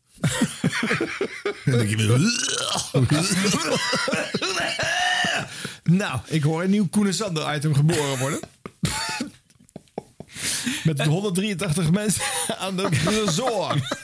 Dan 1.64 1.78
denk 1.78 1.88
je 1.90 1.96
weer... 1.96 2.08
Nou, 5.84 6.20
ik 6.26 6.42
hoor 6.42 6.62
een 6.62 6.70
nieuw 6.70 6.88
Koen 6.88 7.12
Sander 7.12 7.54
item 7.54 7.74
geboren 7.74 8.18
worden. 8.18 8.40
Met 10.84 11.04
183 11.04 11.90
mensen 11.90 12.22
aan 12.58 12.76
de 12.76 12.88
resort. 13.04 13.98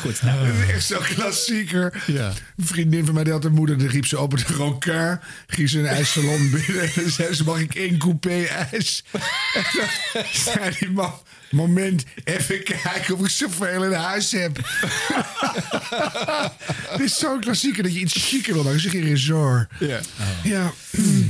Goed, 0.00 0.22
nou, 0.22 0.46
Dat 0.46 0.56
is 0.56 0.70
echt 0.70 0.84
zo'n 0.84 1.14
klassieker. 1.14 2.02
Ja. 2.06 2.32
Een 2.56 2.66
vriendin 2.66 3.04
van 3.04 3.14
mij 3.14 3.24
die 3.24 3.32
had 3.32 3.44
een 3.44 3.52
moeder, 3.52 3.78
die 3.78 3.88
riep 3.88 4.06
ze 4.06 4.20
op 4.20 4.32
het 4.32 4.42
Roncard. 4.42 5.24
Ging 5.46 5.68
ze 5.68 5.78
een 5.78 5.86
ijssalon 5.86 6.50
binnen. 6.50 6.94
En 6.94 7.10
zei 7.10 7.34
ze, 7.34 7.44
mag 7.44 7.60
ik 7.60 7.74
één 7.74 7.98
coupé 7.98 8.44
ijs? 8.44 9.04
En 9.54 9.64
dan 9.74 10.24
zei 10.32 10.76
die 10.78 10.90
man, 10.90 11.12
moment, 11.52 12.04
even 12.24 12.64
kijken 12.64 13.14
of 13.14 13.20
ik 13.20 13.28
zoveel 13.30 13.84
in 13.84 13.92
huis 13.92 14.32
heb. 14.32 14.56
Dit 16.96 17.06
is 17.06 17.18
zo'n 17.18 17.40
klassieker 17.40 17.82
dat 17.82 17.94
je 17.94 18.00
iets 18.00 18.14
chiquer 18.28 18.54
wil 18.54 18.62
maken. 18.62 18.80
Zeg 18.80 18.92
je 18.92 19.00
resort. 19.00 19.68
Ja. 19.78 20.00
Ja. 20.42 20.72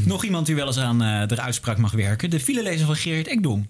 nog 0.04 0.24
iemand 0.24 0.46
die 0.46 0.54
wel 0.54 0.66
eens 0.66 0.78
aan 0.78 1.02
eh, 1.02 1.26
de 1.26 1.40
uitspraak 1.40 1.78
mag 1.78 1.92
werken. 1.92 2.30
De 2.30 2.40
filelezer 2.40 2.86
van 2.86 2.96
Gerrit 2.96 3.26
Ekdom. 3.26 3.68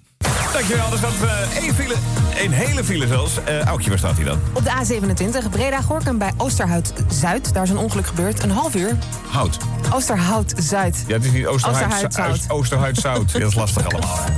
Dankjewel. 0.52 0.92
Er 0.92 0.98
staat 0.98 1.12
eh, 1.22 1.56
één 1.56 1.74
file, 1.74 1.94
één 2.36 2.50
hele 2.50 2.84
file 2.84 3.06
zelfs. 3.06 3.32
Eh 3.44 3.60
Aukje, 3.60 3.88
waar 3.88 3.98
staat 3.98 4.16
hij 4.16 4.24
dan? 4.24 4.40
Op 4.52 4.64
de 4.64 4.70
A27 4.70 5.50
Breda-Gorkum 5.50 6.18
bij 6.18 6.32
Oosterhout-Zuid. 6.36 7.54
Daar 7.54 7.62
is 7.62 7.70
een 7.70 7.76
ongeluk 7.76 8.06
gebeurd. 8.06 8.42
Een 8.42 8.50
half 8.50 8.74
uur. 8.74 8.98
Hout. 9.28 9.56
Oosterhout-Zuid. 9.92 11.04
Ja, 11.06 11.14
het 11.14 11.24
is 11.24 11.30
niet 11.30 11.46
Oosterhuid, 11.46 12.04
Oosterhuid-Zout. 12.04 12.50
Oosterhuid-Zout. 12.50 13.32
Ja, 13.32 13.38
dat 13.38 13.48
is 13.48 13.54
lastig 13.54 13.88
allemaal. 13.88 14.18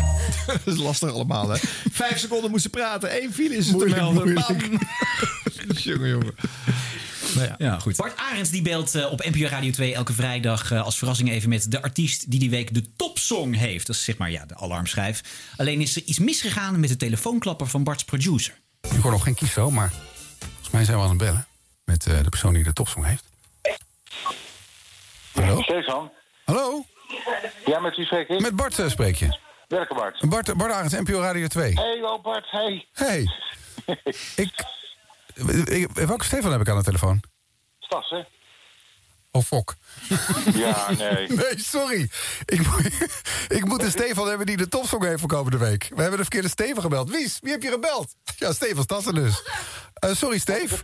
Dat 0.65 0.75
is 0.75 0.77
lastig 0.77 1.13
allemaal, 1.13 1.49
hè? 1.49 1.57
Vijf 1.93 2.19
seconden 2.19 2.51
moesten 2.51 2.71
praten. 2.71 3.23
Eén 3.23 3.33
file 3.33 3.57
is 3.57 3.69
het 3.69 3.79
te 3.79 3.87
melden. 3.87 4.33
jongen, 5.75 6.09
jongen. 6.09 6.35
Nou 7.35 7.47
ja. 7.47 7.55
Ja, 7.59 7.79
goed. 7.79 7.97
Bart 7.97 8.17
Arends 8.17 8.51
die 8.51 8.63
beeldt 8.63 8.95
eh, 8.95 9.13
op 9.13 9.25
NPO 9.25 9.47
Radio 9.47 9.71
2 9.71 9.95
elke 9.95 10.13
vrijdag 10.13 10.71
eh, 10.71 10.83
als 10.83 10.99
verrassing 10.99 11.31
even 11.31 11.49
met 11.49 11.71
de 11.71 11.83
artiest 11.83 12.31
die 12.31 12.41
die 12.41 12.51
week 12.51 12.75
de 12.75 12.95
topsong 12.97 13.57
heeft. 13.57 13.87
Dat 13.87 13.97
is 13.97 14.05
zeg 14.05 14.17
maar 14.17 14.31
ja, 14.31 14.47
de 14.47 14.57
alarmschijf. 14.57 15.21
Alleen 15.57 15.81
is 15.81 15.97
er 15.97 16.03
iets 16.03 16.19
misgegaan 16.19 16.81
met 16.81 16.89
de 16.89 16.97
telefoonklapper 16.97 17.67
van 17.67 17.85
Bart's 17.85 18.05
producer. 18.05 18.55
Ik 18.81 19.01
hoor 19.01 19.11
nog 19.11 19.23
geen 19.23 19.35
kieszo, 19.35 19.71
maar 19.71 19.93
volgens 20.39 20.71
mij 20.71 20.85
zijn 20.85 20.97
we 20.97 21.03
aan 21.03 21.09
het 21.09 21.19
bellen. 21.19 21.47
Met 21.85 22.07
eh, 22.07 22.23
de 22.23 22.29
persoon 22.29 22.55
die 22.55 22.65
de 22.65 22.73
topsong 22.73 23.07
heeft. 23.07 23.25
Hallo? 25.33 25.63
Stefan? 25.63 26.11
Hallo? 26.45 26.85
Ja, 27.67 27.81
met 27.81 27.97
wie 27.97 28.05
spreek 28.05 28.29
ik? 28.29 28.41
Met 28.41 28.57
Bart 28.57 28.83
spreek 28.87 29.17
je. 29.17 29.39
Welke 29.75 29.95
Bart? 29.95 30.29
Bart, 30.29 30.57
Bart 30.57 30.73
Arends, 30.73 30.95
NPO 30.95 31.21
Radio 31.21 31.47
2. 31.47 31.73
Hey, 31.73 32.01
Bart, 32.23 32.51
hey. 32.51 32.87
Hey. 32.93 33.27
ik, 34.45 34.65
ik, 35.65 35.89
welke 35.93 36.25
Stefan 36.25 36.53
heb 36.53 36.61
ik 36.61 36.69
aan 36.69 36.77
de 36.77 36.83
telefoon? 36.85 37.21
Stas, 37.79 38.11
hè? 38.11 38.21
Oh, 39.31 39.43
fok. 39.43 39.75
Ja, 40.55 40.91
nee. 40.91 41.27
Nee, 41.37 41.53
sorry. 41.59 42.11
Ik, 42.45 42.67
moet- 42.67 42.91
ik 43.49 43.65
moet 43.65 43.83
een 43.83 43.91
Stefan 43.91 44.29
hebben 44.29 44.47
die 44.47 44.57
de 44.57 44.69
topsong 44.69 45.05
heeft 45.05 45.21
voor 45.21 45.29
komende 45.29 45.59
week. 45.59 45.83
We 45.95 46.01
hebben 46.01 46.17
de 46.19 46.25
verkeerde 46.25 46.49
Stefan 46.49 46.83
gebeld. 46.83 47.11
Wie, 47.11 47.25
is- 47.25 47.39
wie 47.41 47.53
heb 47.53 47.63
je 47.63 47.71
gebeld? 47.71 48.15
Ja, 48.37 48.53
Stefan 48.53 48.83
Stassen 48.83 49.15
dus. 49.15 49.43
Eh, 49.95 50.11
sorry, 50.15 50.39
Steve. 50.39 50.75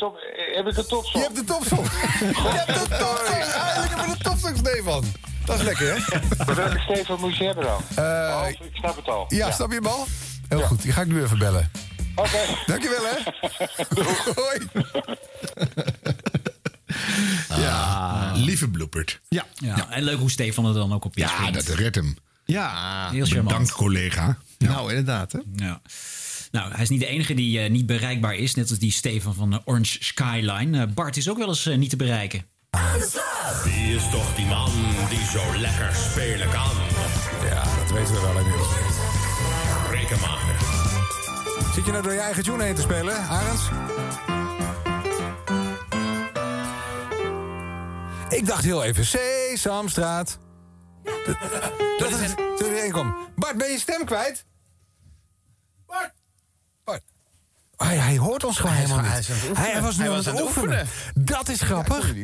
Heb 0.55 0.67
ik 0.67 0.75
de 0.75 0.87
topsong? 0.87 1.13
Je 1.17 1.21
hebt 1.21 1.35
de 1.37 1.45
topsong. 1.45 1.87
Je 1.87 2.49
hebt 2.49 2.67
de 2.91 2.97
topsong. 2.97 3.29
Eindelijk 3.29 3.89
hebben 3.95 4.09
we 4.11 4.17
de 4.19 4.25
topsong, 4.25 4.57
Stefan. 4.57 5.05
Dat 5.45 5.59
is 5.59 5.65
lekker, 5.65 5.95
hè? 5.95 6.19
Welke 6.55 6.79
Stefan 6.79 7.21
moest 7.21 7.39
je 7.39 7.45
hebben 7.45 7.65
dan? 7.65 7.81
Eh, 7.95 8.41
Oh, 8.43 8.49
ik 8.49 8.59
snap 8.73 8.97
het 8.97 9.09
al. 9.09 9.25
Ja, 9.29 9.51
snap 9.51 9.69
je 9.69 9.75
hem 9.75 9.87
al? 9.87 10.07
Heel 10.49 10.61
goed, 10.61 10.83
die 10.83 10.93
ga 10.93 11.01
ik 11.01 11.07
nu 11.07 11.23
even 11.23 11.39
bellen. 11.39 11.71
Oké. 12.15 12.39
Dankjewel, 12.67 13.05
hè? 13.05 13.17
Hoi. 14.43 14.59
Ja, 17.49 18.33
lieve 18.37 18.69
bloepert. 18.69 19.21
Ja. 19.29 19.47
Ja, 19.55 19.91
En 19.91 20.03
leuk 20.03 20.19
hoe 20.19 20.31
Stefan 20.31 20.67
er 20.67 20.75
dan 20.75 20.93
ook 20.93 21.05
op 21.05 21.17
Ja, 21.17 21.31
inspringt. 21.31 21.67
dat 21.67 21.77
redt 21.77 21.95
hem. 21.95 22.17
Ja. 22.45 23.09
Heel 23.11 23.25
charmant. 23.25 23.49
Bedankt, 23.49 23.73
collega. 23.73 24.39
Nou, 24.59 24.89
inderdaad, 24.89 25.33
hè? 25.33 25.39
Ja. 25.55 25.81
Nou, 26.51 26.73
hij 26.73 26.83
is 26.83 26.89
niet 26.89 27.01
de 27.01 27.07
enige 27.07 27.35
die 27.35 27.61
eh, 27.61 27.71
niet 27.71 27.87
bereikbaar 27.87 28.35
is. 28.35 28.55
Net 28.55 28.71
als 28.71 28.79
die 28.79 28.93
Stefan 28.93 29.35
van 29.35 29.53
eh, 29.53 29.59
Orange 29.65 29.97
Skyline. 30.05 30.87
Bart 30.87 31.17
is 31.17 31.29
ook 31.29 31.39
wel 31.39 31.49
eens 31.49 31.65
niet 31.65 31.91
te 31.91 31.97
bereiken. 31.97 32.45
Wie 33.65 33.95
is 33.95 34.11
toch 34.11 34.35
die 34.35 34.47
man 34.47 34.71
die 35.09 35.25
zo 35.25 35.57
lekker 35.57 35.95
spelen 35.95 36.51
kan? 36.51 36.71
Ja, 37.45 37.63
dat 37.63 37.91
weten 37.91 38.15
we 38.15 38.21
wel 38.21 38.39
inmiddels. 38.39 38.69
Rekenmaker. 39.91 40.57
Zit 41.75 41.85
je 41.85 41.91
nou 41.91 42.03
door 42.03 42.13
je 42.13 42.21
eigen 42.21 42.43
tune 42.43 42.63
heen 42.63 42.75
te 42.75 42.81
spelen, 42.81 43.17
Arends? 43.17 43.69
Ik 48.29 48.47
dacht 48.47 48.65
heel 48.65 48.83
even, 48.85 49.05
Sesamstraat. 49.07 50.39
Dat, 51.03 51.37
dat 51.99 52.21
is 52.21 52.81
één 52.81 52.91
kwam. 52.91 53.17
Bart, 53.37 53.57
ben 53.57 53.71
je 53.71 53.79
stem 53.79 54.05
kwijt? 54.05 54.45
Bart! 55.87 56.13
Bart. 56.85 57.03
Hij, 57.77 57.97
hij 57.97 58.17
hoort 58.17 58.45
ons 58.45 58.59
gewoon 58.59 58.75
helemaal 58.75 59.01
niet. 59.01 59.29
Hij, 59.59 59.83
was 59.83 59.97
nu 59.97 60.09
aan 60.09 60.17
het, 60.17 60.41
oefenen. 60.41 60.87
Dat 61.15 61.49
is 61.49 61.61
grappig. 61.61 62.15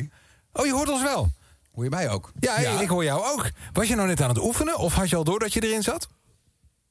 Oh, 0.57 0.65
je 0.65 0.73
hoort 0.73 0.89
ons 0.89 1.01
wel. 1.03 1.29
Hoor 1.73 1.83
je 1.83 1.89
mij 1.89 2.09
ook? 2.09 2.31
Ja, 2.39 2.55
Ik, 2.57 2.79
ik 2.79 2.89
hoor 2.89 3.03
jou 3.03 3.25
ook. 3.25 3.49
Was 3.73 3.87
je 3.87 3.95
nou 3.95 4.07
net 4.07 4.21
aan 4.21 4.29
het 4.29 4.41
oefenen 4.41 4.77
of 4.77 4.93
had 4.93 5.09
je 5.09 5.15
al 5.15 5.23
door 5.23 5.39
dat 5.39 5.53
je 5.53 5.63
erin 5.63 5.83
zat? 5.83 6.07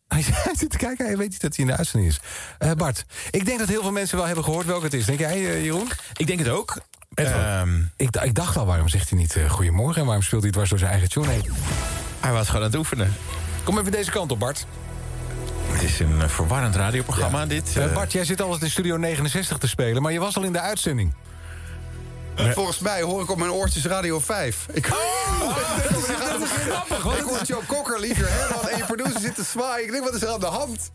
Hij 0.08 0.22
zit 0.58 0.70
te 0.70 0.76
kijken, 0.76 1.06
hij 1.06 1.16
weet 1.16 1.30
niet 1.30 1.40
dat 1.40 1.56
hij 1.56 1.64
in 1.64 1.70
de 1.70 1.76
uitzending 1.76 2.12
is. 2.12 2.20
Eh, 2.58 2.72
Bart, 2.72 3.04
ik 3.30 3.44
denk 3.44 3.58
dat 3.58 3.68
heel 3.68 3.82
veel 3.82 3.92
mensen 3.92 4.16
wel 4.16 4.26
hebben 4.26 4.44
gehoord 4.44 4.66
welke 4.66 4.84
het 4.84 4.94
is. 4.94 5.04
Denk 5.04 5.18
jij, 5.18 5.34
eh, 5.34 5.64
Jeroen? 5.64 5.88
Ik 6.16 6.26
denk 6.26 6.38
het 6.38 6.48
ook. 6.48 6.80
Ehm, 7.14 7.80
ik, 7.96 8.16
ik 8.16 8.34
dacht 8.34 8.56
al, 8.56 8.66
waarom 8.66 8.88
zegt 8.88 9.10
hij 9.10 9.18
niet 9.18 9.36
eh, 9.36 9.50
goedemorgen... 9.50 10.00
en 10.00 10.06
waarom 10.06 10.22
speelt 10.22 10.42
hij 10.42 10.52
dwars 10.52 10.70
door 10.70 10.78
zijn 10.78 10.90
eigen 10.90 11.08
tune 11.08 11.28
heen? 11.28 11.44
Hij 12.20 12.32
was 12.32 12.46
gewoon 12.46 12.62
aan 12.62 12.68
het 12.68 12.78
oefenen. 12.78 13.14
Kom 13.64 13.78
even 13.78 13.92
deze 13.92 14.10
kant 14.10 14.32
op, 14.32 14.38
Bart. 14.38 14.66
Het 15.72 15.82
is 15.82 15.98
een 15.98 16.30
verwarrend 16.30 16.76
radioprogramma, 16.76 17.46
dit. 17.46 17.92
Bart, 17.94 18.12
jij 18.12 18.24
zit 18.24 18.40
altijd 18.40 18.62
in 18.62 18.70
Studio 18.70 18.96
69 18.96 19.58
te 19.58 19.68
spelen... 19.68 20.02
maar 20.02 20.12
je 20.12 20.20
was 20.20 20.36
al 20.36 20.42
in 20.42 20.52
de 20.52 20.60
uitzending. 20.60 21.14
Volgens 22.36 22.78
mij 22.78 23.02
hoor 23.02 23.22
ik 23.22 23.30
op 23.30 23.38
mijn 23.38 23.50
oortjes 23.50 23.84
Radio 23.84 24.20
5. 24.20 24.66
Ik, 24.72 24.86
dat, 24.88 25.98
is, 25.98 26.06
dat 26.06 26.40
is 26.40 26.50
grappig, 26.50 27.18
ik 27.18 27.24
hoor 27.24 27.42
Joe 27.42 27.66
Cocker 27.66 28.00
liever 28.00 28.28
en 28.70 28.76
je 28.76 28.84
producer 28.84 29.20
zit 29.20 29.34
te 29.34 29.44
zwaaien. 29.44 29.86
Ik 29.86 29.92
denk, 29.92 30.04
wat 30.04 30.14
is 30.14 30.22
er 30.22 30.28
aan 30.28 30.40
de 30.40 30.46
hand? 30.46 30.90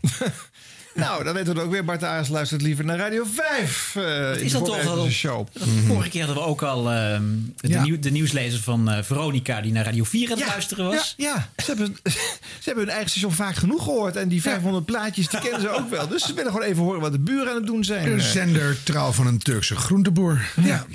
Nou, 0.94 1.24
dan 1.24 1.34
weten 1.34 1.52
we 1.52 1.58
het 1.58 1.66
ook 1.68 1.72
weer. 1.72 1.84
Bart 1.84 2.04
Aars 2.04 2.28
luistert 2.28 2.62
liever 2.62 2.84
naar 2.84 2.98
Radio 2.98 3.24
5. 3.34 3.92
eh, 3.96 4.02
in 4.34 4.40
is 4.44 4.52
de 4.52 4.58
dat 4.58 4.66
toch 4.66 4.86
al- 4.86 5.02
de 5.04 5.10
show. 5.10 5.46
Vorige 5.86 6.08
keer 6.08 6.24
hadden 6.24 6.42
we 6.42 6.48
ook 6.48 6.62
al 6.62 6.90
ehm, 6.90 7.22
de, 7.56 7.68
Ja. 7.68 7.82
nieuw- 7.82 7.98
de 7.98 8.10
nieuwslezer 8.10 8.60
van 8.60 8.90
eh, 8.90 9.02
Veronica... 9.02 9.60
die 9.60 9.72
naar 9.72 9.84
Radio 9.84 10.04
4 10.04 10.30
aan 10.32 10.38
het 10.38 10.46
luisteren 10.46 10.84
was. 10.84 11.14
Ja, 11.16 11.48
ja. 11.56 11.64
Ze, 11.64 11.70
hebben, 11.74 11.96
ze 12.60 12.64
hebben 12.64 12.84
hun 12.84 12.92
eigen 12.92 13.10
station 13.10 13.32
vaak 13.32 13.54
genoeg 13.54 13.82
gehoord. 13.84 14.16
En 14.16 14.28
die 14.28 14.42
500 14.42 14.84
plaatjes, 14.84 15.28
die 15.28 15.40
kennen 15.40 15.60
ze 15.60 15.68
ook 15.70 15.90
wel. 15.90 16.08
Dus 16.08 16.22
ze 16.26 16.34
willen 16.34 16.52
gewoon 16.52 16.66
even 16.66 16.82
horen 16.82 17.00
wat 17.00 17.12
de 17.12 17.18
buren 17.18 17.48
aan 17.48 17.54
het 17.56 17.66
doen 17.66 17.84
zijn. 17.84 18.06
Een 18.06 18.18
Eh, 18.18 18.24
zender 18.24 18.82
trouw 18.82 19.10
van 19.12 19.26
een 19.26 19.38
Turkse 19.38 19.76
groenteboer. 19.76 20.50
Ja, 20.62 20.86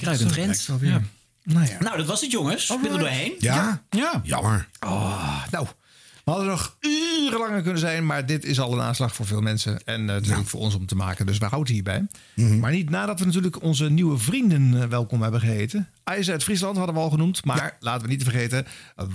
wel 0.68 0.78
weer. 0.80 1.02
Nou 1.44 1.66
ja. 1.66 1.78
Nou, 1.80 1.98
dat 1.98 2.06
was 2.06 2.22
het, 2.22 2.32
jongens. 2.32 2.70
Ik 2.70 2.82
ben 2.82 2.92
er 2.92 3.00
doorheen. 3.00 3.34
Ja? 3.40 3.84
Ja. 3.90 4.22
Jammer. 4.24 4.68
Oh, 4.80 5.44
nou, 5.52 5.68
we 6.28 6.34
hadden 6.34 6.50
nog 6.52 6.78
uren 6.82 7.40
langer 7.40 7.62
kunnen 7.62 7.80
zijn, 7.80 8.06
maar 8.06 8.26
dit 8.26 8.46
is 8.46 8.60
al 8.60 8.74
een 8.74 8.82
aanslag 8.82 9.16
voor 9.16 9.26
veel 9.26 9.42
mensen. 9.42 9.84
En 9.86 10.00
eh, 10.00 10.06
natuurlijk 10.16 10.48
voor 10.48 10.60
ons 10.60 10.76
om 10.76 10.86
te 10.86 10.96
maken, 10.96 11.26
dus 11.26 11.38
we 11.38 11.46
houden 11.46 11.74
hierbij. 11.74 12.06
Maar 12.36 12.72
niet 12.72 12.90
nadat 12.90 13.20
we 13.20 13.26
natuurlijk 13.26 13.62
onze 13.62 13.90
nieuwe 13.90 14.18
vrienden 14.18 14.82
eh, 14.82 14.88
welkom 14.88 15.22
hebben 15.22 15.40
geheten. 15.40 15.90
IJs 16.04 16.30
uit 16.30 16.44
Friesland 16.44 16.78
hadden 16.78 16.96
we 16.96 17.02
al 17.02 17.10
genoemd, 17.10 17.46
maar 17.46 17.78
laten 17.80 18.02
we 18.02 18.08
niet 18.14 18.24
vergeten. 18.24 18.66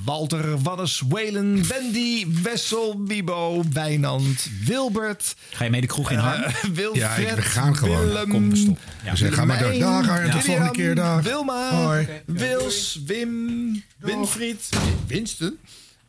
Walter, 0.05 0.59
Wannes, 0.63 1.03
Welen, 1.09 1.69
Wendy, 1.69 2.27
Wessel, 2.43 3.03
Wibo, 3.07 3.63
Wijnand, 3.73 4.49
Wilbert. 4.65 5.37
Ga 5.51 5.65
je 5.65 5.71
mee 5.71 5.81
de 5.81 5.87
kroeg 5.87 6.11
in 6.11 6.19
Harm? 6.19 6.43
eh, 6.43 6.55
Wilfred, 6.73 6.95
Ja, 6.95 7.15
ik- 7.15 7.35
we 7.35 7.43
gaan 7.43 7.77
gewoon. 7.77 7.99
Willem, 8.07 8.29
Kom, 8.29 8.51
we 8.51 8.57
stoppen. 8.57 8.83
Ja. 9.05 9.11
We 9.11 9.17
zeggen, 9.17 9.37
ga 9.37 9.45
maar 9.45 9.59
door. 9.59 9.79
Dag, 9.79 10.09
Arjen, 10.09 10.31
tot 10.31 10.41
William, 10.41 10.57
volgende 10.65 10.73
keer, 10.83 10.95
dag. 10.95 11.23
Wilma, 11.23 11.71
Hoi. 11.75 12.09
Wils, 12.27 13.01
Wim, 13.07 13.83
Winfried, 13.99 14.69
Winston. 15.07 15.59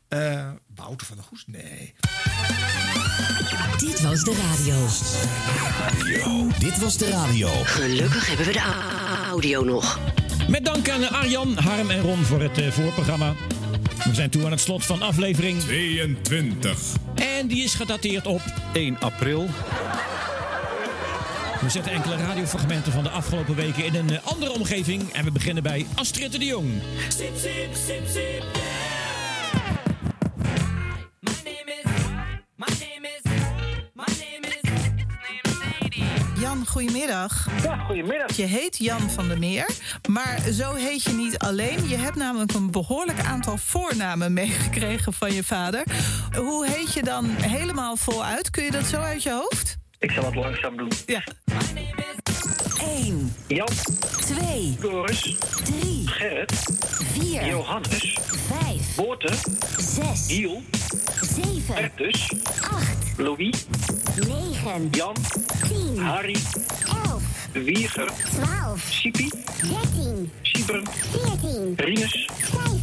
eh, 0.08 0.50
Wouter 0.76 1.08
van 1.08 1.16
der 1.16 1.26
Goes? 1.26 1.44
Nee. 1.48 1.94
Dit 3.78 4.02
was 4.02 4.24
de 4.24 4.36
radio. 4.36 4.76
Dit 6.60 6.80
was 6.80 6.98
de 6.98 7.10
radio. 7.10 7.50
Gelukkig 7.64 8.28
hebben 8.28 8.46
we 8.46 8.52
de 8.52 8.62
audio 9.30 9.64
nog. 9.64 10.00
Met 10.48 10.66
dank 10.66 10.90
aan 10.90 11.10
Arjan, 11.10 11.58
Harm 11.58 11.90
en 11.90 12.02
Ron 12.02 12.24
voor 12.24 12.42
het 12.42 12.58
eh, 12.58 12.72
voorprogramma. 12.72 13.34
We 14.04 14.14
zijn 14.14 14.30
toe 14.30 14.46
aan 14.46 14.52
het 14.52 14.60
slot 14.60 14.86
van 14.86 15.02
aflevering 15.02 15.62
22. 15.62 16.80
En 17.16 17.48
die 17.48 17.64
is 17.64 17.74
gedateerd 17.74 18.28
op 18.28 18.42
1 18.74 19.00
april. 19.00 19.50
We 21.62 21.70
zetten 21.70 21.92
enkele 21.92 22.16
radiofragmenten 22.16 22.92
van 22.92 23.04
de 23.04 23.10
afgelopen 23.10 23.56
weken 23.56 23.86
in 23.86 23.96
een 23.96 24.10
eh, 24.10 24.18
andere 24.24 24.52
omgeving. 24.52 25.14
En 25.14 25.24
we 25.24 25.32
beginnen 25.32 25.64
bij 25.64 25.86
Astrid 25.96 26.32
de 26.32 26.46
Jong. 26.46 26.82
Sip, 27.08 27.38
sip, 27.38 27.76
sip, 27.86 28.08
sip. 28.08 28.44
Jan, 36.54 36.68
goedemiddag. 36.68 37.48
Ja, 37.64 37.78
goedemiddag. 37.78 38.36
Je 38.36 38.46
heet 38.46 38.78
Jan 38.78 39.10
van 39.10 39.28
der 39.28 39.40
Meer, 39.40 39.70
maar 40.10 40.40
zo 40.52 40.74
heet 40.74 41.04
je 41.04 41.12
niet 41.12 41.38
alleen. 41.38 41.88
Je 41.88 41.98
hebt 41.98 42.16
namelijk 42.16 42.54
een 42.54 42.72
behoorlijk 42.72 43.20
aantal 43.24 43.58
voornamen 43.58 44.34
meegekregen 44.44 45.14
van 45.14 45.34
je 45.34 45.44
vader. 45.44 45.84
Hoe 46.36 46.68
heet 46.68 46.94
je 46.94 47.04
dan 47.04 47.26
helemaal 47.26 47.96
voluit? 47.96 48.50
Kun 48.50 48.64
je 48.64 48.72
dat 48.72 48.86
zo 48.86 48.98
uit 48.98 49.24
je 49.24 49.32
hoofd? 49.32 49.78
Ik 50.00 50.12
zal 50.12 50.26
het 50.26 50.36
langzaam 50.36 50.78
doen. 50.78 50.92
Ja. 51.06 51.24
1, 52.80 53.36
Jan, 53.48 53.68
2, 54.20 54.78
Doris, 54.80 55.36
3, 55.64 56.08
Gerrit, 56.08 56.54
4, 57.14 57.46
Johannes, 57.46 58.18
5, 58.62 58.96
Boorte, 58.96 59.34
6, 59.78 60.26
Giel, 60.28 60.62
7, 61.22 61.76
Bertus, 61.76 62.34
8, 62.62 63.03
Louis, 63.18 63.52
9, 64.64 64.90
Jan, 64.92 65.14
10, 65.70 65.98
Harry, 66.00 66.36
11, 67.54 67.66
Wieger, 67.66 68.08
12, 68.36 68.82
Sipi, 68.90 69.30
13, 69.62 70.32
Siebren, 70.42 70.84
14, 70.86 71.76
Rinus, 71.78 72.28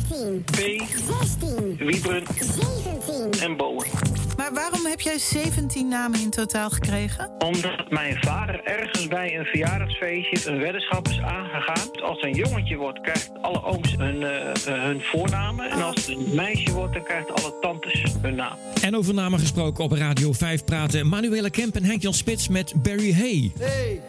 15, 0.09 0.45
P, 0.53 0.81
16, 0.87 1.77
Wiebren 1.79 2.25
17. 2.39 3.43
en 3.43 3.57
Bowen. 3.57 4.20
Maar 4.41 4.53
waarom 4.53 4.87
heb 4.87 5.01
jij 5.01 5.19
17 5.19 5.89
namen 5.89 6.21
in 6.21 6.31
totaal 6.31 6.71
gekregen? 6.71 7.31
Omdat 7.39 7.91
mijn 7.91 8.17
vader 8.21 8.65
ergens 8.65 9.09
bij 9.09 9.39
een 9.39 9.45
verjaardagsfeestje 9.45 10.51
een 10.51 10.59
weddenschap 10.59 11.09
is 11.09 11.21
aangegaan. 11.21 12.03
Als 12.03 12.23
een 12.23 12.35
jongetje 12.35 12.77
wordt, 12.77 13.01
krijgt 13.01 13.31
alle 13.41 13.65
ooms 13.65 13.97
hun, 13.97 14.23
eh, 14.23 14.51
eh, 14.51 14.83
hun 14.83 15.01
voornamen. 15.01 15.71
En 15.71 15.83
als 15.83 16.07
het 16.07 16.17
een 16.17 16.35
meisje 16.35 16.73
wordt, 16.73 16.95
dan 16.95 17.03
krijgt 17.03 17.33
alle 17.33 17.55
tantes 17.61 18.03
hun 18.23 18.35
naam. 18.35 18.57
En 18.83 18.97
over 18.97 19.15
namen 19.15 19.39
gesproken 19.39 19.85
op 19.85 19.93
Radio 19.93 20.33
5 20.33 20.65
praten 20.65 21.09
Manuela 21.09 21.49
Kemp 21.49 21.77
en 21.77 21.85
Henk-Jan 21.85 22.15
Spits 22.15 22.49
met 22.49 22.73
Barry 22.77 23.13
Hay. 23.13 23.53
Hey! 23.59 24.01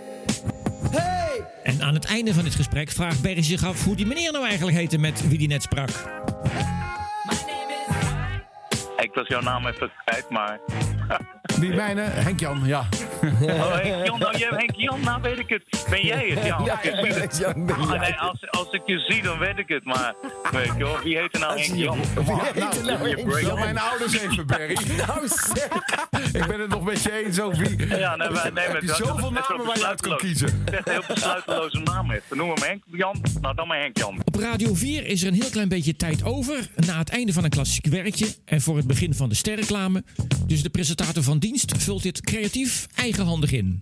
Hey! 0.91 1.45
En 1.64 1.82
aan 1.82 1.94
het 1.94 2.06
einde 2.06 2.34
van 2.34 2.44
dit 2.44 2.56
gesprek 2.56 2.91
vraagt 2.91 3.22
Barry 3.22 3.44
zich 3.44 3.66
af 3.66 3.84
hoe 3.84 3.95
die 3.95 4.06
meneer 4.06 4.32
nou 4.32 4.45
eigenlijk 4.45 4.78
heette 4.78 4.98
met 4.98 5.28
wie 5.28 5.38
die 5.38 5.48
net 5.48 5.62
sprak. 5.62 5.90
Ik 9.02 9.14
was 9.14 9.28
jouw 9.28 9.41
naam 9.41 9.68
even 9.68 9.91
kwijt, 10.06 10.30
maar... 10.30 10.60
Wie 11.60 11.74
mijne? 11.74 12.02
Henk 12.02 12.40
Jan, 12.40 12.62
ja. 12.66 12.88
Oh, 13.42 13.74
Henk 13.76 14.06
Jan, 14.06 14.20
nou, 14.20 14.38
jij, 14.38 14.50
Henk 14.50 14.72
Jan, 14.76 15.00
nou 15.02 15.22
weet 15.22 15.40
ik 15.40 15.50
het. 15.50 15.64
Ben 15.90 16.06
jij 16.06 16.28
het, 16.30 16.46
Jan? 16.46 16.64
Ja, 16.66 16.82
Ik 16.82 16.92
Henk 16.94 17.14
het. 17.14 17.38
Jan, 17.38 17.66
ben 17.66 17.76
Ah, 17.76 18.00
nee, 18.00 18.14
als, 18.14 18.50
als 18.52 18.68
ik 18.72 18.82
je 18.86 19.00
zie, 19.00 19.22
dan 19.22 19.38
weet 19.40 19.58
ik 19.58 19.68
het. 19.68 19.86
Maar 19.86 20.14
weet 20.52 20.66
je 20.66 20.74
wel, 20.84 21.00
wie 21.04 21.18
heet 21.18 21.34
er 21.34 21.40
nou 21.40 21.52
Als 21.52 21.62
Henk 21.66 21.78
je- 21.78 21.84
Jan? 21.84 21.98
Wie 22.26 22.42
heet 22.42 22.56
er 22.56 22.84
nou. 22.84 23.42
Jan? 23.42 23.60
Mijn 23.60 23.78
ouders 23.80 24.18
even, 24.20 24.48
Barry. 24.48 24.78
Nou 25.08 25.28
zeg. 25.28 25.68
Ik 26.34 26.48
ben 26.48 26.60
het 26.60 26.70
nog 26.70 26.84
met 26.84 27.02
je 27.04 27.24
eens 27.26 27.40
over 27.40 27.58
wie. 27.58 27.88
Ja, 27.98 28.16
nee, 28.16 28.30
maar, 28.30 28.54
nee, 28.54 28.68
Heb 28.68 28.82
je 28.82 28.88
zoveel 28.88 29.32
namen 29.32 29.66
waar 29.66 29.78
je 29.78 29.88
uit 29.88 30.02
kan 30.02 30.18
kiezen? 30.18 30.62
Echt 30.66 30.88
een 30.88 30.92
heel 30.94 31.04
besluiteloze 31.08 31.80
naam 31.80 32.12
heeft. 32.12 32.24
Dan 32.30 32.38
noemen 32.38 32.56
we 32.56 32.62
hem 32.62 32.70
Henk 32.70 32.84
Jan, 33.00 33.22
nou 33.42 33.56
dan 33.56 33.68
maar 33.68 33.80
Henk 33.80 33.98
Jan. 33.98 34.22
Op 34.26 34.36
Radio 34.36 34.74
4 34.76 35.06
is 35.06 35.22
er 35.22 35.28
een 35.28 35.34
heel 35.34 35.50
klein 35.50 35.70
beetje 35.70 35.96
tijd 35.96 36.24
over 36.24 36.70
na 36.76 36.98
het 36.98 37.10
einde 37.10 37.34
van 37.34 37.44
een 37.44 37.50
klassiek 37.50 37.86
werkje 37.86 38.28
en 38.46 38.62
voor 38.62 38.78
het 38.78 38.88
begin 38.88 39.14
van 39.14 39.30
de 39.30 39.36
sterreclame. 39.36 40.04
Dus 40.46 40.64
de 40.64 40.70
presentator 41.02 41.32
van 41.32 41.40
dienst 41.40 41.84
vult 41.84 42.03
dit 42.03 42.22
creatief 42.22 42.88
eigenhandig 42.95 43.52
in. 43.52 43.80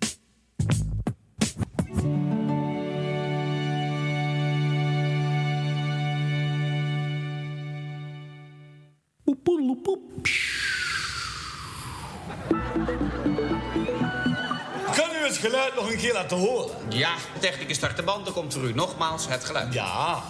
Het 15.29 15.37
geluid 15.37 15.75
nog 15.75 15.91
een 15.91 15.97
keer 15.97 16.13
laten 16.13 16.37
horen? 16.37 16.75
Ja, 16.89 17.15
de 17.33 17.39
technicus 17.39 17.75
start 17.75 17.95
de 17.95 18.03
band, 18.03 18.25
dan 18.25 18.33
komt 18.33 18.53
voor 18.53 18.63
u 18.63 18.73
nogmaals 18.73 19.27
het 19.27 19.45
geluid. 19.45 19.73
Ja. 19.73 20.21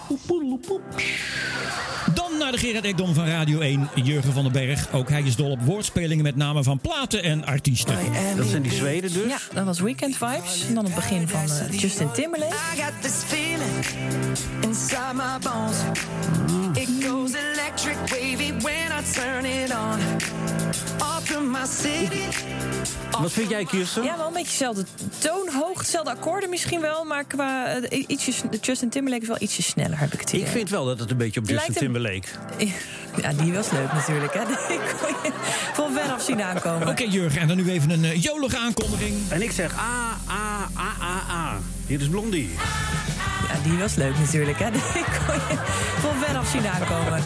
Dan 2.14 2.38
naar 2.38 2.52
de 2.52 2.58
Gerard 2.58 2.84
Ekdom 2.84 3.14
van 3.14 3.26
Radio 3.26 3.60
1, 3.60 3.90
Jurgen 3.94 4.32
van 4.32 4.42
den 4.42 4.52
Berg. 4.52 4.92
Ook 4.92 5.08
hij 5.08 5.22
is 5.22 5.36
dol 5.36 5.50
op 5.50 5.62
woordspelingen 5.62 6.24
met 6.24 6.36
namen 6.36 6.64
van 6.64 6.80
platen 6.80 7.22
en 7.22 7.44
artiesten. 7.44 7.96
Dat 8.36 8.46
zijn 8.46 8.62
die 8.62 8.72
Zweden 8.72 9.12
dus? 9.12 9.28
Ja, 9.28 9.38
dat 9.54 9.64
was 9.64 9.80
Weekend 9.80 10.16
Vibes. 10.16 10.66
En 10.68 10.74
dan 10.74 10.84
het 10.84 10.94
begin 10.94 11.28
van 11.28 11.50
eh, 11.50 11.80
Justin 11.80 12.10
Timberlake. 12.12 12.54
I 12.54 12.82
got 12.82 12.92
this 13.02 13.22
feeling 13.26 13.86
inside 14.60 15.14
my 15.14 15.38
bones. 15.42 15.76
It 16.74 17.04
goes 17.04 17.32
electric 17.34 17.96
wavy 17.96 18.52
when 18.62 18.89
I 19.00 19.12
turn 19.12 19.44
it 19.44 19.70
on. 19.72 19.98
Off 21.00 21.20
from 21.24 21.50
my 21.50 21.64
city. 21.66 22.20
Wat 23.20 23.32
vind 23.32 23.50
jij, 23.50 23.64
Kirsten? 23.64 24.02
Ja, 24.02 24.16
wel 24.16 24.26
een 24.26 24.32
beetje 24.32 24.48
dezelfde 24.50 24.84
toonhoogte, 25.18 25.82
dezelfde 25.84 26.10
akkoorden 26.10 26.50
misschien 26.50 26.80
wel. 26.80 27.04
Maar 27.04 27.24
qua 27.24 27.66
eh, 27.66 28.04
ietsjes, 28.06 28.42
Justin 28.60 28.88
Timberlake 28.88 29.22
is 29.22 29.28
wel 29.28 29.36
ietsje 29.40 29.62
sneller, 29.62 29.98
heb 29.98 30.12
ik 30.12 30.20
het 30.20 30.28
idee. 30.32 30.44
Ik 30.46 30.50
vind 30.52 30.70
wel 30.70 30.84
dat 30.84 30.98
het 30.98 31.10
een 31.10 31.16
beetje 31.16 31.40
op 31.40 31.48
Justin 31.48 31.56
lijkt 31.74 31.80
een- 31.82 31.92
Timberlake. 31.92 32.28
Ja, 33.22 33.32
die 33.32 33.52
was 33.52 33.70
leuk 33.70 33.92
natuurlijk. 33.92 34.34
Hè? 34.34 34.44
Die 34.68 34.78
kon 35.00 35.14
je 35.22 35.30
van 35.74 35.92
ver 35.92 36.12
af 36.12 36.22
zien 36.22 36.42
aankomen. 36.42 36.88
Oké 36.88 37.02
Jurgen, 37.02 37.40
en 37.40 37.48
dan 37.48 37.56
nu 37.56 37.70
even 37.70 37.90
een 37.90 38.04
eh, 38.04 38.22
jolige 38.22 38.56
aankondiging. 38.58 39.14
En 39.28 39.42
ik 39.42 39.50
zeg 39.52 39.74
A, 39.78 40.18
A, 40.30 40.68
A, 40.78 40.92
A, 41.02 41.34
A. 41.36 41.58
Hier 41.86 42.00
is 42.00 42.08
Blondie. 42.08 42.50
Ja, 43.48 43.68
die 43.70 43.78
was 43.78 43.94
leuk 43.94 44.18
natuurlijk. 44.18 44.58
Hè? 44.58 44.70
Die 44.70 44.80
kon 45.26 45.34
je 45.48 45.56
van 46.00 46.16
ver 46.20 46.36
af 46.36 46.48
zien 46.50 46.66
aankomen. 46.66 47.22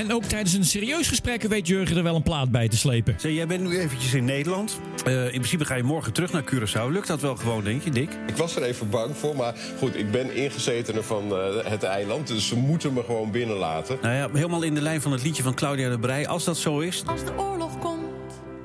En 0.00 0.12
ook 0.12 0.24
tijdens 0.24 0.52
een 0.52 0.64
serieus 0.64 1.08
gesprek 1.08 1.42
weet 1.42 1.66
Jurgen 1.66 1.96
er 1.96 2.02
wel 2.02 2.14
een 2.14 2.22
plaat 2.22 2.50
bij 2.50 2.68
te 2.68 2.76
slepen. 2.76 3.14
Zeg, 3.18 3.32
jij 3.32 3.46
bent 3.46 3.60
nu 3.62 3.78
eventjes 3.78 4.14
in 4.14 4.24
Nederland. 4.24 4.80
Eh, 5.04 5.24
in 5.24 5.30
principe 5.30 5.64
ga 5.64 5.74
je 5.74 5.82
morgen 5.82 6.12
terug 6.12 6.32
naar 6.32 6.42
Curaçao. 6.54 6.90
Lukt 6.90 7.06
dat 7.06 7.20
wel 7.20 7.36
gewoon, 7.36 7.64
denk 7.64 7.82
je, 7.82 7.90
Dick? 7.90 8.10
Ik 8.26 8.36
was 8.36 8.56
er 8.56 8.62
even 8.62 8.90
bang 8.90 9.16
voor, 9.16 9.36
maar 9.36 9.54
goed, 9.78 9.96
ik 9.96 10.10
ben 10.10 10.34
ingezetene 10.36 11.02
van 11.02 11.32
eh, 11.32 11.70
het 11.70 11.82
eiland. 11.82 12.26
Dus 12.26 12.48
ze 12.48 12.56
moeten 12.56 12.92
me 12.92 13.02
gewoon 13.04 13.30
binnenlaten. 13.30 13.98
Nou 14.02 14.14
ja, 14.14 14.28
helemaal 14.32 14.62
in 14.62 14.74
de 14.74 14.80
lijn 14.82 15.00
van 15.00 15.12
het 15.12 15.22
liedje 15.22 15.42
van 15.42 15.54
Claudia 15.54 15.88
de 15.90 15.98
Brij. 15.98 16.28
Als 16.28 16.44
dat 16.44 16.56
zo 16.56 16.78
is, 16.78 17.02
Als 17.06 17.24
de 17.24 17.38
oorlog 17.38 17.78
komt 17.78 18.04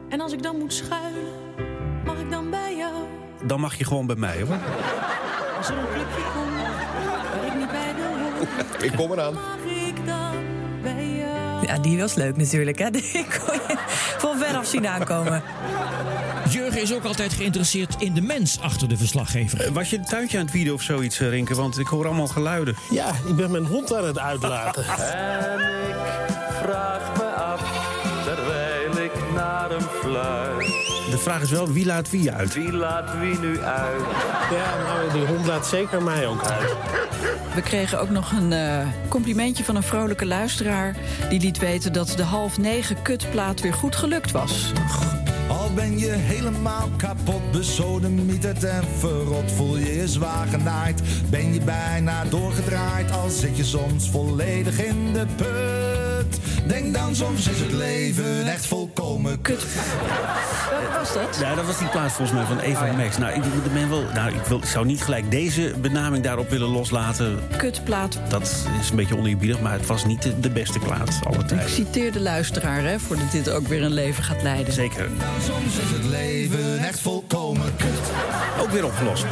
en 0.09 0.21
als 0.21 0.31
ik 0.33 0.43
dan 0.43 0.57
moet 0.57 0.73
schuilen, 0.73 1.23
mag 2.05 2.19
ik 2.19 2.31
dan 2.31 2.49
bij 2.49 2.75
jou? 2.77 2.93
dan 3.45 3.59
mag 3.59 3.75
je 3.77 3.85
gewoon 3.85 4.05
bij 4.07 4.15
mij, 4.15 4.41
hoor. 4.41 4.57
Als 5.57 5.69
er 5.69 5.77
een 5.77 5.85
clubje 5.93 6.23
komt 6.33 6.53
waar 7.35 7.45
ik 7.47 7.55
niet 7.57 7.71
bij 7.71 7.93
wil 7.95 8.05
horen, 8.19 8.83
Ik 8.83 8.91
kom 8.95 9.11
eraan. 9.11 9.33
mag 9.33 9.57
ik 9.87 10.05
dan 10.05 10.33
bij 10.81 11.05
jou? 11.07 11.14
Ja, 11.65 11.77
die 11.77 11.99
was 11.99 12.13
leuk 12.13 12.37
natuurlijk. 12.37 12.79
Hè? 12.79 12.89
Die 12.95 13.11
kon 13.11 13.53
je 13.67 13.75
van 14.17 14.37
ver 14.37 14.57
af 14.57 14.65
zien 14.67 14.87
aankomen. 14.87 15.43
Jurgen 16.49 16.81
is 16.81 16.93
ook 16.93 17.03
altijd 17.03 17.33
geïnteresseerd 17.33 17.95
in 18.01 18.13
de 18.13 18.21
mens 18.21 18.59
achter 18.61 18.87
de 18.87 18.97
verslaggever. 18.97 19.61
Eh, 19.61 19.71
Was 19.71 19.89
je 19.89 19.97
een 19.97 20.05
tuintje 20.05 20.37
aan 20.37 20.43
het 20.43 20.53
wieden 20.53 20.73
of 20.73 20.81
zoiets, 20.81 21.19
eh, 21.19 21.29
Rinke? 21.29 21.55
Want 21.55 21.79
ik 21.79 21.87
hoor 21.87 22.05
allemaal 22.05 22.27
geluiden. 22.27 22.75
Ja, 22.89 23.11
ik 23.27 23.35
ben 23.35 23.51
mijn 23.51 23.65
hond 23.65 23.93
aan 23.93 24.05
het 24.05 24.19
uitlaten. 24.19 24.83
En 24.85 25.59
ik 25.89 25.95
vraag 26.61 27.17
me 27.17 27.24
vraag 31.25 31.41
is 31.41 31.51
wel, 31.51 31.71
wie 31.71 31.85
laat 31.85 32.09
wie 32.09 32.31
uit? 32.31 32.53
Wie 32.53 32.71
laat 32.71 33.19
wie 33.19 33.39
nu 33.39 33.61
uit? 33.61 34.01
Ja, 34.51 34.83
nou, 34.87 35.11
die 35.13 35.25
hond 35.25 35.45
laat 35.45 35.67
zeker 35.67 36.03
mij 36.03 36.27
ook 36.27 36.43
uit. 36.43 36.75
We 37.55 37.61
kregen 37.61 37.99
ook 37.99 38.09
nog 38.09 38.31
een 38.31 38.53
eh, 38.53 38.87
complimentje 39.09 39.63
van 39.63 39.75
een 39.75 39.83
vrolijke 39.83 40.25
luisteraar. 40.25 40.95
Die 41.29 41.39
liet 41.39 41.57
weten 41.57 41.93
dat 41.93 42.07
de 42.07 42.23
half 42.23 42.57
negen 42.57 43.01
kutplaat 43.01 43.61
weer 43.61 43.73
goed 43.73 43.95
gelukt 43.95 44.31
was. 44.31 44.71
Al 45.47 45.73
ben 45.73 45.99
je 45.99 46.11
helemaal 46.11 46.89
kapot, 46.97 47.51
besodemieterd 47.51 48.63
en 48.63 48.83
verrot, 48.97 49.51
voel 49.51 49.77
je 49.77 49.95
je 49.95 50.07
zwaar 50.07 50.47
genaaid. 50.47 51.01
Ben 51.29 51.53
je 51.53 51.61
bijna 51.61 52.23
doorgedraaid, 52.25 53.11
al 53.11 53.29
zit 53.29 53.57
je 53.57 53.63
soms 53.63 54.09
volledig 54.09 54.83
in 54.83 55.13
de 55.13 55.25
put. 55.35 56.04
Denk 56.65 56.93
dan 56.93 57.15
soms 57.15 57.47
is 57.49 57.59
het 57.59 57.71
leven 57.71 58.47
echt 58.47 58.65
volkomen 58.65 59.41
kut. 59.41 59.65
Wat 60.71 60.97
was 60.99 61.13
dat? 61.13 61.37
Ja, 61.41 61.55
dat 61.55 61.65
was 61.65 61.77
die 61.77 61.87
plaat 61.87 62.11
volgens 62.11 62.37
mij 62.37 62.45
van 62.45 62.59
Eva 62.59 62.91
Max. 62.91 63.17
Nou, 63.17 63.33
ik, 63.33 63.43
ik 63.45 63.73
ben 63.73 63.89
wel, 63.89 64.03
nou 64.13 64.33
ik, 64.33 64.41
wil, 64.47 64.57
ik 64.57 64.65
zou 64.65 64.85
niet 64.85 65.01
gelijk 65.01 65.31
deze 65.31 65.73
benaming 65.81 66.23
daarop 66.23 66.49
willen 66.49 66.67
loslaten. 66.67 67.39
Kutplaat. 67.57 68.19
Dat 68.29 68.65
is 68.81 68.89
een 68.89 68.95
beetje 68.95 69.17
oneerbiedig, 69.17 69.59
maar 69.61 69.73
het 69.73 69.85
was 69.85 70.05
niet 70.05 70.21
de, 70.21 70.39
de 70.39 70.49
beste 70.49 70.79
plaat 70.79 71.19
alle 71.23 71.37
Ik 71.39 71.47
tijden. 71.47 71.69
citeer 71.69 72.11
de 72.11 72.19
luisteraar, 72.21 72.83
hè, 72.83 72.99
voordat 72.99 73.31
dit 73.31 73.49
ook 73.49 73.67
weer 73.67 73.83
een 73.83 73.93
leven 73.93 74.23
gaat 74.23 74.41
leiden. 74.43 74.73
Zeker. 74.73 75.09
Soms 75.45 75.75
is 75.77 75.91
het 75.91 76.03
leven 76.05 76.77
echt 76.79 76.99
volkomen 76.99 77.75
kut. 77.75 77.99
Ook 78.61 78.69
weer 78.69 78.85
opgelost. 78.85 79.25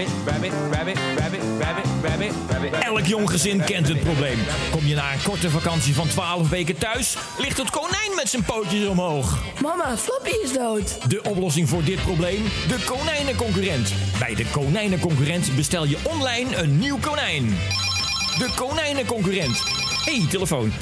Rabbit, 0.00 0.52
rabbit, 0.72 0.96
rabbit. 1.18 1.42
rabbit, 1.58 1.84
rabbit, 2.02 2.32
rabbit. 2.50 2.72
Elk 2.72 3.06
jong 3.06 3.30
gezin 3.30 3.64
kent 3.64 3.88
het 3.88 4.00
probleem. 4.00 4.38
Kom 4.70 4.86
je 4.86 4.94
na 4.94 5.12
een 5.12 5.22
korte 5.22 5.50
vakantie 5.50 5.94
van 5.94 6.08
12 6.08 6.48
weken 6.48 6.78
thuis, 6.78 7.16
ligt 7.38 7.58
het 7.58 7.70
konijn 7.70 8.14
met 8.16 8.28
zijn 8.28 8.42
pootjes 8.42 8.86
omhoog. 8.86 9.38
Mama, 9.62 9.96
Flappy 9.96 10.30
is 10.42 10.52
dood. 10.52 11.10
De 11.10 11.22
oplossing 11.22 11.68
voor 11.68 11.84
dit 11.84 12.02
probleem? 12.02 12.42
De 12.68 12.84
konijnenconcurrent. 12.84 13.92
Bij 14.18 14.34
de 14.34 14.46
konijnenconcurrent 14.50 15.56
bestel 15.56 15.84
je 15.84 15.98
online 16.02 16.56
een 16.56 16.78
nieuw 16.78 16.98
konijn. 16.98 17.48
De 18.38 18.52
konijnenconcurrent. 18.56 19.62
hey, 20.04 20.26
telefoon. 20.30 20.72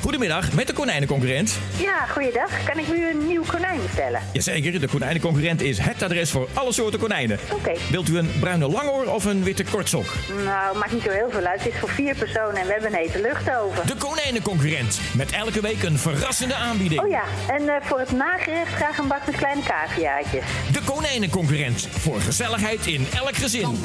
Goedemiddag, 0.00 0.52
met 0.52 0.66
de 0.66 0.72
konijnenconcurrent. 0.72 1.58
Ja, 1.76 2.06
goeiedag. 2.06 2.64
Kan 2.64 2.78
ik 2.78 2.88
u 2.88 3.08
een 3.10 3.26
nieuw 3.26 3.42
konijn 3.46 3.80
bestellen? 3.82 4.20
Jazeker, 4.32 4.80
de 4.80 4.88
konijnenconcurrent 4.88 5.60
is 5.60 5.78
het 5.78 6.02
adres 6.02 6.30
voor 6.30 6.48
alle 6.52 6.72
soorten 6.72 7.00
konijnen. 7.00 7.38
Oké. 7.52 7.72
Wilt 7.90 8.08
u 8.08 8.18
een 8.18 8.30
bruine 8.40 8.68
langoor 8.68 9.04
of 9.06 9.24
een 9.24 9.42
witte 9.42 9.64
kortsok? 9.64 10.06
Nou, 10.44 10.78
maakt 10.78 10.92
niet 10.92 11.02
zo 11.02 11.10
heel 11.10 11.30
veel 11.30 11.44
uit. 11.44 11.62
Het 11.62 11.72
is 11.72 11.78
voor 11.80 11.88
vier 11.88 12.14
personen 12.14 12.56
en 12.56 12.66
we 12.66 12.72
hebben 12.72 12.92
een 12.92 12.98
hete 12.98 13.20
lucht 13.20 13.50
over. 13.56 13.86
De 13.86 13.96
konijnenconcurrent. 13.96 15.00
Met 15.14 15.32
elke 15.32 15.60
week 15.60 15.82
een 15.82 15.98
verrassende 15.98 16.54
aanbieding. 16.54 17.00
Oh 17.00 17.08
ja, 17.08 17.22
en 17.48 17.68
eh, 17.68 17.74
voor 17.82 17.98
het 17.98 18.12
nagerecht 18.12 18.72
graag 18.74 18.98
een 18.98 19.08
bak 19.08 19.26
met 19.26 19.36
kleine 19.36 19.62
caviaatjes. 19.62 20.44
De 20.72 20.80
konijnenconcurrent. 20.84 21.88
Voor 21.90 22.20
gezelligheid 22.20 22.86
in 22.86 23.06
elk 23.14 23.36
gezin. 23.36 23.78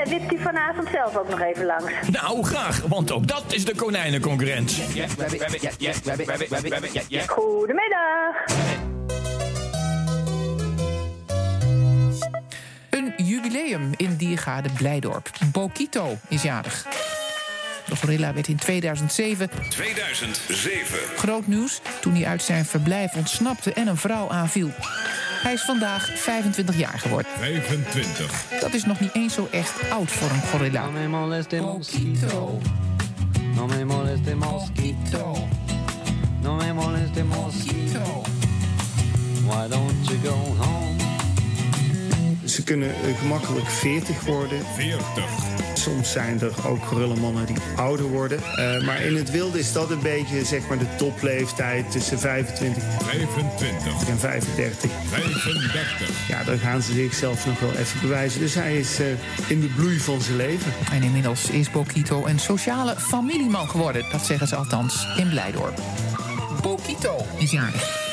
En 0.00 0.12
eh, 0.12 0.18
wipt 0.18 0.32
u 0.32 0.42
vanavond 0.42 0.88
zelf 0.92 1.16
ook 1.16 1.28
nog 1.28 1.40
even 1.40 1.66
langs? 1.66 1.92
Nou, 2.10 2.44
graag, 2.44 2.80
want 2.80 3.12
ook 3.12 3.26
dat 3.26 3.44
is 3.48 3.64
de 3.64 3.74
konijnenconcurrent. 3.74 4.72
Goedemiddag. 7.26 8.34
Een 12.90 13.12
jubileum 13.16 13.90
in 13.96 14.16
Diergaarde 14.16 14.68
Blijdorp. 14.76 15.30
Bokito 15.52 16.16
is 16.28 16.42
jarig. 16.42 16.86
De 17.86 17.96
gorilla 17.96 18.34
werd 18.34 18.48
in 18.48 18.56
2007 18.56 19.50
2007. 19.68 20.98
groot 21.16 21.46
nieuws 21.46 21.80
toen 22.00 22.14
hij 22.14 22.26
uit 22.26 22.42
zijn 22.42 22.64
verblijf 22.64 23.14
ontsnapte 23.14 23.72
en 23.72 23.86
een 23.86 23.96
vrouw 23.96 24.28
aanviel. 24.30 24.70
Hij 25.42 25.52
is 25.52 25.62
vandaag 25.62 26.10
25 26.14 26.78
jaar 26.78 26.98
geworden. 26.98 27.32
25. 27.38 28.44
Dat 28.60 28.74
is 28.74 28.84
nog 28.84 29.00
niet 29.00 29.14
eens 29.14 29.34
zo 29.34 29.48
echt 29.50 29.90
oud 29.90 30.10
voor 30.10 30.30
een 30.30 30.42
gorilla. 30.42 30.84
No 30.84 30.90
me 30.90 31.08
moleste 31.08 31.60
mosquito. 31.60 32.60
No 33.54 33.66
me 33.66 33.84
moleste 33.84 34.34
mosquito. 34.34 35.48
Why 39.46 39.68
don't 39.68 40.08
you 40.08 40.18
go 40.24 40.36
home? 40.64 40.96
Ze 42.44 42.64
kunnen 42.64 42.88
eh, 42.88 43.18
gemakkelijk 43.18 43.66
40 43.66 44.24
worden. 44.24 44.58
40. 44.76 45.69
Soms 45.80 46.12
zijn 46.12 46.40
er 46.40 46.52
ook 46.66 46.84
gorillenmannen 46.84 47.46
die 47.46 47.56
ouder 47.76 48.06
worden. 48.06 48.40
Eh, 48.56 48.84
maar 48.84 49.02
in 49.02 49.16
het 49.16 49.30
wilde 49.30 49.58
is 49.58 49.72
dat 49.72 49.90
een 49.90 50.02
beetje 50.02 50.44
zeg 50.44 50.68
maar, 50.68 50.78
de 50.78 50.96
topleeftijd 50.96 51.90
tussen 51.90 52.18
25 52.18 52.82
25. 52.98 54.08
en 54.08 54.18
35. 54.18 54.90
35. 55.08 56.28
Ja, 56.28 56.44
dan 56.44 56.58
gaan 56.58 56.82
ze 56.82 56.92
zichzelf 56.92 57.46
nog 57.46 57.60
wel 57.60 57.72
even 57.72 58.00
bewijzen. 58.00 58.40
Dus 58.40 58.54
hij 58.54 58.78
is 58.78 58.98
eh, 59.00 59.06
in 59.48 59.60
de 59.60 59.66
bloei 59.66 59.98
van 59.98 60.20
zijn 60.20 60.36
leven. 60.36 60.72
En 60.92 61.02
inmiddels 61.02 61.50
is 61.50 61.70
Bokito 61.70 62.26
een 62.26 62.38
sociale 62.38 62.94
familieman 62.96 63.68
geworden. 63.68 64.04
Dat 64.12 64.26
zeggen 64.26 64.48
ze 64.48 64.56
althans 64.56 65.06
in 65.16 65.28
Blijdorp. 65.28 65.80
Bokito 66.62 67.26
is 67.38 67.50
jarig. 67.50 68.08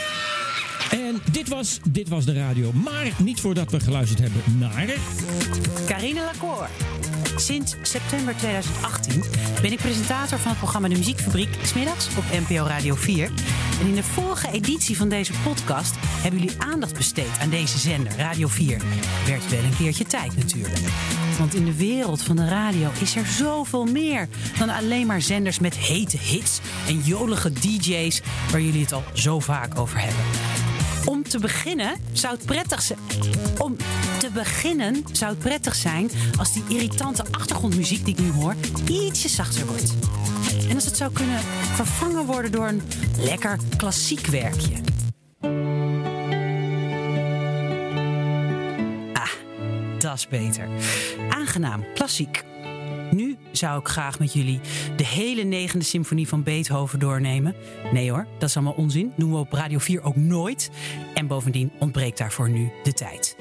En 0.92 1.22
dit 1.32 1.50
was, 1.50 1.80
dit 1.90 2.10
was 2.10 2.26
de 2.26 2.34
radio. 2.34 2.72
Maar 2.74 3.12
niet 3.18 3.42
voordat 3.42 3.72
we 3.72 3.80
geluisterd 3.80 4.20
hebben 4.20 4.42
naar... 4.60 4.86
Carine 5.86 6.22
Lacour. 6.22 6.70
Sinds 7.40 7.76
september 7.82 8.36
2018 8.36 9.24
ben 9.62 9.72
ik 9.72 9.78
presentator 9.78 10.38
van 10.38 10.50
het 10.50 10.60
programma 10.60 10.88
De 10.88 10.98
Muziekfabriek... 10.98 11.50
smiddags 11.62 12.08
op 12.18 12.24
NPO 12.48 12.64
Radio 12.64 12.96
4. 12.96 13.32
En 13.80 13.88
in 13.88 13.96
de 13.96 14.04
vorige 14.04 14.52
editie 14.52 14.98
van 14.98 15.10
deze 15.10 15.34
podcast... 15.44 15.96
hebben 16.00 16.40
jullie 16.40 16.62
aandacht 16.62 16.98
besteed 16.98 17.40
aan 17.42 17.50
deze 17.50 17.78
zender, 17.78 18.18
Radio 18.18 18.48
4. 18.48 18.82
Werd 19.26 19.50
wel 19.50 19.64
een 19.64 19.76
keertje 19.78 20.06
tijd 20.06 20.38
natuurlijk. 20.38 20.80
Want 21.38 21.54
in 21.54 21.66
de 21.66 21.76
wereld 21.76 22.22
van 22.22 22.36
de 22.36 22.48
radio 22.48 22.90
is 23.02 23.16
er 23.16 23.26
zoveel 23.26 23.86
meer... 23.86 24.28
dan 24.58 24.70
alleen 24.70 25.08
maar 25.08 25.22
zenders 25.22 25.60
met 25.60 25.78
hete 25.78 26.18
hits 26.18 26.60
en 26.88 27.00
jolige 27.00 27.54
DJ's... 27.54 28.22
waar 28.52 28.62
jullie 28.62 28.82
het 28.82 28.94
al 28.94 29.04
zo 29.14 29.40
vaak 29.40 29.80
over 29.80 30.00
hebben. 30.00 30.67
Om 31.08 31.24
te 31.24 31.40
beginnen 31.40 31.96
zou 32.12 32.36
het 32.36 32.46
prettig 32.46 32.82
zijn. 32.82 33.00
Om 33.58 33.76
te 34.20 34.30
beginnen 34.34 35.04
zou 35.12 35.32
het 35.32 35.40
prettig 35.40 35.76
zijn 35.76 36.10
als 36.40 36.54
die 36.54 36.64
irritante 36.68 37.24
achtergrondmuziek 37.32 38.06
die 38.06 38.16
ik 38.16 38.22
nu 38.22 38.32
hoor 38.32 38.56
ietsje 38.90 39.30
zachter 39.30 39.66
wordt. 39.66 39.94
En 40.70 40.76
als 40.76 40.86
het 40.86 40.98
zou 40.98 41.12
kunnen 41.12 41.40
vervangen 41.76 42.26
worden 42.26 42.52
door 42.52 42.68
een 42.68 42.82
lekker 43.20 43.58
klassiek 43.78 44.26
werkje. 44.26 44.76
Ah, 49.14 49.32
dat 50.00 50.18
is 50.18 50.28
beter. 50.28 50.68
Aangenaam, 51.30 51.84
klassiek. 51.94 52.44
Nu 53.12 53.38
zou 53.52 53.80
ik 53.80 53.88
graag 53.88 54.20
met 54.20 54.34
jullie 54.34 54.60
de 54.96 55.06
hele 55.06 55.44
negende 55.44 55.86
symfonie 55.86 56.28
van 56.28 56.44
Beethoven 56.44 57.00
doornemen. 57.00 57.56
Nee 57.92 58.12
hoor, 58.12 58.28
dat 58.40 58.50
is 58.50 58.56
allemaal 58.56 58.74
onzin. 58.74 59.14
Doen 59.16 59.32
we 59.32 59.38
op 59.38 59.52
Radio 59.52 59.78
4 59.78 60.04
ook 60.04 60.16
nooit. 60.16 60.70
En 61.14 61.28
bovendien 61.28 61.72
ontbreekt 61.80 62.18
daarvoor 62.18 62.50
nu 62.50 62.72
de 62.84 62.94
tijd. 62.94 63.36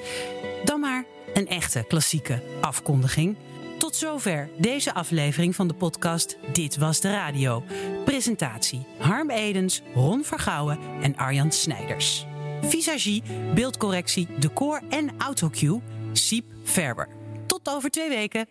Dan 0.63 0.79
maar 0.79 1.05
een 1.33 1.47
echte 1.47 1.85
klassieke 1.87 2.43
afkondiging. 2.61 3.37
Tot 3.77 3.95
zover 3.95 4.49
deze 4.57 4.93
aflevering 4.93 5.55
van 5.55 5.67
de 5.67 5.73
podcast 5.73 6.37
Dit 6.51 6.77
Was 6.77 6.99
de 6.99 7.11
Radio. 7.11 7.63
Presentatie 8.05 8.85
Harm 8.97 9.29
Edens, 9.29 9.81
Ron 9.93 10.23
Vergouwen 10.23 10.79
en 11.01 11.17
Arjan 11.17 11.51
Snijders. 11.51 12.25
Visagie, 12.61 13.23
beeldcorrectie, 13.53 14.27
decor 14.39 14.81
en 14.89 15.09
autocue 15.17 15.81
Siep 16.11 16.45
Verber. 16.63 17.07
Tot 17.45 17.69
over 17.69 17.89
twee 17.89 18.09
weken. 18.09 18.47